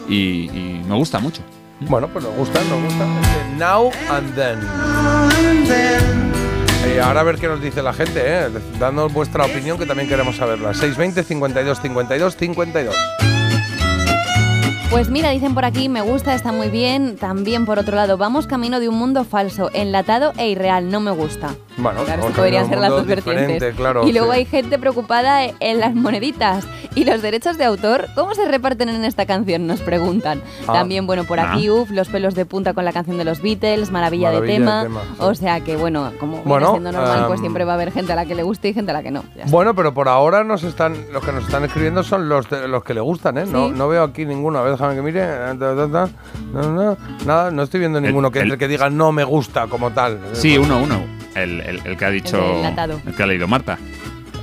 y, 0.09 0.51
y 0.51 0.82
me 0.89 0.94
gusta 0.97 1.18
mucho. 1.18 1.43
Bueno, 1.80 2.09
pues 2.09 2.24
nos 2.24 2.35
gusta, 2.35 2.60
nos 2.64 2.82
gusta. 2.82 3.06
Este 3.20 3.56
Now 3.56 3.90
and 4.10 4.35
Then. 4.35 4.59
Y 6.94 6.98
ahora 6.98 7.20
a 7.20 7.22
ver 7.22 7.36
qué 7.36 7.47
nos 7.47 7.60
dice 7.60 7.82
la 7.82 7.93
gente, 7.93 8.20
¿eh? 8.24 8.48
Dándonos 8.80 9.12
vuestra 9.12 9.44
opinión 9.44 9.78
que 9.78 9.86
también 9.86 10.09
queremos 10.09 10.36
saberla. 10.36 10.74
620 10.74 11.22
52 11.22 11.80
52 11.80 12.36
52. 12.36 12.94
Pues 14.90 15.10
mira, 15.10 15.30
dicen 15.30 15.55
por 15.55 15.64
aquí, 15.64 15.89
me 15.89 16.01
gusta, 16.01 16.35
está 16.35 16.51
muy 16.51 16.68
bien. 16.70 17.16
También 17.16 17.66
por 17.66 17.78
otro 17.78 17.94
lado, 17.94 18.16
vamos 18.16 18.47
camino 18.47 18.80
de 18.80 18.89
un 18.89 18.97
mundo 18.97 19.24
falso, 19.24 19.70
enlatado 19.74 20.32
e 20.39 20.48
irreal, 20.48 20.90
no 20.90 21.01
me 21.01 21.10
gusta. 21.10 21.55
Bueno, 21.78 22.05
Claro, 22.05 22.22
esto 22.28 22.34
podrían 22.34 22.68
ser 22.68 22.78
las 22.78 22.90
dos 22.90 23.06
vertientes. 23.06 23.74
claro, 23.76 24.06
y 24.06 24.12
luego 24.12 24.32
sí. 24.32 24.38
hay 24.40 24.44
gente 24.44 24.78
preocupada 24.78 25.44
en 25.60 25.80
las 25.80 25.94
moneditas. 25.94 26.66
¿Y 26.94 27.05
los 27.05 27.22
derechos 27.22 27.56
de 27.59 27.64
autor? 27.64 28.09
¿Cómo 28.16 28.34
se 28.34 28.44
reparten 28.48 28.88
en 28.88 29.05
esta 29.05 29.24
canción? 29.24 29.66
Nos 29.68 29.80
preguntan. 29.80 30.42
Ah. 30.66 30.72
También, 30.72 31.06
bueno, 31.06 31.22
por 31.24 31.38
aquí, 31.38 31.68
Ah. 31.68 31.72
uff, 31.74 31.90
los 31.90 32.09
pelos 32.09 32.34
de 32.34 32.44
punta 32.44 32.74
con 32.74 32.84
la 32.84 32.92
canción 32.92 33.16
de 33.18 33.24
los 33.24 33.40
Beatles, 33.40 33.90
maravilla, 33.92 34.30
Maravilla 34.30 34.30
de 34.30 34.40
de 34.40 34.46
tema. 34.46 34.86
sí. 34.88 35.16
O 35.20 35.34
sea 35.36 35.60
que, 35.60 35.76
bueno, 35.76 36.10
como 36.18 36.32
viene 36.38 36.48
Bueno, 36.48 36.70
siendo 36.72 36.90
normal, 36.90 37.24
pues 37.28 37.38
em, 37.38 37.42
siempre 37.44 37.64
va 37.64 37.72
a 37.72 37.74
haber 37.76 37.92
gente 37.92 38.12
a 38.12 38.16
la 38.16 38.24
que 38.26 38.34
le 38.34 38.42
guste 38.42 38.68
y 38.68 38.74
gente 38.74 38.90
a 38.90 38.94
la 38.94 39.02
que 39.05 39.12
no. 39.12 39.22
Bueno, 39.46 39.74
pero 39.76 39.94
por 39.94 40.09
ahora 40.09 40.42
nos 40.42 40.64
están, 40.64 40.96
los 41.12 41.24
que 41.24 41.30
nos 41.30 41.44
están 41.44 41.64
escribiendo 41.64 42.02
son 42.02 42.28
los, 42.28 42.50
de- 42.50 42.66
los 42.66 42.82
que 42.82 42.94
le 42.94 43.00
gustan, 43.00 43.38
¿eh? 43.38 43.44
No, 43.46 43.68
Sí. 43.68 43.74
no 43.76 43.86
veo 43.88 44.02
aquí 44.02 44.24
ninguno. 44.24 44.59
A 44.59 44.62
ver, 44.62 44.72
déjame 44.72 44.96
que 44.96 45.02
mire. 45.02 45.24
No, 46.52 46.62
no, 46.72 46.96
nada, 47.26 47.50
no 47.50 47.62
estoy 47.62 47.80
viendo 47.80 48.00
ninguno 48.00 48.30
que, 48.32 48.40
entre 48.40 48.59
que 48.59 48.66
diga 48.68 48.90
no 48.90 49.12
me 49.12 49.22
gusta 49.24 49.66
como 49.68 49.90
tal. 49.92 50.18
Sí, 50.32 50.59
uno, 50.59 50.78
uno. 50.82 51.00
El, 51.34 51.60
el- 51.69 51.86
el 51.86 51.97
que 51.97 52.05
ha 52.05 52.11
dicho. 52.11 52.36
El 52.39 52.57
enlatado. 52.57 53.01
el 53.07 53.15
que 53.15 53.23
ha 53.23 53.27
leído 53.27 53.47
Marta. 53.49 53.78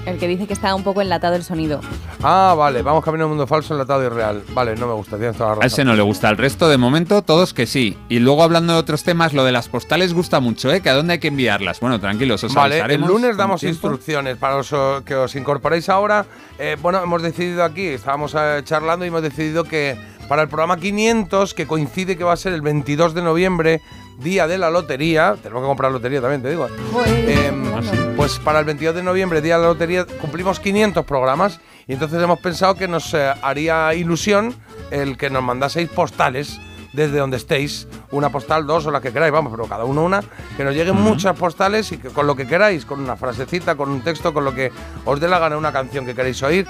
El 0.06 0.20
que 0.20 0.28
dice 0.28 0.46
que 0.46 0.54
está 0.54 0.76
un 0.76 0.84
poco 0.84 1.02
enlatado 1.02 1.34
el 1.36 1.42
sonido. 1.44 1.82
Ah, 2.22 2.54
vale, 2.56 2.84
vamos 2.84 3.04
camino 3.04 3.24
a 3.24 3.26
un 3.26 3.32
mundo 3.32 3.48
falso, 3.48 3.74
enlatado 3.74 4.04
y 4.06 4.10
real. 4.10 4.44
Vale, 4.54 4.76
no 4.76 4.86
me 4.86 4.94
gusta, 4.94 5.18
tienes 5.18 5.36
toda 5.36 5.56
la 5.56 5.64
A 5.64 5.66
ese 5.66 5.84
no 5.84 5.96
le 5.96 6.04
gusta. 6.04 6.30
Al 6.30 6.38
resto, 6.38 6.70
de 6.70 6.78
momento, 6.78 7.24
todos 7.24 7.56
que 7.56 7.66
sí. 7.66 7.98
Y 8.08 8.20
luego, 8.20 8.44
hablando 8.44 8.74
de 8.74 8.80
otros 8.80 9.04
temas, 9.04 9.34
lo 9.34 9.44
de 9.44 9.52
las 9.52 9.68
postales 9.68 10.14
gusta 10.14 10.40
mucho, 10.40 10.72
¿eh? 10.72 10.82
Que 10.82 10.90
a 10.92 10.94
dónde 10.94 11.14
hay 11.14 11.20
que 11.20 11.30
enviarlas. 11.30 11.80
Bueno, 11.80 12.00
tranquilos, 12.00 12.44
os 12.44 12.54
Vale, 12.54 12.82
el 12.82 13.02
lunes 13.02 13.36
damos 13.36 13.64
instrucciones 13.64 14.38
para 14.38 14.58
los 14.58 14.72
que 15.04 15.16
os 15.16 15.36
incorporéis 15.36 15.90
ahora. 15.90 16.28
Eh, 16.60 16.78
bueno, 16.80 17.02
hemos 17.02 17.24
decidido 17.24 17.64
aquí, 17.64 17.88
estábamos 17.88 18.36
eh, 18.38 18.62
charlando 18.64 19.06
y 19.06 19.08
hemos 19.08 19.24
decidido 19.24 19.64
que 19.64 19.98
para 20.28 20.42
el 20.42 20.48
programa 20.48 20.78
500, 20.78 21.54
que 21.54 21.68
coincide 21.68 22.18
que 22.18 22.24
va 22.24 22.34
a 22.34 22.38
ser 22.38 22.54
el 22.54 22.62
22 22.62 23.14
de 23.14 23.22
noviembre, 23.22 23.82
día 24.20 24.48
de 24.48 24.58
la 24.58 24.70
lotería, 24.70 25.36
tenemos 25.42 25.64
que 25.64 25.68
comprar 25.68 25.92
lotería 25.92 26.22
también, 26.22 26.42
te 26.42 26.50
digo. 26.50 26.68
Em, 27.06 28.16
pues 28.16 28.40
para 28.40 28.60
el 28.60 28.66
22 28.66 28.96
de 28.96 29.04
noviembre, 29.04 29.42
día 29.42 29.58
de 29.58 29.64
la 29.64 29.70
lotería, 29.70 30.06
cumplimos 30.22 30.60
500 30.60 31.06
programas. 31.06 31.60
Y 31.88 31.94
entonces 31.94 32.22
hemos 32.22 32.40
pensado 32.40 32.76
que 32.76 32.88
nos 32.88 33.14
eh, 33.14 33.32
haría 33.42 33.94
ilusión 33.94 34.56
el 34.90 35.18
que 35.18 35.30
nos 35.30 35.44
mandaseis 35.44 35.90
postales 35.90 36.60
desde 36.94 37.18
donde 37.18 37.38
estéis, 37.38 37.88
una 38.12 38.30
postal, 38.30 38.66
dos 38.66 38.86
o 38.86 38.92
la 38.92 39.02
que 39.02 39.12
queráis, 39.12 39.34
vamos, 39.34 39.52
pero 39.52 39.68
cada 39.68 39.84
uno 39.84 40.04
una, 40.04 40.24
que 40.56 40.64
nos 40.64 40.74
lleguen 40.74 40.96
muchas 40.96 41.36
postales 41.38 41.92
y 41.92 41.98
que 41.98 42.08
con 42.08 42.26
lo 42.26 42.36
que 42.36 42.48
queráis, 42.48 42.86
con 42.86 43.02
una 43.02 43.18
frasecita, 43.18 43.76
con 43.76 43.90
un 43.90 44.02
texto, 44.02 44.34
con 44.34 44.46
lo 44.46 44.56
que 44.56 44.72
os 45.04 45.20
dé 45.20 45.28
la 45.28 45.40
gana, 45.40 45.58
una 45.58 45.74
canción 45.74 46.06
que 46.06 46.16
queréis 46.16 46.42
oír. 46.42 46.66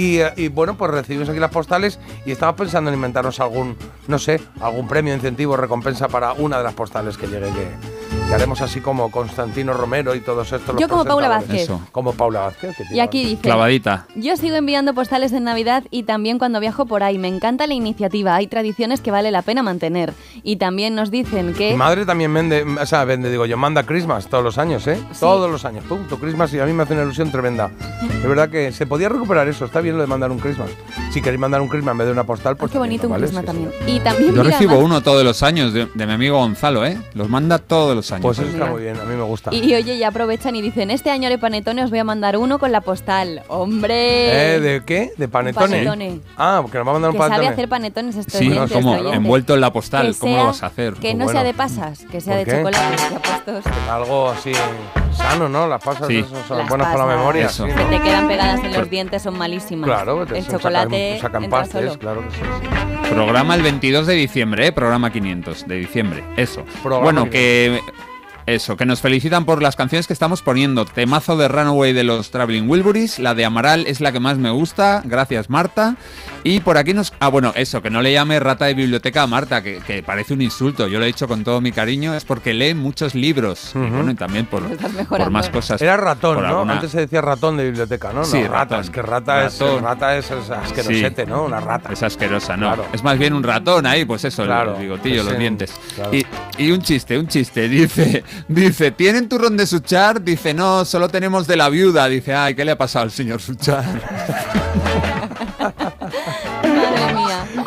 Y, 0.00 0.20
eh, 0.20 0.32
y, 0.36 0.48
bueno, 0.48 0.78
pues 0.78 0.90
recibimos 0.90 1.28
aquí 1.28 1.38
las 1.38 1.50
postales 1.50 1.98
y 2.24 2.32
estamos 2.32 2.56
pensando 2.56 2.88
en 2.88 2.94
inventarnos 2.94 3.38
algún, 3.38 3.76
no 4.08 4.18
sé, 4.18 4.40
algún 4.62 4.88
premio, 4.88 5.14
incentivo, 5.14 5.58
recompensa 5.58 6.08
para 6.08 6.32
una 6.32 6.56
de 6.56 6.64
las 6.64 6.72
postales 6.72 7.18
que 7.18 7.26
llegue, 7.26 7.50
que, 7.52 8.19
que 8.30 8.34
haremos 8.36 8.60
así 8.60 8.80
como 8.80 9.10
Constantino 9.10 9.72
Romero 9.72 10.14
y 10.14 10.20
todos 10.20 10.52
estos. 10.52 10.74
los 10.74 10.80
Yo 10.80 10.88
como 10.88 11.04
Paula. 11.04 11.28
Vázquez. 11.28 11.62
Eso. 11.62 11.80
Como 11.90 12.12
Paula 12.12 12.42
Vázquez. 12.42 12.76
que 12.76 12.84
Y 12.94 13.00
aquí 13.00 13.24
dice... 13.24 13.42
Clavadita. 13.42 14.06
Yo 14.14 14.36
sigo 14.36 14.54
enviando 14.54 14.94
postales 14.94 15.32
en 15.32 15.42
Navidad 15.42 15.82
y 15.90 16.04
también 16.04 16.38
cuando 16.38 16.60
viajo 16.60 16.86
por 16.86 17.02
ahí. 17.02 17.18
Me 17.18 17.26
encanta 17.26 17.66
la 17.66 17.74
iniciativa. 17.74 18.36
Hay 18.36 18.46
tradiciones 18.46 19.00
que 19.00 19.10
vale 19.10 19.32
la 19.32 19.42
pena 19.42 19.64
mantener. 19.64 20.14
Y 20.44 20.56
también 20.56 20.94
nos 20.94 21.10
dicen 21.10 21.54
que... 21.54 21.72
Mi 21.72 21.76
madre 21.76 22.06
también 22.06 22.32
vende, 22.32 22.62
o 22.62 22.86
sea, 22.86 23.04
vende, 23.04 23.32
digo 23.32 23.46
yo, 23.46 23.56
manda 23.56 23.82
Christmas 23.82 24.28
todos 24.28 24.44
los 24.44 24.58
años, 24.58 24.86
¿eh? 24.86 25.02
Todos 25.18 25.50
los 25.50 25.64
años, 25.64 25.84
punto, 25.86 26.16
Christmas 26.20 26.54
y 26.54 26.60
a 26.60 26.66
mí 26.66 26.72
me 26.72 26.84
hace 26.84 26.94
una 26.94 27.02
ilusión 27.02 27.32
tremenda. 27.32 27.72
Es 28.12 28.22
verdad 28.28 28.48
que 28.48 28.70
se 28.70 28.86
podía 28.86 29.08
recuperar 29.08 29.48
eso, 29.48 29.64
está 29.64 29.80
bien 29.80 29.96
lo 29.96 30.02
de 30.02 30.06
mandar 30.06 30.30
un 30.30 30.38
Christmas. 30.38 30.70
Si 31.10 31.20
queréis 31.20 31.40
mandar 31.40 31.60
un 31.62 31.68
Christmas 31.68 31.94
en 31.94 31.98
vez 31.98 32.06
de 32.06 32.12
una 32.12 32.22
postal, 32.24 32.56
pues 32.56 32.70
Qué 32.70 32.78
bonito 32.78 33.08
un 33.08 33.28
Sí, 33.28 33.34
también. 33.44 33.72
Y 33.88 33.98
también 33.98 34.34
Yo 34.36 34.42
recibo 34.44 34.76
más- 34.76 34.84
uno 34.84 35.00
todos 35.02 35.24
los 35.24 35.42
años 35.42 35.72
de, 35.72 35.86
de 35.92 36.06
mi 36.06 36.12
amigo 36.12 36.38
Gonzalo, 36.38 36.86
¿eh? 36.86 36.96
Los 37.14 37.28
manda 37.28 37.58
todos 37.58 37.96
los 37.96 38.12
años. 38.12 38.19
Pues 38.20 38.38
eso 38.38 38.46
está 38.48 38.58
Mira. 38.60 38.70
muy 38.72 38.82
bien, 38.82 39.00
a 39.00 39.04
mí 39.04 39.14
me 39.14 39.22
gusta. 39.22 39.50
Y, 39.52 39.58
y 39.64 39.74
oye, 39.74 39.98
ya 39.98 40.08
aprovechan 40.08 40.54
y 40.56 40.62
dicen, 40.62 40.90
este 40.90 41.10
año 41.10 41.28
de 41.28 41.38
Panetone 41.38 41.82
os 41.84 41.90
voy 41.90 41.98
a 41.98 42.04
mandar 42.04 42.36
uno 42.36 42.58
con 42.58 42.72
la 42.72 42.80
postal. 42.80 43.42
¡Hombre! 43.48 44.54
¿Eh? 44.56 44.60
¿De 44.60 44.84
qué? 44.84 45.12
¿De 45.16 45.28
panetone? 45.28 45.68
panetone. 45.84 46.20
Ah, 46.36 46.58
porque 46.62 46.78
nos 46.78 46.86
va 46.86 46.90
a 46.90 46.92
mandar 46.94 47.10
un 47.10 47.16
que 47.16 47.18
sabe 47.22 47.30
panetone. 47.30 47.52
hacer 47.54 47.68
panetones 47.68 48.16
este 48.16 48.38
Sí, 48.38 48.48
oyente, 48.50 48.74
como 48.74 48.96
este 48.96 49.16
envuelto 49.16 49.54
en 49.54 49.60
la 49.60 49.72
postal, 49.72 50.12
Que 50.12 50.18
¿cómo 50.18 50.36
lo 50.36 50.44
vas 50.46 50.62
a 50.62 50.66
hacer? 50.66 50.94
Que 50.94 51.00
Pues 51.12 51.16
no 51.16 51.28
sea 51.28 51.42
de 51.44 51.54
pasas, 51.54 52.04
que 52.10 52.20
sea 52.20 52.36
¿Por 52.36 52.44
de 52.44 52.50
qué? 52.50 52.58
chocolate. 52.58 52.96
puestos. 53.44 53.72
Algo 53.90 54.28
así 54.30 54.52
sano, 55.12 55.48
¿no? 55.48 55.66
Las 55.66 55.82
pasas 55.82 56.06
Sí. 56.08 56.24
son 56.48 56.58
Las 56.58 56.68
buenas 56.68 56.88
para 56.92 57.06
la 57.06 57.16
memoria. 57.16 57.46
Eso. 57.46 57.66
sí, 57.66 57.72
Que 57.72 57.82
¿no? 57.84 57.90
te 57.90 58.00
quedan 58.02 58.28
pegadas 58.28 58.60
en 58.64 58.72
los 58.72 58.88
dientes, 58.90 59.22
son 59.22 59.36
malísimas. 59.38 59.88
Claro, 59.88 60.20
que 60.26 60.32
te 60.34 60.38
el 60.38 60.44
sacan- 60.44 60.56
chocolate 60.58 61.18
sacan, 61.20 61.44
entra 61.44 61.58
pastes, 61.60 61.80
solo. 61.86 61.98
claro 61.98 62.22
que 62.22 62.30
sí. 62.36 62.42
sí. 62.42 63.10
Programa 63.14 63.54
el 63.56 63.62
22 63.62 64.06
de 64.06 64.14
diciembre, 64.14 64.66
¿eh? 64.68 64.72
Programa 64.72 65.10
500 65.12 65.66
de 65.66 65.76
diciembre. 65.76 66.22
Eso. 66.36 66.62
Programa 66.82 67.02
bueno, 67.04 67.30
que. 67.30 67.80
Eso, 68.50 68.76
que 68.76 68.84
nos 68.84 69.00
felicitan 69.00 69.44
por 69.44 69.62
las 69.62 69.76
canciones 69.76 70.08
que 70.08 70.12
estamos 70.12 70.42
poniendo. 70.42 70.84
Temazo 70.84 71.36
de 71.36 71.46
Runaway 71.46 71.92
de 71.92 72.02
los 72.02 72.32
Traveling 72.32 72.68
Wilburys. 72.68 73.20
La 73.20 73.36
de 73.36 73.44
Amaral 73.44 73.86
es 73.86 74.00
la 74.00 74.10
que 74.10 74.18
más 74.18 74.38
me 74.38 74.50
gusta. 74.50 75.02
Gracias, 75.04 75.48
Marta. 75.48 75.94
Y 76.42 76.60
por 76.60 76.78
aquí 76.78 76.94
nos. 76.94 77.12
Ah, 77.20 77.28
bueno, 77.28 77.52
eso, 77.54 77.82
que 77.82 77.90
no 77.90 78.00
le 78.02 78.12
llame 78.12 78.40
rata 78.40 78.64
de 78.66 78.74
biblioteca 78.74 79.22
a 79.22 79.26
Marta, 79.26 79.62
que, 79.62 79.78
que 79.86 80.02
parece 80.02 80.32
un 80.34 80.40
insulto. 80.42 80.88
Yo 80.88 80.98
lo 80.98 81.04
he 81.04 81.08
dicho 81.08 81.28
con 81.28 81.44
todo 81.44 81.60
mi 81.60 81.70
cariño. 81.72 82.14
Es 82.14 82.24
porque 82.24 82.54
lee 82.54 82.74
muchos 82.74 83.14
libros. 83.14 83.72
Y 83.74 83.78
bueno, 83.78 84.10
y 84.10 84.14
también 84.14 84.46
por, 84.46 84.62
por 85.08 85.30
más 85.30 85.50
cosas. 85.50 85.80
Era 85.82 85.96
ratón, 85.96 86.40
¿no? 86.42 86.46
alguna- 86.48 86.74
Antes 86.74 86.92
se 86.92 87.00
decía 87.00 87.20
ratón 87.20 87.56
de 87.56 87.64
biblioteca, 87.64 88.12
¿no? 88.12 88.24
Sí, 88.24 88.38
no, 88.38 88.44
rata. 88.48 88.58
ratón. 88.76 88.80
Es 88.80 88.90
que 88.90 89.02
rata, 89.02 89.46
es 89.46 89.58
rata 89.82 90.16
es, 90.16 90.30
es 90.30 90.50
asquerosete, 90.50 91.26
¿no? 91.26 91.44
Una 91.44 91.60
rata. 91.60 91.92
Es 91.92 92.02
asquerosa, 92.02 92.56
¿no? 92.56 92.68
Claro. 92.68 92.86
Es 92.92 93.02
más 93.02 93.18
bien 93.18 93.34
un 93.34 93.42
ratón 93.42 93.84
ahí, 93.86 94.04
pues 94.04 94.24
eso, 94.24 94.44
Claro, 94.44 94.76
el 94.76 94.82
bigotillo, 94.82 95.20
es 95.20 95.24
los 95.24 95.34
en- 95.34 95.40
dientes. 95.40 95.72
claro. 95.94 96.14
Y, 96.14 96.26
y 96.58 96.70
un 96.72 96.80
chiste, 96.80 97.18
un 97.18 97.28
chiste. 97.28 97.68
Dice, 97.68 98.24
dice, 98.48 98.90
¿tienen 98.92 99.28
turrón 99.28 99.56
de 99.56 99.66
Suchar? 99.66 100.22
Dice, 100.22 100.54
no, 100.54 100.84
solo 100.84 101.08
tenemos 101.08 101.46
de 101.46 101.56
la 101.56 101.68
viuda. 101.68 102.08
Dice, 102.08 102.34
ay, 102.34 102.54
¿qué 102.54 102.64
le 102.64 102.72
ha 102.72 102.78
pasado 102.78 103.04
al 103.04 103.10
señor 103.10 103.40
Suchar? 103.42 103.84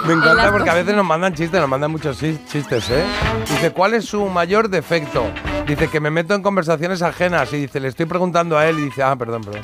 Me 0.05 0.13
En 0.13 0.19
encanta 0.19 0.51
porque 0.51 0.69
a 0.69 0.73
veces 0.73 0.95
nos 0.95 1.05
mandan 1.05 1.33
chistes, 1.33 1.59
nos 1.59 1.69
mandan 1.69 1.91
muchos 1.91 2.21
chis- 2.21 2.39
chistes, 2.47 2.89
¿eh? 2.89 3.03
Dice, 3.49 3.71
¿cuál 3.71 3.93
es 3.93 4.05
su 4.05 4.25
mayor 4.27 4.69
defecto? 4.69 5.25
Dice 5.65 5.87
que 5.87 5.99
me 6.01 6.09
meto 6.11 6.33
en 6.35 6.41
conversaciones 6.41 7.01
ajenas 7.01 7.53
y 7.53 7.57
dice, 7.57 7.79
le 7.79 7.87
estoy 7.87 8.05
preguntando 8.05 8.57
a 8.57 8.67
él 8.67 8.79
y 8.79 8.83
dice, 8.85 9.01
ah, 9.03 9.15
perdón, 9.15 9.41
perdón. 9.43 9.61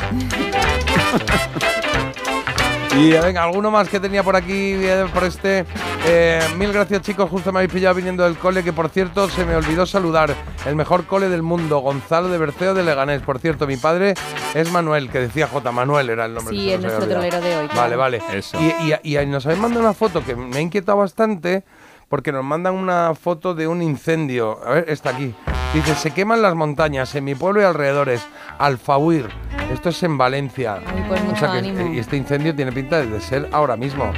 Y 2.98 3.14
eh, 3.14 3.22
venga, 3.22 3.44
alguno 3.44 3.70
más 3.70 3.88
que 3.88 4.00
tenía 4.00 4.24
por 4.24 4.36
aquí, 4.36 4.74
eh, 4.74 5.06
por 5.14 5.24
este. 5.24 5.64
Eh, 6.06 6.42
mil 6.58 6.74
gracias, 6.74 7.02
chicos. 7.04 7.30
Justo 7.30 7.52
me 7.52 7.60
habéis 7.60 7.72
pillado 7.72 7.94
viniendo 7.96 8.24
del 8.24 8.36
cole, 8.38 8.64
que 8.64 8.74
por 8.74 8.90
cierto 8.90 9.30
se 9.30 9.46
me 9.46 9.56
olvidó 9.56 9.86
saludar. 9.86 10.34
El 10.66 10.76
mejor 10.76 11.06
cole 11.06 11.30
del 11.30 11.44
mundo, 11.44 11.80
Gonzalo 11.80 12.30
de 12.30 12.38
Berceo 12.40 12.74
de 12.74 12.84
Leganés. 12.84 13.22
Por 13.22 13.40
cierto, 13.40 13.68
mi 13.68 13.78
padre 13.78 14.16
es 14.56 14.72
Manuel, 14.72 15.10
que 15.10 15.20
decía 15.20 15.48
J. 15.48 15.72
Manuel 15.72 16.10
era 16.10 16.26
el 16.26 16.34
nombre. 16.34 16.56
Sí, 16.56 16.66
se 16.68 16.74
es 16.76 16.82
nuestro 16.82 17.08
trolero 17.08 17.40
de 17.40 17.58
hoy. 17.58 17.68
Vale, 17.68 17.74
claro. 17.74 17.98
vale. 17.98 18.22
Eso. 18.34 18.58
Y, 18.60 18.94
y- 19.04 19.18
y 19.18 19.26
nos 19.28 19.46
habéis 19.46 19.62
mandado 19.62 19.86
una 19.86 19.94
foto 19.94 20.24
que 20.26 20.36
me 20.36 20.58
ha 20.58 20.62
inquietado 20.62 20.98
bastante 20.98 21.64
porque 22.10 22.32
nos 22.32 22.44
mandan 22.44 22.74
una 22.76 23.14
foto 23.16 23.54
de 23.56 23.68
un 23.68 23.82
incendio. 23.82 24.60
A 24.66 24.72
ver, 24.72 24.86
está 24.90 25.12
aquí. 25.12 25.34
Dice, 25.74 25.94
se 25.96 26.12
queman 26.12 26.42
las 26.42 26.56
montañas 26.56 27.14
en 27.16 27.24
mi 27.24 27.36
pueblo 27.36 27.62
y 27.62 27.64
alrededores. 27.64 28.26
Alfahuir. 28.58 29.30
Esto 29.72 29.90
es 29.90 30.02
en 30.04 30.18
Valencia. 30.18 30.80
Ay, 30.86 31.06
pues 31.08 31.22
mucho 31.24 31.36
o 31.36 31.38
sea 31.38 31.52
que 31.52 31.58
ánimo. 31.60 31.80
este 32.00 32.18
incendio 32.18 32.56
tiene 32.56 32.72
pinta 32.72 32.98
de 33.00 33.22
ser 33.22 33.48
ahora 33.52 33.78
mismo. 33.78 34.12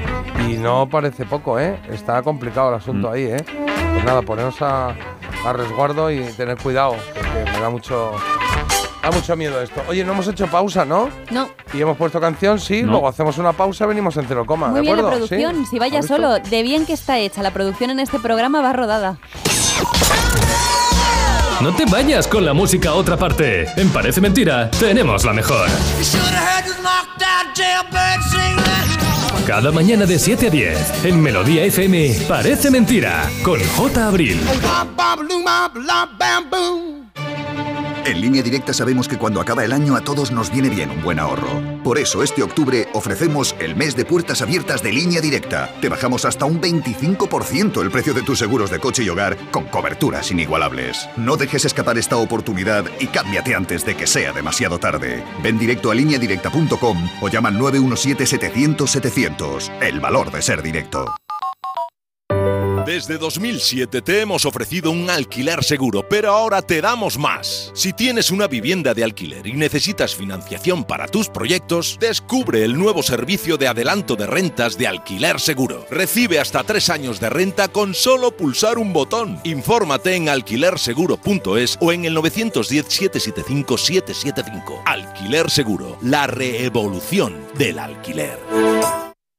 Y 0.47 0.53
no 0.53 0.87
parece 0.89 1.25
poco, 1.25 1.59
¿eh? 1.59 1.77
Está 1.89 2.21
complicado 2.23 2.69
el 2.69 2.75
asunto 2.75 3.09
Mm. 3.09 3.13
ahí, 3.13 3.23
¿eh? 3.25 3.43
Pues 3.93 4.05
nada, 4.05 4.21
poneros 4.21 4.61
a, 4.61 4.95
a 5.45 5.53
resguardo 5.53 6.09
y 6.09 6.21
tener 6.37 6.57
cuidado, 6.57 6.95
porque 7.13 7.51
me 7.51 7.59
da 7.59 7.69
mucho, 7.69 8.13
Da 9.01 9.09
mucho 9.11 9.35
miedo 9.35 9.59
esto. 9.61 9.81
Oye, 9.87 10.03
no 10.03 10.13
hemos 10.13 10.27
hecho 10.27 10.45
pausa, 10.47 10.85
¿no? 10.85 11.09
No. 11.31 11.49
Y 11.73 11.81
hemos 11.81 11.97
puesto 11.97 12.19
canción, 12.21 12.59
sí. 12.59 12.83
No. 12.83 12.91
Luego 12.91 13.07
hacemos 13.07 13.37
una 13.39 13.51
pausa, 13.53 13.85
venimos 13.87 14.15
en 14.17 14.25
cero 14.27 14.45
coma. 14.45 14.67
Muy 14.67 14.75
¿de 14.75 14.81
bien 14.81 14.95
la 14.95 15.01
acuerdo? 15.01 15.25
producción, 15.27 15.63
¿Sí? 15.65 15.71
si 15.71 15.79
vaya 15.79 16.03
solo, 16.03 16.37
de 16.39 16.63
bien 16.63 16.85
que 16.85 16.93
está 16.93 17.17
hecha. 17.17 17.41
La 17.41 17.51
producción 17.51 17.89
en 17.89 17.99
este 17.99 18.19
programa 18.19 18.61
va 18.61 18.73
rodada. 18.73 19.17
No 21.61 21.73
te 21.75 21.85
vayas 21.85 22.27
con 22.27 22.45
la 22.45 22.53
música 22.53 22.89
a 22.89 22.93
otra 22.93 23.17
parte. 23.17 23.65
En 23.79 23.89
Parece 23.89 24.21
Mentira, 24.21 24.69
tenemos 24.71 25.23
la 25.25 25.33
mejor. 25.33 25.67
Cada 29.47 29.71
mañana 29.71 30.05
de 30.05 30.17
7 30.19 30.47
a 30.47 30.49
10, 30.49 31.05
en 31.05 31.21
Melodía 31.21 31.63
FM, 31.65 32.15
Parece 32.27 32.69
Mentira, 32.71 33.29
con 33.43 33.59
J. 33.59 34.07
Abril. 34.07 34.39
En 38.03 38.19
línea 38.19 38.41
directa 38.41 38.73
sabemos 38.73 39.07
que 39.07 39.19
cuando 39.19 39.39
acaba 39.39 39.63
el 39.63 39.71
año 39.71 39.95
a 39.95 40.01
todos 40.01 40.31
nos 40.31 40.51
viene 40.51 40.69
bien 40.69 40.89
un 40.89 41.03
buen 41.03 41.19
ahorro. 41.19 41.61
Por 41.83 41.99
eso 41.99 42.23
este 42.23 42.41
octubre 42.41 42.87
ofrecemos 42.93 43.55
el 43.59 43.75
mes 43.75 43.95
de 43.95 44.05
puertas 44.05 44.41
abiertas 44.41 44.81
de 44.81 44.91
línea 44.91 45.21
directa. 45.21 45.69
Te 45.81 45.89
bajamos 45.89 46.25
hasta 46.25 46.45
un 46.45 46.59
25% 46.59 47.79
el 47.81 47.91
precio 47.91 48.15
de 48.15 48.23
tus 48.23 48.39
seguros 48.39 48.71
de 48.71 48.79
coche 48.79 49.03
y 49.03 49.09
hogar 49.09 49.37
con 49.51 49.65
coberturas 49.65 50.31
inigualables. 50.31 51.07
No 51.15 51.37
dejes 51.37 51.65
escapar 51.65 51.99
esta 51.99 52.17
oportunidad 52.17 52.85
y 52.99 53.05
cámbiate 53.07 53.53
antes 53.53 53.85
de 53.85 53.95
que 53.95 54.07
sea 54.07 54.33
demasiado 54.33 54.79
tarde. 54.79 55.23
Ven 55.43 55.59
directo 55.59 55.91
a 55.91 55.95
lineadirecta.com 55.95 56.97
o 57.21 57.29
llama 57.29 57.49
al 57.49 57.59
917-700-700. 57.59 59.69
El 59.79 59.99
valor 59.99 60.31
de 60.31 60.41
ser 60.41 60.63
directo. 60.63 61.05
Desde 62.91 63.17
2007 63.17 64.01
te 64.01 64.19
hemos 64.19 64.45
ofrecido 64.45 64.91
un 64.91 65.09
alquiler 65.09 65.63
seguro, 65.63 66.05
pero 66.09 66.33
ahora 66.33 66.61
te 66.61 66.81
damos 66.81 67.17
más. 67.17 67.71
Si 67.73 67.93
tienes 67.93 68.31
una 68.31 68.47
vivienda 68.47 68.93
de 68.93 69.05
alquiler 69.05 69.47
y 69.47 69.53
necesitas 69.53 70.13
financiación 70.13 70.83
para 70.83 71.07
tus 71.07 71.29
proyectos, 71.29 71.97
descubre 72.01 72.65
el 72.65 72.77
nuevo 72.77 73.01
servicio 73.01 73.55
de 73.55 73.69
adelanto 73.69 74.17
de 74.17 74.27
rentas 74.27 74.77
de 74.77 74.87
alquiler 74.87 75.39
seguro. 75.39 75.85
Recibe 75.89 76.41
hasta 76.41 76.65
tres 76.65 76.89
años 76.89 77.21
de 77.21 77.29
renta 77.29 77.69
con 77.69 77.93
solo 77.93 78.35
pulsar 78.35 78.77
un 78.77 78.91
botón. 78.91 79.39
Infórmate 79.45 80.15
en 80.15 80.27
alquilerseguro.es 80.27 81.77
o 81.79 81.93
en 81.93 82.03
el 82.03 82.17
910-775-775. 82.17 84.81
Alquiler 84.85 85.49
Seguro, 85.49 85.97
la 86.01 86.27
reevolución 86.27 87.47
del 87.57 87.79
alquiler. 87.79 88.37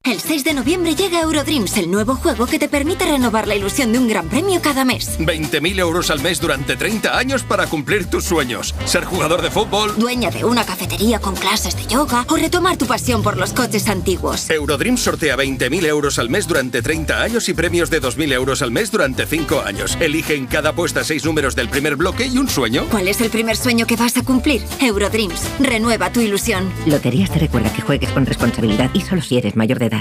El 0.04 0.18
6 0.18 0.42
de 0.42 0.52
noviembre 0.52 0.96
llega 0.96 1.20
Eurodreams, 1.20 1.76
el 1.76 1.88
nuevo 1.88 2.16
juego 2.16 2.46
que 2.46 2.58
te 2.58 2.68
permite 2.68 3.04
renovar 3.04 3.46
la 3.46 3.54
ilusión 3.54 3.92
de 3.92 4.00
un 4.00 4.08
gran 4.08 4.28
premio 4.28 4.60
cada 4.60 4.84
mes. 4.84 5.16
20.000 5.20 5.78
euros 5.78 6.10
al 6.10 6.20
mes 6.20 6.40
durante 6.40 6.74
30 6.74 7.16
años 7.16 7.44
para 7.44 7.68
cumplir 7.68 8.06
tus 8.06 8.24
sueños. 8.24 8.74
Ser 8.84 9.04
jugador 9.04 9.42
de 9.42 9.52
fútbol. 9.52 9.94
Dueña 9.96 10.32
de 10.32 10.44
una 10.44 10.66
cafetería 10.66 11.20
con 11.20 11.36
clases 11.36 11.76
de 11.76 11.86
yoga 11.86 12.26
o 12.28 12.34
retomar 12.34 12.76
tu 12.76 12.86
pasión 12.86 13.22
por 13.22 13.36
los 13.36 13.52
coches 13.52 13.88
antiguos. 13.88 14.50
Eurodreams 14.50 15.00
sortea 15.00 15.36
20.000 15.36 15.86
euros 15.86 16.18
al 16.18 16.30
mes 16.30 16.48
durante 16.48 16.82
30 16.82 17.22
años 17.22 17.48
y 17.48 17.54
premios 17.54 17.88
de 17.88 18.02
2.000 18.02 18.32
euros 18.32 18.60
al 18.60 18.72
mes 18.72 18.90
durante 18.90 19.24
5 19.24 19.62
años. 19.64 19.96
Elige 20.00 20.34
en 20.34 20.46
cada 20.46 20.70
apuesta 20.70 21.04
6 21.04 21.24
números 21.24 21.54
del 21.54 21.68
primer 21.68 21.94
bloque 21.94 22.26
y 22.26 22.38
un 22.38 22.48
sueño. 22.48 22.86
¿Cuál 22.90 23.06
es 23.06 23.20
el 23.20 23.30
primer 23.30 23.56
sueño 23.56 23.86
que 23.86 23.94
vas 23.94 24.16
a 24.16 24.24
cumplir? 24.24 24.62
Eurodreams, 24.80 25.48
renueva 25.60 26.10
tu 26.10 26.20
ilusión. 26.20 26.68
Loterías 26.86 27.30
te 27.30 27.38
recuerda 27.38 27.72
que 27.72 27.82
juegues 27.82 28.10
con 28.10 28.26
responsabilidad 28.26 28.90
y 28.94 29.00
solo 29.02 29.22
si 29.22 29.38
eres 29.38 29.54
mayor 29.54 29.78
de 29.78 29.91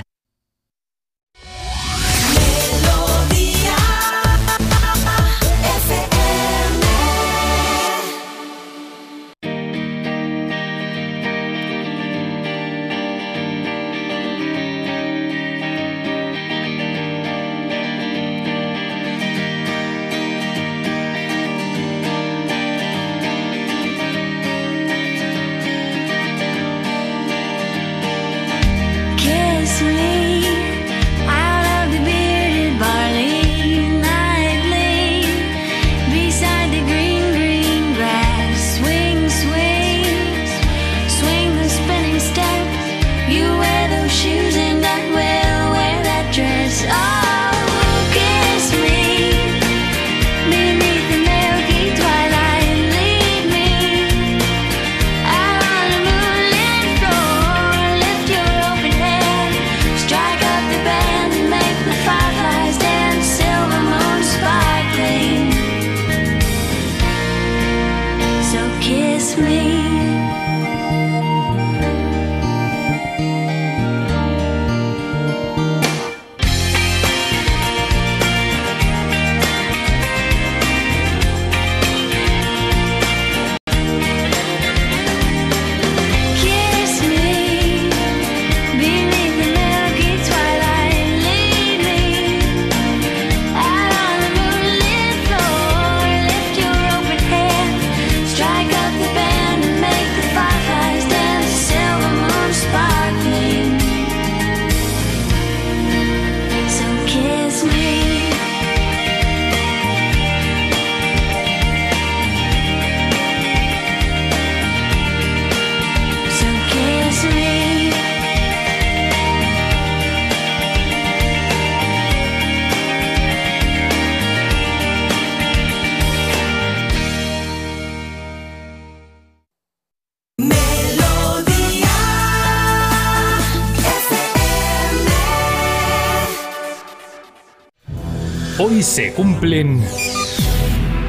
Hoy 138.81 138.85
se 138.85 139.13
cumplen 139.13 139.79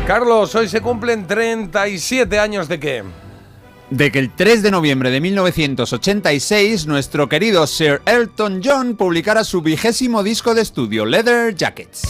Carlos, 0.06 0.54
hoy 0.54 0.68
se 0.68 0.82
cumplen 0.82 1.26
37 1.26 2.38
años 2.38 2.68
de 2.68 2.78
qué? 2.78 3.02
de 3.88 4.12
que 4.12 4.18
el 4.18 4.30
3 4.30 4.62
de 4.62 4.70
noviembre 4.70 5.10
de 5.10 5.22
1986 5.22 6.86
nuestro 6.86 7.30
querido 7.30 7.66
Sir 7.66 8.02
Elton 8.04 8.60
John 8.62 8.94
publicara 8.94 9.42
su 9.42 9.62
vigésimo 9.62 10.22
disco 10.22 10.54
de 10.54 10.60
estudio, 10.60 11.06
Leather 11.06 11.54
Jackets. 11.54 12.02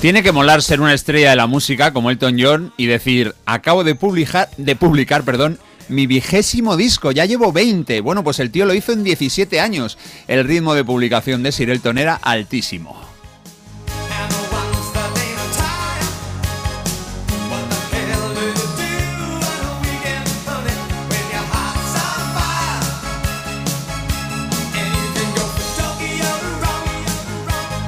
Tiene 0.00 0.22
que 0.22 0.32
molar 0.32 0.62
ser 0.62 0.80
una 0.80 0.94
estrella 0.94 1.28
de 1.28 1.36
la 1.36 1.46
música 1.46 1.92
como 1.92 2.10
Elton 2.10 2.38
John 2.40 2.72
y 2.78 2.86
decir, 2.86 3.34
acabo 3.44 3.84
de 3.84 3.94
publicar, 3.94 4.48
de 4.56 4.74
publicar, 4.74 5.24
perdón, 5.24 5.58
mi 5.90 6.06
vigésimo 6.06 6.78
disco, 6.78 7.12
ya 7.12 7.26
llevo 7.26 7.52
20. 7.52 8.00
Bueno, 8.00 8.24
pues 8.24 8.38
el 8.38 8.50
tío 8.50 8.64
lo 8.64 8.72
hizo 8.72 8.92
en 8.92 9.04
17 9.04 9.60
años. 9.60 9.98
El 10.26 10.44
ritmo 10.44 10.74
de 10.74 10.84
publicación 10.84 11.42
de 11.42 11.52
Sir 11.52 11.68
Elton 11.68 11.98
era 11.98 12.14
altísimo. 12.14 13.09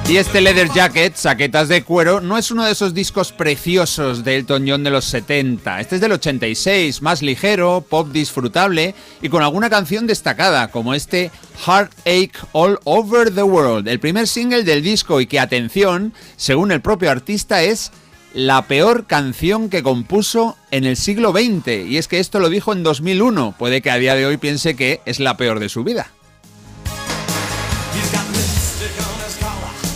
Y 0.09 0.17
este 0.17 0.41
Leather 0.41 0.69
Jacket, 0.69 1.15
saquetas 1.15 1.69
de 1.69 1.83
cuero, 1.83 2.19
no 2.19 2.37
es 2.37 2.51
uno 2.51 2.65
de 2.65 2.73
esos 2.73 2.93
discos 2.93 3.31
preciosos 3.31 4.25
de 4.25 4.35
Elton 4.35 4.65
John 4.67 4.83
de 4.83 4.89
los 4.89 5.05
70. 5.05 5.79
Este 5.79 5.95
es 5.95 6.01
del 6.01 6.11
86, 6.11 7.01
más 7.01 7.21
ligero, 7.21 7.85
pop 7.89 8.09
disfrutable 8.11 8.95
y 9.21 9.29
con 9.29 9.41
alguna 9.41 9.69
canción 9.69 10.05
destacada, 10.05 10.67
como 10.71 10.93
este 10.93 11.31
Heartache 11.65 12.31
All 12.51 12.79
Over 12.83 13.33
the 13.33 13.43
World, 13.43 13.87
el 13.87 14.01
primer 14.01 14.27
single 14.27 14.63
del 14.63 14.83
disco 14.83 15.21
y 15.21 15.25
que, 15.25 15.39
atención, 15.39 16.13
según 16.35 16.73
el 16.73 16.81
propio 16.81 17.09
artista, 17.09 17.63
es 17.63 17.91
la 18.33 18.67
peor 18.67 19.07
canción 19.07 19.69
que 19.69 19.83
compuso 19.83 20.57
en 20.71 20.83
el 20.83 20.97
siglo 20.97 21.31
XX. 21.31 21.87
Y 21.87 21.97
es 21.97 22.09
que 22.09 22.19
esto 22.19 22.39
lo 22.39 22.49
dijo 22.49 22.73
en 22.73 22.83
2001. 22.83 23.55
Puede 23.57 23.81
que 23.81 23.89
a 23.89 23.97
día 23.97 24.15
de 24.15 24.25
hoy 24.25 24.35
piense 24.35 24.75
que 24.75 24.99
es 25.05 25.21
la 25.21 25.37
peor 25.37 25.59
de 25.59 25.69
su 25.69 25.85
vida. 25.85 26.11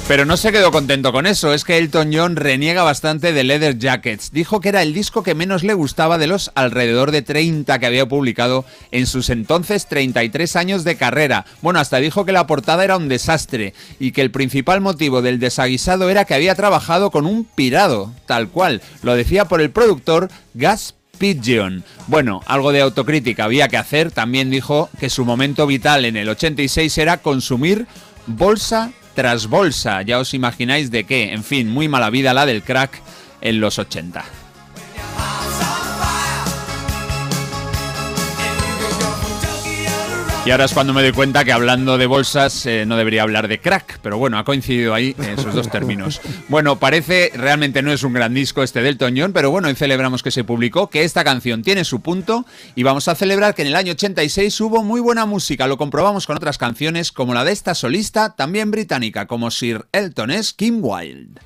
Pero 0.08 0.24
no 0.24 0.38
se 0.38 0.54
quedó 0.54 0.72
contento 0.72 1.12
con 1.12 1.28
eso, 1.28 1.54
es 1.54 1.66
que 1.66 1.78
Elton 1.78 2.12
John 2.14 2.38
reniega 2.38 2.82
bastante 2.82 3.34
de 3.34 3.44
Leather 3.44 3.78
Jackets. 3.78 4.32
Dijo 4.32 4.62
que 4.62 4.70
era 4.70 4.82
el 4.82 4.94
disco 4.94 5.22
que 5.22 5.36
menos 5.36 5.64
le 5.64 5.74
gustaba 5.74 6.18
de 6.18 6.28
los 6.28 6.50
alrededor 6.56 7.12
de 7.12 7.24
30 7.24 7.78
que 7.78 7.86
había 7.86 8.08
publicado 8.08 8.64
en 8.92 9.06
sus 9.06 9.30
entonces 9.30 9.88
33 9.88 10.56
años 10.56 10.86
de 10.86 10.96
carrera. 10.96 11.46
Bueno, 11.62 11.82
hasta 11.82 11.98
dijo 11.98 12.24
que 12.24 12.32
la 12.32 12.48
portada 12.48 12.86
era 12.86 12.96
un 12.96 13.10
desastre 13.10 13.74
y 14.00 14.14
que 14.14 14.22
el 14.22 14.32
principal 14.32 14.80
motivo 14.80 15.22
del 15.22 15.40
desaguisado 15.40 16.10
era 16.10 16.24
que 16.24 16.36
había 16.36 16.56
trabajado 16.56 17.12
con 17.12 17.26
un 17.26 17.44
pirado, 17.44 18.14
tal 18.26 18.48
cual. 18.48 18.82
Lo 19.04 19.14
decía 19.14 19.50
por 19.50 19.60
el 19.60 19.72
productor 19.72 20.30
Gas 20.54 20.96
Pigeon. 21.18 21.84
Bueno, 22.08 22.42
algo 22.46 22.72
de 22.72 22.80
autocrítica 22.80 23.44
había 23.44 23.68
que 23.68 23.76
hacer. 23.76 24.12
También 24.12 24.52
dijo 24.52 24.90
que 25.02 25.10
su 25.10 25.26
momento 25.26 25.68
vital 25.68 26.06
en 26.06 26.16
el 26.16 26.30
86 26.30 26.98
era 26.98 27.18
consumir 27.18 27.88
bolsa 28.26 28.94
tras 29.18 29.48
bolsa. 29.48 30.04
Ya 30.04 30.20
os 30.20 30.36
imagináis 30.36 30.92
de 30.92 31.04
qué. 31.04 31.34
En 31.34 31.44
fin, 31.44 31.68
muy 31.68 31.88
mala 31.88 32.12
vida 32.12 32.36
la 32.36 32.46
del 32.46 32.62
crack 32.62 33.02
en 33.42 33.60
los 33.60 33.80
80. 33.80 34.24
Y 40.48 40.52
ahora 40.52 40.64
es 40.64 40.74
cuando 40.74 40.94
me 40.94 41.02
doy 41.02 41.12
cuenta 41.12 41.44
que 41.44 41.52
hablando 41.52 41.98
de 41.98 42.06
bolsas 42.06 42.66
eh, 42.68 42.86
no 42.88 42.96
debería 42.96 43.24
hablar 43.24 43.50
de 43.50 43.60
crack, 43.60 44.00
pero 44.02 44.18
bueno, 44.18 44.38
ha 44.38 44.46
coincidido 44.46 44.94
ahí 44.94 45.14
esos 45.20 45.54
dos 45.54 45.70
términos. 45.70 46.22
Bueno, 46.48 46.80
parece, 46.80 47.34
realmente 47.36 47.82
no 47.82 47.92
es 47.92 48.02
un 48.04 48.14
gran 48.14 48.34
disco 48.34 48.64
este 48.64 48.82
del 48.82 48.98
Toñón, 48.98 49.34
pero 49.34 49.52
bueno, 49.52 49.68
hoy 49.68 49.76
celebramos 49.76 50.24
que 50.24 50.32
se 50.32 50.46
publicó, 50.46 50.90
que 50.90 51.04
esta 51.04 51.26
canción 51.26 51.64
tiene 51.64 51.84
su 51.84 52.00
punto 52.00 52.46
y 52.76 52.84
vamos 52.84 53.10
a 53.10 53.16
celebrar 53.16 53.56
que 53.56 53.64
en 53.64 53.68
el 53.68 53.76
año 53.76 53.92
86 53.92 54.62
hubo 54.62 54.84
muy 54.86 55.02
buena 55.02 55.26
música, 55.26 55.68
lo 55.68 55.78
comprobamos 55.78 56.26
con 56.26 56.38
otras 56.38 56.58
canciones 56.58 57.12
como 57.12 57.34
la 57.34 57.44
de 57.44 57.52
esta 57.52 57.76
solista, 57.76 58.34
también 58.38 58.72
británica, 58.72 59.28
como 59.28 59.52
Sir 59.52 59.88
Elton 59.92 60.32
es 60.32 60.54
Kim 60.54 60.80
Wilde. 60.82 61.42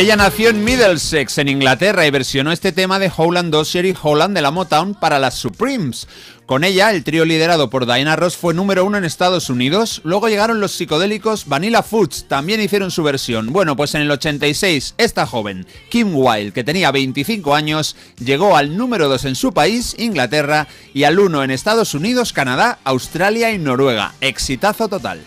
Ella 0.00 0.16
nació 0.16 0.48
en 0.48 0.64
Middlesex, 0.64 1.36
en 1.36 1.48
Inglaterra, 1.48 2.06
y 2.06 2.10
versionó 2.10 2.52
este 2.52 2.72
tema 2.72 2.98
de 2.98 3.12
Howland 3.14 3.52
Dozier 3.52 3.84
y 3.84 3.94
Holland 4.02 4.34
de 4.34 4.40
la 4.40 4.50
Motown 4.50 4.94
para 4.94 5.18
las 5.18 5.34
Supremes. 5.34 6.08
Con 6.46 6.64
ella, 6.64 6.90
el 6.90 7.04
trío 7.04 7.26
liderado 7.26 7.68
por 7.68 7.84
Diana 7.84 8.16
Ross 8.16 8.34
fue 8.34 8.54
número 8.54 8.86
uno 8.86 8.96
en 8.96 9.04
Estados 9.04 9.50
Unidos. 9.50 10.00
Luego 10.02 10.30
llegaron 10.30 10.58
los 10.58 10.72
psicodélicos 10.72 11.48
Vanilla 11.48 11.82
Foods, 11.82 12.24
también 12.28 12.62
hicieron 12.62 12.90
su 12.90 13.02
versión. 13.02 13.52
Bueno, 13.52 13.76
pues 13.76 13.94
en 13.94 14.00
el 14.00 14.10
86, 14.10 14.94
esta 14.96 15.26
joven, 15.26 15.66
Kim 15.90 16.12
Wilde, 16.14 16.52
que 16.52 16.64
tenía 16.64 16.90
25 16.92 17.54
años, 17.54 17.94
llegó 18.24 18.56
al 18.56 18.78
número 18.78 19.06
2 19.06 19.26
en 19.26 19.34
su 19.34 19.52
país, 19.52 19.94
Inglaterra, 19.98 20.66
y 20.94 21.04
al 21.04 21.18
1 21.18 21.44
en 21.44 21.50
Estados 21.50 21.92
Unidos, 21.92 22.32
Canadá, 22.32 22.78
Australia 22.84 23.52
y 23.52 23.58
Noruega. 23.58 24.14
Exitazo 24.22 24.88
total. 24.88 25.20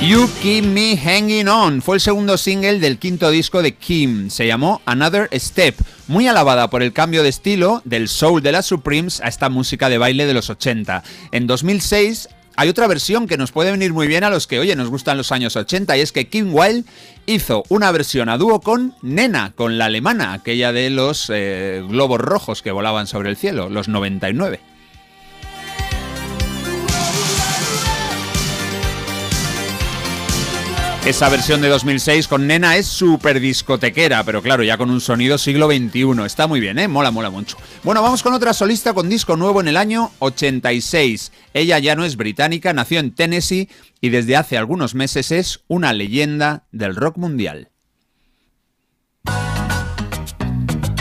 You 0.00 0.30
Keep 0.40 0.64
Me 0.64 0.96
Hanging 0.96 1.48
On 1.48 1.82
fue 1.82 1.96
el 1.96 2.00
segundo 2.00 2.38
single 2.38 2.78
del 2.78 2.98
quinto 2.98 3.30
disco 3.30 3.62
de 3.62 3.74
Kim. 3.74 4.30
Se 4.30 4.46
llamó 4.46 4.80
Another 4.86 5.28
Step, 5.32 5.74
muy 6.06 6.28
alabada 6.28 6.70
por 6.70 6.84
el 6.84 6.92
cambio 6.92 7.24
de 7.24 7.28
estilo 7.28 7.82
del 7.84 8.08
soul 8.08 8.40
de 8.40 8.52
las 8.52 8.66
Supremes 8.66 9.20
a 9.20 9.28
esta 9.28 9.48
música 9.48 9.88
de 9.88 9.98
baile 9.98 10.26
de 10.26 10.34
los 10.34 10.50
80. 10.50 11.02
En 11.32 11.48
2006 11.48 12.28
hay 12.54 12.68
otra 12.68 12.86
versión 12.86 13.26
que 13.26 13.36
nos 13.36 13.50
puede 13.50 13.72
venir 13.72 13.92
muy 13.92 14.06
bien 14.06 14.22
a 14.22 14.30
los 14.30 14.46
que, 14.46 14.60
oye, 14.60 14.76
nos 14.76 14.88
gustan 14.88 15.16
los 15.16 15.32
años 15.32 15.56
80 15.56 15.98
y 15.98 16.00
es 16.00 16.12
que 16.12 16.28
Kim 16.28 16.54
Wilde 16.54 16.88
hizo 17.26 17.64
una 17.68 17.90
versión 17.90 18.28
a 18.28 18.38
dúo 18.38 18.60
con 18.60 18.94
Nena, 19.02 19.52
con 19.56 19.78
la 19.78 19.86
alemana, 19.86 20.32
aquella 20.32 20.72
de 20.72 20.90
los 20.90 21.28
eh, 21.28 21.84
globos 21.88 22.20
rojos 22.20 22.62
que 22.62 22.70
volaban 22.70 23.08
sobre 23.08 23.30
el 23.30 23.36
cielo, 23.36 23.68
los 23.68 23.88
99. 23.88 24.60
Esa 31.08 31.30
versión 31.30 31.62
de 31.62 31.68
2006 31.68 32.28
con 32.28 32.46
Nena 32.46 32.76
es 32.76 32.84
súper 32.84 33.40
discotequera, 33.40 34.22
pero 34.24 34.42
claro, 34.42 34.62
ya 34.62 34.76
con 34.76 34.90
un 34.90 35.00
sonido 35.00 35.38
siglo 35.38 35.66
XXI. 35.66 36.26
Está 36.26 36.46
muy 36.46 36.60
bien, 36.60 36.78
¿eh? 36.78 36.86
Mola, 36.86 37.10
mola 37.10 37.30
mucho. 37.30 37.56
Bueno, 37.82 38.02
vamos 38.02 38.22
con 38.22 38.34
otra 38.34 38.52
solista 38.52 38.92
con 38.92 39.08
disco 39.08 39.34
nuevo 39.34 39.62
en 39.62 39.68
el 39.68 39.78
año 39.78 40.10
86. 40.18 41.32
Ella 41.54 41.78
ya 41.78 41.96
no 41.96 42.04
es 42.04 42.18
británica, 42.18 42.74
nació 42.74 43.00
en 43.00 43.14
Tennessee 43.14 43.70
y 44.02 44.10
desde 44.10 44.36
hace 44.36 44.58
algunos 44.58 44.94
meses 44.94 45.32
es 45.32 45.60
una 45.66 45.94
leyenda 45.94 46.66
del 46.72 46.94
rock 46.94 47.16
mundial. 47.16 47.70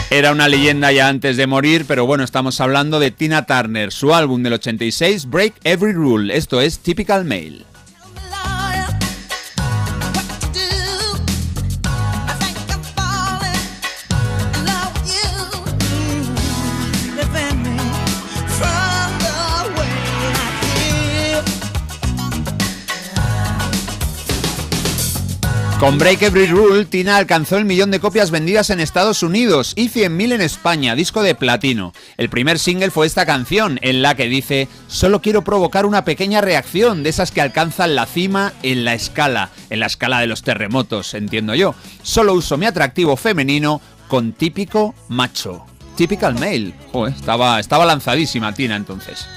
Era 0.09 0.31
una 0.31 0.47
leyenda 0.47 0.93
ya 0.93 1.09
antes 1.09 1.35
de 1.35 1.47
morir, 1.47 1.83
pero 1.85 2.05
bueno, 2.05 2.23
estamos 2.23 2.61
hablando 2.61 3.01
de 3.01 3.11
Tina 3.11 3.45
Turner, 3.45 3.91
su 3.91 4.15
álbum 4.15 4.41
del 4.41 4.53
86, 4.53 5.25
Break 5.25 5.55
Every 5.65 5.91
Rule. 5.91 6.33
Esto 6.33 6.61
es 6.61 6.79
Typical 6.79 7.25
Male. 7.25 7.76
Con 25.79 25.99
Break 25.99 26.23
Every 26.23 26.47
Rule, 26.47 26.85
Tina 26.85 27.17
alcanzó 27.17 27.55
el 27.57 27.65
millón 27.65 27.91
de 27.91 27.99
copias 27.99 28.31
vendidas 28.31 28.71
en 28.71 28.79
Estados 28.79 29.21
Unidos 29.21 29.73
y 29.75 29.89
100.000 29.89 30.33
en 30.33 30.41
España, 30.41 30.95
disco 30.95 31.21
de 31.21 31.35
platino. 31.35 31.93
El 32.17 32.29
primer 32.29 32.57
single 32.57 32.89
fue 32.89 33.05
esta 33.05 33.27
canción, 33.27 33.77
en 33.83 34.01
la 34.01 34.15
que 34.15 34.27
dice, 34.27 34.67
solo 34.87 35.21
quiero 35.21 35.43
provocar 35.43 35.85
una 35.85 36.03
pequeña 36.03 36.41
reacción 36.41 37.03
de 37.03 37.09
esas 37.09 37.29
que 37.29 37.41
alcanzan 37.41 37.93
la 37.93 38.07
cima 38.07 38.53
en 38.63 38.85
la 38.85 38.95
escala, 38.95 39.51
en 39.69 39.79
la 39.79 39.85
escala 39.85 40.19
de 40.19 40.25
los 40.25 40.41
terremotos, 40.41 41.13
entiendo 41.13 41.53
yo. 41.53 41.75
Solo 42.01 42.33
uso 42.33 42.57
mi 42.57 42.65
atractivo 42.65 43.15
femenino 43.15 43.79
con 44.07 44.33
típico 44.33 44.95
macho. 45.09 45.63
Typical 45.95 46.33
male. 46.33 46.73
Joder, 46.91 47.13
estaba, 47.13 47.59
estaba 47.59 47.85
lanzadísima 47.85 48.51
Tina 48.51 48.75
entonces. 48.75 49.27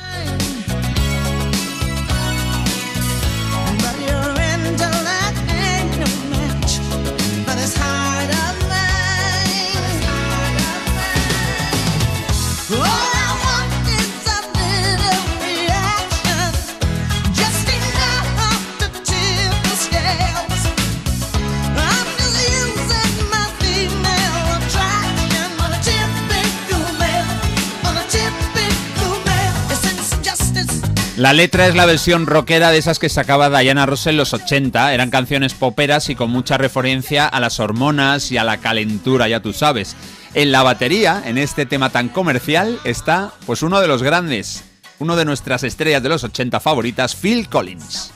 La 31.20 31.34
letra 31.34 31.66
es 31.66 31.74
la 31.74 31.84
versión 31.84 32.24
rockera 32.26 32.70
de 32.70 32.78
esas 32.78 32.98
que 32.98 33.10
sacaba 33.10 33.50
Diana 33.50 33.84
Ross 33.84 34.06
en 34.06 34.16
los 34.16 34.32
80. 34.32 34.94
Eran 34.94 35.10
canciones 35.10 35.52
poperas 35.52 36.08
y 36.08 36.14
con 36.14 36.30
mucha 36.30 36.56
referencia 36.56 37.26
a 37.26 37.40
las 37.40 37.60
hormonas 37.60 38.32
y 38.32 38.38
a 38.38 38.44
la 38.44 38.56
calentura, 38.56 39.28
ya 39.28 39.40
tú 39.40 39.52
sabes. 39.52 39.96
En 40.32 40.50
la 40.50 40.62
batería, 40.62 41.22
en 41.26 41.36
este 41.36 41.66
tema 41.66 41.90
tan 41.90 42.08
comercial, 42.08 42.80
está 42.84 43.34
pues 43.44 43.62
uno 43.62 43.82
de 43.82 43.88
los 43.88 44.02
grandes, 44.02 44.64
uno 44.98 45.14
de 45.14 45.26
nuestras 45.26 45.62
estrellas 45.62 46.02
de 46.02 46.08
los 46.08 46.24
80 46.24 46.58
favoritas, 46.58 47.14
Phil 47.14 47.50
Collins. 47.50 48.12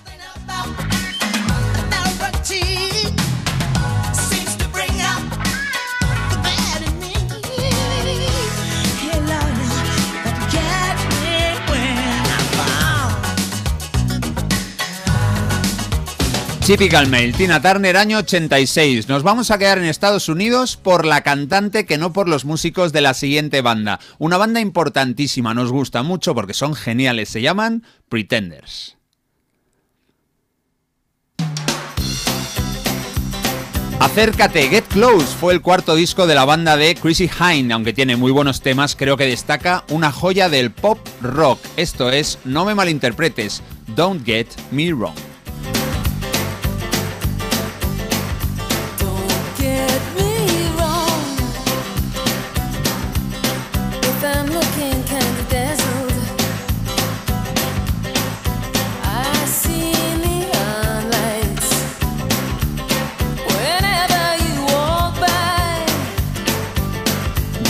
Typical 16.67 17.09
Mail, 17.09 17.35
Tina 17.35 17.61
Turner, 17.61 17.95
año 17.99 18.17
86. 18.17 19.07
Nos 19.07 19.23
vamos 19.23 19.51
a 19.51 19.59
quedar 19.59 19.77
en 19.77 19.85
Estados 19.85 20.31
Unidos 20.31 20.79
por 20.79 21.05
la 21.05 21.21
cantante 21.21 21.85
que 21.85 21.99
no 21.99 22.15
por 22.15 22.27
los 22.27 22.47
músicos 22.47 22.91
de 22.91 23.03
la 23.03 23.13
siguiente 23.13 23.61
banda. 23.61 24.01
Una 24.17 24.39
banda 24.39 24.61
importantísima, 24.61 25.53
nos 25.53 25.71
gusta 25.71 26.03
mucho 26.03 26.35
porque 26.35 26.55
son 26.55 26.75
geniales. 26.75 27.29
Se 27.29 27.43
llaman 27.43 27.85
Pretenders. 28.09 28.97
Acércate, 34.01 34.67
Get 34.71 34.85
Close 34.85 35.37
fue 35.39 35.53
el 35.53 35.61
cuarto 35.61 35.95
disco 35.95 36.27
de 36.27 36.35
la 36.35 36.47
banda 36.47 36.79
de 36.79 36.95
Chrissy 36.95 37.29
Hine, 37.29 37.75
aunque 37.75 37.93
tiene 37.93 38.17
muy 38.17 38.33
buenos 38.33 38.63
temas, 38.63 38.97
creo 38.97 39.19
que 39.19 39.27
destaca 39.27 39.85
una 39.91 40.11
joya 40.11 40.49
del 40.49 40.71
pop 40.71 40.99
rock. 41.21 41.59
Esto 41.77 42.11
es, 42.11 42.39
no 42.47 42.65
me 42.65 42.75
malinterpretes, 42.75 43.63
Don't 43.95 44.25
Get 44.25 44.49
Me 44.71 44.95
Wrong. 44.95 45.34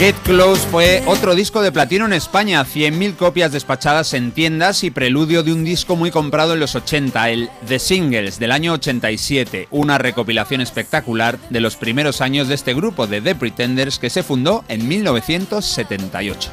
Get 0.04 0.16
Close 0.16 0.60
fue 0.70 1.02
otro 1.06 1.34
disco 1.34 1.62
de 1.62 1.72
platino 1.72 2.04
en 2.04 2.12
España, 2.12 2.62
100.000 2.62 3.16
copias 3.16 3.52
despachadas 3.52 4.12
en 4.12 4.32
tiendas 4.32 4.84
y 4.84 4.90
preludio 4.90 5.42
de 5.42 5.50
un 5.50 5.64
disco 5.64 5.96
muy 5.96 6.10
comprado 6.10 6.52
en 6.52 6.60
los 6.60 6.74
80, 6.74 7.30
el 7.30 7.48
The 7.66 7.78
Singles 7.78 8.38
del 8.38 8.52
año 8.52 8.74
87, 8.74 9.68
una 9.70 9.96
recopilación 9.96 10.60
espectacular 10.60 11.38
de 11.48 11.60
los 11.60 11.76
primeros 11.76 12.20
años 12.20 12.48
de 12.48 12.54
este 12.54 12.74
grupo 12.74 13.06
de 13.06 13.22
The 13.22 13.34
Pretenders 13.34 13.98
que 13.98 14.10
se 14.10 14.22
fundó 14.22 14.62
en 14.68 14.86
1978. 14.86 16.52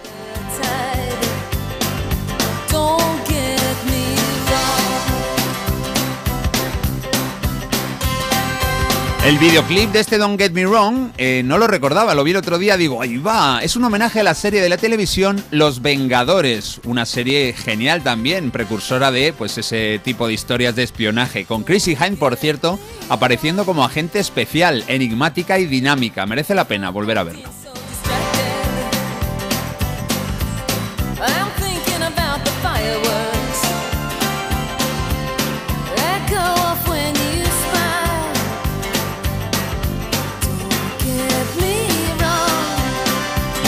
El 9.23 9.37
videoclip 9.37 9.91
de 9.91 9.99
este 9.99 10.17
Don't 10.17 10.41
Get 10.41 10.51
Me 10.51 10.65
Wrong 10.65 11.11
eh, 11.19 11.43
no 11.45 11.59
lo 11.59 11.67
recordaba, 11.67 12.15
lo 12.15 12.23
vi 12.23 12.31
el 12.31 12.37
otro 12.37 12.57
día, 12.57 12.75
digo, 12.75 13.03
ahí 13.03 13.17
va, 13.17 13.59
es 13.61 13.75
un 13.75 13.83
homenaje 13.83 14.19
a 14.19 14.23
la 14.23 14.33
serie 14.33 14.61
de 14.61 14.69
la 14.69 14.77
televisión 14.77 15.43
Los 15.51 15.83
Vengadores, 15.83 16.81
una 16.85 17.05
serie 17.05 17.53
genial 17.53 18.01
también, 18.01 18.49
precursora 18.49 19.11
de 19.11 19.31
pues 19.31 19.59
ese 19.59 20.01
tipo 20.03 20.25
de 20.25 20.33
historias 20.33 20.75
de 20.75 20.81
espionaje, 20.81 21.45
con 21.45 21.63
Chrissy 21.63 21.91
Hine, 21.95 22.17
por 22.17 22.35
cierto, 22.35 22.79
apareciendo 23.09 23.63
como 23.63 23.85
agente 23.85 24.17
especial, 24.17 24.83
enigmática 24.87 25.59
y 25.59 25.67
dinámica, 25.67 26.25
merece 26.25 26.55
la 26.55 26.65
pena 26.65 26.89
volver 26.89 27.19
a 27.19 27.23
verlo. 27.23 27.60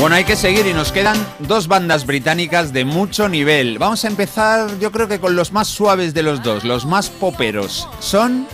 Bueno, 0.04 0.18
hay 0.18 0.26
que 0.26 0.36
seguir 0.36 0.68
y 0.68 0.74
nos 0.74 0.92
quedan 0.92 1.16
dos 1.40 1.70
bandas 1.70 2.06
británicas 2.06 2.74
de 2.74 2.84
mucho 2.84 3.30
nivel. 3.30 3.78
Vamos 3.78 4.04
a 4.04 4.10
empezar 4.10 4.78
yo 4.78 4.92
creo 4.92 5.08
que 5.08 5.22
con 5.22 5.38
los 5.38 5.54
más 5.54 5.70
suaves 5.70 6.14
de 6.14 6.24
los 6.24 6.44
dos, 6.44 6.66
los 6.66 6.86
más 6.86 7.10
poperos. 7.10 7.88
Son 8.02 8.46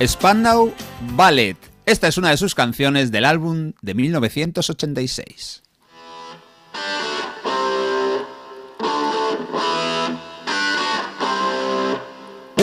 Spandau 0.00 0.72
Ballet. 1.14 1.56
Esta 1.86 2.06
es 2.06 2.18
una 2.18 2.30
de 2.30 2.36
sus 2.36 2.54
canciones 2.54 3.10
del 3.10 3.24
álbum 3.24 3.72
de 3.82 3.94
1986. 3.94 5.64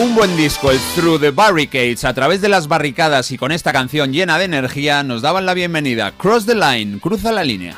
Un 0.00 0.14
buen 0.14 0.34
disco, 0.38 0.70
el 0.70 0.78
Through 0.94 1.20
the 1.20 1.30
Barricades, 1.30 2.06
a 2.06 2.14
través 2.14 2.40
de 2.40 2.48
las 2.48 2.68
barricadas 2.68 3.30
y 3.32 3.36
con 3.36 3.52
esta 3.52 3.74
canción 3.74 4.14
llena 4.14 4.38
de 4.38 4.46
energía, 4.46 5.02
nos 5.02 5.20
daban 5.20 5.44
la 5.44 5.52
bienvenida. 5.52 6.12
Cross 6.12 6.46
the 6.46 6.54
Line, 6.54 7.00
cruza 7.00 7.30
la 7.30 7.44
línea. 7.44 7.76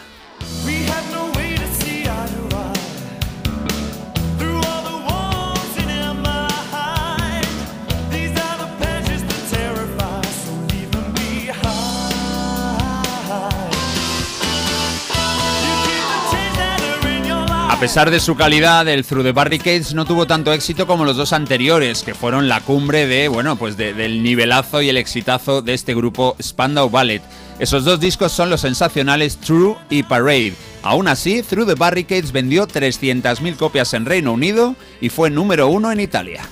A 17.77 17.81
pesar 17.81 18.11
de 18.11 18.21
su 18.21 18.37
calidad, 18.37 18.89
el 18.89 19.05
Through 19.05 19.23
the 19.25 19.33
Barricades 19.33 19.93
no 19.93 20.07
tuvo 20.07 20.27
tanto 20.27 20.51
éxito 20.53 20.87
como 20.87 21.05
los 21.05 21.17
dos 21.17 21.35
anteriores, 21.35 22.03
que 22.03 22.15
fueron 22.15 22.49
la 22.49 22.61
cumbre 22.63 23.07
de, 23.07 23.29
bueno, 23.29 23.57
pues 23.57 23.77
de- 23.77 23.93
del 23.93 24.23
nivelazo 24.23 24.81
y 24.81 24.89
el 24.89 24.97
exitazo 24.97 25.61
de 25.61 25.75
este 25.75 25.95
grupo 25.95 26.37
Spandau 26.43 26.89
Ballet. 26.89 27.23
Esos 27.59 27.85
dos 27.85 28.01
discos 28.01 28.33
son 28.33 28.49
los 28.49 28.63
sensacionales 28.63 29.37
True 29.39 29.77
y 29.91 30.03
Parade. 30.05 30.55
Aún 30.83 31.07
así, 31.07 31.43
Through 31.43 31.67
the 31.69 31.75
Barricades 31.75 32.33
vendió 32.33 32.67
300.000 32.67 33.57
copias 33.57 33.93
en 33.93 34.07
Reino 34.07 34.33
Unido 34.33 34.75
y 35.03 35.11
fue 35.11 35.29
número 35.29 35.69
uno 35.69 35.93
en 35.93 36.01
Italia. 36.01 36.43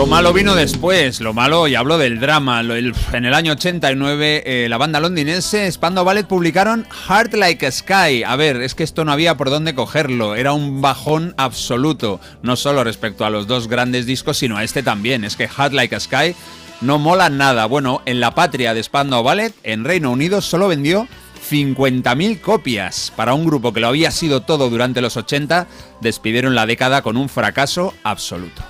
Lo 0.00 0.06
malo 0.06 0.32
vino 0.32 0.54
después, 0.54 1.20
lo 1.20 1.34
malo, 1.34 1.68
y 1.68 1.74
hablo 1.74 1.98
del 1.98 2.20
drama. 2.20 2.62
En 2.62 3.24
el 3.26 3.34
año 3.34 3.52
89, 3.52 4.42
eh, 4.46 4.66
la 4.70 4.78
banda 4.78 4.98
londinense 4.98 5.70
Spandau 5.70 6.06
Ballet 6.06 6.26
publicaron 6.26 6.86
Heart 7.06 7.34
Like 7.34 7.66
a 7.66 7.70
Sky. 7.70 8.22
A 8.22 8.34
ver, 8.36 8.62
es 8.62 8.74
que 8.74 8.82
esto 8.82 9.04
no 9.04 9.12
había 9.12 9.36
por 9.36 9.50
dónde 9.50 9.74
cogerlo. 9.74 10.36
Era 10.36 10.54
un 10.54 10.80
bajón 10.80 11.34
absoluto. 11.36 12.18
No 12.40 12.56
solo 12.56 12.82
respecto 12.82 13.26
a 13.26 13.30
los 13.30 13.46
dos 13.46 13.68
grandes 13.68 14.06
discos, 14.06 14.38
sino 14.38 14.56
a 14.56 14.64
este 14.64 14.82
también. 14.82 15.22
Es 15.22 15.36
que 15.36 15.48
Heart 15.48 15.74
Like 15.74 15.94
a 15.94 16.00
Sky 16.00 16.34
no 16.80 16.98
mola 16.98 17.28
nada. 17.28 17.66
Bueno, 17.66 18.00
en 18.06 18.20
la 18.20 18.34
patria 18.34 18.72
de 18.72 18.82
Spandau 18.82 19.22
Ballet, 19.22 19.52
en 19.64 19.84
Reino 19.84 20.10
Unido, 20.10 20.40
solo 20.40 20.68
vendió 20.68 21.08
50.000 21.50 22.40
copias. 22.40 23.12
Para 23.14 23.34
un 23.34 23.44
grupo 23.44 23.74
que 23.74 23.80
lo 23.80 23.88
había 23.88 24.10
sido 24.12 24.40
todo 24.40 24.70
durante 24.70 25.02
los 25.02 25.18
80, 25.18 25.66
despidieron 26.00 26.54
la 26.54 26.64
década 26.64 27.02
con 27.02 27.18
un 27.18 27.28
fracaso 27.28 27.92
absoluto. 28.02 28.62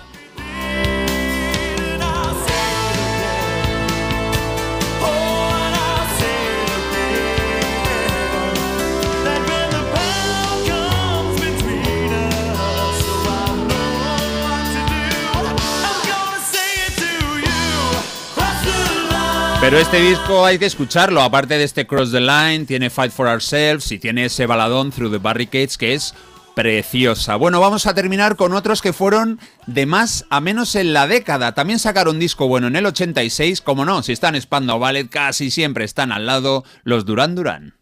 Pero 19.61 19.77
este 19.78 20.01
disco 20.01 20.47
hay 20.47 20.59
que 20.59 20.65
escucharlo, 20.65 21.20
aparte 21.20 21.59
de 21.59 21.65
este 21.65 21.87
Cross 21.87 22.12
the 22.12 22.20
Line, 22.20 22.65
tiene 22.65 22.89
Fight 22.89 23.12
for 23.12 23.28
Ourselves 23.28 23.93
y 23.93 23.99
tiene 23.99 24.24
ese 24.24 24.47
baladón 24.47 24.91
Through 24.91 25.12
the 25.12 25.19
Barricades 25.19 25.77
que 25.77 25.93
es 25.93 26.15
preciosa. 26.55 27.37
Bueno, 27.37 27.61
vamos 27.61 27.87
a 27.87 27.93
terminar 27.93 28.37
con 28.37 28.55
otros 28.55 28.81
que 28.81 28.95
fueron 28.95 29.39
de 29.66 29.85
más 29.85 30.24
a 30.31 30.41
menos 30.41 30.74
en 30.77 30.95
la 30.95 31.07
década. 31.07 31.53
También 31.53 31.78
sacaron 31.78 32.19
disco 32.19 32.49
bueno 32.49 32.69
en 32.69 32.77
el 32.77 32.87
86, 32.87 33.61
como 33.61 33.85
no, 33.85 34.03
si 34.03 34.12
están 34.12 34.41
Spandau 34.41 34.78
Ballet 34.78 35.11
casi 35.11 35.51
siempre 35.51 35.85
están 35.85 36.11
al 36.11 36.24
lado 36.24 36.65
los 36.82 37.05
Duran 37.05 37.35
Duran. 37.35 37.74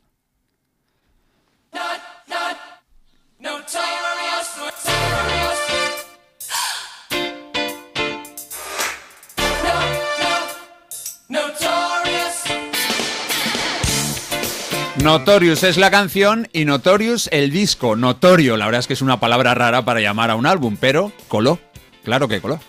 Notorious 15.02 15.62
es 15.62 15.76
la 15.76 15.90
canción 15.90 16.48
y 16.52 16.64
Notorious 16.64 17.28
el 17.32 17.50
disco. 17.50 17.94
Notorio, 17.94 18.56
la 18.56 18.66
verdad 18.66 18.80
es 18.80 18.86
que 18.88 18.94
es 18.94 19.02
una 19.02 19.20
palabra 19.20 19.54
rara 19.54 19.84
para 19.84 20.00
llamar 20.00 20.30
a 20.30 20.34
un 20.34 20.44
álbum, 20.44 20.76
pero 20.78 21.12
coló. 21.28 21.60
Claro 22.02 22.26
que 22.26 22.40
coló. 22.40 22.60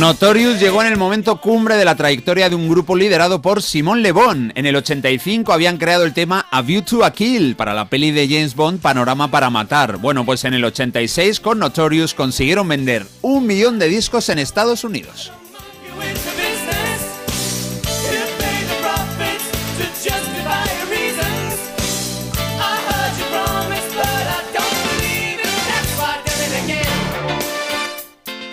Notorious 0.00 0.58
llegó 0.58 0.80
en 0.80 0.90
el 0.90 0.96
momento 0.96 1.42
cumbre 1.42 1.76
de 1.76 1.84
la 1.84 1.94
trayectoria 1.94 2.48
de 2.48 2.54
un 2.54 2.70
grupo 2.70 2.96
liderado 2.96 3.42
por 3.42 3.62
Simon 3.62 4.00
Le 4.00 4.12
Bon. 4.12 4.50
En 4.54 4.64
el 4.64 4.74
85 4.74 5.52
habían 5.52 5.76
creado 5.76 6.04
el 6.04 6.14
tema 6.14 6.46
A 6.50 6.62
View 6.62 6.80
to 6.80 7.04
a 7.04 7.12
Kill 7.12 7.54
para 7.54 7.74
la 7.74 7.90
peli 7.90 8.10
de 8.10 8.26
James 8.26 8.54
Bond 8.54 8.80
Panorama 8.80 9.30
para 9.30 9.50
Matar. 9.50 9.98
Bueno, 9.98 10.24
pues 10.24 10.44
en 10.44 10.54
el 10.54 10.64
86 10.64 11.40
con 11.40 11.58
Notorious 11.58 12.14
consiguieron 12.14 12.66
vender 12.66 13.04
un 13.20 13.46
millón 13.46 13.78
de 13.78 13.88
discos 13.88 14.30
en 14.30 14.38
Estados 14.38 14.84
Unidos. 14.84 15.32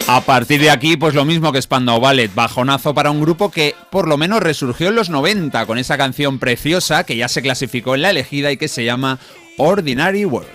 A 0.09 0.21
partir 0.21 0.61
de 0.61 0.69
aquí, 0.69 0.95
pues 0.95 1.13
lo 1.13 1.25
mismo 1.25 1.51
que 1.51 1.61
Spandau 1.61 1.99
Ballet, 1.99 2.33
bajonazo 2.33 2.93
para 2.93 3.11
un 3.11 3.19
grupo 3.19 3.51
que 3.51 3.75
por 3.91 4.07
lo 4.07 4.17
menos 4.17 4.39
resurgió 4.41 4.87
en 4.87 4.95
los 4.95 5.09
90 5.09 5.65
con 5.65 5.77
esa 5.77 5.97
canción 5.97 6.39
preciosa 6.39 7.03
que 7.03 7.17
ya 7.17 7.27
se 7.27 7.41
clasificó 7.41 7.93
en 7.93 8.03
la 8.03 8.11
elegida 8.11 8.49
y 8.51 8.57
que 8.57 8.69
se 8.69 8.85
llama 8.85 9.19
Ordinary 9.57 10.23
World. 10.23 10.47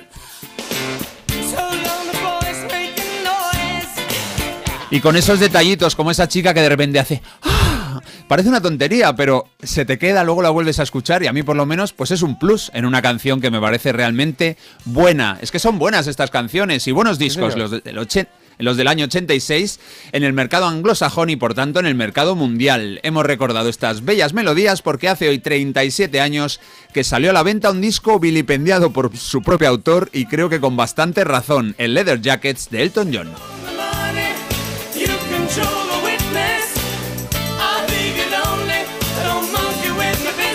Y 4.90 5.00
con 5.00 5.16
esos 5.16 5.38
detallitos, 5.38 5.96
como 5.96 6.10
esa 6.10 6.28
chica 6.28 6.54
que 6.54 6.60
de 6.60 6.68
repente 6.68 6.98
hace... 6.98 7.20
"Ah", 7.42 8.00
Parece 8.28 8.48
una 8.48 8.62
tontería, 8.62 9.14
pero 9.14 9.48
se 9.62 9.84
te 9.84 9.98
queda, 9.98 10.24
luego 10.24 10.40
la 10.40 10.48
vuelves 10.48 10.78
a 10.78 10.82
escuchar 10.84 11.22
y 11.22 11.26
a 11.26 11.32
mí 11.34 11.42
por 11.42 11.56
lo 11.56 11.66
menos 11.66 11.92
pues 11.92 12.10
es 12.10 12.22
un 12.22 12.38
plus 12.38 12.70
en 12.72 12.86
una 12.86 13.02
canción 13.02 13.42
que 13.42 13.50
me 13.50 13.60
parece 13.60 13.92
realmente 13.92 14.56
buena. 14.86 15.38
Es 15.42 15.50
que 15.50 15.58
son 15.58 15.78
buenas 15.78 16.06
estas 16.06 16.30
canciones 16.30 16.86
y 16.88 16.92
buenos 16.92 17.18
discos, 17.18 17.54
los 17.56 17.70
del 17.70 17.98
80 17.98 18.30
los 18.62 18.76
del 18.76 18.89
año 18.89 19.05
86 19.05 19.80
en 20.12 20.24
el 20.24 20.32
mercado 20.32 20.66
anglosajón 20.66 21.30
y 21.30 21.36
por 21.36 21.55
tanto 21.55 21.80
en 21.80 21.86
el 21.86 21.94
mercado 21.94 22.36
mundial. 22.36 23.01
Hemos 23.02 23.26
recordado 23.26 23.68
estas 23.68 24.05
bellas 24.05 24.32
melodías 24.32 24.82
porque 24.82 25.09
hace 25.09 25.28
hoy 25.28 25.39
37 25.39 26.20
años 26.20 26.60
que 26.93 27.05
salió 27.05 27.30
a 27.30 27.34
la 27.34 27.43
venta 27.43 27.70
un 27.70 27.80
disco 27.80 28.18
vilipendiado 28.18 28.93
por 28.93 29.16
su 29.16 29.43
propio 29.43 29.68
autor 29.68 30.09
y 30.12 30.26
creo 30.26 30.48
que 30.48 30.60
con 30.60 30.76
bastante 30.76 31.24
razón, 31.24 31.74
el 31.78 31.94
Leather 31.94 32.20
Jackets 32.20 32.70
de 32.70 32.82
Elton 32.82 33.10
John. 33.12 33.61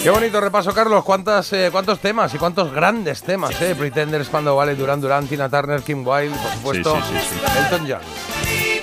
Qué 0.08 0.12
bonito 0.12 0.40
repaso, 0.40 0.74
Carlos. 0.74 1.04
¿Cuántas, 1.04 1.52
eh, 1.52 1.68
¿Cuántos 1.70 2.00
temas 2.00 2.34
y 2.34 2.38
cuántos 2.38 2.72
grandes 2.72 3.22
temas? 3.24 3.62
Eh? 3.62 3.76
Pretenders, 3.78 4.28
Spandau 4.28 4.56
Ballet, 4.56 4.78
Duran 4.78 5.02
Duran, 5.02 5.28
Tina 5.28 5.50
Turner, 5.50 5.82
Kim 5.82 6.08
Wilde, 6.08 6.34
por 6.38 6.54
supuesto, 6.54 6.96
Sí, 6.96 7.20
sí, 7.20 7.36
sí, 7.36 7.60
Elton 7.60 7.86
John. 7.86 8.37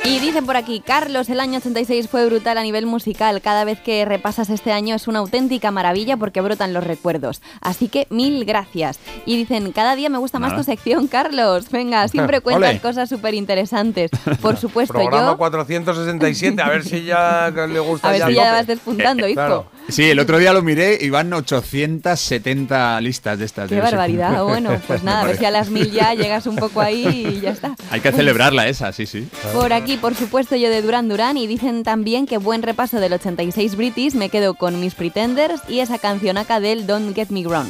Y 0.07 0.19
dicen 0.19 0.45
por 0.45 0.59
aquí, 0.59 0.83
Carlos, 0.85 1.31
el 1.31 1.41
año 1.41 1.59
86 1.61 2.09
fue 2.11 2.27
brutal 2.27 2.59
a 2.59 2.63
nivel 2.63 2.85
musical. 2.85 3.41
Cada 3.41 3.65
vez 3.65 3.81
que 3.81 4.05
repasas 4.05 4.51
este 4.51 4.71
año 4.71 4.95
es 4.95 5.09
una 5.09 5.21
auténtica 5.21 5.71
maravilla 5.71 6.19
porque 6.19 6.43
brotan 6.43 6.75
los 6.75 6.85
recuerdos. 6.85 7.41
Así 7.63 7.89
que 7.89 8.07
mil 8.11 8.45
gracias. 8.45 8.99
Y 9.25 9.39
dicen, 9.39 9.73
cada 9.73 9.97
día 9.97 10.11
me 10.11 10.19
gusta 10.19 10.39
más 10.39 10.51
Nada. 10.51 10.63
tu 10.63 10.67
sección, 10.67 11.07
Carlos. 11.09 11.71
Venga, 11.71 12.07
siempre 12.09 12.41
cuentas 12.43 12.71
Ole. 12.73 12.81
cosas 12.81 13.09
súper 13.09 13.33
interesantes. 13.33 14.11
Por 14.43 14.57
supuesto, 14.59 14.93
Programa 14.93 15.33
yo... 15.33 15.39
467, 15.39 16.61
a 16.61 16.69
ver 16.69 16.85
si 16.85 17.05
ya 17.05 17.51
le 17.51 17.81
gusta 17.81 18.09
A 18.11 18.13
ver 18.13 18.21
ya 18.21 18.27
si 18.27 18.35
ya 18.35 18.53
vas 18.53 18.67
despuntando, 18.67 19.27
hijo. 19.27 19.37
Claro. 19.37 19.67
Sí, 19.89 20.05
el 20.11 20.19
otro 20.19 20.39
día 20.39 20.53
lo 20.53 20.63
miré 20.63 20.99
y 21.01 21.11
van 21.11 21.33
870 21.33 23.01
listas 23.01 23.39
de 23.39 23.45
estas. 23.45 23.69
Qué 23.69 23.75
de 23.77 23.81
sé 23.83 23.87
barbaridad. 23.87 24.43
Bueno, 24.45 24.81
pues 24.87 25.03
nada, 25.03 25.23
a 25.23 25.25
ver 25.27 25.37
si 25.39 25.45
a 25.45 25.51
las 25.51 25.69
mil 25.71 25.91
ya 25.91 26.15
llegas 26.15 26.47
un 26.47 26.57
poco 26.57 26.81
ahí 26.81 27.07
y 27.07 27.41
ya 27.41 27.51
está. 27.51 27.75
Hay 27.91 28.01
que 28.01 28.11
celebrarla 28.13 28.67
esa, 28.67 28.93
sí, 28.93 29.07
sí. 29.07 29.29
Por 29.53 29.73
aquí, 29.73 29.94
por 29.97 30.15
supuesto, 30.15 30.57
yo 30.57 30.71
de 30.71 30.83
Duran 30.83 31.09
Duran. 31.09 31.37
Y 31.37 31.47
dicen 31.47 31.83
también 31.83 32.27
que 32.27 32.39
buen 32.39 32.63
repaso 32.63 33.01
del 33.01 33.13
86 33.13 33.77
British, 33.77 34.15
me 34.15 34.29
quedo 34.29 34.55
con 34.55 34.81
mis 34.81 34.95
Pretenders 34.95 35.63
y 35.69 35.81
esa 35.81 35.99
cancionaca 35.99 36.61
del 36.61 36.87
Don't 36.87 37.15
Get 37.15 37.29
Me 37.31 37.45
Wrong. 37.45 37.69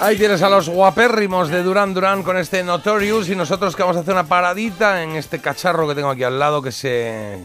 Ahí 0.00 0.16
tienes 0.16 0.42
a 0.42 0.48
los 0.50 0.68
guapérrimos 0.68 1.48
de 1.48 1.62
Duran 1.62 1.94
Duran 1.94 2.22
con 2.22 2.36
este 2.36 2.62
Notorious 2.62 3.28
y 3.30 3.36
nosotros 3.36 3.74
que 3.74 3.82
vamos 3.82 3.96
a 3.96 4.00
hacer 4.00 4.12
una 4.12 4.24
paradita 4.24 5.02
en 5.02 5.16
este 5.16 5.40
cacharro 5.40 5.88
que 5.88 5.94
tengo 5.94 6.10
aquí 6.10 6.22
al 6.22 6.38
lado 6.38 6.60
que 6.60 6.70
se 6.70 7.38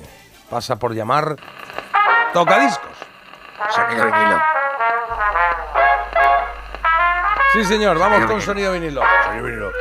pasa 0.49 0.75
por 0.75 0.93
llamar 0.93 1.37
Tocadiscos. 2.33 2.91
Sonido 3.73 4.05
vinilo. 4.05 4.41
Sí, 7.53 7.63
señor, 7.65 7.97
vamos 7.97 8.19
Sonido 8.19 8.27
con 8.27 8.39
vinilo. 8.39 8.71
sonido 8.71 8.73
vinilo. 8.73 9.01
Sonido 9.23 9.45
vinilo. 9.45 9.71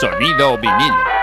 Sonido 0.00 0.58
vinilo. 0.58 1.20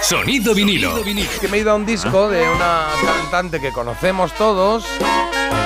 Sonido 0.00 0.54
vinilo. 0.54 0.94
Que 1.40 1.48
me 1.48 1.56
he 1.58 1.60
ido 1.60 1.72
a 1.72 1.74
un 1.74 1.84
disco 1.84 2.28
de 2.28 2.48
una 2.48 2.86
cantante 3.04 3.60
que 3.60 3.72
conocemos 3.72 4.32
todos. 4.34 4.86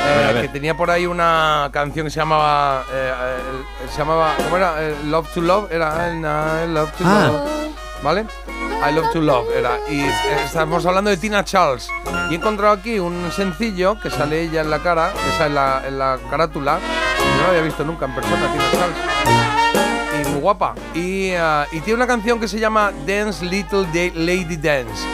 Eh, 0.05 0.39
que 0.43 0.49
tenía 0.49 0.77
por 0.77 0.91
ahí 0.91 1.07
una 1.07 1.69
canción 1.73 2.07
que 2.07 2.11
se 2.11 2.19
llamaba. 2.21 2.85
eh, 2.93 3.13
eh, 3.13 3.89
se 3.91 3.99
llamaba. 3.99 4.35
¿Cómo 4.45 4.57
era? 4.57 4.75
Love 5.07 5.29
to 5.35 5.41
Love. 5.41 5.73
Era. 5.73 6.11
I 6.13 6.69
Love 6.69 6.91
to 6.99 7.05
Ah. 7.07 7.29
Love. 7.31 7.51
¿Vale? 8.03 8.27
I 8.89 8.93
Love 8.95 9.13
to 9.13 9.21
Love 9.21 9.47
era. 9.57 9.79
Y 9.89 10.01
eh, 10.01 10.11
estamos 10.45 10.85
hablando 10.87 11.09
de 11.11 11.17
Tina 11.17 11.45
Charles. 11.45 11.89
Y 12.31 12.35
he 12.35 12.37
encontrado 12.37 12.75
aquí 12.75 12.99
un 12.99 13.31
sencillo 13.31 13.99
que 14.01 14.11
sale 14.11 14.41
ella 14.43 14.63
en 14.63 14.71
la 14.71 14.81
cara, 14.81 15.13
esa 15.35 15.47
en 15.47 15.55
la, 15.55 15.83
en 15.87 15.99
la 15.99 16.19
carátula. 16.31 16.79
No 17.37 17.43
la 17.45 17.49
había 17.51 17.63
visto 17.63 17.85
nunca 17.85 18.07
en 18.07 18.15
persona, 18.15 18.51
Tina 18.53 18.65
Charles. 18.73 18.97
Y 20.27 20.29
muy 20.31 20.41
guapa. 20.41 20.75
Y, 20.95 21.33
ah, 21.35 21.65
y 21.71 21.79
tiene 21.81 21.95
una 21.99 22.07
canción 22.09 22.41
que 22.41 22.49
se 22.49 22.59
llama 22.59 22.91
Dance 23.07 23.45
Little 23.45 23.87
Lady 24.17 24.57
Dance. 24.57 25.07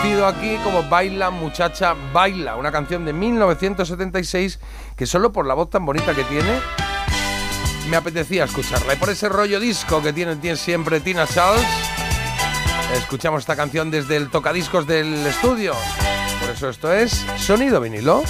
Traducido 0.00 0.28
aquí 0.28 0.56
como 0.62 0.84
Baila 0.84 1.30
Muchacha 1.30 1.96
Baila, 2.12 2.54
una 2.54 2.70
canción 2.70 3.04
de 3.04 3.12
1976 3.12 4.60
que 4.96 5.06
solo 5.06 5.32
por 5.32 5.44
la 5.44 5.54
voz 5.54 5.70
tan 5.70 5.84
bonita 5.84 6.14
que 6.14 6.22
tiene 6.22 6.60
me 7.90 7.96
apetecía 7.96 8.44
escucharla. 8.44 8.94
Y 8.94 8.96
por 8.96 9.10
ese 9.10 9.28
rollo 9.28 9.58
disco 9.58 10.00
que 10.00 10.12
tiene, 10.12 10.36
tiene 10.36 10.56
siempre 10.56 11.00
Tina 11.00 11.26
Charles, 11.26 11.66
escuchamos 12.94 13.40
esta 13.40 13.56
canción 13.56 13.90
desde 13.90 14.16
el 14.16 14.30
tocadiscos 14.30 14.86
del 14.86 15.26
estudio. 15.26 15.74
Por 16.40 16.50
eso 16.50 16.68
esto 16.68 16.92
es 16.92 17.26
Sonido 17.36 17.80
Vinilo. 17.80 18.22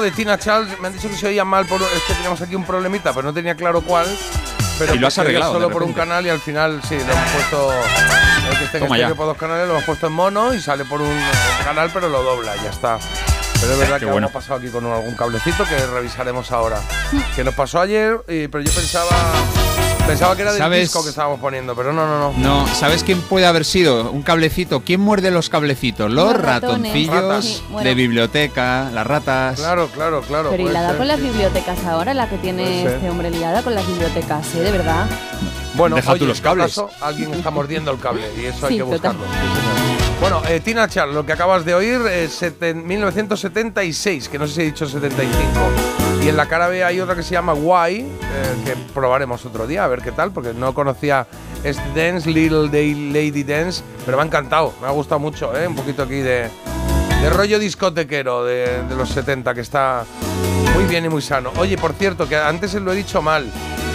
De 0.00 0.10
Tina 0.10 0.38
Charles. 0.38 0.78
Me 0.80 0.88
han 0.88 0.92
dicho 0.94 1.08
que 1.08 1.16
se 1.16 1.26
oía 1.28 1.44
mal, 1.44 1.66
por, 1.66 1.80
es 1.82 1.88
que 2.06 2.14
teníamos 2.14 2.40
aquí 2.40 2.54
un 2.54 2.64
problemita, 2.64 3.12
pero 3.12 3.22
no 3.28 3.34
tenía 3.34 3.54
claro 3.54 3.80
cuál. 3.82 4.06
Pero 4.78 4.94
Y 4.94 4.98
lo 4.98 5.08
has 5.08 5.18
arreglado, 5.18 5.52
solo 5.52 5.70
por 5.70 5.82
un 5.82 5.92
canal 5.92 6.24
y 6.26 6.30
al 6.30 6.40
final 6.40 6.80
sí, 6.88 6.96
lo 6.96 7.02
hemos 7.12 7.30
puesto. 7.32 7.72
El 8.50 8.58
que 8.58 8.64
esté 8.64 8.78
en 8.78 8.84
estéreo 8.84 9.08
ya. 9.10 9.14
por 9.14 9.26
dos 9.26 9.36
canales 9.36 9.66
lo 9.66 9.74
hemos 9.74 9.84
puesto 9.84 10.06
en 10.06 10.12
mono 10.14 10.54
y 10.54 10.60
sale 10.60 10.84
por 10.86 11.02
un 11.02 11.20
canal, 11.64 11.90
pero 11.92 12.08
lo 12.08 12.22
dobla, 12.22 12.56
ya 12.56 12.70
está. 12.70 12.98
Pero 13.60 13.72
es 13.74 13.78
verdad 13.78 13.94
Qué 13.96 14.06
que 14.06 14.10
bueno. 14.10 14.28
hemos 14.28 14.32
pasado 14.32 14.58
aquí 14.58 14.68
con 14.70 14.86
algún 14.86 15.14
cablecito 15.14 15.64
que 15.64 15.76
revisaremos 15.86 16.50
ahora. 16.50 16.80
que 17.36 17.44
nos 17.44 17.54
pasó 17.54 17.80
ayer, 17.80 18.22
pero 18.26 18.60
yo 18.60 18.72
pensaba. 18.72 19.10
Pensaba 20.10 20.34
que 20.34 20.42
era 20.42 20.50
del 20.52 20.58
¿Sabes? 20.60 20.80
disco 20.80 21.02
que 21.04 21.10
estábamos 21.10 21.38
poniendo, 21.38 21.76
pero 21.76 21.92
no, 21.92 22.04
no, 22.04 22.32
no. 22.32 22.38
No, 22.38 22.74
¿sabes 22.74 23.04
quién 23.04 23.20
puede 23.20 23.46
haber 23.46 23.64
sido? 23.64 24.10
Un 24.10 24.22
cablecito. 24.22 24.80
¿Quién 24.80 25.00
muerde 25.00 25.30
los 25.30 25.48
cablecitos? 25.48 26.10
Los, 26.10 26.32
Los 26.32 26.42
ratones. 26.42 26.78
ratoncillos 26.90 27.14
Ratas. 27.14 27.44
Sí, 27.44 27.62
bueno. 27.70 27.88
de 27.88 27.94
biblioteca, 27.94 28.90
las 28.92 29.06
ratas. 29.06 29.60
Claro, 29.60 29.86
claro, 29.88 30.22
claro. 30.22 30.50
Pero 30.50 30.62
y 30.62 30.64
puede 30.64 30.74
la 30.74 30.82
da 30.82 30.88
ser, 30.88 30.98
con 30.98 31.06
las 31.08 31.16
sí. 31.18 31.22
bibliotecas 31.26 31.84
ahora, 31.84 32.12
la 32.12 32.24
que 32.28 32.36
Puede 32.36 32.42
tiene 32.42 32.82
ser. 32.82 32.92
este 32.94 33.08
hombre 33.10 33.30
liada 33.30 33.62
con 33.62 33.74
las 33.74 33.86
bibliotecas, 33.86 34.52
¿eh? 34.56 34.60
De 34.62 34.72
verdad. 34.72 35.06
Bueno, 35.74 35.94
Deja 35.94 36.16
tú 36.16 36.26
los 36.26 36.38
en 36.38 36.44
cables. 36.44 36.66
caso, 36.66 36.90
alguien 37.00 37.32
está 37.32 37.50
mordiendo 37.52 37.92
el 37.92 38.00
cable 38.00 38.22
y 38.36 38.46
eso 38.46 38.66
hay 38.66 38.72
Sí, 38.72 38.78
que 38.78 38.90
total. 38.90 39.16
buscarlo. 39.16 39.24
Sí, 39.26 39.60
señor. 39.60 40.20
Bueno, 40.20 40.42
eh, 40.48 40.58
Tina 40.60 40.88
Charles, 40.88 41.14
lo 41.14 41.24
que 41.24 41.32
acabas 41.34 41.64
de 41.64 41.72
oír 41.74 42.00
es 42.08 42.42
seten- 42.42 42.82
1976, 42.82 44.28
que 44.28 44.38
no 44.40 44.48
sé 44.48 44.54
si 44.54 44.60
he 44.62 44.64
dicho 44.64 44.86
75. 44.88 45.99
Y 46.22 46.28
en 46.28 46.36
la 46.36 46.46
cara 46.46 46.68
B 46.68 46.84
hay 46.84 47.00
otra 47.00 47.14
que 47.14 47.22
se 47.22 47.32
llama 47.32 47.54
Why, 47.54 48.00
eh, 48.00 48.06
que 48.64 48.76
probaremos 48.92 49.44
otro 49.46 49.66
día, 49.66 49.84
a 49.84 49.88
ver 49.88 50.02
qué 50.02 50.12
tal, 50.12 50.32
porque 50.32 50.52
no 50.52 50.74
conocía 50.74 51.26
este 51.64 51.82
dance, 51.94 52.28
Little 52.28 52.68
Day 52.68 52.94
Lady 53.10 53.42
Dance, 53.42 53.82
pero 54.04 54.18
me 54.18 54.22
ha 54.22 54.26
encantado, 54.26 54.74
me 54.82 54.86
ha 54.86 54.90
gustado 54.90 55.18
mucho, 55.18 55.56
¿eh? 55.56 55.66
un 55.66 55.74
poquito 55.74 56.02
aquí 56.02 56.16
de, 56.16 56.50
de 57.22 57.30
rollo 57.30 57.58
discotequero 57.58 58.44
de, 58.44 58.82
de 58.82 58.96
los 58.96 59.08
70, 59.08 59.54
que 59.54 59.62
está 59.62 60.04
muy 60.74 60.84
bien 60.84 61.06
y 61.06 61.08
muy 61.08 61.22
sano. 61.22 61.52
Oye, 61.56 61.78
por 61.78 61.94
cierto, 61.94 62.28
que 62.28 62.36
antes 62.36 62.74
lo 62.74 62.92
he 62.92 62.96
dicho 62.96 63.22
mal, 63.22 63.50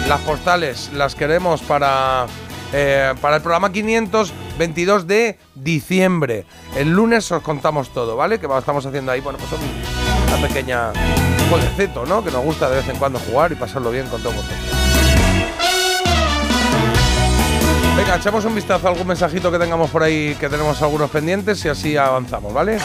las 0.08 0.20
postales 0.20 0.90
las 0.92 1.14
queremos 1.14 1.62
para, 1.62 2.26
eh, 2.72 3.14
para 3.20 3.36
el 3.36 3.42
programa 3.42 3.70
522 3.70 5.06
de 5.06 5.38
diciembre. 5.54 6.44
El 6.76 6.90
lunes 6.90 7.30
os 7.30 7.42
contamos 7.42 7.90
todo, 7.90 8.16
¿vale? 8.16 8.40
Que 8.40 8.46
estamos 8.58 8.84
haciendo 8.84 9.12
ahí, 9.12 9.20
bueno, 9.20 9.38
pues 9.38 9.60
una 10.26 10.48
pequeña 10.48 10.92
jueguecito, 11.48 12.04
¿no? 12.06 12.22
Que 12.24 12.30
nos 12.30 12.44
gusta 12.44 12.68
de 12.68 12.76
vez 12.76 12.88
en 12.88 12.96
cuando 12.96 13.18
jugar 13.18 13.52
y 13.52 13.54
pasarlo 13.54 13.90
bien 13.90 14.06
con 14.08 14.22
todos 14.22 14.36
vosotros. 14.36 14.58
Venga, 17.96 18.16
echamos 18.16 18.44
un 18.44 18.54
vistazo 18.54 18.88
a 18.88 18.90
algún 18.90 19.06
mensajito 19.06 19.50
que 19.50 19.58
tengamos 19.58 19.90
por 19.90 20.02
ahí, 20.02 20.36
que 20.38 20.50
tenemos 20.50 20.82
algunos 20.82 21.08
pendientes 21.10 21.64
y 21.64 21.68
así 21.68 21.96
avanzamos, 21.96 22.52
¿vale? 22.52 22.78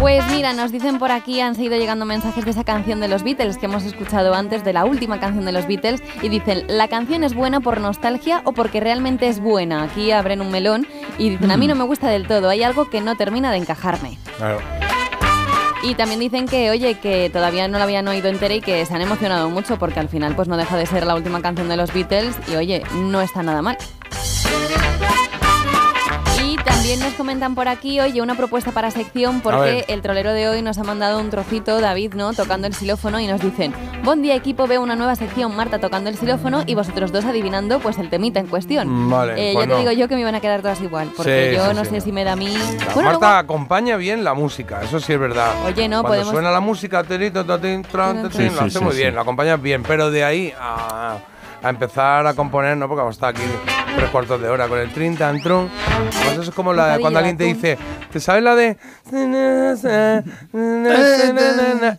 Pues 0.00 0.24
mira, 0.30 0.54
nos 0.54 0.72
dicen 0.72 0.98
por 0.98 1.12
aquí, 1.12 1.40
han 1.40 1.54
seguido 1.54 1.76
llegando 1.76 2.06
mensajes 2.06 2.44
de 2.44 2.50
esa 2.50 2.64
canción 2.64 3.00
de 3.00 3.06
los 3.06 3.22
Beatles 3.22 3.58
que 3.58 3.66
hemos 3.66 3.84
escuchado 3.84 4.34
antes, 4.34 4.64
de 4.64 4.72
la 4.72 4.86
última 4.86 5.20
canción 5.20 5.44
de 5.44 5.52
los 5.52 5.66
Beatles, 5.66 6.02
y 6.22 6.30
dicen, 6.30 6.64
¿la 6.68 6.88
canción 6.88 7.22
es 7.22 7.34
buena 7.34 7.60
por 7.60 7.80
nostalgia 7.80 8.40
o 8.44 8.52
porque 8.52 8.80
realmente 8.80 9.28
es 9.28 9.40
buena? 9.40 9.84
Aquí 9.84 10.10
abren 10.10 10.40
un 10.40 10.50
melón 10.50 10.86
y 11.18 11.30
dicen, 11.30 11.50
a 11.50 11.56
mí 11.58 11.68
no 11.68 11.74
me 11.74 11.84
gusta 11.84 12.08
del 12.08 12.26
todo, 12.26 12.48
hay 12.48 12.62
algo 12.62 12.88
que 12.88 13.02
no 13.02 13.14
termina 13.16 13.52
de 13.52 13.58
encajarme. 13.58 14.18
Claro. 14.38 14.58
Y 15.82 15.94
también 15.94 16.20
dicen 16.20 16.46
que, 16.46 16.70
oye, 16.70 16.94
que 16.96 17.30
todavía 17.30 17.66
no 17.66 17.78
la 17.78 17.84
habían 17.84 18.06
oído 18.06 18.28
entera 18.28 18.54
y 18.54 18.60
que 18.60 18.84
se 18.84 18.94
han 18.94 19.00
emocionado 19.00 19.48
mucho 19.48 19.78
porque 19.78 19.98
al 19.98 20.08
final 20.08 20.36
pues 20.36 20.46
no 20.46 20.56
deja 20.56 20.76
de 20.76 20.84
ser 20.86 21.06
la 21.06 21.14
última 21.14 21.40
canción 21.40 21.68
de 21.68 21.76
los 21.76 21.92
Beatles 21.92 22.36
y, 22.48 22.56
oye, 22.56 22.82
no 22.94 23.20
está 23.20 23.42
nada 23.42 23.62
mal. 23.62 23.78
También 26.70 27.00
nos 27.00 27.12
comentan 27.14 27.54
por 27.54 27.68
aquí, 27.68 28.00
oye, 28.00 28.22
una 28.22 28.34
propuesta 28.36 28.70
para 28.72 28.90
sección 28.90 29.40
porque 29.40 29.84
el 29.88 30.02
trolero 30.02 30.32
de 30.32 30.48
hoy 30.48 30.62
nos 30.62 30.78
ha 30.78 30.84
mandado 30.84 31.18
un 31.20 31.28
trocito, 31.28 31.80
David, 31.80 32.14
¿no? 32.14 32.32
Tocando 32.32 32.66
el 32.66 32.74
xilófono 32.74 33.20
y 33.20 33.26
nos 33.26 33.40
dicen, 33.40 33.72
buen 34.04 34.22
día 34.22 34.34
equipo, 34.34 34.66
veo 34.66 34.80
una 34.80 34.96
nueva 34.96 35.14
sección, 35.16 35.54
Marta 35.54 35.78
tocando 35.78 36.08
el 36.10 36.16
xilófono 36.16 36.62
y 36.66 36.74
vosotros 36.74 37.12
dos 37.12 37.24
adivinando 37.24 37.80
pues 37.80 37.98
el 37.98 38.08
temita 38.08 38.40
en 38.40 38.46
cuestión. 38.46 38.88
Mm, 38.88 39.10
vale, 39.10 39.32
Eh, 39.50 39.52
pues 39.54 39.66
ya 39.66 39.74
te 39.74 39.78
digo 39.80 39.92
yo 39.92 40.08
que 40.08 40.14
me 40.14 40.20
iban 40.22 40.34
a 40.36 40.40
quedar 40.40 40.62
todas 40.62 40.80
igual, 40.80 41.10
porque 41.16 41.50
Sí, 41.50 41.56
yo 41.56 41.68
sí, 41.68 41.74
no 41.76 41.84
sí, 41.84 41.90
sé 41.90 42.00
si 42.00 42.12
me 42.12 42.24
da 42.24 42.32
a 42.32 42.36
mí... 42.36 42.56
Bueno, 42.94 43.10
Marta 43.10 43.26
luego- 43.26 43.26
acompaña 43.40 43.96
bien 43.96 44.24
la 44.24 44.34
música, 44.34 44.80
eso 44.82 45.00
sí 45.00 45.12
es 45.12 45.20
verdad. 45.20 45.52
Oye, 45.66 45.88
no, 45.88 46.00
Cuando 46.02 46.08
podemos- 46.08 46.30
suena 46.32 46.50
la 46.50 46.60
música, 46.60 47.02
terito, 47.04 47.44
tatín, 47.44 47.82
tran, 47.82 48.22
tatín, 48.22 48.54
lo 48.54 48.62
hace 48.62 48.80
muy 48.80 48.96
bien, 48.96 49.14
la 49.14 49.20
acompaña 49.22 49.56
bien, 49.56 49.82
pero 49.82 50.10
de 50.10 50.24
ahí 50.24 50.54
a, 50.58 51.18
a 51.62 51.68
empezar 51.68 52.26
a 52.26 52.34
componer, 52.34 52.76
no, 52.76 52.88
porque 52.88 53.00
vamos 53.00 53.14
a 53.14 53.16
estar 53.16 53.30
aquí 53.30 53.42
tres 53.96 54.10
cuartos 54.10 54.40
de 54.40 54.48
hora 54.48 54.68
con 54.68 54.78
el 54.78 54.90
trin, 54.92 55.16
tan, 55.16 55.40
trun. 55.42 55.68
Pues 56.24 56.32
eso 56.32 56.42
es 56.42 56.50
como 56.50 56.72
la, 56.72 56.82
Bocadillo 56.82 57.00
cuando 57.02 57.18
de 57.20 57.28
alguien 57.28 57.36
te 57.36 57.44
dice, 57.44 57.78
¿te 58.10 58.20
sabes 58.20 58.42
la 58.42 58.54
de...? 58.54 58.76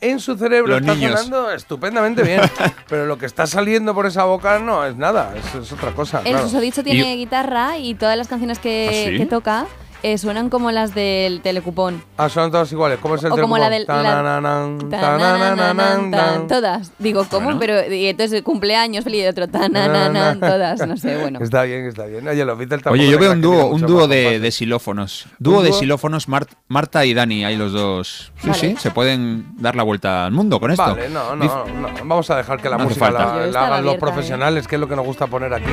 En 0.01 0.19
su 0.19 0.37
cerebro 0.37 0.73
Los 0.73 0.81
está 0.81 0.95
niños. 0.95 1.21
sonando 1.21 1.51
estupendamente 1.51 2.23
bien, 2.23 2.41
pero 2.89 3.05
lo 3.05 3.17
que 3.17 3.25
está 3.25 3.45
saliendo 3.47 3.93
por 3.93 4.05
esa 4.05 4.23
boca 4.25 4.59
no 4.59 4.85
es 4.85 4.95
nada, 4.95 5.33
es, 5.35 5.55
es 5.55 5.71
otra 5.71 5.91
cosa. 5.91 6.19
El 6.19 6.31
claro. 6.31 6.47
susodicho 6.47 6.83
tiene 6.83 7.15
guitarra 7.15 7.77
y 7.77 7.95
todas 7.95 8.17
las 8.17 8.27
canciones 8.27 8.59
que, 8.59 8.87
¿Ah, 8.89 9.11
sí? 9.11 9.17
que 9.17 9.25
toca 9.25 9.65
eh, 10.03 10.17
suenan 10.17 10.49
como 10.49 10.71
las 10.71 10.93
del 10.95 11.41
telecupón. 11.41 12.03
Ah, 12.17 12.29
son 12.29 12.51
todas 12.51 12.71
iguales. 12.71 12.99
¿Cómo 13.01 13.15
es 13.15 13.23
el 13.23 13.31
O 13.31 13.37
como 13.37 13.57
la 13.57 13.69
del- 13.69 13.85
la- 13.87 14.01
Tanananan, 14.01 14.89
Tanananan, 14.89 15.57
tanananan, 15.57 16.11
tan, 16.11 16.47
todas. 16.47 16.91
Digo, 16.99 17.25
¿cómo? 17.29 17.45
Bueno. 17.45 17.59
Pero 17.59 17.93
y 17.93 18.07
entonces 18.07 18.41
cumpleaños, 18.41 19.03
feliz 19.03 19.23
y 19.23 19.27
otro 19.27 19.47
tanananan, 19.47 20.39
todas, 20.39 20.87
no 20.87 20.97
sé, 20.97 21.17
bueno. 21.17 21.39
Está 21.41 21.63
bien, 21.63 21.85
está 21.85 22.05
bien. 22.05 22.27
Oye, 22.27 22.45
los 22.45 22.57
Beatles 22.57 22.81
tampoco 22.83 23.01
Oye, 23.01 23.09
yo 23.11 23.19
veo 23.19 23.31
un 23.31 23.41
dúo, 23.41 23.65
un 23.67 23.81
dúo 23.81 24.07
de, 24.07 24.39
de 24.39 24.51
xilófonos. 24.51 25.25
Dúo 25.39 25.61
de 25.61 25.71
xilófonos, 25.73 26.27
Mar- 26.27 26.47
Marta 26.67 27.05
y 27.05 27.13
Dani, 27.13 27.45
ahí 27.45 27.55
los 27.57 27.71
dos. 27.71 28.31
Sí, 28.41 28.49
Vale. 28.49 28.59
sí, 28.59 28.75
se 28.79 28.91
pueden 28.91 29.45
dar 29.57 29.75
la 29.75 29.83
vuelta 29.83 30.25
al 30.25 30.31
mundo 30.31 30.59
con 30.59 30.71
esto. 30.71 30.83
Vale, 30.83 31.09
no, 31.09 31.35
no, 31.35 31.45
no. 31.45 31.89
Vamos 32.05 32.29
a 32.29 32.37
dejar 32.37 32.61
que 32.61 32.69
la 32.69 32.77
No 32.77 32.85
música 32.85 33.05
falta. 33.05 33.45
la, 33.47 33.65
hagan 33.67 33.85
los 33.85 33.95
¿eh? 33.95 33.99
profesionales, 33.99 34.67
que 34.67 34.75
es 34.75 34.81
lo 34.81 34.87
que 34.87 34.95
nos 34.95 35.05
gusta 35.05 35.27
poner 35.27 35.53
aquí. 35.53 35.71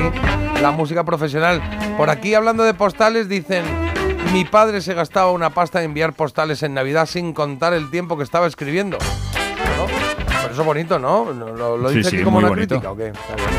La 0.61 0.71
música 0.71 1.03
profesional. 1.03 1.61
Por 1.97 2.09
aquí, 2.09 2.33
hablando 2.33 2.63
de 2.63 2.73
postales, 2.73 3.27
dicen... 3.29 3.88
Mi 4.33 4.45
padre 4.45 4.81
se 4.81 4.93
gastaba 4.93 5.31
una 5.31 5.49
pasta 5.49 5.79
en 5.79 5.85
enviar 5.85 6.13
postales 6.13 6.61
en 6.63 6.73
Navidad 6.73 7.07
sin 7.07 7.33
contar 7.33 7.73
el 7.73 7.89
tiempo 7.89 8.17
que 8.17 8.23
estaba 8.23 8.45
escribiendo. 8.47 8.97
Bueno, 9.77 9.85
pero 10.27 10.51
eso 10.53 10.61
es 10.61 10.65
bonito, 10.67 10.99
¿no? 10.99 11.31
¿Lo, 11.33 11.55
lo- 11.55 11.77
lo 11.77 11.89
Sí, 11.89 11.97
dice 11.97 12.09
sí, 12.11 12.15
aquí 12.17 12.25
como 12.25 12.37
una 12.37 12.49
bonito. 12.49 12.75
crítica 12.79 12.91
o 12.91 12.95
qué? 12.97 13.07
Está 13.07 13.35
bien. 13.35 13.49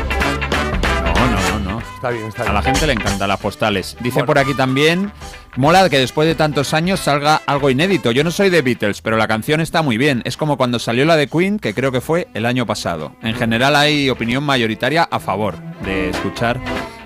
No, 1.03 1.13
no, 1.27 1.59
no, 1.59 1.71
no. 1.73 1.79
Está 1.95 2.09
bien, 2.09 2.25
está 2.27 2.41
A 2.43 2.45
bien. 2.45 2.55
la 2.55 2.61
gente 2.61 2.87
le 2.87 2.93
encantan 2.93 3.27
las 3.27 3.39
postales. 3.39 3.97
Dice 3.99 4.13
Bueno. 4.15 4.27
por 4.27 4.39
aquí 4.39 4.53
también, 4.53 5.11
mola 5.57 5.89
que 5.89 5.99
después 5.99 6.27
de 6.27 6.35
tantos 6.35 6.73
años 6.73 6.99
salga 7.01 7.41
algo 7.45 7.69
inédito. 7.69 8.11
Yo 8.11 8.23
no 8.23 8.31
soy 8.31 8.49
de 8.49 8.61
Beatles, 8.61 9.01
pero 9.01 9.17
la 9.17 9.27
canción 9.27 9.59
está 9.61 9.81
muy 9.81 9.97
bien. 9.97 10.21
Es 10.25 10.37
como 10.37 10.57
cuando 10.57 10.79
salió 10.79 11.03
la 11.05 11.17
de 11.17 11.27
Queen, 11.27 11.59
que 11.59 11.73
creo 11.73 11.91
que 11.91 12.01
fue 12.01 12.27
el 12.33 12.45
año 12.45 12.65
pasado. 12.65 13.13
En 13.21 13.35
general 13.35 13.75
hay 13.75 14.09
opinión 14.09 14.43
mayoritaria 14.43 15.03
a 15.03 15.19
favor 15.19 15.57
de 15.83 16.09
escuchar 16.09 16.59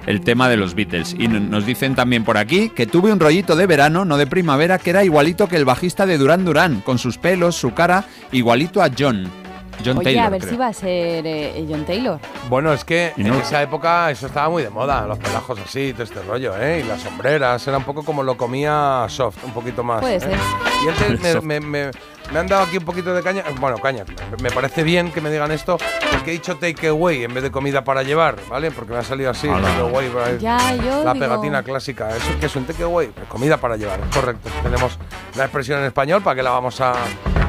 el 0.06 0.22
tema 0.22 0.50
de 0.50 0.58
los 0.58 0.76
Beatles. 0.76 1.16
Y 1.18 1.28
nos 1.28 1.66
dicen 1.66 1.96
también 1.96 2.24
por 2.24 2.38
aquí 2.38 2.70
que 2.70 2.86
tuve 2.88 3.12
un 3.12 3.20
rollito 3.20 3.56
de 3.56 3.68
verano, 3.68 4.06
no 4.06 4.18
de 4.18 4.28
primavera, 4.28 4.78
que 4.78 4.90
era 4.92 5.04
igualito 5.04 5.48
que 5.48 5.56
el 5.58 5.66
bajista 5.66 6.06
de 6.06 6.18
Duran 6.18 6.46
Duran, 6.46 6.82
con 6.82 6.98
sus 6.98 7.18
pelos, 7.18 7.56
su 7.56 7.74
cara, 7.74 8.06
igualito 8.32 8.82
a 8.82 8.90
John. 8.98 9.30
John 9.84 9.98
Oye, 9.98 10.06
Taylor. 10.06 10.24
a 10.26 10.30
ver 10.30 10.40
creo. 10.40 10.52
si 10.54 10.58
va 10.58 10.68
a 10.68 10.74
ser 10.74 11.28
eh, 11.28 11.66
John 11.70 11.84
Taylor. 11.86 12.18
Bueno, 12.50 12.72
es 12.72 12.86
que 12.86 13.12
en 13.18 13.28
esa 13.34 13.62
época 13.62 14.10
eso 14.10 14.28
estaba 14.28 14.50
muy 14.50 14.64
de 14.64 14.70
moda, 14.70 15.06
los 15.06 15.18
pelajos 15.20 15.60
así, 15.60 15.92
todo 15.92 16.04
este 16.04 16.22
rollo, 16.22 16.54
¿eh? 16.58 16.82
Y 16.84 16.88
las 16.88 17.02
sombreras, 17.02 17.68
era 17.68 17.78
un 17.78 17.84
poco 17.84 18.04
como 18.04 18.24
lo 18.24 18.38
comía 18.38 19.06
Soft, 19.10 19.44
un 19.44 19.52
poquito 19.52 19.84
más. 19.84 20.00
Puede 20.00 20.16
¿eh? 20.16 20.20
ser. 20.22 20.38
Y 20.86 21.26
él 21.28 21.42
me- 21.62 21.92
me 22.32 22.40
han 22.40 22.48
dado 22.48 22.64
aquí 22.64 22.78
un 22.78 22.86
poquito 22.86 23.14
de 23.14 23.22
caña, 23.22 23.44
bueno, 23.60 23.78
caña, 23.78 24.04
me- 24.42 24.52
parece 24.52 24.84
bien 24.84 25.12
que 25.12 25.22
me 25.22 25.30
digan 25.32 25.52
esto, 25.52 25.78
porque 26.12 26.32
he 26.32 26.34
dicho 26.34 26.56
take 26.58 26.88
away 26.88 27.24
en 27.24 27.34
vez 27.34 27.44
de 27.44 27.52
comida 27.52 27.84
para 27.84 28.04
llevar, 28.04 28.36
¿vale? 28.50 28.72
Porque 28.72 28.94
me 28.94 29.00
ha 29.00 29.04
salido 29.04 29.30
así, 29.32 29.48
Ala. 29.48 29.62
take 29.68 29.80
away, 29.82 30.10
¿vale? 30.10 30.40
Ya, 30.40 30.76
yo 30.76 31.04
la 31.04 31.14
digo- 31.14 31.26
pegatina 31.26 31.64
clásica. 31.64 32.10
¿Eso 32.16 32.28
qué 32.40 32.48
es 32.48 32.56
un 32.56 32.66
take 32.66 32.84
away? 32.84 33.08
Pues 33.10 33.28
comida 33.28 33.58
para 33.58 33.78
llevar, 33.78 34.00
es 34.00 34.16
correcto. 34.16 34.50
Tenemos 34.64 34.98
la 35.36 35.44
expresión 35.46 35.80
en 35.80 35.86
español, 35.86 36.22
¿para 36.22 36.36
que 36.36 36.44
la 36.44 36.52
vamos 36.52 36.80
a 36.82 36.94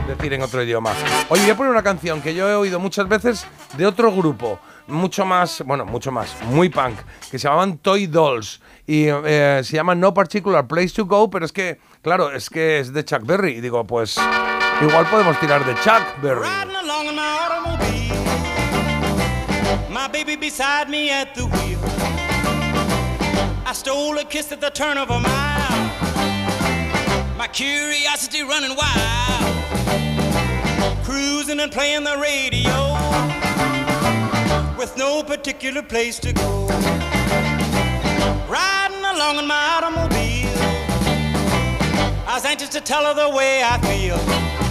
decir 0.09 0.33
en 0.35 0.43
otro 0.43 0.63
idioma? 0.63 0.93
Oye, 1.29 1.43
voy 1.43 1.51
a 1.51 1.57
poner 1.57 1.73
una 1.73 1.83
canción 1.83 2.21
que 2.23 2.35
yo 2.35 2.49
he 2.49 2.55
oído 2.55 2.79
muchas 2.79 3.09
veces 3.09 3.47
de 3.77 3.87
otro 3.87 4.13
grupo, 4.13 4.59
mucho 4.89 5.25
más, 5.25 5.63
bueno, 5.67 5.85
mucho 5.85 6.13
más, 6.13 6.37
muy 6.45 6.69
punk, 6.69 6.97
que 7.31 7.39
se 7.39 7.45
llamaban 7.49 7.79
Toy 7.79 8.07
Dolls. 8.07 8.61
Y 8.89 9.07
eh, 9.09 9.63
se 9.65 9.75
llama 9.75 9.97
No 9.97 10.15
Particular 10.15 10.65
Place 10.69 10.91
to 10.91 11.07
Go, 11.07 11.29
pero 11.29 11.45
es 11.45 11.51
que, 11.53 11.81
claro, 12.03 12.31
es 12.31 12.49
que 12.49 12.79
es 12.79 12.93
de 12.93 13.05
Chuck 13.05 13.23
Berry. 13.27 13.55
Y 13.57 13.61
digo, 13.61 13.85
pues 13.85 14.17
igual 14.83 15.07
podemos 15.07 15.39
tirar 15.41 15.65
de 15.65 15.75
Chuck 15.83 16.21
Berry. 16.21 16.41
Riding 16.41 16.77
along 16.77 17.07
in 17.09 17.17
my 17.17 17.39
automobile. 17.43 18.17
My 19.91 20.09
baby 20.09 20.37
beside 20.37 20.89
me 20.89 21.11
at 21.11 21.35
the 21.35 21.47
wheel. 21.47 21.79
I 23.67 23.73
stole 23.73 24.19
a 24.19 24.25
kiss 24.25 24.53
at 24.53 24.61
the 24.61 24.71
turn 24.71 24.99
of 24.99 25.11
a 25.11 25.19
mile. 25.19 25.91
My 27.37 27.49
curiosity 27.49 28.43
running 28.43 28.77
wild. 28.77 29.55
Cruising 31.05 31.61
and 31.61 31.73
playing 31.73 32.05
the 32.05 32.17
radio. 32.19 32.97
With 34.77 34.97
no 34.97 35.23
particular 35.23 35.83
place 35.83 36.19
to 36.21 36.33
go. 36.33 36.67
Riding 38.49 39.05
along 39.05 39.39
in 39.39 39.47
my 39.47 39.77
automobile. 39.77 40.53
I 42.29 42.35
was 42.35 42.45
anxious 42.45 42.69
to 42.71 42.81
tell 42.81 43.05
her 43.05 43.15
the 43.15 43.31
way 43.35 43.63
I 43.65 43.79
feel. 43.79 44.66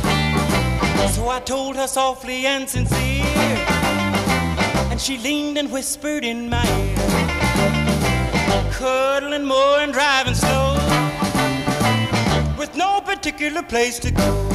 So 1.13 1.29
I 1.29 1.39
told 1.43 1.75
her 1.75 1.87
softly 1.87 2.45
and 2.45 2.69
sincere. 2.69 3.23
And 4.91 4.99
she 4.99 5.17
leaned 5.17 5.57
and 5.57 5.71
whispered 5.71 6.23
in 6.23 6.49
my 6.49 6.65
ear. 6.81 6.95
Cuddling 8.71 9.45
more 9.45 9.79
and 9.79 9.93
driving 9.93 10.35
slow. 10.35 10.75
With 12.57 12.75
no 12.75 13.01
particular 13.01 13.63
place 13.63 13.99
to 13.99 14.11
go. 14.11 14.54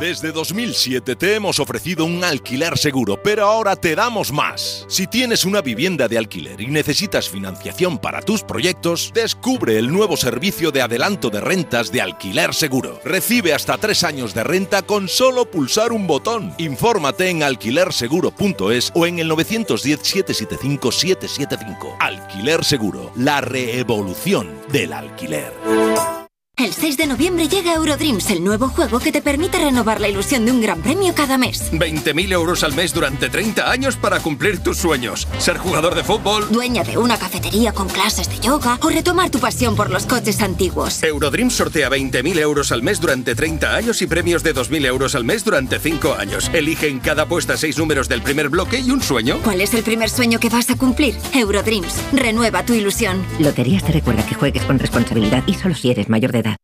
Desde 0.00 0.30
2007 0.30 1.16
te 1.16 1.34
hemos 1.36 1.58
ofrecido 1.58 2.04
un 2.04 2.22
alquiler 2.22 2.76
seguro, 2.76 3.18
pero 3.22 3.46
ahora 3.46 3.76
te 3.76 3.94
damos 3.94 4.30
más. 4.30 4.84
Si 4.88 5.06
tienes 5.06 5.46
una 5.46 5.62
vivienda 5.62 6.06
de 6.06 6.18
alquiler 6.18 6.60
y 6.60 6.66
necesitas 6.66 7.30
financiación 7.30 7.96
para 7.96 8.20
tus 8.20 8.42
proyectos, 8.42 9.10
descubre 9.14 9.78
el 9.78 9.90
nuevo 9.90 10.18
servicio 10.18 10.70
de 10.70 10.82
adelanto 10.82 11.30
de 11.30 11.40
rentas 11.40 11.90
de 11.90 12.02
alquiler 12.02 12.52
seguro. 12.52 13.00
Recibe 13.04 13.54
hasta 13.54 13.78
tres 13.78 14.04
años 14.04 14.34
de 14.34 14.44
renta 14.44 14.82
con 14.82 15.08
solo 15.08 15.50
pulsar 15.50 15.92
un 15.92 16.06
botón. 16.06 16.52
Infórmate 16.58 17.30
en 17.30 17.42
alquilerseguro.es 17.42 18.92
o 18.94 19.06
en 19.06 19.18
el 19.18 19.30
910-775-775. 19.30 21.96
Alquiler 22.00 22.66
Seguro, 22.66 23.12
la 23.16 23.40
reevolución 23.40 24.60
del 24.70 24.92
alquiler. 24.92 26.25
El 26.76 26.82
6 26.82 26.96
de 26.98 27.06
noviembre 27.06 27.48
llega 27.48 27.74
Eurodreams, 27.74 28.28
el 28.28 28.44
nuevo 28.44 28.68
juego 28.68 28.98
que 29.00 29.10
te 29.10 29.22
permite 29.22 29.58
renovar 29.58 29.98
la 29.98 30.08
ilusión 30.08 30.44
de 30.44 30.52
un 30.52 30.60
gran 30.60 30.82
premio 30.82 31.14
cada 31.14 31.38
mes. 31.38 31.72
20.000 31.72 32.32
euros 32.32 32.62
al 32.64 32.74
mes 32.74 32.92
durante 32.92 33.30
30 33.30 33.70
años 33.70 33.96
para 33.96 34.20
cumplir 34.20 34.58
tus 34.62 34.76
sueños. 34.76 35.26
Ser 35.38 35.56
jugador 35.56 35.94
de 35.94 36.04
fútbol. 36.04 36.46
Dueña 36.50 36.84
de 36.84 36.98
una 36.98 37.16
cafetería 37.16 37.72
con 37.72 37.88
clases 37.88 38.28
de 38.28 38.40
yoga 38.40 38.78
o 38.82 38.90
retomar 38.90 39.30
tu 39.30 39.38
pasión 39.38 39.74
por 39.74 39.88
los 39.88 40.04
coches 40.04 40.42
antiguos. 40.42 41.02
Eurodreams 41.02 41.54
sortea 41.54 41.88
20.000 41.88 42.38
euros 42.40 42.70
al 42.70 42.82
mes 42.82 43.00
durante 43.00 43.34
30 43.34 43.74
años 43.74 44.02
y 44.02 44.06
premios 44.06 44.42
de 44.42 44.54
2.000 44.54 44.84
euros 44.84 45.14
al 45.14 45.24
mes 45.24 45.46
durante 45.46 45.78
5 45.78 46.16
años. 46.18 46.50
Elige 46.52 46.88
en 46.88 47.00
cada 47.00 47.22
apuesta 47.22 47.56
6 47.56 47.78
números 47.78 48.06
del 48.06 48.20
primer 48.20 48.50
bloque 48.50 48.80
y 48.80 48.90
un 48.90 49.02
sueño. 49.02 49.38
¿Cuál 49.42 49.62
es 49.62 49.72
el 49.72 49.82
primer 49.82 50.10
sueño 50.10 50.38
que 50.38 50.50
vas 50.50 50.68
a 50.68 50.76
cumplir? 50.76 51.16
Eurodreams, 51.32 52.02
renueva 52.12 52.66
tu 52.66 52.74
ilusión. 52.74 53.24
Loterías 53.38 53.82
te 53.82 53.92
recuerda 53.92 54.26
que 54.26 54.34
juegues 54.34 54.64
con 54.64 54.78
responsabilidad 54.78 55.42
y 55.46 55.54
solo 55.54 55.74
si 55.74 55.90
eres 55.90 56.10
mayor 56.10 56.32
de 56.32 56.40
edad. 56.40 56.56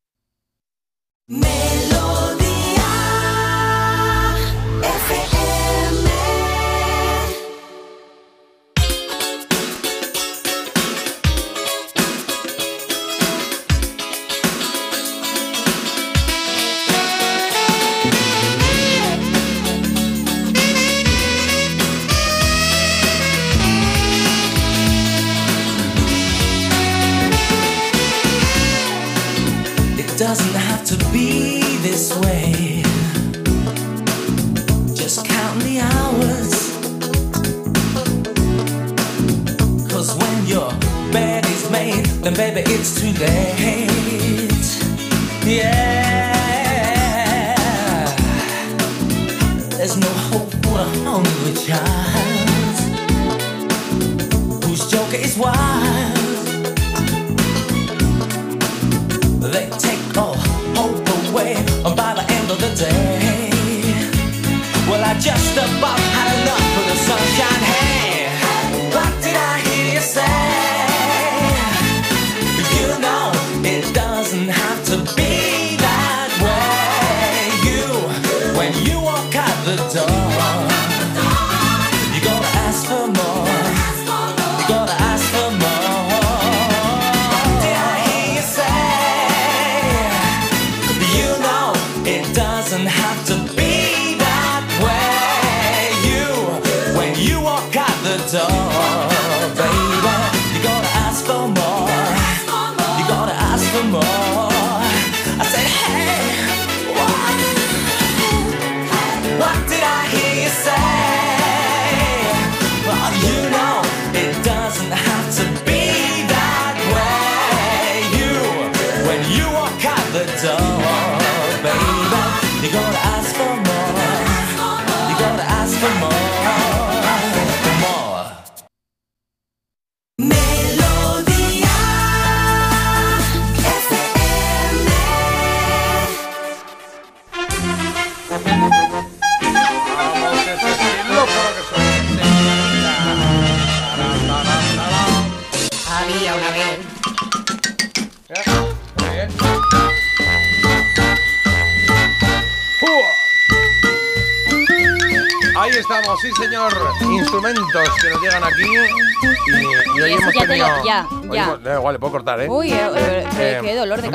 It 1.28 1.71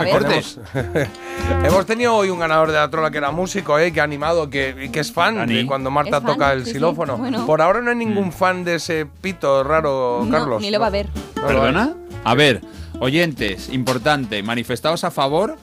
me 0.04 0.12
cortes. 0.12 0.60
hemos 1.64 1.86
tenido 1.86 2.16
hoy 2.16 2.30
un 2.30 2.40
ganador 2.40 2.68
de 2.72 2.76
la 2.78 2.90
trola 2.90 3.12
que 3.12 3.18
era 3.18 3.32
músico, 3.32 3.78
¿eh? 3.80 3.92
Que 3.92 4.02
ha 4.02 4.04
animado, 4.04 4.50
que, 4.50 4.90
que 4.92 5.00
es 5.00 5.12
fan 5.12 5.36
Dani. 5.36 5.54
de 5.56 5.66
cuando 5.66 5.92
Marta 5.92 6.18
Es 6.18 6.24
fan, 6.24 6.34
toca 6.34 6.54
el 6.54 6.60
sí, 6.62 6.66
sí, 6.68 6.74
xilófono. 6.74 7.18
bueno. 7.18 7.46
Por 7.46 7.62
ahora 7.62 7.82
no 7.82 7.90
hay 7.92 7.96
ningún 7.98 8.32
fan 8.32 8.64
de 8.64 8.76
ese 8.76 9.06
pito 9.22 9.64
raro, 9.64 10.22
No, 10.26 10.32
Carlos. 10.38 10.62
ni 10.62 10.72
lo 10.72 10.80
va 10.80 10.88
a 10.88 10.92
ver. 10.92 11.08
No. 11.36 11.48
¿Perdona? 11.48 11.94
A 12.24 12.34
ver, 12.36 12.62
oyentes, 13.00 13.70
importante, 13.70 14.42
manifestaos 14.44 15.04
a 15.04 15.12
favor 15.12 15.58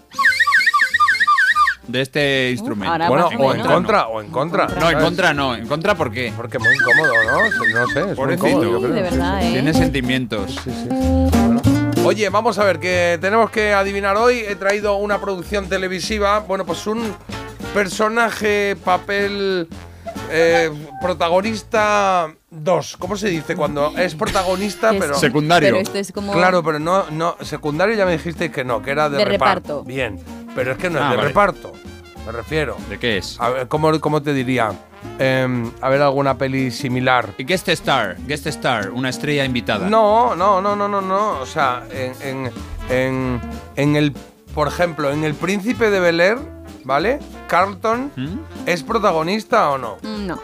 de 1.86 2.00
este 2.00 2.50
instrumento. 2.52 2.90
ahora 2.92 3.08
Bueno, 3.10 3.28
o 3.38 3.54
en 3.54 3.60
contra, 3.60 4.06
o 4.06 4.20
en 4.22 4.30
contra. 4.30 4.66
No, 4.68 4.90
en 4.90 4.98
contra 5.00 5.34
no. 5.34 5.54
¿En 5.54 5.66
contra 5.66 5.94
por 5.94 6.10
qué? 6.10 6.32
Porque 6.34 6.58
muy 6.58 6.68
incómodo, 6.74 7.12
¿no? 7.24 7.50
Sí, 7.50 7.72
No 7.74 7.86
sé, 7.88 8.00
es 8.00 8.06
muy 8.06 8.14
Pobrecito. 8.14 8.48
incómodo, 8.48 8.70
yo 8.70 8.78
Sí, 8.78 8.82
creo. 8.84 8.94
de 8.94 9.02
verdad, 9.02 9.42
¿eh? 9.44 9.52
Tiene 9.52 9.74
sentimientos. 9.74 10.56
Oye, 12.04 12.28
vamos 12.28 12.58
a 12.58 12.64
ver, 12.64 12.78
que 12.80 13.18
tenemos 13.20 13.50
que 13.50 13.72
adivinar 13.72 14.16
hoy. 14.16 14.40
He 14.40 14.56
traído 14.56 14.96
una 14.96 15.20
producción 15.20 15.68
televisiva. 15.68 16.40
Bueno, 16.40 16.66
pues 16.66 16.86
un 16.86 17.14
personaje, 17.72 18.76
papel, 18.84 19.68
eh, 20.30 20.70
protagonista 21.00 22.30
2. 22.50 22.96
¿Cómo 22.98 23.16
se 23.16 23.28
dice? 23.28 23.56
Cuando 23.56 23.92
es 23.96 24.14
protagonista, 24.14 24.92
es- 24.92 25.00
pero. 25.00 25.14
Secundario. 25.14 25.68
Pero 25.70 25.80
esto 25.80 25.98
es 25.98 26.12
como. 26.12 26.32
Claro, 26.32 26.62
pero 26.62 26.78
no, 26.78 27.06
no. 27.10 27.36
Secundario 27.40 27.94
ya 27.94 28.04
me 28.04 28.12
dijiste 28.12 28.50
que 28.50 28.64
no, 28.64 28.82
que 28.82 28.90
era 28.90 29.08
de, 29.08 29.16
De 29.18 29.24
reparto. 29.24 29.60
reparto. 29.80 29.84
Bien. 29.84 30.20
Pero 30.54 30.72
es 30.72 30.78
que 30.78 30.90
no 30.90 30.98
es 30.98 31.04
Ah, 31.04 31.10
de 31.10 31.16
vale. 31.16 31.28
reparto. 31.28 31.72
Me 32.26 32.32
refiero. 32.32 32.76
¿De 32.88 32.98
qué 32.98 33.16
es? 33.18 33.40
A 33.40 33.48
ver, 33.50 33.68
¿cómo, 33.68 33.98
cómo 34.00 34.22
te 34.22 34.32
diría? 34.34 34.72
Em, 35.18 35.70
a 35.80 35.88
ver, 35.88 36.02
alguna 36.02 36.36
peli 36.36 36.70
similar. 36.70 37.30
Y 37.38 37.44
Guest 37.44 37.68
Star, 37.68 38.16
Guest 38.26 38.46
Star, 38.48 38.90
una 38.90 39.08
estrella 39.10 39.44
invitada. 39.44 39.88
No, 39.88 40.34
no, 40.34 40.60
no, 40.60 40.74
no, 40.74 40.88
no, 40.88 41.00
no. 41.00 41.38
O 41.40 41.46
sea, 41.46 41.84
en, 41.90 42.12
en, 42.20 42.52
en, 42.90 43.40
en 43.76 43.96
el, 43.96 44.12
por 44.54 44.66
ejemplo, 44.68 45.10
en 45.12 45.22
El 45.24 45.34
Príncipe 45.34 45.90
de 45.90 46.00
Bel 46.00 46.20
Air, 46.20 46.38
¿vale? 46.84 47.20
Carlton 47.46 48.10
¿Mm? 48.16 48.38
es 48.66 48.82
protagonista 48.82 49.70
o 49.70 49.78
no, 49.78 49.96
Mm, 50.02 50.26
No, 50.26 50.40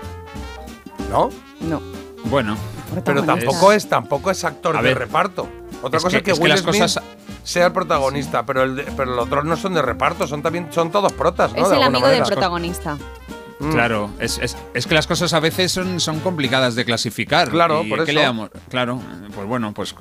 ¿no? 1.10 1.30
no. 1.62 1.80
Bueno, 2.26 2.56
Pero 3.04 3.22
tampoco 3.24 3.72
es, 3.72 3.88
tampoco 3.88 4.30
es 4.30 4.44
actor 4.44 4.76
A 4.76 4.82
de 4.82 4.88
ver, 4.90 4.98
reparto. 4.98 5.48
Otra 5.82 5.96
es 5.98 6.04
cosa 6.04 6.10
que- 6.10 6.18
es 6.18 6.22
que 6.24 6.30
es 6.32 6.38
que 6.38 6.42
Will 6.44 6.50
las 6.50 6.60
Smith 6.60 6.80
cosas- 6.82 7.02
sea 7.42 7.66
el 7.66 7.72
protagonista, 7.72 8.44
pero, 8.44 8.62
el 8.62 8.76
de- 8.76 8.82
pero 8.96 9.14
los 9.16 9.26
otros 9.26 9.44
no 9.46 9.56
son 9.56 9.74
de 9.74 9.82
reparto, 9.82 10.26
son 10.28 10.42
también 10.42 10.68
son 10.70 10.90
todos 10.92 11.12
protas, 11.12 11.52
¿no? 11.54 11.62
Es 11.62 11.70
De 11.70 11.76
el 11.76 11.82
amigo 11.82 12.06
del 12.06 12.18
manera. 12.20 12.26
protagonista. 12.26 12.98
Mm. 13.60 13.72
claro, 13.72 14.10
es, 14.18 14.38
es- 14.38 14.56
es 14.74 14.86
que 14.86 14.94
las 14.94 15.06
cosas 15.06 15.32
a 15.34 15.40
veces 15.40 15.70
son, 15.70 16.00
son 16.00 16.20
complicadas 16.20 16.74
de 16.74 16.84
clasificar. 16.84 17.50
Claro, 17.50 17.82
¿Y 17.84 17.88
por 17.90 17.98
qué 18.04 18.10
eso. 18.12 18.20
le 18.20 18.22
damos? 18.26 18.50
Claro, 18.70 19.00
pues 19.34 19.46
bueno, 19.46 19.72
pues 19.74 19.94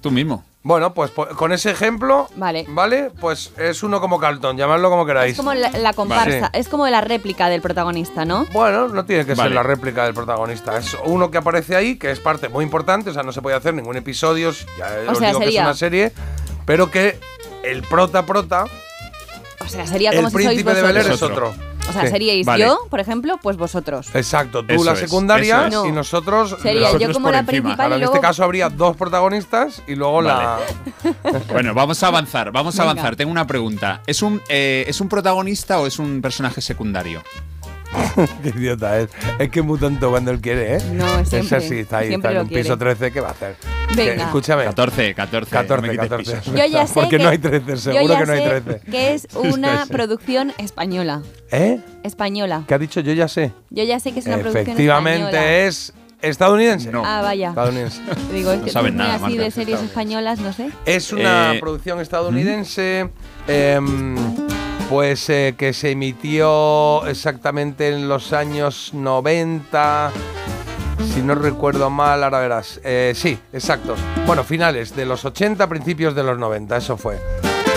tú 0.00 0.10
mismo. 0.10 0.44
Bueno, 0.62 0.92
pues 0.92 1.10
con 1.10 1.52
ese 1.52 1.70
ejemplo, 1.70 2.28
Vale. 2.36 2.66
¿vale? 2.68 3.10
Pues 3.18 3.50
es 3.56 3.82
uno 3.82 3.98
como 3.98 4.20
Carlton, 4.20 4.58
llamadlo 4.58 4.90
como 4.90 5.06
queráis. 5.06 5.32
Es 5.32 5.36
como 5.38 5.54
la, 5.54 5.70
la 5.70 5.94
comparsa, 5.94 6.40
Vale. 6.40 6.50
es 6.52 6.68
como 6.68 6.86
la 6.88 7.00
réplica 7.00 7.48
del 7.48 7.62
protagonista, 7.62 8.26
¿no? 8.26 8.44
Bueno, 8.52 8.88
no 8.88 9.06
tiene 9.06 9.24
que 9.24 9.34
Vale. 9.34 9.48
ser 9.48 9.54
la 9.54 9.62
réplica 9.62 10.04
del 10.04 10.12
protagonista. 10.12 10.76
Es 10.76 10.94
uno 11.04 11.30
que 11.30 11.38
aparece 11.38 11.76
ahí, 11.76 11.96
que 11.96 12.10
es 12.10 12.20
parte 12.20 12.50
muy 12.50 12.62
importante. 12.62 13.08
O 13.08 13.14
sea, 13.14 13.22
no 13.22 13.32
se 13.32 13.40
puede 13.40 13.56
hacer 13.56 13.72
ningún 13.72 13.96
episodio. 13.96 14.50
Ya 14.78 14.86
O 15.08 15.12
os 15.12 15.18
sea, 15.18 15.28
digo 15.28 15.40
que 15.40 15.46
es 15.46 15.50
sería- 15.52 15.62
una 15.62 15.74
serie. 15.74 16.12
Pero 16.66 16.90
que 16.90 17.18
el 17.64 17.82
prota 17.82 18.26
prota, 18.26 18.64
O 19.64 19.66
sea, 19.68 19.86
sería 19.86 20.10
como 20.10 20.26
el 20.28 20.30
si 20.30 20.32
sois 20.32 20.46
príncipe 20.46 20.74
de 20.74 20.82
Bel 20.82 20.96
Air 20.98 21.08
vosotros. 21.08 21.54
es 21.54 21.58
otro. 21.58 21.69
O 21.90 22.00
sea, 22.00 22.10
seríais 22.10 22.46
Vale. 22.46 22.64
yo, 22.64 22.78
por 22.88 23.00
ejemplo, 23.00 23.38
pues 23.42 23.56
vosotros. 23.56 24.08
Exacto, 24.14 24.64
tú 24.64 24.74
Eso 24.74 24.84
la 24.84 24.92
es, 24.92 24.98
secundaria 25.00 25.66
eso 25.68 25.82
es. 25.84 25.88
y 25.88 25.90
No. 25.90 25.96
nosotros. 25.96 26.56
Sería 26.62 26.80
nosotros 26.82 27.08
yo 27.08 27.12
como 27.14 27.30
la 27.30 27.40
encima. 27.40 27.62
principal 27.62 27.92
y 27.92 27.94
en 27.96 28.02
este 28.04 28.20
caso 28.20 28.44
habría 28.44 28.68
dos 28.68 28.96
protagonistas 28.96 29.82
y 29.86 29.94
luego 29.94 30.22
Vale. 30.22 30.64
Bueno, 31.52 31.74
vamos 31.74 32.02
a 32.02 32.06
avanzar, 32.08 32.50
vamos 32.52 32.78
a 32.78 32.82
Venga. 32.82 32.92
avanzar. 32.92 33.16
Tengo 33.16 33.30
una 33.30 33.46
pregunta. 33.46 34.02
¿Es 34.06 34.22
un, 34.22 34.40
eh, 34.48 34.84
¿Es 34.86 35.00
un 35.00 35.08
protagonista 35.08 35.78
o 35.80 35.86
es 35.86 35.98
un 35.98 36.20
personaje 36.22 36.60
secundario? 36.60 37.22
Qué 38.42 38.48
idiota 38.50 38.98
es. 39.00 39.10
Es 39.38 39.50
que 39.50 39.60
es 39.60 39.64
muy 39.66 39.78
tonto 39.78 40.10
cuando 40.10 40.30
él 40.30 40.40
quiere, 40.40 40.76
¿eh? 40.76 40.80
No, 40.92 41.18
Es 41.20 41.28
siempre. 41.28 41.56
así, 41.58 41.78
está 41.80 41.98
ahí, 41.98 42.08
siempre 42.08 42.30
está 42.30 42.40
en 42.40 42.44
un 42.44 42.48
quiere. 42.48 42.62
piso 42.62 42.78
13, 42.78 43.10
¿qué 43.12 43.20
va 43.20 43.28
a 43.28 43.32
hacer? 43.32 43.56
Venga. 43.96 44.14
Que- 44.14 44.22
escúchame. 44.22 44.64
14, 44.64 45.14
14. 45.14 45.50
14, 45.50 45.74
no 45.74 45.82
me 45.82 45.88
quites 45.94 46.08
14. 46.08 46.36
pisos. 46.36 46.54
Yo 46.54 46.66
ya 46.66 46.86
sé 46.86 46.94
Porque 46.94 47.16
que, 47.16 47.22
no 47.22 47.28
hay 47.30 47.38
13, 47.38 47.64
yo 47.66 47.76
seguro 47.76 48.14
ya 48.14 48.18
que 48.20 48.26
no 48.26 48.32
hay 48.32 48.42
sé 48.42 48.60
13. 48.60 48.90
que 48.90 49.14
es 49.14 49.28
una 49.34 49.86
producción 49.86 50.52
española. 50.58 51.22
¿Eh? 51.50 51.80
Española. 52.04 52.64
¿Qué 52.68 52.74
ha 52.74 52.78
dicho? 52.78 53.00
Yo 53.00 53.12
ya 53.12 53.26
sé. 53.28 53.52
Yo 53.70 53.82
ya 53.84 53.98
sé 54.00 54.12
que 54.12 54.20
es 54.20 54.26
una 54.26 54.38
producción 54.38 54.62
Efectivamente 54.64 55.24
española. 55.36 55.52
es 55.66 55.92
estadounidense. 56.22 56.92
No. 56.92 57.02
Ah, 57.04 57.22
vaya. 57.22 57.48
Estadounidense. 57.48 58.00
Digo, 58.32 58.52
es 58.52 58.58
No 58.60 58.64
que 58.66 58.70
saben 58.70 58.96
nada, 58.96 59.14
así 59.14 59.22
Marta. 59.22 59.42
de 59.42 59.50
series 59.50 59.82
españolas, 59.82 60.38
no 60.38 60.52
sé. 60.52 60.70
Es 60.86 61.12
una 61.12 61.54
Eh, 61.54 61.60
producción 61.60 61.98
estadounidense 62.00 63.10
em, 63.48 64.39
pues 64.90 65.30
eh, 65.30 65.54
que 65.56 65.72
se 65.72 65.92
emitió 65.92 67.06
exactamente 67.06 67.88
en 67.94 68.08
los 68.08 68.32
años 68.32 68.90
90. 68.92 70.10
Si 71.14 71.22
no 71.22 71.34
recuerdo 71.36 71.88
mal, 71.90 72.22
ahora 72.24 72.40
verás. 72.40 72.80
Eh, 72.84 73.12
sí, 73.14 73.38
exacto. 73.52 73.94
Bueno, 74.26 74.42
finales 74.44 74.94
de 74.96 75.06
los 75.06 75.24
80, 75.24 75.66
principios 75.68 76.14
de 76.16 76.24
los 76.24 76.36
90, 76.38 76.76
eso 76.76 76.96
fue. 76.96 77.18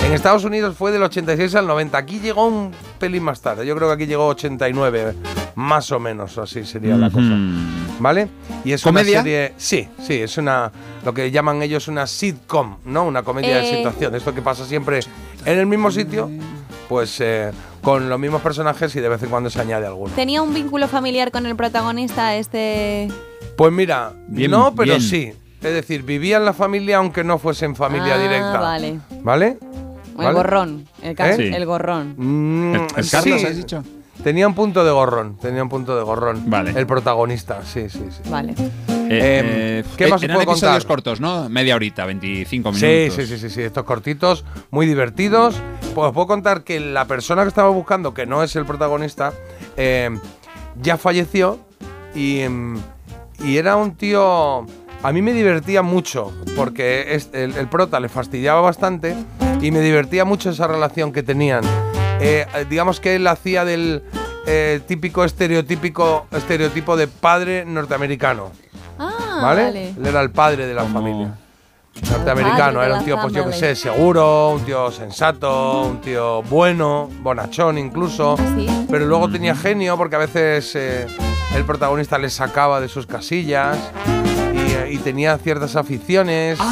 En 0.06 0.12
Estados 0.12 0.44
Unidos 0.44 0.76
fue 0.76 0.92
del 0.92 1.04
86 1.04 1.54
al 1.56 1.68
90. 1.68 1.98
Aquí 1.98 2.20
llegó 2.20 2.48
un 2.48 2.72
pelín 3.00 3.24
más 3.24 3.40
tarde. 3.42 3.66
Yo 3.66 3.76
creo 3.76 3.88
que 3.90 3.94
aquí 3.94 4.06
llegó 4.08 4.26
89, 4.28 5.14
más 5.56 5.92
o 5.92 6.00
menos, 6.00 6.38
así 6.40 6.66
sería 6.66 6.96
la 6.98 7.10
cosa. 7.12 7.32
¿Vale? 8.00 8.28
Y 8.66 8.74
es 8.74 8.82
¿Comedia? 8.82 9.20
una 9.20 9.24
serie. 9.24 9.54
Sí, 9.56 9.88
sí, 10.02 10.16
es 10.16 10.38
una. 10.38 10.72
Lo 11.06 11.14
que 11.14 11.30
llaman 11.32 11.62
ellos 11.62 11.88
una 11.88 12.06
sitcom, 12.08 12.78
¿no? 12.86 13.06
Una 13.06 13.22
comedia 13.24 13.58
de 13.58 13.70
Eh. 13.72 13.78
situación. 13.78 14.16
Esto 14.16 14.34
que 14.34 14.42
pasa 14.42 14.66
siempre 14.66 15.00
en 15.46 15.60
el 15.60 15.68
mismo 15.68 15.90
sitio, 15.92 16.30
pues 16.90 17.20
eh, 17.22 17.52
con 17.82 18.10
los 18.10 18.20
mismos 18.20 18.42
personajes 18.42 18.96
y 18.96 19.00
de 19.00 19.10
vez 19.10 19.22
en 19.24 19.30
cuando 19.30 19.50
se 19.50 19.60
añade 19.62 19.86
alguno. 19.88 20.12
¿Tenía 20.16 20.42
un 20.42 20.54
vínculo 20.54 20.88
familiar 20.88 21.32
con 21.32 21.46
el 21.46 21.56
protagonista 21.56 22.36
este...? 22.36 23.10
Pues 23.58 23.72
mira, 23.72 24.14
Bien, 24.28 24.50
no, 24.52 24.74
pero 24.76 24.96
bien. 24.96 25.02
sí. 25.02 25.34
Es 25.62 25.74
decir, 25.74 26.04
vivía 26.04 26.38
en 26.38 26.46
la 26.46 26.54
familia 26.54 26.98
aunque 26.98 27.24
no 27.24 27.38
fuesen 27.40 27.76
familia 27.76 28.16
Ah, 28.16 28.22
directa. 28.22 28.60
vale. 28.60 29.00
¿Vale? 29.22 29.58
El 29.62 30.16
¿Vale? 30.18 30.34
gorrón. 30.34 30.86
El, 31.02 31.16
¿Eh? 31.20 31.34
Sí. 31.38 31.44
el 31.56 31.66
gorrón. 31.66 32.14
Mm, 32.18 32.76
¿El- 32.76 32.82
el 32.98 33.04
sí. 33.04 33.12
Carlos 33.12 33.44
has 33.44 33.56
dicho? 33.58 33.84
Tenía 34.24 34.48
un 34.48 34.54
punto 34.56 34.86
de 34.86 34.92
gorrón, 34.92 35.38
tenía 35.38 35.62
un 35.64 35.70
punto 35.70 35.98
de 35.98 36.04
gorrón. 36.04 36.44
Vale. 36.50 36.72
El 36.76 36.88
protagonista, 36.88 37.62
sí, 37.66 37.90
sí, 37.90 38.06
sí. 38.10 38.30
Vale. 38.30 38.56
Eh, 39.10 39.84
¿qué 39.98 40.06
eh, 40.06 40.08
más 40.08 40.18
os 40.18 40.24
eran 40.24 40.38
puedo 40.38 40.52
episodios 40.52 40.76
contar? 40.86 40.88
cortos, 40.88 41.20
¿no? 41.20 41.50
Media 41.50 41.76
horita, 41.76 42.06
25 42.06 42.74
Sí, 42.74 42.86
minutos. 42.86 43.16
sí, 43.16 43.26
sí, 43.28 43.38
sí, 43.38 43.50
sí, 43.50 43.62
estos 43.62 43.84
cortitos, 43.84 44.46
muy 44.72 44.86
divertidos. 44.86 45.56
Pues 45.94 46.08
os 46.08 46.14
puedo 46.14 46.26
contar 46.28 46.64
que 46.64 46.80
la 46.80 47.06
persona 47.06 47.42
que 47.42 47.50
estaba 47.50 47.70
buscando, 47.70 48.14
que 48.14 48.26
no 48.26 48.42
es 48.44 48.56
el 48.56 48.66
protagonista, 48.66 49.34
eh, 49.76 50.10
ya 50.82 50.96
falleció 50.98 51.60
y, 52.16 52.40
em, 52.40 52.78
y 53.44 53.58
era 53.58 53.76
un 53.76 53.96
tío... 53.96 54.66
A 55.04 55.12
mí 55.12 55.22
me 55.22 55.34
divertía 55.34 55.82
mucho, 55.82 56.32
porque 56.56 57.14
es- 57.16 57.30
el, 57.34 57.58
el 57.58 57.68
prota 57.68 58.00
le 58.00 58.08
fastidiaba 58.08 58.62
bastante 58.62 59.18
y 59.62 59.70
me 59.72 59.82
divertía 59.82 60.24
mucho 60.24 60.50
esa 60.50 60.66
relación 60.66 61.12
que 61.12 61.24
tenían. 61.24 61.64
Eh, 62.24 62.46
eh, 62.56 62.66
digamos 62.70 63.00
que 63.00 63.16
él 63.16 63.28
hacía 63.28 63.66
del 63.66 64.02
eh, 64.48 64.80
típico 64.88 65.24
estereotípico 65.26 66.28
estereotipo 66.32 66.96
de 66.96 67.08
padre 67.08 67.66
norteamericano. 67.66 68.52
Ah, 68.98 69.40
¿Vale? 69.42 69.64
vale. 69.64 69.90
Él 69.90 70.06
era 70.06 70.22
el 70.22 70.32
padre 70.32 70.66
de 70.68 70.74
la 70.74 70.86
familia. 70.86 71.36
Norteamericano, 72.10 72.82
era 72.82 72.98
un 72.98 73.06
tío, 73.06 73.16
pues 73.22 73.34
yo 73.34 73.44
que 73.46 73.52
family. 73.52 73.60
sé, 73.60 73.76
seguro, 73.76 74.50
un 74.52 74.62
tío 74.66 74.92
sensato, 74.92 75.82
un 75.84 76.02
tío 76.02 76.42
bueno, 76.44 77.10
bonachón 77.22 77.78
incluso. 77.78 78.36
Sí. 78.56 78.68
Pero 78.90 79.06
luego 79.06 79.30
tenía 79.30 79.56
genio 79.56 79.96
porque 79.98 80.16
a 80.16 80.20
veces 80.20 80.76
eh, 80.76 81.06
el 81.56 81.64
protagonista 81.66 82.18
le 82.18 82.30
sacaba 82.32 82.80
de 82.80 82.88
sus 82.88 83.06
casillas 83.06 83.78
y, 84.54 84.58
eh, 84.74 84.88
y 84.92 84.98
tenía 84.98 85.38
ciertas 85.38 85.76
aficiones. 85.76 86.58
eh, 86.60 86.64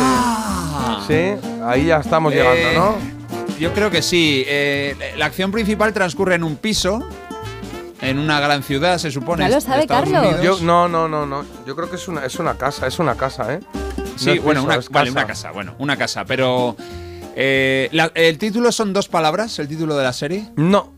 Ah. 0.83 1.03
sí, 1.07 1.33
ahí 1.63 1.85
ya 1.85 1.97
estamos 1.97 2.33
Eh, 2.33 2.37
llegando, 2.37 2.79
¿no? 2.79 3.20
Yo 3.61 3.71
creo 3.73 3.91
que 3.91 4.01
sí. 4.01 4.43
Eh, 4.47 5.13
la 5.17 5.27
acción 5.27 5.51
principal 5.51 5.93
transcurre 5.93 6.33
en 6.33 6.43
un 6.43 6.55
piso, 6.55 7.07
en 8.01 8.17
una 8.17 8.39
gran 8.39 8.63
ciudad, 8.63 8.97
se 8.97 9.11
supone. 9.11 9.47
Ya 9.47 9.53
lo 9.53 9.61
sabe 9.61 9.85
Carlos. 9.85 10.41
Yo, 10.41 10.57
no, 10.61 10.87
no, 10.89 11.07
no, 11.07 11.27
no. 11.27 11.45
Yo 11.67 11.75
creo 11.75 11.87
que 11.87 11.97
es 11.97 12.07
una, 12.07 12.25
es 12.25 12.37
una 12.39 12.57
casa, 12.57 12.87
es 12.87 12.97
una 12.97 13.13
casa, 13.15 13.53
¿eh? 13.53 13.59
Sí, 14.15 14.35
No 14.37 14.41
bueno, 14.41 14.61
piso, 14.65 14.79
una, 14.79 14.87
vale, 14.89 15.11
una 15.11 15.27
casa, 15.27 15.51
bueno, 15.51 15.75
una 15.77 15.95
casa. 15.95 16.25
Pero 16.25 16.75
eh, 17.35 17.87
la- 17.91 18.11
el 18.15 18.39
título 18.39 18.71
son 18.71 18.93
dos 18.93 19.07
palabras, 19.07 19.59
el 19.59 19.67
título 19.67 19.95
de 19.95 20.03
la 20.05 20.13
serie. 20.13 20.47
No, 20.55 20.91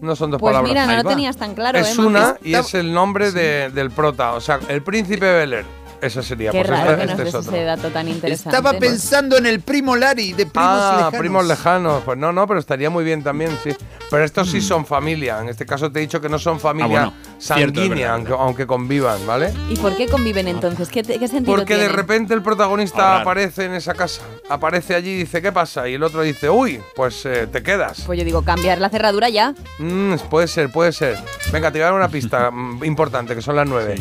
no 0.00 0.16
son 0.16 0.32
dos 0.32 0.40
Pues 0.40 0.50
palabras. 0.50 0.68
mira, 0.72 0.86
no 0.86 0.90
Ahí 0.90 0.98
lo 0.98 1.04
va. 1.04 1.10
tenías 1.10 1.36
tan 1.36 1.54
claro. 1.54 1.78
es 1.78 1.96
¿eh, 1.96 2.00
una 2.00 2.36
y 2.42 2.54
es 2.56 2.74
el 2.74 2.92
nombre 2.92 3.30
de- 3.30 3.70
del 3.70 3.92
prota. 3.92 4.32
O 4.34 4.40
sea, 4.40 4.58
el 4.68 4.82
príncipe 4.82 5.24
Bel 5.32 5.64
Ese 6.00 6.22
sería. 6.22 6.52
Qué 6.52 6.58
pues 6.58 6.70
raro 6.70 6.92
este, 6.92 7.00
que 7.00 7.06
nos 7.06 7.18
este 7.26 7.38
es 7.38 7.46
ese 7.46 7.64
dato 7.64 7.88
tan 7.88 8.08
interesante. 8.08 8.56
Estaba 8.56 8.78
pensando 8.78 9.36
en 9.36 9.46
el 9.46 9.60
primo 9.60 9.96
Lari 9.96 10.32
de 10.32 10.46
primos 10.46 10.68
ah, 10.70 10.92
lejanos. 10.96 11.20
primos 11.20 11.46
lejanos. 11.46 12.02
Pues 12.04 12.16
no, 12.18 12.32
no, 12.32 12.46
pero 12.46 12.60
estaría 12.60 12.88
muy 12.88 13.02
bien 13.04 13.24
también, 13.24 13.50
sí. 13.64 13.70
Pero 14.10 14.24
estos 14.24 14.46
Mm. 14.48 14.50
sí 14.52 14.60
son 14.60 14.86
familia. 14.86 15.40
En 15.40 15.48
este 15.48 15.66
caso 15.66 15.90
te 15.90 15.98
he 15.98 16.02
dicho 16.02 16.20
que 16.20 16.28
no 16.28 16.38
son 16.38 16.60
familia 16.60 16.86
Ah, 17.02 17.12
bueno, 17.12 17.12
cierto, 17.38 17.40
es 17.40 17.46
sanguínea, 17.86 17.96
verdad, 18.12 18.14
aunque, 18.14 18.32
aunque 18.32 18.66
convivan, 18.66 19.26
¿vale? 19.26 19.52
¿Y 19.68 19.76
por 19.76 19.96
qué 19.96 20.06
conviven 20.06 20.46
entonces? 20.46 20.88
¿Qué, 20.88 21.02
qué 21.02 21.26
sentido 21.28 21.56
Porque 21.56 21.76
de 21.76 21.88
repente 21.88 22.32
el 22.32 22.42
protagonista 22.42 23.20
aparece 23.20 23.64
en 23.64 23.74
esa 23.74 23.94
casa. 23.94 24.22
Aparece 24.48 24.94
allí 24.94 25.10
y 25.10 25.16
dice, 25.16 25.42
¿qué 25.42 25.50
pasa? 25.50 25.88
Y 25.88 25.94
el 25.94 26.02
otro 26.04 26.22
dice, 26.22 26.48
uy, 26.48 26.80
pues 26.94 27.26
eh, 27.26 27.48
te 27.50 27.62
quedas. 27.62 28.02
Pues 28.06 28.18
yo 28.18 28.24
digo, 28.24 28.42
cambiar 28.42 28.78
la 28.78 28.88
cerradura 28.88 29.28
ya. 29.30 29.52
Mm, 29.80 30.14
puede 30.30 30.46
ser, 30.46 30.70
puede 30.70 30.92
ser. 30.92 31.18
Venga, 31.52 31.72
te 31.72 31.78
voy 31.78 31.82
a 31.82 31.86
dar 31.86 31.94
una 31.94 32.08
pista 32.08 32.50
mm, 32.52 32.84
importante, 32.84 33.34
que 33.34 33.42
son 33.42 33.56
las 33.56 33.68
nueve. 33.68 33.96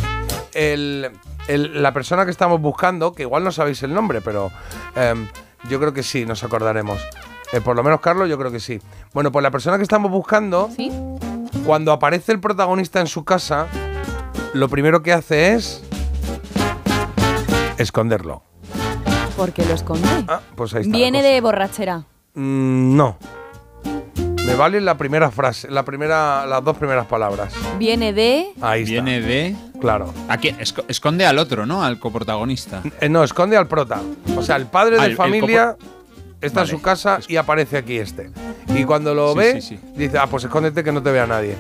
El- 0.53 1.10
el- 1.48 1.82
la 1.82 1.94
persona 1.94 2.26
que 2.26 2.32
estamos 2.32 2.60
buscando, 2.61 3.14
que 3.14 3.24
igual 3.24 3.44
no 3.44 3.52
sabéis 3.52 3.82
el 3.84 3.94
nombre, 3.94 4.22
pero 4.22 4.52
em, 4.95 5.28
yo 5.69 5.80
creo 5.80 5.94
que 5.94 6.03
sí, 6.03 6.26
nos 6.26 6.44
acordaremos. 6.44 6.99
Eh, 7.53 7.61
por 7.61 7.76
lo 7.76 7.84
menos, 7.84 8.02
Carlos, 8.02 8.28
yo 8.30 8.38
creo 8.38 8.52
que 8.52 8.60
sí. 8.60 8.80
Bueno, 9.14 9.32
pues 9.32 9.41
la 9.44 9.52
persona 9.52 9.78
que 9.78 9.84
estamos 9.84 10.11
buscando, 10.11 10.69
¿Sí? 10.76 10.91
cuando 11.65 11.91
aparece 11.94 12.32
el 12.34 12.40
protagonista 12.40 12.99
en 12.99 13.07
su 13.07 13.24
casa, 13.24 13.68
lo 14.53 14.68
primero 14.69 15.02
que 15.02 15.14
hace 15.14 15.53
es 15.53 15.84
esconderlo. 17.78 18.44
Porque 19.36 19.64
lo 19.65 19.74
esconde. 19.74 20.07
Ah, 20.28 20.41
pues 20.56 20.74
ahí 20.74 20.82
está. 20.82 20.98
Viene 20.98 21.22
de 21.22 21.40
borrachera. 21.41 21.99
Mm, 22.34 22.95
no. 22.98 23.18
Me 24.48 24.56
vale 24.56 24.80
la 24.82 24.98
primera 24.98 25.30
frase, 25.30 25.69
la 25.69 25.84
primera, 25.84 26.45
las 26.45 26.64
dos 26.64 26.78
primeras 26.78 27.06
palabras. 27.06 27.53
Viene 27.78 28.14
de. 28.14 28.48
Ahí 28.61 28.82
está. 28.84 28.91
Viene 28.94 29.22
de. 29.22 29.56
Claro. 29.82 30.14
¿A 30.30 30.38
quién? 30.38 30.57
Esco- 30.57 30.86
esconde 30.88 31.26
al 31.26 31.38
otro, 31.38 31.65
¿no? 31.65 31.84
Al 31.84 31.99
coprotagonista. 31.99 32.82
Eh, 33.02 33.10
no, 33.10 33.24
esconde 33.24 33.57
al 33.57 33.68
prota. 33.68 34.02
O 34.38 34.41
sea, 34.41 34.56
el 34.56 34.65
padre 34.68 34.98
de 34.99 35.06
el- 35.06 35.15
familia 35.18 35.76
está 36.41 36.61
Vale. 36.61 36.72
en 36.72 36.78
su 36.78 36.82
casa 36.82 37.19
y 37.28 37.36
aparece 37.36 37.78
aquí 37.78 37.98
este. 37.98 38.32
Y 38.74 38.86
cuando 38.86 39.14
lo 39.14 39.34
Sí, 39.34 39.38
ve, 39.38 39.61
sí, 39.61 39.76
sí. 39.76 39.80
dice, 39.95 40.18
ah, 40.18 40.28
pues 40.28 40.45
escóndete 40.45 40.84
que 40.84 40.91
no 40.94 41.03
te 41.03 41.11
vea 41.11 41.28
nadie. 41.28 41.56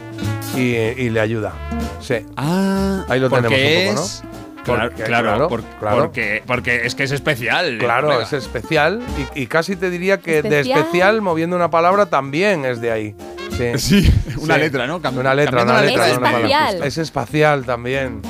Y, 0.55 0.61
y 0.61 1.09
le 1.09 1.19
ayuda. 1.19 1.53
Sí. 1.99 2.15
Ah, 2.37 3.05
Ahí 3.09 3.19
lo 3.19 3.29
tenemos 3.29 3.51
un 3.51 3.57
poco, 3.59 4.01
es- 4.05 4.23
¿no? 4.23 4.46
Claro, 4.75 4.89
Porque, 4.89 5.03
claro, 5.03 5.27
claro, 5.29 5.47
por- 5.49 5.63
claro. 5.79 5.97
Porque, 5.97 6.43
porque 6.45 6.85
es 6.85 6.93
que 6.95 7.03
es 7.03 7.11
especial. 7.11 7.77
Claro, 7.79 8.07
colega. 8.07 8.23
es 8.23 8.33
especial. 8.33 9.01
Y, 9.35 9.41
y 9.43 9.47
casi 9.47 9.75
te 9.75 9.89
diría 9.89 10.19
que 10.19 10.41
de 10.41 10.59
¿Especial? 10.61 11.21
moviendo 11.21 11.55
una 11.55 11.69
palabra, 11.69 12.05
también 12.07 12.65
es 12.65 12.81
de 12.81 12.91
ahí. 12.91 13.15
Sí. 13.57 13.71
Sí, 13.77 14.13
una 14.37 14.55
Sí. 14.55 14.59
letra, 14.61 14.85
¿no? 14.85 14.97
Una 14.97 15.33
letra, 15.33 15.63
una 15.63 15.81
letra. 15.81 16.07
Es 16.07 16.13
no 16.13 16.19
una 16.19 16.31
palabra. 16.31 16.47
espacial. 16.47 16.83
Es 16.87 16.97
espacial 16.99 17.65
también. 17.65 18.21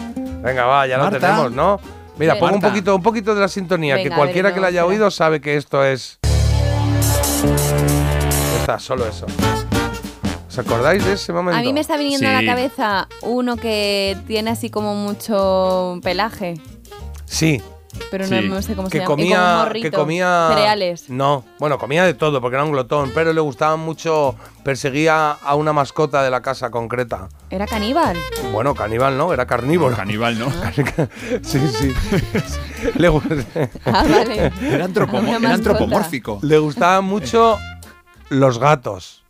Venga, 0.43 0.65
va, 0.65 0.87
ya 0.87 0.97
Marta. 0.97 1.15
lo 1.15 1.19
tenemos, 1.19 1.51
¿no? 1.51 1.79
Mira, 2.17 2.33
Sí. 2.35 2.39
pon 2.39 2.49
un 2.49 2.55
Marta. 2.55 2.69
poquito, 2.69 2.95
un 2.95 3.03
poquito 3.03 3.35
de 3.35 3.41
la 3.41 3.47
sintonía, 3.47 3.95
Venga, 3.95 4.09
que 4.09 4.15
cualquiera 4.15 4.49
ver, 4.49 4.55
que 4.55 4.61
la 4.61 4.67
haya 4.67 4.85
oído 4.85 5.11
sabe 5.11 5.41
que 5.41 5.57
esto 5.57 5.83
es. 5.83 6.19
Está, 8.61 8.79
solo 8.79 9.05
eso. 9.07 9.25
¿Os 10.57 10.65
acordáis 10.65 11.05
de 11.05 11.13
ese 11.13 11.31
momento? 11.33 11.59
A 11.59 11.61
mí 11.61 11.71
me 11.71 11.81
está 11.81 11.97
viniendo 11.97 12.27
a 12.27 12.31
la 12.31 12.39
Sí. 12.39 12.45
cabeza 12.47 13.07
uno 13.21 13.57
que 13.57 14.17
tiene 14.25 14.49
así 14.49 14.71
como 14.71 14.95
mucho 14.95 15.99
pelaje. 16.01 16.59
Sí, 17.25 17.61
Pero 18.11 18.27
Sí. 18.27 18.41
no, 18.47 18.61
sé 18.61 18.75
cómo 18.75 18.89
que 18.89 18.97
se 18.99 19.03
llama. 19.03 19.07
Comía, 19.15 19.55
morrito, 19.63 19.89
que 19.89 19.95
comía 19.95 20.47
Cereales. 20.49 21.09
No, 21.09 21.43
bueno, 21.57 21.79
comía 21.79 22.05
de 22.05 22.13
todo 22.13 22.41
porque 22.41 22.55
era 22.55 22.63
un 22.63 22.71
glotón, 22.71 23.11
pero 23.13 23.33
le 23.33 23.41
gustaba 23.41 23.75
mucho, 23.75 24.35
perseguía 24.63 25.31
a 25.31 25.55
una 25.55 25.73
mascota 25.73 26.21
de 26.21 26.29
la 26.29 26.41
casa 26.41 26.69
concreta. 26.69 27.29
Era 27.49 27.65
caníbal. 27.65 28.15
Bueno, 28.51 28.75
caníbal 28.75 29.17
no, 29.17 29.33
era 29.33 29.47
carnívoro. 29.47 29.95
Caníbal, 29.95 30.37
¿no? 30.37 30.47
sí, 31.43 31.59
sí. 31.69 31.93
le, 32.95 33.09
gu- 33.09 33.45
Ah, 33.85 34.05
vale. 34.07 34.51
Era, 34.61 34.85
antropomórfico. 34.85 36.39
le 36.43 36.57
gustaban 36.59 37.03
mucho 37.05 37.57
los 38.29 38.59
gatos. 38.59 39.23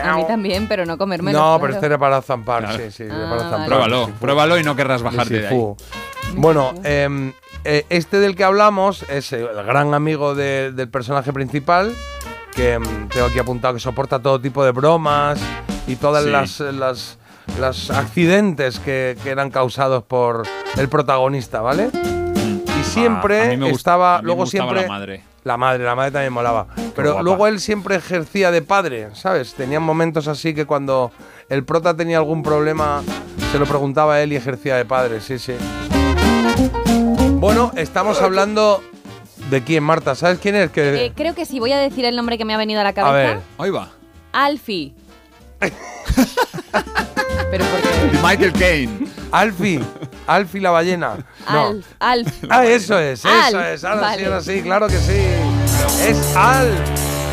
A 0.00 0.14
mí 0.16 0.24
también, 0.26 0.68
pero 0.68 0.84
no 0.86 0.96
comérmelo. 0.98 1.38
No, 1.38 1.44
claro. 1.44 1.60
pero 1.60 1.72
este 1.74 1.86
era 1.86 1.98
para 1.98 2.22
zampar, 2.22 2.64
Claro. 2.64 2.78
sí, 2.78 2.90
sí, 2.90 3.02
era 3.04 3.14
Ah, 3.14 3.18
para 3.18 3.28
vale. 3.36 3.42
zampar. 3.50 3.66
Pruébalo, 3.66 4.06
Sí, 4.06 4.12
pruébalo 4.20 4.58
y 4.58 4.62
no 4.64 4.76
querrás 4.76 5.02
bajarte 5.02 5.34
Sí, 5.34 5.40
de 5.40 5.48
ahí. 5.48 5.60
Bueno, 6.34 6.72
em, 6.84 7.32
eh, 7.64 7.84
este 7.90 8.18
del 8.20 8.36
que 8.36 8.44
hablamos 8.44 9.02
es 9.10 9.32
el 9.32 9.48
gran 9.64 9.94
amigo 9.94 10.34
de- 10.34 10.72
del 10.72 10.88
personaje 10.88 11.32
principal, 11.32 11.92
que 12.54 12.74
em, 12.74 13.08
tengo 13.08 13.26
aquí 13.26 13.38
apuntado 13.38 13.74
que 13.74 13.80
soporta 13.80 14.18
todo 14.20 14.40
tipo 14.40 14.64
de 14.64 14.70
bromas 14.72 15.40
y 15.86 15.96
todas 15.96 16.24
Sí. 16.24 16.30
las, 16.30 16.60
las, 16.60 17.18
las 17.60 17.90
accidentes 17.90 18.78
que, 18.78 19.16
que 19.22 19.30
eran 19.30 19.50
causados 19.50 20.04
por 20.04 20.44
el 20.76 20.88
protagonista, 20.88 21.60
¿vale? 21.60 21.90
Y 22.80 22.84
siempre 22.84 23.40
Ah, 23.40 23.44
a 23.44 23.48
mí 23.48 23.56
me 23.56 23.70
gust- 23.70 23.76
estaba, 23.76 24.14
a 24.16 24.18
mí 24.18 24.22
me 24.22 24.26
luego 24.26 24.42
gustaba 24.42 24.64
siempre 24.70 24.82
la 24.82 24.88
madre. 24.88 25.22
La 25.44 25.56
madre, 25.56 25.84
la 25.84 25.94
madre 25.94 26.10
también 26.12 26.32
molaba. 26.32 26.66
Pero 26.94 27.10
guapa. 27.12 27.22
luego 27.22 27.46
él 27.46 27.60
siempre 27.60 27.96
ejercía 27.96 28.50
de 28.50 28.62
padre, 28.62 29.08
¿sabes? 29.14 29.54
Tenían 29.54 29.82
momentos 29.82 30.28
así 30.28 30.54
que 30.54 30.66
cuando 30.66 31.10
el 31.48 31.64
prota 31.64 31.94
tenía 31.96 32.18
algún 32.18 32.42
problema, 32.42 33.02
se 33.50 33.58
lo 33.58 33.66
preguntaba 33.66 34.14
a 34.14 34.22
él 34.22 34.32
y 34.32 34.36
ejercía 34.36 34.76
de 34.76 34.84
padre, 34.84 35.20
sí, 35.20 35.38
sí. 35.38 35.54
Bueno, 37.38 37.72
estamos 37.76 38.20
hablando 38.22 38.80
de 39.50 39.62
quién, 39.64 39.82
Marta. 39.82 40.14
¿Sabes 40.14 40.38
quién 40.38 40.54
es? 40.54 40.70
Que, 40.70 41.06
Eh, 41.06 41.12
creo 41.14 41.34
que 41.34 41.44
sí, 41.44 41.58
voy 41.58 41.72
a 41.72 41.78
decir 41.78 42.04
el 42.04 42.14
nombre 42.16 42.38
que 42.38 42.44
me 42.44 42.54
ha 42.54 42.56
venido 42.56 42.80
a 42.80 42.84
la 42.84 42.92
cabeza. 42.92 43.10
a 43.10 43.34
ver, 43.34 43.40
Ahí 43.58 43.70
va. 43.70 43.88
Alfie. 44.32 44.94
pero 47.50 47.64
porque. 47.66 48.18
Michael 48.22 48.52
Caine. 48.52 49.06
Alfie. 49.30 49.80
Alfie 50.26 50.60
la 50.60 50.70
ballena. 50.70 51.16
No. 51.50 51.66
Alf, 51.68 51.86
Alf. 51.98 52.28
Ah, 52.50 52.64
eso 52.66 52.98
es, 52.98 53.20
eso 53.20 53.28
Alf, 53.28 53.54
es. 53.66 53.84
Ahora 53.84 53.96
sí, 54.00 54.02
vale. 54.06 54.26
ahora 54.26 54.40
sí, 54.40 54.62
claro 54.62 54.86
que 54.88 54.98
sí. 54.98 55.20
Es 56.06 56.36
Alf. 56.36 56.78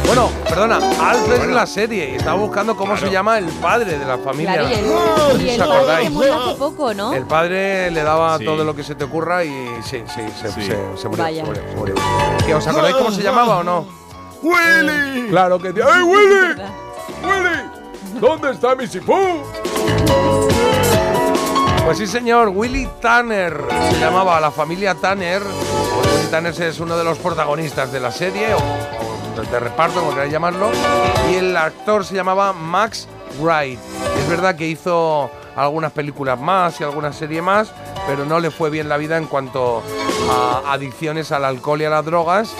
Bueno, 0.05 0.31
perdona, 0.47 0.77
Alf 0.77 1.29
es 1.31 1.47
la 1.47 1.67
serie 1.67 2.11
y 2.11 2.15
estaba 2.15 2.35
buscando 2.39 2.75
cómo 2.75 2.97
se 2.97 3.11
llama 3.11 3.37
el 3.37 3.45
padre 3.45 3.99
de 3.99 4.05
la 4.05 4.17
familia. 4.17 4.53
Claro, 4.55 4.69
y 4.69 4.73
el, 4.73 4.85
y 4.85 4.89
¿Os 4.89 5.53
el 5.53 5.57
padre 5.59 5.73
acordáis? 5.75 6.07
que 6.07 6.13
murió 6.15 6.41
hace 6.41 6.55
poco, 6.55 6.93
¿no? 6.95 7.13
El 7.13 7.25
padre 7.27 7.91
le 7.91 8.01
daba 8.01 8.37
Sí. 8.39 8.45
todo 8.45 8.63
lo 8.63 8.75
que 8.75 8.83
se 8.83 8.95
te 8.95 9.03
ocurra 9.03 9.43
y 9.43 9.49
sí, 9.83 10.01
sí, 10.07 10.21
se, 10.41 10.51
Sí. 10.51 10.61
se- 10.63 10.97
se 10.97 11.07
murió, 11.09 11.23
Vaya. 11.23 11.41
se 11.43 11.47
murió, 11.47 11.63
se 11.69 11.75
murió. 11.75 11.95
¿Que 12.45 12.55
¿Os 12.55 12.67
acordáis 12.67 12.95
cómo 12.95 13.11
se 13.11 13.21
llamaba 13.21 13.57
o 13.57 13.63
no? 13.63 13.87
¡Willy! 14.41 15.27
Claro 15.29 15.59
que 15.59 15.73
sí. 15.73 15.79
¡Ay, 15.85 16.01
Willy! 16.01 16.61
¡Willy! 17.23 18.19
¿Dónde 18.19 18.51
está 18.51 18.73
mi 18.75 18.87
sifú? 18.87 19.43
Pues 21.89 21.97
sí, 21.97 22.05
señor, 22.05 22.49
Willy 22.49 22.87
Tanner 23.01 23.65
se 23.89 23.99
llamaba 23.99 24.39
la 24.39 24.51
familia 24.51 24.93
Tanner. 24.93 25.41
Pues 25.41 26.13
Willy 26.17 26.27
Tanner 26.29 26.61
es 26.61 26.79
uno 26.79 26.95
de 26.95 27.03
los 27.03 27.17
protagonistas 27.17 27.91
de 27.91 27.99
la 27.99 28.11
serie, 28.11 28.53
o, 28.53 28.59
o 28.59 29.41
de 29.41 29.59
reparto, 29.59 29.99
como 29.99 30.11
queráis 30.11 30.31
llamarlo. 30.31 30.69
Y 31.31 31.37
el 31.37 31.57
actor 31.57 32.05
se 32.05 32.13
llamaba 32.13 32.53
Max 32.53 33.07
Wright. 33.39 33.79
Es 34.19 34.29
verdad 34.29 34.55
que 34.55 34.67
hizo 34.67 35.31
algunas 35.55 35.91
películas 35.91 36.39
más 36.39 36.79
y 36.79 36.83
alguna 36.83 37.11
serie 37.11 37.41
más, 37.41 37.71
pero 38.05 38.23
no 38.23 38.39
le 38.39 38.51
fue 38.51 38.69
bien 38.69 38.87
la 38.87 38.97
vida 38.97 39.17
en 39.17 39.25
cuanto 39.25 39.81
a 40.29 40.71
adicciones 40.71 41.31
al 41.31 41.43
alcohol 41.43 41.81
y 41.81 41.85
a 41.85 41.89
las 41.89 42.05
drogas. 42.05 42.53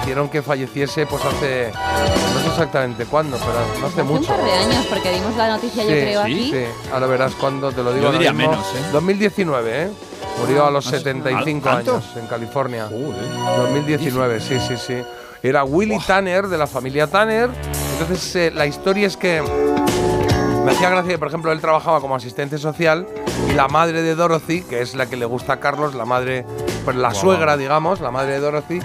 Hicieron 0.00 0.28
que 0.28 0.42
falleciese, 0.42 1.06
pues 1.06 1.24
hace. 1.24 1.70
No 1.72 2.40
sé 2.40 2.46
exactamente 2.48 3.04
cuándo, 3.06 3.36
pero 3.38 3.52
no 3.80 3.86
hace 3.86 4.00
Hace 4.00 4.02
un 4.02 4.08
mucho. 4.08 4.28
par 4.28 4.42
de 4.44 4.52
años, 4.52 4.86
porque 4.88 5.12
dimos 5.12 5.36
la 5.36 5.48
noticia, 5.48 5.82
yo 5.82 5.88
creo, 5.90 6.20
aquí. 6.22 6.50
Sí, 6.52 6.64
ahora 6.92 7.06
verás 7.06 7.32
cuándo 7.34 7.70
te 7.72 7.82
lo 7.82 7.92
digo. 7.92 8.06
Yo 8.06 8.12
diría 8.12 8.32
mismo. 8.32 8.52
menos, 8.52 8.66
¿eh? 8.74 8.78
2019, 8.92 9.82
¿eh? 9.82 9.90
Murió 10.40 10.66
a 10.66 10.70
los 10.70 10.86
Ah, 10.86 10.90
75 10.90 11.68
¿tanto? 11.68 11.92
años 11.96 12.04
en 12.16 12.26
California. 12.26 12.88
2019, 12.88 14.40
sí, 14.40 14.58
sí, 14.66 14.76
sí. 14.76 15.02
Era 15.42 15.64
Willy 15.64 15.98
Tanner, 16.06 16.48
de 16.48 16.56
la 16.58 16.66
familia 16.66 17.06
Tanner. 17.06 17.50
Entonces, 17.98 18.34
eh, 18.36 18.50
la 18.54 18.66
historia 18.66 19.06
es 19.06 19.16
que 19.16 19.42
me 20.64 20.72
hacía 20.72 20.88
gracia 20.90 21.12
que, 21.12 21.18
por 21.18 21.28
ejemplo, 21.28 21.52
él 21.52 21.60
trabajaba 21.60 22.00
como 22.00 22.14
asistente 22.16 22.58
social 22.58 23.06
y 23.50 23.52
la 23.52 23.68
madre 23.68 24.02
de 24.02 24.14
Dorothy, 24.14 24.62
que 24.62 24.80
es 24.80 24.94
la 24.94 25.06
que 25.06 25.16
le 25.16 25.26
gusta 25.26 25.54
a 25.54 25.60
Carlos, 25.60 25.94
la 25.94 26.04
madre, 26.04 26.44
pues 26.84 26.96
la 26.96 27.12
suegra, 27.14 27.56
digamos, 27.56 28.00
la 28.00 28.10
madre 28.10 28.32
de 28.32 28.40
Dorothy, 28.40 28.80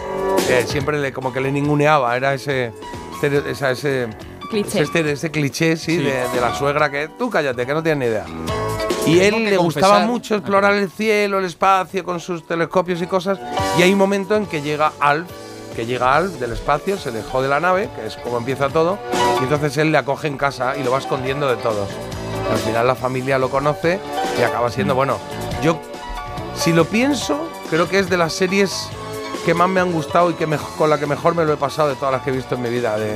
eh, 0.49 0.65
siempre 0.67 0.99
le, 0.99 1.13
como 1.13 1.31
que 1.31 1.39
le 1.41 1.51
ninguneaba, 1.51 2.15
era 2.17 2.33
ese, 2.33 2.73
esa- 3.21 3.71
ese, 3.71 4.07
Cliché. 4.49 4.81
ese, 4.81 5.11
ese 5.11 5.31
cliché, 5.31 5.77
sí, 5.77 5.97
Sí. 5.97 6.03
De, 6.03 6.11
de 6.33 6.41
la 6.41 6.53
suegra 6.55 6.89
que 6.89 7.07
tú 7.17 7.29
cállate, 7.29 7.65
que 7.65 7.73
no 7.73 7.83
tienes 7.83 7.99
ni 7.99 8.05
idea. 8.11 8.25
Y 9.05 9.19
él 9.21 9.43
le 9.45 9.57
gustaba 9.57 9.99
mucho 10.05 10.35
explorar 10.35 10.73
el 10.73 10.89
cielo, 10.91 11.39
el 11.39 11.45
espacio, 11.45 12.03
con 12.03 12.19
sus 12.19 12.45
telescopios 12.45 13.01
y 13.01 13.07
cosas. 13.07 13.39
Y 13.77 13.81
hay 13.81 13.91
un 13.93 13.97
momento 13.97 14.35
en 14.35 14.45
que 14.45 14.61
llega 14.61 14.91
Alf, 14.99 15.27
que 15.75 15.85
llega 15.85 16.15
Alf 16.15 16.33
del 16.39 16.51
espacio, 16.53 16.97
se 16.97 17.11
dejó 17.11 17.41
de 17.41 17.47
la 17.49 17.59
nave, 17.59 17.89
que 17.95 18.05
es 18.07 18.15
como 18.17 18.37
empieza 18.37 18.69
todo, 18.69 18.97
y 19.39 19.43
entonces 19.43 19.77
él 19.77 19.91
le 19.91 19.97
acoge 19.97 20.27
en 20.27 20.37
casa 20.37 20.75
y 20.77 20.83
lo 20.83 20.91
va 20.91 20.99
escondiendo 20.99 21.47
de 21.47 21.55
todos. 21.57 21.89
Al 22.51 22.57
final 22.57 22.87
la 22.87 22.95
familia 22.95 23.37
lo 23.37 23.49
conoce 23.49 23.99
y 24.39 24.41
acaba 24.43 24.71
siendo, 24.71 24.95
bueno, 24.95 25.17
yo, 25.63 25.79
si 26.55 26.73
lo 26.73 26.85
pienso, 26.85 27.49
creo 27.69 27.87
que 27.87 27.99
es 27.99 28.09
de 28.09 28.17
las 28.17 28.33
series 28.33 28.89
que 29.45 29.53
más 29.53 29.69
me 29.69 29.79
han 29.79 29.91
gustado 29.91 30.31
y 30.31 30.33
que 30.33 30.45
con 30.77 30.89
la 30.89 30.97
que 30.99 31.05
mejor 31.05 31.35
me 31.35 31.45
lo 31.45 31.53
he 31.53 31.57
pasado 31.57 31.89
de 31.89 31.95
todas 31.95 32.11
las 32.13 32.21
que 32.23 32.31
he 32.31 32.33
visto 32.33 32.55
en 32.55 32.61
mi 32.63 32.69
vida, 32.69 32.97
de, 32.97 33.13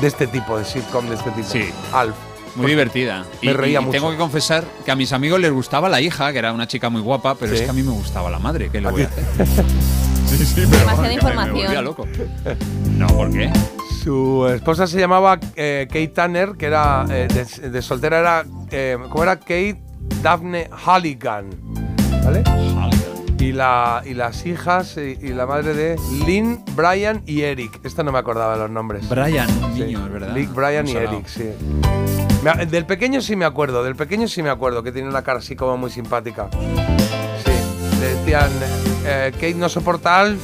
de 0.00 0.06
este 0.06 0.26
tipo, 0.26 0.58
de 0.58 0.64
sitcom 0.64 1.06
de 1.08 1.14
este 1.14 1.30
tipo. 1.30 1.48
Sí. 1.48 1.70
Alf. 1.92 2.14
Muy 2.56 2.66
divertida. 2.72 3.24
Y, 3.40 3.46
Me 3.46 3.52
reía 3.52 3.80
y 3.80 3.84
mucho. 3.84 3.92
tengo 3.96 4.10
que 4.10 4.16
confesar 4.16 4.64
que 4.84 4.90
a 4.90 4.96
mis 4.96 5.12
amigos 5.12 5.38
les 5.38 5.52
gustaba 5.52 5.88
la 5.88 6.00
hija, 6.00 6.32
que 6.32 6.38
era 6.40 6.52
una 6.52 6.66
chica 6.66 6.88
muy 6.90 7.00
guapa, 7.00 7.36
pero 7.36 7.52
Sí. 7.52 7.58
es 7.58 7.64
que 7.64 7.70
a 7.70 7.72
mí 7.72 7.82
me 7.84 7.92
gustaba 7.92 8.28
la 8.30 8.40
madre. 8.40 8.70
¿Qué 8.70 8.80
le 8.80 8.90
voy 8.90 9.02
a 9.02 9.06
hacer? 9.42 9.64
Sí, 10.44 10.60
Demasiada 10.62 10.84
vamos, 10.86 11.00
que 11.02 11.08
me- 11.08 11.14
información. 11.14 11.54
Me 11.56 11.62
volvía 11.64 11.82
loco. 11.82 12.06
No, 12.98 13.06
¿por 13.08 13.30
qué? 13.32 13.50
Su 14.02 14.46
esposa 14.52 14.86
se 14.86 14.98
llamaba 14.98 15.38
eh, 15.56 15.86
Kate 15.88 16.08
Tanner, 16.08 16.52
que 16.58 16.66
era 16.66 17.04
eh, 17.10 17.28
de, 17.32 17.70
de 17.70 17.82
soltera 17.82 18.18
era 18.18 18.44
eh, 18.70 18.98
¿cómo 19.08 19.22
era? 19.22 19.36
Kate 19.38 19.80
Daphne 20.22 20.68
Halligan, 20.86 21.48
¿vale? 22.24 22.42
Y, 23.38 23.52
la, 23.52 24.02
y 24.04 24.12
las 24.12 24.44
hijas 24.44 24.98
y, 24.98 25.18
y 25.26 25.28
la 25.32 25.46
madre 25.46 25.72
de 25.72 25.96
Lynn, 26.26 26.62
Brian 26.76 27.22
y 27.26 27.40
Eric. 27.40 27.80
Esta 27.84 28.02
no 28.02 28.12
me 28.12 28.18
acordaba 28.18 28.54
los 28.56 28.70
nombres. 28.70 29.08
Brian, 29.08 29.48
Sí. 29.74 29.80
niño, 29.84 30.04
es 30.06 30.12
verdad. 30.12 30.34
Lynn, 30.34 30.54
Brian 30.54 30.86
y. 30.86 30.92
Eric, 30.92 31.26
sí. 31.26 31.50
Me 32.42 32.66
del 32.66 32.84
pequeño 32.84 33.22
sí 33.22 33.36
me 33.36 33.46
acuerdo, 33.46 33.82
del 33.82 33.96
pequeño 33.96 34.28
sí 34.28 34.42
me 34.42 34.50
acuerdo, 34.50 34.82
que 34.82 34.92
tiene 34.92 35.08
una 35.08 35.22
cara 35.22 35.38
así 35.38 35.56
como 35.56 35.78
muy 35.78 35.90
simpática. 35.90 36.48
Sí, 37.44 37.98
le 38.00 38.14
decían, 38.14 38.50
eh, 39.04 39.30
Kate 39.34 39.54
no 39.54 39.68
soporta 39.68 40.16
a 40.16 40.20
Alf 40.20 40.40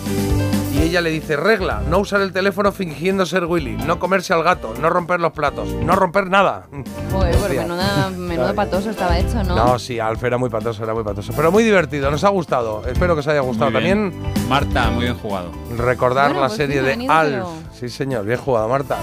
y 0.75 0.83
ella 0.83 1.01
le 1.01 1.09
dice, 1.11 1.37
regla, 1.37 1.81
no 1.89 1.99
usar 2.01 2.21
el 2.21 2.33
teléfono 2.35 2.71
fingiendo 2.71 3.25
ser 3.25 3.47
Willy, 3.47 3.77
no 3.79 3.99
comerse 3.99 4.35
al 4.35 4.43
gato, 4.43 4.75
no 4.79 4.91
romper 4.91 5.21
los 5.21 5.33
platos, 5.33 5.69
no 5.71 5.97
romper 5.97 6.29
nada. 6.29 6.67
Joder, 7.13 7.35
pues 7.37 7.51
menuda- 7.57 8.11
menudo 8.11 8.55
patoso 8.55 8.91
estaba 8.91 9.19
hecho, 9.19 9.43
¿no? 9.43 9.57
No, 9.57 9.79
sí, 9.79 9.99
Alf 9.99 10.23
era 10.25 10.37
muy 10.37 10.51
patoso, 10.51 10.85
era 10.85 10.93
muy 10.93 11.03
patoso, 11.03 11.33
pero 11.35 11.51
muy 11.51 11.65
divertido, 11.65 12.11
nos 12.11 12.25
ha 12.25 12.29
gustado, 12.29 12.83
espero 12.87 13.15
que 13.15 13.21
os 13.21 13.29
haya 13.29 13.41
gustado. 13.41 13.71
Muy 13.71 13.83
bien. 13.83 14.11
También 14.13 14.49
Marta, 14.49 14.91
muy 14.91 15.05
bien 15.05 15.17
jugado. 15.17 15.51
recordar 15.79 16.27
Bueno, 16.27 16.41
la 16.43 16.47
pues 16.49 16.57
serie 16.59 16.83
de 16.83 17.07
Alf. 17.09 17.31
pero- 17.33 17.51
Sí, 17.73 17.89
señor, 17.89 18.25
bien 18.27 18.39
jugado, 18.39 18.69
Marta. 18.69 18.99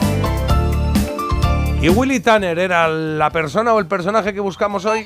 ¿Y 1.81 1.89
Willy 1.89 2.19
Tanner 2.21 2.57
era 2.59 2.87
la 2.87 3.29
persona 3.31 3.73
o 3.73 3.79
el 3.79 3.87
personaje 3.87 4.33
que 4.33 4.39
buscamos 4.39 4.85
hoy? 4.85 5.05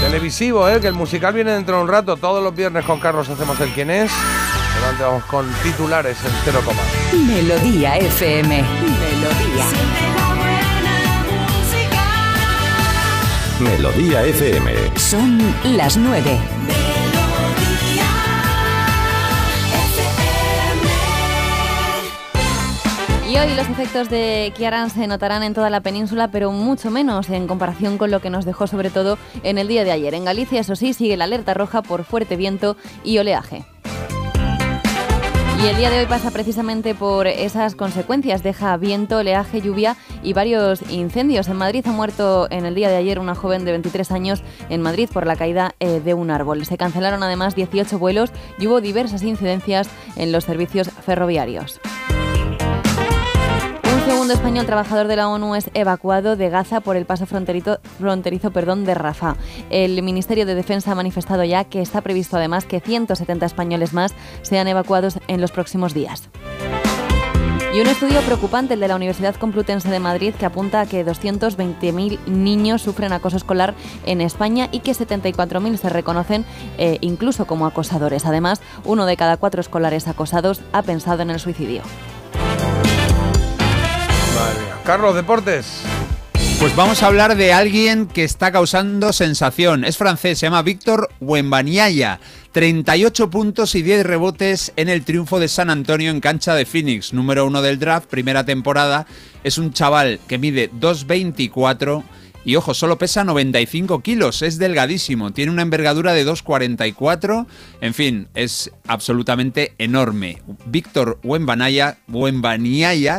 Televisivo, 0.00 0.68
¿eh? 0.68 0.80
Que 0.80 0.88
el 0.88 0.94
musical 0.94 1.32
viene 1.34 1.52
dentro 1.52 1.76
de 1.76 1.82
un 1.82 1.88
rato. 1.88 2.16
Todos 2.16 2.42
los 2.42 2.54
viernes 2.54 2.84
con 2.84 3.00
Carlos 3.00 3.28
hacemos 3.28 3.58
el 3.60 3.70
quién 3.70 3.90
es. 3.90 4.10
Pero 4.74 4.86
antes 4.88 5.06
vamos 5.06 5.24
con 5.24 5.46
titulares 5.62 6.16
en 6.24 6.30
cero 6.44 6.60
coma. 6.64 6.82
Melodía 7.26 7.96
FM. 7.96 8.62
Melodía. 8.62 9.64
Melodía 13.58 14.22
FM. 14.24 14.72
Son 14.96 15.54
las 15.64 15.96
nueve. 15.96 16.38
Y 23.28 23.36
hoy 23.38 23.54
los 23.56 23.68
efectos 23.68 24.08
de 24.08 24.52
Kiaran 24.56 24.88
se 24.88 25.08
notarán 25.08 25.42
en 25.42 25.52
toda 25.52 25.68
la 25.68 25.80
península, 25.80 26.28
pero 26.28 26.52
mucho 26.52 26.92
menos 26.92 27.28
en 27.28 27.48
comparación 27.48 27.98
con 27.98 28.12
lo 28.12 28.20
que 28.20 28.30
nos 28.30 28.44
dejó 28.44 28.68
sobre 28.68 28.88
todo 28.88 29.18
en 29.42 29.58
el 29.58 29.66
día 29.66 29.82
de 29.82 29.90
ayer. 29.90 30.14
En 30.14 30.24
Galicia, 30.24 30.60
eso 30.60 30.76
sí, 30.76 30.92
sigue 30.92 31.16
la 31.16 31.24
alerta 31.24 31.52
roja 31.52 31.82
por 31.82 32.04
fuerte 32.04 32.36
viento 32.36 32.76
y 33.02 33.18
oleaje. 33.18 33.64
Y 35.60 35.66
el 35.66 35.76
día 35.76 35.90
de 35.90 36.00
hoy 36.00 36.06
pasa 36.06 36.30
precisamente 36.30 36.94
por 36.94 37.26
esas 37.26 37.74
consecuencias. 37.74 38.44
Deja 38.44 38.76
viento, 38.76 39.16
oleaje, 39.16 39.60
lluvia 39.60 39.96
y 40.22 40.32
varios 40.32 40.88
incendios. 40.90 41.48
En 41.48 41.56
Madrid 41.56 41.84
ha 41.88 41.92
muerto 41.92 42.46
en 42.50 42.64
el 42.64 42.76
día 42.76 42.90
de 42.90 42.96
ayer 42.96 43.18
una 43.18 43.34
joven 43.34 43.64
de 43.64 43.72
23 43.72 44.12
años 44.12 44.44
en 44.68 44.82
Madrid 44.82 45.08
por 45.12 45.26
la 45.26 45.34
caída 45.34 45.74
eh, 45.80 46.00
de 46.00 46.14
un 46.14 46.30
árbol. 46.30 46.64
Se 46.64 46.76
cancelaron 46.76 47.24
además 47.24 47.56
18 47.56 47.98
vuelos 47.98 48.30
y 48.58 48.68
hubo 48.68 48.80
diversas 48.80 49.24
incidencias 49.24 49.88
en 50.14 50.30
los 50.30 50.44
servicios 50.44 50.90
ferroviarios. 50.90 51.80
Un 54.06 54.12
segundo 54.12 54.34
español 54.34 54.66
trabajador 54.66 55.08
de 55.08 55.16
la 55.16 55.28
ONU 55.28 55.56
es 55.56 55.68
evacuado 55.74 56.36
de 56.36 56.48
Gaza 56.48 56.80
por 56.80 56.94
el 56.96 57.06
paso 57.06 57.26
fronterizo, 57.26 57.80
fronterizo 57.98 58.52
perdón, 58.52 58.84
de 58.84 58.94
Rafah. 58.94 59.34
El 59.68 60.00
Ministerio 60.00 60.46
de 60.46 60.54
Defensa 60.54 60.92
ha 60.92 60.94
manifestado 60.94 61.42
ya 61.42 61.64
que 61.64 61.82
está 61.82 62.02
previsto 62.02 62.36
además 62.36 62.66
que 62.66 62.78
170 62.78 63.44
españoles 63.44 63.92
más 63.92 64.14
sean 64.42 64.68
evacuados 64.68 65.18
en 65.26 65.40
los 65.40 65.50
próximos 65.50 65.92
días. 65.92 66.28
Y 67.74 67.80
un 67.80 67.88
estudio 67.88 68.20
preocupante, 68.20 68.74
el 68.74 68.80
de 68.80 68.86
la 68.86 68.94
Universidad 68.94 69.34
Complutense 69.34 69.90
de 69.90 69.98
Madrid, 69.98 70.34
que 70.38 70.46
apunta 70.46 70.82
a 70.82 70.86
que 70.86 71.04
220.000 71.04 72.26
niños 72.28 72.82
sufren 72.82 73.12
acoso 73.12 73.36
escolar 73.36 73.74
en 74.06 74.20
España 74.20 74.68
y 74.70 74.80
que 74.80 74.92
74.000 74.92 75.76
se 75.78 75.88
reconocen 75.88 76.44
eh, 76.78 76.98
incluso 77.00 77.48
como 77.48 77.66
acosadores. 77.66 78.24
Además, 78.24 78.62
uno 78.84 79.04
de 79.04 79.16
cada 79.16 79.36
cuatro 79.36 79.60
escolares 79.60 80.06
acosados 80.06 80.60
ha 80.72 80.82
pensado 80.82 81.22
en 81.22 81.30
el 81.30 81.40
suicidio. 81.40 81.82
Carlos, 84.84 85.14
deportes. 85.14 85.82
Pues 86.58 86.74
vamos 86.74 87.02
a 87.02 87.08
hablar 87.08 87.36
de 87.36 87.52
alguien 87.52 88.06
que 88.06 88.24
está 88.24 88.50
causando 88.50 89.12
sensación. 89.12 89.84
Es 89.84 89.98
francés, 89.98 90.38
se 90.38 90.46
llama 90.46 90.62
Víctor 90.62 91.10
Wembanyama. 91.20 92.18
38 92.52 93.28
puntos 93.28 93.74
y 93.74 93.82
10 93.82 94.06
rebotes 94.06 94.72
en 94.76 94.88
el 94.88 95.04
triunfo 95.04 95.38
de 95.38 95.48
San 95.48 95.68
Antonio 95.68 96.10
en 96.10 96.20
cancha 96.20 96.54
de 96.54 96.64
Phoenix, 96.64 97.12
número 97.12 97.44
uno 97.44 97.60
del 97.60 97.78
draft, 97.78 98.08
primera 98.08 98.46
temporada. 98.46 99.06
Es 99.44 99.58
un 99.58 99.74
chaval 99.74 100.18
que 100.26 100.38
mide 100.38 100.70
2'24 100.70 102.02
y 102.46 102.54
ojo, 102.54 102.74
solo 102.74 102.96
pesa 102.96 103.24
95 103.24 104.00
kilos, 104.02 104.40
es 104.42 104.56
delgadísimo, 104.56 105.32
tiene 105.32 105.50
una 105.50 105.62
envergadura 105.62 106.12
de 106.12 106.24
2,44, 106.24 107.44
en 107.80 107.92
fin, 107.92 108.28
es 108.34 108.70
absolutamente 108.86 109.74
enorme. 109.78 110.40
Víctor 110.66 111.18
Wembanyama, 111.24 111.96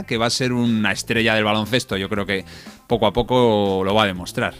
que 0.04 0.18
va 0.18 0.28
a 0.28 0.30
ser 0.30 0.54
una 0.54 0.94
estrella 0.94 1.36
del 1.36 1.44
baloncesto, 1.44 1.98
yo 1.98 2.08
creo 2.08 2.26
que 2.26 2.46
poco 2.88 3.06
a 3.06 3.12
poco 3.12 3.82
lo 3.84 3.94
va 3.94 4.04
a 4.04 4.08
demostrar. 4.08 4.54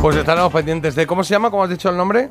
Pues 0.00 0.14
estaremos 0.16 0.52
pendientes 0.52 0.94
de. 0.94 1.04
¿Cómo 1.04 1.24
se 1.24 1.34
llama? 1.34 1.50
¿Cómo 1.50 1.64
has 1.64 1.70
dicho 1.70 1.90
el 1.90 1.96
nombre? 1.96 2.30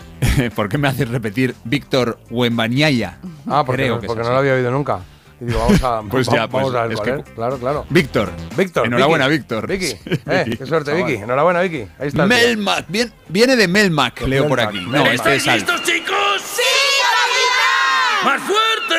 ¿Por 0.56 0.70
qué 0.70 0.78
me 0.78 0.88
haces 0.88 1.10
repetir 1.10 1.54
Víctor 1.64 2.18
Wembanyaya? 2.30 3.18
Ah, 3.46 3.62
porque, 3.66 3.82
Creo 3.82 3.96
no, 3.96 4.00
que 4.00 4.06
porque 4.06 4.22
no 4.22 4.28
así. 4.28 4.32
lo 4.32 4.38
había 4.38 4.54
oído 4.54 4.70
nunca. 4.70 5.00
Y 5.42 5.46
digo, 5.46 5.58
vamos 5.58 5.82
a, 5.82 6.02
Pues 6.08 6.28
va- 6.28 6.32
ya, 6.36 6.46
pues, 6.48 6.62
vamos 6.64 6.74
a 6.78 6.82
ver 6.84 6.92
es 6.92 7.00
cuál 7.00 7.14
que- 7.16 7.20
es. 7.30 7.34
Claro, 7.34 7.58
claro. 7.58 7.84
Víctor. 7.90 8.30
Víctor. 8.56 8.86
Enhorabuena, 8.86 9.26
Vicky. 9.26 9.38
Víctor. 9.40 9.66
Vicky. 9.66 9.86
Sí. 9.86 9.98
Eh, 10.26 10.54
qué 10.56 10.66
suerte. 10.66 10.94
Vicky. 10.94 11.14
Enhorabuena, 11.22 11.60
Vicky. 11.62 11.88
Ahí 11.98 12.08
está. 12.08 12.26
Melmac. 12.26 12.84
Bien- 12.88 13.12
viene 13.28 13.56
de 13.56 13.66
Melmac, 13.66 14.20
leo 14.22 14.46
por 14.46 14.58
Melmac. 14.58 14.74
aquí. 14.76 14.84
No, 14.86 14.90
Melmac. 15.02 15.14
este 15.14 15.34
es 15.36 15.48
Al. 15.48 15.54
¿Listos, 15.56 15.82
chicos? 15.82 16.42
¡Sí, 16.54 16.62
¡Más 18.24 18.40
fuerte! 18.42 18.94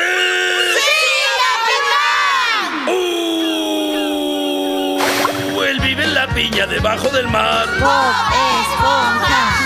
¡Uh! 3.94 5.62
Él 5.62 5.80
vive 5.80 6.04
en 6.04 6.14
la 6.14 6.26
piña 6.28 6.66
debajo 6.66 7.08
del 7.08 7.28
mar. 7.28 7.66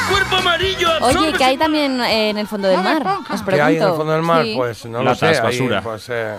Su 0.06 0.12
cuerpo 0.12 0.36
amarillo 0.36 0.88
Oye, 1.00 1.32
¿qué 1.32 1.44
hay 1.44 1.56
también 1.56 2.00
eh, 2.00 2.30
en 2.30 2.38
el 2.38 2.46
fondo 2.46 2.68
del 2.68 2.80
mar? 2.82 3.02
Os 3.30 3.42
pregunto. 3.42 3.50
¿Qué 3.56 3.62
hay 3.62 3.76
en 3.76 3.82
el 3.82 3.88
fondo 3.94 4.12
del 4.12 4.22
mar? 4.22 4.44
Sí. 4.44 4.55
Pues 4.56 4.84
no 4.86 5.02
Latas, 5.02 5.20
lo 5.22 5.28
sé. 5.28 5.40
ahí, 5.40 5.42
basura. 5.60 5.82
pues, 5.82 6.06
eh, 6.10 6.34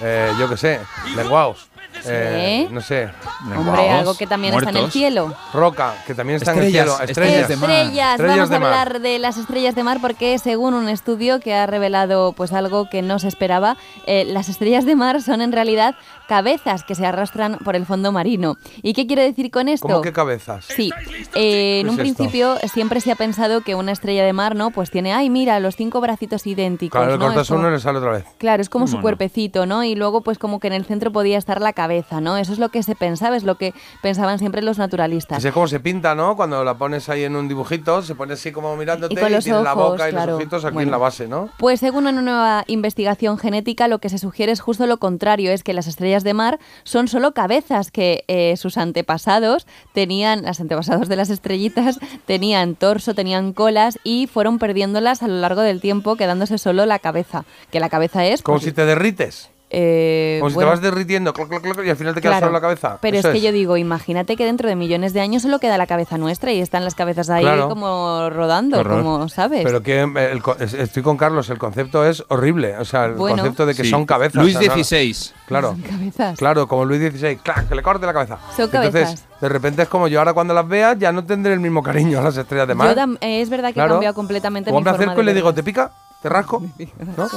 eh, 0.00 0.32
yo 0.38 0.48
qué 0.48 0.56
sé. 0.56 0.80
Lenguaos. 1.16 1.68
Eh, 2.04 2.66
Sí. 2.68 2.72
no 2.72 2.80
sé. 2.80 3.08
Hombre, 3.56 3.90
algo 3.90 4.16
que 4.16 4.26
también 4.26 4.54
está 4.54 4.70
en 4.70 4.76
el 4.76 4.90
cielo. 4.92 5.34
Roca, 5.52 5.94
que 6.06 6.14
también 6.14 6.36
está 6.36 6.52
Estrellas, 6.52 6.86
en 7.00 7.00
el 7.02 7.08
cielo. 7.08 7.10
estrellas 7.10 7.10
Estrellas. 7.42 7.48
de 7.48 7.56
mar. 7.56 7.70
Estrellas, 7.70 8.18
vamos 8.20 8.50
de 8.50 8.56
a 8.56 8.58
mar. 8.60 8.68
hablar 8.72 9.00
de 9.00 9.18
las 9.18 9.36
estrellas 9.36 9.74
de 9.74 9.82
mar 9.82 9.98
porque 10.00 10.38
según 10.38 10.74
un 10.74 10.88
estudio 10.88 11.40
que 11.40 11.54
ha 11.54 11.66
revelado 11.66 12.32
pues 12.34 12.52
algo 12.52 12.88
que 12.88 13.02
no 13.02 13.18
se 13.18 13.26
esperaba, 13.26 13.76
eh, 14.06 14.24
las 14.26 14.48
estrellas 14.48 14.84
de 14.84 14.94
mar 14.94 15.22
son 15.22 15.40
en 15.42 15.50
realidad 15.50 15.96
cabezas 16.28 16.84
que 16.84 16.94
se 16.94 17.06
arrastran 17.06 17.58
por 17.64 17.74
el 17.74 17.86
fondo 17.86 18.12
marino. 18.12 18.56
¿Y 18.82 18.92
qué 18.92 19.06
quiero 19.06 19.22
decir 19.22 19.50
con 19.50 19.68
esto? 19.68 19.88
¿Cómo 19.88 20.02
que 20.02 20.12
cabezas? 20.12 20.66
Sí, 20.66 20.90
eh, 21.34 21.80
en 21.80 21.86
¿Qué 21.86 21.90
un 21.92 22.00
es 22.00 22.06
esto? 22.08 22.16
principio 22.18 22.56
siempre 22.72 23.00
se 23.00 23.10
ha 23.10 23.16
pensado 23.16 23.62
que 23.62 23.74
una 23.74 23.92
estrella 23.92 24.24
de 24.24 24.32
mar, 24.32 24.54
¿no? 24.54 24.70
Pues 24.70 24.90
tiene, 24.90 25.12
ay, 25.12 25.30
mira, 25.30 25.58
los 25.60 25.76
cinco 25.76 26.00
bracitos 26.00 26.46
idénticos. 26.46 26.98
Claro, 26.98 27.12
le 27.12 27.18
¿no? 27.18 27.26
cortas 27.26 27.50
uno 27.50 27.68
y 27.68 27.72
le 27.72 27.80
sale 27.80 27.98
otra 27.98 28.12
vez. 28.12 28.24
Claro, 28.38 28.60
es 28.62 28.68
como 28.68 28.86
su 28.86 29.00
cuerpecito, 29.00 29.66
¿no? 29.66 29.84
Y 29.84 29.94
luego, 29.94 30.20
pues 30.22 30.38
como 30.38 30.60
que 30.60 30.66
en 30.68 30.74
el 30.74 30.84
centro 30.84 31.10
podía 31.12 31.38
estar 31.38 31.60
la 31.60 31.72
cabeza, 31.72 32.20
¿no? 32.20 32.36
Eso 32.36 32.52
es 32.52 32.58
lo 32.58 32.68
que 32.68 32.82
se 32.82 32.94
pensaba, 32.94 33.36
es 33.36 33.44
lo 33.44 33.56
que 33.56 33.72
pensaban 34.02 34.38
siempre 34.38 34.62
los 34.62 34.78
naturalistas. 34.78 35.38
Así 35.38 35.48
es 35.48 35.54
como 35.54 35.66
se 35.68 35.80
pinta, 35.80 36.14
¿no? 36.14 36.36
Cuando 36.36 36.62
la 36.64 36.76
pones 36.76 37.08
ahí 37.08 37.24
en 37.24 37.36
un 37.36 37.48
dibujito, 37.48 38.02
se 38.02 38.14
pone 38.14 38.34
así 38.34 38.52
como 38.52 38.76
mirándote 38.76 39.14
Y 39.14 39.16
con 39.16 39.32
los 39.32 39.44
tiene 39.44 39.62
la 39.62 39.72
ojos, 39.72 39.92
boca 39.92 40.08
y 40.08 40.12
claro. 40.12 40.32
los 40.32 40.40
ojitos 40.40 40.64
aquí 40.64 40.74
Bueno. 40.74 40.88
en 40.88 40.90
la 40.92 40.98
base, 40.98 41.26
¿no? 41.26 41.48
Pues 41.58 41.80
según 41.80 42.06
una 42.06 42.20
nueva 42.22 42.64
investigación 42.66 43.38
genética, 43.38 43.88
lo 43.88 43.98
que 43.98 44.08
se 44.08 44.18
sugiere 44.18 44.52
es 44.52 44.60
justo 44.60 44.86
lo 44.86 44.98
contrario, 44.98 45.50
es 45.52 45.62
que 45.62 45.72
las 45.72 45.86
estrellas 45.86 46.17
de 46.24 46.34
mar 46.34 46.58
son 46.84 47.08
solo 47.08 47.32
cabezas 47.34 47.90
que 47.90 48.24
eh, 48.28 48.56
sus 48.56 48.76
antepasados 48.78 49.66
tenían, 49.92 50.42
las 50.42 50.60
antepasados 50.60 51.08
de 51.08 51.16
las 51.16 51.30
estrellitas, 51.30 51.98
tenían 52.26 52.74
torso, 52.74 53.14
tenían 53.14 53.52
colas 53.52 53.98
y 54.04 54.26
fueron 54.26 54.58
perdiéndolas 54.58 55.22
a 55.22 55.28
lo 55.28 55.36
largo 55.40 55.62
del 55.62 55.80
tiempo, 55.80 56.16
quedándose 56.16 56.58
solo 56.58 56.86
la 56.86 56.98
cabeza. 56.98 57.44
Que 57.70 57.80
la 57.80 57.88
cabeza 57.88 58.24
es... 58.26 58.42
Como 58.42 58.56
pues, 58.58 58.64
si 58.64 58.72
te 58.72 58.84
derrites. 58.84 59.50
eh, 59.70 60.38
Como 60.40 60.48
si 60.50 60.54
bueno, 60.54 60.70
te 60.70 60.76
vas 60.76 60.82
derritiendo 60.82 61.32
cloc, 61.34 61.48
cloc, 61.48 61.62
cloc, 61.62 61.84
y 61.84 61.90
al 61.90 61.96
final 61.96 62.14
te 62.14 62.20
queda 62.22 62.32
Claro, 62.32 62.46
solo 62.46 62.52
la 62.54 62.60
cabeza. 62.60 62.98
Pero 63.02 63.18
Eso 63.18 63.28
es 63.28 63.34
que 63.34 63.40
yo 63.42 63.52
digo, 63.52 63.76
imagínate 63.76 64.36
que 64.36 64.44
dentro 64.46 64.68
de 64.68 64.76
millones 64.76 65.12
de 65.12 65.20
años 65.20 65.42
solo 65.42 65.58
queda 65.58 65.76
la 65.76 65.86
cabeza 65.86 66.16
nuestra 66.16 66.52
y 66.52 66.60
están 66.60 66.84
las 66.84 66.94
cabezas 66.94 67.28
ahí 67.30 67.42
Claro. 67.42 67.68
como 67.68 68.30
rodando, 68.30 68.80
horror. 68.80 69.02
como 69.02 69.28
sabes. 69.28 69.64
Pero 69.64 69.82
que 69.82 70.00
eh, 70.00 70.32
el 70.32 70.42
estoy 70.78 71.02
con 71.02 71.16
Carlos, 71.18 71.50
el 71.50 71.58
concepto 71.58 72.06
es 72.06 72.24
horrible. 72.28 72.76
O 72.78 72.84
sea, 72.86 73.04
el 73.06 73.12
Bueno. 73.14 73.36
concepto 73.36 73.66
de 73.66 73.74
que 73.74 73.84
Sí. 73.84 73.90
son 73.90 74.06
cabezas. 74.06 74.42
Luis 74.42 74.56
o 74.56 74.60
sea, 74.60 74.68
no- 74.68 74.82
XVI. 74.82 75.32
Claro. 75.48 75.76
cabezas. 75.88 76.38
Claro, 76.38 76.68
como 76.68 76.84
Luis 76.84 77.00
XVI, 77.00 77.36
clac, 77.36 77.68
que 77.68 77.74
le 77.74 77.82
corte 77.82 78.06
la 78.06 78.12
cabeza. 78.12 78.38
Son 78.54 78.66
Entonces, 78.66 78.92
cabezas. 78.92 79.24
de 79.40 79.48
repente 79.48 79.82
es 79.82 79.88
como 79.88 80.06
yo 80.08 80.18
ahora 80.20 80.34
cuando 80.34 80.54
las 80.54 80.68
vea 80.68 80.94
ya 80.94 81.10
no 81.10 81.24
tendré 81.24 81.52
el 81.54 81.60
mismo 81.60 81.82
cariño 81.82 82.18
a 82.20 82.22
las 82.22 82.36
estrellas 82.36 82.68
de 82.68 82.74
Yo 82.74 82.78
mar. 82.78 82.94
tam- 82.94 83.18
eh, 83.20 83.40
es 83.40 83.48
verdad 83.50 83.68
que 83.68 83.74
Claro. 83.74 83.92
he 83.92 83.94
cambiado 83.96 84.14
completamente 84.14 84.70
mi 84.70 84.76
me 84.78 84.84
forma 84.84 84.96
acerco 85.02 85.22
y 85.22 85.24
le 85.24 85.34
digo. 85.34 85.52
¿te 85.54 85.62
pica? 85.62 85.90
¿Te 86.22 86.28
rasco? 86.28 86.60
¿No? 87.16 87.28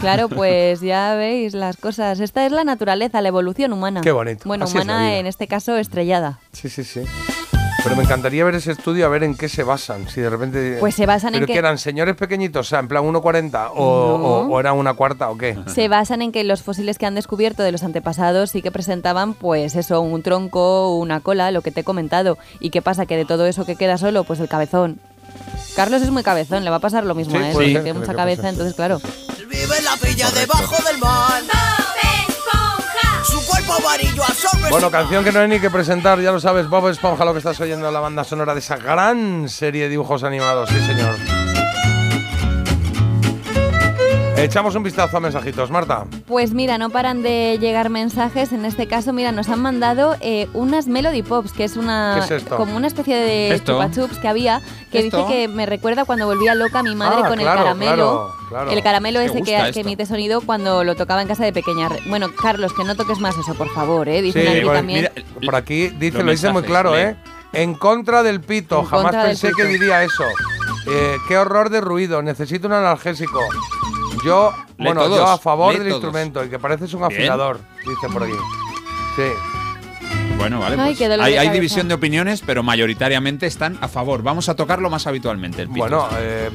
Claro, 0.00 0.28
pues 0.28 0.80
ya 0.82 1.14
veis 1.14 1.54
las 1.54 1.76
cosas. 1.78 2.20
Esta 2.20 2.44
es 2.46 2.52
la 2.52 2.64
naturaleza, 2.64 3.20
la 3.22 3.28
evolución 3.28 3.72
humana. 3.72 4.00
Qué 4.02 4.12
bonito. 4.12 4.42
Bueno, 4.46 4.64
Así 4.66 4.74
humana 4.76 5.16
en 5.16 5.26
este 5.26 5.48
caso 5.48 5.76
estrellada. 5.76 6.38
Sí, 6.52 6.68
sí, 6.68 6.84
sí. 6.84 7.00
Pero 7.86 7.96
me 7.96 8.02
encantaría 8.02 8.44
ver 8.44 8.56
ese 8.56 8.72
estudio 8.72 9.06
a 9.06 9.08
ver 9.08 9.22
en 9.22 9.36
qué 9.36 9.48
se 9.48 9.62
basan. 9.62 10.08
Si 10.08 10.20
de 10.20 10.28
repente. 10.28 10.76
Pues 10.80 10.94
se 10.96 11.06
basan 11.06 11.34
en 11.34 11.40
¿Pero 11.40 11.46
que- 11.46 11.52
que 11.52 11.58
eran 11.60 11.78
señores 11.78 12.16
pequeñitos, 12.16 12.66
o 12.66 12.68
sea, 12.68 12.80
en 12.80 12.88
plan 12.88 13.04
1,40 13.04 13.70
o, 13.76 14.18
No. 14.18 14.24
o, 14.24 14.46
o 14.48 14.60
era 14.60 14.72
una 14.72 14.94
cuarta 14.94 15.30
o 15.30 15.38
qué? 15.38 15.56
Se 15.72 15.86
basan 15.88 16.20
en 16.22 16.32
que 16.32 16.42
los 16.42 16.62
fósiles 16.62 16.98
que 16.98 17.06
han 17.06 17.14
descubierto 17.14 17.62
de 17.62 17.70
los 17.70 17.84
antepasados 17.84 18.50
sí 18.50 18.60
que 18.60 18.72
presentaban, 18.72 19.34
pues 19.34 19.76
eso, 19.76 20.00
un 20.00 20.22
tronco, 20.22 20.96
una 20.96 21.20
cola, 21.20 21.50
lo 21.52 21.62
que 21.62 21.70
te 21.70 21.80
he 21.80 21.84
comentado. 21.84 22.38
¿Y 22.58 22.70
qué 22.70 22.82
pasa? 22.82 23.06
Que 23.06 23.16
de 23.16 23.24
todo 23.24 23.46
eso 23.46 23.64
que 23.64 23.76
queda 23.76 23.98
solo, 23.98 24.24
pues 24.24 24.40
el 24.40 24.48
cabezón. 24.48 24.98
Carlos 25.76 26.02
es 26.02 26.10
muy 26.10 26.22
cabezón, 26.24 26.64
le 26.64 26.70
va 26.70 26.76
a 26.76 26.80
pasar 26.80 27.04
lo 27.04 27.14
mismo 27.14 27.36
Sí, 27.38 27.52
ser, 27.52 27.82
Tiene 27.82 27.92
mucha 28.00 28.14
cabeza, 28.14 28.48
entonces 28.48 28.74
claro. 28.74 28.98
Vive 29.48 29.78
en 29.78 29.84
la 29.84 29.96
piña 29.96 30.30
debajo 30.30 30.74
del 30.90 30.98
mar. 30.98 31.42
Cuerpo 33.44 33.74
amarillo 33.74 34.22
Bueno, 34.70 34.90
canción 34.90 35.24
que 35.24 35.32
no 35.32 35.40
hay 35.40 35.48
ni 35.48 35.60
que 35.60 35.70
presentar, 35.70 36.20
ya 36.20 36.32
lo 36.32 36.40
sabes, 36.40 36.68
Bob 36.68 36.88
Esponja, 36.88 37.24
lo 37.24 37.32
que 37.32 37.38
estás 37.38 37.60
oyendo, 37.60 37.90
la 37.90 38.00
banda 38.00 38.24
sonora 38.24 38.54
de 38.54 38.60
esa 38.60 38.76
gran 38.76 39.48
serie 39.48 39.84
de 39.84 39.88
dibujos 39.90 40.24
animados, 40.24 40.70
sí 40.70 40.80
señor. 40.86 41.55
Echamos 44.36 44.74
un 44.74 44.82
vistazo 44.82 45.16
a 45.16 45.20
mensajitos, 45.20 45.70
Marta. 45.70 46.04
Pues 46.26 46.52
mira, 46.52 46.76
no 46.76 46.90
paran 46.90 47.22
de 47.22 47.56
llegar 47.58 47.88
mensajes. 47.88 48.52
En 48.52 48.66
este 48.66 48.86
caso, 48.86 49.12
mira, 49.14 49.32
nos 49.32 49.48
han 49.48 49.60
mandado 49.62 50.14
eh, 50.20 50.46
unas 50.52 50.88
Melody 50.88 51.22
Pops, 51.22 51.52
que 51.52 51.64
es 51.64 51.76
una 51.76 52.16
¿Qué 52.18 52.24
es 52.36 52.42
esto? 52.42 52.56
como 52.56 52.76
una 52.76 52.86
especie 52.86 53.16
de 53.16 53.54
Esto. 53.54 53.72
chupa 53.72 53.90
chups 53.90 54.18
que 54.18 54.28
había, 54.28 54.60
que 54.92 54.98
¿Esto? 55.00 55.18
dice 55.24 55.28
que 55.30 55.48
me 55.48 55.64
recuerda 55.64 56.04
cuando 56.04 56.26
volvía 56.26 56.54
loca 56.54 56.82
mi 56.82 56.94
madre 56.94 57.22
Ah, 57.24 57.28
con 57.28 57.38
claro, 57.38 57.60
el 57.60 57.64
caramelo. 57.64 57.96
claro, 57.96 58.34
claro. 58.50 58.70
El 58.72 58.82
caramelo 58.82 59.18
Me 59.20 59.24
ese 59.26 59.42
que, 59.42 59.70
que 59.72 59.80
emite 59.80 60.04
sonido 60.04 60.42
cuando 60.42 60.84
lo 60.84 60.94
tocaba 60.96 61.22
en 61.22 61.28
casa 61.28 61.42
de 61.44 61.52
pequeña. 61.54 61.88
Bueno, 62.08 62.28
Carlos, 62.40 62.74
que 62.74 62.84
no 62.84 62.94
toques 62.94 63.18
más 63.18 63.34
eso, 63.38 63.54
por 63.54 63.70
favor, 63.70 64.06
¿eh? 64.08 64.20
Dicen 64.20 64.46
aquí 64.48 64.60
pues, 64.60 64.76
también. 64.76 65.10
mira, 65.14 65.26
por 65.46 65.54
aquí 65.56 65.88
dice, 65.88 66.22
lo 66.22 66.30
dice 66.30 66.50
muy 66.52 66.62
claro, 66.62 66.94
lee. 66.94 67.00
¿eh? 67.02 67.16
En 67.54 67.72
contra 67.74 68.22
del 68.22 68.42
pito, 68.42 68.80
En 68.80 68.84
jamás 68.86 69.16
pensé 69.16 69.48
pito. 69.48 69.56
que 69.56 69.64
diría 69.64 70.02
eso. 70.02 70.24
Eh, 70.88 71.16
qué 71.26 71.38
horror 71.38 71.70
de 71.70 71.80
ruido, 71.80 72.20
necesito 72.22 72.66
un 72.66 72.74
analgésico. 72.74 73.40
Yo, 74.26 74.52
bueno, 74.76 75.08
yo 75.08 75.24
a 75.24 75.38
favor 75.38 75.78
del 75.78 75.86
instrumento 75.88 76.44
y 76.44 76.50
que 76.50 76.58
pareces 76.58 76.92
un 76.94 77.06
Bien. 77.06 77.12
afilador, 77.12 77.60
dice 77.86 78.08
por 78.12 78.24
aquí. 78.24 78.32
Sí. 79.14 79.22
Bueno, 80.38 80.60
vale. 80.60 80.76
Ay, 80.78 80.94
pues 80.94 81.38
hay, 81.38 81.48
división 81.48 81.88
de 81.88 81.94
opiniones, 81.94 82.42
pero 82.44 82.62
mayoritariamente 82.62 83.46
están 83.46 83.78
a 83.80 83.88
favor. 83.88 84.22
Vamos 84.22 84.48
a 84.48 84.54
tocarlo 84.54 84.90
más 84.90 85.06
habitualmente, 85.06 85.62
el. 85.62 85.68
Bueno, 85.68 86.08
eh, 86.18 86.50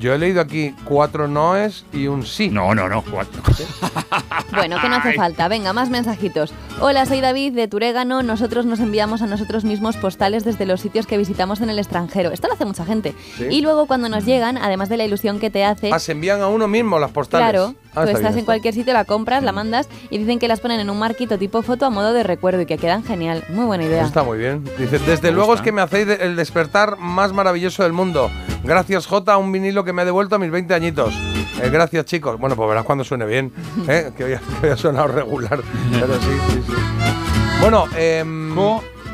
yo 0.00 0.14
he 0.14 0.18
leído 0.18 0.40
aquí 0.40 0.74
cuatro 0.84 1.28
noes 1.28 1.84
y 1.92 2.06
un 2.06 2.24
sí. 2.24 2.48
No, 2.48 2.74
no, 2.74 2.88
no. 2.88 3.02
Cuatro. 3.02 3.42
Bueno, 4.52 4.78
que 4.82 4.88
no 4.90 4.96
hace 4.96 5.14
falta. 5.14 5.48
Venga, 5.48 5.72
más 5.72 5.88
mensajitos. 5.88 6.52
Hola, 6.78 7.06
soy 7.06 7.22
David 7.22 7.54
de 7.54 7.68
Turégano. 7.68 8.22
Nosotros 8.22 8.66
nos 8.66 8.80
enviamos 8.80 9.22
a 9.22 9.26
nosotros 9.26 9.64
mismos 9.64 9.96
postales 9.96 10.44
desde 10.44 10.66
los 10.66 10.82
sitios 10.82 11.06
que 11.06 11.16
visitamos 11.16 11.62
en 11.62 11.70
el 11.70 11.78
extranjero. 11.78 12.32
Esto 12.32 12.48
lo 12.48 12.54
hace 12.54 12.66
mucha 12.66 12.84
gente. 12.84 13.14
Sí. 13.38 13.46
Y 13.50 13.62
luego 13.62 13.86
cuando 13.86 14.10
nos 14.10 14.26
llegan, 14.26 14.58
además 14.58 14.90
de 14.90 14.98
la 14.98 15.04
ilusión 15.06 15.40
que 15.40 15.48
te 15.48 15.64
hace, 15.64 15.90
Ah, 15.90 15.98
se 15.98 16.12
envían 16.12 16.42
a 16.42 16.48
uno 16.48 16.68
mismo 16.68 16.98
las 16.98 17.12
postales. 17.12 17.50
Claro, 17.50 17.74
Ah, 17.94 18.02
tú 18.04 18.08
está 18.08 18.12
estás 18.12 18.32
bien 18.34 18.38
en 18.40 18.44
cualquier 18.46 18.74
sitio, 18.74 18.94
la 18.94 19.04
compras, 19.04 19.42
la 19.42 19.52
mandas 19.52 19.88
y 20.08 20.16
dicen 20.16 20.38
que 20.38 20.48
las 20.48 20.60
ponen 20.60 20.80
en 20.80 20.88
un 20.88 20.98
marquito 20.98 21.38
tipo 21.38 21.60
foto 21.62 21.84
a 21.84 21.90
modo 21.90 22.14
de 22.14 22.22
recuerdo 22.22 22.62
y 22.62 22.66
que 22.66 22.78
quedan 22.92 23.04
genial. 23.04 23.44
Muy 23.48 23.64
buena 23.64 23.84
idea. 23.84 24.04
Está 24.04 24.22
muy 24.22 24.36
bien. 24.38 24.64
Dice, 24.78 24.98
desde 24.98 25.28
Me 25.28 25.32
luego 25.32 25.46
gusta. 25.52 25.62
es 25.62 25.64
que 25.64 25.72
me 25.72 25.80
hacéis 25.80 26.08
el 26.20 26.36
despertar 26.36 26.98
más 26.98 27.32
maravilloso 27.32 27.82
del 27.84 27.92
mundo. 27.92 28.30
Gracias, 28.64 29.06
J, 29.06 29.32
a 29.32 29.38
un 29.38 29.50
vinilo 29.50 29.82
que 29.84 29.92
me 29.94 30.02
ha 30.02 30.04
devuelto 30.04 30.36
a 30.36 30.38
mis 30.38 30.50
20 30.50 30.74
añitos. 30.74 31.14
Eh, 31.62 31.70
gracias, 31.70 32.04
chicos. 32.04 32.38
Bueno, 32.38 32.54
pues 32.54 32.68
verás 32.68 32.84
cuando 32.84 33.02
suene 33.04 33.24
bien. 33.24 33.50
¿eh? 33.88 34.10
que, 34.16 34.24
hoy, 34.24 34.36
que 34.60 34.66
hoy 34.66 34.72
ha 34.72 34.76
sonado 34.76 35.08
regular. 35.08 35.60
Pero 35.92 36.14
sí, 36.20 36.30
sí, 36.50 36.62
sí. 36.66 36.72
Bueno, 37.60 37.86
eh, 37.96 38.24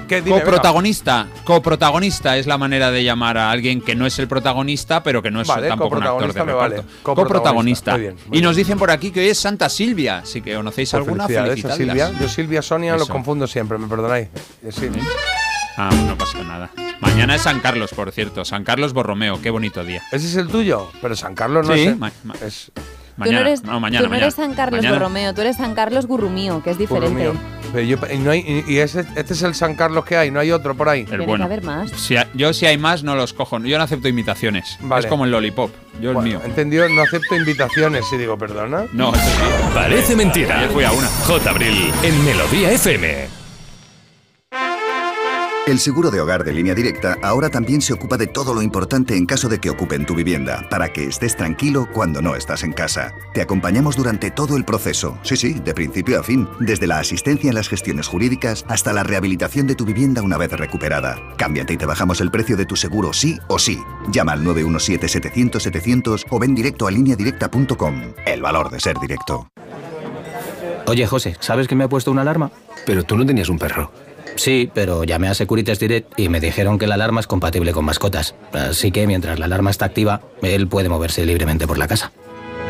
¿qué? 0.08 0.16
Dime, 0.22 0.36
venga. 0.36 0.44
Coprotagonista. 0.44 1.26
Coprotagonista 1.44 2.36
es 2.36 2.46
la 2.48 2.58
manera 2.58 2.90
de 2.90 3.04
llamar 3.04 3.38
a 3.38 3.50
alguien 3.50 3.80
que 3.80 3.94
no 3.94 4.06
es 4.06 4.18
el 4.18 4.26
protagonista, 4.26 5.02
pero 5.04 5.22
que 5.22 5.30
no 5.30 5.40
es 5.40 5.46
Vale, 5.48 5.68
tampoco 5.68 5.96
un 5.96 6.02
actor 6.02 6.20
de 6.20 6.26
coprotagonista 6.40 6.44
me 6.44 6.52
vale. 6.52 6.76
reparto. 6.78 7.02
Coprotagonista. 7.04 7.92
Coprotagonista. 7.92 7.92
Muy 7.92 8.00
bien, 8.00 8.16
muy 8.26 8.38
y 8.38 8.42
nos 8.42 8.56
dicen 8.56 8.78
por 8.78 8.90
aquí 8.90 9.10
que 9.12 9.20
hoy 9.20 9.28
es 9.28 9.38
Santa 9.38 9.68
Silvia. 9.68 10.22
Si 10.24 10.40
que 10.40 10.54
conocéis 10.56 10.90
Pues 10.90 11.00
alguna, 11.00 11.24
felicidades 11.28 11.64
a 11.64 11.68
felicitadlas. 11.68 12.08
Silvia. 12.08 12.20
Yo 12.20 12.28
Silvia 12.28 12.62
Sonia 12.62 12.96
lo 12.96 13.04
Eso. 13.04 13.12
confundo 13.12 13.46
siempre, 13.46 13.78
me 13.78 13.86
perdonáis. 13.86 14.28
Eh, 14.64 14.72
sí. 14.72 14.88
Ah, 15.76 15.90
no 16.08 16.18
pasa 16.18 16.38
nada. 16.42 16.70
Mañana 17.00 17.36
es 17.36 17.42
San 17.42 17.60
Carlos, 17.60 17.90
por 17.94 18.10
cierto. 18.10 18.44
San 18.44 18.64
Carlos 18.64 18.92
Borromeo. 18.92 19.40
Qué 19.40 19.50
bonito 19.50 19.84
día. 19.84 20.02
¿Ese 20.10 20.26
es 20.26 20.34
el 20.34 20.48
tuyo? 20.48 20.90
Pero 21.00 21.14
San 21.14 21.34
Carlos 21.36 21.68
no 21.68 21.74
Sí, 21.74 21.82
es, 21.82 21.88
el- 21.88 22.82
ma- 23.18 23.24
es 23.26 23.28
tú 23.28 23.30
Mañana. 23.30 23.40
no 23.40 23.46
eres, 23.48 23.62
no, 23.64 23.80
mañana, 23.80 23.98
tú 23.98 24.04
no 24.04 24.10
mañana. 24.10 24.26
eres 24.26 24.34
San 24.34 24.54
Carlos 24.54 24.78
Mañana. 24.80 24.94
Borromeo, 24.98 25.34
tú 25.34 25.40
eres 25.42 25.56
San 25.56 25.74
Carlos 25.74 26.06
Gurrumío, 26.06 26.62
que 26.62 26.70
es 26.70 26.78
diferente. 26.78 27.32
Pero 27.72 27.84
yo- 27.84 27.98
y 28.10 28.16
no 28.18 28.30
hay- 28.30 28.64
y- 28.66 28.78
ese- 28.78 29.04
este 29.14 29.34
es 29.34 29.42
el 29.42 29.54
San 29.54 29.74
Carlos 29.74 30.04
que 30.06 30.16
hay, 30.16 30.30
no 30.30 30.40
hay 30.40 30.50
otro 30.52 30.74
por 30.74 30.88
ahí. 30.88 31.00
El 31.00 31.06
Tiene 31.08 31.26
bueno. 31.26 31.46
que 31.46 31.52
haber 31.52 31.64
más. 31.64 31.90
Si 31.90 32.16
ha- 32.16 32.28
yo 32.32 32.54
si 32.54 32.64
hay 32.64 32.78
más 32.78 33.02
no 33.02 33.14
los 33.14 33.34
cojo. 33.34 33.58
Yo 33.58 33.76
no 33.76 33.84
acepto 33.84 34.08
imitaciones. 34.08 34.78
Vale. 34.80 35.00
Es 35.04 35.06
como 35.10 35.24
el 35.26 35.30
lollipop. 35.30 35.70
Yo 36.00 36.10
el 36.10 36.14
Bueno, 36.14 36.28
mío. 36.38 36.40
entendido, 36.44 36.88
no 36.88 37.02
acepto 37.02 37.34
invitaciones. 37.36 38.04
Y 38.12 38.16
digo, 38.16 38.38
perdona. 38.38 38.84
No, 38.92 39.12
eso 39.12 39.20
sí. 39.22 39.42
Parece 39.74 40.16
mentira. 40.16 40.58
Ayer 40.60 40.70
fui 40.70 40.84
a 40.84 40.92
una. 40.92 41.08
J. 41.08 41.50
Abril 41.50 41.92
en 42.02 42.24
Melodía 42.24 42.70
FM. 42.72 43.26
El 45.68 45.78
seguro 45.80 46.10
de 46.10 46.18
hogar 46.18 46.44
de 46.44 46.54
línea 46.54 46.74
directa 46.74 47.18
ahora 47.22 47.50
también 47.50 47.82
se 47.82 47.92
ocupa 47.92 48.16
de 48.16 48.26
todo 48.26 48.54
lo 48.54 48.62
importante 48.62 49.14
en 49.14 49.26
caso 49.26 49.50
de 49.50 49.58
que 49.58 49.68
ocupen 49.68 50.06
tu 50.06 50.14
vivienda, 50.14 50.66
para 50.70 50.90
que 50.94 51.04
estés 51.04 51.36
tranquilo 51.36 51.86
cuando 51.92 52.22
no 52.22 52.34
estás 52.36 52.62
en 52.62 52.72
casa. 52.72 53.12
Te 53.34 53.42
acompañamos 53.42 53.94
durante 53.94 54.30
todo 54.30 54.56
el 54.56 54.64
proceso, 54.64 55.18
sí, 55.20 55.36
sí, 55.36 55.52
de 55.52 55.74
principio 55.74 56.20
a 56.20 56.22
fin, 56.22 56.48
desde 56.58 56.86
la 56.86 57.00
asistencia 57.00 57.50
en 57.50 57.54
las 57.54 57.68
gestiones 57.68 58.08
jurídicas 58.08 58.64
hasta 58.66 58.94
la 58.94 59.02
rehabilitación 59.02 59.66
de 59.66 59.74
tu 59.74 59.84
vivienda 59.84 60.22
una 60.22 60.38
vez 60.38 60.52
recuperada. 60.52 61.20
Cámbiate 61.36 61.74
y 61.74 61.76
te 61.76 61.84
bajamos 61.84 62.22
el 62.22 62.30
precio 62.30 62.56
de 62.56 62.64
tu 62.64 62.74
seguro 62.74 63.12
sí 63.12 63.38
o 63.48 63.58
sí. 63.58 63.78
Llama 64.10 64.32
al 64.32 64.44
917-700-700 64.44 66.24
o 66.30 66.38
ven 66.38 66.54
directo 66.54 66.86
a 66.86 66.90
lineadirecta.com. 66.90 68.14
El 68.24 68.40
valor 68.40 68.70
de 68.70 68.80
ser 68.80 68.98
directo. 68.98 69.50
Oye, 70.86 71.06
José, 71.06 71.36
¿sabes 71.40 71.68
que 71.68 71.74
me 71.74 71.84
ha 71.84 71.88
puesto 71.90 72.10
una 72.10 72.22
alarma? 72.22 72.50
Pero 72.86 73.02
tú 73.02 73.18
no 73.18 73.26
tenías 73.26 73.50
un 73.50 73.58
perro. 73.58 73.92
Sí, 74.38 74.70
pero 74.72 75.04
llamé 75.04 75.28
a 75.28 75.34
Securitas 75.34 75.78
Direct 75.78 76.18
y 76.18 76.28
me 76.28 76.40
dijeron 76.40 76.78
que 76.78 76.86
la 76.86 76.94
alarma 76.94 77.20
es 77.20 77.26
compatible 77.26 77.72
con 77.72 77.84
mascotas. 77.84 78.34
Así 78.52 78.90
que 78.92 79.06
mientras 79.06 79.38
la 79.38 79.44
alarma 79.46 79.70
está 79.70 79.84
activa, 79.84 80.22
él 80.42 80.68
puede 80.68 80.88
moverse 80.88 81.26
libremente 81.26 81.66
por 81.66 81.76
la 81.76 81.88
casa. 81.88 82.12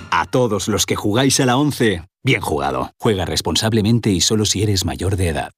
A 0.10 0.26
todos 0.26 0.70
los 0.70 0.86
que 0.86 0.96
jugáis 0.96 1.40
a 1.42 1.46
la 1.46 1.58
11, 1.58 2.02
bien 2.24 2.42
jugado. 2.42 2.92
Juega 2.98 3.26
responsablemente 3.26 4.10
y 4.10 4.22
solo 4.22 4.46
si 4.46 4.64
eres 4.64 4.86
mayor 4.86 5.18
de 5.18 5.28
edad. 5.28 5.52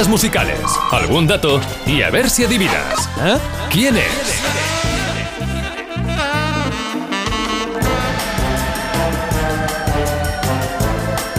Pistas 0.00 0.08
musicales, 0.08 0.60
algún 0.92 1.26
dato 1.26 1.60
y 1.84 2.00
a 2.00 2.08
ver 2.08 2.30
si 2.30 2.42
adivinas. 2.42 3.06
¿Eh? 3.22 3.36
¿Quién 3.70 3.98
es? 3.98 4.42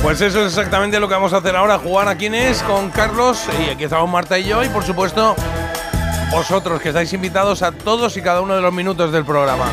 Pues 0.03 0.22
eso 0.22 0.41
es 0.41 0.48
exactamente 0.49 0.99
lo 0.99 1.07
que 1.07 1.15
vamos 1.15 1.33
a 1.33 1.38
hacer 1.38 1.56
ahora, 1.56 1.80
jugar 1.80 2.07
a 2.07 2.15
quién 2.15 2.35
es 2.35 2.61
con 2.61 2.91
Carlos 2.91 3.45
y 3.65 3.72
aquí 3.72 3.85
estamos 3.85 4.07
Marta 4.07 4.38
y 4.38 4.43
yo 4.43 4.64
y 4.64 4.69
por 4.69 4.83
supuesto 4.83 5.35
vosotros 6.30 6.80
que 6.81 6.90
estáis 6.90 7.11
invitados 7.14 7.64
a 7.64 7.72
todos 7.72 8.15
y 8.17 8.22
cada 8.22 8.41
uno 8.41 8.56
de 8.56 8.61
los 8.61 8.73
minutos 8.73 9.11
del 9.11 9.25
programa. 9.25 9.65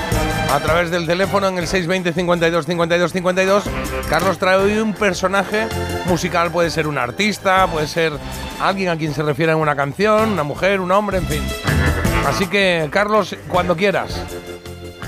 A 0.50 0.60
través 0.60 0.90
del 0.90 1.06
teléfono 1.06 1.48
en 1.48 1.58
el 1.58 1.66
620 1.66 2.12
52 2.12 2.66
52 2.66 3.12
52 3.12 3.64
Carlos 4.08 4.38
trae 4.38 4.56
hoy 4.56 4.78
un 4.78 4.94
personaje 4.94 5.68
musical, 6.06 6.50
puede 6.50 6.70
ser 6.70 6.86
un 6.86 6.96
artista, 6.96 7.66
puede 7.66 7.86
ser 7.86 8.12
alguien 8.60 8.88
a 8.88 8.96
quien 8.96 9.12
se 9.14 9.22
refiere 9.22 9.52
en 9.52 9.58
una 9.58 9.76
canción, 9.76 10.30
una 10.30 10.42
mujer, 10.42 10.80
un 10.80 10.90
hombre, 10.90 11.18
en 11.18 11.26
fin. 11.26 11.42
Así 12.26 12.46
que 12.46 12.88
Carlos, 12.90 13.36
cuando 13.48 13.76
quieras. 13.76 14.18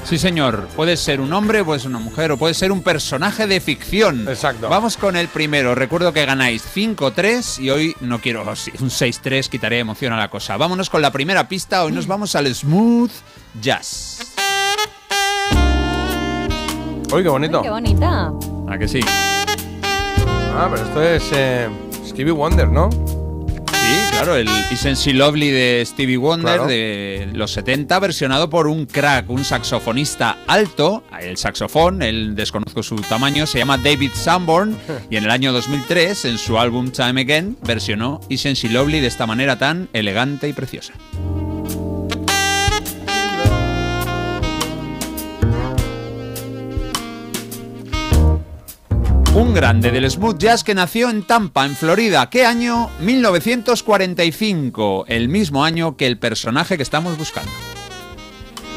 Sí, 0.05 0.19
señor. 0.19 0.67
Puede 0.75 0.97
ser 0.97 1.21
un 1.21 1.33
hombre, 1.33 1.63
puede 1.63 1.81
ser 1.81 1.91
una 1.91 1.99
mujer 1.99 2.33
o 2.33 2.37
puede 2.37 2.55
ser 2.55 2.73
un 2.73 2.83
personaje 2.83 3.47
de 3.47 3.61
ficción. 3.61 4.29
Exacto. 4.29 4.69
Vamos 4.69 4.97
con 4.97 5.17
el 5.17 5.29
primero. 5.29 5.75
Recuerdo 5.75 6.13
que 6.13 6.25
ganáis 6.27 6.65
5-3 6.75 7.61
y 7.61 7.71
hoy 7.71 7.95
no 8.01 8.21
quiero 8.21 8.43
un 8.43 8.91
6-3, 8.91 9.49
quitaré 9.49 9.79
emoción 9.79 10.13
a 10.13 10.19
la 10.19 10.29
cosa. 10.29 10.57
Vámonos 10.57 10.91
con 10.91 11.01
la 11.01 11.13
primera 11.13 11.49
pista. 11.49 11.85
Hoy 11.85 11.93
nos 11.93 12.07
vamos 12.07 12.35
al 12.35 12.53
smooth 12.53 13.13
jazz. 13.61 14.30
Uy, 17.13 17.23
qué 17.23 17.29
bonito. 17.29 17.63
Qué 17.63 17.71
bonita. 17.71 18.33
¿A 18.69 18.79
que 18.79 18.87
sí? 18.87 19.01
Ah, 20.55 20.69
pero 20.71 20.83
esto 20.87 21.03
es 21.03 21.31
eh, 21.35 21.69
Stevie 22.07 22.33
Wonder, 22.33 22.69
¿no? 22.69 22.89
Sí, 22.91 23.97
claro, 24.13 24.37
el 24.37 24.49
Isn't 24.71 24.97
She 24.97 25.13
Lovely 25.15 25.51
de 25.51 25.83
Stevie 25.85 26.17
Wonder 26.19 26.45
Claro. 26.57 26.67
de 26.69 27.29
los 27.33 27.51
70, 27.53 27.99
versionado 27.99 28.49
por 28.49 28.69
un 28.69 28.87
crack, 28.87 29.29
un 29.31 29.45
saxofonista 29.45 30.39
alto. 30.47 31.03
El 31.21 31.37
saxofón, 31.37 32.03
él 32.03 32.37
desconozco 32.37 32.83
su 32.85 32.97
tamaño, 32.97 33.47
se 33.47 33.59
llama 33.59 33.79
David 33.79 34.11
Sanborn 34.15 34.77
y 35.11 35.17
en 35.17 35.25
el 35.25 35.31
año 35.31 35.53
2003, 35.53 36.25
en 36.27 36.39
su 36.39 36.59
álbum 36.59 36.91
Time 36.91 37.23
Again, 37.23 37.57
versionó 37.67 38.21
Isn't 38.29 38.57
She 38.57 38.69
Lovely 38.69 39.01
de 39.01 39.09
esta 39.09 39.27
manera 39.27 39.59
tan 39.59 39.89
elegante 39.93 40.47
y 40.49 40.53
preciosa. 40.53 40.93
Un 49.41 49.55
grande 49.55 49.91
del 49.91 50.09
smooth 50.11 50.37
jazz 50.39 50.63
que 50.63 50.75
nació 50.75 51.09
en 51.09 51.23
Tampa, 51.23 51.65
en 51.65 51.75
Florida. 51.75 52.29
¿Qué 52.29 52.45
año? 52.45 52.91
1945, 53.01 55.07
el 55.09 55.31
mismo 55.31 55.65
año 55.65 55.97
que 55.97 56.07
el 56.07 56.19
personaje 56.19 56.77
que 56.77 56.83
estamos 56.83 57.17
buscando. 57.17 57.51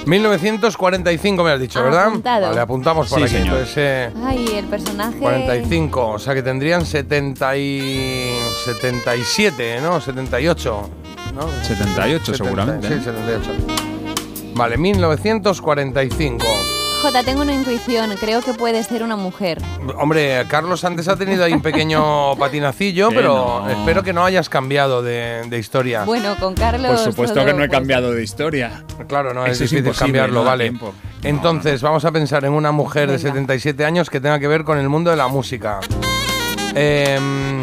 1945 0.06 1.44
me 1.44 1.52
has 1.52 1.60
dicho, 1.60 1.84
¿verdad? 1.84 2.08
Apuntado. 2.08 2.48
Vale, 2.48 2.60
apuntamos 2.62 3.10
por 3.10 3.18
Sí, 3.20 3.26
aquí. 3.26 3.34
señor. 3.34 3.58
Entonces, 3.58 3.76
eh, 3.78 4.10
Ay, 4.26 4.46
el 4.56 4.66
personaje. 4.66 5.18
45, 5.20 6.08
o 6.12 6.20
sea 6.20 6.34
que 6.34 6.42
tendrían 6.44 6.86
70 6.86 7.58
y 7.58 8.34
77, 8.64 9.82
¿no? 9.82 10.00
78, 10.00 10.90
¿no? 11.36 11.42
78 11.64 12.34
seguramente, 12.36 12.88
Sí, 12.88 12.94
¿no? 12.96 13.04
78. 13.04 13.50
Vale, 14.56 14.78
1945. 14.78 16.46
Jota, 17.04 17.22
tengo 17.22 17.42
una 17.42 17.54
intuición. 17.54 18.16
Creo 18.18 18.42
que 18.42 18.54
puede 18.54 18.82
ser 18.82 19.04
una 19.04 19.18
mujer. 19.18 19.58
Hombre, 19.98 20.46
Carlos 20.48 20.86
antes 20.86 21.10
ha 21.10 21.18
tenido 21.18 21.44
ahí 21.44 21.52
un 21.52 21.62
pequeño 21.62 22.34
patinacillo, 22.40 23.10
pero 23.10 23.62
no. 23.66 23.70
espero 23.70 24.04
que 24.04 24.14
no 24.14 24.24
hayas 24.24 24.48
cambiado 24.48 25.04
de, 25.04 25.42
de 25.50 25.60
historia. 25.60 26.06
Bueno, 26.06 26.38
con 26.40 26.54
Carlos. 26.54 26.92
Por 26.92 27.00
supuesto 27.00 27.36
todo, 27.36 27.46
que 27.46 27.52
no 27.52 27.62
he 27.62 27.68
pues, 27.68 27.78
cambiado 27.78 28.14
de 28.14 28.24
historia. 28.24 28.86
Claro, 29.10 29.34
no, 29.34 29.46
es 29.46 29.52
Eso 29.60 29.66
es 29.66 29.72
difícil 29.72 29.94
cambiarlo, 30.00 30.44
no 30.44 30.46
vale. 30.46 30.64
tiempo. 30.64 30.94
Entonces, 31.24 31.82
vamos 31.82 32.06
a 32.06 32.12
pensar 32.14 32.46
en 32.46 32.54
una 32.54 32.72
mujer 32.72 33.12
de 33.12 33.18
Venga. 33.18 33.32
77 33.32 33.84
años 33.84 34.10
que 34.10 34.22
tenga 34.22 34.40
que 34.40 34.48
ver 34.48 34.64
con 34.64 34.78
el 34.78 34.88
mundo 34.88 35.12
de 35.12 35.18
la 35.18 35.28
música. 35.28 35.82
Em, 36.74 37.60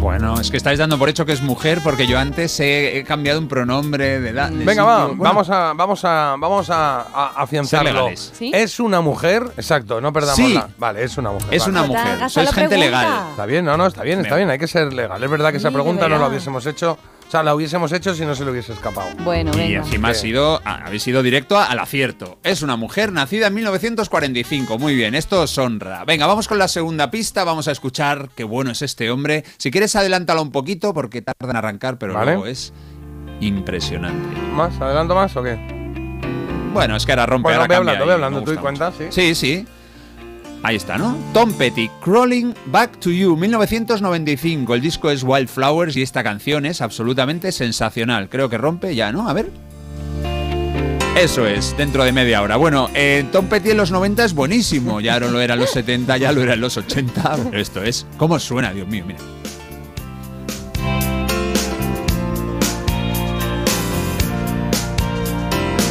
Bueno, 0.00 0.40
es 0.40 0.50
que 0.50 0.56
estáis 0.56 0.78
dando 0.78 0.96
por 0.98 1.08
hecho 1.08 1.26
que 1.26 1.32
es 1.32 1.42
mujer 1.42 1.80
porque 1.82 2.06
yo 2.06 2.18
antes 2.18 2.58
he, 2.60 2.98
he 2.98 3.04
cambiado 3.04 3.40
un 3.40 3.48
pronombre 3.48 4.20
de 4.20 4.30
edad. 4.30 4.50
venga, 4.52 4.84
va. 4.84 5.06
Bueno, 5.06 5.22
vamos 5.22 5.50
a, 5.50 5.72
vamos 5.74 6.04
a, 6.04 6.36
vamos 6.38 6.70
a, 6.70 7.00
a 7.02 7.26
afianzarlo. 7.42 7.90
legales. 7.90 8.32
¿Sí? 8.34 8.52
Es 8.54 8.78
una 8.78 9.00
mujer, 9.00 9.42
exacto, 9.56 10.00
no 10.00 10.12
perdamos 10.12 10.36
Sí. 10.36 10.54
la. 10.54 10.68
Vale, 10.78 11.02
es 11.02 11.18
una 11.18 11.32
mujer. 11.32 11.48
Es 11.52 11.62
vale. 11.66 11.72
una 11.72 11.82
mujer. 11.86 12.30
Sois 12.30 12.48
gente 12.52 12.76
pregunta. 12.76 12.76
legal. 13.02 13.26
Está 13.30 13.46
bien, 13.46 13.64
no, 13.64 13.76
no, 13.76 13.86
está 13.86 14.02
bien, 14.02 14.20
está 14.20 14.36
bien, 14.36 14.48
hay 14.50 14.58
que 14.58 14.68
ser 14.68 14.92
legal. 14.92 15.22
Es 15.22 15.30
verdad 15.30 15.50
que 15.50 15.56
esa 15.58 15.70
pregunta 15.72 16.02
no 16.04 16.10
la 16.10 16.14
verdad. 16.16 16.30
hubiésemos 16.30 16.64
hecho, 16.66 16.96
o 17.28 17.30
sea, 17.30 17.42
la 17.42 17.54
hubiésemos 17.54 17.92
hecho 17.92 18.14
si 18.14 18.24
no 18.24 18.34
se 18.34 18.44
le 18.44 18.50
hubiese 18.50 18.72
escapado. 18.72 19.10
Bueno, 19.22 19.50
Y 19.54 19.58
venga. 19.58 19.78
encima 19.80 20.08
ha 20.08 20.14
sido, 20.14 20.62
ha- 20.64 20.86
habéis 20.86 21.02
sido 21.02 21.22
directo 21.22 21.58
al 21.58 21.78
acierto. 21.78 22.38
Es 22.42 22.62
una 22.62 22.76
mujer 22.76 23.12
nacida 23.12 23.48
en 23.48 23.54
1945. 23.54 24.78
Muy 24.78 24.94
bien, 24.94 25.14
esto 25.14 25.42
os 25.42 25.58
honra. 25.58 26.04
Venga, 26.06 26.26
vamos 26.26 26.48
con 26.48 26.58
la 26.58 26.68
segunda 26.68 27.10
pista. 27.10 27.44
Vamos 27.44 27.68
a 27.68 27.72
escuchar 27.72 28.30
qué 28.34 28.44
bueno 28.44 28.70
es 28.70 28.80
este 28.82 29.10
hombre. 29.10 29.44
Si 29.58 29.70
quieres, 29.70 29.94
adelántalo 29.94 30.40
un 30.42 30.50
poquito 30.52 30.94
porque 30.94 31.20
tarda 31.22 31.50
en 31.50 31.56
arrancar, 31.56 31.98
pero 31.98 32.14
Vale. 32.14 32.32
luego 32.32 32.46
es 32.46 32.72
impresionante. 33.40 34.36
¿Más? 34.52 34.80
¿Adelanto 34.80 35.14
más 35.14 35.36
o 35.36 35.42
qué? 35.42 35.56
Bueno, 36.72 36.96
es 36.96 37.04
que 37.06 37.12
ahora 37.12 37.26
rompe. 37.26 37.44
Bueno, 37.48 37.60
ahora 37.62 37.78
voy 37.78 37.86
cambia 37.86 38.14
hablando, 38.14 38.40
me 38.40 38.44
tú 38.44 38.52
y 38.52 38.54
gusta 38.54 38.62
cuenta, 38.62 38.92
sí. 38.92 39.04
Sí, 39.10 39.34
sí. 39.34 39.66
Ahí 40.62 40.76
está, 40.76 40.98
¿no? 40.98 41.16
Tom 41.32 41.52
Petty, 41.52 41.88
Crawling 42.02 42.52
Back 42.66 42.98
to 42.98 43.10
You, 43.10 43.36
1995. 43.36 44.74
El 44.74 44.80
disco 44.80 45.10
es 45.10 45.22
Wildflowers 45.22 45.96
y 45.96 46.02
esta 46.02 46.24
canción 46.24 46.66
es 46.66 46.80
absolutamente 46.80 47.52
sensacional. 47.52 48.28
Creo 48.28 48.48
que 48.48 48.58
rompe 48.58 48.94
ya, 48.94 49.12
¿no? 49.12 49.28
A 49.28 49.32
ver. 49.32 49.50
Eso 51.16 51.46
es, 51.46 51.76
dentro 51.76 52.04
de 52.04 52.12
media 52.12 52.42
hora. 52.42 52.56
Bueno, 52.56 52.90
eh, 52.94 53.24
Tom 53.32 53.46
Petty 53.46 53.70
en 53.70 53.76
los 53.76 53.90
90 53.90 54.24
es 54.24 54.34
buenísimo. 54.34 55.00
Ya 55.00 55.18
no 55.18 55.28
lo 55.28 55.40
era 55.40 55.54
en 55.54 55.60
los 55.60 55.70
70, 55.70 56.16
ya 56.16 56.32
lo 56.32 56.42
era 56.42 56.54
en 56.54 56.60
los 56.60 56.76
80. 56.76 57.36
Pero 57.44 57.60
esto 57.60 57.82
es. 57.82 58.06
¿Cómo 58.16 58.38
suena, 58.38 58.72
Dios 58.72 58.86
mío? 58.88 59.04
Mira. 59.06 59.18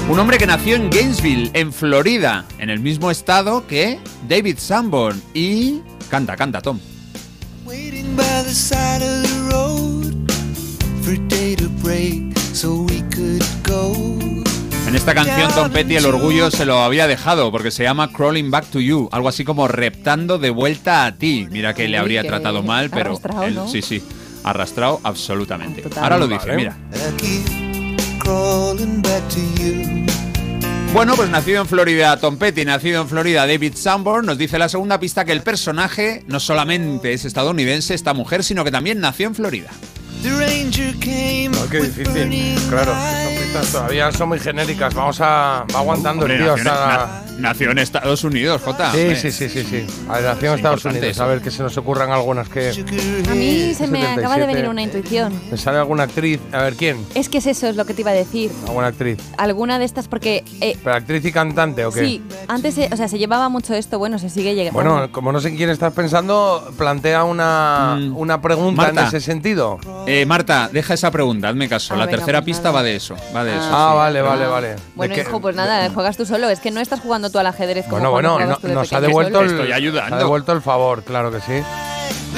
Un 0.09 0.19
hombre 0.19 0.37
que 0.37 0.47
nació 0.47 0.77
en 0.77 0.89
Gainesville, 0.89 1.51
en 1.53 1.73
Florida, 1.73 2.45
en 2.59 2.69
el 2.69 2.79
mismo 2.79 3.11
estado 3.11 3.67
que 3.67 3.99
David 4.27 4.57
Sanborn. 4.57 5.21
Y. 5.33 5.81
Canta, 6.09 6.35
canta, 6.35 6.61
Tom. 6.61 6.79
Waiting 7.65 8.15
by 8.15 8.23
the 8.43 8.53
side 8.53 9.01
of 9.03 9.23
the 9.23 9.51
road 9.51 10.31
for 11.03 11.13
a 11.13 11.27
day 11.27 11.55
to 11.55 11.67
break 11.83 12.37
so 12.53 12.81
we 12.83 13.01
could 13.15 13.43
go. 13.67 13.93
En 14.87 14.95
esta 14.95 15.13
canción 15.13 15.51
Tom 15.53 15.69
Petty 15.69 15.97
el 15.97 16.05
orgullo 16.05 16.49
se 16.49 16.65
lo 16.65 16.79
había 16.79 17.07
dejado 17.07 17.51
porque 17.51 17.71
se 17.71 17.83
llama 17.83 18.09
Crawling 18.13 18.49
Back 18.49 18.67
to 18.67 18.79
You, 18.79 19.09
algo 19.11 19.27
así 19.27 19.43
como 19.43 19.67
reptando 19.67 20.39
de 20.39 20.49
vuelta 20.49 21.05
a 21.05 21.15
ti. 21.15 21.45
Mira 21.51 21.73
que 21.73 21.89
le 21.89 21.97
habría 21.97 22.23
tratado 22.23 22.63
mal, 22.63 22.89
pero 22.89 23.19
él- 23.43 23.55
¿no? 23.55 23.67
sí, 23.67 23.81
sí, 23.81 24.01
arrastrado 24.45 25.01
absolutamente. 25.03 25.81
Total. 25.81 26.03
Ahora 26.03 26.17
lo 26.17 26.27
dice, 26.27 26.55
mira. 26.55 26.77
Bueno, 30.93 31.15
pues 31.15 31.29
nacido 31.29 31.61
en 31.61 31.67
Florida 31.67 32.17
Tom 32.17 32.37
Petty, 32.37 32.65
nacido 32.65 33.01
en 33.01 33.07
Florida 33.07 33.45
David 33.45 33.73
Sanborn, 33.75 34.25
nos 34.25 34.37
dice 34.37 34.57
la 34.57 34.67
segunda 34.67 34.99
pista 34.99 35.25
que 35.25 35.31
el 35.31 35.41
personaje 35.41 36.23
no 36.27 36.39
solamente 36.39 37.13
es 37.13 37.23
estadounidense, 37.25 37.93
esta 37.93 38.13
mujer, 38.13 38.43
sino 38.43 38.63
que 38.63 38.71
también 38.71 38.99
nació 38.99 39.27
en 39.27 39.35
Florida. 39.35 39.69
The 40.23 40.31
ranger 40.31 40.95
came 40.99 41.49
No, 41.49 41.69
qué 41.69 41.81
difícil. 41.81 42.57
Claro, 42.69 42.91
son 42.93 43.35
pistas 43.43 43.71
todavía 43.71 44.11
son 44.11 44.29
muy 44.29 44.39
genéricas. 44.39 44.93
Vamos 44.95 45.21
a. 45.21 45.65
Va 45.73 45.79
aguantando 45.79 46.25
el 46.25 46.37
tío 46.39 46.53
hasta. 46.53 47.26
Na- 47.37 47.49
nació 47.49 47.71
en 47.71 47.77
Estados 47.79 48.23
Unidos, 48.23 48.61
Jota. 48.63 48.91
Sí, 48.91 49.15
sí, 49.15 49.31
sí, 49.31 49.49
sí, 49.49 49.63
sí. 49.63 49.85
A 50.09 50.15
ver, 50.15 50.23
nació 50.25 50.47
en 50.49 50.53
Es 50.53 50.57
Estados 50.59 50.85
Unidos. 50.85 51.07
eso. 51.07 51.23
A 51.23 51.27
ver 51.27 51.41
que 51.41 51.51
se 51.51 51.63
nos 51.63 51.77
ocurran 51.77 52.11
algunas 52.11 52.49
que. 52.49 52.69
A 52.69 53.33
mí 53.35 53.73
se 53.73 53.87
me 53.87 54.01
acaba 54.05 54.35
de 54.35 54.41
77. 54.41 54.47
venir 54.47 54.69
una 54.69 54.81
intuición. 54.81 55.33
Me 55.51 55.57
sale 55.57 55.77
alguna 55.77 56.03
actriz. 56.03 56.39
A 56.51 56.61
ver, 56.63 56.75
¿quién? 56.75 57.05
Es 57.15 57.29
que 57.29 57.37
es 57.39 57.45
eso, 57.47 57.67
es 57.67 57.75
lo 57.75 57.85
que 57.85 57.93
te 57.93 58.01
iba 58.01 58.11
a 58.11 58.15
decir. 58.15 58.51
¿Alguna 58.67 58.87
actriz? 58.87 59.19
Alguna 59.37 59.79
de 59.79 59.85
estas, 59.85 60.07
porque. 60.07 60.43
eh, 60.61 60.77
¿Pero 60.83 60.95
actriz 60.95 61.23
y 61.25 61.31
cantante 61.31 61.85
o 61.85 61.91
qué? 61.91 61.99
sí, 62.01 62.21
antes, 62.47 62.75
se- 62.75 62.89
o 62.91 62.97
sea, 62.97 63.07
se 63.07 63.17
llevaba 63.17 63.49
mucho 63.49 63.73
esto, 63.73 63.97
bueno, 63.99 64.19
se 64.19 64.29
sigue 64.29 64.55
llegando. 64.55 64.73
Bueno, 64.81 65.11
como 65.11 65.31
no 65.31 65.39
sé 65.39 65.55
quién 65.55 65.69
estás 65.69 65.93
pensando, 65.93 66.71
plantea 66.77 67.23
una, 67.23 67.97
Mm. 67.99 68.17
una 68.17 68.41
pregunta 68.41 68.89
en 68.89 68.97
ese 68.99 69.19
sentido. 69.21 69.79
Eh, 70.05 70.25
Marta, 70.25 70.69
deja 70.71 70.93
esa 70.93 71.11
pregunta, 71.11 71.49
hazme 71.49 71.67
caso. 71.69 71.93
Ah, 71.93 71.97
la 71.97 72.05
venga, 72.05 72.17
tercera 72.17 72.39
pues 72.41 72.45
pista 72.45 72.63
nada. 72.69 72.75
va 72.75 72.83
de 72.83 72.95
eso. 72.95 73.15
Va 73.35 73.43
de 73.43 73.51
eso. 73.55 73.69
Ah, 73.71 73.89
sí. 73.91 73.97
vale, 73.97 74.21
vale, 74.21 74.45
vale. 74.47 74.75
Bueno, 74.95 75.15
hijo, 75.17 75.39
pues 75.41 75.55
nada, 75.55 75.89
juegas 75.89 76.17
tú 76.17 76.25
solo. 76.25 76.49
Es 76.49 76.59
que 76.59 76.71
no 76.71 76.79
estás 76.79 76.99
jugando 76.99 77.26
tú 77.29 77.39
al 77.39 77.47
ajedrez 77.47 77.85
como 77.85 78.09
Bueno, 78.09 78.33
bueno, 78.37 78.57
no- 78.63 78.69
nos 78.73 78.93
ha 78.93 79.01
devuelto 79.01 79.41
el, 79.41 79.51
Estoy 79.51 79.71
ayudando. 79.71 80.15
ha 80.15 80.19
devuelto 80.19 80.51
el 80.53 80.61
favor, 80.61 81.03
claro 81.03 81.31
que 81.31 81.39
sí. 81.41 81.63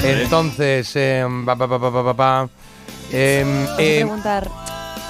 Entonces, 0.02 0.90
em, 0.96 1.44
pa, 1.44 1.56
pa, 1.56 1.68
pa, 2.16 2.48
em, 3.12 3.66
preguntar. 3.76 4.48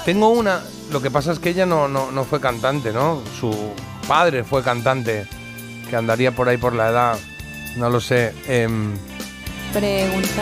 tengo 0.05 0.29
una. 0.29 0.61
Lo 0.91 1.01
que 1.01 1.09
pasa 1.09 1.31
es 1.31 1.39
que 1.39 1.49
ella 1.49 1.65
no, 1.65 1.87
no, 1.87 2.11
no 2.11 2.23
fue 2.25 2.41
cantante, 2.41 2.91
¿no? 2.91 3.21
Su 3.39 3.53
padre 4.07 4.43
fue 4.43 4.61
cantante, 4.63 5.25
que 5.89 5.95
andaría 5.95 6.31
por 6.33 6.49
ahí 6.49 6.57
por 6.57 6.73
la 6.73 6.89
edad. 6.89 7.17
No 7.77 7.89
lo 7.89 8.01
sé. 8.01 8.33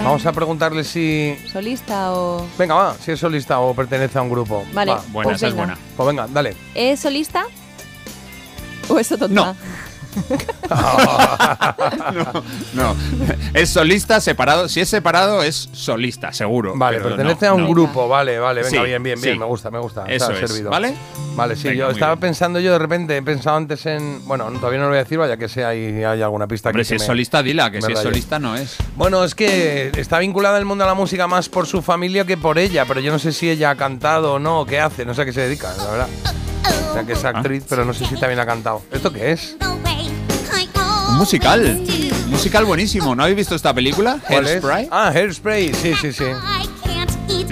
Vamos 0.03 0.25
a 0.25 0.31
preguntarle 0.31 0.83
si. 0.83 1.37
¿Solista 1.51 2.13
o.? 2.13 2.47
Venga, 2.57 2.73
va, 2.73 2.95
si 2.95 3.11
es 3.11 3.19
solista 3.19 3.59
o 3.59 3.75
pertenece 3.75 4.17
a 4.17 4.23
un 4.23 4.29
grupo. 4.29 4.65
Vale, 4.73 4.91
Va. 4.93 5.03
Buena, 5.09 5.23
pues 5.29 5.35
esa 5.37 5.47
es 5.47 5.53
venga. 5.53 5.65
buena. 5.65 5.79
Pues 5.95 6.07
venga, 6.07 6.27
dale. 6.31 6.55
¿Es 6.73 6.99
solista? 7.01 7.45
¿O 8.89 8.99
es 8.99 9.07
tonta? 9.09 9.27
No. 9.33 9.55
no, 12.11 12.43
no. 12.73 12.95
Es 13.53 13.69
solista 13.69 14.19
separado. 14.21 14.67
Si 14.67 14.79
es 14.79 14.89
separado, 14.89 15.43
es 15.43 15.69
solista, 15.71 16.33
seguro. 16.33 16.73
Vale, 16.75 16.97
pero 16.97 17.09
pertenece 17.15 17.45
no, 17.45 17.51
a 17.51 17.55
un 17.55 17.61
no. 17.63 17.69
grupo, 17.69 18.07
vale, 18.07 18.39
vale, 18.39 18.63
venga, 18.63 18.79
Sí, 18.81 18.85
bien, 18.85 19.03
bien, 19.03 19.21
bien, 19.21 19.35
sí. 19.35 19.39
me 19.39 19.45
gusta, 19.45 19.69
me 19.69 19.77
gusta. 19.79 20.05
Eso 20.07 20.31
es, 20.31 20.39
servido. 20.49 20.71
¿vale? 20.71 20.95
Vale, 21.35 21.55
sí, 21.55 21.69
Venga, 21.69 21.85
yo 21.85 21.89
estaba 21.91 22.15
bien. 22.15 22.21
pensando, 22.21 22.59
yo 22.59 22.71
de 22.71 22.79
repente 22.79 23.15
he 23.17 23.21
pensado 23.21 23.57
antes 23.57 23.85
en. 23.85 24.25
Bueno, 24.27 24.45
todavía 24.53 24.79
no 24.79 24.85
lo 24.85 24.89
voy 24.89 24.97
a 24.99 25.03
decir, 25.03 25.17
vaya 25.19 25.37
que 25.37 25.47
sea 25.47 25.69
ahí 25.69 26.03
hay 26.03 26.21
alguna 26.23 26.47
pista 26.47 26.69
Hombre, 26.69 26.81
aquí 26.81 26.87
si 26.87 26.93
que 26.93 26.95
es 26.97 27.01
me- 27.03 27.07
solista, 27.07 27.43
dila, 27.43 27.69
que 27.71 27.81
si 27.81 27.91
es 27.91 27.99
solista 27.99 28.39
no 28.39 28.55
es. 28.55 28.77
Bueno, 28.95 29.23
es 29.23 29.35
que 29.35 29.91
está 29.95 30.17
vinculada 30.19 30.57
al 30.57 30.65
mundo 30.65 30.83
de 30.83 30.89
la 30.89 30.95
música 30.95 31.27
más 31.27 31.49
por 31.49 31.67
su 31.67 31.81
familia 31.81 32.25
que 32.25 32.35
por 32.35 32.57
ella, 32.57 32.85
pero 32.85 32.99
yo 32.99 33.11
no 33.11 33.19
sé 33.19 33.31
si 33.31 33.49
ella 33.49 33.69
ha 33.71 33.75
cantado 33.75 34.33
o 34.33 34.39
no, 34.39 34.61
o 34.61 34.65
qué 34.65 34.79
hace, 34.79 35.05
no 35.05 35.13
sé 35.13 35.21
a 35.21 35.25
qué 35.25 35.33
se 35.33 35.41
dedica, 35.41 35.71
la 35.77 35.85
verdad. 35.91 36.07
O 36.89 36.93
sea, 36.93 37.03
que 37.03 37.13
es 37.13 37.23
actriz, 37.25 37.63
pero 37.67 37.85
no 37.85 37.93
sé 37.93 38.05
si 38.05 38.15
también 38.15 38.39
ha 38.39 38.45
cantado. 38.45 38.81
¿Esto 38.91 39.11
qué 39.11 39.31
es? 39.31 39.55
Un 41.09 41.17
musical. 41.17 41.81
Un 42.25 42.29
musical 42.29 42.65
buenísimo. 42.65 43.15
¿No 43.15 43.23
habéis 43.23 43.37
visto 43.37 43.55
esta 43.55 43.73
película? 43.73 44.19
¿Cuál 44.27 44.45
es? 44.45 44.51
Hairspray. 44.51 44.87
Ah, 44.91 45.09
Hairspray, 45.09 45.73
sí, 45.73 45.93
sí, 45.99 46.13
sí. 46.13 46.25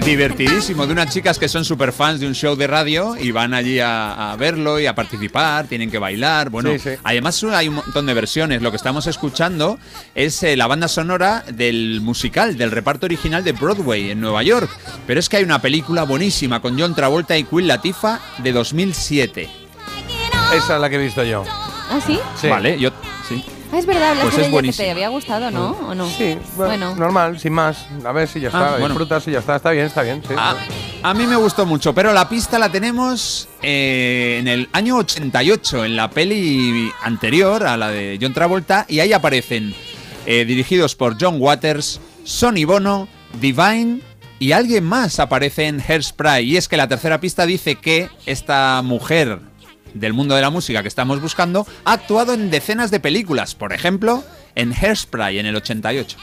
Divertidísimo, 0.04 0.86
de 0.86 0.92
unas 0.92 1.12
chicas 1.12 1.38
que 1.38 1.48
son 1.48 1.64
super 1.64 1.92
fans 1.92 2.20
de 2.20 2.26
un 2.26 2.34
show 2.34 2.56
de 2.56 2.66
radio 2.66 3.14
y 3.20 3.30
van 3.30 3.52
allí 3.54 3.78
a, 3.78 4.32
a 4.32 4.36
verlo 4.36 4.80
y 4.80 4.86
a 4.86 4.94
participar, 4.94 5.66
tienen 5.66 5.90
que 5.90 5.98
bailar. 5.98 6.50
Bueno, 6.50 6.70
Sí, 6.72 6.78
sí. 6.78 6.90
además 7.04 7.42
hay 7.44 7.68
un 7.68 7.74
montón 7.76 8.06
de 8.06 8.14
versiones. 8.14 8.62
Lo 8.62 8.70
que 8.70 8.76
estamos 8.76 9.06
escuchando 9.06 9.78
es 10.14 10.42
eh, 10.42 10.56
la 10.56 10.66
banda 10.66 10.88
sonora 10.88 11.44
del 11.52 12.00
musical, 12.00 12.56
del 12.56 12.70
reparto 12.70 13.06
original 13.06 13.44
de 13.44 13.52
Broadway 13.52 14.10
en 14.10 14.20
Nueva 14.20 14.42
York. 14.42 14.70
Pero 15.06 15.20
es 15.20 15.28
que 15.28 15.36
hay 15.38 15.44
una 15.44 15.60
película 15.60 16.04
buenísima 16.04 16.60
con 16.60 16.78
John 16.78 16.94
Travolta 16.94 17.36
y 17.36 17.44
Queen 17.44 17.66
Latifah 17.68 18.20
de 18.38 18.52
2007. 18.52 19.50
Esa 20.54 20.74
es 20.76 20.80
la 20.80 20.88
que 20.88 20.96
he 20.96 20.98
visto 21.02 21.22
yo. 21.24 21.44
¿Ah, 21.90 22.00
sí? 22.04 22.18
Sí. 22.40 22.48
Vale, 22.48 22.78
yo 22.80 22.90
sí. 23.28 23.44
Ah, 23.70 23.78
es 23.78 23.84
verdad, 23.86 24.10
hablaste 24.12 24.30
Pues 24.30 24.46
es 24.46 24.52
de 24.52 24.58
ella 24.58 24.70
que 24.72 24.76
te 24.76 24.90
había 24.90 25.08
gustado, 25.08 25.50
¿no? 25.50 25.70
¿O 25.88 25.94
no? 25.94 26.08
Sí, 26.08 26.38
bueno, 26.56 26.86
Bueno. 26.90 26.94
normal, 26.96 27.38
sin 27.38 27.52
más. 27.52 27.86
A 28.04 28.12
ver 28.12 28.26
si 28.26 28.40
ya 28.40 28.48
Ah, 28.48 28.58
está, 28.58 28.70
bueno. 28.72 28.88
disfrutas 28.88 29.28
y 29.28 29.32
ya 29.32 29.40
está, 29.40 29.56
está 29.56 29.70
bien, 29.72 29.86
está 29.86 30.02
bien. 30.02 30.22
Sí. 30.26 30.34
A, 30.36 30.56
a 31.02 31.14
mí 31.14 31.26
me 31.26 31.36
gustó 31.36 31.66
mucho, 31.66 31.94
pero 31.94 32.12
la 32.14 32.28
pista 32.28 32.58
la 32.58 32.70
tenemos 32.72 33.46
eh, 33.62 34.38
en 34.40 34.48
el 34.48 34.68
año 34.72 34.96
88, 34.96 35.84
en 35.84 35.96
la 35.96 36.08
peli 36.10 36.90
anterior 37.02 37.66
a 37.66 37.76
la 37.76 37.88
de 37.90 38.18
John 38.20 38.32
Travolta, 38.32 38.86
y 38.88 39.00
ahí 39.00 39.12
aparecen 39.12 39.74
eh, 40.24 40.44
dirigidos 40.46 40.94
por 40.94 41.16
John 41.22 41.36
Waters, 41.38 42.00
Sonny 42.24 42.64
Bono, 42.64 43.06
Divine 43.40 44.00
y 44.38 44.52
alguien 44.52 44.84
más 44.84 45.20
aparece 45.20 45.66
en 45.66 45.80
Hairspray. 45.86 46.44
Y 46.52 46.56
es 46.56 46.68
que 46.68 46.76
la 46.78 46.88
tercera 46.88 47.20
pista 47.20 47.44
dice 47.44 47.74
que 47.76 48.08
esta 48.24 48.80
mujer 48.82 49.40
del 49.94 50.12
mundo 50.12 50.34
de 50.34 50.42
la 50.42 50.50
música 50.50 50.82
que 50.82 50.88
estamos 50.88 51.20
buscando 51.20 51.66
ha 51.84 51.92
actuado 51.92 52.34
en 52.34 52.50
decenas 52.50 52.90
de 52.90 53.00
películas, 53.00 53.54
por 53.54 53.72
ejemplo, 53.72 54.24
en 54.54 54.72
Hairspray 54.72 55.38
en 55.38 55.46
el 55.46 55.56
88. 55.56 56.16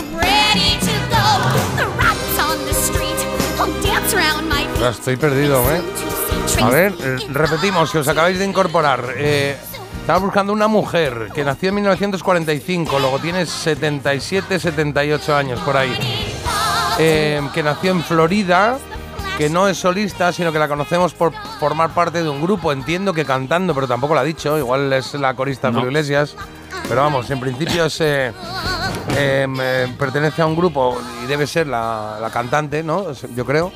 I'm 0.00 0.16
ready 0.16 0.78
to 0.80 0.92
go. 1.10 1.76
The 1.76 1.86
rats 1.98 2.38
on 2.38 2.58
the 2.66 2.72
street. 2.72 3.16
I'll 3.58 3.70
dance 3.82 4.14
around 4.14 4.48
my 4.48 4.66
Ya 4.80 4.90
estoy 4.90 5.16
perdido, 5.16 5.62
¿eh? 5.72 5.82
A 6.62 6.68
ver, 6.68 6.94
eh, 7.00 7.16
repetimos, 7.30 7.90
que 7.90 7.98
os 7.98 8.08
acabáis 8.08 8.38
de 8.38 8.44
incorporar. 8.44 9.14
Eh, 9.16 9.56
estaba 10.00 10.18
buscando 10.18 10.52
una 10.52 10.68
mujer 10.68 11.28
que 11.34 11.44
nació 11.44 11.68
en 11.68 11.76
1945, 11.76 12.98
luego 12.98 13.18
tiene 13.18 13.46
77, 13.46 14.58
78 14.58 15.36
años 15.36 15.60
por 15.60 15.76
ahí. 15.76 15.96
Eh, 16.98 17.40
que 17.54 17.62
nació 17.62 17.92
en 17.92 18.02
Florida, 18.02 18.78
que 19.40 19.48
no 19.48 19.68
es 19.68 19.78
solista, 19.78 20.32
sino 20.34 20.52
que 20.52 20.58
la 20.58 20.68
conocemos 20.68 21.14
por 21.14 21.32
formar 21.58 21.94
parte 21.94 22.22
de 22.22 22.28
un 22.28 22.42
grupo. 22.42 22.72
Entiendo 22.72 23.14
que 23.14 23.24
cantando, 23.24 23.74
pero 23.74 23.88
tampoco 23.88 24.12
lo 24.12 24.20
ha 24.20 24.22
dicho. 24.22 24.58
Igual 24.58 24.92
es 24.92 25.14
la 25.14 25.32
corista 25.32 25.68
No. 25.70 25.78
Julio 25.78 25.88
Iglesias. 25.92 26.36
Pero 26.86 27.00
vamos, 27.00 27.30
en 27.30 27.40
principio 27.40 27.86
es, 27.86 27.98
eh, 28.02 28.32
eh, 29.16 29.46
eh, 29.48 29.94
pertenece 29.98 30.42
a 30.42 30.46
un 30.46 30.54
grupo 30.56 31.00
y 31.24 31.26
debe 31.26 31.46
ser 31.46 31.68
la, 31.68 32.18
la 32.20 32.28
cantante, 32.28 32.82
¿no? 32.82 33.06
Yo 33.34 33.46
creo. 33.46 33.72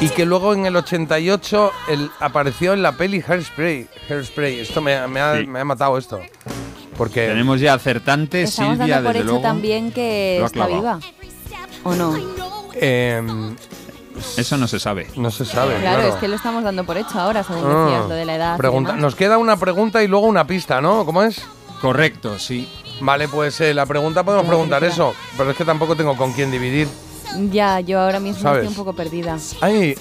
Y 0.00 0.10
que 0.10 0.24
luego 0.24 0.54
en 0.54 0.66
el 0.66 0.76
88 0.76 1.72
él 1.88 2.08
apareció 2.20 2.72
en 2.72 2.82
la 2.82 2.92
peli 2.92 3.20
Hairspray. 3.26 3.88
Hairspray. 4.08 4.60
Esto 4.60 4.80
me, 4.80 5.08
me 5.08 5.20
ha, 5.20 5.38
Sí. 5.38 5.46
me 5.48 5.58
ha 5.58 5.64
matado 5.64 5.98
esto. 5.98 6.20
Porque 6.96 7.26
Tenemos 7.26 7.58
ya 7.58 7.74
acertante, 7.74 8.42
Estamos 8.42 8.76
Silvia, 8.78 8.94
dando 8.94 9.08
por 9.08 9.12
desde 9.14 9.24
hecho 9.24 9.32
luego. 9.32 9.42
también 9.42 9.90
que 9.90 10.40
está 10.44 10.66
viva. 10.66 11.00
¿O 11.82 11.94
no? 11.96 12.14
em, 12.74 13.56
Eso 14.36 14.56
no 14.56 14.66
se 14.68 14.78
sabe. 14.78 15.08
no 15.16 15.30
se 15.30 15.44
sabe. 15.44 15.76
Claro, 15.80 16.00
Claro, 16.00 16.14
es 16.14 16.20
que 16.20 16.28
lo 16.28 16.36
estamos 16.36 16.62
dando 16.64 16.84
por 16.84 16.96
hecho 16.96 17.18
ahora, 17.18 17.42
según 17.42 17.64
Ah. 17.66 17.84
decías, 17.86 18.08
lo 18.08 18.14
de 18.14 18.24
la 18.24 18.34
edad. 18.36 18.56
Pregunta-. 18.56 18.92
Nos 18.94 19.14
queda 19.14 19.38
una 19.38 19.56
pregunta 19.56 20.02
y 20.02 20.08
luego 20.08 20.26
una 20.26 20.46
pista, 20.46 20.80
¿no? 20.80 21.04
¿Cómo 21.04 21.22
es? 21.22 21.42
Correcto, 21.80 22.38
sí. 22.38 22.68
Vale, 23.00 23.26
pues 23.28 23.60
eh, 23.60 23.74
la 23.74 23.86
pregunta 23.86 24.22
podemos 24.22 24.46
preguntar 24.46 24.84
eso, 24.84 25.14
pero 25.36 25.50
es 25.50 25.56
que 25.56 25.64
tampoco 25.64 25.96
tengo 25.96 26.16
con 26.16 26.32
quién 26.32 26.50
dividir. 26.50 26.86
Ya, 27.50 27.80
yo 27.80 28.00
ahora 28.00 28.20
mismo 28.20 28.42
¿Sabes? 28.42 28.60
estoy 28.64 28.68
un 28.68 28.74
poco 28.76 28.92
perdida. 28.94 29.36
Ay, 29.60 29.96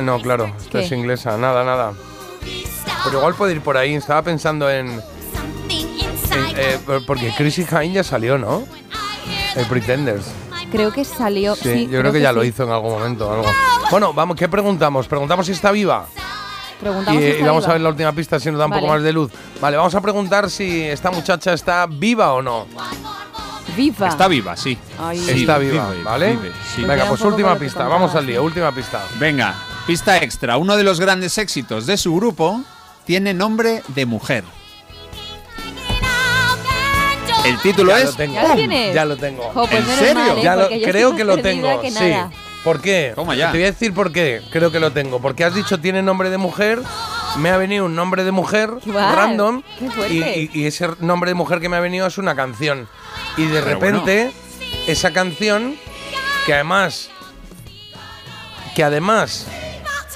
no, 0.00 0.20
claro, 0.20 0.52
esta 0.58 0.80
es 0.80 0.92
inglesa, 0.92 1.36
nada, 1.36 1.64
nada. 1.64 1.94
Pero 3.04 3.18
igual 3.18 3.34
puede 3.34 3.54
ir 3.54 3.60
por 3.62 3.76
ahí, 3.76 3.94
estaba 3.94 4.22
pensando 4.22 4.70
en... 4.70 4.88
en, 4.88 5.00
eh, 6.56 6.78
porque 7.06 7.32
Chrissy 7.36 7.66
Hine 7.70 7.92
ya 7.94 8.04
salió, 8.04 8.38
¿no? 8.38 8.64
El 9.56 9.66
Pretenders. 9.66 10.26
Creo 10.74 10.92
que 10.92 11.04
salió. 11.04 11.54
Sí, 11.54 11.72
Sí, 11.72 11.88
yo 11.88 12.00
creo, 12.00 12.12
que, 12.12 12.20
ya 12.20 12.32
lo 12.32 12.42
hizo 12.42 12.64
en 12.64 12.70
algún 12.70 12.90
momento. 12.90 13.30
Algo. 13.30 13.44
Bueno, 13.92 14.12
vamos, 14.12 14.36
¿qué 14.36 14.48
preguntamos? 14.48 15.06
Preguntamos 15.06 15.46
si 15.46 15.52
está 15.52 15.70
viva. 15.70 16.06
Preguntamos 16.80 17.22
y, 17.22 17.24
si 17.24 17.30
y 17.30 17.32
está 17.34 17.46
vamos 17.46 17.62
viva. 17.62 17.70
a 17.70 17.74
ver 17.74 17.82
la 17.82 17.88
última 17.90 18.12
pista 18.12 18.40
si 18.40 18.50
nos 18.50 18.58
da 18.58 18.66
un 18.66 18.72
poco 18.72 18.88
más 18.88 19.02
de 19.02 19.12
luz. 19.12 19.30
Vale, 19.60 19.76
vamos 19.76 19.94
a 19.94 20.00
preguntar 20.00 20.50
si 20.50 20.82
esta 20.82 21.12
muchacha 21.12 21.52
está 21.52 21.86
viva 21.86 22.32
o 22.32 22.42
no. 22.42 22.66
Viva. 23.76 24.08
Está 24.08 24.26
viva, 24.26 24.56
sí. 24.56 24.76
Ay. 24.98 25.18
Está 25.28 25.58
viva, 25.58 25.90
vive, 25.90 26.02
¿vale? 26.02 26.30
vive, 26.30 26.48
sí. 26.74 26.82
Pues 26.82 26.88
Venga, 26.88 27.06
pues 27.06 27.20
última 27.20 27.54
pista. 27.56 27.86
Vamos 27.86 28.12
al 28.16 28.26
lío, 28.26 28.42
última 28.42 28.72
pista. 28.72 29.00
Venga, 29.20 29.54
pista 29.86 30.18
extra. 30.18 30.56
Uno 30.56 30.76
de 30.76 30.82
los 30.82 30.98
grandes 30.98 31.38
éxitos 31.38 31.86
de 31.86 31.96
su 31.96 32.16
grupo 32.16 32.60
tiene 33.04 33.32
nombre 33.32 33.84
de 33.88 34.06
mujer. 34.06 34.42
El 37.44 37.58
título 37.60 37.90
Ya 37.92 37.98
es. 38.00 38.04
lo 38.06 38.12
tengo. 38.14 38.34
¿Ya 38.34 38.48
lo 38.48 38.54
tienes? 38.54 38.94
Ya 38.94 39.04
lo 39.04 39.16
tengo. 39.16 39.42
Jo, 39.52 39.66
pues 39.66 39.88
¿En 39.88 39.96
serio? 39.96 40.14
mal, 40.14 40.38
¿eh? 40.38 40.42
Ya 40.42 40.56
lo- 40.56 40.68
creo 40.68 41.16
que 41.16 41.24
lo 41.24 41.38
tengo. 41.38 41.80
que 41.80 41.90
sí. 41.90 42.12
¿Por 42.62 42.80
qué? 42.80 43.12
Toma 43.14 43.34
ya. 43.34 43.52
Te 43.52 43.58
voy 43.58 43.64
a 43.66 43.70
decir 43.72 43.92
por 43.92 44.10
qué. 44.12 44.40
Creo 44.50 44.70
que 44.72 44.80
lo 44.80 44.90
tengo. 44.92 45.20
Porque 45.20 45.44
has 45.44 45.54
dicho 45.54 45.78
tiene 45.80 46.02
nombre 46.02 46.30
de 46.30 46.38
mujer. 46.38 46.80
Me 47.36 47.50
ha 47.50 47.56
venido 47.58 47.84
un 47.84 47.94
nombre 47.94 48.24
de 48.24 48.30
mujer 48.32 48.70
random. 48.86 49.62
qué 49.78 50.08
Y, 50.14 50.22
y- 50.22 50.50
y 50.62 50.66
ese 50.66 50.88
nombre 51.00 51.30
de 51.30 51.34
mujer 51.34 51.60
que 51.60 51.68
me 51.68 51.76
ha 51.76 51.80
venido 51.80 52.06
es 52.06 52.16
una 52.16 52.34
canción. 52.34 52.88
Y 53.36 53.44
de 53.46 53.60
Pero 53.60 53.66
repente, 53.66 54.32
esa 54.86 55.12
canción, 55.12 55.76
que 56.46 56.54
además. 56.54 57.10
Que 58.74 58.82
además. 58.84 59.46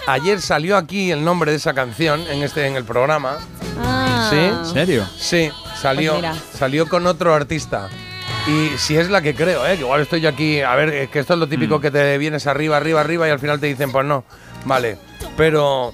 Ayer 0.07 0.41
salió 0.41 0.77
aquí 0.79 1.11
el 1.11 1.23
nombre 1.23 1.51
de 1.51 1.59
esa 1.59 1.75
canción 1.75 2.23
en 2.31 2.43
este 2.43 2.67
en 2.67 2.77
el 2.77 2.85
programa. 2.85 3.39
Ah. 3.85 4.29
¿Sí? 4.31 4.37
¿En 4.39 4.67
serio? 4.67 5.07
Sí, 5.19 5.51
salió, 5.81 6.21
Pues 6.21 6.37
salió 6.59 6.89
con 6.89 7.07
otro 7.07 7.35
artista. 7.35 7.89
Y 8.47 8.77
si 8.79 8.97
es 8.97 9.11
la 9.11 9.21
que 9.23 9.35
creo, 9.35 9.67
¿eh? 9.67 9.75
que 9.75 9.81
igual 9.83 10.01
estoy 10.01 10.21
yo 10.21 10.29
aquí. 10.29 10.61
A 10.61 10.75
ver, 10.75 10.89
es 10.91 11.11
que 11.11 11.19
esto 11.19 11.35
es 11.35 11.39
lo 11.41 11.49
típico 11.49 11.79
Mm. 11.79 11.83
que 11.83 11.91
te 11.91 12.19
vienes 12.19 12.47
arriba, 12.47 12.77
arriba, 12.77 13.01
arriba 13.01 13.29
y 13.29 13.31
al 13.31 13.39
final 13.39 13.61
te 13.61 13.67
dicen, 13.67 13.93
pues 13.93 14.07
no. 14.07 14.25
Vale, 14.65 14.99
pero. 15.37 15.93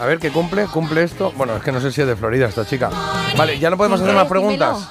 A 0.00 0.06
ver, 0.06 0.18
¿qué 0.18 0.30
cumple? 0.30 0.64
¿Cumple 0.66 1.02
esto? 1.02 1.32
Bueno, 1.36 1.56
es 1.56 1.62
que 1.62 1.72
no 1.72 1.80
sé 1.80 1.90
si 1.90 2.00
es 2.00 2.06
de 2.06 2.14
Florida 2.16 2.46
esta 2.46 2.64
chica. 2.64 2.88
Vale, 3.36 3.58
ya 3.58 3.68
no 3.68 3.76
podemos 3.76 3.96
hacer 4.00 4.08
Dímelo. 4.12 4.24
más 4.24 4.30
preguntas. 4.30 4.88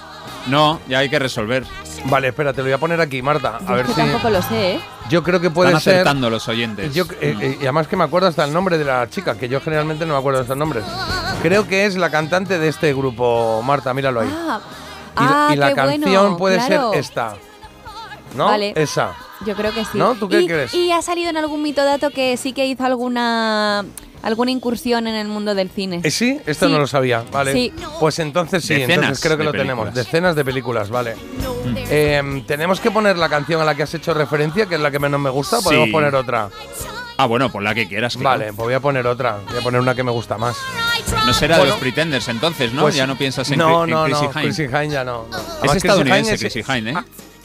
No, 0.47 0.79
ya 0.87 0.99
hay 0.99 1.09
que 1.09 1.17
resolver. 1.19 1.63
Vale, 2.05 2.27
espera, 2.29 2.51
te 2.53 2.57
lo 2.59 2.65
voy 2.65 2.73
a 2.73 2.77
poner 2.77 3.01
aquí, 3.01 3.21
Marta. 3.21 3.59
Yo 3.61 3.69
A 3.69 3.71
ver 3.75 3.81
es 3.81 3.87
que 3.87 3.93
si. 3.93 4.01
tampoco 4.01 4.29
lo 4.29 4.41
sé, 4.41 4.73
¿eh? 4.75 4.79
Yo 5.09 5.23
creo 5.23 5.39
que 5.41 5.49
puede 5.49 5.69
Están 5.69 5.81
ser. 5.81 5.93
acertando 5.95 6.29
los 6.29 6.47
oyentes. 6.47 6.93
Yo, 6.93 7.05
eh, 7.21 7.33
Mm. 7.35 7.41
eh, 7.41 7.57
y 7.59 7.63
además 7.63 7.87
que 7.87 7.95
me 7.95 8.03
acuerdo 8.03 8.27
hasta 8.27 8.43
el 8.43 8.53
nombre 8.53 8.77
de 8.77 8.85
la 8.85 9.09
chica, 9.09 9.35
que 9.37 9.49
yo 9.49 9.59
generalmente 9.61 10.05
no 10.05 10.13
me 10.13 10.19
acuerdo 10.19 10.39
de 10.39 10.43
estos 10.43 10.57
nombres. 10.57 10.83
Creo 11.41 11.67
que 11.67 11.85
es 11.85 11.95
la 11.95 12.09
cantante 12.09 12.57
de 12.59 12.67
este 12.67 12.93
grupo, 12.93 13.61
Marta, 13.63 13.93
míralo 13.93 14.21
ahí. 14.21 14.29
Ah, 14.33 14.59
Y, 15.15 15.19
ah, 15.19 15.49
y 15.53 15.55
la 15.57 15.69
qué 15.69 15.75
canción 15.75 16.01
bueno, 16.03 16.37
puede 16.37 16.57
claro. 16.57 16.91
ser 16.91 16.99
esta. 16.99 17.35
¿No? 18.35 18.45
Vale. 18.45 18.73
Esa. 18.75 19.13
Yo 19.45 19.55
creo 19.55 19.71
que 19.73 19.83
sí. 19.85 19.91
¿No? 19.97 20.15
¿Tú 20.15 20.27
qué 20.27 20.41
y, 20.41 20.47
crees? 20.47 20.73
Y 20.73 20.91
ha 20.91 21.01
salido 21.01 21.29
en 21.29 21.37
algún 21.37 21.61
mito 21.61 21.83
dato 21.85 22.09
que 22.09 22.37
sí 22.37 22.53
que 22.53 22.65
hizo 22.65 22.83
alguna 22.83 23.85
alguna 24.23 24.49
incursión 24.51 25.05
en 25.07 25.13
el 25.15 25.27
mundo 25.27 25.53
del 25.55 25.69
cine. 25.69 26.01
¿Eh, 26.03 26.09
¿Sí? 26.11 26.39
Esto 26.47 26.65
Sí. 26.67 26.71
no 26.71 26.79
lo 26.79 26.87
sabía. 26.87 27.23
Vale. 27.31 27.53
Sí. 27.53 27.71
Pues 27.99 28.17
entonces 28.19 28.63
sí, 28.65 28.73
Decenas 28.73 28.95
entonces 28.97 29.23
creo 29.23 29.37
que 29.37 29.43
lo 29.43 29.51
tenemos. 29.51 29.85
películas. 29.85 30.05
Decenas 30.05 30.35
de 30.35 30.43
películas, 30.43 30.89
vale. 30.89 31.15
Eh, 31.89 32.43
tenemos 32.47 32.79
que 32.79 32.89
poner 32.91 33.15
la 33.17 33.29
canción 33.29 33.61
a 33.61 33.63
la 33.65 33.75
que 33.75 33.83
has 33.83 33.93
hecho 33.93 34.13
referencia, 34.15 34.65
que 34.65 34.75
es 34.75 34.81
la 34.81 34.89
que 34.91 34.99
menos 34.99 35.19
me 35.19 35.29
gusta. 35.29 35.59
Podemos 35.61 35.85
Sí. 35.85 35.91
poner 35.91 36.15
otra. 36.15 36.49
Ah, 37.17 37.25
bueno, 37.25 37.51
por 37.51 37.63
la 37.63 37.73
que 37.73 37.87
quieras. 37.87 38.15
claro. 38.15 38.39
Vale, 38.39 38.53
pues 38.53 38.65
voy 38.65 38.73
a 38.75 38.79
poner 38.79 39.07
otra. 39.07 39.39
Voy 39.49 39.57
a 39.59 39.61
poner 39.61 39.81
una 39.81 39.95
que 39.95 40.03
me 40.03 40.11
gusta 40.11 40.37
más. 40.37 40.55
No 41.25 41.33
será 41.33 41.55
de 41.55 41.61
Bueno. 41.61 41.73
los 41.73 41.81
Pretenders 41.81 42.27
entonces, 42.27 42.73
¿no? 42.73 42.83
Pues- 42.83 42.95
ya 42.95 43.07
no 43.07 43.17
piensas 43.17 43.49
en, 43.51 43.57
no, 43.59 43.83
en 43.85 43.89
no, 43.89 44.03
Chrissy 44.05 44.23
no, 44.25 44.31
Hine. 44.31 44.41
Chrissy 44.43 44.63
Hine 44.65 44.89
ya 44.89 45.03
no. 45.03 45.25
no. 45.29 45.37
Es 45.37 45.43
Además, 45.43 45.59
Chrissy 45.61 45.77
estadounidense, 45.77 46.29
Hine 46.29 46.35
es- 46.35 46.53
Chrissy 46.53 46.71
Hine, 46.71 46.91
¿eh? 46.91 46.95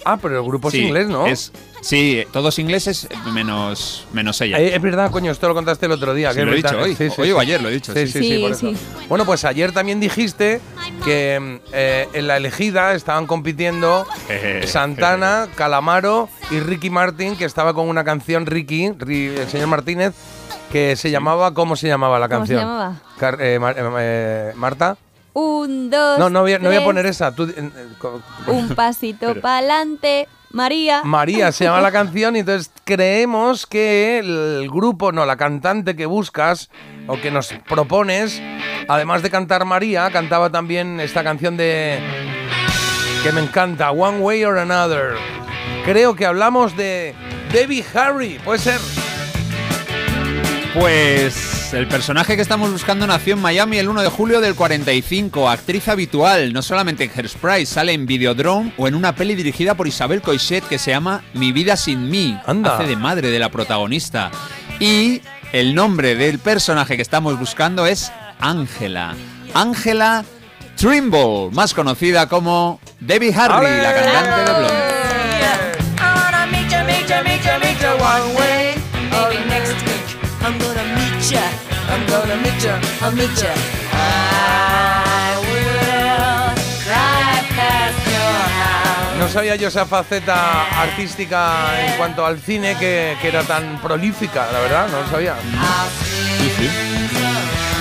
Ah, 0.04 0.16
pero 0.20 0.38
el 0.38 0.44
grupo 0.44 0.70
Sí, 0.70 0.78
es 0.78 0.84
inglés, 0.84 1.08
¿no? 1.08 1.26
es- 1.26 1.52
sí, 1.80 2.24
todos 2.32 2.58
ingleses 2.58 3.08
menos, 3.32 4.06
menos 4.12 4.40
ella. 4.40 4.58
Eh, 4.58 4.74
es 4.74 4.82
verdad, 4.82 5.10
coño, 5.10 5.30
esto 5.32 5.48
lo 5.48 5.54
contaste 5.54 5.86
el 5.86 5.92
otro 5.92 6.14
día. 6.14 6.30
Sí, 6.32 6.38
que 6.38 6.44
lo 6.44 6.52
he 6.52 6.56
dicho 6.56 6.78
hoy. 6.78 6.94
Sí, 6.96 7.08
sí, 7.10 7.20
Hoy 7.20 7.28
sí. 7.28 7.32
o 7.32 7.38
ayer 7.40 7.62
lo 7.62 7.68
he 7.68 7.72
dicho, 7.72 7.92
Sí, 7.92 8.06
sí. 8.06 8.12
sí, 8.12 8.18
sí, 8.20 8.36
Sí, 8.36 8.42
por 8.42 8.50
eso. 8.52 8.72
Bueno, 9.08 9.24
pues 9.24 9.44
ayer 9.44 9.72
también 9.72 10.00
dijiste 10.00 10.60
que 11.04 11.60
eh, 11.72 12.08
en 12.12 12.26
la 12.26 12.36
elegida 12.36 12.94
estaban 12.94 13.26
compitiendo 13.26 14.06
Jeje, 14.28 14.66
Santana, 14.66 15.48
Calamaro 15.54 16.28
y 16.50 16.60
Ricky 16.60 16.90
Martin, 16.90 17.36
que 17.36 17.44
estaba 17.44 17.74
con 17.74 17.88
una 17.88 18.04
canción, 18.04 18.46
Ricky, 18.46 18.88
Ri- 18.90 19.36
el 19.38 19.48
señor 19.48 19.68
Martínez, 19.68 20.14
que 20.70 20.96
se 20.96 21.10
llamaba, 21.10 21.52
¿cómo 21.54 21.76
se 21.76 21.86
llamaba 21.88 22.18
la 22.18 22.28
¿Cómo 22.28 22.46
se 22.46 22.54
canción? 22.54 22.60
llamaba? 22.60 23.02
Car- 23.18 23.38
eh, 23.40 23.58
Mar- 23.58 23.76
eh, 23.78 23.90
eh, 23.98 24.52
Marta. 24.56 24.96
Un, 25.34 25.90
dos, 25.90 26.18
No, 26.18 26.28
no 26.30 26.40
voy, 26.42 26.54
a, 26.54 26.58
no 26.58 26.68
voy 26.68 26.76
a 26.76 26.84
poner 26.84 27.06
esa. 27.06 27.34
tú, 27.34 27.44
eh, 27.44 27.54
eh, 27.56 27.70
co- 27.98 28.20
Un 28.46 28.68
pasito 28.74 29.28
Pero- 29.28 29.40
pa'lante, 29.40 30.28
María. 30.50 31.02
María 31.04 31.50
se 31.52 31.64
llama 31.64 31.80
la 31.80 31.90
canción 31.92 32.36
y 32.36 32.40
entonces 32.40 32.70
creemos 32.84 33.66
que 33.66 34.18
el 34.18 34.68
grupo, 34.70 35.10
no, 35.12 35.24
la 35.24 35.36
cantante 35.36 35.96
que 35.96 36.04
buscas 36.04 36.68
o 37.06 37.18
que 37.18 37.30
nos 37.30 37.48
propones, 37.68 38.42
además 38.88 39.22
de 39.22 39.30
cantar 39.30 39.64
María, 39.64 40.10
cantaba 40.10 40.50
también 40.50 41.00
esta 41.00 41.24
canción 41.24 41.56
de 41.56 41.98
que 43.22 43.32
me 43.32 43.40
encanta, 43.40 43.90
One 43.92 44.18
Way 44.18 44.44
or 44.44 44.58
Another. 44.58 45.14
Creo 45.86 46.14
que 46.14 46.26
hablamos 46.26 46.76
de 46.76 47.14
Debbie 47.52 47.84
Harry, 47.94 48.38
puede 48.44 48.58
ser. 48.58 48.80
Pues 50.74 51.74
el 51.74 51.86
personaje 51.86 52.34
que 52.34 52.40
estamos 52.40 52.72
buscando 52.72 53.06
nació 53.06 53.34
en 53.34 53.42
Miami 53.42 53.76
el 53.76 53.90
1 53.90 54.02
de 54.02 54.08
julio 54.08 54.40
del 54.40 54.54
45, 54.54 55.50
actriz 55.50 55.86
habitual, 55.88 56.54
no 56.54 56.62
solamente 56.62 57.04
en 57.04 57.10
Hairspray, 57.14 57.66
sale 57.66 57.92
en 57.92 58.06
Videodrome 58.06 58.72
o 58.78 58.88
en 58.88 58.94
una 58.94 59.14
peli 59.14 59.34
dirigida 59.34 59.74
por 59.74 59.86
Isabel 59.86 60.22
Coixet 60.22 60.64
que 60.64 60.78
se 60.78 60.90
llama 60.92 61.24
Mi 61.34 61.52
vida 61.52 61.76
sin 61.76 62.08
mí, 62.10 62.38
Anda. 62.46 62.76
hace 62.76 62.86
de 62.86 62.96
madre 62.96 63.30
de 63.30 63.38
la 63.38 63.50
protagonista. 63.50 64.30
Y 64.80 65.20
el 65.52 65.74
nombre 65.74 66.14
del 66.14 66.38
personaje 66.38 66.96
que 66.96 67.02
estamos 67.02 67.38
buscando 67.38 67.84
es 67.84 68.10
Ángela. 68.40 69.14
Ángela 69.52 70.24
Trimble, 70.76 71.50
más 71.52 71.74
conocida 71.74 72.30
como 72.30 72.80
Debbie 72.98 73.34
Harry, 73.34 73.82
la 73.82 73.94
cantante 73.94 74.52
de 74.52 74.58
Blonde. 74.58 74.91
Meet 82.62 82.80
ya. 82.80 82.80
I'll 83.02 83.12
meet 83.12 83.34
ya. 83.36 83.52
I 83.92 85.36
will 85.42 86.54
cry 86.84 87.32
sabía 89.32 89.56
yo 89.56 89.68
esa 89.68 89.86
faceta 89.86 90.68
artística 90.80 91.80
en 91.86 91.96
cuanto 91.96 92.26
al 92.26 92.38
cine 92.38 92.76
que, 92.78 93.16
que 93.20 93.28
era 93.28 93.42
tan 93.44 93.80
prolífica, 93.80 94.50
la 94.52 94.60
verdad, 94.60 94.88
no 94.88 95.00
lo 95.00 95.08
sabía. 95.08 95.34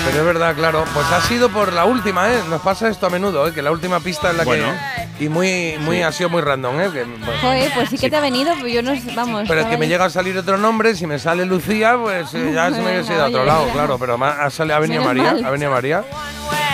Pero 0.04 0.18
es 0.18 0.24
verdad, 0.24 0.54
claro. 0.54 0.84
Pues 0.94 1.06
ha 1.12 1.20
sido 1.20 1.48
por 1.50 1.72
la 1.72 1.84
última, 1.84 2.32
¿eh? 2.32 2.42
Nos 2.48 2.60
pasa 2.62 2.88
esto 2.88 3.06
a 3.06 3.10
menudo, 3.10 3.46
¿eh? 3.46 3.52
Que 3.52 3.62
la 3.62 3.70
última 3.70 4.00
pista 4.00 4.30
es 4.30 4.36
la 4.36 4.44
Bueno. 4.44 4.66
que. 4.96 5.01
Y 5.20 5.28
muy, 5.28 5.76
muy 5.80 5.98
Sí. 5.98 6.02
ha 6.02 6.10
sido 6.10 6.30
muy 6.30 6.40
random, 6.42 6.80
¿eh? 6.80 6.90
Que- 6.92 7.04
pues- 7.24 7.40
Joder, 7.40 7.70
pues 7.74 7.90
sí 7.90 7.98
que 7.98 8.10
te 8.10 8.16
ha 8.16 8.20
venido, 8.20 8.54
pues 8.58 8.72
yo 8.72 8.82
no 8.82 8.92
sé, 8.94 9.02
vamos. 9.14 9.42
pero 9.46 9.60
es 9.60 9.66
que 9.66 9.72
estaba 9.74 9.76
me 9.78 9.84
ahí. 9.84 9.88
llega 9.90 10.04
a 10.06 10.10
salir 10.10 10.36
otro 10.36 10.56
nombre, 10.56 10.94
si 10.96 11.06
me 11.06 11.18
sale 11.18 11.44
Lucía, 11.46 11.96
pues 12.00 12.34
eh, 12.34 12.50
ya 12.52 12.70
se 12.72 12.80
me 12.80 12.92
hubiese 12.92 13.12
ido 13.14 13.24
a 13.24 13.28
otro 13.28 13.44
lado, 13.44 13.60
mira. 13.62 13.72
claro. 13.74 13.98
Pero 13.98 14.18
ma- 14.18 14.42
ha, 14.42 14.50
salido, 14.50 14.76
ha 14.76 14.80
venido 14.80 15.02
Menos 15.02 15.14
María, 15.14 15.32
mal. 15.34 15.44
ha 15.44 15.50
venido 15.50 15.70
María. 15.70 16.04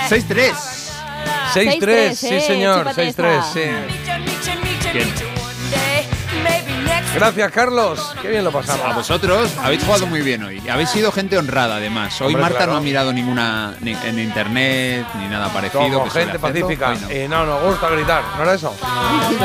6-3. 0.08 0.54
6-3, 1.52 2.14
sí 2.18 2.34
eh, 2.36 2.40
señor, 2.40 2.78
chúpate 2.78 3.02
6-3, 3.12 3.38
esa. 3.38 3.52
sí. 3.52 5.27
Gracias, 7.14 7.50
Carlos. 7.50 8.14
Qué 8.22 8.28
bien 8.28 8.44
lo 8.44 8.50
A 8.50 8.52
pasamos. 8.52 8.94
vosotros 8.94 9.50
habéis 9.62 9.82
jugado 9.82 10.06
muy 10.06 10.20
bien 10.20 10.42
hoy. 10.44 10.62
Habéis 10.68 10.90
sido 10.90 11.10
gente 11.10 11.36
honrada, 11.36 11.76
además. 11.76 12.20
Hoy 12.20 12.28
Hombre, 12.28 12.42
Marta 12.42 12.56
claro. 12.58 12.72
no 12.72 12.78
ha 12.78 12.80
mirado 12.80 13.12
ninguna 13.12 13.74
ni- 13.80 13.92
en 14.04 14.18
internet 14.20 15.04
ni 15.18 15.26
nada 15.26 15.48
parecido. 15.48 15.82
Como 15.82 16.04
que 16.04 16.10
gente 16.10 16.38
pacífica. 16.38 16.94
No. 16.94 17.10
Y 17.10 17.26
no 17.26 17.44
nos 17.44 17.62
gusta 17.62 17.88
gritar, 17.90 18.22
¿no 18.36 18.42
era 18.44 18.54
eso? 18.54 18.74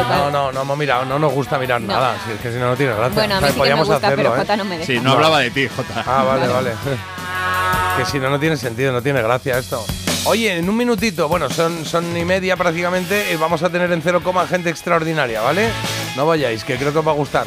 No, 0.09 0.29
no, 0.29 0.51
no 0.51 0.61
hemos 0.61 0.77
mirado, 0.77 1.05
no 1.05 1.17
nos 1.17 1.33
gusta 1.33 1.57
mirar 1.57 1.81
No. 1.81 1.87
nada. 1.93 2.15
Si 2.25 2.31
es 2.33 2.39
que 2.41 2.51
si 2.51 2.57
no, 2.59 2.67
no 2.69 2.75
tiene 2.75 2.93
gracia. 2.93 3.13
Bueno, 3.15 3.35
a 3.35 3.37
O 3.37 3.41
mí 3.41 3.47
sea, 3.47 3.49
sí 3.49 3.53
que 3.53 3.57
me 3.57 3.59
podíamos 3.63 3.87
gusta, 3.87 4.07
hacerlo, 4.07 4.23
pero 4.23 4.35
¿eh? 4.35 4.39
Jota 4.39 4.57
no 4.57 4.65
me 4.65 4.77
deja. 4.77 4.85
Sí, 4.87 4.99
no 4.99 5.11
hablaba 5.13 5.39
de 5.39 5.51
ti, 5.51 5.67
Jota. 5.75 6.03
Ah, 6.05 6.23
vale, 6.23 6.47
vale. 6.47 6.71
que 7.97 8.05
si 8.05 8.19
no, 8.19 8.29
no 8.29 8.39
tiene 8.39 8.57
sentido, 8.57 8.91
no 8.91 9.01
tiene 9.01 9.21
gracia 9.21 9.57
esto. 9.57 9.83
Oye, 10.25 10.57
en 10.57 10.69
un 10.69 10.77
minutito, 10.77 11.27
bueno, 11.27 11.49
son, 11.49 11.85
son 11.85 12.15
y 12.15 12.23
media 12.23 12.55
prácticamente, 12.55 13.33
y 13.33 13.35
vamos 13.35 13.61
a 13.61 13.69
tener 13.69 13.91
en 13.91 14.01
cero 14.01 14.21
coma 14.23 14.47
gente 14.47 14.69
extraordinaria, 14.69 15.41
¿vale? 15.41 15.69
No 16.15 16.25
vayáis, 16.25 16.63
que 16.63 16.77
creo 16.77 16.93
que 16.93 16.99
os 16.99 17.07
va 17.07 17.11
a 17.11 17.15
gustar. 17.15 17.45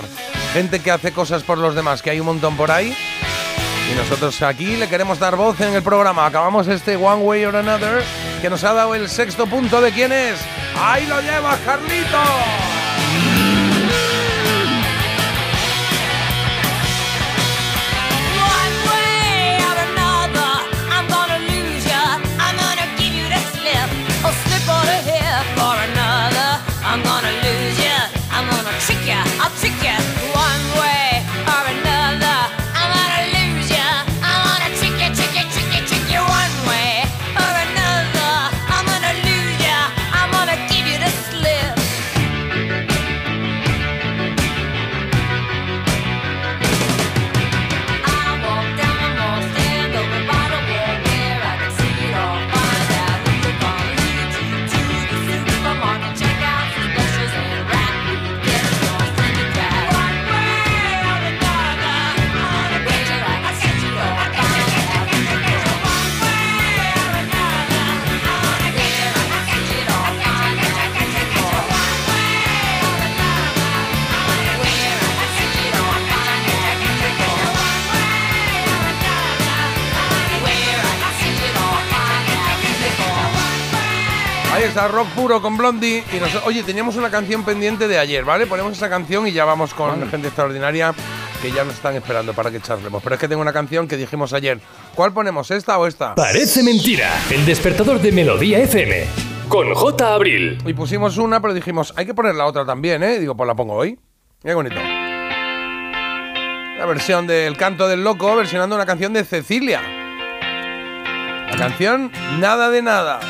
Gente 0.52 0.80
que 0.80 0.90
hace 0.90 1.12
cosas 1.12 1.42
por 1.42 1.56
los 1.56 1.74
demás, 1.74 2.02
que 2.02 2.10
hay 2.10 2.20
un 2.20 2.26
montón 2.26 2.54
por 2.56 2.70
ahí. 2.70 2.94
Y 3.90 3.96
nosotros 3.96 4.42
aquí 4.42 4.76
le 4.76 4.88
queremos 4.88 5.18
dar 5.18 5.36
voz 5.36 5.58
en 5.62 5.74
el 5.74 5.82
programa. 5.82 6.26
Acabamos 6.26 6.68
este 6.68 6.96
One 6.96 7.22
Way 7.22 7.44
or 7.46 7.56
Another, 7.56 8.04
que 8.42 8.50
nos 8.50 8.62
ha 8.62 8.74
dado 8.74 8.94
el 8.94 9.08
sexto 9.08 9.46
punto 9.46 9.80
de 9.80 9.92
quién 9.92 10.12
es. 10.12 10.36
¡Ahí 10.78 11.06
lo 11.06 11.20
lleva, 11.22 11.56
Carlito! 11.64 12.75
Está, 84.76 84.88
rock 84.88 85.08
puro 85.14 85.40
con 85.40 85.56
Blondie. 85.56 86.04
Y 86.14 86.20
nos- 86.20 86.44
oye, 86.44 86.62
teníamos 86.62 86.96
una 86.96 87.08
canción 87.08 87.42
pendiente 87.44 87.88
de 87.88 87.98
ayer, 87.98 88.26
¿vale? 88.26 88.46
Ponemos 88.46 88.76
esa 88.76 88.90
canción 88.90 89.26
y 89.26 89.32
ya 89.32 89.46
vamos 89.46 89.72
con 89.72 90.06
gente 90.10 90.26
extraordinaria 90.26 90.92
que 91.40 91.50
ya 91.50 91.64
nos 91.64 91.72
están 91.72 91.96
esperando 91.96 92.34
para 92.34 92.50
que 92.50 92.60
charlemos. 92.60 93.02
Pero 93.02 93.14
es 93.14 93.20
que 93.22 93.26
tengo 93.26 93.40
una 93.40 93.54
canción 93.54 93.88
que 93.88 93.96
dijimos 93.96 94.34
ayer. 94.34 94.60
¿Cuál 94.94 95.14
ponemos, 95.14 95.50
esta 95.50 95.78
o 95.78 95.86
esta? 95.86 96.14
Parece 96.14 96.62
mentira. 96.62 97.10
El 97.30 97.46
despertador 97.46 98.02
de 98.02 98.12
Melodía 98.12 98.58
FM. 98.58 99.06
Con 99.48 99.72
J. 99.74 100.12
Abril. 100.14 100.58
Y 100.66 100.74
pusimos 100.74 101.16
una, 101.16 101.40
pero 101.40 101.54
dijimos, 101.54 101.94
hay 101.96 102.04
que 102.04 102.12
poner 102.12 102.34
la 102.34 102.44
otra 102.44 102.66
también, 102.66 103.02
¿eh? 103.02 103.18
Digo, 103.18 103.34
pues 103.34 103.46
la 103.46 103.54
pongo 103.54 103.72
hoy. 103.76 103.98
Qué 104.42 104.52
bonito. 104.52 104.76
La 106.76 106.84
versión 106.84 107.26
del 107.26 107.56
canto 107.56 107.88
del 107.88 108.04
loco, 108.04 108.36
versionando 108.36 108.76
una 108.76 108.84
canción 108.84 109.14
de 109.14 109.24
Cecilia. 109.24 109.80
La 111.50 111.56
canción 111.56 112.12
Nada 112.40 112.68
de 112.68 112.82
Nada. 112.82 113.20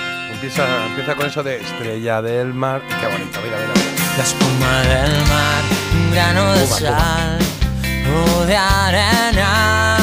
Empieza, 0.47 0.86
empieza 0.86 1.16
con 1.16 1.26
eso 1.26 1.42
de 1.42 1.57
Estrella 1.57 2.23
del 2.23 2.55
Mar. 2.55 2.81
Qué 3.00 3.07
bonito, 3.08 3.41
mira, 3.42 3.57
mira. 3.57 3.75
La 4.16 4.23
espuma 4.23 4.81
del 4.83 5.10
mar, 5.26 5.62
un 5.92 6.10
grano 6.12 6.52
de 6.52 6.65
Cuba, 6.66 6.76
Cuba. 6.78 6.99
sal 6.99 7.39
o 8.15 8.47
de 8.47 8.57
arena, 8.57 9.97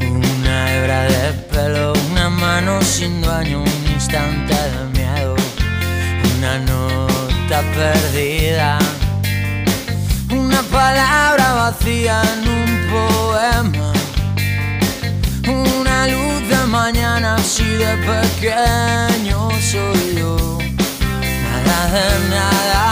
una 0.00 0.74
hebra 0.74 1.02
de 1.04 1.32
pelo, 1.52 1.92
una 2.10 2.28
mano 2.28 2.82
sin 2.82 3.22
dueño, 3.22 3.62
un 3.62 3.86
instante 3.94 4.54
de 4.54 4.98
miedo, 4.98 5.36
una 6.36 6.58
nota 6.58 7.62
perdida, 7.76 8.78
una 10.30 10.62
palabra 10.62 11.52
vacía 11.52 12.22
en 12.32 12.48
un 12.48 12.90
poema, 12.90 13.92
una 15.78 16.06
luz 16.06 16.48
de 16.48 16.66
mañana 16.66 17.36
así 17.36 17.64
de 17.64 17.92
pequeño 18.10 19.50
soy 19.60 20.16
yo 20.18 20.36
nada 21.44 21.76
de 21.94 22.28
nada. 22.28 22.85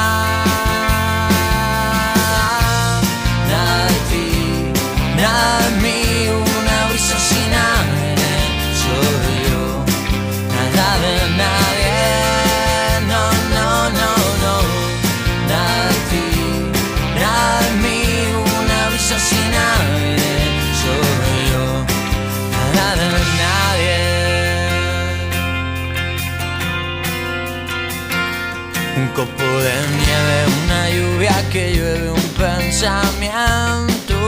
Pensamiento. 32.75 34.19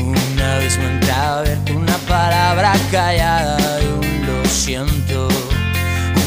Un 0.00 0.40
abismo 0.40 0.84
entreabierto, 0.84 1.74
una 1.74 1.96
palabra 2.08 2.72
callada 2.90 3.80
y 3.80 3.86
un 3.86 4.26
lo 4.26 4.44
siento. 4.48 5.28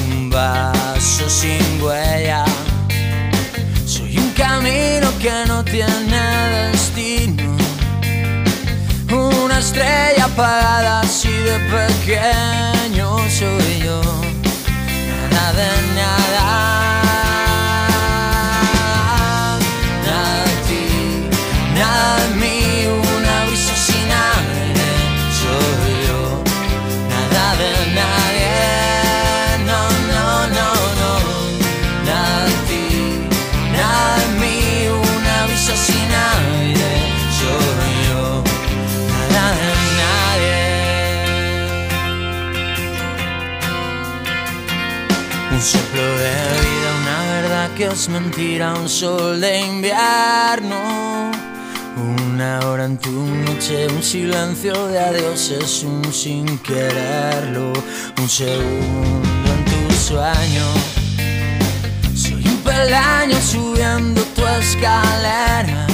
Un 0.07 0.29
vaso 0.29 1.29
sin 1.29 1.81
huella. 1.81 2.45
Soy 3.85 4.17
un 4.17 4.29
camino 4.31 5.11
que 5.21 5.33
no 5.45 5.61
tiene 5.65 6.71
destino. 6.71 7.57
Una 9.11 9.59
estrella 9.59 10.25
apagada 10.25 11.01
así 11.01 11.27
de 11.27 11.59
pequeño 11.75 13.17
soy 13.29 13.79
yo. 13.83 14.01
Nada 15.31 15.51
de 15.51 15.95
nada. 15.95 16.23
Nada 16.33 16.82
Vida, 46.23 46.89
una 47.01 47.19
verdad 47.33 47.69
que 47.75 47.85
es 47.87 48.07
mentira 48.07 48.73
un 48.75 48.87
sol 48.87 49.41
de 49.41 49.59
invierno. 49.59 51.31
Una 51.97 52.59
hora 52.65 52.85
en 52.85 52.97
tu 52.97 53.11
noche, 53.11 53.87
un 53.87 54.01
silencio 54.01 54.87
de 54.87 54.99
adiós 54.99 55.51
es 55.51 55.83
un 55.83 56.13
sin 56.13 56.57
quererlo. 56.59 57.73
Un 58.17 58.29
segundo 58.29 59.49
en 59.53 59.65
tu 59.65 59.93
sueño. 59.95 60.67
Soy 62.15 62.47
un 62.47 62.57
peldaño 62.63 63.37
subiendo 63.41 64.21
tu 64.35 64.47
escalera. 64.47 65.87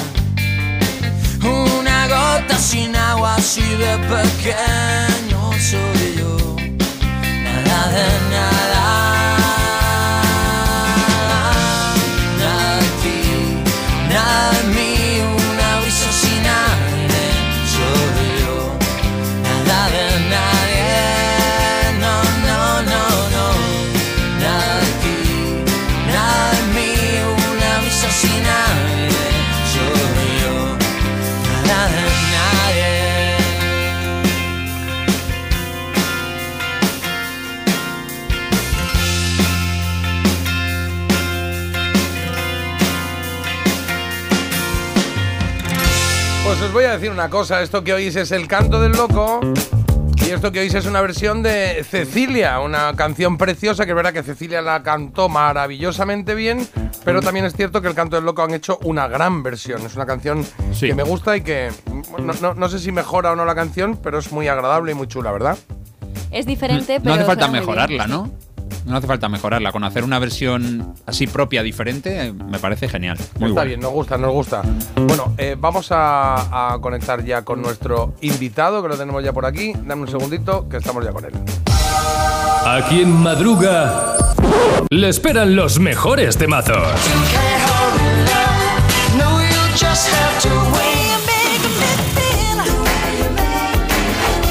Una 1.41 2.07
gota 2.07 2.55
sin 2.57 2.95
agua 2.95 3.35
así 3.35 3.61
de 3.61 3.97
pequeño 4.13 5.39
soy 5.59 6.15
yo. 6.19 6.55
Nada 7.43 7.89
de. 7.89 8.29
Nada 8.29 9.18
os 46.69 46.73
voy 46.73 46.83
a 46.85 46.91
decir 46.93 47.09
una 47.11 47.29
cosa, 47.29 47.61
esto 47.61 47.83
que 47.83 47.93
oís 47.93 48.15
es 48.15 48.31
el 48.31 48.47
canto 48.47 48.79
del 48.79 48.91
loco 48.91 49.39
y 50.17 50.29
esto 50.31 50.51
que 50.51 50.59
oís 50.59 50.73
es 50.75 50.85
una 50.85 51.01
versión 51.01 51.41
de 51.41 51.83
Cecilia, 51.89 52.59
una 52.59 52.93
canción 52.95 53.37
preciosa 53.37 53.85
que 53.85 53.91
es 53.91 53.95
verdad 53.95 54.13
que 54.13 54.21
Cecilia 54.21 54.61
la 54.61 54.83
cantó 54.83 55.29
maravillosamente 55.29 56.35
bien, 56.35 56.67
pero 57.03 57.21
también 57.21 57.45
es 57.45 57.53
cierto 57.55 57.81
que 57.81 57.87
el 57.87 57.95
canto 57.95 58.15
del 58.17 58.25
loco 58.25 58.43
han 58.43 58.53
hecho 58.53 58.77
una 58.83 59.07
gran 59.07 59.41
versión, 59.41 59.83
es 59.85 59.95
una 59.95 60.05
canción 60.05 60.45
que 60.79 60.93
me 60.93 61.03
gusta 61.03 61.35
y 61.37 61.41
que 61.41 61.69
no, 62.19 62.33
no- 62.33 62.53
no 62.53 62.69
sé 62.69 62.77
si 62.79 62.91
mejora 62.91 63.31
o 63.31 63.35
no 63.35 63.45
la 63.45 63.55
canción, 63.55 63.97
pero 64.01 64.19
es 64.19 64.31
muy 64.31 64.47
agradable 64.47 64.91
y 64.91 64.95
muy 64.95 65.07
chula, 65.07 65.31
¿verdad? 65.31 65.57
Es 66.31 66.45
diferente, 66.45 66.99
pero. 66.99 67.05
No 67.05 67.13
hace 67.15 67.25
falta 67.25 67.47
mejorarla, 67.47 68.05
¿no? 68.05 68.31
No 68.89 68.97
hace 68.97 69.05
falta 69.07 69.29
mejorarla. 69.29 69.71
Con 69.71 69.83
hacer 69.83 70.03
una 70.03 70.17
versión 70.17 70.95
así 71.05 71.27
propia, 71.27 71.61
diferente, 71.61 72.25
eh, 72.27 72.33
me 72.33 72.57
parece 72.57 72.89
genial. 72.89 73.17
Muy 73.39 73.49
Está 73.49 73.61
guay. 73.61 73.67
bien, 73.67 73.79
nos 73.81 73.91
gusta, 73.91 74.17
nos 74.17 74.31
gusta. 74.31 74.63
Bueno, 74.95 75.33
eh, 75.37 75.55
vamos 75.57 75.91
a, 75.91 76.73
a 76.73 76.79
conectar 76.81 77.23
ya 77.23 77.43
con 77.43 77.61
nuestro 77.61 78.13
invitado, 78.21 78.81
que 78.81 78.89
lo 78.89 78.97
tenemos 78.97 79.23
ya 79.23 79.31
por 79.31 79.45
aquí. 79.45 79.73
Dame 79.85 80.01
un 80.01 80.07
segundito, 80.07 80.67
que 80.67 80.77
estamos 80.77 81.05
ya 81.05 81.11
con 81.11 81.23
él. 81.23 81.31
A 82.65 82.81
quien 82.89 83.11
madruga, 83.11 84.15
le 84.89 85.09
esperan 85.09 85.55
los 85.55 85.79
mejores 85.79 86.35
temazos. 86.37 86.75
No, 89.17 89.39
you 89.41 89.55
just 89.77 90.09
have 90.09 90.41
to 90.41 90.49
wait 90.73 90.88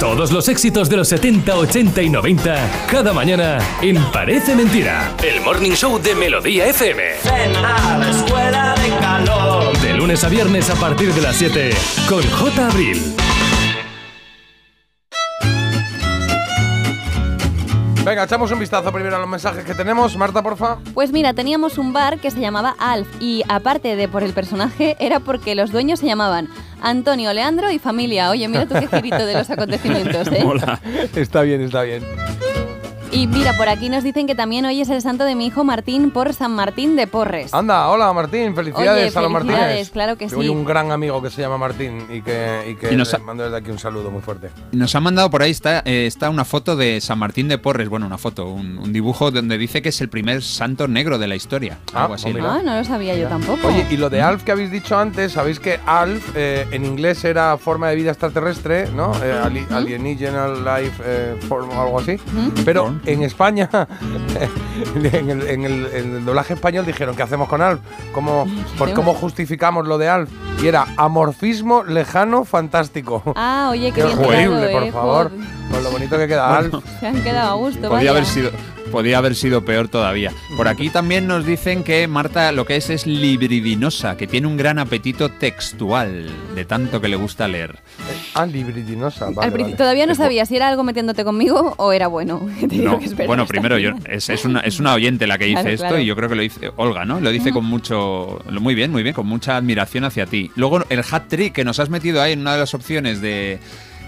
Todos 0.01 0.31
los 0.31 0.49
éxitos 0.49 0.89
de 0.89 0.97
los 0.97 1.09
70, 1.09 1.57
80 1.57 2.03
y 2.03 2.09
90, 2.09 2.87
cada 2.89 3.13
mañana 3.13 3.59
en 3.83 4.01
Parece 4.13 4.55
Mentira. 4.55 5.13
El 5.25 5.41
Morning 5.41 5.73
Show 5.73 5.99
de 5.99 6.15
Melodía 6.15 6.69
FM. 6.69 7.03
Ven 7.25 7.57
a 7.57 7.99
la 7.99 8.09
escuela 8.09 8.75
de 8.77 8.97
calor. 9.01 9.77
De 9.79 9.95
lunes 9.95 10.23
a 10.23 10.29
viernes 10.29 10.71
a 10.71 10.77
partir 10.77 11.13
de 11.13 11.21
las 11.21 11.35
7 11.35 11.71
con 12.09 12.23
J. 12.23 12.67
Abril. 12.69 13.17
Venga, 18.05 18.25
echamos 18.25 18.51
un 18.53 18.59
vistazo 18.61 18.91
primero 18.93 19.17
a 19.17 19.19
los 19.19 19.29
mensajes 19.29 19.65
que 19.65 19.75
tenemos. 19.75 20.17
Marta, 20.17 20.43
porfa. 20.43 20.79
Pues 20.95 21.13
mira, 21.13 21.35
teníamos 21.35 21.77
un 21.77 21.93
bar 21.93 22.19
que 22.21 22.31
se 22.31 22.41
llamaba 22.41 22.77
Alf 22.79 23.09
y 23.21 23.43
aparte 23.49 23.97
de 23.97 24.09
por 24.09 24.23
el 24.23 24.33
personaje, 24.33 24.97
era 25.01 25.21
porque 25.21 25.55
los 25.55 25.73
dueños 25.73 25.99
se 26.01 26.07
llamaban 26.07 26.49
Antonio, 26.81 27.33
Leandro 27.33 27.71
y 27.71 27.79
familia. 27.79 28.31
Oye, 28.31 28.49
mira 28.49 28.67
tú 28.67 28.75
qué 28.75 28.87
girito 28.97 29.25
de 29.27 29.35
los 29.35 29.51
acontecimientos, 29.51 30.29
¿eh? 30.29 30.45
Está 31.15 31.43
bien, 31.43 31.63
está 31.63 31.83
bien. 31.83 32.03
Y 33.11 33.27
mira, 33.27 33.55
por 33.57 33.69
aquí 33.71 33.89
nos 33.89 34.05
dicen 34.05 34.27
que 34.27 34.35
también 34.35 34.65
hoy 34.67 34.81
es 34.83 34.89
el 34.91 35.01
santo 35.01 35.25
de 35.25 35.35
mi 35.35 35.47
hijo 35.47 35.65
Martín 35.65 36.11
por 36.11 36.35
San 36.35 36.53
Martín 36.55 36.95
de 36.95 37.07
Porres. 37.07 37.55
Anda, 37.55 37.89
hola 37.89 38.13
Martín, 38.13 38.55
felicidades 38.55 39.17
Oye, 39.17 39.19
a 39.19 39.23
los 39.23 39.33
felicidades, 39.33 39.61
Martínez. 39.67 39.91
claro 39.91 40.17
que 40.19 40.27
Tengo 40.27 40.43
sí. 40.43 40.49
un 40.51 40.65
gran 40.65 40.93
amigo 40.93 41.23
que 41.23 41.31
se 41.31 41.41
llama 41.41 41.57
Martín 41.57 42.07
y 42.13 42.21
que, 42.21 42.71
y 42.71 42.75
que 42.77 42.93
Y 42.93 42.97
nos 42.97 43.11
le 43.13 43.17
ha- 43.17 43.23
mando 43.25 43.45
desde 43.45 43.57
aquí 43.57 43.71
un 43.71 43.79
saludo 43.79 44.11
muy 44.11 44.21
fuerte. 44.21 44.51
Nos 44.73 44.95
han 44.95 45.03
mandado 45.03 45.31
por 45.31 45.43
ahí, 45.43 45.51
está, 45.51 45.81
eh, 45.87 46.07
está 46.07 46.29
una 46.29 46.45
foto 46.45 46.77
de 46.77 47.01
San 47.01 47.19
Martín 47.19 47.49
de 47.49 47.57
Porres, 47.57 47.89
bueno, 47.89 48.05
una 48.07 48.19
foto, 48.19 48.47
un, 48.51 48.77
un 48.79 48.93
dibujo 48.93 49.31
donde 49.31 49.57
dice 49.57 49.81
que 49.81 49.89
es 49.89 50.01
el 50.03 50.11
primer 50.11 50.43
santo 50.43 50.87
negro 50.87 51.19
de 51.19 51.29
la 51.29 51.35
historia. 51.35 51.79
algo 51.95 52.15
así. 52.15 52.33
¿no? 52.33 52.47
Ah, 52.51 52.61
no 52.63 52.77
lo 52.77 52.85
sabía 52.85 53.15
yo 53.17 53.27
tampoco. 53.29 53.69
Oye, 53.69 53.87
y 53.91 53.97
lo 53.97 54.11
de 54.11 54.21
Alf 54.21 54.43
que 54.45 54.53
habéis 54.53 54.71
dicho 54.71 54.99
antes, 54.99 55.33
sabéis 55.33 55.59
que 55.61 55.81
Alf 55.87 56.33
eh, 56.37 56.67
en 56.73 56.85
inglés 56.85 57.25
era 57.25 57.57
forma 57.57 57.89
de 57.89 57.97
vida 57.97 58.11
extraterrestre, 58.11 58.89
¿no? 58.95 59.13
Eh, 59.25 59.33
ali- 59.43 59.67
Life 59.71 61.03
eh, 61.05 61.37
Form 61.49 61.71
o 61.71 61.81
algo 61.83 62.01
así. 62.01 62.17
Pero 62.65 62.98
en 63.07 63.23
España, 63.23 63.69
en, 64.95 65.31
el, 65.31 65.43
en 65.49 65.65
el- 65.65 65.87
en 65.93 66.17
el 66.17 66.25
doblaje 66.25 66.55
español 66.55 66.87
dijeron, 66.87 67.15
¿qué 67.17 67.23
hacemos 67.23 67.49
con 67.49 67.63
Alf? 67.63 67.81
¿Cómo, 68.13 68.47
por, 68.79 68.93
¿Cómo 68.93 69.15
justificamos 69.15 69.87
lo 69.87 69.99
de 69.99 70.09
Alf? 70.09 70.31
Y 70.63 70.67
era 70.67 70.87
amorfismo 70.97 71.85
lejano 71.85 72.45
fantástico. 72.45 73.23
Ah, 73.37 73.69
oye, 73.71 73.93
qué 73.95 74.03
Qué 74.03 74.07
bien 74.09 74.19
horrible, 74.25 74.69
por 74.71 74.83
¿eh? 74.83 74.93
favor. 74.93 75.31
Con 75.71 75.85
lo 75.85 75.91
bonito 75.91 76.17
que 76.17 76.27
queda 76.29 76.57
Alf. 76.57 76.75
Se 77.01 77.07
han 77.07 77.23
quedado 77.23 77.51
a 77.53 77.55
gusto, 77.55 77.81
Podía 77.83 77.93
vaya. 77.97 78.11
haber 78.11 78.25
sido 78.25 78.51
podía 78.89 79.19
haber 79.19 79.35
sido 79.35 79.65
peor 79.65 79.89
todavía. 79.89 80.33
Por 80.57 80.69
aquí 80.69 80.91
también 80.91 81.27
nos 81.27 81.45
dicen 81.47 81.85
que 81.85 82.07
Marta 82.09 82.53
lo 82.53 82.67
que 82.67 82.77
es 82.77 82.91
es 82.91 83.07
libridinosa, 83.07 84.17
que 84.17 84.27
tiene 84.27 84.47
un 84.47 84.57
gran 84.57 84.79
apetito 84.79 85.31
textual, 85.31 86.27
de 86.55 86.65
tanto 86.65 87.01
que 87.01 87.09
le 87.09 87.17
gusta 87.17 87.47
leer. 87.49 87.79
Ah, 88.35 88.47
libridinosa, 88.47 89.29
Al 89.29 89.35
vale, 89.35 89.51
principio 89.53 89.65
vale. 89.65 89.77
Todavía 89.77 90.07
no 90.07 90.15
sabía 90.15 90.47
si 90.47 90.57
era 90.57 90.69
algo 90.69 90.83
metiéndote 90.85 91.25
conmigo 91.25 91.75
o 91.77 91.93
era 91.93 92.07
bueno. 92.07 92.49
Te 92.61 92.67
digo 92.67 92.85
No, 92.93 92.99
que 92.99 93.05
es 93.07 93.13
verdad, 93.13 93.27
bueno, 93.27 93.47
primero 93.47 93.79
yo, 93.79 93.93
es, 94.07 94.29
es 94.29 94.45
una, 94.45 94.61
es 94.61 94.81
una 94.81 94.95
oyente 94.95 95.27
la 95.27 95.39
que 95.39 95.45
dice 95.47 95.61
Claro, 95.61 95.75
esto 95.75 95.87
claro. 95.89 96.01
y 96.03 96.07
yo 96.07 96.17
creo 96.17 96.29
que 96.29 96.35
lo 96.37 96.43
dice 96.43 96.71
Olga, 96.77 97.05
¿no? 97.05 97.21
Lo 97.21 97.31
dice 97.31 97.53
con 97.53 97.65
mucho, 97.65 98.41
muy 98.51 98.75
bien, 98.75 98.91
muy 98.91 99.03
bien, 99.03 99.15
con 99.15 99.27
mucha 99.27 99.57
admiración 99.57 100.05
hacia 100.05 100.27
ti. 100.27 100.51
Luego 100.57 100.85
el 100.89 101.01
hat 101.11 101.29
trick 101.29 101.53
que 101.53 101.65
nos 101.65 101.79
has 101.81 101.91
metido 101.91 102.23
ahí 102.23 102.33
en 102.33 102.41
una 102.41 102.53
de 102.55 102.59
las 102.61 102.75
opciones 102.75 103.21
de 103.21 103.59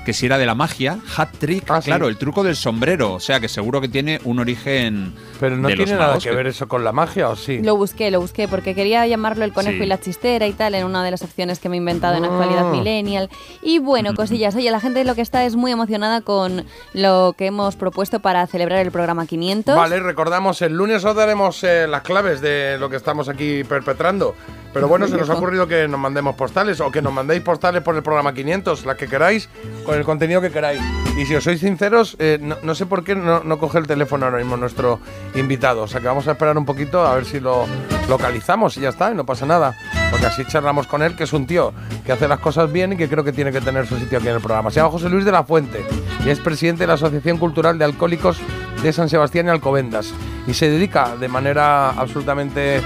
que 0.04 0.12
si 0.12 0.26
era 0.26 0.38
de 0.38 0.46
la 0.46 0.54
magia, 0.54 0.98
hat 1.16 1.28
trick, 1.38 1.64
Ah, 1.70 1.80
sí. 1.82 1.86
claro, 1.86 2.08
el 2.08 2.16
truco 2.16 2.42
del 2.42 2.56
sombrero, 2.56 3.12
o 3.14 3.20
sea 3.20 3.38
que 3.40 3.48
seguro 3.48 3.80
que 3.80 3.88
tiene 3.88 4.20
un 4.24 4.38
origen 4.38 5.14
Pero 5.38 5.56
no 5.56 5.68
de 5.68 5.76
los 5.76 5.84
tiene 5.84 5.98
nada 5.98 6.08
magos 6.12 6.24
que 6.24 6.30
ver 6.30 6.46
eso 6.46 6.68
con 6.68 6.84
la 6.84 6.92
magia, 6.92 7.28
¿o 7.28 7.36
sí? 7.36 7.60
Lo 7.62 7.76
busqué, 7.76 8.10
lo 8.10 8.20
busqué, 8.20 8.48
porque 8.48 8.74
quería 8.74 9.06
llamarlo 9.06 9.44
el 9.44 9.52
conejo 9.52 9.76
Sí. 9.78 9.82
y 9.84 9.86
la 9.86 10.00
chistera 10.00 10.46
y 10.46 10.52
tal, 10.52 10.74
en 10.74 10.84
una 10.86 11.04
de 11.04 11.10
las 11.10 11.22
opciones 11.22 11.58
que 11.58 11.68
me 11.68 11.76
he 11.76 11.78
inventado 11.78 12.16
en 12.16 12.24
Ah. 12.24 12.28
actualidad 12.28 12.70
millennial. 12.70 13.28
Y 13.62 13.78
bueno, 13.78 14.14
cosillas. 14.14 14.54
Oye, 14.54 14.70
la 14.70 14.80
gente 14.80 15.04
lo 15.04 15.14
que 15.14 15.22
está 15.22 15.44
es 15.44 15.54
muy 15.56 15.70
emocionada 15.72 16.20
con 16.22 16.64
lo 16.94 17.34
que 17.36 17.46
hemos 17.46 17.76
propuesto 17.76 18.20
para 18.20 18.46
celebrar 18.46 18.80
el 18.80 18.90
programa 18.90 19.26
500. 19.26 19.76
Vale, 19.76 20.00
recordamos, 20.00 20.62
el 20.62 20.72
lunes 20.74 21.04
os 21.04 21.14
daremos 21.14 21.62
eh, 21.64 21.86
las 21.86 22.02
claves 22.02 22.40
de 22.40 22.76
lo 22.78 22.88
que 22.88 22.96
estamos 22.96 23.28
aquí 23.28 23.64
perpetrando. 23.64 24.34
Pero 24.72 24.86
bueno, 24.86 25.08
se 25.08 25.16
nos 25.16 25.28
ha 25.28 25.34
ocurrido 25.34 25.66
que 25.66 25.88
nos 25.88 25.98
mandemos 25.98 26.36
postales 26.36 26.80
o 26.80 26.92
que 26.92 27.02
nos 27.02 27.12
mandéis 27.12 27.42
postales 27.42 27.82
por 27.82 27.96
el 27.96 28.04
programa 28.04 28.32
500, 28.32 28.86
las 28.86 28.96
que 28.96 29.08
queráis, 29.08 29.48
con 29.90 29.98
el 29.98 30.04
contenido 30.04 30.40
que 30.40 30.52
queráis. 30.52 30.80
Y 31.18 31.26
si 31.26 31.34
os 31.34 31.42
sois 31.42 31.58
sinceros, 31.58 32.14
eh, 32.20 32.38
no, 32.40 32.56
no 32.62 32.76
sé 32.76 32.86
por 32.86 33.02
qué 33.02 33.16
no, 33.16 33.58
coge 33.58 33.78
el 33.78 33.88
teléfono 33.88 34.24
ahora 34.24 34.38
mismo 34.38 34.56
nuestro 34.56 35.00
invitado. 35.34 35.82
O 35.82 35.88
sea 35.88 36.00
que 36.00 36.06
vamos 36.06 36.28
a 36.28 36.32
esperar 36.32 36.56
un 36.56 36.64
poquito 36.64 37.04
a 37.04 37.16
ver 37.16 37.24
si 37.24 37.40
lo 37.40 37.66
localizamos 38.08 38.76
y 38.76 38.82
ya 38.82 38.90
está, 38.90 39.10
y 39.10 39.16
no 39.16 39.26
pasa 39.26 39.46
nada. 39.46 39.74
Porque 40.12 40.26
así 40.26 40.44
charlamos 40.44 40.86
con 40.86 41.02
él, 41.02 41.16
que 41.16 41.24
es 41.24 41.32
un 41.32 41.44
tío 41.44 41.72
que 42.06 42.12
hace 42.12 42.28
las 42.28 42.38
cosas 42.38 42.70
bien 42.70 42.92
y 42.92 42.96
que 42.96 43.08
creo 43.08 43.24
que 43.24 43.32
tiene 43.32 43.50
que 43.50 43.60
tener 43.60 43.84
su 43.88 43.98
sitio 43.98 44.18
aquí 44.18 44.28
en 44.28 44.34
el 44.34 44.40
programa. 44.40 44.70
Se 44.70 44.76
llama 44.76 44.90
José 44.92 45.08
Luis 45.08 45.24
de 45.24 45.32
la 45.32 45.42
Fuente 45.42 45.84
y 46.24 46.30
es 46.30 46.38
presidente 46.38 46.84
de 46.84 46.86
la 46.86 46.94
Asociación 46.94 47.38
Cultural 47.38 47.76
de 47.76 47.84
Alcohólicos 47.84 48.40
de 48.84 48.92
San 48.92 49.08
Sebastián 49.08 49.46
y 49.46 49.48
Alcobendas. 49.48 50.14
Y 50.46 50.54
se 50.54 50.70
dedica 50.70 51.16
de 51.16 51.26
manera 51.26 51.90
absolutamente 51.90 52.76
eh, 52.76 52.82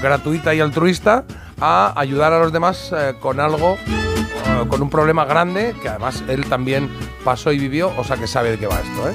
gratuita 0.00 0.54
y 0.54 0.60
altruista 0.60 1.24
a 1.60 1.92
ayudar 1.96 2.32
a 2.32 2.38
los 2.38 2.52
demás 2.52 2.92
eh, 2.96 3.14
con 3.18 3.40
algo, 3.40 3.76
con 4.68 4.82
un 4.82 4.90
problema 4.90 5.24
grande, 5.24 5.74
que 5.80 5.88
además 5.88 6.22
él 6.28 6.46
también 6.46 6.90
pasó 7.24 7.52
y 7.52 7.58
vivió, 7.58 7.92
o 7.96 8.04
sea 8.04 8.16
que 8.16 8.26
sabe 8.26 8.50
de 8.52 8.58
qué 8.58 8.66
va 8.66 8.80
esto, 8.80 9.08
¿eh? 9.08 9.14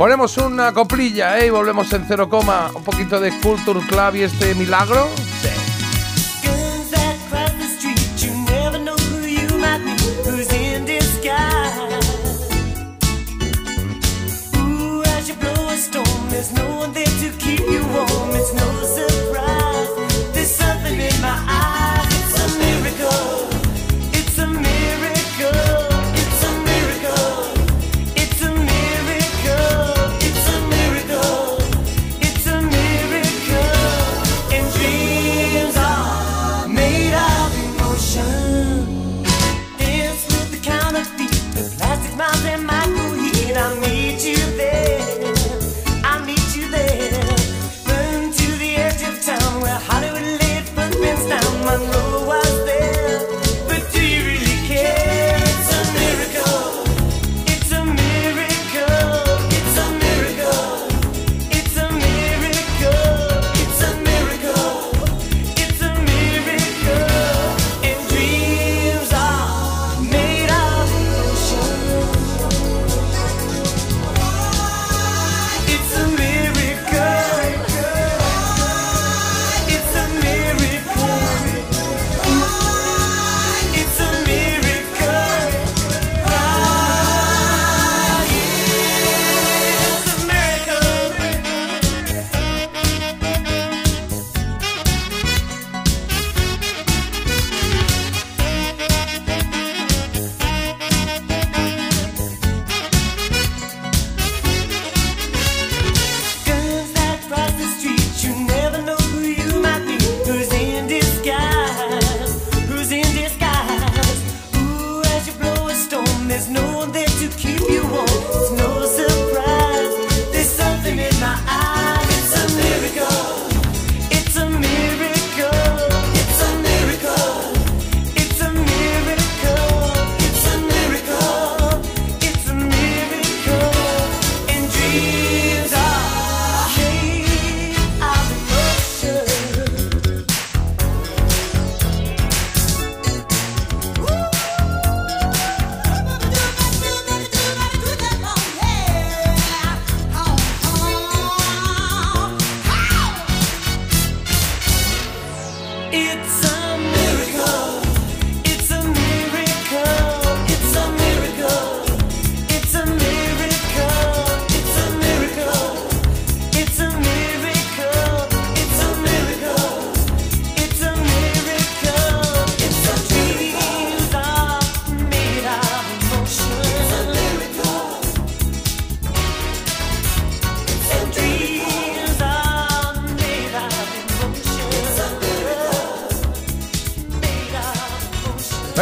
Ponemos 0.00 0.38
una 0.38 0.72
coplilla, 0.72 1.38
¿eh? 1.38 1.48
Y 1.48 1.50
volvemos 1.50 1.92
en 1.92 2.06
cero 2.08 2.26
coma. 2.30 2.70
Un 2.74 2.82
poquito 2.82 3.20
de 3.20 3.30
Culture 3.40 3.80
Club 3.80 4.14
y 4.14 4.22
este 4.22 4.54
milagro. 4.54 5.06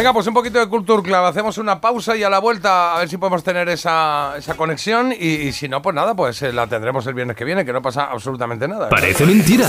Venga, 0.09 0.15
pues 0.15 0.27
un 0.27 0.33
poquito 0.33 0.59
de 0.59 0.67
Culture 0.67 1.03
Club. 1.03 1.17
Hacemos 1.17 1.59
una 1.59 1.83
pausa 1.83 2.17
y 2.17 2.23
a 2.23 2.31
la 2.31 2.39
vuelta 2.39 2.97
a 2.97 3.01
ver 3.01 3.11
si 3.11 3.19
podemos 3.19 3.45
tener 3.45 3.69
esa, 3.69 4.39
esa 4.39 4.55
conexión. 4.55 5.13
Y, 5.13 5.27
y 5.27 5.53
si 5.53 5.69
no, 5.69 5.83
pues 5.83 5.95
nada, 5.95 6.17
pues 6.17 6.41
eh, 6.41 6.51
la 6.51 6.67
tendremos 6.67 7.07
el 7.07 7.13
viernes 7.13 7.37
que 7.37 7.45
viene, 7.45 7.63
que 7.63 7.75
no 7.75 7.83
pasa 7.83 8.05
absolutamente 8.05 8.67
nada. 8.67 8.89
Parece 8.89 9.27
mentira. 9.27 9.69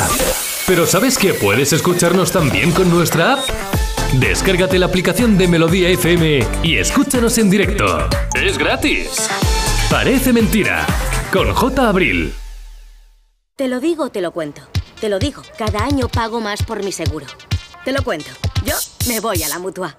Pero 0.65 0.85
¿sabes 0.85 1.17
que 1.17 1.33
puedes 1.33 1.73
escucharnos 1.73 2.31
también 2.31 2.71
con 2.71 2.89
nuestra 2.89 3.33
app? 3.33 3.39
Descárgate 4.13 4.79
la 4.79 4.85
aplicación 4.85 5.37
de 5.37 5.49
Melodía 5.49 5.89
FM 5.89 6.47
y 6.63 6.77
escúchanos 6.77 7.37
en 7.37 7.49
directo. 7.49 8.07
Es 8.33 8.57
gratis. 8.57 9.29
Parece 9.91 10.31
mentira. 10.31 10.85
Con 11.33 11.53
J. 11.53 11.89
Abril. 11.89 12.33
Te 13.57 13.67
lo 13.67 13.81
digo, 13.81 14.09
te 14.09 14.21
lo 14.21 14.31
cuento. 14.31 14.61
Te 15.01 15.09
lo 15.09 15.19
digo, 15.19 15.41
cada 15.57 15.83
año 15.83 16.07
pago 16.07 16.39
más 16.39 16.63
por 16.63 16.81
mi 16.81 16.93
seguro. 16.93 17.25
Te 17.83 17.91
lo 17.91 18.01
cuento. 18.03 18.29
Yo 18.63 18.75
me 19.09 19.19
voy 19.19 19.43
a 19.43 19.49
la 19.49 19.59
mutua. 19.59 19.97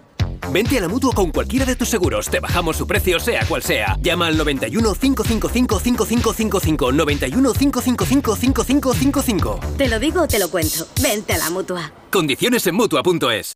Vente 0.53 0.79
a 0.79 0.81
la 0.81 0.89
mutua 0.89 1.13
con 1.15 1.31
cualquiera 1.31 1.65
de 1.65 1.77
tus 1.77 1.89
seguros. 1.89 2.29
Te 2.29 2.41
bajamos 2.41 2.77
su 2.77 2.87
precio, 2.87 3.21
sea 3.21 3.47
cual 3.47 3.63
sea. 3.63 3.97
Llama 4.03 4.27
al 4.27 4.37
91 4.37 4.95
555 4.95 5.79
5555. 5.79 6.93
91 6.93 7.53
555 7.53 8.37
5555. 8.37 9.61
Te 9.77 9.89
lo 9.89 10.01
digo, 10.01 10.23
o 10.23 10.29
te 10.29 10.41
lo 10.41 10.51
cuento. 10.51 10.89
Vente 11.01 11.35
a 11.35 11.39
la 11.39 11.51
mutua. 11.51 11.93
Condiciones 12.11 12.67
en 12.67 12.75
mutua.es. 12.75 13.53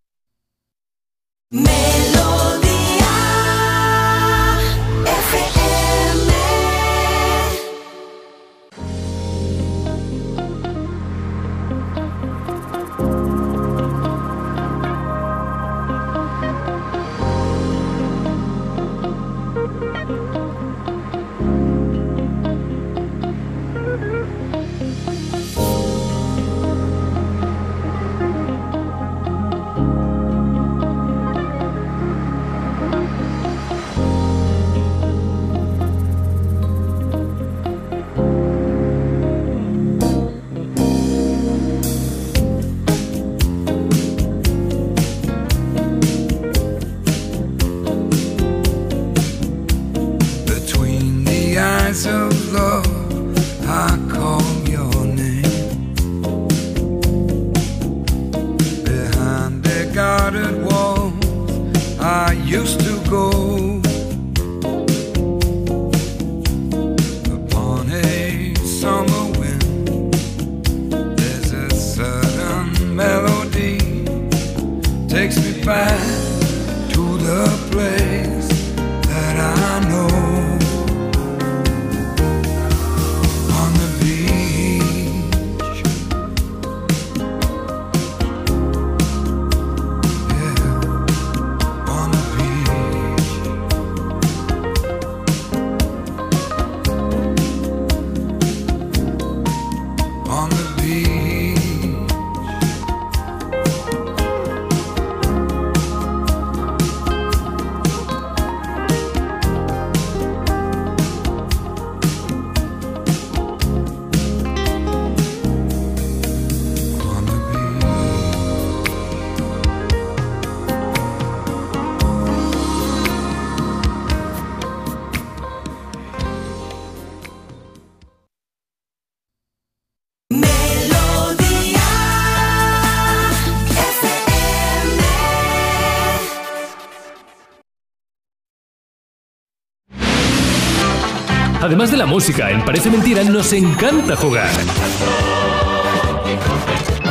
Además 141.73 141.89
de 141.89 141.97
la 141.97 142.05
música, 142.05 142.51
en 142.51 142.63
Parece 142.63 142.91
Mentira 142.91 143.23
nos 143.23 143.51
encanta 143.51 144.15
jugar. 144.15 144.47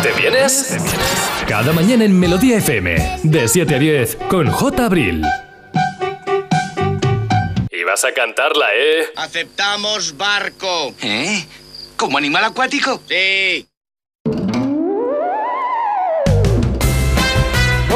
¿Te 0.01 0.13
vienes? 0.13 0.77
Cada 1.49 1.73
mañana 1.73 2.05
en 2.05 2.17
Melodía 2.17 2.59
FM, 2.59 3.19
de 3.25 3.49
7 3.49 3.75
a 3.75 3.79
10, 3.81 4.19
con 4.31 4.49
J. 4.49 4.87
Abril. 4.87 5.25
Y 7.73 7.83
vas 7.83 8.05
a 8.05 8.13
cantarla, 8.15 8.67
¿eh? 8.73 9.07
Aceptamos 9.17 10.17
barco. 10.17 10.95
¿Eh? 11.03 11.45
¿Como 11.97 12.17
animal 12.19 12.45
acuático? 12.45 13.03
Sí. 13.09 13.67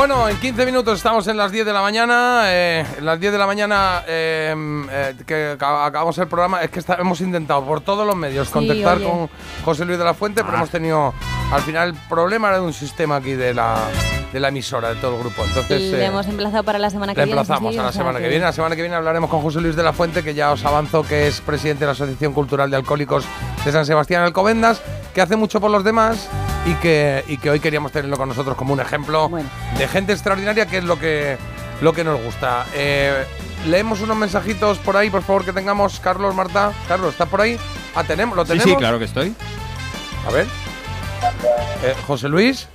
Bueno, 0.09 0.29
en 0.29 0.37
15 0.39 0.65
minutos 0.67 0.99
estamos 0.99 1.27
en 1.27 1.37
las 1.37 1.51
10 1.51 1.67
de 1.67 1.73
la 1.73 1.83
mañana. 1.83 2.43
eh, 2.45 2.87
en 2.97 3.05
las 3.05 3.19
10 3.19 3.33
de 3.33 3.39
la 3.39 3.47
mañana 3.49 4.05
eh, 4.07 4.55
eh, 4.89 5.15
que 5.27 5.59
acab- 5.59 5.85
acabamos 5.85 6.17
el 6.19 6.29
programa. 6.29 6.63
Es 6.63 6.71
que 6.71 6.79
está- 6.79 6.95
hemos 6.95 7.21
intentado 7.21 7.65
por 7.65 7.81
todos 7.81 8.07
los 8.07 8.15
medios 8.15 8.47
Sí, 8.47 8.53
contactar 8.53 8.99
oye. 8.99 9.05
con 9.05 9.29
José 9.65 9.85
Luis 9.85 9.99
de 9.99 10.05
la 10.05 10.15
Fuente, 10.15 10.45
pero 10.45 10.59
hemos 10.59 10.71
tenido. 10.71 11.13
Al 11.51 11.61
final, 11.63 11.89
el 11.89 11.95
problema 12.09 12.47
era 12.51 12.59
de 12.59 12.63
un 12.67 12.73
sistema 12.73 13.17
aquí 13.17 13.33
de 13.33 13.53
la, 13.53 13.79
de 14.33 14.39
la 14.39 14.47
emisora, 14.51 14.91
de 14.91 14.95
todo 15.01 15.17
el 15.17 15.23
grupo. 15.23 15.43
Entonces. 15.45 15.83
Y 15.83 15.91
le 15.91 16.03
eh, 16.03 16.07
hemos 16.07 16.25
emplazado 16.29 16.63
para 16.63 16.79
la 16.79 16.91
semana 16.91 17.13
que 17.13 17.23
le 17.23 17.25
viene. 17.27 17.41
emplazamos 17.41 17.75
sí, 17.75 17.81
a 17.81 17.83
la 17.83 17.93
semana 17.93 18.21
que 18.21 18.29
viene. 18.29 18.45
La 18.45 18.53
semana 18.53 18.77
que 18.77 18.83
viene 18.83 18.95
hablaremos 18.95 19.29
con 19.29 19.43
José 19.43 19.61
Luis 19.61 19.75
de 19.75 19.83
la 19.83 19.93
Fuente, 19.93 20.23
que 20.23 20.35
ya 20.35 20.53
os 20.53 20.65
avanzo 20.65 21.03
que 21.03 21.27
es 21.27 21.41
presidente 21.41 21.81
de 21.81 21.87
la 21.87 21.93
Asociación 21.93 22.33
Cultural 22.33 22.71
de 22.71 22.77
Alcohólicos 22.77 23.25
de 23.65 23.73
San 23.73 23.85
Sebastián 23.85 24.23
Alcobendas, 24.23 24.81
que 25.13 25.21
hace 25.21 25.35
mucho 25.35 25.61
por 25.61 25.73
los 25.73 25.83
demás 25.83 26.29
y 26.67 26.75
que, 26.75 27.25
y 27.29 27.39
que 27.39 27.51
hoy 27.51 27.61
queríamos 27.61 27.93
tenerlo 27.93 28.17
con 28.17 28.29
nosotros 28.29 28.57
como 28.57 28.73
un 28.73 28.81
ejemplo 28.81 29.31
de 29.79 29.89
gente 29.89 30.13
extraordinaria, 30.13 30.67
que 30.67 30.79
es 30.79 30.85
lo 30.85 30.99
que, 30.99 31.39
lo 31.81 31.93
que 31.93 32.05
nos 32.05 32.21
gusta. 32.21 32.67
Eh, 32.75 33.25
leemos 33.67 34.01
unos 34.01 34.17
mensajitos 34.17 34.79
por 34.79 34.97
ahí, 34.97 35.09
por 35.09 35.23
favor, 35.23 35.45
que 35.45 35.53
tengamos. 35.53 36.01
Carlos, 36.01 36.35
Marta. 36.35 36.73
Carlos, 36.89 37.13
¿está 37.13 37.27
por 37.27 37.41
ahí? 37.41 37.59
Ah, 37.95 38.05
tenemos, 38.05 38.37
lo 38.37 38.45
Sí, 38.45 38.49
tenemos. 38.53 38.71
sí, 38.71 38.77
claro 38.77 38.99
que 38.99 39.05
estoy. 39.07 39.35
A 40.27 40.31
ver. 40.33 40.47
Eh, 41.85 41.95
José 42.07 42.29
Luis. 42.29 42.69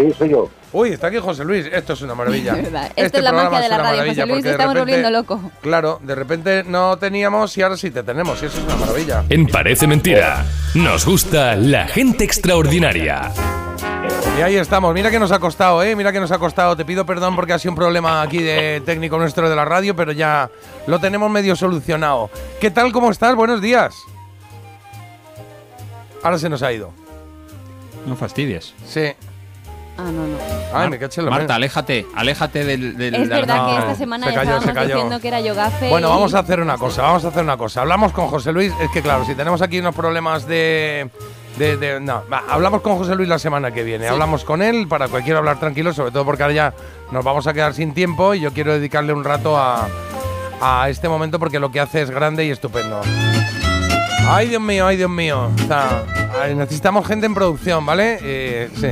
Sí, 0.00 0.12
soy 0.16 0.28
yo. 0.30 0.48
Uy, 0.72 0.90
está 0.90 1.08
aquí 1.08 1.18
José 1.18 1.44
Luis. 1.44 1.66
Esto 1.70 1.92
es 1.94 2.02
una 2.02 2.14
maravilla. 2.14 2.52
Es 2.56 2.62
verdad. 2.64 2.86
Este 2.88 3.02
Esto 3.06 3.18
es 3.18 3.24
la 3.24 3.32
magia 3.32 3.60
de 3.60 3.68
la 3.68 3.78
radio, 3.78 4.04
José 4.06 4.26
Luis. 4.26 4.44
Estamos 4.44 4.74
repente- 4.74 4.78
volviendo 4.80 5.10
loco. 5.10 5.50
Claro, 5.60 6.00
de 6.02 6.14
repente 6.14 6.64
no 6.66 6.96
teníamos 6.98 7.56
y 7.58 7.62
ahora 7.62 7.76
sí 7.76 7.90
te 7.90 8.02
tenemos. 8.02 8.42
Y 8.42 8.46
eso 8.46 8.58
es 8.58 8.64
una 8.64 8.76
maravilla. 8.76 9.24
En 9.28 9.46
Parece 9.46 9.86
Mentira, 9.86 10.44
nos 10.74 11.04
gusta 11.06 11.56
la 11.56 11.86
gente 11.88 12.24
extraordinaria. 12.24 13.30
Y 14.38 14.42
ahí 14.42 14.56
estamos. 14.56 14.94
Mira 14.94 15.10
que 15.10 15.18
nos 15.18 15.32
ha 15.32 15.38
costado, 15.38 15.82
¿eh? 15.82 15.94
Mira 15.96 16.12
que 16.12 16.20
nos 16.20 16.30
ha 16.30 16.38
costado. 16.38 16.76
Te 16.76 16.84
pido 16.84 17.04
perdón 17.04 17.34
porque 17.36 17.52
ha 17.52 17.58
sido 17.58 17.72
un 17.72 17.76
problema 17.76 18.22
aquí 18.22 18.38
de 18.42 18.80
técnico 18.86 19.18
nuestro 19.18 19.50
de 19.50 19.56
la 19.56 19.64
radio, 19.64 19.94
pero 19.94 20.12
ya 20.12 20.48
lo 20.86 20.98
tenemos 21.00 21.30
medio 21.30 21.56
solucionado. 21.56 22.30
¿Qué 22.60 22.70
tal? 22.70 22.92
¿Cómo 22.92 23.10
estás? 23.10 23.34
Buenos 23.34 23.60
días. 23.60 23.94
Ahora 26.22 26.38
se 26.38 26.48
nos 26.48 26.62
ha 26.62 26.72
ido. 26.72 26.92
No 28.06 28.16
fastidies. 28.16 28.72
Sí. 28.86 29.12
Ah, 30.00 30.10
no, 30.10 30.26
no. 30.26 30.36
Ay, 30.72 30.88
me 30.88 30.98
caché 30.98 31.20
en 31.20 31.26
la 31.26 31.30
Marta, 31.30 31.44
mano. 31.46 31.54
aléjate, 31.56 32.06
aléjate 32.14 32.64
del. 32.64 32.96
del 32.96 33.14
Es 33.14 33.28
verdad 33.28 33.66
que 33.68 33.78
esta 33.80 33.94
semana 33.96 34.26
se 34.28 34.34
cayó, 34.34 34.50
se 34.52 34.56
estábamos 34.56 34.74
cayó. 34.74 34.94
diciendo 34.94 35.20
que 35.20 35.28
era 35.28 35.40
yo 35.40 35.54
gafe. 35.54 35.88
Bueno, 35.90 36.08
y- 36.08 36.10
vamos 36.10 36.34
a 36.34 36.38
hacer 36.38 36.60
una 36.60 36.78
cosa, 36.78 37.02
vamos 37.02 37.24
a 37.24 37.28
hacer 37.28 37.42
una 37.42 37.56
cosa. 37.56 37.82
Hablamos 37.82 38.12
con 38.12 38.28
José 38.28 38.52
Luis, 38.52 38.72
es 38.80 38.90
que 38.90 39.02
claro, 39.02 39.24
si 39.26 39.34
tenemos 39.34 39.60
aquí 39.62 39.78
unos 39.78 39.94
problemas 39.94 40.46
de... 40.46 41.10
de- 41.58 41.76
de- 41.76 42.00
no, 42.00 42.22
hablamos 42.48 42.80
con 42.80 42.96
José 42.96 43.14
Luis 43.14 43.28
la 43.28 43.38
semana 43.38 43.72
que 43.72 43.82
viene, 43.82 44.08
hablamos 44.08 44.44
con 44.44 44.62
él 44.62 44.86
para 44.88 45.08
que 45.08 45.22
quiera 45.22 45.38
hablar 45.40 45.60
tranquilo, 45.60 45.92
sobre 45.92 46.12
todo 46.12 46.24
porque 46.24 46.42
ahora 46.44 46.54
ya 46.54 46.74
nos 47.10 47.22
vamos 47.24 47.46
a 47.46 47.52
quedar 47.52 47.74
sin 47.74 47.92
tiempo 47.92 48.32
y 48.34 48.40
yo 48.40 48.52
quiero 48.52 48.72
dedicarle 48.72 49.12
un 49.12 49.24
rato 49.24 49.58
a, 49.58 49.86
a 50.62 50.88
este 50.88 51.08
momento 51.08 51.38
porque 51.38 51.58
lo 51.58 51.70
que 51.70 51.80
hace 51.80 52.00
es 52.02 52.10
grande 52.10 52.44
y 52.46 52.50
estupendo. 52.50 53.00
Ay, 54.32 54.46
Dios 54.48 54.62
mío, 54.62 54.86
ay, 54.86 54.96
Dios 54.96 55.10
mío. 55.10 55.50
O 55.54 55.66
sea, 55.66 56.04
ay, 56.40 56.54
necesitamos 56.54 57.04
gente 57.06 57.26
en 57.26 57.34
producción, 57.34 57.84
¿vale? 57.84 58.18
Eh, 58.22 58.70
sí. 58.76 58.88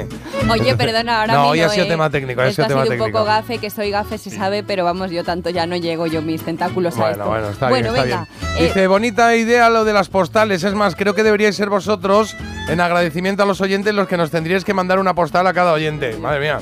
Oye, 0.50 0.74
perdona, 0.76 1.20
ahora 1.20 1.34
No, 1.34 1.48
hoy 1.48 1.60
ha 1.60 1.68
sido 1.68 1.84
eh, 1.86 1.88
tema 1.88 2.10
técnico, 2.10 2.40
ha 2.40 2.50
sido 2.50 2.66
tema 2.66 2.82
sido 2.82 2.92
un 2.94 2.98
técnico. 2.98 3.18
poco 3.18 3.24
gafe, 3.24 3.58
que 3.58 3.70
soy 3.70 3.90
gafe, 3.90 4.18
se 4.18 4.30
sabe, 4.30 4.62
pero 4.64 4.84
vamos, 4.84 5.10
yo 5.12 5.22
tanto 5.22 5.50
ya 5.50 5.66
no 5.66 5.76
llego 5.76 6.06
yo 6.06 6.22
mis 6.22 6.42
tentáculos 6.42 6.96
a 6.96 7.00
Bueno, 7.00 7.12
esto. 7.12 7.28
bueno, 7.28 7.48
está 7.50 7.68
bueno, 7.68 7.92
bien, 7.92 8.04
está 8.04 8.18
venga. 8.18 8.28
bien. 8.40 8.56
eh, 8.58 8.62
Dice, 8.64 8.86
bonita 8.88 9.36
idea 9.36 9.70
lo 9.70 9.84
de 9.84 9.92
las 9.92 10.08
postales. 10.08 10.64
Es 10.64 10.74
más, 10.74 10.96
creo 10.96 11.14
que 11.14 11.22
deberíais 11.22 11.54
ser 11.54 11.68
vosotros, 11.68 12.34
en 12.68 12.80
agradecimiento 12.80 13.44
a 13.44 13.46
los 13.46 13.60
oyentes, 13.60 13.94
los 13.94 14.08
que 14.08 14.16
nos 14.16 14.30
tendríais 14.32 14.64
que 14.64 14.74
mandar 14.74 14.98
una 14.98 15.14
postal 15.14 15.46
a 15.46 15.52
cada 15.52 15.72
oyente. 15.72 16.16
Madre 16.18 16.40
mía. 16.40 16.58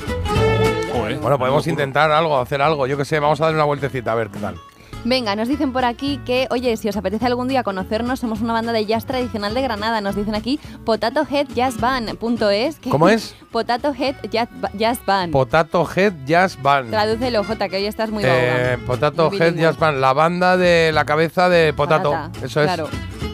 Bueno, 1.21 1.39
podemos 1.39 1.65
intentar 1.67 2.11
algo, 2.11 2.37
hacer 2.39 2.61
algo. 2.61 2.85
Yo 2.85 2.97
qué 2.97 3.05
sé, 3.05 3.19
vamos 3.19 3.39
a 3.41 3.45
darle 3.45 3.55
una 3.57 3.65
vueltecita, 3.65 4.11
a 4.11 4.15
ver 4.15 4.29
qué 4.29 4.39
tal. 4.39 4.55
Venga, 5.05 5.35
nos 5.37 5.47
dicen 5.47 5.71
por 5.71 5.85
aquí 5.85 6.19
que, 6.25 6.47
oye, 6.49 6.75
si 6.75 6.89
os 6.89 6.97
apetece 6.97 7.25
algún 7.25 7.47
día 7.47 7.63
conocernos, 7.63 8.19
somos 8.19 8.41
una 8.41 8.51
banda 8.53 8.73
de 8.73 8.85
jazz 8.85 9.05
tradicional 9.05 9.53
de 9.53 9.61
Granada. 9.61 10.01
Nos 10.01 10.15
dicen 10.17 10.35
aquí 10.35 10.59
potatoheadjazzband.es. 10.85 12.79
¿Cómo 12.89 13.07
es? 13.09 13.33
Potato 13.51 13.93
Head 13.97 14.15
Jazz, 14.29 14.49
Jazz 14.73 14.99
Band. 15.05 15.31
Potato 15.31 15.87
Head 15.95 16.13
Jazz 16.25 16.61
Band. 16.61 16.89
Tradúcelo, 16.91 17.43
Jota, 17.43 17.69
que 17.69 17.77
hoy 17.77 17.85
estás 17.85 18.09
muy 18.09 18.23
Eh. 18.25 18.77
Potato 18.85 19.29
Muy 19.29 19.37
Head 19.39 19.53
bilingüe. 19.53 19.63
Jazz 19.71 19.79
Band, 19.79 19.99
la 19.99 20.13
banda 20.13 20.57
de 20.57 20.91
la 20.93 21.05
cabeza 21.05 21.47
de 21.49 21.71
Potato. 21.73 22.11
Patata, 22.11 22.45
Eso 22.45 22.61
es. 22.61 22.67
Claro. 22.67 22.89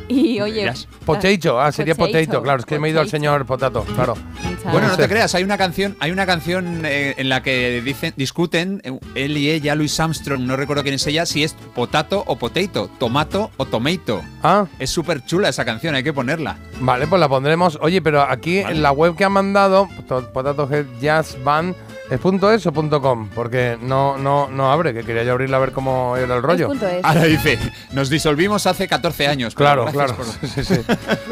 Y 0.08 0.40
oye. 0.42 0.72
Potato, 1.06 1.60
ah, 1.60 1.72
sería 1.72 1.96
potato, 1.96 2.20
Potato, 2.26 2.44
claro, 2.44 2.60
es 2.60 2.66
que 2.66 2.80
me 2.80 2.88
he 2.88 2.92
ido 2.92 3.02
al 3.02 3.10
señor 3.10 3.46
Potato, 3.46 3.84
claro. 3.96 4.16
Bueno, 4.72 4.88
no 4.88 4.98
te 4.98 5.08
creas, 5.08 5.34
hay 5.36 5.44
una 5.44 5.58
canción, 5.58 5.96
hay 6.00 6.12
una 6.12 6.26
canción 6.26 6.82
eh, 6.86 7.16
en 7.18 7.30
la 7.30 7.44
que 7.44 7.82
dicen, 7.84 8.14
discuten 8.16 8.82
eh, 8.84 8.98
él 9.16 9.38
y 9.38 9.50
ella, 9.52 9.76
Louis 9.76 10.00
Armstrong, 10.00 10.42
no 10.42 10.56
recuerdo 10.56 10.84
quién 10.84 10.96
es 10.96 11.06
ella, 11.08 11.26
si 11.26 11.44
es 11.44 11.54
potato 11.76 12.24
o 12.28 12.38
potato, 12.38 12.90
tomato 13.00 13.52
o 13.58 13.66
tomato. 13.66 14.22
Ah. 14.42 14.66
Es 14.80 14.90
súper 14.90 15.26
chula 15.26 15.50
esa 15.50 15.66
canción, 15.66 15.96
hay 15.96 16.04
que 16.04 16.14
ponerla. 16.14 16.58
Vale, 16.80 17.08
pues 17.08 17.20
la 17.20 17.28
pondremos. 17.30 17.78
Oye, 17.82 18.02
pero 18.02 18.22
aquí 18.22 18.60
en 18.60 18.82
la 18.82 18.92
web 18.92 19.16
que 19.16 19.26
han 19.26 19.32
mandado, 19.34 19.88
to- 20.08 20.32
Potato 20.32 20.70
Head 20.72 20.86
Jazz 21.02 21.38
Band, 21.44 21.76
¿es 22.14 22.20
punto 22.20 22.52
.es 22.52 22.66
o 22.68 22.72
punto 22.72 23.02
.com? 23.02 23.30
Porque 23.34 23.78
no, 23.82 24.18
no, 24.18 24.48
no 24.50 24.72
abre, 24.72 24.94
que 24.94 25.04
quería 25.04 25.24
yo 25.24 25.32
abrirla 25.34 25.58
a 25.58 25.60
ver 25.60 25.72
cómo 25.72 26.16
era 26.18 26.36
el 26.36 26.42
rollo. 26.44 26.70
Ahora 27.04 27.24
dice, 27.24 27.58
nos 27.92 28.10
disolvimos 28.10 28.66
hace 28.68 28.88
14 28.88 29.28
años. 29.28 29.56
Claro, 29.56 29.86
claro. 29.86 30.16
por- 30.16 30.26
Sí, 30.50 30.64
sí. 30.64 30.76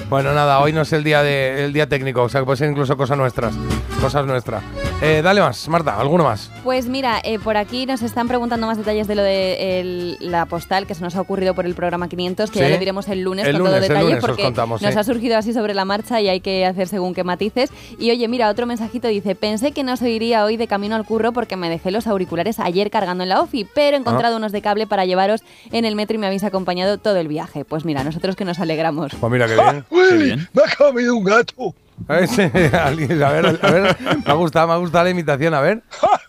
bueno, 0.10 0.34
nada, 0.34 0.60
hoy 0.60 0.74
no 0.74 0.82
es 0.82 0.94
el 0.94 1.04
día 1.04 1.22
de 1.24 1.66
el 1.66 1.74
día 1.74 1.88
técnico, 1.88 2.24
o 2.24 2.30
sea 2.30 2.42
que 2.42 2.46
puede 2.46 2.58
ser 2.58 2.70
incluso 2.72 2.98
cosas 2.98 3.18
nuestras. 3.18 3.54
Cosas 4.00 4.26
nuestras. 4.26 4.64
Eh, 5.02 5.22
dale 5.24 5.42
más, 5.42 5.68
Marta, 5.68 6.00
¿alguno 6.00 6.24
más? 6.24 6.50
Pues 6.64 6.88
mira, 6.88 7.20
eh, 7.24 7.40
por 7.40 7.58
aquí 7.58 7.86
nos 7.86 8.02
están 8.02 8.28
preguntando 8.28 8.68
más 8.68 8.78
detalles 8.78 9.08
de 9.08 9.16
lo 9.16 9.24
de 9.24 9.80
el- 9.80 10.18
la 10.20 10.46
postal 10.46 10.86
que 10.88 10.96
se 10.96 11.02
nos 11.04 11.16
ha 11.16 11.22
ocurrido 11.22 11.54
por 11.54 11.66
el 11.66 11.74
programa 11.76 12.08
500, 12.08 12.50
que 12.52 12.60
Sí. 12.60 12.66
ya 12.66 12.70
le 12.70 12.78
diremos 12.78 13.08
el 13.10 13.22
lunes 13.22 13.46
El 13.46 13.54
con 13.54 13.60
lunes, 13.60 13.74
todo 13.74 13.82
el 13.84 13.88
detalle, 13.88 14.06
lunes 14.08 14.22
porque 14.22 14.44
contamos, 14.44 14.82
nos 14.82 14.96
ha 14.96 15.04
surgido 15.04 15.38
así 15.38 15.54
sobre 15.54 15.74
la 15.74 15.86
marcha 15.86 16.22
y 16.22 16.30
hay 16.30 16.40
que 16.40 16.66
hacer 16.66 16.88
según 16.88 17.14
qué 17.14 17.24
matices. 17.24 17.72
Y 18.00 18.12
oye, 18.12 18.28
mira, 18.28 18.50
otro 18.50 18.66
mensajito 18.66 19.08
dice, 19.08 19.36
pensé 19.36 19.72
que 19.72 19.84
no 19.84 19.94
oiría 20.02 20.46
hoy 20.46 20.58
de 20.58 20.68
camino 20.72 20.96
al 20.96 21.06
curro 21.06 21.34
porque 21.34 21.56
me 21.58 21.70
dejé 21.70 21.92
los 21.92 22.08
auriculares 22.08 22.60
ayer 22.60 22.90
cargando 22.90 23.22
en 23.24 23.30
la 23.30 23.42
OFI, 23.42 23.68
pero 23.76 23.96
he 23.98 24.00
encontrado 24.00 24.36
Ah. 24.36 24.38
unos 24.38 24.52
de 24.52 24.62
cable 24.64 24.88
para 24.88 25.06
llevaros 25.06 25.44
en 25.72 25.86
el 25.86 25.96
metro 25.96 26.16
y 26.16 26.18
me 26.18 26.26
habéis 26.26 26.44
acompañado 26.44 26.98
todo 26.98 27.18
el 27.18 27.28
viaje. 27.28 27.66
Pues 27.66 27.86
mira, 27.86 28.04
nosotros 28.04 28.36
que 28.36 28.46
nos 28.46 28.60
alegramos. 28.60 29.12
Pues 29.20 29.32
mira 29.32 29.46
qué 29.48 29.54
bien. 29.56 29.86
Willy, 29.92 30.36
me 30.54 30.62
ha 30.66 30.76
comido 30.76 31.16
un 31.16 31.24
gato. 31.26 31.76
A 32.08 32.14
ver, 32.14 32.28
sí, 32.28 32.42
a 32.74 32.90
ver, 32.90 33.24
a 33.24 33.32
ver, 33.72 33.98
me 34.26 34.32
ha 34.32 34.34
gustado, 34.34 34.68
me 34.68 34.74
ha 34.74 34.78
gustado 34.78 35.04
la 35.04 35.10
imitación, 35.12 35.54
a 35.54 35.62
ver. 35.62 35.84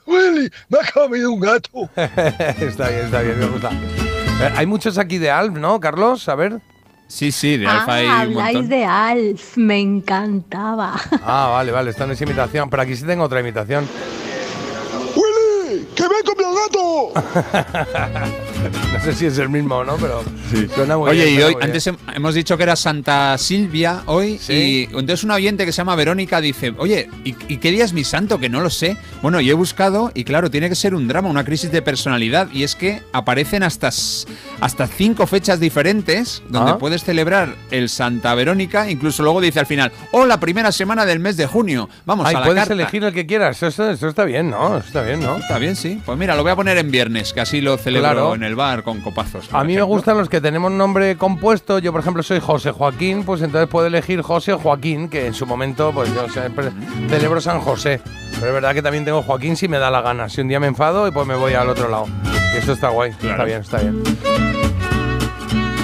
Willy, 0.06 0.50
me 0.68 0.78
ha 0.78 0.92
comido 0.92 1.30
un 1.32 1.40
gato. 1.40 1.70
está 1.96 2.88
bien, 2.90 3.04
está 3.06 3.22
bien, 3.22 3.38
me 3.38 3.46
gusta. 3.46 3.70
Eh, 3.70 4.52
hay 4.56 4.66
muchos 4.66 4.98
aquí 4.98 5.16
de 5.18 5.30
Alf, 5.30 5.54
¿no, 5.56 5.80
Carlos? 5.80 6.28
A 6.28 6.34
ver. 6.34 6.58
Sí, 7.08 7.30
sí, 7.30 7.58
de 7.58 7.66
Ah, 7.66 7.84
habláis 8.22 8.68
de 8.70 8.84
Alf, 8.86 9.56
me 9.58 9.78
encantaba. 9.78 10.94
Ah, 11.24 11.48
vale, 11.52 11.70
vale, 11.70 11.90
esta 11.90 12.06
no 12.06 12.14
es 12.14 12.20
imitación, 12.22 12.70
pero 12.70 12.82
aquí 12.82 12.96
sí 12.96 13.04
tengo 13.04 13.24
otra 13.24 13.40
imitación. 13.40 13.86
¡Que 15.94 16.02
me 16.04 16.14
ha 16.16 16.22
comido 16.24 16.50
el 16.50 16.56
gato! 16.56 18.32
no 18.94 19.00
sé 19.04 19.12
si 19.14 19.26
es 19.26 19.38
el 19.38 19.48
mismo 19.48 19.76
o 19.76 19.84
no, 19.84 19.96
pero 19.96 20.22
suena 20.74 20.96
muy 20.96 21.10
Oye, 21.10 21.24
bien. 21.26 21.38
y 21.38 21.42
hoy, 21.42 21.54
muy 21.54 21.62
antes 21.64 21.86
hem- 21.86 21.98
hemos 22.14 22.34
dicho 22.34 22.56
que 22.56 22.62
era 22.62 22.76
Santa 22.76 23.36
Silvia 23.38 24.02
hoy, 24.06 24.40
y 24.48 24.84
entonces 24.84 25.24
una 25.24 25.34
oyente 25.34 25.66
que 25.66 25.72
se 25.72 25.78
llama 25.78 25.94
Verónica 25.96 26.40
dice, 26.40 26.72
oye, 26.78 27.08
¿y, 27.24 27.34
y 27.48 27.56
qué 27.58 27.70
día 27.70 27.84
es 27.84 27.92
mi 27.92 28.04
santo? 28.04 28.38
Que 28.38 28.48
no 28.48 28.60
lo 28.60 28.70
sé. 28.70 28.96
Bueno, 29.20 29.40
yo 29.40 29.50
he 29.52 29.54
buscado 29.54 30.10
y 30.14 30.24
claro, 30.24 30.50
tiene 30.50 30.68
que 30.68 30.74
ser 30.74 30.94
un 30.94 31.08
drama, 31.08 31.28
una 31.28 31.44
crisis 31.44 31.70
de 31.70 31.82
personalidad, 31.82 32.48
y 32.52 32.62
es 32.62 32.74
que 32.74 33.02
aparecen 33.12 33.62
hasta, 33.62 33.88
hasta 34.60 34.86
cinco 34.86 35.26
fechas 35.26 35.60
diferentes 35.60 36.42
donde 36.48 36.72
Ah. 36.72 36.78
puedes 36.78 37.04
celebrar 37.04 37.54
el 37.70 37.88
Santa 37.88 38.34
Verónica, 38.34 38.90
incluso 38.90 39.22
luego 39.22 39.40
dice 39.40 39.60
al 39.60 39.66
final, 39.66 39.92
o 40.12 40.24
la 40.26 40.38
primera 40.40 40.72
semana 40.72 41.04
del 41.04 41.18
mes 41.18 41.36
de 41.36 41.46
junio. 41.46 41.88
Vamos 42.06 42.26
Ay, 42.26 42.34
a 42.36 42.40
la 42.40 42.46
puedes 42.46 42.60
carta. 42.62 42.74
elegir 42.74 43.04
el 43.04 43.12
que 43.12 43.26
quieras, 43.26 43.62
eso, 43.62 43.90
eso 43.90 44.08
está 44.08 44.24
bien, 44.24 44.48
¿no? 44.50 44.78
Eso 44.78 44.86
está 44.86 45.02
bien, 45.02 45.20
¿no? 45.20 45.36
Está 45.36 45.58
bien, 45.58 45.76
sí. 45.76 45.81
Pues 46.04 46.18
mira, 46.18 46.34
lo 46.36 46.42
voy 46.42 46.52
a 46.52 46.56
poner 46.56 46.78
en 46.78 46.90
viernes, 46.90 47.32
que 47.32 47.40
así 47.40 47.60
lo 47.60 47.76
celebro 47.76 48.10
Claro. 48.10 48.34
en 48.34 48.42
el 48.42 48.54
bar 48.54 48.82
con 48.82 49.00
copazos. 49.00 49.48
A 49.52 49.64
mí 49.64 49.74
me 49.74 49.82
gustan 49.82 50.16
los 50.18 50.28
que 50.28 50.40
tenemos 50.40 50.70
nombre 50.70 51.16
compuesto. 51.16 51.78
Yo, 51.78 51.92
por 51.92 52.00
ejemplo, 52.00 52.22
soy 52.22 52.40
José 52.40 52.70
Joaquín, 52.70 53.24
pues 53.24 53.42
entonces 53.42 53.68
puedo 53.68 53.86
elegir 53.86 54.22
José 54.22 54.52
o 54.52 54.58
Joaquín, 54.58 55.08
que 55.08 55.26
en 55.26 55.34
su 55.34 55.46
momento, 55.46 55.92
pues 55.92 56.12
yo 56.14 56.28
siempre 56.28 56.70
celebro 57.08 57.40
San 57.40 57.60
José. 57.60 58.00
Pero 58.34 58.46
es 58.48 58.52
verdad 58.54 58.74
que 58.74 58.82
también 58.82 59.04
tengo 59.04 59.22
Joaquín 59.22 59.56
si 59.56 59.68
me 59.68 59.78
da 59.78 59.90
la 59.90 60.00
gana. 60.02 60.28
Si 60.28 60.40
un 60.40 60.48
día 60.48 60.58
me 60.60 60.66
enfado, 60.66 61.06
y 61.06 61.10
pues 61.10 61.26
me 61.26 61.34
voy 61.34 61.54
al 61.54 61.68
otro 61.68 61.88
lado. 61.88 62.06
Y 62.54 62.58
eso 62.58 62.72
está 62.72 62.88
guay, 62.88 63.10
está 63.10 63.44
bien, 63.44 63.60
está 63.60 63.78
bien. 63.78 64.02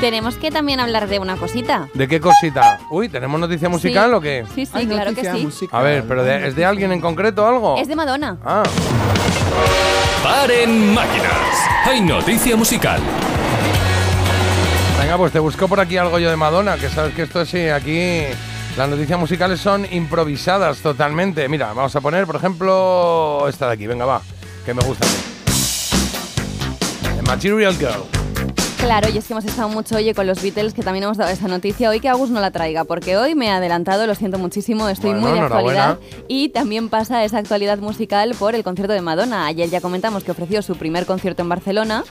Tenemos 0.01 0.37
que 0.37 0.53
también 0.53 0.79
hablar 0.79 1.09
de 1.09 1.19
una 1.19 1.37
cosita. 1.37 1.89
¿De 1.95 2.07
qué 2.07 2.21
cosita? 2.21 2.79
Uy, 2.91 3.09
¿tenemos 3.09 3.41
noticia 3.41 3.69
musical 3.69 4.11
Sí. 4.11 4.15
o 4.17 4.21
qué? 4.21 4.45
Sí, 4.55 4.65
sí, 4.65 4.87
claro 4.87 5.13
que 5.13 5.25
sí. 5.51 5.69
A 5.73 5.83
ver, 5.83 6.05
pero 6.07 6.23
de- 6.23 6.47
¿es 6.47 6.55
de 6.55 6.65
alguien 6.65 6.93
en 6.93 7.01
concreto 7.01 7.43
o 7.45 7.47
algo? 7.49 7.77
Es 7.79 7.89
de 7.89 7.97
Madonna. 7.97 8.37
Ah. 8.45 8.63
Paren 10.23 10.95
máquinas. 10.95 11.33
Hay 11.85 12.01
noticia 12.01 12.57
musical. 12.57 13.01
Venga, 15.01 15.17
pues 15.17 15.33
te 15.33 15.39
busco 15.39 15.69
por 15.69 15.81
aquí 15.81 15.97
algo 15.97 16.19
yo 16.19 16.29
de 16.29 16.37
Madonna, 16.37 16.77
que 16.77 16.89
sabes 16.89 17.15
que 17.15 17.23
esto 17.23 17.47
sí, 17.47 17.69
aquí 17.69 18.23
las 18.77 18.89
noticias 18.89 19.19
musicales 19.19 19.61
son 19.61 19.87
improvisadas 19.91 20.79
totalmente. 20.79 21.49
Mira, 21.49 21.73
vamos 21.73 21.95
a 21.95 22.01
poner, 22.01 22.27
por 22.27 22.37
ejemplo, 22.37 23.47
esta 23.49 23.69
de 23.69 23.75
aquí, 23.75 23.87
venga, 23.87 24.05
va, 24.05 24.21
que 24.67 24.75
me 24.75 24.83
gusta. 24.83 25.07
The 27.17 27.23
Material 27.23 27.77
Girl. 27.77 28.28
Claro, 28.79 29.09
y 29.13 29.19
es 29.19 29.27
que 29.27 29.33
hemos 29.33 29.45
estado 29.45 29.69
mucho, 29.69 29.97
oye, 29.97 30.15
con 30.15 30.27
los 30.27 30.41
Beatles, 30.41 30.73
que 30.73 30.83
también 30.83 31.05
hemos 31.05 31.17
dado 31.17 31.31
esa 31.31 31.49
noticia. 31.49 31.91
Hoy 31.91 32.01
que 32.01 32.09
Agus 32.09 32.31
no 32.31 32.41
la 32.41 32.51
traiga, 32.51 32.85
porque 32.85 33.17
hoy 33.17 33.35
me 33.35 33.47
he 33.47 33.51
adelantado, 33.51 34.07
lo 34.07 34.15
siento 34.15 34.39
muchísimo, 34.39 34.89
estoy 34.89 35.11
Bueno, 35.11 35.29
muy 35.29 35.39
de 35.39 35.45
actualidad. 35.45 35.99
Y 36.29 36.51
también 36.51 36.89
pasa 36.89 37.25
esa 37.25 37.39
actualidad 37.39 37.79
musical 37.79 38.35
por 38.39 38.55
el 38.55 38.63
concierto 38.63 38.93
de 38.93 39.01
Madonna. 39.01 39.47
Ayer 39.47 39.69
ya 39.69 39.81
comentamos 39.81 40.25
que 40.25 40.31
ofreció 40.31 40.63
su 40.63 40.77
primer 40.77 41.07
concierto 41.07 41.43
en 41.43 41.49
Barcelona. 41.49 42.05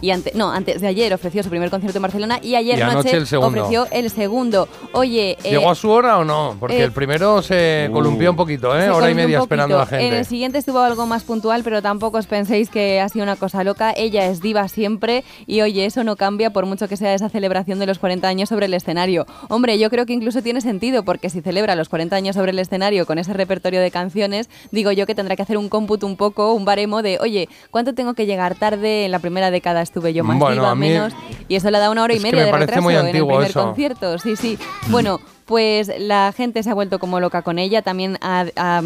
Y 0.00 0.10
ante, 0.10 0.32
no, 0.34 0.50
antes 0.50 0.80
de 0.80 0.86
ayer 0.86 1.12
ofreció 1.12 1.42
su 1.42 1.50
primer 1.50 1.70
concierto 1.70 1.98
en 1.98 2.02
Barcelona 2.02 2.38
y 2.42 2.54
ayer 2.54 2.78
Y 2.78 2.82
anoche 2.82 3.20
noche 3.20 3.36
el 3.36 3.44
ofreció 3.44 3.86
el 3.90 4.10
segundo. 4.10 4.68
Oye, 4.92 5.36
eh, 5.44 5.50
¿Llegó 5.50 5.70
a 5.70 5.74
su 5.74 5.90
hora 5.90 6.18
o 6.18 6.24
no? 6.24 6.56
Porque 6.58 6.78
eh, 6.78 6.84
el 6.84 6.92
primero 6.92 7.42
se 7.42 7.88
columpió 7.92 8.30
un 8.30 8.36
poquito, 8.36 8.78
¿eh? 8.78 8.88
Hora 8.90 9.10
y 9.10 9.14
media 9.14 9.38
esperando 9.38 9.76
a 9.76 9.80
la 9.80 9.84
poquito. 9.84 10.00
En 10.00 10.06
el 10.06 10.12
gente. 10.12 10.28
siguiente 10.28 10.58
estuvo 10.58 10.80
algo 10.80 11.06
más 11.06 11.24
puntual, 11.24 11.62
pero 11.62 11.82
tampoco 11.82 12.18
os 12.18 12.26
penséis 12.26 12.70
que 12.70 13.00
ha 13.00 13.08
sido 13.08 13.22
una 13.22 13.36
cosa 13.36 13.64
loca. 13.64 13.92
Ella 13.96 14.26
es 14.26 14.40
diva 14.40 14.68
siempre 14.68 15.24
y 15.46 15.60
oye, 15.60 15.84
eso 15.84 16.04
no 16.04 16.16
cambia 16.16 16.50
por 16.50 16.66
mucho 16.66 16.88
que 16.88 16.96
sea 16.96 17.14
esa 17.14 17.28
celebración 17.28 17.78
de 17.78 17.86
los 17.86 17.98
40 17.98 18.26
años 18.26 18.48
sobre 18.48 18.66
el 18.66 18.74
escenario. 18.74 19.26
Hombre, 19.48 19.78
yo 19.78 19.90
creo 19.90 20.06
que 20.06 20.12
incluso 20.12 20.42
tiene 20.42 20.60
sentido 20.60 21.04
porque 21.04 21.30
si 21.30 21.40
celebra 21.40 21.74
los 21.74 21.88
40 21.88 22.16
años 22.16 22.36
sobre 22.36 22.52
el 22.52 22.58
escenario 22.58 23.06
con 23.06 23.18
ese 23.18 23.32
repertorio 23.32 23.80
de 23.80 23.90
canciones, 23.90 24.48
digo 24.70 24.92
yo 24.92 25.06
que 25.06 25.14
tendrá 25.14 25.36
que 25.36 25.42
hacer 25.42 25.58
un 25.58 25.68
cómputo 25.68 26.06
un 26.06 26.16
poco, 26.16 26.52
un 26.52 26.64
baremo 26.64 27.02
de, 27.02 27.18
oye, 27.20 27.48
¿cuánto 27.70 27.94
tengo 27.94 28.14
que 28.14 28.26
llegar 28.26 28.54
tarde? 28.54 29.04
En 29.04 29.10
la 29.12 29.18
primera 29.18 29.50
década 29.50 29.82
estuve 29.90 30.12
yo 30.14 30.22
más 30.24 30.38
Bueno, 30.38 30.54
diva, 30.54 30.70
a 30.70 30.74
mí- 30.74 30.88
menos. 30.88 31.12
Y 31.48 31.56
eso 31.56 31.70
le 31.70 31.78
da 31.78 31.90
una 31.90 32.04
hora 32.04 32.14
y 32.14 32.20
media 32.20 32.40
me 32.40 32.46
de 32.46 32.52
retraso 32.52 32.82
muy 32.82 32.94
en 32.94 33.06
el 33.06 33.10
primer 33.10 33.42
eso. 33.50 33.62
concierto. 33.64 34.18
Sí, 34.18 34.36
sí. 34.36 34.58
Bueno, 34.88 35.20
pues 35.46 35.90
la 35.98 36.32
gente 36.36 36.62
se 36.62 36.70
ha 36.70 36.74
vuelto 36.74 36.98
como 37.00 37.18
loca 37.18 37.42
con 37.42 37.58
ella. 37.58 37.82
También 37.82 38.16
ha, 38.20 38.46
ha, 38.56 38.82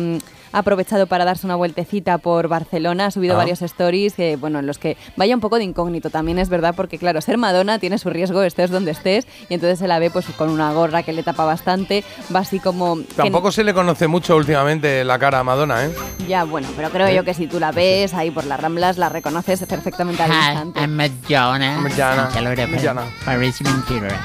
ha 0.55 0.58
aprovechado 0.60 1.07
para 1.07 1.24
darse 1.24 1.47
una 1.47 1.57
vueltecita 1.57 2.18
por 2.18 2.47
Barcelona. 2.49 3.07
Ha 3.07 3.10
subido 3.10 3.34
Ah. 3.34 3.39
varios 3.39 3.60
stories 3.60 4.15
que, 4.15 4.36
bueno, 4.36 4.60
en 4.60 4.66
los 4.66 4.78
que 4.78 4.97
vaya 5.16 5.34
un 5.34 5.41
poco 5.41 5.57
de 5.58 5.65
incógnito 5.65 6.10
también 6.10 6.39
es 6.39 6.49
verdad, 6.49 6.74
porque 6.76 6.97
claro, 6.99 7.20
ser 7.20 7.36
Madonna 7.39 7.78
tiene 7.78 7.99
su 7.99 8.08
riesgo, 8.10 8.42
estés 8.42 8.70
donde 8.70 8.92
estés, 8.92 9.26
y 9.49 9.55
entonces 9.55 9.78
se 9.81 9.89
la 9.89 9.99
ve 9.99 10.10
pues 10.10 10.26
con 10.39 10.49
una 10.50 10.73
gorra 10.73 11.02
que 11.02 11.12
le 11.12 11.23
tapa 11.23 11.44
bastante. 11.44 12.05
Va 12.34 12.41
así 12.41 12.60
como. 12.60 12.97
que- 12.97 13.15
Tampoco 13.16 13.50
se 13.50 13.65
le 13.65 13.74
conoce 13.74 14.07
mucho 14.07 14.36
últimamente 14.36 15.05
la 15.05 15.18
cara 15.18 15.41
a 15.41 15.44
Madonna, 15.44 15.84
¿eh? 15.86 15.91
Ya, 16.28 16.44
bueno, 16.44 16.68
pero 16.76 16.91
creo 16.91 17.08
¿Eh? 17.08 17.15
yo 17.15 17.24
que 17.24 17.34
si 17.34 17.47
tú 17.49 17.58
la 17.58 17.73
ves 17.73 18.15
ahí 18.15 18.31
por 18.31 18.44
las 18.47 18.60
ramblas, 18.60 18.97
la 18.97 19.08
reconoces 19.08 19.60
perfectamente 19.66 20.23
al 20.23 20.31
instante. 20.33 20.81
I'm 20.81 20.92
Madonna. 20.94 21.81
Madonna. 21.81 22.31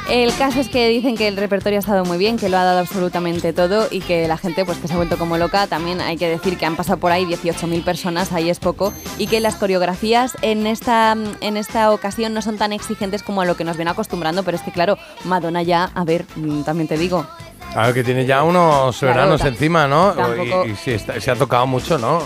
El 0.10 0.34
caso 0.36 0.60
es 0.60 0.70
que 0.70 0.88
dicen 0.90 1.16
que 1.18 1.28
el 1.28 1.38
repertorio 1.38 1.80
ha 1.80 1.82
estado 1.82 2.06
muy 2.06 2.18
bien, 2.18 2.38
que 2.38 2.50
lo 2.50 2.58
ha 2.58 2.64
dado 2.64 2.80
absolutamente 2.80 3.54
todo 3.54 3.88
y 3.90 4.02
que 4.02 4.28
la 4.28 4.38
gente 4.38 4.66
pues 4.66 4.78
que 4.78 4.88
se 4.88 4.94
ha 4.94 4.98
vuelto 4.98 5.18
como 5.18 5.38
loca. 5.38 5.68
También 5.68 6.02
hay 6.02 6.18
que 6.20 6.30
decir 6.30 6.58
que 6.58 6.68
han 6.68 6.76
pasado 6.76 7.00
por 7.00 7.12
ahí 7.12 7.26
18.000 7.26 7.84
personas, 7.84 8.32
ahí 8.32 8.52
es 8.52 8.60
poco, 8.60 8.94
y 9.18 9.26
que 9.26 9.40
las 9.40 9.56
coreografías 9.56 10.34
en 10.44 10.68
esta, 10.68 11.16
en 11.42 11.58
esta 11.58 11.92
ocasión 11.92 12.34
no 12.36 12.44
son 12.44 12.58
tan 12.60 12.74
exigentes 12.74 13.24
como 13.24 13.42
a 13.42 13.46
lo 13.46 13.58
que 13.58 13.64
nos 13.64 13.78
viene 13.78 13.90
acostumbrando, 13.90 14.44
pero 14.44 14.58
es 14.58 14.62
que 14.64 14.72
claro, 14.72 14.98
Madonna 15.24 15.64
ya, 15.64 15.90
a 15.96 16.04
ver, 16.04 16.26
mm, 16.36 16.62
también 16.62 16.88
te 16.88 16.98
digo, 16.98 17.26
A 17.76 17.86
ver, 17.86 17.94
que 17.94 18.04
tiene 18.04 18.26
ya 18.26 18.42
unos 18.44 18.98
Claro, 18.98 19.14
veranos 19.16 19.42
encima, 19.46 19.88
¿no? 19.88 20.12
tampoco- 20.14 20.66
Y, 20.66 20.90
y 20.90 20.94
está- 20.94 21.20
se 21.22 21.30
ha 21.32 21.36
tocado 21.36 21.66
mucho, 21.68 21.98
¿no? 22.00 22.22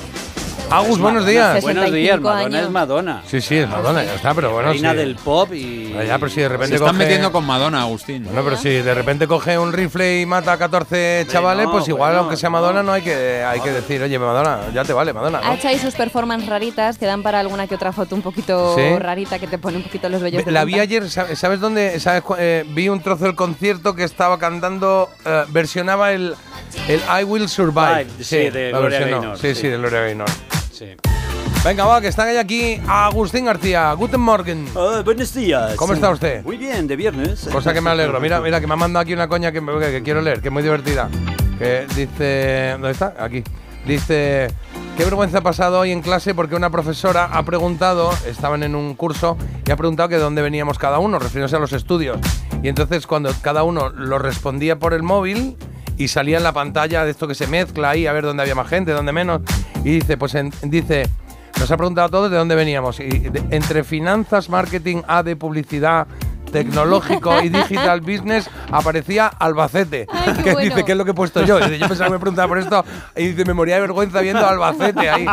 Agus, 0.75 0.99
buenos 0.99 1.23
Madonna. 1.23 1.29
días. 1.53 1.61
Buenos 1.61 1.85
días, 1.91 2.15
65 2.15 2.21
Madonna 2.29 2.45
años. 2.45 2.61
es 2.65 2.69
Madonna. 2.71 3.21
Sí, 3.27 3.41
sí, 3.41 3.55
es 3.57 3.69
Madonna, 3.69 4.03
ya 4.03 4.15
está, 4.15 4.33
pero 4.33 4.51
bueno. 4.51 4.69
Reina 4.71 4.91
sí. 4.91 4.97
del 4.97 5.15
pop 5.15 5.53
y. 5.53 5.93
Ya, 6.07 6.17
pero 6.17 6.29
si 6.29 6.41
de 6.41 6.49
repente 6.49 6.69
Se 6.77 6.83
están 6.83 6.95
coge- 6.95 6.99
metiendo 6.99 7.31
con 7.31 7.45
Madonna, 7.45 7.81
Agustín. 7.81 8.23
Bueno, 8.25 8.41
pero 8.43 8.57
si 8.57 8.69
de 8.69 8.93
repente 8.93 9.27
coge 9.27 9.57
un 9.57 9.71
rifle 9.71 10.21
y 10.21 10.25
mata 10.25 10.53
a 10.53 10.57
14 10.57 11.25
chavales, 11.29 11.67
pues 11.71 11.87
igual, 11.87 12.11
bueno, 12.11 12.19
aunque 12.21 12.37
sea 12.37 12.49
Madonna, 12.49 12.81
no 12.83 12.91
hay 12.91 13.01
que, 13.03 13.43
hay 13.43 13.59
que 13.59 13.71
decir, 13.71 14.01
oye, 14.01 14.17
Madonna, 14.17 14.61
ya 14.73 14.83
te 14.83 14.93
vale, 14.93 15.13
Madonna. 15.13 15.41
¿no? 15.41 15.47
ha 15.51 15.55
hecho 15.55 15.67
ahí 15.67 15.77
sus 15.77 15.93
performances 15.95 16.49
raritas 16.49 16.97
que 16.97 17.05
dan 17.05 17.21
para 17.23 17.39
alguna 17.39 17.67
que 17.67 17.75
otra 17.75 17.91
foto 17.91 18.15
un 18.15 18.21
poquito 18.21 18.75
¿Sí? 18.75 18.97
rarita 18.97 19.37
que 19.39 19.47
te 19.47 19.57
pone 19.57 19.77
un 19.77 19.83
poquito 19.83 20.09
los 20.09 20.21
vellos 20.21 20.43
de 20.43 20.51
La 20.51 20.65
vi 20.65 20.79
ayer, 20.79 21.09
¿sabes 21.09 21.37
sabes 21.39 21.59
dónde? 21.59 21.99
¿Sabes 21.99 22.21
cu- 22.23 22.35
eh, 22.39 22.65
vi 22.69 22.89
un 22.89 22.99
trozo 23.01 23.25
del 23.25 23.35
concierto 23.35 23.95
que 23.95 24.03
estaba 24.03 24.39
cantando, 24.39 25.09
eh, 25.25 25.43
versionaba 25.49 26.11
el, 26.13 26.33
el 26.87 26.99
I 27.21 27.23
Will 27.23 27.47
Survive. 27.47 28.05
Vive, 28.05 28.23
sí, 28.23 28.49
de 28.49 28.69
Gloria. 28.71 28.99
Gaynor, 29.01 29.37
Sí, 29.37 29.53
sí. 29.53 29.61
sí, 29.61 29.67
de 29.67 29.77
Gloria 29.77 30.01
Gaynor. 30.01 30.27
Sí. 30.73 30.87
Venga, 31.63 31.85
va, 31.85 32.01
que 32.01 32.07
están 32.07 32.27
ahí 32.29 32.37
aquí 32.37 32.81
Agustín 32.87 33.45
García. 33.45 33.93
Guten 33.93 34.19
Morgen. 34.19 34.65
Ah, 34.75 35.03
buenos 35.05 35.31
días. 35.33 35.75
¿Cómo 35.75 35.93
está 35.93 36.09
usted? 36.09 36.43
Muy 36.43 36.57
bien, 36.57 36.87
de 36.87 36.95
viernes. 36.95 37.47
Cosa 37.51 37.73
que 37.73 37.79
me 37.79 37.91
alegro. 37.91 38.19
Mira, 38.19 38.41
mira, 38.41 38.59
que 38.59 38.65
me 38.65 38.73
ha 38.73 38.77
mandado 38.77 39.03
aquí 39.03 39.13
una 39.13 39.27
coña 39.27 39.51
que, 39.51 39.61
me- 39.61 39.79
que 39.79 40.01
quiero 40.01 40.21
leer, 40.21 40.41
que 40.41 40.47
es 40.47 40.51
muy 40.51 40.63
divertida. 40.63 41.09
Que 41.59 41.85
dice. 41.95 42.69
¿Dónde 42.71 42.89
está? 42.91 43.13
Aquí. 43.19 43.43
Dice. 43.85 44.47
Qué 44.97 45.03
vergüenza 45.05 45.39
ha 45.39 45.41
pasado 45.41 45.79
hoy 45.79 45.91
en 45.91 46.01
clase 46.01 46.33
porque 46.35 46.55
una 46.55 46.69
profesora 46.69 47.25
ha 47.25 47.43
preguntado, 47.43 48.11
estaban 48.27 48.61
en 48.63 48.75
un 48.75 48.93
curso, 48.93 49.37
y 49.65 49.71
ha 49.71 49.75
preguntado 49.75 50.09
que 50.09 50.15
de 50.15 50.21
dónde 50.21 50.41
veníamos 50.43 50.77
cada 50.77 50.99
uno, 50.99 51.17
refiriéndose 51.17 51.55
a 51.55 51.59
los 51.59 51.73
estudios. 51.73 52.17
Y 52.61 52.67
entonces 52.67 53.07
cuando 53.07 53.31
cada 53.41 53.63
uno 53.63 53.89
lo 53.89 54.19
respondía 54.19 54.77
por 54.77 54.93
el 54.93 55.01
móvil 55.01 55.55
y 56.03 56.07
salía 56.07 56.37
en 56.37 56.43
la 56.43 56.51
pantalla 56.51 57.05
de 57.05 57.11
esto 57.11 57.27
que 57.27 57.35
se 57.35 57.47
mezcla 57.47 57.91
ahí, 57.91 58.07
a 58.07 58.13
ver 58.13 58.23
dónde 58.25 58.43
había 58.43 58.55
más 58.55 58.67
gente, 58.67 58.91
dónde 58.91 59.11
menos, 59.13 59.41
y 59.83 59.91
dice, 59.99 60.17
pues 60.17 60.35
en- 60.35 60.51
dice, 60.63 61.07
nos 61.59 61.69
ha 61.71 61.77
preguntado 61.77 62.07
a 62.07 62.09
todos 62.11 62.31
de 62.31 62.37
dónde 62.37 62.55
veníamos. 62.55 62.99
Y 62.99 63.07
de- 63.09 63.43
entre 63.51 63.83
finanzas, 63.83 64.49
marketing, 64.49 65.01
A 65.07 65.23
de 65.23 65.35
publicidad, 65.35 66.07
tecnológico 66.51 67.41
y 67.41 67.49
digital 67.49 68.01
business 68.01 68.49
aparecía 68.71 69.27
Albacete. 69.27 70.05
qué 70.37 70.43
que 70.43 70.51
bueno. 70.53 70.59
dice, 70.59 70.83
¿qué 70.85 70.91
es 70.91 70.97
lo 70.97 71.03
que 71.05 71.11
he 71.11 71.15
puesto 71.15 71.43
yo? 71.43 71.57
Y 71.59 71.63
dice, 71.63 71.79
yo 71.79 71.87
pensaba 71.87 72.07
que 72.09 72.13
me 72.13 72.19
preguntaba 72.19 72.47
por 72.47 72.57
esto. 72.59 72.85
Y 73.15 73.27
dice, 73.29 73.45
me 73.45 73.53
moría 73.53 73.75
de 73.75 73.81
vergüenza 73.81 74.21
viendo 74.21 74.45
Albacete 74.47 75.09
ahí, 75.09 75.25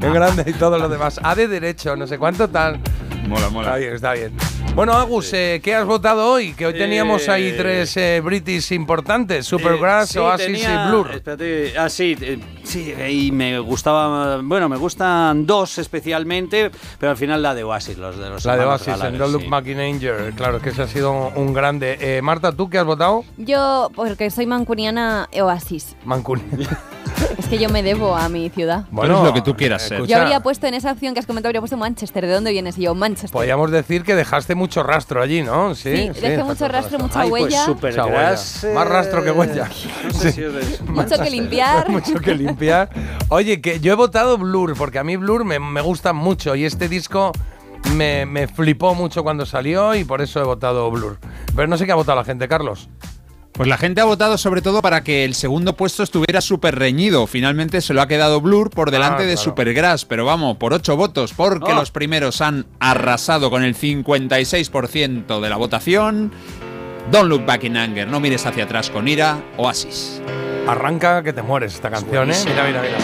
en 0.00 0.12
grande 0.12 0.44
y 0.46 0.52
todo 0.52 0.78
lo 0.78 0.88
demás. 0.88 1.18
A 1.22 1.34
de 1.34 1.48
derecho, 1.48 1.96
no 1.96 2.06
sé 2.06 2.18
cuánto 2.18 2.48
tal. 2.48 2.78
Mola, 3.28 3.48
mola. 3.50 3.68
Está 3.68 3.76
bien, 3.78 3.94
está 3.94 4.12
bien. 4.12 4.32
Bueno, 4.74 4.92
Agus, 4.92 5.32
eh, 5.32 5.60
¿qué 5.64 5.74
has 5.74 5.86
votado 5.86 6.30
hoy? 6.30 6.52
Que 6.52 6.66
hoy 6.66 6.74
teníamos 6.74 7.28
ahí 7.30 7.46
Eh, 7.48 7.54
tres 7.56 7.96
eh, 7.96 8.20
British 8.22 8.72
importantes: 8.72 9.46
Supergrass, 9.46 10.10
Eh, 10.10 10.12
sí, 10.12 10.18
Oasis 10.18 10.46
tenía- 10.46 10.84
y 10.84 10.88
Blur. 10.90 11.10
Espérate, 11.14 11.78
ah, 11.78 11.88
sí, 11.88 12.14
eh, 12.20 12.38
sí, 12.62 12.92
y 13.08 13.32
me 13.32 13.58
gustaba, 13.58 14.36
bueno, 14.42 14.68
me 14.68 14.76
gustan 14.76 15.46
dos 15.46 15.78
especialmente, 15.78 16.70
pero 16.98 17.10
al 17.12 17.16
final 17.16 17.42
la 17.42 17.54
de 17.54 17.64
Oasis, 17.64 17.96
los 17.96 18.18
de 18.18 18.28
los 18.28 18.44
La 18.44 18.56
de 18.58 18.64
Oasis, 18.66 18.94
en 19.02 19.16
Don't 19.16 19.32
Look 19.32 19.42
sí. 19.42 19.48
Back 19.48 19.66
in 19.68 19.80
Anger. 19.80 20.32
Claro, 20.36 20.58
es 20.58 20.62
que 20.62 20.68
ese 20.70 20.82
ha 20.82 20.86
sido 20.88 21.10
un 21.34 21.54
grande. 21.54 21.96
Eh, 22.00 22.20
Marta, 22.22 22.52
¿tú 22.52 22.68
qué 22.68 22.78
has 22.78 22.84
votado? 22.84 23.24
Yo, 23.38 23.90
porque 23.96 24.30
soy 24.30 24.44
mancuniana, 24.46 25.28
Oasis. 25.40 25.96
Mancuni. 26.04 26.42
Es 27.38 27.46
que 27.48 27.58
yo 27.58 27.68
me 27.68 27.82
debo 27.82 28.16
a 28.16 28.28
mi 28.28 28.48
ciudad. 28.50 28.84
Tú 28.90 29.02
eres 29.02 29.18
lo 29.20 29.32
que 29.32 29.40
tú 29.42 29.54
quieras 29.56 29.82
ser. 29.82 30.04
Yo 30.06 30.18
habría 30.18 30.40
puesto 30.40 30.66
en 30.66 30.74
esa 30.74 30.90
opción 30.92 31.14
que 31.14 31.20
has 31.20 31.26
comentado, 31.26 31.50
habría 31.50 31.60
puesto 31.60 31.76
Manchester. 31.76 32.26
¿De 32.26 32.32
dónde 32.32 32.50
vienes? 32.50 32.76
Y 32.78 32.82
yo, 32.82 32.94
Manchester. 32.94 33.30
Podríamos 33.30 33.70
decir 33.70 34.02
que 34.02 34.14
dejaste 34.14 34.54
mucho 34.54 34.82
rastro 34.82 35.22
allí, 35.22 35.42
¿no? 35.42 35.74
Sí, 35.74 36.10
Sí, 36.14 36.20
dejé 36.20 36.42
mucho 36.42 36.66
rastro, 36.66 36.98
mucha 36.98 37.20
Ay, 37.20 37.30
pues 37.30 37.42
Mucha 37.68 38.06
huella. 38.06 38.74
Más 38.74 38.88
rastro 38.88 39.22
que 39.22 39.30
huella. 39.30 39.68
No 40.04 40.10
sé 40.12 40.32
Sí. 40.32 40.40
si 40.40 40.44
es- 40.44 40.80
Mucho 40.82 41.18
que 41.22 41.30
limpiar. 41.30 41.88
mucho 41.90 42.14
que 42.18 42.34
limpiar. 42.34 42.88
Oye, 43.28 43.60
que 43.60 43.80
yo 43.80 43.92
he 43.92 43.96
votado 43.96 44.38
Blur, 44.38 44.74
porque 44.76 44.98
a 44.98 45.04
mí 45.04 45.16
Blur 45.16 45.44
me, 45.44 45.58
me 45.60 45.80
gusta 45.82 46.12
mucho 46.12 46.54
y 46.56 46.64
este 46.64 46.88
disco 46.88 47.32
me, 47.94 48.26
me 48.26 48.48
flipó 48.48 48.94
mucho 48.94 49.22
cuando 49.22 49.46
salió 49.46 49.94
y 49.94 50.04
por 50.04 50.20
eso 50.20 50.40
he 50.40 50.44
votado 50.44 50.90
Blur. 50.90 51.18
Pero 51.54 51.68
no 51.68 51.76
sé 51.76 51.86
qué 51.86 51.92
ha 51.92 51.96
votado 51.96 52.18
la 52.18 52.24
gente, 52.24 52.48
Carlos. 52.48 52.88
Pues 53.56 53.68
la 53.70 53.78
gente 53.78 54.02
ha 54.02 54.04
votado 54.04 54.36
sobre 54.36 54.60
todo 54.60 54.82
para 54.82 55.02
que 55.02 55.24
el 55.24 55.34
segundo 55.34 55.74
puesto 55.76 56.02
estuviera 56.02 56.42
súper 56.42 56.78
reñido. 56.78 57.26
Finalmente 57.26 57.80
se 57.80 57.94
lo 57.94 58.02
ha 58.02 58.06
quedado 58.08 58.42
Blur 58.42 58.68
por 58.68 58.90
delante 58.90 59.22
Ah, 59.22 59.26
de 59.26 59.32
claro. 59.32 59.44
Supergrass, 59.44 60.04
pero 60.04 60.26
vamos, 60.26 60.58
por 60.58 60.74
ocho 60.74 60.94
votos, 60.96 61.32
porque 61.34 61.72
Oh. 61.72 61.74
los 61.74 61.90
primeros 61.90 62.42
han 62.42 62.66
arrasado 62.80 63.48
con 63.48 63.64
el 63.64 63.74
56% 63.74 65.40
de 65.40 65.48
la 65.48 65.56
votación. 65.56 66.32
Don't 67.10 67.30
Look 67.30 67.46
Back 67.46 67.64
in 67.64 67.76
Anger, 67.78 68.06
no 68.06 68.20
mires 68.20 68.44
hacia 68.44 68.64
atrás 68.64 68.90
con 68.90 69.08
ira, 69.08 69.38
Oasis. 69.56 70.20
Arranca 70.68 71.22
que 71.22 71.32
te 71.32 71.40
mueres 71.40 71.74
esta 71.74 71.88
canción, 71.88 72.30
¿eh? 72.30 72.36
Mira, 72.44 72.64
mira, 72.66 72.82
mira. 72.82 72.98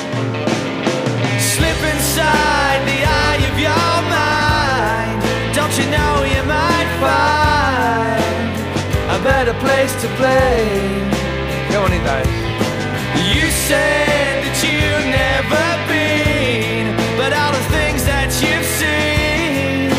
Slip 1.38 1.94
inside 1.94 2.84
the 2.84 3.04
eye 3.04 3.46
of 3.48 3.58
your 3.58 4.02
mind. 4.10 5.22
Don't 5.54 5.72
you 5.78 5.84
know 5.90 6.24
you 6.26 6.42
might 6.46 6.88
find 7.00 7.51
better 9.22 9.54
place 9.60 9.92
to 10.02 10.08
play? 10.16 11.02
Qué 11.70 11.78
bonita 11.78 12.20
es. 12.20 12.28
You 13.34 13.48
said 13.68 14.42
that 14.44 14.56
you've 14.62 15.06
never 15.06 15.64
been, 15.88 16.96
but 17.16 17.32
all 17.32 17.52
the 17.52 17.64
things 17.70 18.04
that 18.04 18.30
you've 18.40 18.66
seen. 18.78 19.90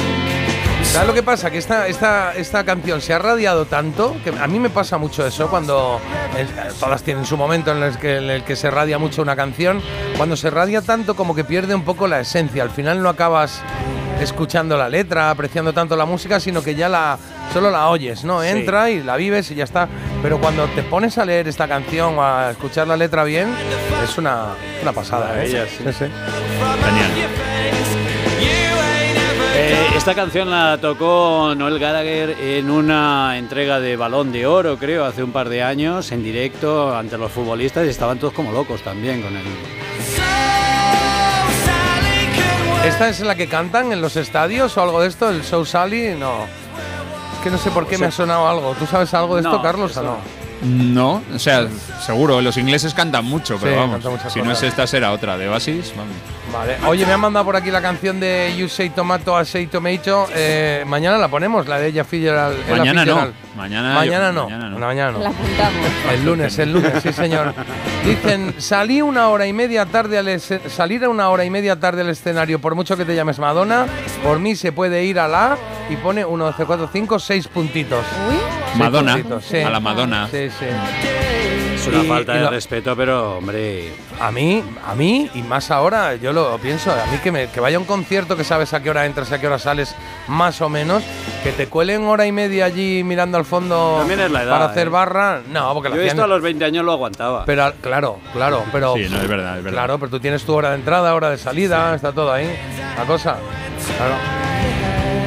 ¿Sabes 0.84 1.08
lo 1.08 1.14
que 1.14 1.24
pasa? 1.24 1.50
Que 1.50 1.58
esta, 1.58 1.88
esta, 1.88 2.36
esta 2.36 2.64
canción 2.64 3.02
se 3.02 3.14
ha 3.14 3.20
radiado 3.20 3.66
tanto 3.66 4.16
que 4.24 4.30
a 4.30 4.48
mí 4.48 4.60
me 4.60 4.70
pasa 4.70 5.00
mucho 5.00 5.26
eso 5.26 5.50
cuando 5.50 6.00
eh, 6.38 6.46
todas 6.80 7.02
tienen 7.02 7.26
su 7.26 7.36
momento 7.36 7.72
en 7.72 7.82
el, 7.82 7.98
que, 7.98 8.18
en 8.18 8.30
el 8.30 8.44
que 8.44 8.56
se 8.56 8.70
radia 8.70 9.00
mucho 9.00 9.24
una 9.24 9.36
canción. 9.36 9.82
Cuando 10.18 10.36
se 10.36 10.52
radia 10.52 10.84
tanto 10.84 11.16
como 11.16 11.34
que 11.34 11.44
pierde 11.44 11.74
un 11.74 11.84
poco 11.84 12.08
la 12.08 12.20
esencia. 12.20 12.62
Al 12.62 12.70
final 12.70 13.02
no 13.02 13.10
acabas 13.10 13.64
escuchando 14.24 14.78
la 14.78 14.90
letra, 14.90 15.30
apreciando 15.30 15.74
tanto 15.74 15.96
la 15.96 16.06
música, 16.06 16.40
sino 16.40 16.64
que 16.64 16.76
ya 16.76 16.90
la 16.90 17.18
solo 17.54 17.70
la 17.70 17.90
oyes, 17.90 18.24
¿no? 18.24 18.42
Sí. 18.42 18.48
Entra 18.48 18.90
y 18.90 19.04
la 19.04 19.16
vives 19.16 19.52
y 19.52 19.56
ya 19.56 19.64
está. 19.66 19.88
Pero 20.22 20.40
cuando 20.40 20.66
te 20.68 20.82
pones 20.84 21.18
a 21.18 21.26
leer 21.26 21.48
esta 21.48 21.68
canción 21.68 22.18
o 22.18 22.24
a 22.24 22.52
escuchar 22.52 22.88
la 22.88 22.98
letra 22.98 23.24
bien, 23.24 23.50
es 24.04 24.18
una, 24.18 24.48
una 24.82 24.92
pasada. 24.92 25.34
¿eh? 25.34 25.54
Maravilla, 25.54 25.66
sí. 25.68 25.84
sí. 26.00 26.06
Eh, 29.56 29.88
esta 29.96 30.16
canción 30.16 30.50
la 30.50 30.80
tocó 30.82 31.54
Noel 31.56 31.78
Gallagher 31.78 32.32
en 32.42 32.72
una 32.72 33.38
entrega 33.38 33.80
de 33.80 33.96
Balón 33.96 34.32
de 34.32 34.48
Oro, 34.48 34.78
creo, 34.78 35.06
hace 35.06 35.22
un 35.24 35.32
par 35.32 35.48
de 35.48 35.62
años, 35.62 36.12
en 36.12 36.24
directo 36.24 36.96
ante 36.96 37.20
los 37.20 37.32
futbolistas 37.32 37.86
y 37.86 37.90
estaban 37.90 38.18
todos 38.18 38.34
como 38.34 38.52
locos 38.52 38.82
también 38.82 39.22
con 39.22 39.36
el... 39.38 39.44
¿Esta 42.84 43.08
es 43.08 43.22
la 43.22 43.36
que 43.36 43.48
cantan 43.48 43.94
en 43.94 44.02
los 44.02 44.18
estadios 44.18 44.78
o 44.78 44.82
algo 44.82 45.02
de 45.02 45.08
esto? 45.08 45.30
¿El 45.30 45.44
Show 45.44 45.66
Sally? 45.66 46.16
No. 46.20 46.44
Es 46.44 47.40
que 47.44 47.50
no 47.50 47.58
sé 47.58 47.72
por 47.72 47.88
qué 47.88 47.98
me 47.98 48.08
ha 48.08 48.12
sonado 48.12 48.48
algo. 48.48 48.76
¿Tú 48.78 48.86
sabes 48.86 49.14
algo 49.14 49.36
de 49.36 49.42
esto, 49.42 49.54
No, 49.54 49.62
Carlos, 49.62 49.92
eso 49.92 50.02
o 50.02 50.04
no? 50.04 50.18
No, 50.64 51.22
o 51.34 51.40
sea, 51.40 51.68
seguro, 52.06 52.42
los 52.42 52.58
ingleses 52.58 52.94
cantan 52.94 53.26
mucho, 53.26 53.58
pero 53.60 53.74
Sí, 53.74 53.78
vamos, 53.80 54.22
si 54.32 54.42
no 54.42 54.52
es 54.52 54.64
esta 54.64 54.88
será 54.88 55.12
otra, 55.12 55.38
de 55.38 55.50
Oasis, 55.50 55.94
vamos. 55.96 56.16
Vale. 56.54 56.78
Oye, 56.88 57.04
me 57.06 57.14
han 57.14 57.20
mandado 57.20 57.44
por 57.46 57.56
aquí 57.56 57.72
la 57.72 57.82
canción 57.82 58.20
de 58.20 58.54
You 58.56 58.70
Say 58.70 58.92
Tomato, 58.92 59.42
I 59.42 59.46
Say 59.46 59.66
Tomato. 59.68 60.28
Eh, 60.36 60.84
mañana 60.86 61.18
la 61.18 61.28
ponemos, 61.28 61.68
la 61.68 61.80
de 61.80 61.88
ella 61.88 62.04
Fitzgerald. 62.04 62.58
Mañana 62.70 63.04
no, 63.06 63.16
mañana 63.56 63.94
Mañana 63.96 64.28
yo- 64.28 64.34
no. 64.34 64.44
mañana 64.50 64.70
no. 64.70 64.78
Mañana 64.80 65.12
no. 65.14 65.20
La 65.20 65.30
apuntamos. 65.30 65.88
El 66.14 66.26
lunes, 66.26 66.60
el 66.60 66.74
lunes, 66.74 66.94
sí 67.02 67.12
señor. 67.12 67.54
Dicen, 68.06 68.54
salí 68.60 69.02
una 69.02 69.30
hora 69.30 69.48
y 69.48 69.54
media 69.54 69.86
tarde 69.88 70.20
al 70.20 70.40
salir 70.40 71.04
a 71.06 71.10
una 71.10 71.30
hora 71.30 71.44
y 71.44 71.50
media 71.50 71.80
tarde 71.80 72.02
al 72.02 72.10
escenario, 72.10 72.60
por 72.60 72.76
mucho 72.76 72.96
que 72.98 73.06
te 73.06 73.16
llames 73.16 73.40
Madonna, 73.40 73.88
por 74.24 74.38
mí 74.40 74.56
se 74.56 74.72
puede 74.72 75.04
ir 75.06 75.20
a 75.20 75.28
la 75.28 75.58
y 75.90 75.96
pone 75.96 76.24
1, 76.24 76.46
2, 76.46 76.56
3, 76.56 76.68
4, 76.68 76.90
5, 76.94 77.20
6 77.20 77.48
puntitos. 77.48 78.06
Seis 78.28 78.78
Madonna, 78.78 79.14
puntitos, 79.14 79.46
sí. 79.46 79.58
a 79.60 79.70
la 79.72 79.80
Madonna. 79.80 80.28
Sí, 80.30 80.50
sí. 80.50 80.66
Es 81.84 81.88
una 81.88 82.04
Y- 82.04 82.08
falta 82.08 82.34
y 82.34 82.38
de 82.38 82.44
lo- 82.46 82.50
respeto, 82.50 82.96
pero 82.96 83.38
hombre... 83.38 83.92
A 84.20 84.32
mí, 84.32 84.64
a 84.88 84.96
mí, 84.96 85.30
y 85.34 85.42
más 85.42 85.70
ahora, 85.72 86.16
yo 86.16 86.32
lo 86.32 86.58
pienso, 86.60 86.92
a 86.92 87.06
mí 87.12 87.18
que, 87.22 87.32
me, 87.32 87.48
que 87.50 87.60
vaya 87.60 87.76
a 87.78 87.80
un 87.80 87.86
concierto 87.86 88.38
que 88.38 88.44
sabes 88.46 88.74
a 88.74 88.82
qué 88.82 88.90
hora 88.90 89.06
entras 89.06 89.30
y 89.32 89.34
a 89.34 89.40
qué 89.42 89.48
hora 89.48 89.60
sales, 89.60 89.94
más 90.28 90.62
o 90.62 90.70
menos, 90.70 91.04
que 91.44 91.52
te 91.52 91.68
cuelen 91.68 92.06
hora 92.06 92.26
y 92.26 92.32
media 92.32 92.66
allí 92.66 93.04
mirando 93.04 93.38
al 93.38 93.44
fondo 93.44 93.96
También 94.00 94.22
es 94.22 94.32
la 94.32 94.44
edad, 94.44 94.52
para 94.52 94.66
hacer 94.66 94.88
¿eh? 94.88 94.92
barra, 94.92 95.42
no, 95.52 95.74
porque 95.74 95.90
Yo 95.90 96.02
esto 96.02 96.24
a 96.24 96.28
los 96.28 96.42
20 96.42 96.64
años 96.64 96.86
lo 96.86 96.94
aguantaba. 96.94 97.44
Pero 97.46 97.64
al- 97.66 97.74
claro, 97.76 98.20
claro, 98.32 98.64
pero. 98.72 98.94
Sí, 98.96 99.08
no, 99.10 99.20
es 99.22 99.28
verdad, 99.28 99.58
es 99.58 99.64
verdad. 99.64 99.78
Claro, 99.80 100.00
pero 100.00 100.10
tú 100.12 100.20
tienes 100.22 100.44
tu 100.44 100.54
hora 100.54 100.70
de 100.70 100.76
entrada, 100.76 101.14
hora 101.14 101.30
de 101.32 101.38
salida, 101.38 101.94
está 101.96 102.12
todo 102.14 102.32
ahí. 102.32 102.48
La 102.98 103.04
cosa. 103.06 103.36
Claro. 103.98 104.16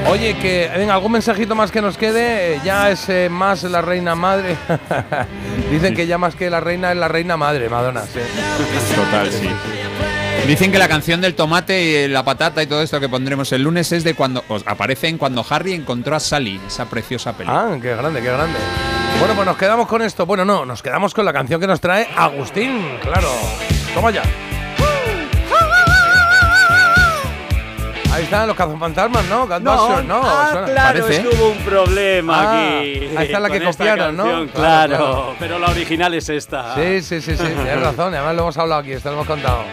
Oye, 0.08 0.36
que 0.38 0.70
venga, 0.76 0.94
algún 0.94 1.12
mensajito 1.12 1.54
más 1.56 1.70
que 1.72 1.82
nos 1.82 1.98
quede. 1.98 2.54
Eh, 2.54 2.60
Ya 2.64 2.90
es 2.90 3.08
eh, 3.08 3.28
más 3.28 3.64
la 3.64 3.82
reina 3.82 4.14
madre. 4.14 4.56
Dicen 5.70 5.94
que 5.94 6.06
ya 6.06 6.18
más 6.18 6.34
que 6.34 6.50
la 6.50 6.60
reina 6.60 6.92
es 6.92 6.98
la 6.98 7.08
reina 7.08 7.36
madre, 7.36 7.68
Madonna. 7.68 8.02
Sí. 8.02 8.20
Total, 8.94 9.30
sí. 9.30 9.48
Dicen 10.46 10.70
que 10.70 10.78
la 10.78 10.86
canción 10.86 11.20
del 11.20 11.34
tomate 11.34 12.04
y 12.04 12.08
la 12.08 12.24
patata 12.24 12.62
y 12.62 12.66
todo 12.66 12.80
esto 12.80 13.00
que 13.00 13.08
pondremos 13.08 13.50
el 13.52 13.62
lunes 13.62 13.90
es 13.90 14.04
de 14.04 14.14
cuando 14.14 14.44
os 14.48 14.62
aparece 14.66 15.08
en 15.08 15.18
cuando 15.18 15.44
Harry 15.48 15.72
encontró 15.72 16.14
a 16.14 16.20
Sally, 16.20 16.60
esa 16.66 16.84
preciosa 16.84 17.32
película. 17.32 17.72
Ah, 17.72 17.78
qué 17.82 17.96
grande, 17.96 18.20
qué 18.20 18.28
grande. 18.28 18.58
Bueno, 19.18 19.34
pues 19.34 19.46
nos 19.46 19.56
quedamos 19.56 19.88
con 19.88 20.02
esto. 20.02 20.24
Bueno, 20.24 20.44
no, 20.44 20.64
nos 20.64 20.82
quedamos 20.82 21.14
con 21.14 21.24
la 21.24 21.32
canción 21.32 21.60
que 21.60 21.66
nos 21.66 21.80
trae 21.80 22.06
Agustín, 22.16 22.98
claro. 23.02 23.28
Toma 23.92 24.12
ya. 24.12 24.22
Ahí 28.16 28.24
están 28.24 28.46
los 28.48 28.56
cazafantasmas, 28.56 29.24
¿no? 29.26 29.46
Ghostbusters, 29.46 30.04
no, 30.06 30.20
ah, 30.24 30.48
suena- 30.52 30.66
claro, 30.66 31.00
parece. 31.04 31.20
es 31.22 31.28
que 31.28 31.36
hubo 31.36 31.50
un 31.50 31.58
problema 31.58 32.34
Ah, 32.40 32.78
aquí. 32.78 33.10
ahí 33.16 33.26
está 33.26 33.40
la 33.40 33.50
que 33.50 33.58
con 33.58 33.68
esta 33.68 33.84
copiaron, 33.84 34.16
¿no? 34.16 34.22
canción, 34.24 34.48
Claro, 34.48 34.96
Claro, 34.96 34.96
claro. 34.96 35.34
pero 35.38 35.58
la 35.58 35.66
original 35.68 36.14
es 36.14 36.28
esta. 36.30 36.74
Sí, 36.76 37.02
sí, 37.02 37.20
sí, 37.20 37.36
sí, 37.36 37.42
tienes 37.44 37.80
razón. 37.80 38.14
Además 38.14 38.34
lo 38.34 38.42
hemos 38.42 38.56
hablado 38.56 38.80
aquí, 38.80 38.92
esto 38.92 39.10
lo 39.10 39.16
hemos 39.16 39.26
contado. 39.26 39.64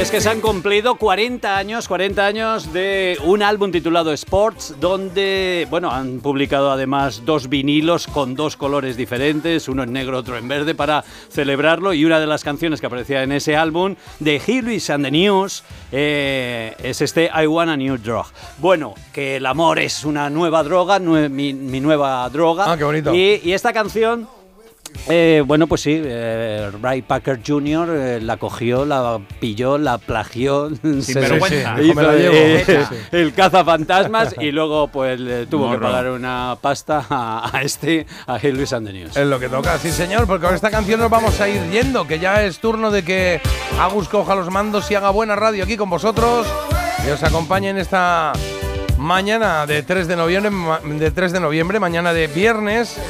Y 0.00 0.02
es 0.02 0.10
que 0.10 0.22
se 0.22 0.30
han 0.30 0.40
cumplido 0.40 0.94
40 0.94 1.58
años, 1.58 1.86
40 1.86 2.24
años 2.24 2.72
de 2.72 3.18
un 3.22 3.42
álbum 3.42 3.70
titulado 3.70 4.14
Sports, 4.14 4.76
donde, 4.80 5.66
bueno, 5.68 5.90
han 5.90 6.20
publicado 6.20 6.70
además 6.70 7.26
dos 7.26 7.50
vinilos 7.50 8.06
con 8.06 8.34
dos 8.34 8.56
colores 8.56 8.96
diferentes, 8.96 9.68
uno 9.68 9.82
en 9.82 9.92
negro, 9.92 10.16
otro 10.16 10.38
en 10.38 10.48
verde, 10.48 10.74
para 10.74 11.02
celebrarlo. 11.02 11.92
Y 11.92 12.06
una 12.06 12.18
de 12.18 12.26
las 12.26 12.42
canciones 12.42 12.80
que 12.80 12.86
aparecía 12.86 13.22
en 13.22 13.32
ese 13.32 13.56
álbum 13.58 13.94
de 14.20 14.40
Hillis 14.46 14.88
and 14.88 15.04
the 15.04 15.10
News 15.10 15.64
eh, 15.92 16.74
es 16.82 17.02
este 17.02 17.28
I 17.38 17.46
Want 17.46 17.70
a 17.70 17.76
New 17.76 17.98
Drug. 17.98 18.24
Bueno, 18.56 18.94
que 19.12 19.36
el 19.36 19.44
amor 19.44 19.78
es 19.80 20.06
una 20.06 20.30
nueva 20.30 20.62
droga, 20.62 20.98
nue- 20.98 21.28
mi, 21.28 21.52
mi 21.52 21.78
nueva 21.78 22.26
droga. 22.30 22.72
Ah, 22.72 22.78
qué 22.78 22.84
bonito. 22.84 23.14
Y, 23.14 23.42
y 23.44 23.52
esta 23.52 23.74
canción 23.74 24.26
eh, 25.08 25.42
bueno, 25.46 25.66
pues 25.66 25.80
sí, 25.80 26.00
eh, 26.04 26.70
Ray 26.82 27.02
Packer 27.02 27.40
Jr. 27.46 27.88
eh, 27.90 28.20
la 28.20 28.36
cogió, 28.36 28.84
la 28.84 29.18
pilló, 29.40 29.78
la 29.78 29.98
plagió. 29.98 30.70
se- 31.00 31.14
vergüenza. 31.18 31.76
Eh, 31.80 32.76
el 33.12 33.32
cazafantasmas 33.32 34.34
y 34.40 34.50
luego 34.52 34.88
pues 34.88 35.18
le 35.18 35.46
tuvo 35.46 35.70
que 35.72 35.78
pagar 35.78 36.10
una 36.10 36.56
pasta 36.60 37.04
a, 37.08 37.50
a 37.56 37.62
este, 37.62 38.06
a 38.26 38.38
Hillis 38.38 38.72
and 38.72 38.86
the 38.86 38.92
News. 38.92 39.16
Es 39.16 39.26
lo 39.26 39.38
que 39.40 39.48
toca, 39.48 39.78
sí 39.78 39.90
señor, 39.90 40.26
porque 40.26 40.46
con 40.46 40.54
esta 40.54 40.70
canción 40.70 41.00
nos 41.00 41.10
vamos 41.10 41.40
a 41.40 41.48
ir 41.48 41.60
yendo, 41.70 42.06
que 42.06 42.18
ya 42.18 42.44
es 42.44 42.58
turno 42.60 42.90
de 42.90 43.02
que 43.02 43.40
Agus 43.78 44.08
coja 44.08 44.34
los 44.34 44.50
mandos 44.50 44.90
y 44.90 44.94
haga 44.94 45.10
buena 45.10 45.34
radio 45.36 45.64
aquí 45.64 45.76
con 45.76 45.88
vosotros 45.90 46.46
y 47.06 47.10
os 47.10 47.22
acompañe 47.22 47.70
en 47.70 47.78
esta 47.78 48.32
mañana 48.98 49.66
de 49.66 49.82
3 49.82 50.06
de 50.06 50.16
noviembre, 50.16 50.50
de 50.98 51.10
3 51.10 51.32
de 51.32 51.40
noviembre, 51.40 51.80
mañana 51.80 52.12
de 52.12 52.26
viernes. 52.26 53.00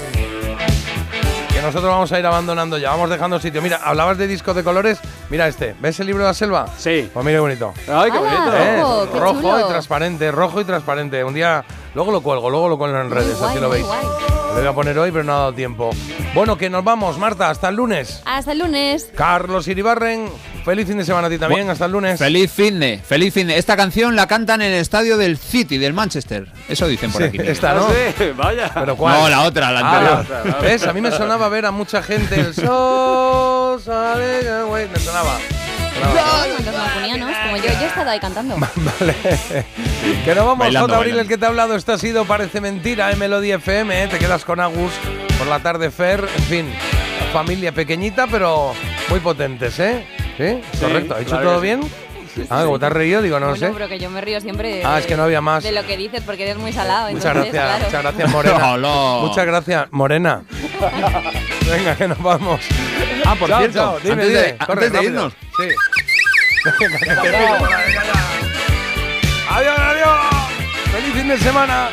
Que 1.61 1.67
nosotros 1.67 1.93
vamos 1.93 2.11
a 2.11 2.19
ir 2.19 2.25
abandonando 2.25 2.79
ya, 2.79 2.89
vamos 2.89 3.11
dejando 3.11 3.39
sitio. 3.39 3.61
Mira, 3.61 3.81
hablabas 3.85 4.17
de 4.17 4.27
disco 4.27 4.55
de 4.55 4.65
colores. 4.65 4.99
Mira 5.29 5.47
este, 5.47 5.77
¿ves 5.79 6.01
el 6.01 6.07
libro 6.07 6.23
de 6.23 6.31
la 6.31 6.33
selva? 6.35 6.67
Sí. 6.79 7.11
Pues 7.13 7.23
mira 7.23 7.37
qué 7.37 7.41
bonito. 7.41 7.75
¡Ay, 7.87 8.11
qué 8.11 8.17
¡Hala, 8.17 8.39
bonito! 8.41 8.57
¿Eh? 8.57 8.81
rojo! 8.81 9.13
qué 9.13 9.21
rojo 9.21 9.41
chulo. 9.43 9.61
y 9.61 9.69
transparente, 9.69 10.33
rojo 10.33 10.61
y 10.63 10.65
transparente. 10.65 11.23
Un 11.23 11.35
día, 11.35 11.63
luego 11.95 12.13
lo 12.13 12.21
cuelgo, 12.23 12.51
luego 12.51 12.69
lo 12.69 12.79
cuelgo 12.79 13.01
en 13.01 13.11
redes, 13.11 13.39
guay, 13.39 13.51
así 13.51 13.61
lo 13.61 13.69
veis. 13.71 13.85
guay. 13.87 14.07
Lo 14.55 14.61
iba 14.61 14.71
a 14.71 14.75
poner 14.75 14.99
hoy, 14.99 15.13
pero 15.13 15.23
no 15.23 15.33
ha 15.33 15.39
dado 15.39 15.53
tiempo. 15.55 15.91
Bueno, 16.35 16.59
que 16.59 16.69
nos 16.69 16.83
vamos, 16.83 17.19
Marta, 17.19 17.51
hasta 17.51 17.69
el 17.69 17.77
lunes. 17.77 18.21
Hasta 18.25 18.51
el 18.51 18.59
lunes. 18.59 19.09
Carlos 19.15 19.69
Iribarren, 19.69 20.29
feliz 20.65 20.89
fin 20.89 20.99
de 20.99 21.05
semana 21.05 21.29
a 21.29 21.31
ti 21.31 21.39
también, 21.39 21.71
hasta 21.71 21.85
el 21.87 21.93
lunes. 21.93 22.19
Feliz 22.19 22.51
fin 22.51 22.81
de, 22.81 22.99
feliz 22.99 23.33
fin 23.33 23.47
de. 23.47 23.59
Esta 23.59 23.77
canción 23.77 24.17
la 24.17 24.27
cantan 24.27 24.61
en 24.61 24.73
el 24.73 24.81
estadio 24.81 25.17
del 25.17 25.39
City, 25.39 25.79
del 25.79 25.93
Manchester. 25.93 26.49
Eso 26.69 26.89
dicen 26.89 27.13
por 27.13 27.23
Sí, 27.23 27.29
aquí. 27.29 27.39
esta, 27.49 27.75
¿no? 27.75 27.87
Ah, 27.87 27.93
sí, 28.19 28.25
vaya. 28.37 28.73
¿Pero 28.75 28.97
cuál? 28.97 29.21
No, 29.21 29.29
la 29.29 29.43
otra, 29.43 29.71
la 29.71 29.81
Ah, 29.81 30.19
anterior. 30.19 30.63
¿Ves? 30.63 30.85
A 30.85 30.93
mí 30.93 31.01
me 31.01 31.13
sonaba 31.13 31.49
ver 31.49 31.67
a 31.67 31.71
mucha 31.71 32.03
gente 32.03 32.35
el 32.41 32.53
sol 32.55 33.81
sale, 33.81 34.65
güey, 34.65 34.89
me 34.89 34.99
sonaba. 34.99 35.39
Sonaba. 35.95 36.47
Los 36.47 36.75
mancunianos, 36.77 37.37
como 37.45 37.57
yo, 37.57 37.65
yo 37.65 37.81
he 37.81 37.87
estado 37.87 38.11
ahí 38.11 38.21
cantando. 38.21 38.57
Vale. 38.59 39.15
Que 40.25 40.35
no 40.35 40.45
vamos, 40.47 40.59
Bailando, 40.59 40.89
J. 40.89 40.97
Abril, 40.97 41.13
bailando. 41.13 41.21
el 41.23 41.29
que 41.29 41.39
te 41.39 41.45
ha 41.45 41.49
hablado. 41.49 41.77
Esto 41.77 41.93
ha 41.93 41.99
sido 41.99 42.25
Parece 42.25 42.61
Mentira 42.61 43.11
en 43.11 43.19
Melody 43.19 43.53
FM. 43.53 44.05
¿eh? 44.05 44.09
Te 44.09 44.19
quedas 44.19 44.45
con 44.45 44.61
Agus 44.61 44.93
por 45.39 45.47
la 45.47 45.61
tarde, 45.61 45.91
Fer. 45.91 46.27
En 46.37 46.43
fin, 46.45 46.75
familia 47.33 47.73
pequeñita, 47.73 48.27
pero 48.27 48.73
muy 49.09 49.21
potentes, 49.21 49.79
¿eh? 49.79 50.07
¿Sí? 50.37 50.61
Correcto. 50.81 51.15
¿Ha 51.15 51.25
claro 51.25 51.51
todo 51.51 51.61
bien? 51.61 51.81
Ah, 52.49 52.63
como 52.65 52.79
te 52.79 52.87
has 52.87 52.93
reído, 52.93 53.21
digo, 53.23 53.39
no 53.41 53.49
bueno, 53.51 53.61
sé. 53.67 53.71
pero 53.73 53.89
que 53.89 53.99
yo 53.99 54.09
me 54.11 54.21
río 54.21 54.41
siempre 54.41 54.77
de, 54.77 54.85
Ah, 54.85 54.99
es 54.99 55.07
que 55.07 55.17
no 55.17 55.25
había 55.25 55.41
más. 55.41 55.63
de 55.63 55.73
lo 55.73 55.85
que 55.87 55.97
dices 55.97 56.23
porque 56.25 56.43
eres 56.45 56.57
muy 56.57 56.73
salado. 56.73 57.11
Muchas 57.11 57.27
entonces, 57.27 57.53
gracias, 57.53 57.91
claro. 57.91 58.03
muchas 58.03 58.03
gracias, 58.03 58.31
Morena. 58.31 59.19
Muchas 59.21 59.47
gracias, 59.47 59.89
Morena. 59.93 60.43
Venga, 61.71 61.97
que 61.97 62.09
nos 62.09 62.23
vamos. 62.23 62.61
Ah, 63.25 63.35
por 63.39 63.49
Chao, 63.49 63.59
cierto, 63.61 63.79
chao. 63.79 63.99
Dime, 64.01 64.13
antes, 64.15 64.29
dime. 64.29 64.41
de, 64.41 64.57
Corre, 64.59 64.73
antes 64.87 64.93
de 64.93 64.97
rápido. 64.99 65.13
irnos, 65.15 65.33
Sí. 65.57 65.69
Venga, 67.07 67.23
te. 67.23 67.37
Adiós, 69.51 69.79
adiós. 69.79 70.19
Feliz 70.93 71.13
fin 71.15 71.29
de 71.29 71.39
semana. 71.39 71.89